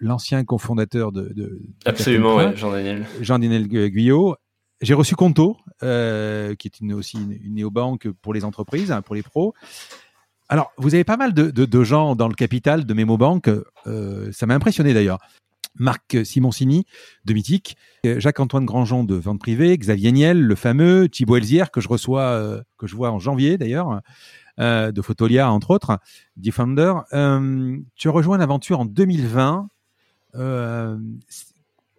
l'ancien 0.00 0.42
cofondateur 0.44 1.12
de, 1.12 1.30
de, 1.34 1.60
Absolument, 1.84 2.36
ouais, 2.36 2.56
Jean-Daniel. 2.56 3.04
Jean-Daniel 3.20 3.68
Guyot. 3.68 4.36
J'ai 4.80 4.94
reçu 4.94 5.14
Conto, 5.14 5.58
euh, 5.82 6.54
qui 6.54 6.68
est 6.68 6.80
une, 6.80 6.92
aussi 6.92 7.18
une, 7.18 7.54
néobanque 7.54 8.08
pour 8.22 8.34
les 8.34 8.44
entreprises, 8.44 8.92
hein, 8.92 9.02
pour 9.02 9.14
les 9.14 9.22
pros. 9.22 9.54
Alors, 10.48 10.72
vous 10.76 10.94
avez 10.94 11.04
pas 11.04 11.16
mal 11.16 11.32
de, 11.32 11.84
gens 11.84 12.14
dans 12.14 12.28
le 12.28 12.34
capital 12.34 12.84
de 12.84 12.94
MemoBank. 12.94 13.48
Euh, 13.86 14.30
ça 14.32 14.46
m'a 14.46 14.54
impressionné 14.54 14.92
d'ailleurs. 14.92 15.18
Marc 15.76 16.18
Simoncini 16.26 16.84
de 17.24 17.32
Mythique, 17.32 17.76
Jacques-Antoine 18.04 18.66
Grandjean 18.66 19.04
de 19.04 19.14
Vente 19.14 19.40
Privée, 19.40 19.76
Xavier 19.78 20.12
Niel, 20.12 20.42
le 20.42 20.54
fameux, 20.54 21.08
Thibaut 21.08 21.36
Elzière, 21.36 21.70
que 21.70 21.80
je 21.80 21.88
reçois, 21.88 22.22
euh, 22.22 22.62
que 22.76 22.86
je 22.86 22.94
vois 22.94 23.10
en 23.10 23.18
janvier 23.18 23.56
d'ailleurs, 23.56 24.02
euh, 24.60 24.92
de 24.92 25.00
Photolia 25.00 25.50
entre 25.50 25.70
autres, 25.70 25.98
Defender. 26.36 26.92
Tu 27.96 28.08
as 28.08 28.12
rejoint 28.12 28.36
l'aventure 28.36 28.80
en 28.80 28.84
2020. 28.84 29.68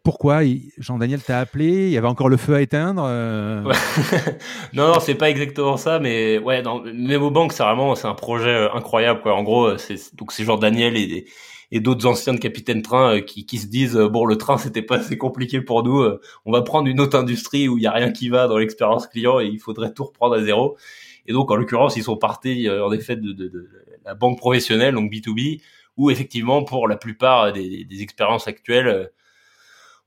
Euh, 0.04 0.10
pourquoi 0.10 0.42
Jean-Daniel 0.78 1.22
t'a 1.22 1.40
appelé 1.40 1.88
Il 1.88 1.92
y 1.92 1.98
avait 1.98 2.08
encore 2.08 2.30
le 2.30 2.38
feu 2.38 2.56
à 2.56 2.62
éteindre 2.62 3.06
euh... 3.08 3.64
Non, 4.74 4.90
non, 4.90 5.00
c'est 5.00 5.16
pas 5.16 5.30
exactement 5.30 5.78
ça, 5.78 6.00
mais 6.00 6.38
ouais, 6.40 6.62
dans 6.62 6.84
Bank, 7.32 7.54
c'est 7.54 7.64
vraiment 7.64 7.96
c'est 7.96 8.08
un 8.08 8.14
projet 8.14 8.50
euh, 8.50 8.74
incroyable. 8.74 9.22
Quoi. 9.22 9.36
En 9.36 9.44
gros, 9.44 9.78
c'est 9.78 10.16
donc 10.16 10.32
c'est 10.32 10.44
Jean-Daniel 10.44 10.98
et, 10.98 11.26
et 11.72 11.80
d'autres 11.80 12.06
anciens 12.06 12.34
de 12.34 12.40
capitaine 12.40 12.82
train 12.82 13.16
euh, 13.16 13.22
qui, 13.22 13.46
qui 13.46 13.58
se 13.58 13.68
disent 13.68 13.96
euh, 13.96 14.10
bon, 14.10 14.26
le 14.26 14.38
train 14.38 14.58
c'était 14.58 14.82
pas 14.82 14.98
assez 14.98 15.18
compliqué 15.18 15.62
pour 15.62 15.84
nous, 15.84 16.06
on 16.46 16.52
va 16.52 16.62
prendre 16.62 16.88
une 16.88 17.00
autre 17.00 17.18
industrie 17.18 17.68
où 17.68 17.78
il 17.78 17.84
y 17.84 17.88
a 17.88 17.92
rien 17.92 18.12
qui 18.12 18.30
va 18.30 18.48
dans 18.48 18.58
l'expérience 18.58 19.08
client 19.08 19.40
et 19.40 19.46
il 19.46 19.60
faudrait 19.60 19.94
tout 19.94 20.04
reprendre 20.04 20.36
à 20.36 20.44
zéro. 20.44 20.78
Et 21.26 21.34
donc 21.34 21.50
en 21.52 21.56
l'occurrence, 21.56 21.96
ils 21.96 22.04
sont 22.04 22.18
partis 22.18 22.70
en 22.70 22.92
effet 22.92 23.16
de, 23.16 23.32
de, 23.32 23.48
de, 23.48 23.70
la 24.06 24.16
banque 24.16 24.38
professionnelle, 24.38 24.96
donc 24.96 25.10
B2B, 25.10 25.62
où 25.96 26.12
effectivement 26.12 26.64
pour 26.66 26.90
la 26.90 26.98
plupart 26.98 27.54
des, 27.54 27.86
des 27.86 28.02
expériences 28.02 28.50
actuelles 28.50 29.10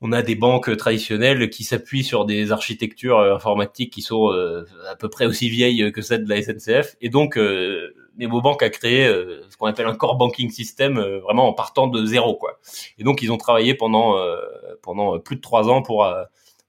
on 0.01 0.13
a 0.13 0.23
des 0.23 0.35
banques 0.35 0.77
traditionnelles 0.77 1.49
qui 1.49 1.65
s'appuient 1.65 2.05
sur 2.05 2.27
des 2.27 2.53
architectures 2.53 3.19
euh, 3.19 3.35
informatiques 3.35 3.93
qui 3.93 4.03
sont 4.03 4.31
euh, 4.31 4.67
à 4.91 4.97
peu 4.97 5.09
près 5.09 5.27
aussi 5.27 5.49
vieilles 5.49 5.91
que 5.93 6.03
celles 6.03 6.25
de 6.25 6.29
la 6.29 6.43
SNCF. 6.43 6.97
Et 7.01 7.09
donc, 7.09 7.39
euh, 7.39 7.95
Bank 8.19 8.63
a 8.63 8.71
créé 8.71 9.07
euh, 9.07 9.43
ce 9.49 9.57
qu'on 9.57 9.67
appelle 9.67 9.87
un 9.87 9.95
core 9.95 10.17
banking 10.17 10.51
system, 10.51 11.01
vraiment 11.23 11.49
en 11.49 11.55
partant 11.55 11.87
de 11.87 12.05
zéro, 12.05 12.35
quoi. 12.35 12.59
Et 12.99 13.05
donc, 13.05 13.23
ils 13.23 13.33
ont 13.33 13.37
travaillé 13.37 13.75
pendant 13.75 14.17
pendant 14.83 15.19
plus 15.19 15.37
de 15.37 15.41
trois 15.41 15.69
ans 15.69 15.83
pour 15.83 16.07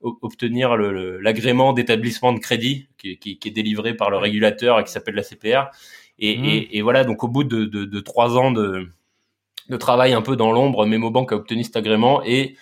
obtenir 0.01 0.75
l'agrément 0.75 1.73
d'établissement 1.73 2.33
de 2.33 2.39
crédit 2.39 2.87
qui, 2.97 3.17
qui, 3.17 3.39
qui, 3.39 3.47
est 3.47 3.51
délivré 3.51 3.93
par 3.95 4.09
le 4.09 4.17
régulateur 4.17 4.79
et 4.79 4.83
qui 4.83 4.91
s'appelle 4.91 5.15
la 5.15 5.23
CPR. 5.23 5.71
Et, 6.19 6.37
mmh. 6.37 6.45
et, 6.45 6.77
et, 6.77 6.81
voilà, 6.81 7.03
donc 7.03 7.23
au 7.23 7.27
bout 7.27 7.43
de, 7.43 7.65
de, 7.65 7.85
de 7.85 7.99
trois 7.99 8.37
ans 8.37 8.51
de, 8.51 8.87
de 9.69 9.77
travail 9.77 10.13
un 10.13 10.21
peu 10.21 10.35
dans 10.35 10.51
l'ombre, 10.51 10.85
Bank 11.09 11.31
a 11.31 11.35
obtenu 11.35 11.63
cet 11.63 11.75
agrément 11.75 12.21
et 12.23 12.55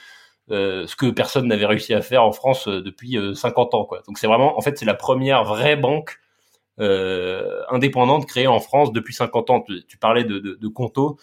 euh, 0.52 0.86
ce 0.88 0.96
que 0.96 1.08
personne 1.08 1.48
n'avait 1.48 1.66
réussi 1.66 1.94
à 1.94 2.02
faire 2.02 2.24
en 2.24 2.32
France 2.32 2.68
euh, 2.68 2.82
depuis 2.82 3.18
50 3.34 3.74
euh, 3.74 3.78
ans. 3.78 3.86
Quoi. 3.86 4.02
Donc 4.08 4.18
c'est 4.18 4.28
vraiment, 4.28 4.58
en 4.58 4.62
fait, 4.62 4.78
c'est 4.78 4.86
la 4.86 4.94
première 4.94 5.44
vraie 5.44 5.76
banque 5.76 6.20
euh, 6.80 7.62
indépendante 7.70 8.28
créée 8.28 8.48
en 8.48 8.60
France 8.60 8.92
depuis 8.92 9.14
50 9.14 9.50
ans. 9.50 9.66
Tu, 9.88 9.98
parlais 9.98 10.24
de, 10.24 10.40
de, 10.40 10.56
de 10.56 10.68
Conto. 10.68 11.18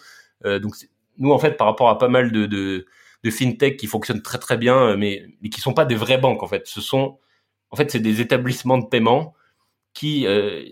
Euh, 0.45 0.59
donc 0.59 0.73
nous, 1.17 1.31
en 1.31 1.39
fait, 1.39 1.57
par 1.57 1.67
rapport 1.67 1.89
à 1.89 1.97
pas 1.97 2.09
mal 2.09 2.31
de, 2.31 2.45
de, 2.45 2.85
de 3.23 3.29
fintech 3.29 3.77
qui 3.77 3.87
fonctionnent 3.87 4.21
très 4.21 4.39
très 4.39 4.57
bien, 4.57 4.97
mais, 4.97 5.25
mais 5.41 5.49
qui 5.49 5.61
sont 5.61 5.73
pas 5.73 5.85
des 5.85 5.95
vraies 5.95 6.17
banques 6.17 6.43
en 6.43 6.47
fait. 6.47 6.67
Ce 6.67 6.81
sont, 6.81 7.19
en 7.69 7.75
fait, 7.75 7.91
c'est 7.91 7.99
des 7.99 8.19
établissements 8.19 8.77
de 8.77 8.85
paiement 8.85 9.35
qui, 9.93 10.25
euh, 10.25 10.63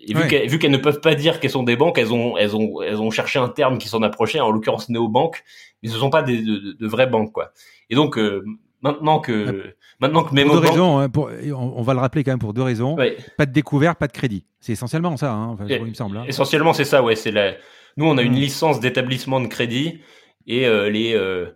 vu 0.48 0.58
qu'elles 0.58 0.72
ne 0.72 0.78
peuvent 0.78 1.00
pas 1.00 1.14
dire 1.14 1.40
qu'elles 1.40 1.52
sont 1.52 1.64
des 1.64 1.76
banques, 1.76 1.98
elles 2.00 2.12
ont, 2.12 2.38
elles 2.38 2.56
ont, 2.56 2.82
elles 2.82 3.00
ont 3.00 3.12
cherché 3.12 3.38
un 3.38 3.50
terme 3.50 3.78
qui 3.78 3.88
s'en 3.88 4.02
approchait, 4.02 4.40
en 4.40 4.50
l'occurrence 4.50 4.90
néobanques, 4.90 5.44
mais 5.82 5.90
ce 5.90 5.96
ne 5.96 6.00
sont 6.00 6.10
pas 6.10 6.24
des, 6.24 6.42
de, 6.42 6.74
de, 6.74 6.88
vraies 6.88 7.08
banques, 7.08 7.32
quoi. 7.32 7.54
Et 7.92 7.96
donc, 7.96 8.18
euh, 8.18 8.44
maintenant 8.82 9.20
que, 9.20 9.74
maintenant 10.00 10.24
que 10.24 10.34
Memo 10.34 10.60
deux 10.60 10.68
raisons, 10.68 10.98
hein, 10.98 11.10
pour, 11.10 11.30
on, 11.56 11.82
va 11.84 11.94
le 11.94 12.00
rappeler 12.00 12.24
quand 12.24 12.32
même 12.32 12.40
pour 12.40 12.54
deux 12.54 12.64
raisons. 12.64 12.96
Pas 13.38 13.46
de 13.46 13.52
découvert, 13.52 13.96
pas 13.96 14.08
de 14.08 14.14
crédit. 14.14 14.46
C'est 14.60 14.72
essentiellement 14.72 15.16
ça, 15.18 15.34
hein, 15.34 15.50
enfin, 15.50 15.66
il 15.68 15.86
me 15.86 15.94
semble. 15.94 16.18
Hein. 16.18 16.24
Essentiellement, 16.28 16.74
c'est 16.74 16.86
ça, 16.86 17.04
ouais. 17.04 17.16
C'est 17.16 17.32
la... 17.32 17.54
Nous, 17.98 18.06
on 18.06 18.18
a 18.18 18.22
une 18.22 18.32
mmh. 18.32 18.36
licence 18.36 18.80
d'établissement 18.80 19.42
de 19.42 19.48
crédit 19.48 20.00
et 20.48 20.66
euh, 20.66 20.90
les 20.90 21.14
euh, 21.14 21.48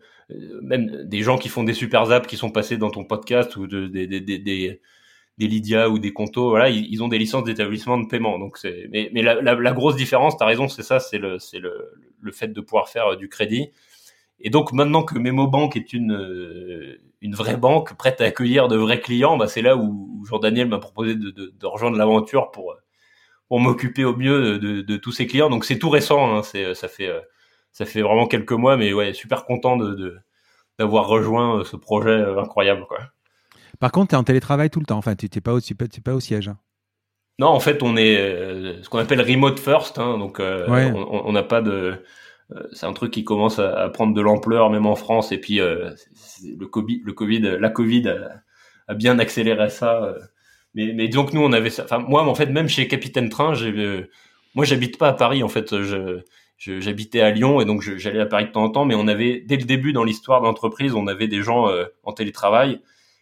même 0.62 1.04
des 1.06 1.22
gens 1.22 1.38
qui 1.38 1.50
font 1.50 1.64
des 1.64 1.74
super 1.74 2.12
apps 2.12 2.28
qui 2.28 2.36
sont 2.36 2.52
passés 2.52 2.78
dans 2.78 2.92
ton 2.92 3.06
podcast 3.06 3.56
ou 3.56 3.68
de, 3.68 3.88
des, 3.88 4.06
des, 4.06 4.20
des 4.20 4.82
des 5.38 5.48
Lydia 5.48 5.90
ou 5.90 6.00
des 6.00 6.14
Conto, 6.14 6.50
voilà, 6.50 6.70
ils, 6.70 7.04
ont 7.04 7.10
des 7.10 7.18
licences 7.18 7.44
d'établissement 7.44 7.98
de 7.98 8.08
paiement. 8.08 8.40
Donc 8.40 8.58
c'est, 8.58 8.88
mais, 8.92 9.10
mais 9.14 9.22
la, 9.22 9.42
la, 9.42 9.54
la, 9.56 9.74
grosse 9.74 9.98
différence, 9.98 10.38
t'as 10.38 10.46
raison, 10.46 10.70
c'est 10.70 10.84
ça, 10.84 11.00
c'est 11.00 11.18
le, 11.18 11.40
c'est 11.40 11.60
le, 11.60 11.92
le 12.22 12.32
fait 12.32 12.48
de 12.48 12.62
pouvoir 12.62 12.88
faire 12.88 13.18
du 13.18 13.28
crédit. 13.28 13.70
Et 14.40 14.50
donc 14.50 14.74
maintenant 14.74 15.04
que 15.04 15.18
MemoBank 15.18 15.76
est 15.76 15.94
une 15.94 16.14
euh, 16.14 17.02
une 17.22 17.36
vraie 17.36 17.58
banque 17.58 17.96
prête 17.96 18.22
à 18.22 18.26
accueillir 18.26 18.68
de 18.68 18.76
vrais 18.76 19.00
clients, 19.00 19.38
bah 19.38 19.48
c'est 19.48 19.62
là 19.62 19.76
où, 19.78 20.24
Jean 20.28 20.40
Daniel 20.40 20.68
m'a 20.68 20.80
proposé 20.80 21.16
de, 21.16 21.30
de, 21.32 21.54
de, 21.58 21.66
rejoindre 21.66 21.98
l'aventure 21.98 22.52
pour 22.52 22.76
pour 23.48 23.60
m'occuper 23.60 24.04
au 24.06 24.16
mieux 24.16 24.60
de, 24.60 24.82
de, 24.82 24.98
tous 24.98 25.12
ces 25.12 25.28
clients. 25.28 25.50
Donc 25.50 25.66
c'est 25.66 25.80
tout 25.80 25.90
récent, 25.90 26.36
hein, 26.36 26.44
c'est 26.44 26.74
ça 26.76 26.88
fait 26.88 27.12
ça 27.72 27.86
fait 27.86 28.02
vraiment 28.02 28.28
quelques 28.28 28.52
mois, 28.52 28.78
mais 28.78 28.94
ouais, 28.94 29.14
super 29.14 29.46
content 29.46 29.78
de 29.78 30.18
d'avoir 30.80 31.08
rejoint 31.08 31.64
ce 31.64 31.76
projet 31.78 32.24
incroyable 32.38 32.86
quoi. 32.88 33.00
Par 33.80 33.92
contre, 33.92 34.10
tu 34.10 34.16
es 34.16 34.18
en 34.18 34.24
télétravail 34.24 34.70
tout 34.70 34.80
le 34.80 34.86
temps. 34.86 34.98
Enfin, 34.98 35.16
tu 35.16 35.28
n'es 35.34 35.42
pas, 35.42 35.54
au, 35.54 35.60
pas 36.04 36.14
au 36.14 36.20
siège. 36.20 36.48
Hein. 36.48 36.58
Non, 37.40 37.48
en 37.48 37.60
fait, 37.60 37.84
on 37.84 37.98
est 37.98 38.18
euh, 38.18 38.82
ce 38.82 38.90
qu'on 38.90 39.00
appelle 39.00 39.22
remote 39.22 39.60
first. 39.60 40.00
Hein, 40.00 40.18
donc, 40.18 40.40
euh, 40.40 40.66
on 40.68 41.32
n'a 41.32 41.44
pas 41.44 41.62
de. 41.62 42.02
Euh, 42.52 42.64
c'est 42.74 42.86
un 42.86 42.94
truc 42.94 43.12
qui 43.12 43.24
commence 43.24 43.60
à, 43.60 43.90
prendre 43.90 44.14
de 44.14 44.22
l'ampleur, 44.22 44.70
même 44.70 44.86
en 44.86 44.96
France. 44.96 45.32
Et 45.32 45.38
puis, 45.38 45.58
le 45.58 46.66
Covid, 46.68 47.02
le 47.04 47.14
Covid, 47.14 47.40
la 47.60 47.70
Covid 47.70 48.10
a, 48.88 48.94
bien 48.94 49.18
accéléré 49.20 49.70
ça. 49.70 50.16
mais, 50.74 50.94
mais 50.94 51.08
donc, 51.08 51.34
nous, 51.34 51.42
on 51.42 51.54
avait 51.54 51.70
ça. 51.70 51.86
Moi, 52.00 52.24
en 52.24 52.36
fait, 52.36 52.48
même 52.48 52.70
chez 52.70 52.88
Capitaine 52.88 53.30
Train, 53.30 53.54
moi, 54.54 54.66
j'habite 54.66 54.98
pas 54.98 55.10
à 55.10 55.14
Paris. 55.14 55.44
En 55.44 55.50
fait, 55.50 55.74
j'habitais 56.58 57.22
à 57.22 57.32
Lyon 57.32 57.62
et 57.62 57.66
donc 57.66 57.82
j'allais 57.82 58.22
à 58.22 58.26
Paris 58.26 58.46
de 58.46 58.52
temps 58.52 58.64
en 58.64 58.70
temps, 58.70 58.86
mais 58.86 58.96
on 58.96 59.08
avait 59.08 59.44
dès 59.46 59.58
le 59.58 59.66
début 59.66 59.94
dans 59.94 60.04
l'histoire 60.04 60.42
de 60.42 60.46
l'entreprise, 60.46 60.94
on 60.94 61.08
avait 61.08 61.28
des 61.28 61.42
gens 61.42 61.68
en 62.04 62.14
télétravail 62.14 62.80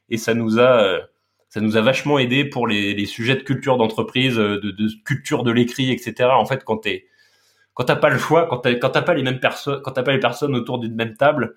et 0.09 0.17
ça 0.17 0.33
nous 0.33 0.59
a 0.59 0.83
euh, 0.83 1.01
ça 1.49 1.61
nous 1.61 1.77
a 1.77 1.81
vachement 1.81 2.17
aidé 2.17 2.45
pour 2.45 2.67
les, 2.67 3.05
sujets 3.05 3.35
de 3.35 3.43
culture 3.43 3.77
d'entreprise, 3.77 4.39
euh, 4.39 4.59
de, 4.59 4.71
de, 4.71 4.89
culture 5.05 5.43
de 5.43 5.51
l'écrit, 5.51 5.91
etc. 5.91 6.29
En 6.31 6.45
fait, 6.45 6.63
quand 6.63 6.77
t'es 6.77 7.05
quand 7.73 7.85
t'as 7.85 7.95
pas 7.95 8.09
le 8.09 8.17
choix, 8.17 8.47
quand 8.47 8.59
t'as 8.59 8.75
quand 8.75 8.91
pas 8.91 9.13
les 9.13 9.23
mêmes 9.23 9.39
personnes, 9.39 9.81
quand 9.81 9.91
t'as 9.91 10.03
pas 10.03 10.13
les 10.13 10.19
personnes 10.19 10.55
autour 10.55 10.79
d'une 10.79 10.95
même 10.95 11.15
table, 11.15 11.55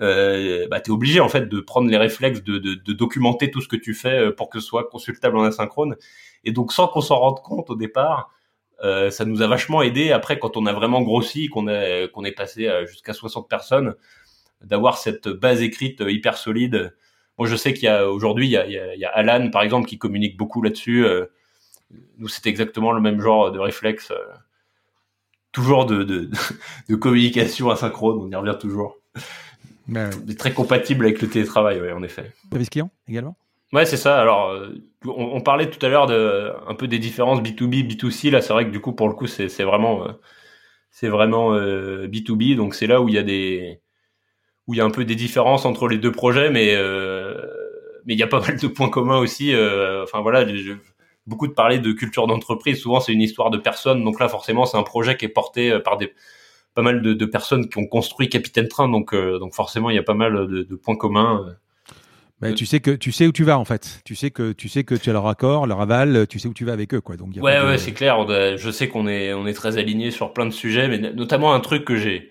euh, 0.00 0.66
bah 0.68 0.80
t'es 0.80 0.90
obligé 0.90 1.20
en 1.20 1.28
fait 1.28 1.48
de 1.48 1.60
prendre 1.60 1.90
les 1.90 1.96
réflexes 1.96 2.42
de, 2.42 2.58
de, 2.58 2.74
de, 2.74 2.92
documenter 2.92 3.50
tout 3.50 3.60
ce 3.60 3.68
que 3.68 3.76
tu 3.76 3.92
fais 3.94 4.18
euh, 4.28 4.32
pour 4.32 4.48
que 4.48 4.60
ce 4.60 4.66
soit 4.66 4.88
consultable 4.88 5.36
en 5.36 5.42
asynchrone. 5.44 5.96
Et 6.44 6.52
donc 6.52 6.72
sans 6.72 6.88
qu'on 6.88 7.02
s'en 7.02 7.18
rende 7.18 7.40
compte 7.40 7.70
au 7.70 7.76
départ, 7.76 8.30
euh, 8.82 9.10
ça 9.10 9.24
nous 9.26 9.42
a 9.42 9.46
vachement 9.46 9.82
aidé. 9.82 10.12
Après, 10.12 10.38
quand 10.38 10.56
on 10.56 10.66
a 10.66 10.72
vraiment 10.72 11.02
grossi, 11.02 11.48
qu'on 11.48 11.68
a 11.68 12.08
qu'on 12.08 12.24
est 12.24 12.32
passé 12.32 12.70
jusqu'à 12.88 13.12
60 13.12 13.48
personnes, 13.48 13.94
d'avoir 14.62 14.98
cette 14.98 15.28
base 15.28 15.62
écrite 15.62 16.02
hyper 16.06 16.36
solide 16.38 16.94
moi, 17.40 17.48
je 17.48 17.56
sais 17.56 17.72
qu'il 17.72 17.84
y 17.84 17.88
a 17.88 18.06
aujourd'hui, 18.06 18.48
il 18.48 18.50
y 18.50 18.58
a, 18.58 18.66
il 18.66 19.00
y 19.00 19.04
a, 19.06 19.08
Alan, 19.08 19.48
par 19.48 19.62
exemple, 19.62 19.88
qui 19.88 19.96
communique 19.96 20.36
beaucoup 20.36 20.60
là-dessus. 20.60 21.06
Euh, 21.06 21.24
nous, 22.18 22.28
c'est 22.28 22.46
exactement 22.46 22.92
le 22.92 23.00
même 23.00 23.18
genre 23.18 23.50
de 23.50 23.58
réflexe. 23.58 24.12
Euh, 25.50 25.62
toujours 25.62 25.86
de, 25.86 26.02
de, 26.04 26.30
de, 26.88 26.94
communication 26.96 27.70
asynchrone, 27.70 28.18
on 28.20 28.30
y 28.30 28.34
revient 28.34 28.58
toujours. 28.58 28.98
Ben 29.88 30.10
très 30.38 30.52
compatible 30.52 31.04
avec 31.04 31.20
le 31.20 31.28
télétravail, 31.28 31.80
ouais, 31.80 31.92
en 31.92 32.02
effet. 32.02 32.32
Service 32.50 32.70
client 32.70 32.90
également? 33.08 33.36
Ouais, 33.72 33.86
c'est 33.86 33.96
ça. 33.96 34.20
Alors, 34.20 34.50
euh, 34.50 34.68
on, 35.04 35.40
parlait 35.40 35.70
tout 35.70 35.84
à 35.84 35.88
l'heure 35.88 36.06
de 36.06 36.52
un 36.66 36.74
peu 36.74 36.88
des 36.88 36.98
différences 36.98 37.40
B2B, 37.40 37.86
B2C. 37.86 38.30
Là, 38.30 38.40
c'est 38.40 38.52
vrai 38.52 38.66
que 38.66 38.70
du 38.70 38.80
coup, 38.80 38.92
pour 38.92 39.08
le 39.08 39.14
coup, 39.14 39.26
c'est 39.26 39.46
vraiment, 39.62 40.06
c'est 40.90 41.08
vraiment 41.08 41.54
B2B. 41.54 42.56
Donc, 42.56 42.74
c'est 42.74 42.88
là 42.88 43.00
où 43.00 43.08
il 43.08 43.14
y 43.14 43.18
a 43.18 43.22
des, 43.22 43.80
où 44.70 44.74
il 44.74 44.76
y 44.76 44.80
a 44.80 44.84
un 44.84 44.90
peu 44.90 45.04
des 45.04 45.16
différences 45.16 45.64
entre 45.64 45.88
les 45.88 45.98
deux 45.98 46.12
projets, 46.12 46.48
mais 46.48 46.76
euh, 46.76 47.34
mais 48.06 48.14
il 48.14 48.18
y 48.20 48.22
a 48.22 48.28
pas 48.28 48.38
mal 48.46 48.56
de 48.56 48.68
points 48.68 48.88
communs 48.88 49.18
aussi. 49.18 49.52
Euh, 49.52 50.04
enfin 50.04 50.20
voilà, 50.20 50.44
beaucoup 51.30 51.46
de 51.46 51.54
parler 51.54 51.78
de 51.78 51.92
culture 51.92 52.26
d'entreprise. 52.26 52.78
Souvent, 52.80 53.00
c'est 53.00 53.12
une 53.12 53.22
histoire 53.22 53.48
de 53.50 53.56
personnes. 53.56 54.04
Donc 54.04 54.20
là, 54.20 54.28
forcément, 54.28 54.66
c'est 54.66 54.76
un 54.76 54.82
projet 54.82 55.16
qui 55.16 55.24
est 55.24 55.28
porté 55.28 55.70
euh, 55.70 55.80
par 55.80 55.96
des 55.96 56.12
pas 56.74 56.82
mal 56.82 57.00
de, 57.00 57.14
de 57.14 57.24
personnes 57.24 57.68
qui 57.68 57.78
ont 57.78 57.86
construit 57.86 58.28
Capitaine 58.28 58.68
Train. 58.68 58.88
Donc 58.88 59.14
donc 59.14 59.54
forcément, 59.54 59.88
il 59.90 59.96
y 59.96 59.98
a 59.98 60.02
pas 60.02 60.14
mal 60.14 60.46
de, 60.46 60.62
de 60.62 60.74
points 60.76 60.96
communs. 60.96 61.56
Mais 62.42 62.54
tu 62.54 62.64
sais 62.64 62.80
que 62.80 62.92
tu 62.92 63.12
sais 63.12 63.26
où 63.26 63.32
tu 63.32 63.44
vas 63.44 63.58
en 63.58 63.64
fait. 63.64 64.00
Tu 64.04 64.14
sais 64.14 64.30
que 64.30 64.52
tu 64.52 64.68
sais 64.68 64.84
que 64.84 64.94
tu 64.94 65.10
as 65.10 65.12
leur 65.12 65.26
accord, 65.26 65.66
leur 65.66 65.80
aval. 65.80 66.26
Tu 66.28 66.38
sais 66.38 66.48
où 66.48 66.54
tu 66.54 66.64
vas 66.64 66.72
avec 66.72 66.94
eux 66.94 67.00
quoi. 67.00 67.16
Donc 67.16 67.34
ouais 67.36 67.60
ouais 67.60 67.78
c'est 67.78 67.92
clair. 67.92 68.24
Je 68.56 68.70
sais 68.70 68.88
qu'on 68.88 69.08
est 69.08 69.32
on 69.32 69.46
est 69.46 69.52
très 69.52 69.78
alignés 69.78 70.10
sur 70.10 70.32
plein 70.32 70.46
de 70.46 70.52
sujets, 70.52 70.88
mais 70.88 70.98
notamment 71.12 71.52
un 71.52 71.60
truc 71.60 71.84
que 71.84 71.96
j'ai 71.96 72.30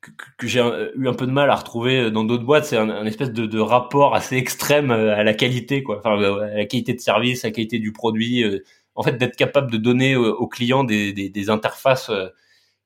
que, 0.00 0.46
j'ai 0.46 0.60
eu 0.94 1.08
un 1.08 1.14
peu 1.14 1.26
de 1.26 1.32
mal 1.32 1.50
à 1.50 1.56
retrouver 1.56 2.10
dans 2.10 2.24
d'autres 2.24 2.44
boîtes, 2.44 2.66
c'est 2.66 2.76
un, 2.76 3.04
espèce 3.06 3.32
de, 3.32 3.46
de, 3.46 3.58
rapport 3.58 4.14
assez 4.14 4.36
extrême 4.36 4.90
euh, 4.90 5.16
à 5.16 5.24
la 5.24 5.34
qualité, 5.34 5.82
quoi. 5.82 5.98
Enfin, 5.98 6.20
à 6.22 6.54
la 6.54 6.66
qualité 6.66 6.94
de 6.94 7.00
service, 7.00 7.44
à 7.44 7.48
la 7.48 7.52
qualité 7.52 7.78
du 7.78 7.92
produit. 7.92 8.42
Euh. 8.44 8.64
En 8.94 9.04
fait, 9.04 9.12
d'être 9.12 9.36
capable 9.36 9.70
de 9.70 9.76
donner 9.76 10.16
aux 10.16 10.48
clients 10.48 10.82
des, 10.82 11.12
des, 11.12 11.28
des, 11.28 11.50
interfaces 11.50 12.10
euh, 12.10 12.26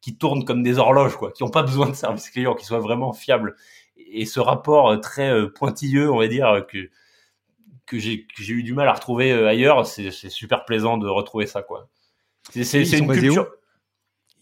qui 0.02 0.14
tournent 0.14 0.44
comme 0.44 0.62
des 0.62 0.78
horloges, 0.78 1.16
quoi, 1.16 1.32
qui 1.32 1.42
n'ont 1.42 1.50
pas 1.50 1.62
besoin 1.62 1.88
de 1.88 1.94
service 1.94 2.28
client, 2.28 2.54
qui 2.54 2.66
soient 2.66 2.80
vraiment 2.80 3.14
fiables. 3.14 3.56
Et 3.96 4.26
ce 4.26 4.38
rapport 4.38 5.00
très 5.00 5.32
pointilleux, 5.52 6.10
on 6.10 6.18
va 6.18 6.28
dire, 6.28 6.66
que 6.68 6.90
que 7.86 7.98
j'ai 7.98 8.26
eu 8.38 8.62
du 8.62 8.74
mal 8.74 8.88
à 8.88 8.92
retrouver 8.92 9.32
ailleurs, 9.32 9.86
c'est 9.86 10.10
super 10.10 10.66
plaisant 10.66 10.98
de 10.98 11.08
retrouver 11.08 11.46
ça, 11.46 11.62
quoi. 11.62 11.88
C'est 12.50 12.82
une 12.98 13.10
culture. 13.10 13.48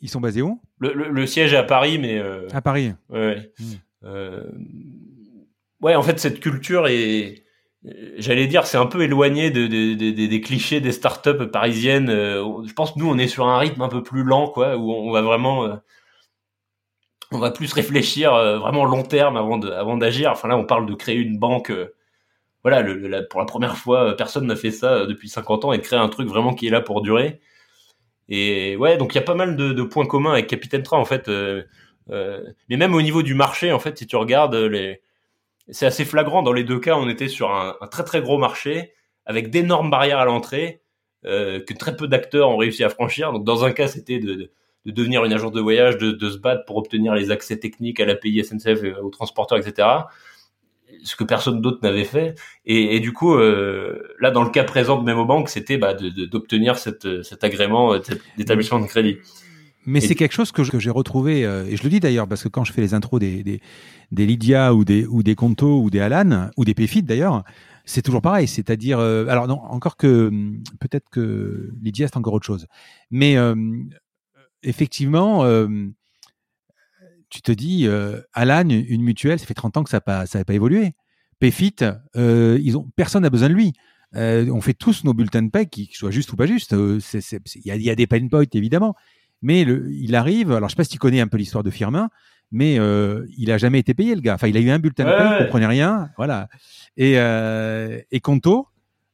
Ils 0.03 0.09
sont 0.09 0.21
basés 0.21 0.43
où? 0.43 0.61
Le, 0.79 0.93
le, 0.93 1.27
siège 1.27 1.53
est 1.53 1.59
à 1.59 1.63
Paris, 1.63 1.99
mais 1.99 2.19
euh, 2.19 2.49
à 2.53 2.63
Paris. 2.63 2.93
Ouais. 3.11 3.53
Hmm. 3.59 3.65
Euh, 4.05 4.43
ouais, 5.83 5.95
en 5.95 6.03
fait, 6.03 6.19
cette 6.19 6.41
culture 6.41 6.87
est, 6.89 7.45
j'allais 8.17 8.47
dire, 8.47 8.67
c'est 8.67 8.79
un 8.79 8.87
peu 8.87 9.03
éloigné 9.03 9.51
de, 9.51 9.67
de, 9.67 9.95
de, 9.95 10.27
des 10.27 10.41
clichés 10.41 10.81
des 10.81 10.93
startups 10.93 11.47
parisiennes. 11.53 12.09
Euh, 12.09 12.65
je 12.67 12.73
pense 12.73 12.93
que 12.93 12.99
nous, 12.99 13.09
on 13.09 13.19
est 13.19 13.29
sur 13.29 13.47
un 13.47 13.59
rythme 13.59 13.83
un 13.83 13.89
peu 13.89 14.03
plus 14.03 14.23
lent, 14.23 14.49
quoi, 14.49 14.77
où 14.77 14.91
on 14.91 15.11
va 15.11 15.21
vraiment, 15.21 15.65
euh, 15.67 15.77
on 17.31 17.39
va 17.39 17.51
plus 17.51 17.73
réfléchir 17.73 18.33
vraiment 18.59 18.85
long 18.87 19.03
terme 19.03 19.37
avant 19.37 19.59
de, 19.59 19.71
avant 19.71 19.97
d'agir. 19.97 20.31
Enfin 20.33 20.49
là, 20.49 20.57
on 20.57 20.65
parle 20.65 20.87
de 20.87 20.95
créer 20.95 21.17
une 21.17 21.39
banque. 21.39 21.73
voilà, 22.63 22.81
le, 22.81 23.29
pour 23.29 23.41
la 23.41 23.47
première 23.47 23.77
fois, 23.77 24.17
personne 24.17 24.47
n'a 24.47 24.57
fait 24.57 24.71
ça 24.71 25.07
depuis 25.07 25.29
50 25.29 25.67
ans 25.67 25.73
et 25.73 25.79
de 25.79 25.83
créer 25.83 25.99
un 25.99 26.09
truc 26.09 26.27
vraiment 26.27 26.55
qui 26.55 26.67
est 26.67 26.71
là 26.71 26.81
pour 26.81 27.03
durer. 27.03 27.41
Et 28.31 28.77
ouais, 28.77 28.97
donc 28.97 29.13
il 29.15 29.17
y 29.17 29.19
a 29.19 29.25
pas 29.25 29.35
mal 29.35 29.57
de, 29.57 29.83
points 29.83 30.07
communs 30.07 30.33
avec 30.33 30.47
Capitaine 30.47 30.83
Train 30.83 30.99
en 30.99 31.05
fait. 31.05 31.29
Euh, 31.29 31.65
euh, 32.11 32.45
mais 32.69 32.77
même 32.77 32.95
au 32.95 33.03
niveau 33.03 33.23
du 33.23 33.35
marché, 33.35 33.73
en 33.73 33.81
fait, 33.81 33.99
si 33.99 34.07
tu 34.07 34.17
regardes 34.17 34.55
les, 34.55 35.03
c'est 35.69 35.87
assez 35.87 36.05
flagrant. 36.05 36.43
Dans 36.43 36.53
les 36.53 36.65
deux 36.65 36.79
cas, 36.79 36.97
on 36.97 37.09
était 37.09 37.29
sur 37.29 37.51
un, 37.53 37.77
très 37.91 38.05
très 38.05 38.21
gros 38.23 38.39
marché 38.39 38.95
avec 39.27 39.51
d'énormes 39.51 39.91
barrières 39.91 40.19
à 40.19 40.25
l'entrée 40.25 40.83
euh, 41.27 41.61
que 41.61 41.75
très 41.75 41.97
peu 41.97 42.09
d'acteurs 42.09 42.49
ont 42.51 42.57
réussi 42.57 42.85
à 42.85 42.89
franchir. 42.89 43.33
Donc 43.33 43.45
dans 43.45 43.65
un 43.65 43.73
cas, 43.73 43.89
c'était 43.89 44.21
de, 44.21 44.35
de, 44.35 44.53
de, 44.87 44.91
devenir 44.93 45.25
une 45.25 45.33
agence 45.33 45.53
de 45.53 45.61
voyage, 45.61 45.99
de, 45.99 46.13
de, 46.13 46.31
se 46.31 46.39
battre 46.39 46.65
pour 46.67 46.77
obtenir 46.77 47.15
les 47.15 47.31
accès 47.31 47.59
techniques 47.59 48.01
à 48.01 48.07
l'API 48.07 48.45
SNCF, 48.45 48.83
aux 49.03 49.11
transporteurs, 49.11 49.59
etc 49.59 49.89
ce 51.03 51.17
que 51.17 51.25
personne 51.25 51.61
d'autre 51.61 51.81
n'avait 51.83 52.05
fait. 52.05 52.35
Et, 52.65 52.97
et, 52.97 53.01
du 53.01 53.13
coup, 53.13 53.35
euh, 53.35 54.03
là, 54.21 54.31
dans 54.31 54.43
le 54.43 54.51
cas 54.51 54.65
présent 54.65 55.01
de 55.01 55.05
MemoBank, 55.05 55.49
c'était 55.49 55.79
bah, 55.79 55.95
d'obtenir 55.95 56.77
cette, 56.79 57.23
cet 57.23 57.45
agrément 57.45 57.95
euh, 57.95 57.99
d'établissement 58.37 58.81
de 58.81 58.87
crédit. 58.87 59.19
Mais 59.87 60.01
c'est 60.01 60.15
quelque 60.15 60.33
chose 60.33 60.53
que 60.53 60.79
j'ai 60.79 60.91
retrouvé, 60.91 61.45
euh, 61.45 61.65
et 61.67 61.77
je 61.77 61.83
le 61.83 61.89
dis 61.89 62.01
d'ailleurs, 62.01 62.29
parce 62.29 62.43
que 62.43 62.49
quand 62.49 62.65
je 62.65 62.73
fais 62.73 62.83
les 62.83 62.93
intros 62.93 63.19
des, 63.19 63.43
des, 63.43 63.61
des 64.13 64.27
Lydia 64.27 64.75
ou 64.75 64.85
des, 64.85 65.07
ou 65.07 65.23
des 65.23 65.35
Conto 65.35 65.81
ou 65.81 65.89
des 65.89 66.01
Alan, 66.01 66.51
ou 66.57 66.65
des 66.65 66.75
Péfit 66.75 67.03
d'ailleurs, 67.03 67.45
c'est 67.87 68.03
toujours 68.03 68.21
pareil. 68.21 68.47
C'est-à-dire, 68.47 68.99
euh, 68.99 69.27
alors 69.29 69.49
non, 69.49 69.59
encore 69.63 69.97
que 69.97 70.31
peut-être 70.81 71.09
que 71.11 71.71
Lydia 71.83 72.09
c'est 72.09 72.19
encore 72.19 72.35
autre 72.35 72.47
chose, 72.47 72.67
mais 73.11 73.39
euh, 73.39 73.55
effectivement, 74.63 75.45
tu 77.31 77.43
te 77.43 77.53
dis, 77.53 77.87
euh, 77.87 78.21
Alan, 78.33 78.69
une 78.69 79.03
mutuelle, 79.03 79.39
ça 79.39 79.47
fait 79.47 79.55
30 79.55 79.77
ans 79.77 79.85
que 79.85 79.91
ça 79.91 79.99
n'a 79.99 80.01
pas, 80.03 80.27
ça 80.27 80.45
pas 80.45 80.55
évolué. 80.55 80.93
PayFit, 81.39 81.77
euh, 82.17 82.59
ils 82.63 82.77
ont, 82.77 82.91
personne 82.97 83.23
n'a 83.23 83.31
besoin 83.31 83.49
de 83.49 83.55
lui. 83.55 83.73
Euh, 84.17 84.51
on 84.51 84.61
fait 84.61 84.75
tous 84.75 85.05
nos 85.05 85.15
bulletins 85.15 85.43
de 85.43 85.51
paie, 85.51 85.67
qu'ils 85.67 85.89
soient 85.93 86.11
justes 86.11 86.33
ou 86.33 86.37
pas 86.37 86.47
justes. 86.47 86.73
Euh, 86.75 86.99
il 87.15 87.65
y 87.65 87.71
a, 87.71 87.77
y 87.77 87.91
a, 87.91 87.95
des 87.95 88.07
pain 88.07 88.27
points, 88.29 88.45
évidemment. 88.53 88.95
Mais 89.41 89.65
le, 89.65 89.91
il 89.91 90.15
arrive, 90.17 90.53
alors 90.53 90.69
je 90.69 90.75
sais 90.75 90.77
pas 90.77 90.85
si 90.85 90.91
tu 90.91 90.99
connais 90.99 91.21
un 91.21 91.29
peu 91.29 91.39
l'histoire 91.39 91.65
de 91.65 91.71
Firmin, 91.71 92.11
mais 92.53 92.75
il 93.39 93.51
a 93.51 93.59
jamais 93.59 93.79
été 93.79 93.95
payé, 93.95 94.15
le 94.15 94.21
gars. 94.21 94.35
Enfin, 94.35 94.49
il 94.49 94.57
a 94.57 94.61
eu 94.61 94.69
un 94.69 94.79
bulletin 94.79 95.05
de 95.05 95.11
paie, 95.11 95.37
il 95.39 95.45
comprenait 95.45 95.67
rien. 95.67 96.11
Voilà. 96.19 96.49
Et, 96.99 97.15
et 97.15 98.21
Conto, 98.21 98.67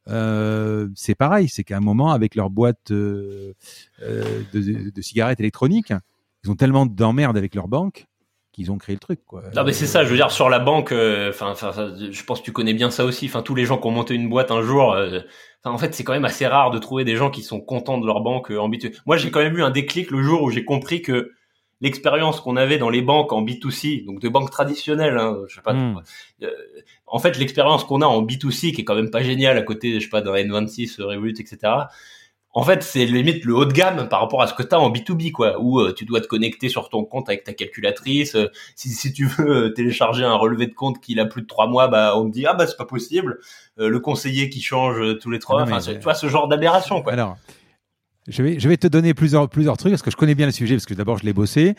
euh, 0.08 0.88
c'est 0.94 1.14
pareil, 1.14 1.48
c'est 1.48 1.64
qu'à 1.64 1.76
un 1.76 1.80
moment, 1.80 2.12
avec 2.12 2.34
leur 2.34 2.50
boîte 2.50 2.90
euh, 2.90 3.54
de, 4.00 4.90
de, 4.90 5.02
cigarettes 5.02 5.40
électroniques, 5.40 5.92
ils 6.44 6.50
ont 6.50 6.54
tellement 6.54 6.86
d'emmerdes 6.86 7.36
avec 7.36 7.54
leur 7.54 7.68
banque 7.68 8.06
qu'ils 8.52 8.70
ont 8.70 8.78
créé 8.78 8.94
le 8.94 9.00
truc 9.00 9.20
quoi. 9.26 9.42
Non 9.54 9.64
mais 9.64 9.72
c'est 9.72 9.86
ça, 9.86 10.04
je 10.04 10.08
veux 10.08 10.16
dire 10.16 10.30
sur 10.30 10.48
la 10.48 10.58
banque 10.58 10.92
euh, 10.92 11.30
enfin 11.30 11.54
je 11.54 12.24
pense 12.24 12.40
que 12.40 12.44
tu 12.44 12.52
connais 12.52 12.74
bien 12.74 12.90
ça 12.90 13.04
aussi, 13.04 13.26
enfin 13.26 13.42
tous 13.42 13.54
les 13.54 13.66
gens 13.66 13.78
qui 13.78 13.86
ont 13.86 13.90
monté 13.90 14.14
une 14.14 14.28
boîte 14.28 14.50
un 14.50 14.62
jour 14.62 14.94
euh, 14.94 15.20
en 15.64 15.78
fait 15.78 15.94
c'est 15.94 16.04
quand 16.04 16.12
même 16.12 16.24
assez 16.24 16.46
rare 16.46 16.70
de 16.70 16.78
trouver 16.78 17.04
des 17.04 17.16
gens 17.16 17.30
qui 17.30 17.42
sont 17.42 17.60
contents 17.60 17.98
de 17.98 18.06
leur 18.06 18.20
banque 18.20 18.50
euh, 18.50 18.62
habituée. 18.62 18.92
Moi 19.04 19.16
j'ai 19.16 19.30
quand 19.30 19.40
même 19.40 19.56
eu 19.56 19.62
un 19.62 19.70
déclic 19.70 20.10
le 20.10 20.22
jour 20.22 20.42
où 20.42 20.50
j'ai 20.50 20.64
compris 20.64 21.02
que 21.02 21.32
l'expérience 21.80 22.40
qu'on 22.40 22.56
avait 22.56 22.78
dans 22.78 22.88
les 22.88 23.02
banques 23.02 23.32
en 23.32 23.44
B2C, 23.44 24.04
donc 24.04 24.20
de 24.20 24.28
banques 24.28 24.50
traditionnelles, 24.50 25.18
hein, 25.18 25.36
je 25.48 25.56
sais 25.56 25.62
pas. 25.62 25.74
Hmm. 25.74 26.00
euh, 26.42 26.50
en 27.06 27.18
fait, 27.18 27.38
l'expérience 27.38 27.84
qu'on 27.84 28.02
a 28.02 28.06
en 28.06 28.22
B2C, 28.22 28.72
qui 28.72 28.80
est 28.80 28.84
quand 28.84 28.94
même 28.94 29.10
pas 29.10 29.22
géniale 29.22 29.58
à 29.58 29.62
côté, 29.62 30.00
je 30.00 30.04
sais 30.04 30.10
pas, 30.10 30.22
d'un 30.22 30.34
N26, 30.34 31.02
Revolut, 31.02 31.34
etc. 31.38 31.72
En 32.58 32.62
fait, 32.62 32.82
c'est 32.82 33.04
limite 33.04 33.44
le 33.44 33.54
haut 33.54 33.66
de 33.66 33.72
gamme 33.74 34.08
par 34.08 34.20
rapport 34.20 34.40
à 34.40 34.46
ce 34.46 34.54
que 34.54 34.62
tu 34.62 34.74
as 34.74 34.80
en 34.80 34.90
B2B, 34.90 35.30
quoi, 35.30 35.60
où 35.60 35.78
euh, 35.78 35.92
tu 35.92 36.06
dois 36.06 36.22
te 36.22 36.26
connecter 36.26 36.70
sur 36.70 36.88
ton 36.88 37.04
compte 37.04 37.28
avec 37.28 37.44
ta 37.44 37.52
calculatrice. 37.52 38.34
euh, 38.34 38.46
si, 38.76 38.88
si 38.88 39.12
tu 39.12 39.26
veux 39.26 39.66
euh, 39.66 39.68
télécharger 39.74 40.24
un 40.24 40.36
relevé 40.36 40.66
de 40.66 40.72
compte 40.72 40.98
qui 40.98 41.20
a 41.20 41.26
plus 41.26 41.42
de 41.42 41.46
trois 41.46 41.66
mois, 41.66 41.88
bah 41.88 42.14
on 42.16 42.24
te 42.24 42.32
dit 42.32 42.46
ah 42.46 42.54
bah 42.54 42.66
c'est 42.66 42.78
pas 42.78 42.86
possible. 42.86 43.38
Le 43.76 44.00
conseiller 44.00 44.48
qui 44.48 44.62
change 44.62 45.18
tous 45.18 45.30
les 45.30 45.38
trois, 45.38 45.60
Ah 45.60 45.64
enfin 45.64 45.80
tu 45.80 46.00
vois 46.00 46.14
ce 46.14 46.28
genre 46.28 46.48
d'aberration, 46.48 47.02
quoi. 47.02 47.12
Alors, 47.12 47.36
je 48.26 48.42
vais, 48.42 48.58
je 48.58 48.68
vais 48.70 48.78
te 48.78 48.86
donner 48.86 49.12
plusieurs, 49.12 49.50
plusieurs 49.50 49.76
trucs 49.76 49.92
parce 49.92 50.02
que 50.02 50.10
je 50.10 50.16
connais 50.16 50.34
bien 50.34 50.46
le 50.46 50.52
sujet, 50.52 50.76
parce 50.76 50.86
que 50.86 50.94
d'abord, 50.94 51.18
je 51.18 51.24
l'ai 51.24 51.34
bossé. 51.34 51.74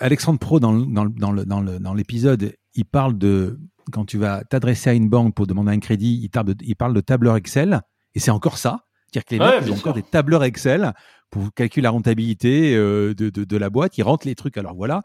Alexandre 0.00 0.38
Pro, 0.38 0.60
dans, 0.60 0.72
dans, 0.72 1.04
dans, 1.04 1.30
le- 1.30 1.44
dans, 1.44 1.92
l'épisode, 1.94 2.54
il 2.74 2.86
parle 2.86 3.18
de 3.18 3.60
quand 3.92 4.06
tu 4.06 4.16
vas 4.16 4.44
t'adresser 4.44 4.88
à 4.88 4.94
une 4.94 5.10
banque 5.10 5.34
pour 5.34 5.46
demander 5.46 5.72
un 5.72 5.78
crédit, 5.78 6.20
il, 6.22 6.30
de, 6.44 6.56
il 6.62 6.74
parle 6.74 6.94
de 6.94 7.00
tableur 7.02 7.36
Excel, 7.36 7.82
et 8.14 8.18
c'est 8.18 8.30
encore 8.30 8.56
ça. 8.56 8.87
C'est-à-dire 9.12 9.24
que 9.24 9.34
les 9.34 9.40
Ouais, 9.40 9.58
mecs, 9.60 9.68
ils 9.68 9.72
ont 9.72 9.76
encore 9.76 9.94
des 9.94 10.02
tableurs 10.02 10.44
Excel 10.44 10.92
pour 11.30 11.52
calculer 11.54 11.82
la 11.82 11.90
rentabilité 11.90 12.74
euh, 12.74 13.14
de, 13.14 13.30
de, 13.30 13.44
de 13.44 13.56
la 13.56 13.70
boîte. 13.70 13.98
Ils 13.98 14.02
rentrent 14.02 14.26
les 14.26 14.34
trucs. 14.34 14.56
Alors 14.56 14.74
voilà. 14.74 15.02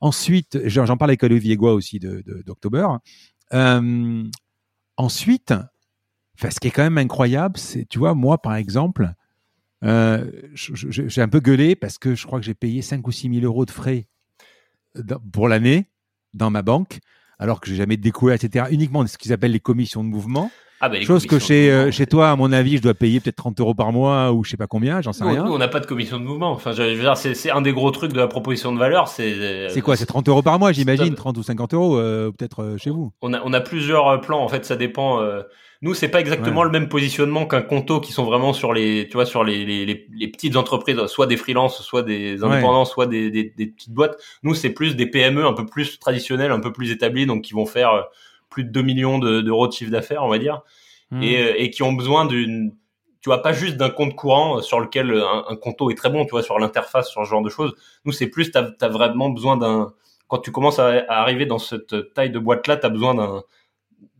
Ensuite, 0.00 0.58
j'en 0.66 0.96
parle 0.96 1.10
avec 1.10 1.22
Olivier 1.22 1.56
Goua 1.56 1.72
aussi 1.72 1.98
d'October. 1.98 2.86
Euh, 3.54 4.24
ensuite, 4.96 5.54
enfin, 6.38 6.50
ce 6.50 6.60
qui 6.60 6.68
est 6.68 6.70
quand 6.70 6.82
même 6.82 6.98
incroyable, 6.98 7.56
c'est, 7.58 7.86
tu 7.86 7.98
vois, 7.98 8.14
moi, 8.14 8.38
par 8.40 8.54
exemple, 8.56 9.12
euh, 9.84 10.30
j'ai 10.54 11.22
un 11.22 11.28
peu 11.28 11.40
gueulé 11.40 11.76
parce 11.76 11.96
que 11.98 12.14
je 12.14 12.26
crois 12.26 12.38
que 12.40 12.44
j'ai 12.46 12.54
payé 12.54 12.82
5 12.82 13.06
ou 13.06 13.12
6 13.12 13.30
000 13.30 13.44
euros 13.44 13.64
de 13.66 13.70
frais 13.70 14.06
dans- 14.94 15.20
pour 15.32 15.48
l'année 15.48 15.90
dans 16.34 16.50
ma 16.50 16.62
banque, 16.62 16.98
alors 17.38 17.60
que 17.60 17.68
j'ai 17.68 17.76
jamais 17.76 17.96
découvert, 17.96 18.34
etc. 18.34 18.66
Uniquement 18.70 19.06
ce 19.06 19.16
qu'ils 19.18 19.32
appellent 19.32 19.52
les 19.52 19.60
commissions 19.60 20.04
de 20.04 20.08
mouvement. 20.08 20.50
Ah, 20.80 20.88
bah, 20.90 21.00
Chose 21.00 21.26
que 21.26 21.38
chez, 21.38 21.66
de 21.68 21.72
euh, 21.72 21.76
mouvement, 21.78 21.90
chez 21.92 22.06
toi, 22.06 22.30
à 22.30 22.36
mon 22.36 22.52
avis, 22.52 22.76
je 22.76 22.82
dois 22.82 22.92
payer 22.94 23.18
peut-être 23.20 23.36
30 23.36 23.60
euros 23.60 23.74
par 23.74 23.92
mois 23.92 24.32
ou 24.32 24.44
je 24.44 24.50
sais 24.50 24.56
pas 24.58 24.66
combien, 24.66 25.00
j'en 25.00 25.12
sais 25.14 25.24
Nous, 25.24 25.30
rien. 25.30 25.44
nous, 25.44 25.52
on 25.52 25.58
n'a 25.58 25.68
pas 25.68 25.80
de 25.80 25.86
commission 25.86 26.18
de 26.18 26.24
mouvement. 26.24 26.50
Enfin, 26.52 26.72
je, 26.72 26.82
je 26.82 26.94
veux 26.96 27.00
dire, 27.02 27.16
c'est 27.16 27.34
c'est 27.34 27.50
un 27.50 27.62
des 27.62 27.72
gros 27.72 27.90
trucs 27.90 28.12
de 28.12 28.18
la 28.18 28.28
proposition 28.28 28.72
de 28.72 28.78
valeur. 28.78 29.08
C'est 29.08 29.68
C'est 29.70 29.80
quoi 29.80 29.96
C'est 29.96 30.06
30 30.06 30.28
euros 30.28 30.42
par 30.42 30.58
mois, 30.58 30.72
j'imagine, 30.72 31.06
Stop. 31.06 31.16
30 31.16 31.38
ou 31.38 31.42
50 31.42 31.74
euros, 31.74 31.96
euh, 31.98 32.30
peut-être 32.30 32.62
euh, 32.62 32.76
chez 32.78 32.90
vous. 32.90 33.10
on 33.22 33.32
a, 33.32 33.40
on 33.44 33.52
a 33.54 33.60
plusieurs 33.60 34.06
euh, 34.08 34.18
plans. 34.18 34.42
En 34.42 34.48
fait, 34.48 34.64
ça 34.66 34.76
dépend. 34.76 35.20
euh, 35.22 35.42
nous, 35.82 35.92
c'est 35.92 36.08
pas 36.08 36.20
exactement 36.20 36.60
Ouais. 36.60 36.66
le 36.66 36.72
même 36.72 36.88
positionnement 36.88 37.46
qu'un 37.46 37.60
conto 37.60 38.00
qui 38.00 38.10
sont 38.12 38.24
vraiment 38.24 38.54
sur 38.54 38.72
les, 38.72 39.06
tu 39.08 39.14
vois, 39.14 39.26
sur 39.26 39.44
les, 39.44 39.64
les, 39.66 39.84
les, 39.84 40.06
les 40.18 40.28
petites 40.28 40.56
entreprises, 40.56 40.98
soit 41.06 41.26
des 41.26 41.36
freelances, 41.36 41.82
soit 41.82 42.02
des 42.02 42.42
indépendants, 42.42 42.86
soit 42.86 43.06
des, 43.06 43.30
des, 43.30 43.52
des 43.56 43.66
petites 43.66 43.92
boîtes. 43.92 44.16
Nous, 44.42 44.54
c'est 44.54 44.70
plus 44.70 44.96
des 44.96 45.04
PME 45.06 45.44
un 45.46 45.52
peu 45.52 45.66
plus 45.66 45.98
traditionnelles, 45.98 46.50
un 46.50 46.60
peu 46.60 46.72
plus 46.72 46.90
établies, 46.92 47.26
donc 47.26 47.42
qui 47.44 47.52
vont 47.52 47.66
faire 47.66 47.90
euh, 47.92 48.00
plus 48.56 48.64
de 48.64 48.70
2 48.70 48.80
millions 48.82 49.18
de- 49.18 49.42
d'euros 49.42 49.68
de 49.68 49.72
chiffre 49.72 49.90
d'affaires, 49.90 50.22
on 50.24 50.28
va 50.28 50.38
dire, 50.38 50.62
Hmm. 51.10 51.22
et, 51.22 51.36
euh, 51.42 51.54
et 51.58 51.70
qui 51.70 51.82
ont 51.82 51.92
besoin 51.92 52.24
d'une, 52.24 52.72
tu 53.20 53.28
vois, 53.28 53.42
pas 53.42 53.52
juste 53.52 53.76
d'un 53.76 53.90
compte 53.90 54.16
courant 54.16 54.58
euh, 54.58 54.62
sur 54.62 54.80
lequel 54.80 55.10
euh, 55.12 55.24
un, 55.28 55.44
un 55.50 55.56
conto 55.56 55.90
est 55.90 55.94
très 55.94 56.08
bon, 56.10 56.24
tu 56.24 56.30
vois, 56.30 56.42
sur 56.42 56.58
l'interface, 56.58 57.10
sur 57.10 57.22
ce 57.24 57.28
genre 57.30 57.42
de 57.42 57.50
choses. 57.50 57.74
Nous, 58.06 58.12
c'est 58.12 58.28
plus, 58.28 58.50
t'as 58.50 58.70
as 58.80 58.88
vraiment 58.88 59.28
besoin 59.28 59.56
d'un, 59.58 59.92
quand 60.28 60.38
tu 60.38 60.50
commences 60.52 60.78
à, 60.78 60.86
à 61.08 61.20
arriver 61.20 61.44
dans 61.46 61.58
cette 61.58 62.12
taille 62.14 62.30
de 62.30 62.38
boîte-là, 62.40 62.76
t'as 62.78 62.88
besoin 62.88 63.14
d'un 63.14 63.42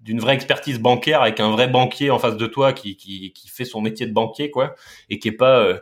d'une 0.02 0.20
vraie 0.20 0.34
expertise 0.34 0.78
bancaire 0.78 1.20
avec 1.22 1.40
un 1.40 1.50
vrai 1.50 1.66
banquier 1.66 2.10
en 2.10 2.18
face 2.20 2.36
de 2.36 2.46
toi 2.46 2.72
qui, 2.72 2.96
qui, 2.96 3.32
qui 3.32 3.48
fait 3.48 3.64
son 3.64 3.80
métier 3.80 4.06
de 4.06 4.12
banquier 4.12 4.52
quoi 4.52 4.76
et 5.10 5.18
qui 5.18 5.26
est 5.26 5.32
pas 5.32 5.58
euh, 5.58 5.78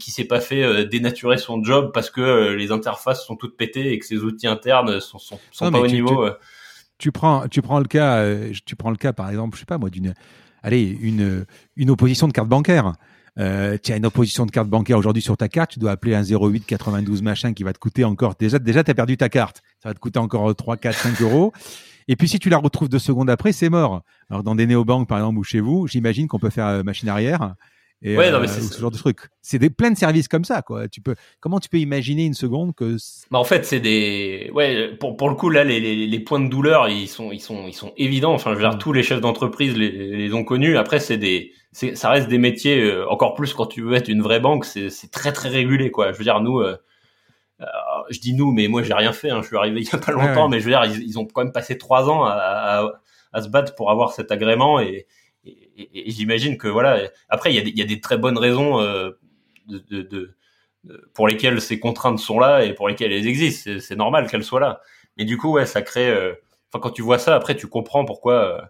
qui 0.00 0.10
s'est 0.10 0.24
pas 0.24 0.40
fait 0.40 0.64
euh, 0.64 0.84
dénaturer 0.84 1.38
son 1.38 1.62
job 1.62 1.92
parce 1.94 2.10
que 2.10 2.20
euh, 2.20 2.56
les 2.56 2.72
interfaces 2.72 3.24
sont 3.24 3.36
toutes 3.36 3.56
pétées 3.56 3.92
et 3.92 3.98
que 4.00 4.06
ses 4.06 4.18
outils 4.24 4.48
internes 4.48 4.98
sont 5.00 5.20
sont, 5.20 5.38
sont 5.52 5.66
Non, 5.66 5.70
pas 5.70 5.78
au 5.78 5.86
tu- 5.86 5.94
niveau 5.94 6.26
tu-. 6.28 6.34
Tu 7.04 7.12
prends, 7.12 7.46
tu 7.48 7.60
prends 7.60 7.80
le 7.80 7.84
cas, 7.84 8.16
euh, 8.16 8.50
tu 8.64 8.76
prends 8.76 8.88
le 8.88 8.96
cas 8.96 9.12
par 9.12 9.28
exemple, 9.28 9.56
je 9.56 9.60
sais 9.60 9.66
pas 9.66 9.76
moi, 9.76 9.90
d'une, 9.90 10.14
allez, 10.62 10.84
une, 11.02 11.44
une 11.76 11.90
opposition 11.90 12.26
de 12.28 12.32
carte 12.32 12.48
bancaire. 12.48 12.94
Euh, 13.38 13.76
tu 13.82 13.92
as 13.92 13.96
une 13.96 14.06
opposition 14.06 14.46
de 14.46 14.50
carte 14.50 14.70
bancaire 14.70 14.96
aujourd'hui 14.96 15.22
sur 15.22 15.36
ta 15.36 15.50
carte, 15.50 15.72
tu 15.72 15.78
dois 15.78 15.90
appeler 15.90 16.14
un 16.14 16.22
08 16.22 16.64
92 16.64 17.20
machin 17.20 17.52
qui 17.52 17.62
va 17.62 17.74
te 17.74 17.78
coûter 17.78 18.04
encore 18.04 18.36
déjà, 18.38 18.58
déjà 18.58 18.82
tu 18.82 18.90
as 18.90 18.94
perdu 18.94 19.18
ta 19.18 19.28
carte, 19.28 19.60
ça 19.82 19.90
va 19.90 19.94
te 19.94 19.98
coûter 19.98 20.18
encore 20.18 20.56
3, 20.56 20.78
4, 20.78 20.98
5 20.98 21.20
euros. 21.20 21.52
Et 22.08 22.16
puis 22.16 22.26
si 22.26 22.38
tu 22.38 22.48
la 22.48 22.56
retrouves 22.56 22.88
deux 22.88 22.98
secondes 22.98 23.28
après, 23.28 23.52
c'est 23.52 23.68
mort. 23.68 24.02
Alors 24.30 24.42
dans 24.42 24.54
des 24.54 24.66
néobanques 24.66 25.06
par 25.06 25.18
exemple 25.18 25.40
ou 25.40 25.44
chez 25.44 25.60
vous, 25.60 25.86
j'imagine 25.86 26.26
qu'on 26.26 26.38
peut 26.38 26.48
faire 26.48 26.68
euh, 26.68 26.82
machine 26.82 27.10
arrière. 27.10 27.54
Et, 28.02 28.18
Ouais, 28.18 28.30
non, 28.30 28.36
euh, 28.36 28.40
mais 28.40 28.48
c'est- 28.48 28.60
ou 28.60 28.64
ce 28.70 28.78
genre 28.80 28.90
de 28.90 28.98
truc. 28.98 29.18
C'est 29.40 29.58
des 29.58 29.70
plein 29.70 29.90
de 29.90 29.96
services 29.96 30.28
comme 30.28 30.44
ça, 30.44 30.60
quoi. 30.60 30.88
Tu 30.88 31.00
peux, 31.00 31.14
comment 31.40 31.58
tu 31.58 31.70
peux 31.70 31.78
imaginer 31.78 32.24
une 32.26 32.34
seconde 32.34 32.74
que 32.74 32.96
Bah, 33.30 33.38
en 33.38 33.44
fait 33.44 33.64
c'est 33.64 33.80
des 33.80 34.50
ouais 34.52 34.94
pour 35.00 35.16
pour 35.16 35.30
le 35.30 35.34
coup 35.36 35.48
là 35.48 35.64
les, 35.64 35.80
les, 35.80 36.06
les 36.06 36.20
points 36.20 36.40
de 36.40 36.48
douleur 36.48 36.88
ils 36.90 37.08
sont 37.08 37.32
ils 37.32 37.40
sont 37.40 37.66
ils 37.66 37.72
sont 37.72 37.92
évidents 37.96 38.34
enfin 38.34 38.50
je 38.50 38.56
veux 38.56 38.62
dire 38.62 38.74
Mm. 38.74 38.78
tous 38.78 38.92
les 38.92 39.02
chefs 39.02 39.20
d'entreprise 39.22 39.74
les, 39.76 39.90
les 39.90 40.34
ont 40.34 40.44
connus 40.44 40.76
après 40.76 41.00
c'est 41.00 41.16
des 41.16 41.52
c'est 41.72 41.94
ça 41.96 42.10
reste 42.10 42.28
des 42.28 42.36
métiers 42.38 42.82
euh, 42.82 43.08
encore 43.08 43.34
plus 43.34 43.54
quand 43.54 43.66
tu 43.66 43.80
veux 43.80 43.94
être 43.94 44.08
une 44.08 44.20
vraie 44.22 44.40
banque 44.40 44.66
c'est 44.66 44.90
c'est 44.90 45.10
très 45.10 45.32
très 45.32 45.48
régulé 45.48 45.90
quoi 45.90 46.12
je 46.12 46.18
veux 46.18 46.24
dire 46.24 46.40
nous 46.40 46.58
euh, 46.60 46.76
euh, 47.60 47.64
je 48.10 48.18
dis 48.20 48.34
nous 48.34 48.52
mais 48.52 48.68
moi 48.68 48.82
j'ai 48.82 48.94
rien 48.94 49.12
fait 49.12 49.30
hein, 49.30 49.40
je 49.42 49.46
suis 49.46 49.56
arrivé 49.56 49.80
il 49.80 49.86
y 49.86 49.94
a 49.94 49.98
pas 49.98 50.12
Ouais, 50.14 50.26
longtemps 50.26 50.44
ouais. 50.44 50.50
mais 50.50 50.60
je 50.60 50.64
veux 50.64 50.70
dire 50.72 50.84
ils, 50.84 51.02
ils 51.02 51.18
ont 51.18 51.24
quand 51.24 51.42
même 51.42 51.52
passé 51.52 51.78
trois 51.78 52.10
ans 52.10 52.24
à, 52.24 52.32
à, 52.32 52.92
à 53.32 53.42
se 53.42 53.48
battre 53.48 53.74
pour 53.74 53.90
avoir 53.90 54.12
cet 54.12 54.30
agrément 54.32 54.78
et 54.80 55.06
et, 55.76 56.10
j'imagine 56.10 56.56
que 56.58 56.68
voilà 56.68 57.00
après 57.28 57.52
il 57.52 57.78
y 57.78 57.82
a 57.82 57.84
des, 57.84 58.00
très 58.00 58.18
bonnes 58.18 58.38
raisons 58.38 58.80
euh, 58.80 59.10
pour 61.14 61.28
lesquelles 61.28 61.60
ces 61.60 61.78
contraintes 61.80 62.18
sont 62.18 62.38
là 62.38 62.64
et 62.64 62.74
pour 62.74 62.88
lesquelles 62.88 63.12
elles 63.12 63.26
existent. 63.26 63.70
C'est- 63.80 63.96
normal 63.96 64.28
qu'elles 64.28 64.44
soient 64.44 64.60
là. 64.60 64.80
Mais 65.16 65.24
du 65.24 65.38
coup, 65.38 65.52
ouais, 65.52 65.66
ça 65.66 65.82
crée. 65.82 66.08
euh, 66.08 66.34
Enfin, 66.72 66.80
quand 66.82 66.90
tu 66.90 67.02
vois 67.02 67.18
ça, 67.18 67.36
après, 67.36 67.56
tu 67.56 67.68
comprends 67.68 68.04
pourquoi. 68.04 68.34
euh, 68.34 68.60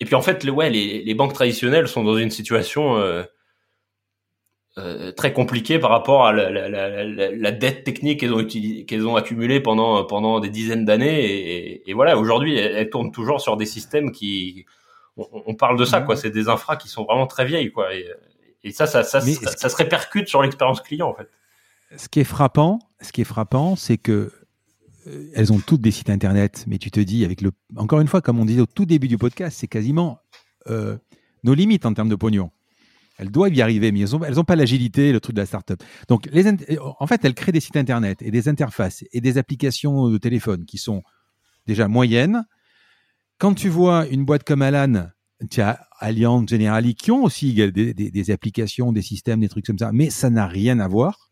Et 0.00 0.04
puis 0.06 0.14
en 0.14 0.22
fait, 0.22 0.44
ouais, 0.44 0.70
les, 0.70 1.14
banques 1.14 1.34
traditionnelles 1.34 1.88
sont 1.88 2.02
dans 2.04 2.16
une 2.16 2.30
situation 2.30 2.96
très 5.16 5.32
compliquée 5.32 5.78
par 5.78 5.90
rapport 5.90 6.26
à 6.26 6.32
la, 6.32 7.50
dette 7.52 7.84
technique 7.84 8.20
qu'elles 8.20 9.06
ont 9.06 9.16
accumulée 9.16 9.60
pendant 9.60 10.40
des 10.40 10.48
dizaines 10.48 10.84
d'années. 10.86 11.82
Et, 11.88 11.92
voilà, 11.92 12.16
aujourd'hui, 12.18 12.56
elles 12.56 12.90
tournent 12.90 13.12
toujours 13.12 13.40
sur 13.40 13.56
des 13.56 13.66
systèmes 13.66 14.10
qui. 14.12 14.66
On, 15.32 15.42
on 15.46 15.54
parle 15.54 15.78
de 15.78 15.84
ça, 15.84 16.00
quoi. 16.00 16.16
C'est 16.16 16.30
des 16.30 16.48
infras 16.48 16.76
qui 16.76 16.88
sont 16.88 17.04
vraiment 17.04 17.26
très 17.26 17.44
vieilles, 17.44 17.70
quoi. 17.70 17.94
Et, 17.94 18.06
et 18.62 18.72
ça, 18.72 18.86
ça, 18.86 19.02
ça, 19.04 19.20
ça, 19.20 19.68
se 19.68 19.76
répercute 19.76 20.28
sur 20.28 20.42
l'expérience 20.42 20.80
client, 20.80 21.08
en 21.08 21.14
fait. 21.14 21.28
ce 21.96 22.08
qui 22.08 22.20
est 22.20 22.24
frappant, 22.24 22.78
ce 23.00 23.12
qui 23.12 23.20
est 23.20 23.24
frappant, 23.24 23.76
c'est 23.76 23.98
que 23.98 24.32
euh, 25.06 25.30
elles 25.34 25.52
ont 25.52 25.58
toutes 25.58 25.80
des 25.80 25.90
sites 25.90 26.10
internet, 26.10 26.64
mais 26.66 26.78
tu 26.78 26.90
te 26.90 27.00
dis 27.00 27.24
avec 27.24 27.40
le, 27.40 27.52
encore 27.76 28.00
une 28.00 28.08
fois, 28.08 28.20
comme 28.20 28.38
on 28.38 28.44
disait 28.44 28.60
au 28.60 28.66
tout 28.66 28.84
début 28.86 29.08
du 29.08 29.18
podcast, 29.18 29.56
c'est 29.58 29.68
quasiment 29.68 30.18
euh, 30.68 30.96
nos 31.42 31.54
limites 31.54 31.86
en 31.86 31.94
termes 31.94 32.10
de 32.10 32.16
pognon. 32.16 32.50
Elles 33.18 33.30
doivent 33.30 33.54
y 33.54 33.60
arriver, 33.60 33.92
mais 33.92 34.00
elles 34.00 34.10
n'ont 34.12 34.24
elles 34.24 34.40
ont 34.40 34.44
pas 34.44 34.56
l'agilité, 34.56 35.12
le 35.12 35.20
truc 35.20 35.36
de 35.36 35.40
la 35.40 35.46
startup. 35.46 35.82
Donc, 36.08 36.26
les, 36.32 36.46
en 36.48 37.06
fait, 37.06 37.22
elles 37.24 37.34
créent 37.34 37.52
des 37.52 37.60
sites 37.60 37.76
internet 37.76 38.22
et 38.22 38.30
des 38.30 38.48
interfaces 38.48 39.04
et 39.12 39.20
des 39.20 39.36
applications 39.36 40.08
de 40.08 40.16
téléphone 40.16 40.64
qui 40.64 40.78
sont 40.78 41.02
déjà 41.66 41.86
moyennes. 41.86 42.44
Quand 43.40 43.54
tu 43.54 43.70
vois 43.70 44.06
une 44.08 44.26
boîte 44.26 44.44
comme 44.44 44.60
Alan, 44.60 45.08
tu 45.50 45.62
as 45.62 45.88
Allianz, 45.98 46.46
Generali, 46.46 46.94
qui 46.94 47.10
ont 47.10 47.24
aussi 47.24 47.54
des, 47.54 48.30
applications, 48.30 48.92
des 48.92 49.00
systèmes, 49.00 49.40
des 49.40 49.48
trucs 49.48 49.64
comme 49.64 49.78
ça, 49.78 49.92
mais 49.92 50.10
ça 50.10 50.28
n'a 50.28 50.46
rien 50.46 50.78
à 50.78 50.86
voir. 50.86 51.30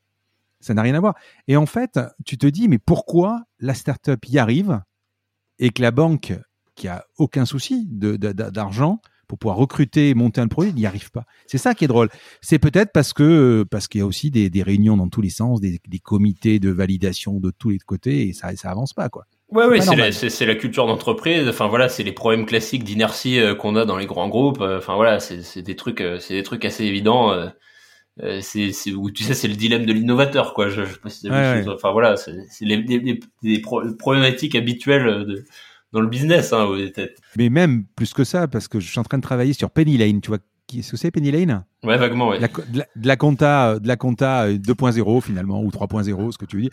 Ça 0.58 0.72
n'a 0.72 0.80
rien 0.80 0.94
à 0.94 1.00
voir. 1.00 1.16
Et 1.48 1.56
en 1.58 1.66
fait, 1.66 2.00
tu 2.24 2.38
te 2.38 2.46
dis, 2.46 2.66
mais 2.66 2.78
pourquoi 2.78 3.44
la 3.58 3.74
startup 3.74 4.24
y 4.26 4.38
arrive 4.38 4.80
et 5.58 5.68
que 5.68 5.82
la 5.82 5.90
banque, 5.90 6.32
qui 6.76 6.88
a 6.88 7.04
aucun 7.18 7.44
souci 7.44 7.86
d'argent 7.90 9.02
pour 9.26 9.38
pouvoir 9.38 9.58
recruter 9.58 10.08
et 10.08 10.14
monter 10.14 10.40
un 10.40 10.48
produit, 10.48 10.72
n'y 10.72 10.86
arrive 10.86 11.10
pas. 11.10 11.26
C'est 11.46 11.58
ça 11.58 11.74
qui 11.74 11.84
est 11.84 11.88
drôle. 11.88 12.08
C'est 12.40 12.58
peut-être 12.58 12.90
parce 12.90 13.12
que 13.12 13.66
parce 13.70 13.86
qu'il 13.86 13.98
y 13.98 14.02
a 14.02 14.06
aussi 14.06 14.30
des, 14.30 14.62
réunions 14.62 14.96
dans 14.96 15.10
tous 15.10 15.20
les 15.20 15.28
sens, 15.28 15.60
des, 15.60 15.78
des 15.86 15.98
comités 15.98 16.58
de 16.58 16.70
validation 16.70 17.38
de 17.38 17.50
tous 17.50 17.68
les 17.68 17.78
côtés 17.78 18.28
et 18.28 18.32
ça 18.32 18.56
ça 18.56 18.70
avance 18.70 18.94
pas 18.94 19.10
quoi. 19.10 19.26
Ouais, 19.50 19.66
ouais, 19.66 19.80
c'est 19.80 19.96
la, 19.96 20.12
c'est, 20.12 20.28
c'est 20.28 20.44
la 20.44 20.54
culture 20.54 20.86
d'entreprise. 20.86 21.48
Enfin 21.48 21.68
voilà, 21.68 21.88
c'est 21.88 22.02
les 22.02 22.12
problèmes 22.12 22.44
classiques 22.44 22.84
d'inertie 22.84 23.40
euh, 23.40 23.54
qu'on 23.54 23.76
a 23.76 23.86
dans 23.86 23.96
les 23.96 24.04
grands 24.06 24.28
groupes. 24.28 24.60
Euh, 24.60 24.78
Enfin 24.78 24.94
voilà, 24.94 25.20
c'est, 25.20 25.42
c'est 25.42 25.62
des 25.62 25.74
trucs, 25.74 26.02
euh, 26.02 26.18
c'est 26.18 26.34
des 26.34 26.42
trucs 26.42 26.64
assez 26.66 26.84
évidents. 26.84 27.32
euh, 27.32 27.48
c'est, 28.42 28.72
c'est 28.72 28.92
où 28.92 29.10
tu 29.10 29.24
sais, 29.24 29.34
c'est 29.34 29.48
le 29.48 29.54
dilemme 29.56 29.86
de 29.86 29.92
l'innovateur, 29.92 30.54
quoi. 30.54 30.68
Je, 30.68 30.84
je 30.84 30.94
sais 30.94 31.00
pas 31.00 31.10
si 31.10 31.22
t'as 31.22 31.28
vu 31.30 31.34
Ouais, 31.34 31.62
ce- 31.64 31.70
Enfin 31.70 31.92
voilà, 31.92 32.16
c'est, 32.16 32.32
les, 32.62 32.76
les- 32.78 32.98
les- 33.00 33.20
les 33.42 33.60
pro- 33.60 33.82
problématiques 33.98 34.54
habituelles 34.54 35.26
de, 35.26 35.44
dans 35.92 36.00
le 36.00 36.08
business. 36.08 36.52
Hein, 36.52 36.68
Mais 37.36 37.48
même 37.48 37.84
plus 37.96 38.12
que 38.14 38.24
ça, 38.24 38.48
parce 38.48 38.68
que 38.68 38.80
je 38.80 38.88
suis 38.90 38.98
en 38.98 39.04
train 39.04 39.18
de 39.18 39.22
travailler 39.22 39.52
sur 39.52 39.70
Penny 39.70 39.96
Lane. 39.96 40.20
Tu 40.20 40.28
vois 40.28 40.38
qui 40.68 40.84
ce 40.84 40.92
que 40.92 40.96
c'est 40.96 41.10
Penny 41.10 41.32
Lane? 41.32 41.64
Ouais, 41.82 41.96
vaguement. 41.98 42.28
Ouais. 42.28 42.36
de 42.38 42.42
la, 42.42 42.48
de 42.48 42.78
la- 42.78 42.86
de 42.94 43.06
la 43.08 43.16
compta, 43.16 43.78
de 43.80 43.88
la 43.88 43.96
compta 43.96 44.44
euh, 44.44 44.58
2.0 44.58 45.20
finalement, 45.20 45.60
ou 45.62 45.70
3.0, 45.70 46.30
ce 46.32 46.38
que 46.38 46.44
tu 46.44 46.56
veux 46.56 46.62
dire. 46.62 46.70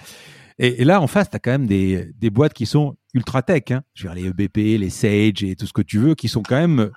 Et, 0.60 0.82
et 0.82 0.86
là, 0.86 1.02
en 1.02 1.08
face, 1.08 1.30
tu 1.30 1.36
as 1.36 1.40
quand 1.40 1.52
même 1.52 1.66
des, 1.66 2.14
des 2.18 2.30
boîtes 2.30 2.54
qui 2.54 2.66
sont 2.68 2.96
ultra 3.14 3.42
tech. 3.42 3.64
Hein. 3.72 3.82
Je 3.96 4.08
veux 4.08 4.14
dire, 4.14 4.24
les 4.24 4.30
EBP, 4.44 4.58
les 4.80 4.90
Sage 4.90 5.44
et 5.44 5.56
tout 5.56 5.66
ce 5.66 5.74
que 5.74 5.82
tu 5.82 5.98
veux, 5.98 6.14
qui 6.16 6.28
sont 6.28 6.44
quand 6.44 6.56
même 6.58 6.92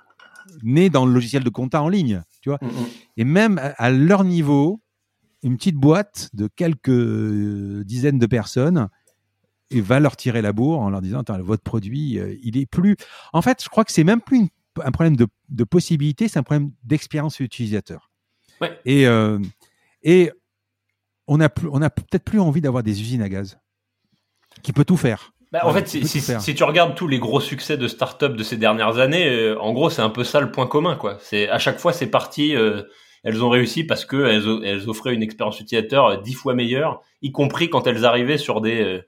nés 0.63 0.89
dans 0.89 1.05
le 1.05 1.13
logiciel 1.13 1.43
de 1.43 1.49
compta 1.49 1.81
en 1.81 1.89
ligne. 1.89 2.21
Tu 2.41 2.49
vois 2.49 2.59
Mm, 2.61 2.67
mm. 2.67 2.85
et 3.17 3.23
même 3.23 3.57
à, 3.57 3.67
à 3.77 3.89
leur 3.89 4.23
niveau, 4.23 4.81
une 5.43 5.55
petite 5.57 5.75
boîte 5.75 6.29
de 6.33 6.47
quelques 6.53 6.89
euh, 6.89 7.83
dizaines 7.85 8.19
de 8.19 8.25
personnes 8.27 8.87
et 9.71 9.81
va 9.81 9.99
leur 9.99 10.15
tirer 10.17 10.41
la 10.41 10.51
bourre 10.51 10.79
en 10.79 10.89
leur 10.89 11.01
disant 11.01 11.21
votre 11.41 11.63
produit, 11.63 12.17
euh, 12.17 12.35
il 12.43 12.57
est 12.57 12.65
plus. 12.65 12.95
En 13.33 13.41
fait, 13.41 13.63
je 13.63 13.69
crois 13.69 13.85
que 13.85 13.91
c'est 13.91 14.03
même 14.03 14.19
plus 14.21 14.47
un 14.83 14.91
problème 14.91 15.15
de, 15.15 15.27
de 15.49 15.63
possibilité, 15.63 16.27
c'est 16.27 16.39
un 16.39 16.43
problème 16.43 16.71
d'expérience 16.83 17.39
utilisateur. 17.39 18.11
Ouais. 18.61 18.79
Et, 18.85 19.07
euh, 19.07 19.39
et 20.03 20.31
on 21.27 21.41
a, 21.41 21.49
on 21.71 21.81
a 21.81 21.89
peut-être 21.89 22.23
plus 22.23 22.39
envie 22.39 22.61
d'avoir 22.61 22.83
des 22.83 23.01
usines 23.01 23.21
à 23.21 23.29
gaz 23.29 23.59
qui 24.63 24.73
peut 24.73 24.85
tout 24.85 24.97
faire. 24.97 25.33
Bah, 25.51 25.61
en 25.63 25.73
fait, 25.73 25.87
si, 25.87 26.05
si, 26.05 26.55
tu 26.55 26.63
regardes 26.63 26.95
tous 26.95 27.07
les 27.07 27.17
gros 27.17 27.39
succès 27.39 27.75
de 27.75 27.87
start-up 27.87 28.35
de 28.35 28.43
ces 28.43 28.57
dernières 28.57 28.99
années, 28.99 29.27
euh, 29.27 29.59
en 29.59 29.73
gros, 29.73 29.89
c'est 29.89 30.03
un 30.03 30.09
peu 30.09 30.23
ça 30.23 30.41
le 30.41 30.51
point 30.51 30.67
commun, 30.67 30.95
quoi. 30.95 31.17
C'est 31.21 31.49
à 31.49 31.57
chaque 31.57 31.79
fois, 31.79 31.91
c'est 31.91 32.07
parti. 32.07 32.55
Euh, 32.55 32.83
elles 33.23 33.43
ont 33.43 33.49
réussi 33.49 33.83
parce 33.83 34.05
que 34.05 34.25
elles, 34.25 34.63
elles, 34.63 34.89
offraient 34.89 35.13
une 35.13 35.23
expérience 35.23 35.59
utilisateur 35.59 36.21
dix 36.21 36.35
fois 36.35 36.53
meilleure, 36.53 37.01
y 37.21 37.31
compris 37.31 37.69
quand 37.69 37.87
elles 37.87 38.05
arrivaient 38.05 38.37
sur 38.37 38.61
des 38.61 39.01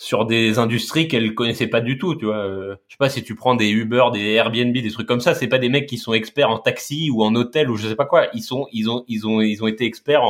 sur 0.00 0.26
des 0.26 0.60
industries 0.60 1.08
qu'elles 1.08 1.34
connaissaient 1.34 1.66
pas 1.66 1.80
du 1.80 1.98
tout, 1.98 2.14
tu 2.14 2.26
vois. 2.26 2.38
Euh, 2.38 2.76
je 2.86 2.94
sais 2.94 2.98
pas 2.98 3.10
si 3.10 3.24
tu 3.24 3.34
prends 3.34 3.56
des 3.56 3.68
Uber, 3.68 4.04
des 4.12 4.34
Airbnb, 4.34 4.72
des 4.72 4.90
trucs 4.90 5.08
comme 5.08 5.20
ça, 5.20 5.34
c'est 5.34 5.48
pas 5.48 5.58
des 5.58 5.68
mecs 5.68 5.88
qui 5.88 5.98
sont 5.98 6.12
experts 6.12 6.50
en 6.50 6.58
taxi 6.58 7.10
ou 7.10 7.24
en 7.24 7.34
hôtel 7.34 7.68
ou 7.68 7.76
je 7.76 7.88
sais 7.88 7.96
pas 7.96 8.06
quoi. 8.06 8.28
Ils 8.32 8.42
sont, 8.42 8.68
ils 8.72 8.88
ont, 8.88 9.04
ils 9.08 9.26
ont, 9.26 9.40
ils 9.40 9.62
ont 9.62 9.66
été 9.66 9.84
experts 9.84 10.22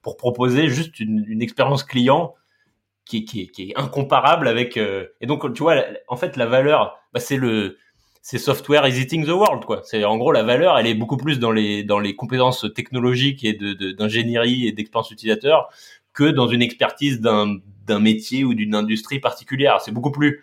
pour 0.00 0.16
proposer 0.16 0.68
juste 0.68 1.00
une, 1.00 1.24
une 1.26 1.42
expérience 1.42 1.82
client 1.82 2.34
qui, 3.04 3.24
qui, 3.24 3.48
qui 3.48 3.70
est 3.70 3.76
incomparable 3.76 4.46
avec. 4.46 4.76
Euh, 4.76 5.06
et 5.20 5.26
donc, 5.26 5.52
tu 5.54 5.62
vois, 5.62 5.84
en 6.06 6.16
fait, 6.16 6.36
la 6.36 6.46
valeur, 6.46 6.96
bah, 7.12 7.18
c'est 7.18 7.36
le, 7.36 7.78
c'est 8.22 8.38
software 8.38 8.86
is 8.86 9.00
eating 9.00 9.26
the 9.26 9.30
world, 9.30 9.64
quoi. 9.64 9.80
C'est 9.84 10.04
en 10.04 10.16
gros 10.18 10.30
la 10.30 10.44
valeur, 10.44 10.78
elle 10.78 10.86
est 10.86 10.94
beaucoup 10.94 11.16
plus 11.16 11.40
dans 11.40 11.50
les 11.50 11.82
dans 11.82 11.98
les 11.98 12.14
compétences 12.14 12.64
technologiques 12.74 13.44
et 13.44 13.54
de 13.54 13.92
d'ingénierie 13.92 14.68
et 14.68 14.72
d'expérience 14.72 15.10
utilisateur 15.10 15.68
que 16.12 16.24
dans 16.24 16.46
une 16.48 16.62
expertise 16.62 17.20
d'un 17.20 17.58
d'un 17.86 18.00
métier 18.00 18.44
ou 18.44 18.54
d'une 18.54 18.74
industrie 18.74 19.20
particulière. 19.20 19.80
C'est 19.80 19.92
beaucoup 19.92 20.12
plus 20.12 20.42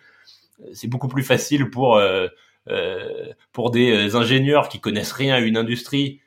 c'est 0.73 0.87
beaucoup 0.87 1.07
plus 1.07 1.23
facile 1.23 1.69
pour 1.69 1.97
euh, 1.97 2.27
euh, 2.69 3.33
pour 3.51 3.71
des 3.71 4.15
ingénieurs 4.15 4.69
qui 4.69 4.79
connaissent 4.79 5.11
rien 5.11 5.35
à 5.35 5.39
une 5.39 5.57
industrie 5.57 6.21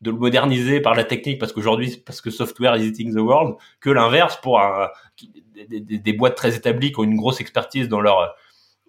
de 0.00 0.10
le 0.10 0.16
moderniser 0.16 0.80
par 0.80 0.94
la 0.94 1.04
technique 1.04 1.38
parce 1.38 1.52
qu'aujourd'hui 1.52 2.02
parce 2.04 2.20
que 2.20 2.30
software 2.30 2.76
is 2.76 2.86
eating 2.86 3.14
the 3.14 3.18
world 3.20 3.54
que 3.80 3.90
l'inverse 3.90 4.36
pour 4.42 4.60
un, 4.60 4.88
des, 5.68 6.12
boîtes 6.12 6.34
très 6.34 6.56
établies 6.56 6.90
qui 6.90 7.00
ont 7.00 7.04
une 7.04 7.16
grosse 7.16 7.40
expertise 7.40 7.88
dans 7.88 8.00
leur 8.00 8.34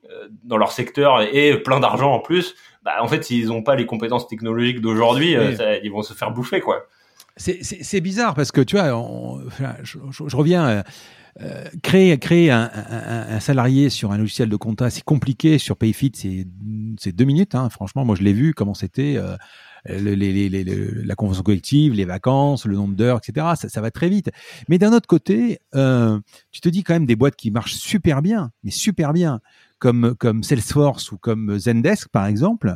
euh, 0.10 0.28
dans 0.44 0.58
leur 0.58 0.72
secteur 0.72 1.22
et 1.22 1.62
plein 1.62 1.80
d'argent 1.80 2.14
en 2.14 2.20
plus 2.20 2.56
bah 2.82 2.94
en 3.02 3.08
fait 3.08 3.24
s'ils 3.24 3.48
n'ont 3.48 3.62
pas 3.62 3.76
les 3.76 3.86
compétences 3.86 4.28
technologiques 4.28 4.82
d'aujourd'hui 4.82 5.36
euh, 5.36 5.80
ils 5.84 5.92
vont 5.92 6.02
se 6.02 6.14
faire 6.14 6.32
bouffer 6.32 6.62
quoi 6.62 6.88
c'est 7.38 8.02
bizarre 8.02 8.34
parce 8.34 8.52
que 8.52 8.62
tu 8.62 8.76
vois 8.76 8.96
on, 8.96 9.42
je, 9.84 10.00
je, 10.12 10.24
je, 10.28 10.36
reviens 10.36 10.84
euh, 11.40 11.64
créer 11.82 12.52
un, 12.52 13.40
salarié 13.40 13.90
sur 13.90 14.12
un 14.12 14.18
logiciel 14.18 14.50
de 14.50 14.56
compta, 14.56 14.90
c'est 14.90 15.04
compliqué. 15.04 15.58
Sur 15.58 15.78
Payfit, 15.78 16.12
c'est 16.14 17.12
deux 17.12 17.26
minutes. 17.26 17.56
Hein. 17.56 17.70
Franchement, 17.70 18.06
moi 18.06 18.16
je 18.16 18.24
l'ai 18.24 18.34
vu 18.34 18.54
comment 18.54 18.74
c'était. 18.74 19.18
Euh, 19.18 19.38
la 19.88 21.16
convention 21.16 21.42
collective, 21.42 21.94
les 21.94 22.06
vacances, 22.06 22.66
le 22.66 22.76
nombre 22.76 22.96
d'heures, 22.96 23.18
etc. 23.18 23.48
Ça, 23.56 23.82
va 23.82 23.90
très 23.90 24.10
vite. 24.10 24.30
Mais 24.70 24.78
d'un 24.78 24.94
autre 24.94 25.08
côté, 25.08 25.60
euh, 25.74 26.20
tu 26.52 26.62
te 26.62 26.70
dis 26.70 26.84
quand 26.84 26.94
même 26.94 27.08
des 27.08 27.16
boîtes 27.16 27.36
qui 27.36 27.50
marchent 27.50 27.74
super 27.74 28.22
bien, 28.22 28.52
mais 28.64 28.70
super 28.70 29.12
bien, 29.12 29.42
comme 29.80 30.44
Salesforce 30.44 31.12
ou 31.12 31.18
comme 31.18 31.58
Zendesk 31.58 32.10
par 32.10 32.28
exemple. 32.28 32.76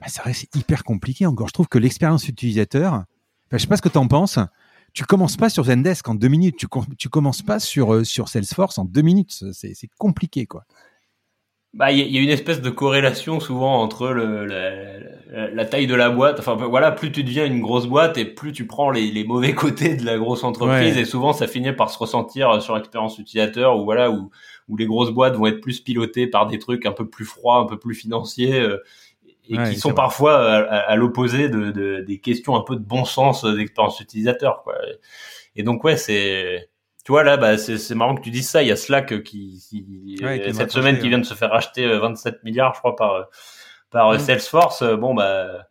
Bah, 0.00 0.08
ça 0.08 0.22
reste 0.22 0.56
hyper 0.56 0.84
compliqué 0.84 1.26
encore. 1.26 1.48
Je 1.48 1.52
trouve 1.52 1.68
que 1.68 1.78
l'expérience 1.78 2.26
utilisateur, 2.26 3.04
je 3.52 3.58
sais 3.58 3.66
pas 3.66 3.76
ce 3.76 3.82
que 3.82 3.90
tu 3.90 3.98
en 3.98 4.08
penses, 4.08 4.38
tu 4.92 5.04
commences 5.04 5.36
pas 5.36 5.48
sur 5.48 5.64
Zendesk 5.64 6.08
en 6.08 6.14
deux 6.14 6.28
minutes, 6.28 6.56
tu, 6.56 6.66
tu 6.98 7.08
commences 7.08 7.42
pas 7.42 7.58
sur, 7.58 7.94
euh, 7.94 8.04
sur 8.04 8.28
Salesforce 8.28 8.78
en 8.78 8.84
deux 8.84 9.02
minutes. 9.02 9.44
C'est 9.52 9.88
compliqué, 9.98 10.46
quoi. 10.46 10.64
Bah, 11.74 11.90
il 11.90 12.14
y, 12.14 12.18
a 12.18 12.20
une 12.20 12.28
espèce 12.28 12.60
de 12.60 12.68
corrélation 12.68 13.40
souvent 13.40 13.80
entre 13.80 14.08
le, 14.08 14.44
la, 14.44 15.48
la, 15.48 15.64
taille 15.64 15.86
de 15.86 15.94
la 15.94 16.10
boîte. 16.10 16.38
Enfin, 16.38 16.54
voilà, 16.54 16.92
plus 16.92 17.10
tu 17.10 17.24
deviens 17.24 17.46
une 17.46 17.62
grosse 17.62 17.86
boîte 17.86 18.18
et 18.18 18.26
plus 18.26 18.52
tu 18.52 18.66
prends 18.66 18.90
les, 18.90 19.10
les 19.10 19.24
mauvais 19.24 19.54
côtés 19.54 19.96
de 19.96 20.04
la 20.04 20.18
grosse 20.18 20.44
entreprise. 20.44 20.98
Et 20.98 21.06
souvent, 21.06 21.32
ça 21.32 21.46
finit 21.46 21.72
par 21.72 21.88
se 21.88 21.96
ressentir 21.96 22.60
sur 22.60 22.74
l'expérience 22.76 23.18
utilisateur 23.18 23.78
ou 23.78 23.84
voilà, 23.84 24.10
où, 24.10 24.30
où 24.68 24.76
les 24.76 24.84
grosses 24.84 25.12
boîtes 25.12 25.34
vont 25.34 25.46
être 25.46 25.62
plus 25.62 25.80
pilotées 25.80 26.26
par 26.26 26.46
des 26.46 26.58
trucs 26.58 26.84
un 26.84 26.92
peu 26.92 27.08
plus 27.08 27.24
froids, 27.24 27.56
un 27.56 27.66
peu 27.66 27.78
plus 27.78 27.94
financiers. 27.94 28.60
Euh, 28.60 28.76
et 29.48 29.56
qui 29.70 29.76
sont 29.76 29.92
parfois 29.92 30.38
à, 30.38 30.76
à, 30.78 30.96
l'opposé 30.96 31.48
de, 31.48 31.70
de, 31.70 32.00
des 32.00 32.20
questions 32.20 32.56
un 32.56 32.62
peu 32.62 32.76
de 32.76 32.84
bon 32.84 33.04
sens 33.04 33.44
d'expérience 33.44 34.00
utilisateur. 34.00 34.62
Quoi. 34.62 34.76
Et 35.56 35.62
donc 35.62 35.84
ouais, 35.84 35.96
c'est 35.96 36.70
tu 37.04 37.10
vois 37.10 37.24
là, 37.24 37.36
bah, 37.36 37.58
c'est 37.58 37.94
marrant 37.94 38.14
que 38.14 38.22
tu 38.22 38.30
dises 38.30 38.48
ça. 38.48 38.62
Il 38.62 38.68
y 38.68 38.72
a 38.72 38.76
Slack 38.76 39.22
qui, 39.24 39.60
qui 39.68 40.18
cette 40.52 40.70
semaine 40.70 40.98
qui 40.98 41.08
vient 41.08 41.18
de 41.18 41.24
se 41.24 41.34
faire 41.34 41.52
acheter 41.52 41.86
27 41.86 42.34
euh, 42.34 42.38
milliards, 42.44 42.74
je 42.74 42.78
crois, 42.78 42.94
par 42.94 43.28
par 43.90 44.12
mm. 44.12 44.18
Salesforce. 44.18 44.84
Bon 44.84 45.14
bah 45.14 45.66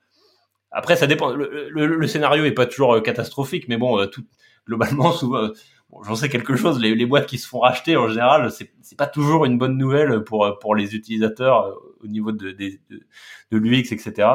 après 0.72 0.98
ça 0.98 1.07
dépend. 1.07 1.31
Le, 1.31 1.69
le, 1.69 1.85
le, 1.85 2.07
scénario 2.07 2.43
est 2.43 2.52
pas 2.52 2.65
toujours 2.65 2.95
euh, 2.95 3.02
catastrophique, 3.02 3.68
mais 3.69 3.77
bon, 3.77 3.98
euh, 3.99 4.07
tout 4.07 4.26
globalement 4.68 5.11
souvent. 5.14 5.49
Bon, 5.89 6.03
j'en 6.03 6.15
sais 6.15 6.27
quelque 6.27 6.57
chose. 6.57 6.80
Les, 6.81 6.95
les, 6.95 7.06
boîtes 7.06 7.27
qui 7.27 7.38
se 7.38 7.48
font 7.48 7.60
racheter 7.60 7.95
en 7.95 8.10
général, 8.10 8.52
c'est 8.52 8.73
c'est 8.81 8.98
pas 8.98 9.07
toujours 9.07 9.45
une 9.45 9.57
bonne 9.57 9.77
nouvelle 9.77 10.23
pour 10.26 10.60
pour 10.60 10.76
les 10.76 10.95
utilisateurs 10.95 11.73
au 12.03 12.07
niveau 12.07 12.32
de, 12.32 12.52
de, 12.52 13.57
l'UX, 13.57 13.91
etc. 13.91 14.28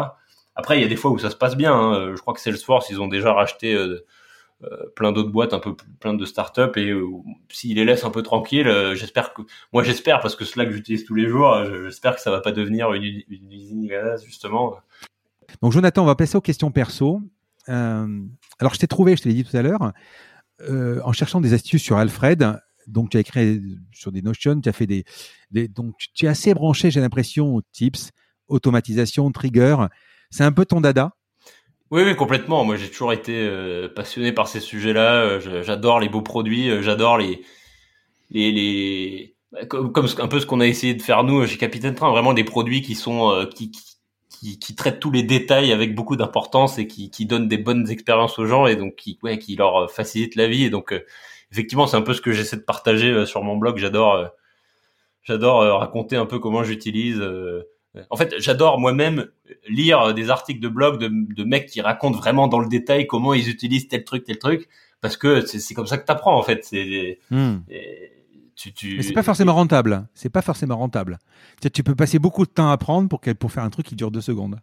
Après, 0.54 0.78
il 0.78 0.82
y 0.82 0.84
a 0.84 0.88
des 0.88 0.96
fois 0.96 1.10
où 1.10 1.18
ça 1.18 1.30
se 1.30 1.36
passe 1.36 1.56
bien. 1.56 1.74
Hein. 1.74 2.14
Je 2.14 2.20
crois 2.20 2.34
que 2.34 2.40
Salesforce, 2.40 2.90
ils 2.90 3.00
ont 3.00 3.08
déjà 3.08 3.32
racheté 3.32 3.74
euh, 3.74 4.04
euh, 4.64 4.86
plein 4.94 5.12
d'autres 5.12 5.30
boîtes, 5.30 5.52
un 5.52 5.58
peu 5.58 5.76
plein 6.00 6.14
de 6.14 6.24
startups, 6.24 6.76
et 6.76 6.90
euh, 6.90 7.06
s'ils 7.48 7.76
les 7.76 7.84
laissent 7.84 8.04
un 8.04 8.10
peu 8.10 8.22
tranquilles, 8.22 8.94
j'espère 8.94 9.34
que, 9.34 9.42
moi 9.72 9.82
j'espère 9.82 10.20
parce 10.20 10.34
que 10.34 10.46
Slack 10.46 10.70
j'utilise 10.70 11.04
tous 11.04 11.14
les 11.14 11.28
jours, 11.28 11.54
j'espère 11.84 12.16
que 12.16 12.22
ça 12.22 12.30
va 12.30 12.40
pas 12.40 12.52
devenir 12.52 12.94
une, 12.94 13.22
une 13.28 13.52
usine 13.52 13.90
justement. 14.24 14.78
Donc 15.60 15.72
Jonathan, 15.72 16.04
on 16.04 16.06
va 16.06 16.14
passer 16.14 16.38
aux 16.38 16.40
questions 16.40 16.70
perso. 16.70 17.20
alors 17.66 18.72
je 18.72 18.78
t'ai 18.78 18.86
trouvé, 18.86 19.14
je 19.14 19.24
te 19.24 19.28
l'ai 19.28 19.34
dit 19.34 19.44
tout 19.44 19.56
à 19.56 19.60
l'heure, 19.60 19.92
en 20.70 21.12
cherchant 21.12 21.42
des 21.42 21.52
astuces 21.52 21.82
sur 21.82 21.98
Alfred, 21.98 22.58
donc 22.86 23.10
tu 23.10 23.16
as 23.16 23.20
écrit 23.20 23.60
sur 23.92 24.12
des 24.12 24.22
Notion, 24.22 24.60
tu 24.60 24.68
as 24.68 24.72
fait 24.72 24.86
des, 24.86 25.04
donc 25.68 25.94
tu 26.14 26.26
es 26.26 26.28
assez 26.28 26.54
branché, 26.54 26.90
j'ai 26.90 27.00
l'impression, 27.00 27.56
aux 27.56 27.62
tips, 27.72 28.10
automatisation, 28.48 29.30
trigger. 29.32 29.76
C'est 30.30 30.44
un 30.44 30.52
peu 30.52 30.64
ton 30.64 30.80
dada? 30.80 31.12
Oui, 31.90 32.02
oui, 32.04 32.16
complètement. 32.16 32.64
Moi, 32.64 32.76
j'ai 32.76 32.90
toujours 32.90 33.12
été 33.12 33.32
euh, 33.32 33.88
passionné 33.88 34.32
par 34.32 34.48
ces 34.48 34.58
sujets-là. 34.58 35.22
Euh, 35.22 35.62
j'adore 35.62 36.00
les 36.00 36.08
beaux 36.08 36.22
produits. 36.22 36.68
Euh, 36.68 36.82
j'adore 36.82 37.16
les, 37.16 37.42
les, 38.30 38.50
les, 38.50 39.36
bah, 39.52 39.66
comme, 39.66 40.08
un 40.18 40.26
peu 40.26 40.40
ce 40.40 40.46
qu'on 40.46 40.60
a 40.60 40.66
essayé 40.66 40.94
de 40.94 41.02
faire 41.02 41.22
nous 41.22 41.46
chez 41.46 41.58
Capitaine 41.58 41.94
Train. 41.94 42.10
Vraiment 42.10 42.34
des 42.34 42.42
produits 42.42 42.82
qui 42.82 42.96
sont 42.96 43.48
qui, 43.54 43.70
qui 44.58 44.74
traitent 44.74 44.98
tous 44.98 45.12
les 45.12 45.22
détails 45.22 45.72
avec 45.72 45.94
beaucoup 45.94 46.16
d'importance 46.16 46.78
et 46.78 46.88
qui, 46.88 47.10
qui 47.10 47.24
donnent 47.24 47.48
des 47.48 47.58
bonnes 47.58 47.88
expériences 47.88 48.38
aux 48.40 48.46
gens 48.46 48.66
et 48.66 48.74
donc 48.74 48.96
qui, 48.96 49.18
ouais, 49.22 49.38
qui 49.38 49.54
leur 49.54 49.88
facilitent 49.88 50.34
la 50.34 50.48
vie. 50.48 50.64
Et 50.64 50.70
donc, 50.70 50.92
effectivement, 51.52 51.86
c'est 51.86 51.96
un 51.96 52.02
peu 52.02 52.14
ce 52.14 52.20
que 52.20 52.32
j'essaie 52.32 52.56
de 52.56 52.62
partager 52.62 53.10
euh, 53.10 53.26
sur 53.26 53.42
mon 53.42 53.56
blog. 53.56 53.78
J'adore, 53.78 54.14
euh, 54.14 54.26
j'adore 55.22 55.62
euh, 55.62 55.74
raconter 55.74 56.16
un 56.16 56.26
peu 56.26 56.38
comment 56.38 56.64
j'utilise. 56.64 57.22
En 58.10 58.16
fait, 58.16 58.34
j'adore 58.38 58.78
moi-même 58.78 59.26
lire 59.68 60.12
des 60.12 60.28
articles 60.28 60.60
de 60.60 60.68
blog 60.68 60.98
de, 60.98 61.08
de, 61.10 61.44
mecs 61.44 61.66
qui 61.66 61.80
racontent 61.80 62.18
vraiment 62.18 62.46
dans 62.46 62.58
le 62.58 62.68
détail 62.68 63.06
comment 63.06 63.32
ils 63.32 63.48
utilisent 63.48 63.88
tel 63.88 64.04
truc, 64.04 64.24
tel 64.24 64.38
truc, 64.38 64.68
parce 65.00 65.16
que 65.16 65.40
c'est 65.40 65.72
comme 65.72 65.86
ça 65.86 65.96
que 65.96 66.04
t'apprends 66.04 66.36
en 66.36 66.42
fait. 66.42 66.62
C'est 66.62 67.18
hmm. 67.30 67.60
tu, 68.54 68.74
tu... 68.74 68.96
Mais 68.96 69.02
c'est 69.02 69.14
pas 69.14 69.22
forcément 69.22 69.54
rentable. 69.54 70.06
C'est 70.12 70.28
pas 70.28 70.42
forcément 70.42 70.76
rentable. 70.76 71.18
Tu 71.72 71.82
peux 71.82 71.94
passer 71.94 72.18
beaucoup 72.18 72.44
de 72.44 72.50
temps 72.50 72.68
à 72.68 72.72
apprendre 72.72 73.08
pour, 73.08 73.20
pour 73.38 73.50
faire 73.50 73.64
un 73.64 73.70
truc 73.70 73.86
qui 73.86 73.96
dure 73.96 74.10
deux 74.10 74.20
secondes. 74.20 74.60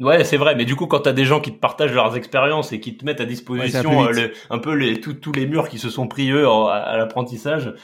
Ouais, 0.00 0.24
c'est 0.24 0.38
vrai, 0.38 0.54
mais 0.54 0.64
du 0.64 0.76
coup, 0.76 0.86
quand 0.86 1.00
t'as 1.00 1.12
des 1.12 1.26
gens 1.26 1.42
qui 1.42 1.52
te 1.52 1.58
partagent 1.58 1.92
leurs 1.92 2.16
expériences 2.16 2.72
et 2.72 2.80
qui 2.80 2.96
te 2.96 3.04
mettent 3.04 3.20
à 3.20 3.26
disposition 3.26 4.08
euh, 4.08 4.28
un 4.48 4.58
peu 4.58 4.72
les 4.72 4.98
tous 4.98 5.32
les 5.32 5.46
murs 5.46 5.68
qui 5.68 5.78
se 5.78 5.90
sont 5.90 6.08
pris 6.08 6.30
eux 6.30 6.48
à, 6.48 6.96
l'apprentissage, 6.96 7.74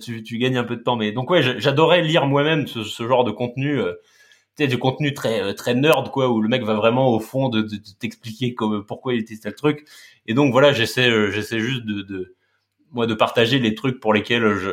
tu, 0.00 0.22
tu 0.22 0.38
gagnes 0.38 0.56
un 0.56 0.64
peu 0.64 0.76
de 0.76 0.82
temps. 0.82 0.96
Mais 0.96 1.12
donc 1.12 1.30
ouais, 1.30 1.42
j'adorais 1.60 2.00
lire 2.00 2.26
moi-même 2.26 2.66
ce, 2.66 2.84
ce, 2.84 3.06
genre 3.06 3.22
de 3.22 3.32
contenu, 3.32 3.78
euh, 3.78 3.92
tu 4.56 4.64
sais, 4.64 4.66
du 4.66 4.78
contenu 4.78 5.12
très 5.12 5.42
euh, 5.42 5.52
très 5.52 5.74
nerd 5.74 6.10
quoi, 6.10 6.30
où 6.30 6.40
le 6.40 6.48
mec 6.48 6.64
va 6.64 6.72
vraiment 6.72 7.10
au 7.10 7.20
fond 7.20 7.50
de, 7.50 7.60
de, 7.60 7.76
t'expliquer 8.00 8.54
comme 8.54 8.86
pourquoi 8.86 9.12
il 9.12 9.20
utilise 9.20 9.40
tel 9.40 9.54
truc. 9.54 9.84
Et 10.26 10.32
donc 10.32 10.52
voilà, 10.52 10.72
j'essaie 10.72 11.30
j'essaie 11.32 11.60
juste 11.60 11.84
de, 11.84 12.00
de 12.00 12.34
moi 12.92 13.06
de 13.06 13.12
partager 13.12 13.58
les 13.58 13.74
trucs 13.74 14.00
pour 14.00 14.14
lesquels 14.14 14.54
je 14.54 14.70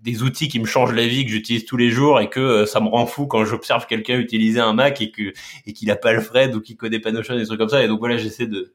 des 0.00 0.22
outils 0.22 0.48
qui 0.48 0.60
me 0.60 0.64
changent 0.64 0.94
la 0.94 1.06
vie 1.06 1.24
que 1.24 1.30
j'utilise 1.30 1.64
tous 1.64 1.76
les 1.76 1.90
jours 1.90 2.20
et 2.20 2.28
que 2.30 2.40
euh, 2.40 2.66
ça 2.66 2.80
me 2.80 2.88
rend 2.88 3.06
fou 3.06 3.26
quand 3.26 3.44
j'observe 3.44 3.86
quelqu'un 3.86 4.18
utiliser 4.18 4.60
un 4.60 4.72
Mac 4.72 5.00
et 5.00 5.10
que 5.10 5.32
et 5.66 5.72
qu'il 5.72 5.90
a 5.90 5.96
pas 5.96 6.10
Alfred 6.10 6.54
ou 6.54 6.60
qu'il 6.60 6.76
connaît 6.76 7.00
pas 7.00 7.12
Notion 7.12 7.36
des 7.36 7.46
trucs 7.46 7.58
comme 7.58 7.68
ça. 7.68 7.82
Et 7.82 7.88
donc 7.88 7.98
voilà 7.98 8.16
j'essaie 8.16 8.46
de, 8.46 8.74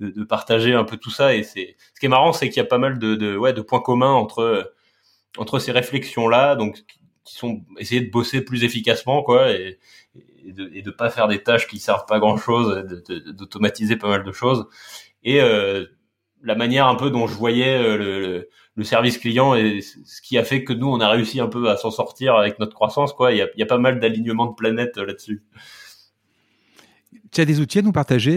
de, 0.00 0.10
de 0.10 0.24
partager 0.24 0.74
un 0.74 0.84
peu 0.84 0.96
tout 0.96 1.10
ça 1.10 1.34
et 1.34 1.42
c'est 1.42 1.76
ce 1.94 2.00
qui 2.00 2.06
est 2.06 2.08
marrant 2.08 2.32
c'est 2.32 2.48
qu'il 2.48 2.58
y 2.58 2.60
a 2.60 2.68
pas 2.68 2.78
mal 2.78 2.98
de, 2.98 3.14
de 3.14 3.36
ouais 3.36 3.52
de 3.52 3.60
points 3.60 3.80
communs 3.80 4.12
entre 4.12 4.74
entre 5.36 5.58
ces 5.58 5.72
réflexions 5.72 6.28
là 6.28 6.56
donc 6.56 6.84
qui 7.24 7.34
sont 7.34 7.62
essayer 7.78 8.00
de 8.00 8.10
bosser 8.10 8.40
plus 8.40 8.64
efficacement 8.64 9.22
quoi 9.22 9.52
et, 9.52 9.78
et 10.44 10.52
de 10.52 10.70
et 10.72 10.82
de 10.82 10.90
pas 10.90 11.10
faire 11.10 11.28
des 11.28 11.42
tâches 11.42 11.66
qui 11.68 11.78
servent 11.78 12.06
pas 12.06 12.18
grand 12.18 12.36
chose 12.36 12.84
d'automatiser 13.26 13.96
pas 13.96 14.08
mal 14.08 14.24
de 14.24 14.32
choses. 14.32 14.66
Et 15.22 15.40
euh, 15.40 15.86
la 16.42 16.54
manière 16.54 16.86
un 16.86 16.94
peu 16.94 17.10
dont 17.10 17.26
je 17.26 17.34
voyais 17.34 17.96
le, 17.96 18.48
le, 18.76 18.84
service 18.84 19.18
client 19.18 19.54
et 19.54 19.80
ce 19.80 20.22
qui 20.22 20.38
a 20.38 20.44
fait 20.44 20.62
que 20.62 20.72
nous 20.72 20.86
on 20.86 21.00
a 21.00 21.08
réussi 21.08 21.40
un 21.40 21.48
peu 21.48 21.68
à 21.68 21.76
s'en 21.76 21.90
sortir 21.90 22.36
avec 22.36 22.58
notre 22.58 22.74
croissance 22.74 23.12
quoi. 23.12 23.32
Il 23.32 23.48
y 23.56 23.62
a, 23.62 23.66
pas 23.66 23.78
mal 23.78 23.98
d'alignements 23.98 24.46
de 24.46 24.54
planètes 24.54 24.96
là-dessus. 24.96 25.42
Tu 27.32 27.40
as 27.40 27.44
des 27.44 27.60
outils 27.60 27.80
à 27.80 27.82
nous 27.82 27.92
partager 27.92 28.36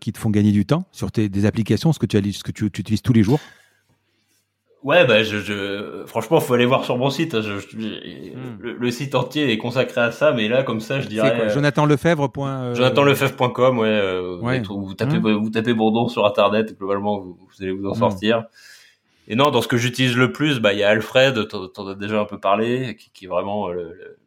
qui 0.00 0.12
te 0.12 0.18
font 0.18 0.30
gagner 0.30 0.52
du 0.52 0.64
temps 0.64 0.86
sur 0.90 1.12
tes 1.12 1.28
des 1.28 1.44
applications, 1.44 1.92
ce 1.92 1.98
que 1.98 2.06
tu 2.06 2.64
utilises 2.64 3.02
tous 3.02 3.12
les 3.12 3.22
jours? 3.22 3.40
Ouais, 4.84 5.06
bah, 5.06 5.22
je, 5.22 5.38
je, 5.38 6.04
franchement, 6.06 6.40
faut 6.40 6.52
aller 6.52 6.66
voir 6.66 6.84
sur 6.84 6.98
mon 6.98 7.08
site. 7.08 7.40
Je, 7.40 7.54
hmm. 7.54 8.58
le, 8.60 8.90
site 8.90 9.14
entier 9.14 9.50
est 9.50 9.56
consacré 9.56 10.02
à 10.02 10.12
ça, 10.12 10.32
mais 10.32 10.46
là, 10.46 10.62
comme 10.62 10.80
ça, 10.80 11.00
je 11.00 11.08
dirais. 11.08 11.34
Quoi, 11.34 11.46
euh, 11.46 11.48
Jonathan 11.48 11.86
Lefebvre. 11.86 12.30
Euh... 12.36 12.74
Jonathanlefebvre.com, 12.74 13.78
ouais. 13.78 13.88
Euh, 13.88 14.38
ouais. 14.40 14.60
Vous, 14.60 14.92
tapez, 14.92 15.18
hmm. 15.18 15.36
vous 15.36 15.48
tapez 15.48 15.72
Bourdon 15.72 16.08
sur 16.08 16.26
Internet, 16.26 16.72
et 16.72 16.74
globalement, 16.74 17.18
vous, 17.18 17.38
allez 17.60 17.72
vous 17.72 17.86
en 17.86 17.92
hmm. 17.92 17.98
sortir. 17.98 18.44
Et 19.26 19.36
non, 19.36 19.50
dans 19.50 19.62
ce 19.62 19.68
que 19.68 19.78
j'utilise 19.78 20.18
le 20.18 20.32
plus, 20.32 20.60
bah, 20.60 20.74
il 20.74 20.80
y 20.80 20.82
a 20.82 20.90
Alfred, 20.90 21.48
t'en 21.48 21.88
as 21.88 21.94
déjà 21.94 22.20
un 22.20 22.26
peu 22.26 22.38
parlé, 22.38 22.94
qui, 22.96 23.10
qui 23.14 23.24
est 23.24 23.28
vraiment 23.28 23.70
euh, 23.70 23.72
le, 23.72 23.82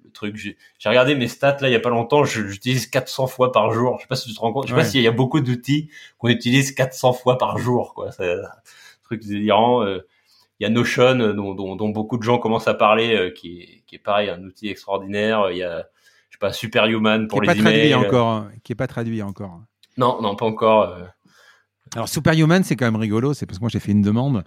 le, 0.05 0.11
truc. 0.11 0.35
J'ai 0.37 0.89
regardé 0.89 1.13
mes 1.13 1.27
stats 1.27 1.57
là, 1.61 1.69
il 1.69 1.71
y 1.71 1.75
a 1.75 1.79
pas 1.79 1.91
longtemps, 1.91 2.23
j'utilise 2.23 2.87
400 2.87 3.27
fois 3.27 3.51
par 3.51 3.69
jour. 3.69 3.97
Je 3.97 4.01
sais 4.01 4.07
pas 4.07 4.15
si 4.15 4.27
tu 4.27 4.33
te 4.33 4.39
rends 4.39 4.51
compte. 4.51 4.65
Je 4.65 4.73
sais 4.73 4.75
pas 4.75 4.85
s'il 4.85 5.03
y 5.03 5.07
a 5.07 5.11
beaucoup 5.11 5.39
d'outils 5.39 5.91
qu'on 6.17 6.29
utilise 6.29 6.71
400 6.71 7.13
fois 7.13 7.37
par 7.37 7.59
jour, 7.59 7.93
quoi. 7.93 8.11
C'est 8.11 8.31
un 8.31 8.39
truc 9.03 9.23
délirant. 9.23 9.83
Euh, 9.83 9.99
il 10.59 10.63
y 10.63 10.65
a 10.65 10.69
Notion 10.69 11.19
euh, 11.19 11.33
dont, 11.33 11.53
dont, 11.53 11.75
dont, 11.75 11.89
beaucoup 11.89 12.17
de 12.17 12.23
gens 12.23 12.39
commencent 12.39 12.67
à 12.67 12.73
parler, 12.73 13.15
euh, 13.15 13.31
qui, 13.31 13.61
est, 13.61 13.83
qui 13.85 13.95
est 13.95 13.99
pareil, 13.99 14.29
un 14.29 14.41
outil 14.43 14.69
extraordinaire. 14.69 15.49
Il 15.51 15.57
y 15.57 15.63
a, 15.63 15.87
je 16.29 16.35
sais 16.35 16.39
pas, 16.39 16.51
Superhuman 16.51 17.27
pour 17.27 17.41
qui 17.41 17.47
les 17.47 17.55
pas 17.55 17.61
Traduit 17.61 17.93
encore, 17.93 18.27
hein, 18.27 18.51
qui 18.63 18.73
est 18.73 18.75
pas 18.75 18.87
traduit 18.87 19.21
encore. 19.21 19.61
Non, 19.97 20.21
non, 20.21 20.35
pas 20.35 20.45
encore. 20.45 20.89
Euh. 20.89 21.03
Alors 21.95 22.09
Superhuman, 22.09 22.63
c'est 22.63 22.75
quand 22.75 22.85
même 22.85 22.95
rigolo. 22.95 23.33
C'est 23.33 23.45
parce 23.45 23.59
que 23.59 23.63
moi 23.63 23.69
j'ai 23.69 23.79
fait 23.79 23.91
une 23.91 24.01
demande. 24.01 24.43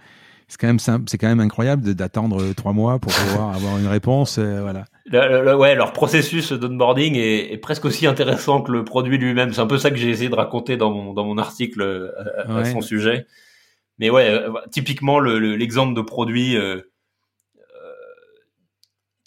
C'est 0.47 0.59
quand 0.59 0.67
même 0.67 0.79
simple, 0.79 1.05
c'est 1.07 1.17
quand 1.17 1.29
même 1.29 1.39
incroyable 1.39 1.95
d'attendre 1.95 2.53
trois 2.53 2.73
mois 2.73 2.99
pour 2.99 3.13
pouvoir 3.13 3.51
avoir 3.55 3.77
une 3.77 3.87
réponse. 3.87 4.37
voilà. 4.37 4.83
Le, 5.05 5.55
ouais, 5.55 5.75
leur 5.75 5.93
processus 5.93 6.51
d'onboarding 6.51 7.15
est, 7.15 7.53
est, 7.53 7.57
presque 7.57 7.85
aussi 7.85 8.05
intéressant 8.05 8.61
que 8.61 8.71
le 8.71 8.83
produit 8.83 9.17
lui-même. 9.17 9.53
C'est 9.53 9.61
un 9.61 9.67
peu 9.67 9.77
ça 9.77 9.89
que 9.91 9.95
j'ai 9.95 10.09
essayé 10.09 10.29
de 10.29 10.35
raconter 10.35 10.75
dans 10.75 10.91
mon, 10.91 11.13
dans 11.13 11.23
mon 11.23 11.37
article 11.37 12.11
à, 12.45 12.57
à 12.57 12.65
son 12.65 12.81
sujet. 12.81 13.27
Mais 14.01 14.09
ouais, 14.09 14.27
euh, 14.29 14.51
typiquement 14.71 15.19
l'exemple 15.19 15.93
de 15.93 16.01
produit, 16.01 16.57
euh, 16.57 16.81
euh, 17.55 17.93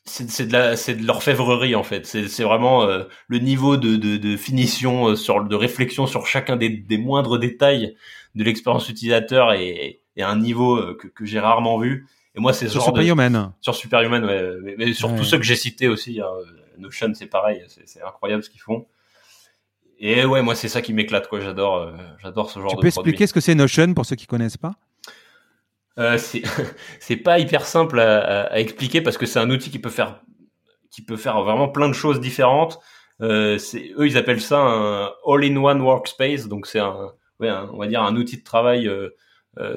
c'est 0.05 0.47
de 0.47 0.53
la, 0.53 0.77
c'est 0.77 0.97
de 0.97 1.07
l'orfèvrerie 1.07 1.77
en 1.77 1.85
fait. 1.85 2.05
C'est 2.05 2.43
vraiment 2.43 2.85
le 3.29 3.39
niveau 3.39 3.77
de, 3.77 3.95
de, 3.95 4.17
de, 4.17 4.37
finition 4.37 5.15
sur, 5.15 5.45
de 5.45 5.55
réflexion 5.55 6.09
sur 6.09 6.27
chacun 6.27 6.57
des, 6.57 6.71
des 6.71 6.99
moindres 6.99 7.39
détails 7.39 7.97
de 8.35 8.43
l'expérience 8.43 8.89
utilisateur 8.89 9.53
et, 9.53 10.01
et 10.17 10.23
un 10.25 10.37
niveau 10.37 10.97
que, 10.97 11.07
que 11.07 11.25
j'ai 11.25 11.39
rarement 11.39 11.79
vu. 11.79 12.09
Et 12.35 12.41
moi, 12.41 12.53
c'est 12.53 12.69
sur 12.69 12.83
Superhuman. 12.83 13.53
Sur 13.61 13.77
Superhuman, 13.77 14.25
ouais. 14.25 14.75
Mais, 14.77 14.93
sur 14.93 15.15
tous 15.15 15.23
ceux 15.23 15.39
que 15.39 15.45
j'ai 15.45 15.55
cités 15.55 15.87
aussi. 15.87 16.21
Hein. 16.21 16.27
Notion, 16.79 17.13
c'est 17.15 17.27
pareil. 17.27 17.63
C'est 17.69 18.03
incroyable 18.03 18.43
ce 18.43 18.51
qu'ils 18.51 18.61
font. 18.61 18.87
Et 19.99 20.25
ouais, 20.25 20.43
moi 20.43 20.55
c'est 20.55 20.69
ça 20.69 20.83
qui 20.83 20.93
m'éclate 20.93 21.29
quoi. 21.29 21.41
J'adore, 21.41 21.77
euh, 21.77 21.93
j'adore 22.23 22.51
ce 22.51 22.59
genre 22.59 22.71
de. 22.71 22.77
Tu 22.77 22.81
peux 22.81 22.87
expliquer 22.89 23.27
ce 23.27 23.33
que 23.33 23.41
c'est 23.41 23.55
Notion 23.55 23.95
pour 23.95 24.07
ceux 24.07 24.17
qui 24.17 24.27
connaissent 24.27 24.57
pas? 24.57 24.75
Euh, 25.99 26.19
C'est 27.01 27.17
pas 27.17 27.39
hyper 27.39 27.67
simple 27.67 28.01
à, 28.01 28.45
à, 28.45 28.59
expliquer 28.59 29.01
parce 29.01 29.17
que 29.17 29.27
c'est 29.27 29.39
un 29.39 29.51
outil 29.51 29.71
qui 29.71 29.79
peut 29.79 29.91
faire 29.91 30.21
qui 30.91 31.03
peut 31.03 31.17
faire 31.17 31.43
vraiment 31.43 31.69
plein 31.69 31.89
de 31.89 31.95
choses 31.95 32.21
différentes. 32.21 32.79
Euh, 33.21 33.59
eux 33.99 34.07
ils 34.07 34.17
appellent 34.17 34.41
ça 34.41 34.59
un 34.59 35.13
all-in-one 35.27 35.81
workspace, 35.81 36.47
donc 36.47 36.67
c'est 36.67 36.79
un, 36.79 37.13
ouais, 37.41 37.51
on 37.73 37.79
va 37.79 37.87
dire 37.87 38.03
un 38.03 38.17
outil 38.17 38.39
de 38.39 38.45
travail 38.45 38.89
euh, 38.89 39.11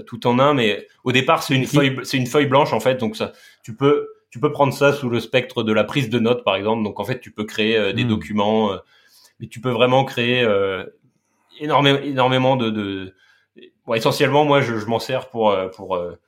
tout 0.06 0.26
en 0.27 0.39
un. 0.39 0.53
Mais 0.53 0.88
au 1.03 1.11
départ 1.11 1.44
c'est 1.44 1.56
une 1.56 1.65
feuille 1.65 1.99
c'est 2.03 2.18
une 2.18 2.27
feuille 2.27 2.48
blanche 2.48 2.73
en 2.73 2.80
fait, 2.80 2.95
donc 2.95 3.15
ça 3.15 3.34
tu 3.64 3.76
peux 3.76 4.07
tu 4.30 4.39
peux 4.39 4.52
prendre 4.52 4.73
ça 4.73 4.94
sous 4.94 5.10
le 5.10 5.19
spectre 5.19 5.64
de 5.64 5.72
la 5.72 5.84
prise 5.84 6.10
de 6.10 6.19
notes 6.19 6.44
par 6.44 6.56
exemple. 6.56 6.84
Donc 6.84 6.99
en 6.99 7.03
fait 7.03 7.19
tu 7.19 7.31
peux 7.31 7.45
créer 7.45 7.94
des 7.94 8.03
hmm. 8.03 8.10
documents 8.10 8.77
mais 9.39 9.47
tu 9.47 9.61
peux 9.61 9.72
vraiment 9.72 10.05
créer 10.05 10.43
euh, 10.43 10.84
énormément, 11.59 11.99
énormément 11.99 12.55
de, 12.55 12.69
de... 12.69 13.14
Bon, 13.85 13.93
essentiellement, 13.93 14.45
moi, 14.45 14.61
je, 14.61 14.77
je 14.77 14.85
m'en 14.85 14.99
sers 14.99 15.30
pour 15.30 15.51
euh, 15.51 15.69
pour 15.69 15.95
euh, 15.95 16.19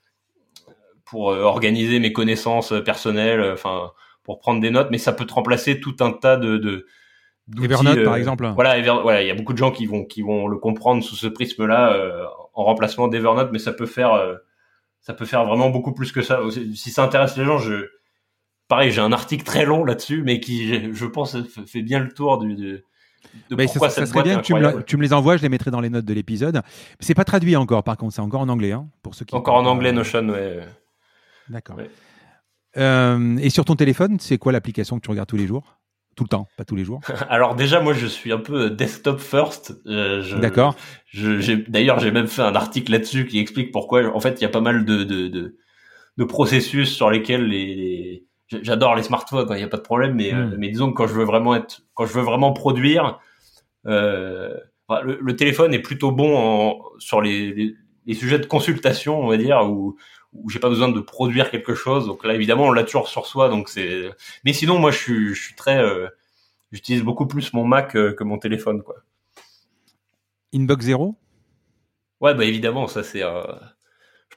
pour 1.05 1.27
organiser 1.27 1.99
mes 1.99 2.13
connaissances 2.13 2.73
personnelles, 2.85 3.51
enfin 3.51 3.91
pour 4.23 4.39
prendre 4.39 4.61
des 4.61 4.69
notes, 4.69 4.89
mais 4.91 4.99
ça 4.99 5.11
peut 5.11 5.25
te 5.25 5.33
remplacer 5.33 5.79
tout 5.79 5.95
un 6.01 6.11
tas 6.11 6.37
de, 6.37 6.57
de 6.57 6.85
Evernote, 7.57 8.03
par 8.03 8.15
exemple. 8.15 8.51
Voilà, 8.53 8.79
voilà, 9.01 9.21
il 9.21 9.27
y 9.27 9.31
a 9.31 9.33
beaucoup 9.33 9.53
de 9.53 9.57
gens 9.57 9.71
qui 9.71 9.85
vont 9.85 10.05
qui 10.05 10.21
vont 10.21 10.47
le 10.47 10.57
comprendre 10.57 11.03
sous 11.03 11.15
ce 11.15 11.27
prisme-là 11.27 11.93
euh, 11.93 12.25
en 12.53 12.63
remplacement 12.63 13.07
d'Evernote, 13.07 13.49
mais 13.51 13.59
ça 13.59 13.73
peut 13.73 13.85
faire 13.85 14.13
euh, 14.13 14.35
ça 14.99 15.13
peut 15.13 15.25
faire 15.25 15.45
vraiment 15.45 15.69
beaucoup 15.69 15.93
plus 15.93 16.11
que 16.11 16.21
ça. 16.21 16.41
Si 16.75 16.91
ça 16.91 17.03
intéresse 17.03 17.37
les 17.37 17.45
gens, 17.45 17.57
je 17.57 17.87
pareil, 18.67 18.91
j'ai 18.91 19.01
un 19.01 19.11
article 19.11 19.43
très 19.43 19.65
long 19.65 19.83
là-dessus, 19.83 20.21
mais 20.23 20.39
qui, 20.39 20.93
je 20.93 21.05
pense, 21.05 21.37
fait 21.65 21.81
bien 21.81 21.99
le 21.99 22.13
tour 22.13 22.37
du, 22.37 22.83
bah, 23.51 23.67
ça, 23.67 24.05
serait 24.05 24.23
bien 24.23 24.37
que 24.37 24.45
tu 24.45 24.53
me, 24.53 24.83
tu 24.83 24.97
me, 24.97 25.01
les 25.01 25.13
envoies, 25.13 25.37
je 25.37 25.41
les 25.41 25.49
mettrai 25.49 25.71
dans 25.71 25.81
les 25.81 25.89
notes 25.89 26.05
de 26.05 26.13
l'épisode. 26.13 26.61
C'est 26.99 27.15
pas 27.15 27.25
traduit 27.25 27.55
encore, 27.55 27.83
par 27.83 27.97
contre, 27.97 28.13
c'est 28.13 28.21
encore 28.21 28.41
en 28.41 28.49
anglais, 28.49 28.71
hein, 28.71 28.87
pour 29.01 29.15
ceux 29.15 29.25
qui. 29.25 29.35
Encore 29.35 29.55
en 29.55 29.65
anglais, 29.65 29.91
Notion, 29.91 30.27
ouais. 30.29 30.59
D'accord. 31.49 31.77
Euh, 32.77 33.37
et 33.37 33.49
sur 33.49 33.65
ton 33.65 33.75
téléphone, 33.75 34.17
c'est 34.19 34.37
quoi 34.37 34.51
l'application 34.51 34.97
que 34.97 35.01
tu 35.01 35.09
regardes 35.09 35.29
tous 35.29 35.37
les 35.37 35.47
jours? 35.47 35.77
Tout 36.15 36.23
le 36.23 36.29
temps, 36.29 36.47
pas 36.57 36.65
tous 36.65 36.75
les 36.75 36.83
jours. 36.83 37.01
Alors 37.29 37.55
déjà, 37.55 37.79
moi, 37.79 37.93
je 37.93 38.05
suis 38.05 38.31
un 38.31 38.39
peu 38.39 38.69
desktop 38.69 39.19
first. 39.19 39.73
Euh, 39.87 40.39
D'accord. 40.39 40.75
D'ailleurs, 41.67 41.99
j'ai 41.99 42.11
même 42.11 42.27
fait 42.27 42.41
un 42.41 42.55
article 42.55 42.91
là-dessus 42.91 43.25
qui 43.25 43.39
explique 43.39 43.71
pourquoi. 43.71 44.15
En 44.15 44.19
fait, 44.19 44.39
il 44.39 44.43
y 44.43 44.45
a 44.45 44.49
pas 44.49 44.61
mal 44.61 44.85
de, 44.85 45.03
de, 45.03 45.27
de, 45.27 45.57
de 46.17 46.23
processus 46.25 46.93
sur 46.93 47.09
lesquels 47.09 47.47
les, 47.47 48.27
j'adore 48.49 48.95
les 48.95 49.03
smartphones, 49.03 49.47
il 49.51 49.57
n'y 49.57 49.63
a 49.63 49.67
pas 49.67 49.77
de 49.77 49.81
problème, 49.81 50.15
mais, 50.15 50.33
euh, 50.33 50.45
hmm. 50.45 50.55
mais 50.57 50.69
disons 50.69 50.91
que 50.91 50.97
quand 50.97 51.07
je 51.07 51.13
veux 51.13 51.25
vraiment 51.25 51.55
être, 51.55 51.81
quand 51.93 52.05
je 52.05 52.13
veux 52.13 52.23
vraiment 52.23 52.53
produire, 52.53 53.19
euh, 53.85 54.55
le, 55.03 55.19
le, 55.21 55.35
téléphone 55.35 55.73
est 55.73 55.79
plutôt 55.79 56.11
bon 56.11 56.35
en, 56.37 56.81
sur 56.97 57.21
les, 57.21 57.75
les, 58.05 58.13
sujets 58.15 58.39
de 58.39 58.45
consultation, 58.45 59.21
on 59.21 59.27
va 59.27 59.37
dire, 59.37 59.61
où, 59.69 59.95
où 60.33 60.49
j'ai 60.49 60.59
pas 60.59 60.69
besoin 60.69 60.89
de 60.89 60.99
produire 60.99 61.51
quelque 61.51 61.75
chose. 61.75 62.05
Donc 62.07 62.25
là, 62.25 62.33
évidemment, 62.33 62.65
on 62.65 62.71
l'a 62.71 62.83
toujours 62.83 63.07
sur 63.07 63.25
soi, 63.25 63.49
donc 63.49 63.69
c'est. 63.69 64.09
Mais 64.45 64.53
sinon, 64.53 64.79
moi, 64.79 64.91
je 64.91 64.97
suis, 64.97 65.35
je 65.35 65.41
suis 65.41 65.55
très, 65.55 65.81
euh, 65.81 66.07
j'utilise 66.71 67.03
beaucoup 67.03 67.27
plus 67.27 67.53
mon 67.53 67.65
Mac 67.65 67.95
euh, 67.95 68.13
que 68.13 68.23
mon 68.23 68.37
téléphone, 68.37 68.81
quoi. 68.83 68.95
Inbox 70.53 70.85
Zero. 70.85 71.15
Ouais, 72.21 72.33
bah 72.33 72.45
évidemment, 72.45 72.87
ça 72.87 73.03
c'est. 73.03 73.23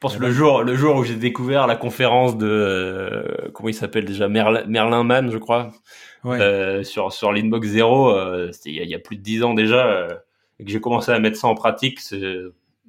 Euh 0.04 0.08
pense 0.08 0.18
le 0.18 0.32
jour, 0.32 0.62
le 0.62 0.74
jour 0.74 0.96
où 0.96 1.04
j'ai 1.04 1.14
découvert 1.14 1.66
la 1.66 1.76
conférence 1.76 2.36
de 2.36 2.46
euh, 2.46 3.50
comment 3.52 3.68
il 3.68 3.74
s'appelle 3.74 4.04
déjà 4.04 4.28
Merlin, 4.28 4.64
Merlin 4.66 5.04
Mann, 5.04 5.30
je 5.30 5.38
crois, 5.38 5.70
euh, 6.24 6.82
sur 6.82 7.12
sur 7.12 7.32
l'inbox 7.32 7.68
zéro, 7.68 8.10
euh, 8.10 8.50
c'était 8.52 8.70
il 8.70 8.88
y, 8.88 8.94
a 8.94 8.98
plus 8.98 9.16
de 9.16 9.22
dix 9.22 9.42
ans 9.42 9.54
déjà, 9.54 9.86
euh, 9.86 10.08
et 10.58 10.64
que 10.64 10.70
j'ai 10.70 10.80
commencé 10.80 11.12
à 11.12 11.18
mettre 11.18 11.36
ça 11.36 11.48
en 11.48 11.54
pratique. 11.54 12.00
C'est, 12.00 12.20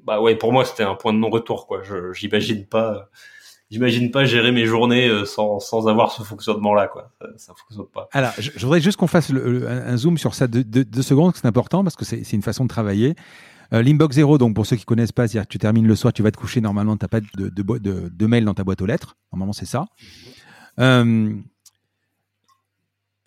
bah 0.03 0.21
ouais, 0.21 0.35
pour 0.35 0.51
moi 0.51 0.65
c'était 0.65 0.83
un 0.83 0.95
point 0.95 1.13
de 1.13 1.19
non-retour 1.19 1.67
quoi. 1.67 1.81
Je, 1.83 2.13
j'imagine 2.13 2.65
pas, 2.65 3.09
j'imagine 3.69 4.11
pas 4.11 4.25
gérer 4.25 4.51
mes 4.51 4.65
journées 4.65 5.09
sans 5.25 5.59
sans 5.59 5.87
avoir 5.87 6.11
ce 6.11 6.23
fonctionnement 6.23 6.73
là 6.73 6.87
quoi. 6.87 7.11
Ça, 7.21 7.27
ça 7.37 7.53
fonctionne 7.53 7.87
pas. 7.87 8.09
Alors, 8.11 8.31
je, 8.37 8.51
voudrais 8.59 8.81
juste 8.81 8.97
qu'on 8.97 9.07
fasse 9.07 9.29
le, 9.29 9.67
un, 9.67 9.97
zoom 9.97 10.17
sur 10.17 10.33
ça 10.33 10.47
deux, 10.47 10.63
deux, 10.63 10.83
deux 10.83 11.01
secondes, 11.01 11.33
c'est 11.35 11.47
important 11.47 11.83
parce 11.83 11.95
que 11.95 12.05
c'est 12.05 12.23
c'est 12.23 12.35
une 12.35 12.41
façon 12.41 12.63
de 12.63 12.69
travailler. 12.69 13.15
Euh, 13.73 13.81
L'inbox 13.81 14.15
zéro, 14.15 14.37
donc 14.37 14.55
pour 14.55 14.65
ceux 14.65 14.75
qui 14.75 14.85
connaissent 14.85 15.11
pas, 15.11 15.27
c'est-à-dire 15.27 15.47
que 15.47 15.51
tu 15.51 15.57
termines 15.57 15.87
le 15.87 15.95
soir, 15.95 16.13
tu 16.13 16.21
vas 16.21 16.31
te 16.31 16.37
coucher, 16.37 16.61
normalement, 16.61 16.95
tu 16.95 17.03
n'as 17.03 17.07
pas 17.07 17.21
de, 17.21 17.27
de, 17.49 17.49
de, 17.49 18.09
de, 18.09 18.25
mail 18.27 18.45
dans 18.45 18.53
ta 18.53 18.63
boîte 18.63 18.81
aux 18.81 18.85
lettres. 18.85 19.17
Normalement, 19.31 19.53
c'est 19.53 19.65
ça. 19.65 19.85
Euh, 20.79 21.33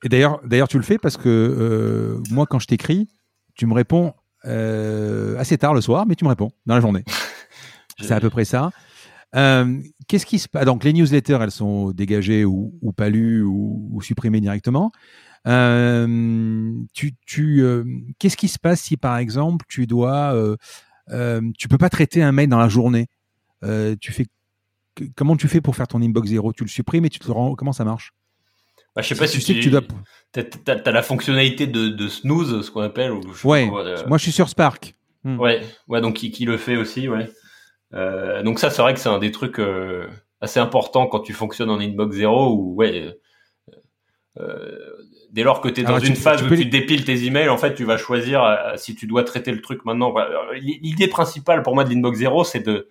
et 0.04 0.08
d'ailleurs, 0.08 0.40
d'ailleurs, 0.44 0.68
tu 0.68 0.76
le 0.76 0.84
fais 0.84 0.98
parce 0.98 1.16
que 1.16 1.28
euh, 1.28 2.22
moi, 2.30 2.46
quand 2.46 2.58
je 2.58 2.66
t'écris, 2.66 3.08
tu 3.54 3.66
me 3.66 3.74
réponds 3.74 4.14
assez 4.44 5.58
tard 5.58 5.74
le 5.74 5.80
soir, 5.80 6.06
mais 6.06 6.14
tu 6.14 6.24
me 6.24 6.28
réponds 6.28 6.52
dans 6.66 6.76
la 6.76 6.80
journée. 6.80 7.02
c'est 8.00 8.12
à 8.12 8.20
peu 8.20 8.30
près 8.30 8.44
ça. 8.44 8.70
Euh, 9.34 9.80
Qu'est-ce 10.08 10.26
qui 10.26 10.38
se 10.38 10.48
passe 10.48 10.64
Donc, 10.64 10.84
les 10.84 10.92
newsletters, 10.92 11.38
elles 11.40 11.50
sont 11.50 11.90
dégagées 11.90 12.44
ou, 12.44 12.78
ou 12.80 12.92
pas 12.92 13.08
lues 13.08 13.42
ou, 13.42 13.88
ou 13.90 14.02
supprimées 14.02 14.40
directement. 14.40 14.92
Euh, 15.46 16.72
tu, 16.92 17.14
tu, 17.24 17.62
euh, 17.62 17.84
qu'est-ce 18.18 18.36
qui 18.36 18.48
se 18.48 18.58
passe 18.58 18.80
si 18.80 18.96
par 18.96 19.16
exemple 19.18 19.64
tu 19.68 19.86
dois, 19.86 20.34
euh, 20.34 21.40
tu 21.56 21.68
peux 21.68 21.78
pas 21.78 21.88
traiter 21.88 22.22
un 22.22 22.32
mail 22.32 22.48
dans 22.48 22.58
la 22.58 22.68
journée? 22.68 23.06
Tu 23.62 24.12
fais 24.12 24.26
comment 25.14 25.36
tu 25.36 25.48
fais 25.48 25.60
pour 25.60 25.76
faire 25.76 25.88
ton 25.88 26.02
inbox 26.02 26.28
zéro? 26.28 26.52
Tu 26.52 26.64
le 26.64 26.68
supprimes 26.68 27.04
et 27.04 27.10
tu 27.10 27.18
te 27.18 27.30
rends 27.30 27.54
comment 27.54 27.72
ça 27.72 27.84
marche? 27.84 28.12
Bah, 28.94 29.02
je 29.02 29.08
sais 29.08 29.14
pas 29.14 29.26
si, 29.26 29.38
tu 29.38 29.42
sais 29.42 29.54
que 29.54 29.60
tu 29.60 29.70
dois. 29.70 29.82
T'as, 30.32 30.42
as, 30.84 30.90
la 30.90 31.02
fonctionnalité 31.02 31.66
de, 31.66 31.88
de 31.88 32.08
snooze, 32.08 32.64
ce 32.64 32.70
qu'on 32.70 32.80
appelle. 32.80 33.12
Ou 33.12 33.20
ouais. 33.44 33.66
Moi, 33.66 34.16
je 34.16 34.22
suis 34.22 34.32
sur 34.32 34.48
Spark. 34.48 34.94
Hmm. 35.22 35.38
Ouais. 35.38 35.60
Ouais. 35.86 36.00
Donc 36.00 36.14
qui, 36.14 36.30
qui, 36.30 36.46
le 36.46 36.56
fait 36.56 36.76
aussi, 36.76 37.08
ouais. 37.08 37.28
Euh, 37.92 38.42
donc 38.42 38.58
ça, 38.58 38.70
c'est 38.70 38.80
vrai 38.80 38.94
que 38.94 39.00
c'est 39.00 39.10
un 39.10 39.18
des 39.18 39.32
trucs 39.32 39.60
assez 40.40 40.60
importants 40.60 41.06
quand 41.06 41.20
tu 41.20 41.34
fonctionnes 41.34 41.70
en 41.70 41.78
inbox 41.78 42.16
zéro 42.16 42.54
ou 42.54 42.74
ouais. 42.74 43.14
Euh, 45.26 45.32
dès 45.32 45.42
lors 45.42 45.60
que 45.60 45.68
tu 45.68 45.80
es 45.80 45.84
dans 45.84 45.98
une 45.98 46.16
phase 46.16 46.42
où 46.42 46.48
tu 46.54 46.66
dépiles 46.66 47.04
tes 47.04 47.24
emails, 47.24 47.48
en 47.48 47.58
fait, 47.58 47.74
tu 47.74 47.84
vas 47.84 47.96
choisir 47.96 48.42
euh, 48.44 48.76
si 48.76 48.94
tu 48.94 49.06
dois 49.06 49.24
traiter 49.24 49.52
le 49.52 49.60
truc 49.60 49.84
maintenant. 49.84 50.14
L'idée 50.60 51.08
principale 51.08 51.62
pour 51.62 51.74
moi 51.74 51.84
de 51.84 51.90
l'inbox 51.90 52.18
zéro, 52.18 52.44
c'est 52.44 52.60
de 52.60 52.88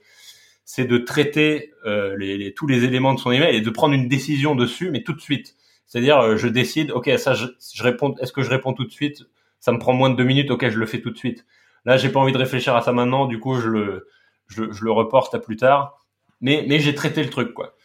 c'est 0.68 0.86
de 0.86 0.98
traiter 0.98 1.74
euh, 1.86 2.16
les, 2.18 2.54
tous 2.54 2.66
les 2.66 2.84
éléments 2.84 3.14
de 3.14 3.20
son 3.20 3.32
email 3.32 3.56
et 3.56 3.62
de 3.62 3.70
prendre 3.70 3.94
une 3.94 4.08
décision 4.08 4.56
dessus, 4.56 4.90
mais 4.90 5.04
tout 5.04 5.14
de 5.14 5.22
suite. 5.22 5.56
C'est-à-dire, 5.86 6.18
euh, 6.20 6.38
je 6.38 6.48
décide, 6.48 6.90
ok, 6.90 7.12
ça, 7.18 7.36
je, 7.36 7.46
je 7.74 7.84
réponds. 7.84 8.16
Est-ce 8.20 8.32
que 8.34 8.42
je 8.42 8.50
réponds 8.50 8.74
tout 8.74 8.84
de 8.86 8.92
suite? 8.92 9.24
Ça 9.60 9.72
me 9.72 9.78
prend 9.78 9.94
moins 9.94 10.10
de 10.10 10.16
deux 10.16 10.24
minutes. 10.24 10.50
Ok, 10.50 10.68
je 10.68 10.80
le 10.80 10.86
fais 10.88 11.02
tout 11.02 11.12
de 11.12 11.18
suite. 11.18 11.46
Là, 11.86 11.98
j'ai 11.98 12.10
pas 12.10 12.20
envie 12.20 12.34
de 12.34 12.38
réfléchir 12.38 12.76
à 12.76 12.82
ça 12.82 12.92
maintenant. 12.92 13.28
Du 13.28 13.40
coup, 13.40 13.60
je 13.60 13.70
le 13.70 14.08
je, 14.48 14.72
je 14.72 14.84
le 14.84 14.92
reporte 14.92 15.36
à 15.36 15.40
plus 15.40 15.56
tard. 15.56 16.04
Mais 16.42 16.66
mais 16.68 16.80
j'ai 16.80 16.96
traité 16.96 17.24
le 17.24 17.30
truc, 17.30 17.54
quoi. 17.54 17.76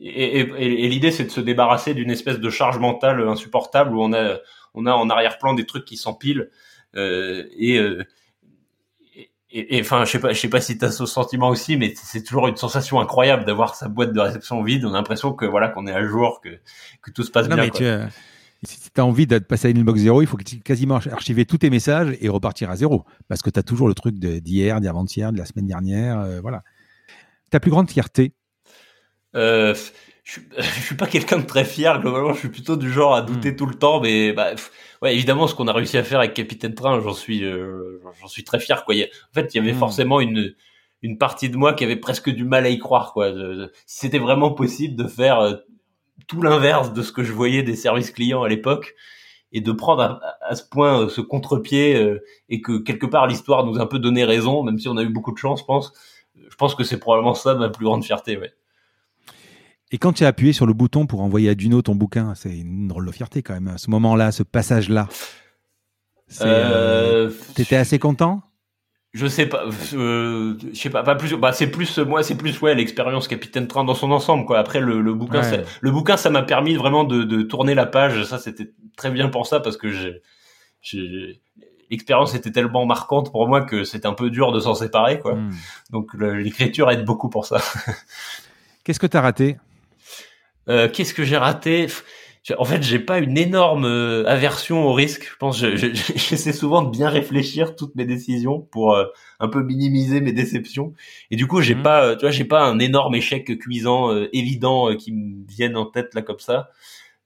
Et, 0.00 0.40
et, 0.40 0.88
l'idée, 0.88 1.10
c'est 1.10 1.24
de 1.24 1.30
se 1.30 1.40
débarrasser 1.40 1.92
d'une 1.92 2.10
espèce 2.10 2.38
de 2.38 2.50
charge 2.50 2.78
mentale 2.78 3.20
insupportable 3.26 3.94
où 3.96 4.02
on 4.02 4.12
a, 4.12 4.38
on 4.74 4.86
a 4.86 4.92
en 4.92 5.10
arrière-plan 5.10 5.54
des 5.54 5.66
trucs 5.66 5.84
qui 5.84 5.96
s'empilent. 5.96 6.50
Euh, 6.94 7.44
et, 7.56 7.78
euh, 7.78 8.04
et, 9.50 9.80
enfin, 9.80 10.04
je 10.04 10.10
sais 10.12 10.20
pas, 10.20 10.32
je 10.32 10.38
sais 10.38 10.50
pas 10.50 10.60
si 10.60 10.78
tu 10.78 10.84
as 10.84 10.92
ce 10.92 11.06
sentiment 11.06 11.48
aussi, 11.48 11.76
mais 11.76 11.94
c'est 11.96 12.22
toujours 12.22 12.48
une 12.48 12.56
sensation 12.56 13.00
incroyable 13.00 13.44
d'avoir 13.44 13.74
sa 13.74 13.88
boîte 13.88 14.12
de 14.12 14.20
réception 14.20 14.62
vide. 14.62 14.84
On 14.84 14.90
a 14.90 14.98
l'impression 14.98 15.32
que 15.32 15.46
voilà, 15.46 15.68
qu'on 15.68 15.86
est 15.86 15.92
à 15.92 16.06
jour, 16.06 16.40
que, 16.42 16.50
que 17.02 17.10
tout 17.10 17.22
se 17.22 17.30
passe 17.30 17.48
bien. 17.48 17.56
Mais 17.56 17.70
Tu, 17.70 17.84
si 18.62 18.90
tu 18.90 19.00
as 19.00 19.04
envie 19.04 19.26
de 19.26 19.38
passer 19.38 19.68
à 19.68 19.70
une 19.70 19.78
inbox 19.78 20.00
zéro, 20.00 20.20
il 20.20 20.28
faut 20.28 20.36
quasiment 20.36 20.96
archiver 21.10 21.46
tous 21.46 21.58
tes 21.58 21.70
messages 21.70 22.16
et 22.20 22.28
repartir 22.28 22.70
à 22.70 22.76
zéro. 22.76 23.04
Parce 23.26 23.40
que 23.40 23.50
tu 23.50 23.58
as 23.58 23.62
toujours 23.62 23.88
le 23.88 23.94
truc 23.94 24.16
d'hier, 24.16 24.80
d'avant-hier, 24.80 25.32
de 25.32 25.38
la 25.38 25.44
semaine 25.44 25.66
dernière. 25.66 26.20
Euh, 26.20 26.40
voilà. 26.40 26.62
Ta 27.50 27.58
plus 27.58 27.70
grande 27.70 27.90
fierté 27.90 28.34
euh, 29.34 29.74
je, 30.28 30.40
je 30.58 30.80
suis 30.82 30.94
pas 30.94 31.06
quelqu'un 31.06 31.38
de 31.38 31.46
très 31.46 31.64
fier 31.64 32.00
globalement. 32.00 32.34
Je 32.34 32.40
suis 32.40 32.48
plutôt 32.48 32.76
du 32.76 32.92
genre 32.92 33.14
à 33.14 33.22
douter 33.22 33.52
hmm. 33.52 33.56
tout 33.56 33.66
le 33.66 33.74
temps, 33.74 34.00
mais 34.00 34.32
bah, 34.32 34.50
ouais, 35.02 35.14
évidemment, 35.14 35.46
ce 35.46 35.54
qu'on 35.54 35.68
a 35.68 35.72
réussi 35.72 35.96
à 35.96 36.04
faire 36.04 36.20
avec 36.20 36.34
Capitaine 36.34 36.74
Train, 36.74 37.00
j'en 37.00 37.14
suis, 37.14 37.44
euh, 37.44 38.00
j'en 38.20 38.28
suis 38.28 38.44
très 38.44 38.60
fier. 38.60 38.84
Quoi. 38.84 38.94
en 38.94 39.34
fait, 39.34 39.54
il 39.54 39.56
y 39.56 39.60
avait 39.60 39.72
hmm. 39.72 39.78
forcément 39.78 40.20
une 40.20 40.54
une 41.00 41.16
partie 41.16 41.48
de 41.48 41.56
moi 41.56 41.74
qui 41.74 41.84
avait 41.84 41.94
presque 41.94 42.28
du 42.28 42.44
mal 42.44 42.66
à 42.66 42.70
y 42.70 42.78
croire. 42.78 43.12
Quoi. 43.12 43.32
si 43.86 44.00
c'était 44.00 44.18
vraiment 44.18 44.50
possible 44.50 44.96
de 44.96 45.06
faire 45.06 45.38
euh, 45.38 45.54
tout 46.26 46.42
l'inverse 46.42 46.92
de 46.92 47.02
ce 47.02 47.12
que 47.12 47.22
je 47.22 47.32
voyais 47.32 47.62
des 47.62 47.76
services 47.76 48.10
clients 48.10 48.42
à 48.42 48.48
l'époque 48.48 48.96
et 49.52 49.60
de 49.60 49.70
prendre 49.70 50.02
à, 50.02 50.20
à 50.42 50.56
ce 50.56 50.64
point 50.68 51.02
euh, 51.02 51.08
ce 51.08 51.20
contre-pied 51.20 52.18
et 52.48 52.60
que 52.60 52.78
quelque 52.78 53.06
part 53.06 53.28
l'histoire 53.28 53.64
nous 53.64 53.78
a 53.78 53.82
un 53.82 53.86
peu 53.86 54.00
donné 54.00 54.24
raison, 54.24 54.64
même 54.64 54.80
si 54.80 54.88
on 54.88 54.96
a 54.96 55.04
eu 55.04 55.08
beaucoup 55.08 55.30
de 55.30 55.38
chance, 55.38 55.60
je 55.60 55.64
pense. 55.66 55.92
Je 56.34 56.56
pense 56.56 56.74
que 56.74 56.82
c'est 56.82 56.98
probablement 56.98 57.34
ça 57.34 57.54
ma 57.54 57.68
plus 57.68 57.84
grande 57.84 58.04
fierté. 58.04 58.36
Ouais. 58.36 58.52
Et 59.90 59.98
quand 59.98 60.12
tu 60.12 60.24
as 60.24 60.28
appuyé 60.28 60.52
sur 60.52 60.66
le 60.66 60.74
bouton 60.74 61.06
pour 61.06 61.22
envoyer 61.22 61.48
à 61.48 61.54
Duno 61.54 61.80
ton 61.80 61.94
bouquin, 61.94 62.34
c'est 62.34 62.56
une 62.56 62.88
drôle 62.88 63.06
de 63.06 63.12
fierté 63.12 63.42
quand 63.42 63.54
même. 63.54 63.68
À 63.68 63.78
ce 63.78 63.90
moment-là, 63.90 64.32
ce 64.32 64.42
passage-là, 64.42 65.08
euh, 66.42 67.30
t'étais 67.54 67.76
assez 67.76 67.98
content? 67.98 68.42
Je 69.14 69.26
sais 69.26 69.46
pas, 69.46 69.64
euh, 69.94 70.58
je 70.72 70.78
sais 70.78 70.90
pas, 70.90 71.02
pas 71.02 71.14
plus. 71.14 71.32
Bah 71.34 71.52
c'est 71.52 71.68
plus 71.68 71.98
moi, 71.98 72.22
c'est 72.22 72.36
plus 72.36 72.60
ouais 72.60 72.74
l'expérience 72.74 73.26
Capitaine 73.26 73.66
Train 73.66 73.84
dans 73.84 73.94
son 73.94 74.10
ensemble 74.10 74.44
quoi. 74.44 74.58
Après 74.58 74.80
le, 74.80 75.00
le 75.00 75.14
bouquin, 75.14 75.40
le 75.80 75.90
bouquin, 75.90 76.18
ça 76.18 76.28
m'a 76.28 76.42
permis 76.42 76.74
vraiment 76.74 77.04
de, 77.04 77.24
de, 77.24 77.40
tourner 77.40 77.74
la 77.74 77.86
page. 77.86 78.24
Ça 78.24 78.38
c'était 78.38 78.70
très 78.98 79.10
bien 79.10 79.30
pour 79.30 79.46
ça 79.46 79.60
parce 79.60 79.78
que 79.78 79.90
j'ai 80.82 81.40
l'expérience 81.90 82.34
était 82.34 82.52
tellement 82.52 82.84
marquante 82.84 83.32
pour 83.32 83.48
moi 83.48 83.62
que 83.62 83.82
c'était 83.84 84.06
un 84.06 84.12
peu 84.12 84.28
dur 84.28 84.52
de 84.52 84.60
s'en 84.60 84.74
séparer 84.74 85.18
quoi. 85.20 85.36
Hmm. 85.36 85.52
Donc 85.90 86.12
l'écriture 86.12 86.90
aide 86.90 87.06
beaucoup 87.06 87.30
pour 87.30 87.46
ça. 87.46 87.62
Qu'est-ce 88.84 89.00
que 89.00 89.06
tu 89.06 89.16
as 89.16 89.22
raté? 89.22 89.56
Euh, 90.68 90.88
qu'est-ce 90.88 91.14
que 91.14 91.24
j'ai 91.24 91.36
raté? 91.36 91.86
En 92.56 92.64
fait, 92.64 92.82
j'ai 92.82 92.98
pas 92.98 93.18
une 93.18 93.36
énorme 93.36 93.84
euh, 93.84 94.24
aversion 94.26 94.86
au 94.86 94.92
risque. 94.92 95.28
Je 95.30 95.36
pense, 95.36 95.58
j'essaie 95.74 96.52
souvent 96.52 96.82
de 96.82 96.90
bien 96.90 97.08
réfléchir 97.08 97.76
toutes 97.76 97.94
mes 97.94 98.06
décisions 98.06 98.60
pour 98.60 98.94
euh, 98.94 99.04
un 99.40 99.48
peu 99.48 99.62
minimiser 99.62 100.20
mes 100.20 100.32
déceptions. 100.32 100.94
Et 101.30 101.36
du 101.36 101.46
coup, 101.46 101.60
j'ai 101.60 101.74
mhm. 101.74 101.82
pas, 101.82 102.16
tu 102.16 102.22
vois, 102.22 102.30
j'ai 102.30 102.44
pas 102.44 102.64
un 102.64 102.78
énorme 102.78 103.14
échec 103.14 103.58
cuisant 103.58 104.14
évident 104.32 104.94
qui 104.96 105.12
me 105.12 105.46
vienne 105.46 105.76
en 105.76 105.86
tête 105.86 106.14
là 106.14 106.22
comme 106.22 106.38
ça. 106.38 106.70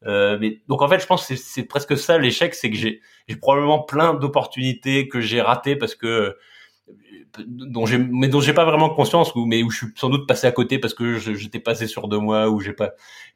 mais 0.04 0.60
donc 0.68 0.82
en 0.82 0.88
fait, 0.88 1.00
je 1.00 1.06
pense 1.06 1.26
que 1.26 1.36
c'est 1.36 1.64
presque 1.64 1.96
ça 1.96 2.18
l'échec, 2.18 2.54
c'est 2.54 2.70
que 2.70 2.76
j'ai 2.76 3.00
probablement 3.40 3.80
plein 3.80 4.14
d'opportunités 4.14 5.08
que 5.08 5.20
j'ai 5.20 5.40
ratées 5.40 5.76
parce 5.76 5.94
que 5.94 6.36
dont 7.47 7.86
j'ai 7.86 7.99
mais 7.99 8.28
dont 8.28 8.41
j'ai 8.41 8.52
pas 8.52 8.65
vraiment 8.65 8.91
conscience 8.91 9.35
ou 9.35 9.47
mais 9.47 9.62
où 9.62 9.70
je 9.70 9.78
suis 9.78 9.86
sans 9.97 10.11
doute 10.11 10.27
passé 10.27 10.47
à 10.47 10.52
côté 10.52 10.78
parce 10.78 10.94
que 10.94 11.19
j'étais 11.19 11.61
passé 11.61 11.86
sur 11.86 12.09
deux 12.09 12.19
mois 12.19 12.51
ou 12.51 12.61
j'ai 12.61 12.73
pas 12.73 12.89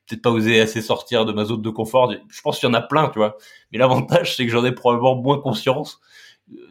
peut-être 0.06 0.22
pas 0.22 0.30
osé 0.30 0.60
assez 0.60 0.82
sortir 0.82 1.24
de 1.24 1.32
ma 1.32 1.44
zone 1.44 1.62
de 1.62 1.70
confort. 1.70 2.12
Je 2.28 2.40
pense 2.42 2.58
qu'il 2.58 2.68
y 2.68 2.70
en 2.70 2.74
a 2.74 2.82
plein 2.82 3.08
tu 3.08 3.18
vois. 3.18 3.36
Mais 3.72 3.78
l'avantage 3.78 4.36
c'est 4.36 4.44
que 4.44 4.52
j'en 4.52 4.64
ai 4.64 4.72
probablement 4.72 5.16
moins 5.16 5.38
conscience 5.38 6.00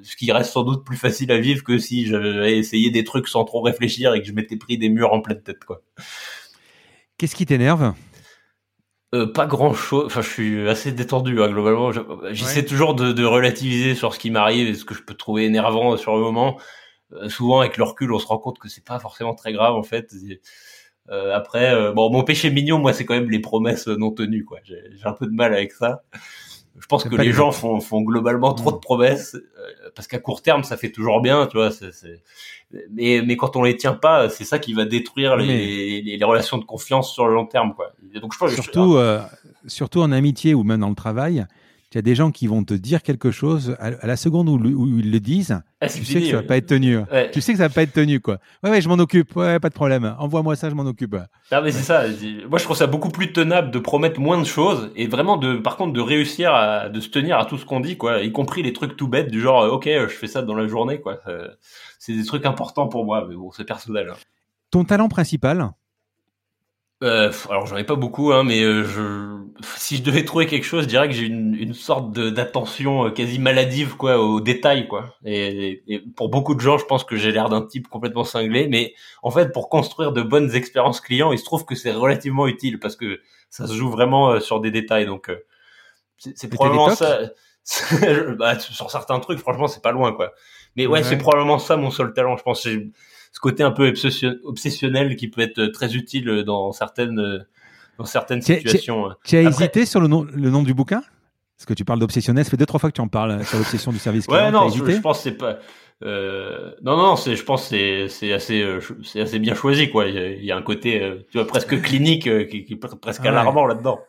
ce 0.04 0.16
qui 0.16 0.32
reste 0.32 0.52
sans 0.52 0.64
doute 0.64 0.86
plus 0.86 0.98
facile 0.98 1.32
à 1.32 1.38
vivre 1.38 1.64
que 1.64 1.78
si 1.78 2.06
j'avais 2.06 2.58
essayé 2.58 2.92
des 2.92 3.04
trucs 3.04 3.28
sans 3.28 3.44
trop 3.44 3.62
réfléchir 3.62 4.14
et 4.14 4.22
que 4.22 4.28
je 4.28 4.34
m'étais 4.34 4.56
pris 4.56 4.78
des 4.78 4.90
murs 4.90 5.12
en 5.14 5.22
pleine 5.22 5.42
tête 5.42 5.64
quoi. 5.66 5.82
Qu'est-ce 7.18 7.36
qui 7.36 7.46
t'énerve? 7.46 7.94
Euh, 9.14 9.32
pas 9.32 9.46
grand 9.46 9.74
chose. 9.74 10.06
Enfin, 10.08 10.22
je 10.22 10.30
suis 10.30 10.68
assez 10.68 10.92
détendu 10.92 11.42
hein, 11.42 11.50
globalement. 11.50 11.92
J'essaie 12.32 12.66
toujours 12.66 12.96
de, 12.96 13.12
de, 13.12 13.24
relativiser 13.24 13.96
sur 13.96 14.14
ce 14.14 14.20
qui 14.20 14.32
m'arrive 14.32 14.68
et 14.68 14.74
ce 14.74 14.84
que 14.84 14.96
je 14.96 15.04
peux 15.04 15.14
trouver 15.14 15.46
énervant 15.46 15.96
sur 15.98 16.16
le 16.16 16.22
moment. 16.22 16.58
Euh, 17.14 17.30
souvent 17.30 17.60
avec 17.60 17.78
le 17.78 17.84
recul, 17.84 18.12
on 18.12 18.20
se 18.20 18.28
rend 18.28 18.38
compte 18.38 18.60
que 18.60 18.68
c'est 18.68 18.84
pas 18.84 19.00
forcément 19.00 19.36
très 19.36 19.54
grave 19.54 19.76
en 19.76 19.84
fait. 19.84 20.14
Euh, 21.10 21.36
après, 21.36 21.74
euh, 21.74 21.92
bon, 21.92 22.10
mon 22.10 22.24
péché 22.24 22.50
mignon, 22.50 22.80
moi, 22.80 22.94
c'est 22.94 23.06
quand 23.06 23.14
même 23.14 23.30
les 23.30 23.40
promesses 23.40 23.88
non 23.88 24.12
tenues. 24.12 24.44
Quoi, 24.44 24.60
j'ai 24.64 24.82
un 25.04 25.14
peu 25.14 25.28
de 25.28 25.34
mal 25.34 25.54
avec 25.54 25.72
ça. 25.72 26.04
Je 26.78 26.88
pense 26.88 27.06
que 27.06 27.16
les 27.16 27.32
gens 27.32 27.52
font, 27.52 27.80
font 27.80 28.02
globalement 28.02 28.54
trop 28.54 28.72
de 28.72 28.78
mm. 28.78 28.82
promesses 28.82 29.38
parce 29.96 30.08
qu'à 30.08 30.20
court 30.20 30.42
terme, 30.42 30.64
ça 30.64 30.78
fait 30.78 30.92
toujours 30.92 31.22
bien, 31.22 31.48
tu 31.48 31.58
vois. 31.58 31.70
Mais, 32.92 33.22
mais 33.26 33.38
quand 33.38 33.56
on 33.56 33.64
les 33.64 33.78
tient 33.78 33.94
pas, 33.94 34.30
c'est 34.30 34.44
ça 34.44 34.60
qui 34.60 34.74
va 34.74 34.86
détruire 34.86 35.38
les, 35.38 36.02
les, 36.02 36.18
les, 36.18 36.26
relations 36.26 36.58
de 36.58 36.66
confiance 36.66 37.14
sur 37.14 37.28
le 37.28 37.34
long 37.34 37.46
terme, 37.46 37.74
quoi. 37.74 37.94
donc 38.22 38.34
je 38.34 38.38
pense 38.38 38.52
surtout, 38.52 38.98
surtout 39.68 40.02
en 40.02 40.12
amitié 40.12 40.54
ou 40.54 40.64
même 40.64 40.82
dans 40.82 40.90
le 40.90 40.96
travail, 40.96 41.46
il 41.96 42.00
y 42.00 42.00
a 42.00 42.02
des 42.02 42.16
gens 42.16 42.30
qui 42.30 42.48
vont 42.48 42.62
te 42.66 42.74
dire 42.74 43.02
quelque 43.02 43.32
chose 43.32 43.78
à, 43.80 44.06
la 44.06 44.18
seconde 44.18 44.50
où, 44.50 44.60
ils 45.00 45.12
le 45.12 45.20
disent, 45.22 45.58
ah, 45.80 45.88
tu 45.88 46.04
sais 46.04 46.20
que 46.20 46.28
ça 46.28 46.36
va 46.36 46.44
pas 46.44 46.58
être 46.58 46.66
tenu. 46.66 46.98
Tu 47.32 47.40
sais 47.40 47.54
que 47.54 47.58
ça 47.58 47.70
va 47.70 47.74
pas 47.74 47.84
être 47.84 47.94
tenu, 47.94 48.20
quoi. 48.20 48.40
Ouais, 48.64 48.70
ouais, 48.70 48.82
je 48.82 48.90
m'en 48.90 48.96
occupe. 48.96 49.34
Ouais, 49.38 49.62
pas 49.62 49.70
de 49.70 49.74
problème. 49.74 50.14
Envoie-moi 50.20 50.58
ça, 50.58 50.70
je 50.70 50.76
m'en 50.76 50.84
occupe. 50.84 51.16
Non, 51.54 51.62
mais 51.64 51.72
c'est 51.72 51.84
ça. 51.84 52.04
Moi, 52.50 52.60
je 52.60 52.64
trouve 52.66 52.76
ça 52.76 52.88
beaucoup 52.88 53.08
plus 53.08 53.32
tenable 53.32 53.72
de 53.72 53.80
promettre 53.80 54.20
moins 54.20 54.38
de 54.38 54.44
choses 54.44 54.92
et 54.98 55.08
vraiment 55.08 55.38
de, 55.38 55.56
par 55.56 55.78
contre, 55.78 55.94
de 55.94 56.02
réussir 56.02 56.54
à, 56.54 56.90
de 56.90 57.00
se 57.00 57.08
tenir 57.08 57.40
à 57.40 57.46
tout 57.46 57.58
ce 57.58 57.66
qu'on 57.66 57.80
dit, 57.80 57.96
quoi. 57.96 58.22
Y 58.22 58.34
compris 58.34 58.62
les 58.62 58.74
trucs 58.74 58.98
tout 58.98 59.08
bêtes 59.08 59.32
du 59.32 59.40
genre, 59.40 59.62
euh, 59.62 59.70
ok, 59.70 59.86
je 59.86 60.08
fais 60.08 60.28
ça 60.28 60.42
dans 60.42 60.56
la 60.56 60.68
journée, 60.68 61.00
quoi. 61.00 61.22
C'est 61.98 62.14
des 62.14 62.26
trucs 62.26 62.46
importants 62.46 62.90
pour 62.90 63.06
moi, 63.06 63.26
mais 63.30 63.36
bon, 63.36 63.52
c'est 63.52 63.64
personnel. 63.64 64.10
Hein. 64.12 64.18
Ton 64.70 64.84
talent 64.84 65.08
principal, 65.08 65.72
euh, 67.04 67.32
alors 67.50 67.68
j'en 67.68 67.76
ai 67.76 67.84
pas 67.84 67.96
beaucoup, 67.96 68.32
hein, 68.32 68.44
mais 68.46 68.62
euh, 68.62 68.86
je... 68.86 69.66
si 69.78 69.98
je 69.98 70.04
devais 70.04 70.24
trouver 70.24 70.48
quelque 70.48 70.64
chose, 70.64 70.84
je 70.84 70.88
dirais 70.88 71.10
que 71.10 71.14
j'ai 71.14 71.26
une, 71.26 71.54
une 71.54 71.74
sorte 71.74 72.14
d'attention 72.14 73.08
euh, 73.08 73.10
quasi 73.10 73.38
maladive 73.38 73.98
quoi 73.98 74.18
aux 74.18 74.40
détails 74.40 74.88
quoi. 74.88 75.14
Et, 75.26 75.84
et, 75.88 76.00
pour 76.16 76.30
beaucoup 76.30 76.56
de 76.56 76.62
gens, 76.62 76.78
je 76.78 76.86
pense 76.86 77.04
que 77.04 77.18
j'ai 77.18 77.34
l'air 77.34 77.50
d'un 77.50 77.64
type 77.64 77.90
complètement 77.90 78.24
cinglé, 78.24 78.68
mais 78.70 78.94
en 79.24 79.32
fait 79.32 79.52
pour 79.52 79.68
construire 79.68 80.14
de 80.14 80.22
bonnes 80.22 80.56
expériences 80.56 81.02
clients, 81.02 81.34
il 81.34 81.40
se 81.40 81.44
trouve 81.44 81.66
que 81.66 81.76
c'est 81.76 81.92
relativement 81.92 82.48
utile 82.48 82.80
parce 82.80 82.96
que 82.96 83.20
ça 83.50 83.68
se 83.68 83.74
joue 83.74 83.90
vraiment 83.90 84.32
euh, 84.32 84.40
sur 84.40 84.62
des 84.62 84.72
détails. 84.72 85.06
Donc 85.06 85.30
c'est 86.18 86.50
probablement 86.50 86.96
ça. 86.96 87.20
bah, 88.38 88.58
sur 88.60 88.90
certains 88.90 89.20
trucs, 89.20 89.40
franchement, 89.40 89.68
c'est 89.68 89.82
pas 89.82 89.92
loin 89.92 90.14
quoi. 90.14 90.32
Mais 90.78 90.88
ouais, 90.88 91.04
c'est 91.04 91.18
probablement 91.18 91.60
ça 91.60 91.76
mon 91.76 91.92
seul 91.92 92.14
talent. 92.14 92.38
Je 92.38 92.44
pense 92.44 92.66
ce 93.36 93.40
côté 93.42 93.64
un 93.64 93.72
peu 93.72 93.94
obsessionnel 94.44 95.18
qui 95.18 95.28
peut 95.28 95.42
être 95.42 95.66
très 95.68 95.96
utile 95.96 96.44
dans 96.46 96.72
certaines 96.72 97.46
dans 97.98 98.06
certaines 98.06 98.42
situations. 98.42 99.10
Tu 99.26 99.36
as 99.36 99.42
hésité 99.42 99.86
sur 99.86 100.00
le 100.00 100.08
nom 100.08 100.24
le 100.24 100.50
nom 100.50 100.64
du 100.64 100.74
bouquin? 100.74 101.02
Parce 101.58 101.66
que 101.66 101.74
tu 101.74 101.86
parles 101.86 102.00
d'obsessionnel, 102.00 102.44
ça 102.44 102.52
fait 102.52 102.58
deux 102.58 102.66
trois 102.66 102.80
fois 102.80 102.90
que 102.90 102.96
tu 102.96 103.02
en 103.02 103.08
parles 103.08 103.46
sur 103.46 103.58
l'obsession 103.58 103.92
du 103.92 104.00
service 104.00 104.28
client. 104.28 104.46
Ouais, 104.46 104.52
non, 104.52 104.70
je, 104.70 104.84
je, 104.84 105.00
pense 105.00 105.18
que 105.18 105.24
c'est 105.24 105.38
pas. 105.38 105.60
Euh, 106.04 106.72
non, 106.82 106.98
non, 106.98 107.16
c'est, 107.16 107.38
je 107.38 107.44
pense 107.44 107.70
c'est 107.70 108.08
c'est 108.10 108.34
assez 108.34 108.62
euh, 108.62 108.82
c'est 109.04 109.22
assez 109.22 109.40
bien 109.40 109.56
choisi 109.56 109.90
quoi. 109.90 110.08
Il 110.08 110.44
y 110.44 110.52
a, 110.52 110.58
un 110.58 110.62
côté 110.62 111.02
euh, 111.02 111.26
tu 111.32 111.38
vois 111.38 111.48
presque 111.48 111.82
clinique 111.82 112.28
euh, 112.28 112.44
qui, 112.44 112.66
qui, 112.66 112.74
est 112.74 112.98
presque 113.02 113.26
alarmant 113.26 113.66
là-dedans. 113.66 114.00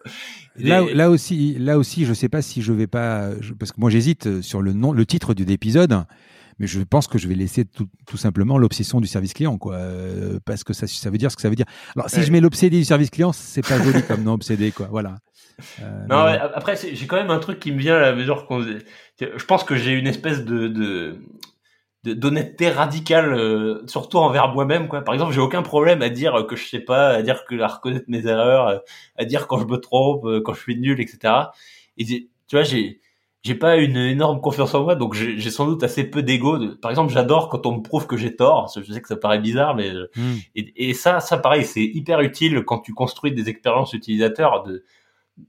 Là, 0.56 0.82
là 0.92 1.10
aussi, 1.10 1.54
là 1.58 1.78
aussi, 1.78 2.04
je 2.04 2.14
sais 2.14 2.28
pas 2.28 2.42
si 2.42 2.62
je 2.62 2.72
vais 2.72 2.88
pas 2.88 3.30
parce 3.58 3.70
que 3.70 3.80
moi 3.80 3.90
j'hésite 3.90 4.40
sur 4.42 4.62
le 4.62 4.72
nom, 4.72 4.92
le 4.92 5.06
titre 5.06 5.32
du 5.32 5.44
épisode 5.52 6.04
mais 6.58 6.66
je 6.66 6.80
pense 6.80 7.06
que 7.06 7.18
je 7.18 7.28
vais 7.28 7.34
laisser 7.34 7.64
tout, 7.64 7.88
tout 8.06 8.16
simplement 8.16 8.58
l'obsession 8.58 9.00
du 9.00 9.06
service 9.06 9.34
client, 9.34 9.58
quoi, 9.58 9.76
euh, 9.76 10.38
parce 10.44 10.64
que 10.64 10.72
ça, 10.72 10.86
ça 10.86 11.10
veut 11.10 11.18
dire 11.18 11.30
ce 11.30 11.36
que 11.36 11.42
ça 11.42 11.48
veut 11.48 11.56
dire. 11.56 11.66
Alors, 11.94 12.08
si 12.08 12.22
je 12.22 12.32
mets 12.32 12.40
l'obsédé 12.40 12.78
du 12.78 12.84
service 12.84 13.10
client, 13.10 13.32
c'est 13.32 13.66
pas 13.66 13.82
joli 13.82 14.02
comme 14.02 14.22
nom 14.22 14.32
obsédé, 14.32 14.72
quoi. 14.72 14.88
Voilà. 14.90 15.16
Euh, 15.80 16.06
non, 16.08 16.18
après, 16.18 16.76
j'ai 16.76 17.06
quand 17.06 17.16
même 17.16 17.30
un 17.30 17.38
truc 17.38 17.60
qui 17.60 17.72
me 17.72 17.78
vient 17.78 17.96
à 17.96 18.00
la 18.00 18.14
mesure 18.14 18.46
qu'on. 18.46 18.62
Je 18.62 19.44
pense 19.46 19.64
que 19.64 19.76
j'ai 19.76 19.92
une 19.92 20.06
espèce 20.06 20.44
de, 20.44 20.68
de 20.68 21.18
d'honnêteté 22.04 22.70
radicale 22.70 23.32
euh, 23.32 23.84
surtout 23.88 24.18
envers 24.18 24.52
moi-même 24.52 24.86
quoi 24.86 25.02
par 25.02 25.12
exemple 25.12 25.32
j'ai 25.32 25.40
aucun 25.40 25.62
problème 25.62 26.02
à 26.02 26.08
dire 26.08 26.46
que 26.48 26.54
je 26.54 26.64
sais 26.68 26.78
pas 26.78 27.08
à 27.08 27.20
dire 27.22 27.44
que 27.46 27.58
à 27.58 27.66
reconnaître 27.66 28.04
mes 28.06 28.24
erreurs 28.28 28.80
à 29.16 29.24
dire 29.24 29.48
quand 29.48 29.58
je 29.58 29.64
me 29.64 29.76
trompe 29.78 30.24
quand 30.44 30.54
je 30.54 30.60
suis 30.60 30.78
nul 30.78 31.00
etc 31.00 31.34
et 31.98 32.04
tu 32.04 32.28
vois, 32.52 32.62
j'ai 32.62 33.00
j'ai 33.46 33.54
pas 33.54 33.76
une 33.76 33.96
énorme 33.96 34.40
confiance 34.40 34.74
en 34.74 34.82
moi, 34.82 34.96
donc 34.96 35.14
j'ai 35.14 35.50
sans 35.50 35.66
doute 35.66 35.82
assez 35.84 36.04
peu 36.04 36.22
d'ego. 36.22 36.58
Par 36.82 36.90
exemple, 36.90 37.12
j'adore 37.12 37.48
quand 37.48 37.64
on 37.64 37.76
me 37.76 37.82
prouve 37.82 38.06
que 38.06 38.16
j'ai 38.16 38.34
tort. 38.34 38.72
Je 38.76 38.92
sais 38.92 39.00
que 39.00 39.08
ça 39.08 39.16
paraît 39.16 39.38
bizarre, 39.38 39.76
mais 39.76 39.92
hmm. 40.16 40.36
et, 40.56 40.88
et, 40.90 40.94
ça, 40.94 41.20
ça 41.20 41.38
pareil, 41.38 41.64
c'est 41.64 41.84
hyper 41.84 42.20
utile 42.20 42.64
quand 42.64 42.80
tu 42.80 42.92
construis 42.92 43.32
des 43.32 43.48
expériences 43.48 43.92
utilisateurs 43.92 44.64
de 44.64 44.84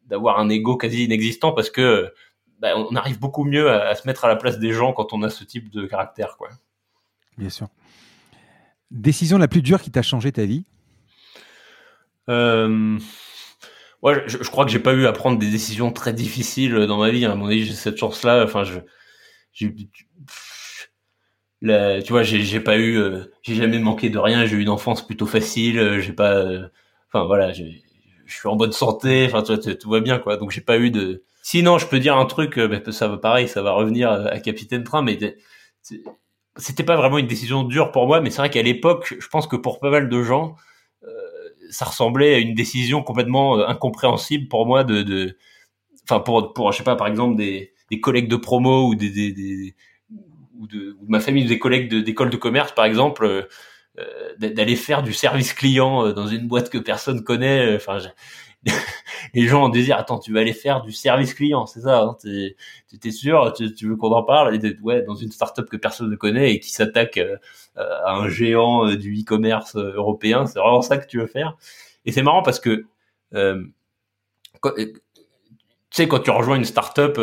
d'avoir 0.06 0.40
un 0.40 0.50
ego 0.50 0.76
quasi 0.76 1.06
inexistant 1.06 1.54
parce 1.54 1.70
que 1.70 2.14
bah, 2.60 2.78
on 2.78 2.96
arrive 2.96 3.20
beaucoup 3.20 3.46
mieux 3.46 3.72
à, 3.72 3.96
se 3.96 4.08
mettre 4.08 4.26
à 4.26 4.28
la 4.28 4.36
place 4.36 4.60
des 4.60 4.74
gens 4.74 4.94
quand 4.94 5.14
on 5.14 5.24
a 5.24 5.30
ce 5.30 5.44
type 5.44 5.70
de 5.72 5.86
caractère, 5.86 6.38
quoi. 6.38 6.50
Bien 7.38 7.50
sûr. 7.50 7.68
Décision 8.92 9.38
la 9.38 9.48
plus 9.48 9.62
dure 9.62 9.82
qui 9.82 9.92
t'a 9.92 10.02
changé 10.02 10.32
ta 10.32 10.46
vie? 10.46 10.66
Euh, 12.30 13.00
ouais, 14.02 14.24
je, 14.28 14.38
crois 14.50 14.66
que 14.66 14.72
j'ai 14.72 14.80
pas 14.80 14.94
eu 14.94 15.06
à 15.06 15.14
prendre 15.14 15.38
des 15.38 15.50
décisions 15.50 15.92
très 15.92 16.14
difficiles 16.14 16.74
dans 16.88 16.98
ma 16.98 17.10
vie. 17.10 17.26
À 17.26 17.36
mon 17.36 17.48
avis, 17.48 17.66
j'ai 17.66 17.74
cette 17.74 17.98
chance-là. 17.98 18.44
Enfin, 18.44 18.64
je, 18.64 18.80
j'ai, 19.54 19.74
tu 21.62 22.12
vois, 22.12 22.24
j'ai, 22.24 22.42
j'ai 22.44 22.60
pas 22.60 22.78
eu, 22.78 22.98
euh, 22.98 23.26
j'ai 23.42 23.56
jamais 23.56 23.80
manqué 23.80 24.10
de 24.10 24.18
rien. 24.20 24.46
J'ai 24.46 24.58
eu 24.58 24.62
une 24.62 24.70
enfance 24.70 25.06
plutôt 25.06 25.26
facile. 25.26 25.80
Euh, 25.80 26.02
j'ai 26.02 26.14
pas, 26.14 26.36
euh, 26.36 26.68
voilà, 27.14 27.52
je 27.54 27.64
suis 28.28 28.48
en 28.48 28.56
bonne 28.56 28.72
santé. 28.72 29.26
Enfin, 29.26 29.42
tu 29.44 29.54
vois, 29.54 29.76
tout 29.76 29.90
va 29.90 30.00
bien 30.00 30.20
quoi. 30.20 30.38
Donc 30.38 30.52
j'ai 30.52 30.62
pas 30.62 30.78
eu 30.78 30.92
de. 30.92 31.24
Sinon, 31.42 31.78
je 31.78 31.88
peux 31.88 32.00
dire 32.00 32.18
un 32.18 32.26
truc, 32.26 32.58
mais 32.58 32.84
ça 32.92 33.08
va 33.08 33.18
pareil, 33.18 33.48
ça 33.48 33.62
va 33.62 33.72
revenir 33.72 34.12
à 34.12 34.38
Capitaine 34.40 34.84
Train, 34.84 35.02
mais 35.02 35.18
c'était 36.58 36.84
pas 36.84 36.98
vraiment 36.98 37.18
une 37.20 37.28
décision 37.28 37.64
dure 37.64 37.92
pour 37.92 38.06
moi. 38.06 38.20
Mais 38.20 38.30
c'est 38.32 38.40
vrai 38.40 38.50
qu'à 38.50 38.62
l'époque, 38.62 39.16
je 39.18 39.28
pense 39.30 39.48
que 39.48 39.56
pour 39.56 39.80
pas 39.80 39.90
mal 39.90 40.10
de 40.10 40.24
gens, 40.24 40.56
ça 41.70 41.86
ressemblait 41.86 42.36
à 42.36 42.38
une 42.40 42.54
décision 42.54 43.04
complètement 43.04 43.60
euh, 43.60 43.68
incompréhensible 43.68 44.48
pour 44.48 44.66
moi 44.66 44.84
de, 44.84 45.02
de, 45.04 45.38
enfin 46.04 46.20
pour 46.20 46.54
pour 46.54 46.72
je 46.72 46.78
sais 46.78 46.84
pas 46.84 46.96
par 46.96 47.08
exemple 47.08 47.36
des, 47.36 47.74
des 47.92 48.00
collègues 48.00 48.28
de 48.28 48.36
promo 48.36 48.88
ou 48.88 48.96
des, 48.96 49.10
des, 49.10 49.32
des 49.32 49.76
ou 50.60 50.68
de, 50.68 50.98
ma 51.08 51.20
famille 51.20 51.46
des 51.46 51.60
collègues 51.60 51.94
d'école 51.94 52.30
de, 52.30 52.38
commerce 52.38 52.72
par 52.72 52.86
exemple 52.86 53.26
euh, 53.26 53.44
euh, 54.00 54.36
d'aller 54.38 54.76
faire 54.76 55.04
du 55.04 55.14
service 55.14 55.54
client 55.54 56.12
dans 56.14 56.28
une 56.28 56.48
boîte 56.48 56.70
que 56.70 56.78
personne 56.78 57.24
connaît 57.24 57.76
enfin 57.76 58.00
les 59.34 59.48
gens 59.48 59.66
ont 59.66 59.70
désir 59.70 59.98
attends 59.98 60.20
tu 60.20 60.34
vas 60.34 60.42
aller 60.42 60.54
faire 60.54 60.82
du 60.82 60.92
service 60.92 61.34
client 61.34 61.66
c'est 61.66 61.82
ça 61.82 62.02
hein, 62.02 62.18
t'es 62.22 63.12
sûr 63.12 63.54
tu, 63.56 63.74
tu, 63.74 63.88
veux 63.88 63.96
qu'on 63.96 64.12
en 64.12 64.24
parle? 64.24 64.60
Ouais 64.82 65.04
dans 65.04 65.16
une 65.16 65.32
startup 65.32 65.70
que 65.70 65.78
personne 65.78 66.10
ne 66.10 66.16
connaît 66.16 66.54
et 66.54 66.60
qui 66.60 66.72
s'attaque 66.72 67.20
à 67.78 68.14
un 68.14 68.30
géant 68.30 68.88
euh, 68.88 68.96
du 68.96 69.22
e-commerce 69.22 69.76
euh, 69.76 69.94
européen. 69.94 70.46
C'est 70.46 70.60
vraiment 70.60 70.82
ça 70.82 70.98
que 70.98 71.08
tu 71.08 71.20
veux 71.20 71.28
faire. 71.28 71.58
Et 72.06 72.12
c'est 72.12 72.24
marrant 72.24 72.44
parce 72.44 72.60
que 72.60 72.86
tu 74.64 74.94
sais, 75.92 76.08
quand 76.08 76.20
tu 76.20 76.32
rejoins 76.32 76.56
une 76.56 76.66
startup, 76.66 77.20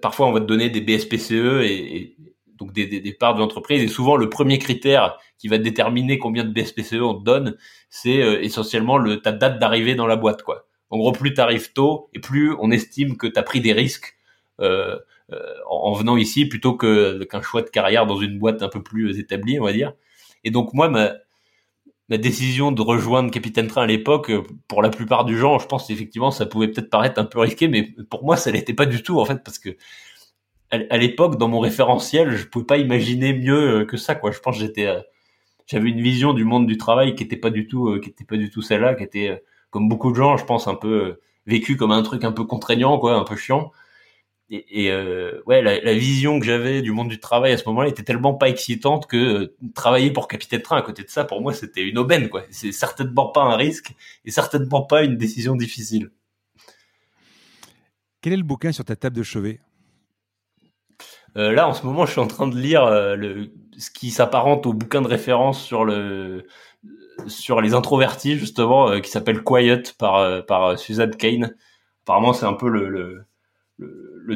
parfois 0.00 0.26
on 0.26 0.32
va 0.32 0.40
te 0.40 0.46
donner 0.46 0.70
des 0.70 0.80
BSPCE 0.80 1.62
et, 1.62 2.16
donc 2.56 2.72
des, 2.72 3.16
parts 3.18 3.34
de 3.34 3.40
l'entreprise. 3.40 3.82
Et 3.82 3.88
souvent, 3.88 4.16
le 4.16 4.30
premier 4.30 4.58
critère 4.58 5.18
qui 5.38 5.48
va 5.48 5.58
déterminer 5.58 6.18
combien 6.18 6.44
de 6.44 6.50
BSPCE 6.50 7.00
on 7.02 7.14
te 7.14 7.24
donne, 7.24 7.56
c'est 7.90 8.18
essentiellement 8.44 8.98
le, 8.98 9.20
ta 9.20 9.32
date 9.32 9.58
d'arrivée 9.58 9.96
dans 9.96 10.06
la 10.06 10.16
boîte. 10.16 10.42
quoi. 10.42 10.66
En 10.92 10.98
gros, 10.98 11.12
plus 11.12 11.34
tu 11.34 11.40
arrives 11.40 11.72
tôt 11.72 12.10
et 12.12 12.20
plus 12.20 12.54
on 12.60 12.70
estime 12.70 13.16
que 13.16 13.26
tu 13.26 13.38
as 13.38 13.42
pris 13.42 13.60
des 13.60 13.72
risques 13.72 14.14
euh, 14.60 14.62
euh, 14.62 14.98
en, 15.68 15.92
venant 15.92 16.16
ici 16.16 16.46
plutôt 16.46 16.74
que 16.74 17.24
qu'un 17.24 17.42
choix 17.42 17.62
de 17.62 17.68
carrière 17.70 18.06
dans 18.06 18.16
une 18.16 18.38
boîte 18.38 18.62
un 18.62 18.68
peu 18.68 18.82
plus 18.82 19.18
établie, 19.18 19.58
on 19.60 19.64
va 19.64 19.72
dire. 19.72 19.94
Et 20.44 20.50
donc 20.50 20.74
moi, 20.74 20.88
ma, 20.88 21.12
décision 22.18 22.72
de 22.72 22.82
rejoindre 22.82 23.30
Capitaine 23.30 23.68
Train 23.68 23.82
à 23.82 23.86
l'époque, 23.86 24.30
pour 24.68 24.82
la 24.82 24.90
plupart 24.90 25.24
du 25.24 25.38
gens, 25.38 25.58
je 25.58 25.66
pense 25.66 25.88
effectivement 25.90 26.30
ça 26.30 26.44
pouvait 26.46 26.68
peut-être 26.68 26.90
paraître 26.90 27.18
un 27.18 27.24
peu 27.24 27.40
risqué, 27.40 27.68
mais 27.68 27.94
pour 28.10 28.24
moi 28.24 28.36
ça 28.36 28.50
l'était 28.50 28.74
pas 28.74 28.86
du 28.86 29.02
tout 29.02 29.18
en 29.18 29.24
fait 29.24 29.42
parce 29.42 29.58
que 29.58 29.70
à, 30.70 30.96
l'époque 30.96 31.36
dans 31.38 31.48
mon 31.48 31.60
référentiel, 31.60 32.32
je 32.36 32.46
pouvais 32.46 32.64
pas 32.64 32.78
imaginer 32.78 33.34
mieux 33.34 33.84
que 33.86 33.96
ça 33.96 34.14
quoi. 34.14 34.30
Je 34.30 34.40
pense 34.40 34.56
j'étais 34.58 34.86
euh, 34.86 35.00
j'avais 35.66 35.90
une 35.90 36.00
vision 36.02 36.34
du 36.34 36.44
monde 36.44 36.66
du 36.66 36.76
travail 36.76 37.14
qui 37.14 37.22
était 37.24 37.36
pas 37.36 37.50
du 37.50 37.66
tout 37.66 37.98
qui 38.00 38.10
était 38.10 38.24
pas 38.24 38.36
du 38.36 38.50
tout 38.50 38.62
celle-là, 38.62 38.94
qui 38.94 39.04
était 39.04 39.42
comme 39.70 39.88
beaucoup 39.88 40.10
de 40.10 40.16
gens, 40.16 40.36
je 40.36 40.44
pense 40.44 40.68
un 40.68 40.74
peu 40.74 41.18
vécu 41.46 41.76
comme 41.76 41.92
un 41.92 42.02
truc 42.02 42.24
un 42.24 42.32
peu 42.32 42.44
contraignant 42.44 42.98
quoi, 42.98 43.14
un 43.14 43.24
peu 43.24 43.36
chiant 43.36 43.72
et, 44.50 44.90
euh, 44.90 45.40
ouais, 45.46 45.62
la, 45.62 45.94
vision 45.94 46.38
que 46.38 46.44
j'avais 46.44 46.82
du 46.82 46.92
monde 46.92 47.08
du 47.08 47.18
travail 47.18 47.52
à 47.52 47.58
ce 47.58 47.64
moment-là 47.68 47.88
était 47.88 48.02
tellement 48.02 48.34
pas 48.34 48.48
excitante 48.48 49.06
que 49.06 49.16
euh, 49.16 49.56
travailler 49.74 50.10
pour 50.10 50.28
Capitaine 50.28 50.60
Train 50.60 50.76
à 50.76 50.82
côté 50.82 51.02
de 51.02 51.08
ça, 51.08 51.24
pour 51.24 51.40
moi, 51.40 51.54
c'était 51.54 51.82
une 51.82 51.96
aubaine, 51.96 52.28
quoi. 52.28 52.42
C'est 52.50 52.72
certainement 52.72 53.28
pas 53.28 53.42
un 53.42 53.56
risque 53.56 53.94
et 54.24 54.30
certainement 54.30 54.82
pas 54.82 55.04
une 55.04 55.16
décision 55.16 55.56
difficile. 55.56 56.10
Quel 58.20 58.34
est 58.34 58.36
le 58.36 58.42
bouquin 58.42 58.72
sur 58.72 58.84
ta 58.84 58.94
table 58.94 59.16
de 59.16 59.22
chevet? 59.22 59.60
Euh, 61.36 61.52
Là, 61.52 61.66
en 61.66 61.72
ce 61.72 61.86
moment, 61.86 62.04
je 62.04 62.12
suis 62.12 62.20
en 62.20 62.26
train 62.26 62.46
de 62.46 62.56
lire 62.56 62.88
le, 63.16 63.52
ce 63.78 63.90
qui 63.90 64.10
s'apparente 64.10 64.66
au 64.66 64.74
bouquin 64.74 65.00
de 65.00 65.08
référence 65.08 65.62
sur 65.62 65.84
le 65.84 66.46
sur 67.26 67.60
les 67.60 67.74
introvertis 67.74 68.38
justement, 68.38 69.00
qui 69.00 69.10
s'appelle 69.10 69.42
Quiet 69.42 69.82
par 69.98 70.44
par 70.44 70.78
Suzanne 70.78 71.16
Kane. 71.16 71.54
Apparemment, 72.04 72.32
c'est 72.32 72.46
un 72.46 72.52
peu 72.52 72.68
le 72.68 72.88
le, 72.88 73.24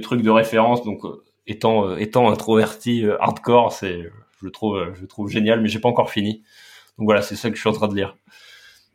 truc 0.02 0.22
de 0.22 0.30
référence. 0.30 0.82
Donc, 0.84 1.04
euh, 1.04 1.24
étant 1.46 1.88
euh, 1.88 1.96
étant 1.96 2.30
introverti 2.30 3.04
euh, 3.04 3.20
hardcore, 3.20 3.72
c'est 3.72 4.02
je 4.40 4.44
le 4.44 4.50
trouve 4.50 4.92
je 4.94 5.00
le 5.00 5.06
trouve 5.06 5.28
génial, 5.28 5.60
mais 5.60 5.68
j'ai 5.68 5.80
pas 5.80 5.88
encore 5.88 6.10
fini. 6.10 6.42
Donc 6.98 7.06
voilà, 7.06 7.22
c'est 7.22 7.36
ça 7.36 7.50
que 7.50 7.56
je 7.56 7.60
suis 7.60 7.68
en 7.68 7.72
train 7.72 7.88
de 7.88 7.94
lire. 7.94 8.16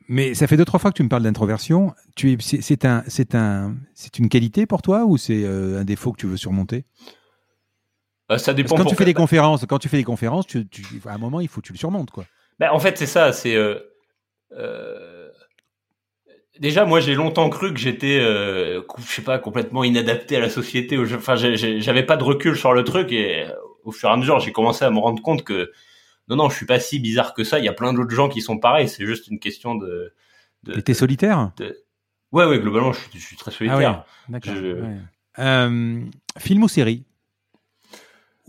Mais 0.08 0.34
ça 0.34 0.48
fait 0.48 0.58
deux 0.58 0.66
trois 0.66 0.80
fois 0.80 0.92
que 0.92 0.98
tu 0.98 1.04
me 1.04 1.10
parles 1.10 1.24
d'introversion. 1.24 1.94
Tu 2.16 2.34
es, 2.34 2.38
c'est 2.40 2.86
un, 2.86 3.04
c'est 3.08 3.36
un, 3.36 3.76
c'est 3.94 4.20
une 4.20 4.28
qualité 4.30 4.66
pour 4.66 4.82
toi 4.82 5.06
ou 5.06 5.18
c'est 5.18 5.46
un 5.46 5.84
défaut 5.84 6.12
que 6.12 6.18
tu 6.18 6.28
veux 6.28 6.38
surmonter? 6.38 6.86
Ça 8.38 8.54
dépend. 8.54 8.78
quand 8.78 8.86
tu 8.86 8.96
fais 8.96 9.06
des 9.06 9.14
conférences, 9.14 9.66
quand 9.66 9.78
tu 9.78 9.90
fais 9.90 9.98
des 9.98 10.04
conférences, 10.06 10.48
tu, 10.48 10.66
à 11.06 11.14
un 11.14 11.18
moment 11.18 11.42
il 11.42 11.48
faut 11.48 11.62
que 11.62 11.68
tu 11.68 11.74
le 11.74 11.78
surmontes 11.78 12.12
quoi. 12.12 12.26
Ben, 12.60 12.72
en 12.72 12.80
fait 12.80 12.98
c'est 12.98 13.06
ça, 13.06 13.34
c'est 13.34 13.56
déjà, 16.61 16.85
moi, 16.85 17.01
j'ai 17.01 17.15
longtemps 17.15 17.49
cru 17.49 17.73
que 17.73 17.80
j'étais, 17.80 18.19
euh, 18.22 18.81
je 18.99 19.11
sais 19.11 19.23
pas, 19.23 19.40
complètement 19.40 19.83
inadapté 19.83 20.38
à 20.38 20.40
la 20.40 20.49
société. 20.49 20.98
Enfin, 20.98 21.35
j'avais 21.35 22.03
pas 22.03 22.15
de 22.15 22.23
recul 22.23 22.56
sur 22.56 22.72
le 22.72 22.83
truc 22.85 23.11
et 23.11 23.43
euh, 23.43 23.51
au 23.83 23.91
fur 23.91 24.07
et 24.07 24.14
à 24.14 24.15
mesure, 24.15 24.40
j'ai 24.40 24.53
commencé 24.53 24.85
à 24.85 24.91
me 24.91 24.99
rendre 24.99 25.22
compte 25.22 25.43
que 25.43 25.72
non, 26.30 26.38
non, 26.38 26.49
je 26.49 26.56
suis 26.56 26.65
pas 26.65 26.80
si 26.80 26.99
bizarre 26.99 27.33
que 27.33 27.43
ça. 27.43 27.59
Il 27.59 27.65
y 27.65 27.67
a 27.67 27.73
plein 27.73 27.91
d'autres 27.91 28.15
gens 28.15 28.30
qui 28.30 28.41
sont 28.41 28.57
pareils. 28.57 28.88
C'est 28.88 29.06
juste 29.06 29.27
une 29.27 29.40
question 29.40 29.75
de. 29.75 30.14
de 30.64 30.80
T'es 30.80 30.93
solitaire? 30.93 31.51
Ouais, 32.31 32.45
ouais, 32.45 32.59
globalement, 32.59 32.93
je, 32.93 33.19
suis 33.19 33.35
très 33.35 33.51
solitaire. 33.51 34.06
Ah 34.06 34.30
D'accord. 34.30 34.53
Euh, 35.40 36.01
film 36.38 36.64
ou 36.64 36.67
série? 36.69 37.03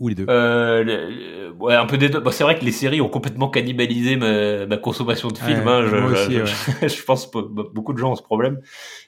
Ou 0.03 0.09
les 0.09 0.15
deux 0.15 0.25
euh, 0.29 1.51
Ouais, 1.59 1.75
un 1.75 1.85
peu 1.85 1.97
des 1.97 2.09
deux. 2.09 2.19
Bah, 2.19 2.31
c'est 2.31 2.43
vrai 2.43 2.59
que 2.59 2.65
les 2.65 2.73
séries 2.73 2.99
ont 2.99 3.07
complètement 3.07 3.47
cannibalisé 3.47 4.17
ma, 4.17 4.65
ma 4.65 4.77
consommation 4.77 5.29
de 5.29 5.37
films. 5.37 5.65
hein. 5.65 5.87
je, 5.87 5.95
aussi, 5.95 6.33
je, 6.81 6.87
je, 6.87 7.03
pense 7.03 7.25
que 7.25 7.39
beaucoup 7.39 7.93
de 7.93 7.97
gens 7.97 8.11
ont 8.11 8.15
ce 8.15 8.21
problème. 8.21 8.59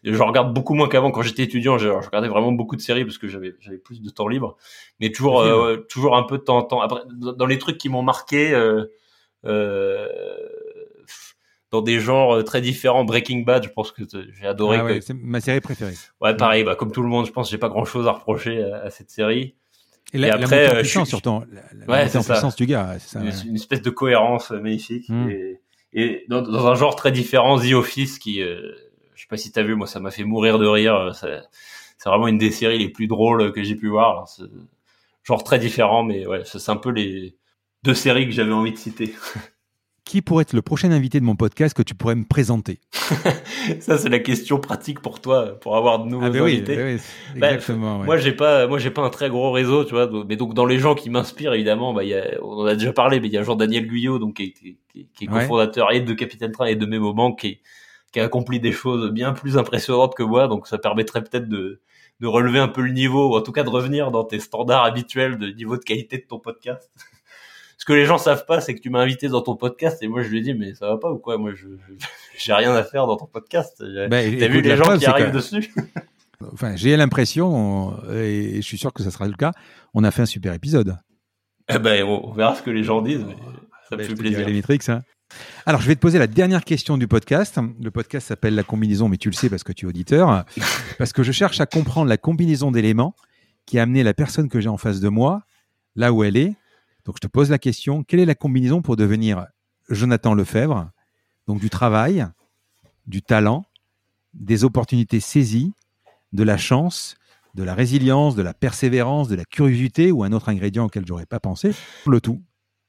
Je 0.03 0.21
regarde 0.23 0.53
beaucoup 0.53 0.73
moins 0.73 0.87
qu'avant. 0.87 1.11
Quand 1.11 1.21
j'étais 1.21 1.43
étudiant, 1.43 1.77
je, 1.77 1.89
regardais 1.89 2.29
vraiment 2.29 2.53
beaucoup 2.53 2.77
de 2.77 2.81
séries 2.81 3.03
parce 3.03 3.17
que 3.17 3.27
j'avais 3.27 3.55
j'avais 3.59 3.77
plus 3.77 4.01
de 4.01 4.09
temps 4.09 4.29
libre. 4.29 4.55
Mais 5.01 5.11
toujours 5.11 5.41
euh, 5.41 5.85
toujours 5.89 6.15
un 6.15 6.23
peu 6.23 6.37
de 6.37 6.43
temps 6.43 6.59
en 6.59 6.63
temps. 6.63 6.81
Après, 6.81 7.01
dans 7.09 7.45
les 7.45 7.59
trucs 7.59 7.77
qui 7.77 7.89
m'ont 7.89 8.03
marqué. 8.03 8.53
Euh, 8.53 8.85
euh, 9.45 10.07
dans 11.71 11.81
des 11.81 11.99
genres 11.99 12.41
très 12.45 12.61
différents. 12.61 13.03
Breaking 13.03 13.41
Bad, 13.41 13.63
je 13.63 13.69
pense 13.69 13.91
que 13.91 14.03
j'ai 14.31 14.47
adoré. 14.47 14.77
Ah 14.79 14.85
ouais, 14.85 15.01
C'est 15.01 15.13
ma 15.13 15.41
série 15.41 15.59
préférée. 15.59 15.95
Ouais, 16.21 16.35
pareil. 16.37 16.63
Bah, 16.63 16.75
comme 16.75 16.91
tout 16.91 17.01
le 17.01 17.09
monde, 17.09 17.25
je 17.25 17.31
pense, 17.31 17.51
j'ai 17.51 17.57
pas 17.57 17.67
grand 17.67 17.83
chose 17.83 18.07
à 18.07 18.13
reprocher 18.13 18.63
à, 18.63 18.83
à 18.83 18.89
cette 18.89 19.09
série. 19.09 19.55
Et, 20.13 20.17
la, 20.17 20.35
après, 20.35 20.67
la 20.67 20.81
puissance, 20.81 21.09
surtout. 21.09 21.41
La, 21.73 22.05
ouais, 22.05 22.09
puissance 22.09 22.55
du 22.55 22.65
gars. 22.65 22.97
Ça, 22.99 23.19
une, 23.19 23.55
espèce 23.55 23.81
de 23.81 23.89
cohérence 23.89 24.51
magnifique. 24.51 25.09
Hmm. 25.09 25.29
Et, 25.29 25.61
et 25.93 26.25
dans, 26.29 26.41
dans, 26.41 26.67
un 26.67 26.75
genre 26.75 26.95
très 26.95 27.11
différent, 27.11 27.59
The 27.59 27.73
Office, 27.73 28.19
qui, 28.19 28.41
euh, 28.41 28.71
je 29.15 29.21
sais 29.21 29.27
pas 29.27 29.37
si 29.37 29.51
t'as 29.51 29.63
vu, 29.63 29.75
moi, 29.75 29.87
ça 29.87 29.99
m'a 29.99 30.11
fait 30.11 30.23
mourir 30.23 30.59
de 30.59 30.67
rire. 30.67 31.11
C'est 31.15 32.09
vraiment 32.09 32.27
une 32.27 32.37
des 32.37 32.51
séries 32.51 32.77
les 32.77 32.89
plus 32.89 33.07
drôles 33.07 33.51
que 33.51 33.63
j'ai 33.63 33.75
pu 33.75 33.87
voir. 33.87 34.27
genre 35.23 35.43
très 35.43 35.59
différent, 35.59 36.03
mais 36.03 36.27
ouais, 36.27 36.43
c'est 36.45 36.69
un 36.69 36.77
peu 36.77 36.91
les 36.91 37.35
deux 37.83 37.93
séries 37.93 38.25
que 38.25 38.31
j'avais 38.31 38.51
envie 38.51 38.71
de 38.71 38.77
citer. 38.77 39.13
qui 40.05 40.21
pourrait 40.21 40.43
être 40.43 40.53
le 40.53 40.61
prochain 40.61 40.91
invité 40.91 41.19
de 41.19 41.25
mon 41.25 41.35
podcast 41.35 41.75
que 41.75 41.81
tu 41.81 41.95
pourrais 41.95 42.15
me 42.15 42.23
présenter 42.25 42.79
Ça, 43.79 43.97
c'est 43.97 44.09
la 44.09 44.19
question 44.19 44.59
pratique 44.59 44.99
pour 45.01 45.19
toi, 45.19 45.59
pour 45.59 45.75
avoir 45.75 46.05
de 46.05 46.09
nouveaux 46.09 46.27
ah 46.27 46.29
ben 46.29 46.43
invités. 46.43 46.75
Ben 46.75 46.95
oui, 46.95 47.39
bah, 47.39 47.53
exactement. 47.53 48.03
Moi, 48.03 48.17
j'ai 48.17 48.31
pas, 48.31 48.67
moi, 48.67 48.77
j'ai 48.77 48.91
pas 48.91 49.01
un 49.01 49.09
très 49.09 49.29
gros 49.29 49.51
réseau, 49.51 49.83
tu 49.83 49.95
vois. 49.95 50.07
Mais 50.29 50.35
donc, 50.35 50.53
dans 50.53 50.65
les 50.65 50.77
gens 50.77 50.93
qui 50.93 51.09
m'inspirent, 51.09 51.53
évidemment, 51.53 51.91
bah, 51.91 52.03
y 52.03 52.13
a, 52.13 52.37
on 52.43 52.61
en 52.61 52.65
a 52.65 52.75
déjà 52.75 52.93
parlé, 52.93 53.19
mais 53.19 53.27
il 53.27 53.33
y 53.33 53.37
a 53.37 53.43
Jean-Daniel 53.43 53.87
Guyot, 53.87 54.19
donc 54.19 54.35
qui, 54.35 54.53
qui, 54.53 54.77
qui 55.13 55.23
est 55.23 55.27
cofondateur 55.27 55.91
et 55.91 56.01
de 56.01 56.13
Capitaine 56.13 56.51
Train 56.51 56.65
et 56.65 56.75
de 56.75 56.85
mes 56.85 56.99
moments, 56.99 57.33
qui, 57.33 57.59
qui 58.13 58.19
a 58.19 58.25
accompli 58.25 58.59
des 58.59 58.71
choses 58.71 59.11
bien 59.11 59.33
plus 59.33 59.57
impressionnantes 59.57 60.15
que 60.15 60.23
moi. 60.23 60.47
Donc, 60.47 60.67
ça 60.67 60.77
permettrait 60.77 61.23
peut-être 61.23 61.49
de, 61.49 61.81
de 62.19 62.27
relever 62.27 62.59
un 62.59 62.67
peu 62.67 62.81
le 62.81 62.91
niveau, 62.91 63.31
ou 63.31 63.35
en 63.35 63.41
tout 63.41 63.51
cas 63.51 63.63
de 63.63 63.69
revenir 63.69 64.11
dans 64.11 64.23
tes 64.23 64.39
standards 64.39 64.83
habituels 64.83 65.39
de 65.39 65.47
niveau 65.47 65.77
de 65.77 65.83
qualité 65.83 66.17
de 66.17 66.25
ton 66.27 66.37
podcast 66.37 66.91
ce 67.77 67.85
que 67.85 67.93
les 67.93 68.05
gens 68.05 68.17
savent 68.17 68.45
pas, 68.45 68.61
c'est 68.61 68.75
que 68.75 68.79
tu 68.79 68.89
m'as 68.89 69.01
invité 69.01 69.27
dans 69.27 69.41
ton 69.41 69.55
podcast 69.55 70.01
et 70.01 70.07
moi 70.07 70.21
je 70.21 70.29
lui 70.29 70.39
ai 70.39 70.41
dit 70.41 70.53
mais 70.53 70.73
ça 70.73 70.87
va 70.87 70.97
pas 70.97 71.11
ou 71.11 71.17
quoi? 71.17 71.37
Moi 71.37 71.53
je 71.53 71.67
j'ai 72.37 72.53
rien 72.53 72.73
à 72.73 72.83
faire 72.83 73.07
dans 73.07 73.17
ton 73.17 73.27
podcast. 73.27 73.83
Ben, 74.09 74.37
T'as 74.39 74.47
vu 74.47 74.61
les 74.61 74.75
gens 74.75 74.97
qui 74.97 75.05
arrivent 75.05 75.31
dessus? 75.31 75.73
Enfin, 76.51 76.75
j'ai 76.75 76.97
l'impression, 76.97 77.97
et 78.13 78.57
je 78.57 78.61
suis 78.61 78.77
sûr 78.77 78.91
que 78.91 79.01
ça 79.01 79.09
sera 79.09 79.25
le 79.25 79.33
cas, 79.33 79.53
on 79.93 80.03
a 80.03 80.11
fait 80.11 80.23
un 80.23 80.27
super 80.27 80.53
épisode. 80.53 80.97
Eh 81.69 81.79
ben, 81.79 82.03
on 82.03 82.31
verra 82.33 82.55
ce 82.55 82.61
que 82.61 82.69
les 82.69 82.83
gens 82.83 83.01
disent. 83.01 83.25
Mais 83.25 83.35
ça 83.89 83.95
me 83.95 84.03
fait 84.03 84.13
plaisir. 84.13 84.47
Les 84.47 84.91
hein. 84.91 85.01
Alors, 85.65 85.81
je 85.81 85.87
vais 85.87 85.95
te 85.95 85.99
poser 85.99 86.19
la 86.19 86.27
dernière 86.27 86.63
question 86.63 86.97
du 86.97 87.07
podcast. 87.07 87.59
Le 87.81 87.91
podcast 87.91 88.27
s'appelle 88.27 88.55
La 88.55 88.63
combinaison, 88.63 89.09
mais 89.09 89.17
tu 89.17 89.29
le 89.29 89.35
sais 89.35 89.49
parce 89.49 89.63
que 89.63 89.71
tu 89.71 89.85
es 89.85 89.89
auditeur. 89.89 90.45
parce 90.97 91.13
que 91.13 91.23
je 91.23 91.31
cherche 91.31 91.59
à 91.59 91.65
comprendre 91.65 92.07
la 92.07 92.17
combinaison 92.17 92.71
d'éléments 92.71 93.15
qui 93.65 93.79
a 93.79 93.83
amené 93.83 94.03
la 94.03 94.13
personne 94.13 94.49
que 94.49 94.59
j'ai 94.59 94.69
en 94.69 94.77
face 94.77 94.99
de 94.99 95.09
moi 95.09 95.41
là 95.95 96.13
où 96.13 96.23
elle 96.23 96.37
est. 96.37 96.53
Donc, 97.05 97.15
je 97.17 97.27
te 97.27 97.27
pose 97.27 97.49
la 97.49 97.59
question 97.59 98.03
quelle 98.03 98.19
est 98.19 98.25
la 98.25 98.35
combinaison 98.35 98.81
pour 98.81 98.95
devenir 98.95 99.45
Jonathan 99.89 100.33
Lefebvre? 100.33 100.89
Donc, 101.47 101.59
du 101.59 101.69
travail, 101.69 102.25
du 103.07 103.21
talent, 103.21 103.65
des 104.33 104.63
opportunités 104.63 105.19
saisies, 105.19 105.73
de 106.33 106.43
la 106.43 106.57
chance, 106.57 107.15
de 107.55 107.63
la 107.63 107.73
résilience, 107.73 108.35
de 108.35 108.43
la 108.43 108.53
persévérance, 108.53 109.27
de 109.27 109.35
la 109.35 109.45
curiosité 109.45 110.11
ou 110.11 110.23
un 110.23 110.31
autre 110.31 110.49
ingrédient 110.49 110.85
auquel 110.85 111.05
j'aurais 111.07 111.25
pas 111.25 111.39
pensé, 111.39 111.71
le 112.05 112.19
tout. 112.19 112.41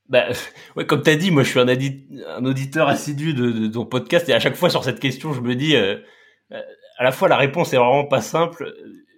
Bah, 0.08 0.24
ouais, 0.76 0.86
comme 0.86 1.02
tu 1.02 1.10
as 1.10 1.16
dit, 1.16 1.30
moi 1.30 1.42
je 1.42 1.50
suis 1.50 1.60
un, 1.60 2.44
auditeur 2.44 2.88
assidu 2.88 3.34
de, 3.34 3.68
ton 3.68 3.86
podcast 3.86 4.28
et 4.28 4.32
à 4.32 4.40
chaque 4.40 4.56
fois 4.56 4.70
sur 4.70 4.84
cette 4.84 5.00
question, 5.00 5.32
je 5.32 5.40
me 5.40 5.54
dis, 5.54 5.76
euh, 5.76 5.96
euh, 6.52 6.60
à 6.98 7.04
la 7.04 7.12
fois 7.12 7.28
la 7.28 7.36
réponse 7.36 7.72
est 7.72 7.76
vraiment 7.76 8.06
pas 8.06 8.20
simple, 8.20 8.72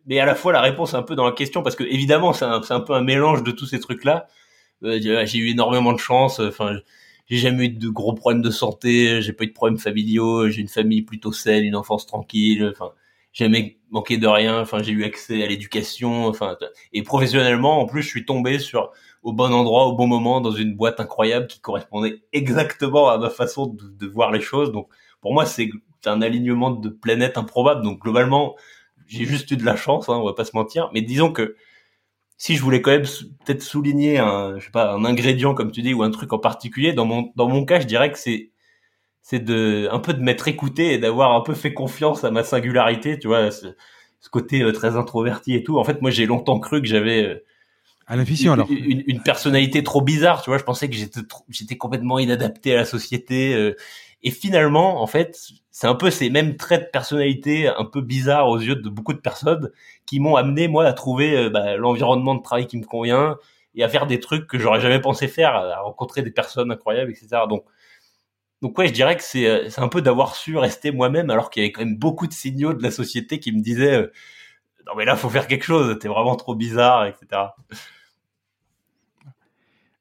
mais 0.06 0.18
à 0.18 0.26
la 0.26 0.34
fois 0.34 0.52
la 0.52 0.60
réponse 0.60 0.92
est 0.92 0.96
un 0.96 1.02
peu 1.02 1.14
dans 1.14 1.26
la 1.26 1.32
question 1.32 1.62
parce 1.62 1.76
que 1.76 1.84
évidemment 1.84 2.32
c'est 2.32 2.44
un, 2.44 2.80
peu 2.80 2.94
un 2.94 3.02
mélange 3.02 3.42
de 3.42 3.50
tous 3.50 3.66
ces 3.66 3.80
trucs-là. 3.80 4.26
Euh, 4.26 4.34
j'ai 4.82 5.38
eu 5.38 5.50
énormément 5.50 5.92
de 5.92 5.98
chance, 5.98 6.40
enfin 6.40 6.78
j'ai 7.26 7.36
jamais 7.36 7.66
eu 7.66 7.68
de 7.70 7.88
gros 7.88 8.14
problèmes 8.14 8.42
de 8.42 8.50
santé, 8.50 9.20
j'ai 9.22 9.32
pas 9.32 9.44
eu 9.44 9.48
de 9.48 9.52
problèmes 9.52 9.78
familiaux, 9.78 10.48
j'ai 10.48 10.60
une 10.62 10.68
famille 10.68 11.02
plutôt 11.02 11.32
saine, 11.32 11.64
une 11.64 11.76
enfance 11.76 12.06
tranquille, 12.06 12.68
enfin 12.72 12.92
jamais 13.32 13.78
manqué 13.90 14.18
de 14.18 14.26
rien, 14.26 14.60
enfin 14.60 14.82
j'ai 14.82 14.92
eu 14.92 15.04
accès 15.04 15.42
à 15.42 15.46
l'éducation, 15.46 16.26
enfin 16.26 16.56
et 16.92 17.02
professionnellement 17.02 17.80
en 17.80 17.86
plus 17.86 18.02
je 18.02 18.08
suis 18.08 18.24
tombé 18.24 18.58
sur 18.58 18.92
au 19.22 19.32
bon 19.32 19.52
endroit 19.52 19.86
au 19.86 19.94
bon 19.94 20.06
moment 20.06 20.40
dans 20.40 20.52
une 20.52 20.74
boîte 20.74 21.00
incroyable 21.00 21.46
qui 21.46 21.60
correspondait 21.60 22.22
exactement 22.32 23.08
à 23.08 23.18
ma 23.18 23.30
façon 23.30 23.66
de, 23.66 24.06
voir 24.06 24.30
les 24.32 24.40
choses. 24.40 24.72
Donc 24.72 24.88
pour 25.20 25.34
moi 25.34 25.46
c'est 25.46 25.70
un 26.06 26.22
alignement 26.22 26.70
de 26.70 26.88
planètes 26.88 27.36
improbable. 27.36 27.82
Donc 27.82 28.00
globalement 28.00 28.56
j'ai 29.06 29.24
juste 29.24 29.50
eu 29.50 29.56
de 29.56 29.64
la 29.64 29.76
chance, 29.76 30.08
hein, 30.08 30.16
on 30.16 30.24
va 30.24 30.34
pas 30.34 30.44
se 30.44 30.56
mentir. 30.56 30.90
Mais 30.94 31.02
disons 31.02 31.32
que 31.32 31.56
si 32.38 32.56
je 32.56 32.62
voulais 32.62 32.80
quand 32.80 32.92
même 32.92 33.06
peut-être 33.44 33.62
souligner 33.62 34.18
un, 34.18 34.58
je 34.58 34.64
sais 34.64 34.70
pas, 34.70 34.92
un 34.92 35.04
ingrédient 35.04 35.54
comme 35.54 35.72
tu 35.72 35.82
dis 35.82 35.92
ou 35.92 36.04
un 36.04 36.10
truc 36.10 36.32
en 36.32 36.38
particulier, 36.38 36.92
dans 36.92 37.04
mon 37.04 37.32
dans 37.34 37.48
mon 37.48 37.64
cas, 37.64 37.80
je 37.80 37.86
dirais 37.86 38.10
que 38.12 38.18
c'est 38.18 38.52
c'est 39.20 39.40
de 39.40 39.88
un 39.90 39.98
peu 39.98 40.14
de 40.14 40.22
m'être 40.22 40.48
écouté 40.48 40.94
et 40.94 40.98
d'avoir 40.98 41.34
un 41.34 41.42
peu 41.42 41.54
fait 41.54 41.74
confiance 41.74 42.24
à 42.24 42.30
ma 42.30 42.44
singularité, 42.44 43.18
tu 43.18 43.26
vois, 43.26 43.50
ce, 43.50 43.66
côté 44.30 44.62
euh, 44.62 44.72
très 44.72 44.96
introverti 44.96 45.54
et 45.54 45.62
tout. 45.64 45.78
En 45.78 45.84
fait, 45.84 46.00
moi, 46.00 46.10
j'ai 46.10 46.26
longtemps 46.26 46.60
cru 46.60 46.80
que 46.80 46.88
j'avais 46.88 47.24
euh, 47.24 47.44
à 48.06 48.16
l'intuition 48.16 48.52
alors 48.52 48.68
une, 48.70 49.02
une, 49.06 49.22
personnalité 49.22 49.82
trop 49.82 50.00
bizarre, 50.00 50.42
tu 50.42 50.50
vois. 50.50 50.58
Je 50.58 50.64
pensais 50.64 50.88
que 50.88 50.96
j'étais 50.96 51.20
j'étais 51.50 51.76
complètement 51.76 52.18
inadapté 52.18 52.72
à 52.72 52.76
la 52.76 52.84
société. 52.84 53.54
Euh, 53.54 53.74
et 54.22 54.30
finalement, 54.30 55.02
en 55.02 55.06
fait, 55.06 55.38
c'est 55.70 55.86
un 55.86 55.94
peu 55.94 56.10
ces 56.10 56.30
mêmes 56.30 56.56
traits 56.56 56.86
de 56.86 56.90
personnalité 56.90 57.68
un 57.68 57.84
peu 57.84 58.00
bizarres 58.00 58.48
aux 58.48 58.58
yeux 58.58 58.76
de 58.76 58.88
beaucoup 58.88 59.12
de 59.12 59.20
personnes 59.20 59.70
qui 60.08 60.20
m'ont 60.20 60.36
amené 60.36 60.68
moi 60.68 60.86
à 60.86 60.94
trouver 60.94 61.50
bah, 61.50 61.76
l'environnement 61.76 62.34
de 62.34 62.42
travail 62.42 62.66
qui 62.66 62.78
me 62.78 62.84
convient 62.84 63.36
et 63.74 63.84
à 63.84 63.88
faire 63.88 64.06
des 64.06 64.20
trucs 64.20 64.46
que 64.46 64.58
j'aurais 64.58 64.80
jamais 64.80 65.00
pensé 65.00 65.28
faire, 65.28 65.54
à 65.54 65.80
rencontrer 65.80 66.22
des 66.22 66.30
personnes 66.30 66.70
incroyables, 66.72 67.10
etc. 67.10 67.42
Donc 67.48 67.64
donc 68.62 68.76
ouais, 68.78 68.88
je 68.88 68.92
dirais 68.92 69.16
que 69.16 69.22
c'est 69.22 69.46
euh, 69.46 69.68
c'est 69.68 69.80
un 69.80 69.88
peu 69.88 70.02
d'avoir 70.02 70.34
su 70.34 70.56
rester 70.56 70.90
moi-même 70.90 71.30
alors 71.30 71.50
qu'il 71.50 71.62
y 71.62 71.66
avait 71.66 71.72
quand 71.72 71.84
même 71.84 71.96
beaucoup 71.96 72.26
de 72.26 72.32
signaux 72.32 72.72
de 72.72 72.82
la 72.82 72.90
société 72.90 73.38
qui 73.38 73.52
me 73.52 73.60
disaient 73.60 73.94
euh, 73.94 74.12
non 74.86 74.94
mais 74.96 75.04
là 75.04 75.14
faut 75.14 75.28
faire 75.28 75.46
quelque 75.46 75.64
chose, 75.64 75.98
t'es 76.00 76.08
vraiment 76.08 76.36
trop 76.36 76.54
bizarre, 76.54 77.06
etc. 77.06 77.42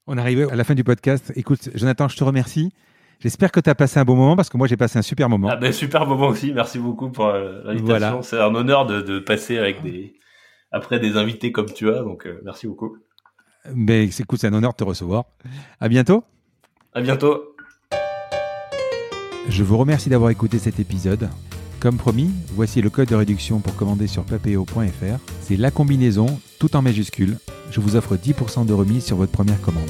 On 0.07 0.17
arrive 0.17 0.47
à 0.49 0.55
la 0.55 0.63
fin 0.63 0.73
du 0.73 0.85
podcast. 0.85 1.33
Écoute, 1.35 1.69
Jonathan, 1.75 2.07
je 2.07 2.15
te 2.15 2.23
remercie. 2.23 2.71
J'espère 3.19 3.51
que 3.51 3.59
tu 3.59 3.69
as 3.69 3.75
passé 3.75 3.99
un 3.99 4.05
bon 4.05 4.15
moment 4.15 4.35
parce 4.35 4.49
que 4.49 4.57
moi 4.57 4.67
j'ai 4.67 4.77
passé 4.77 4.99
un 4.99 5.01
super 5.01 5.29
moment. 5.29 5.49
Ah 5.51 5.55
ben 5.55 5.71
super 5.73 6.05
moment 6.05 6.27
aussi. 6.27 6.53
Merci 6.53 6.79
beaucoup 6.79 7.09
pour 7.09 7.27
euh, 7.27 7.61
l'invitation. 7.63 7.85
Voilà. 7.85 8.21
C'est 8.21 8.39
un 8.39 8.53
honneur 8.53 8.85
de, 8.85 9.01
de, 9.01 9.19
passer 9.19 9.57
avec 9.57 9.81
des 9.81 10.15
après 10.71 10.99
des 10.99 11.17
invités 11.17 11.51
comme 11.51 11.71
tu 11.71 11.89
as. 11.89 12.03
Donc 12.03 12.27
merci 12.43 12.67
beaucoup. 12.67 12.97
Mais 13.73 14.05
écoute, 14.05 14.39
c'est 14.39 14.47
un 14.47 14.53
honneur 14.53 14.71
de 14.71 14.77
te 14.77 14.83
recevoir. 14.83 15.25
À 15.79 15.89
bientôt. 15.89 16.23
À 16.93 17.01
bientôt. 17.01 17.55
Je 19.49 19.63
vous 19.63 19.77
remercie 19.77 20.09
d'avoir 20.09 20.29
écouté 20.29 20.59
cet 20.59 20.79
épisode. 20.79 21.29
Comme 21.79 21.97
promis, 21.97 22.31
voici 22.49 22.81
le 22.81 22.89
code 22.89 23.07
de 23.07 23.15
réduction 23.15 23.59
pour 23.59 23.75
commander 23.75 24.07
sur 24.07 24.23
papeo.fr. 24.23 25.19
C'est 25.41 25.57
la 25.57 25.71
combinaison, 25.71 26.39
tout 26.59 26.75
en 26.75 26.81
majuscule. 26.81 27.37
Je 27.71 27.79
vous 27.79 27.95
offre 27.95 28.15
10% 28.15 28.65
de 28.65 28.73
remise 28.73 29.05
sur 29.05 29.15
votre 29.15 29.31
première 29.31 29.61
commande. 29.61 29.89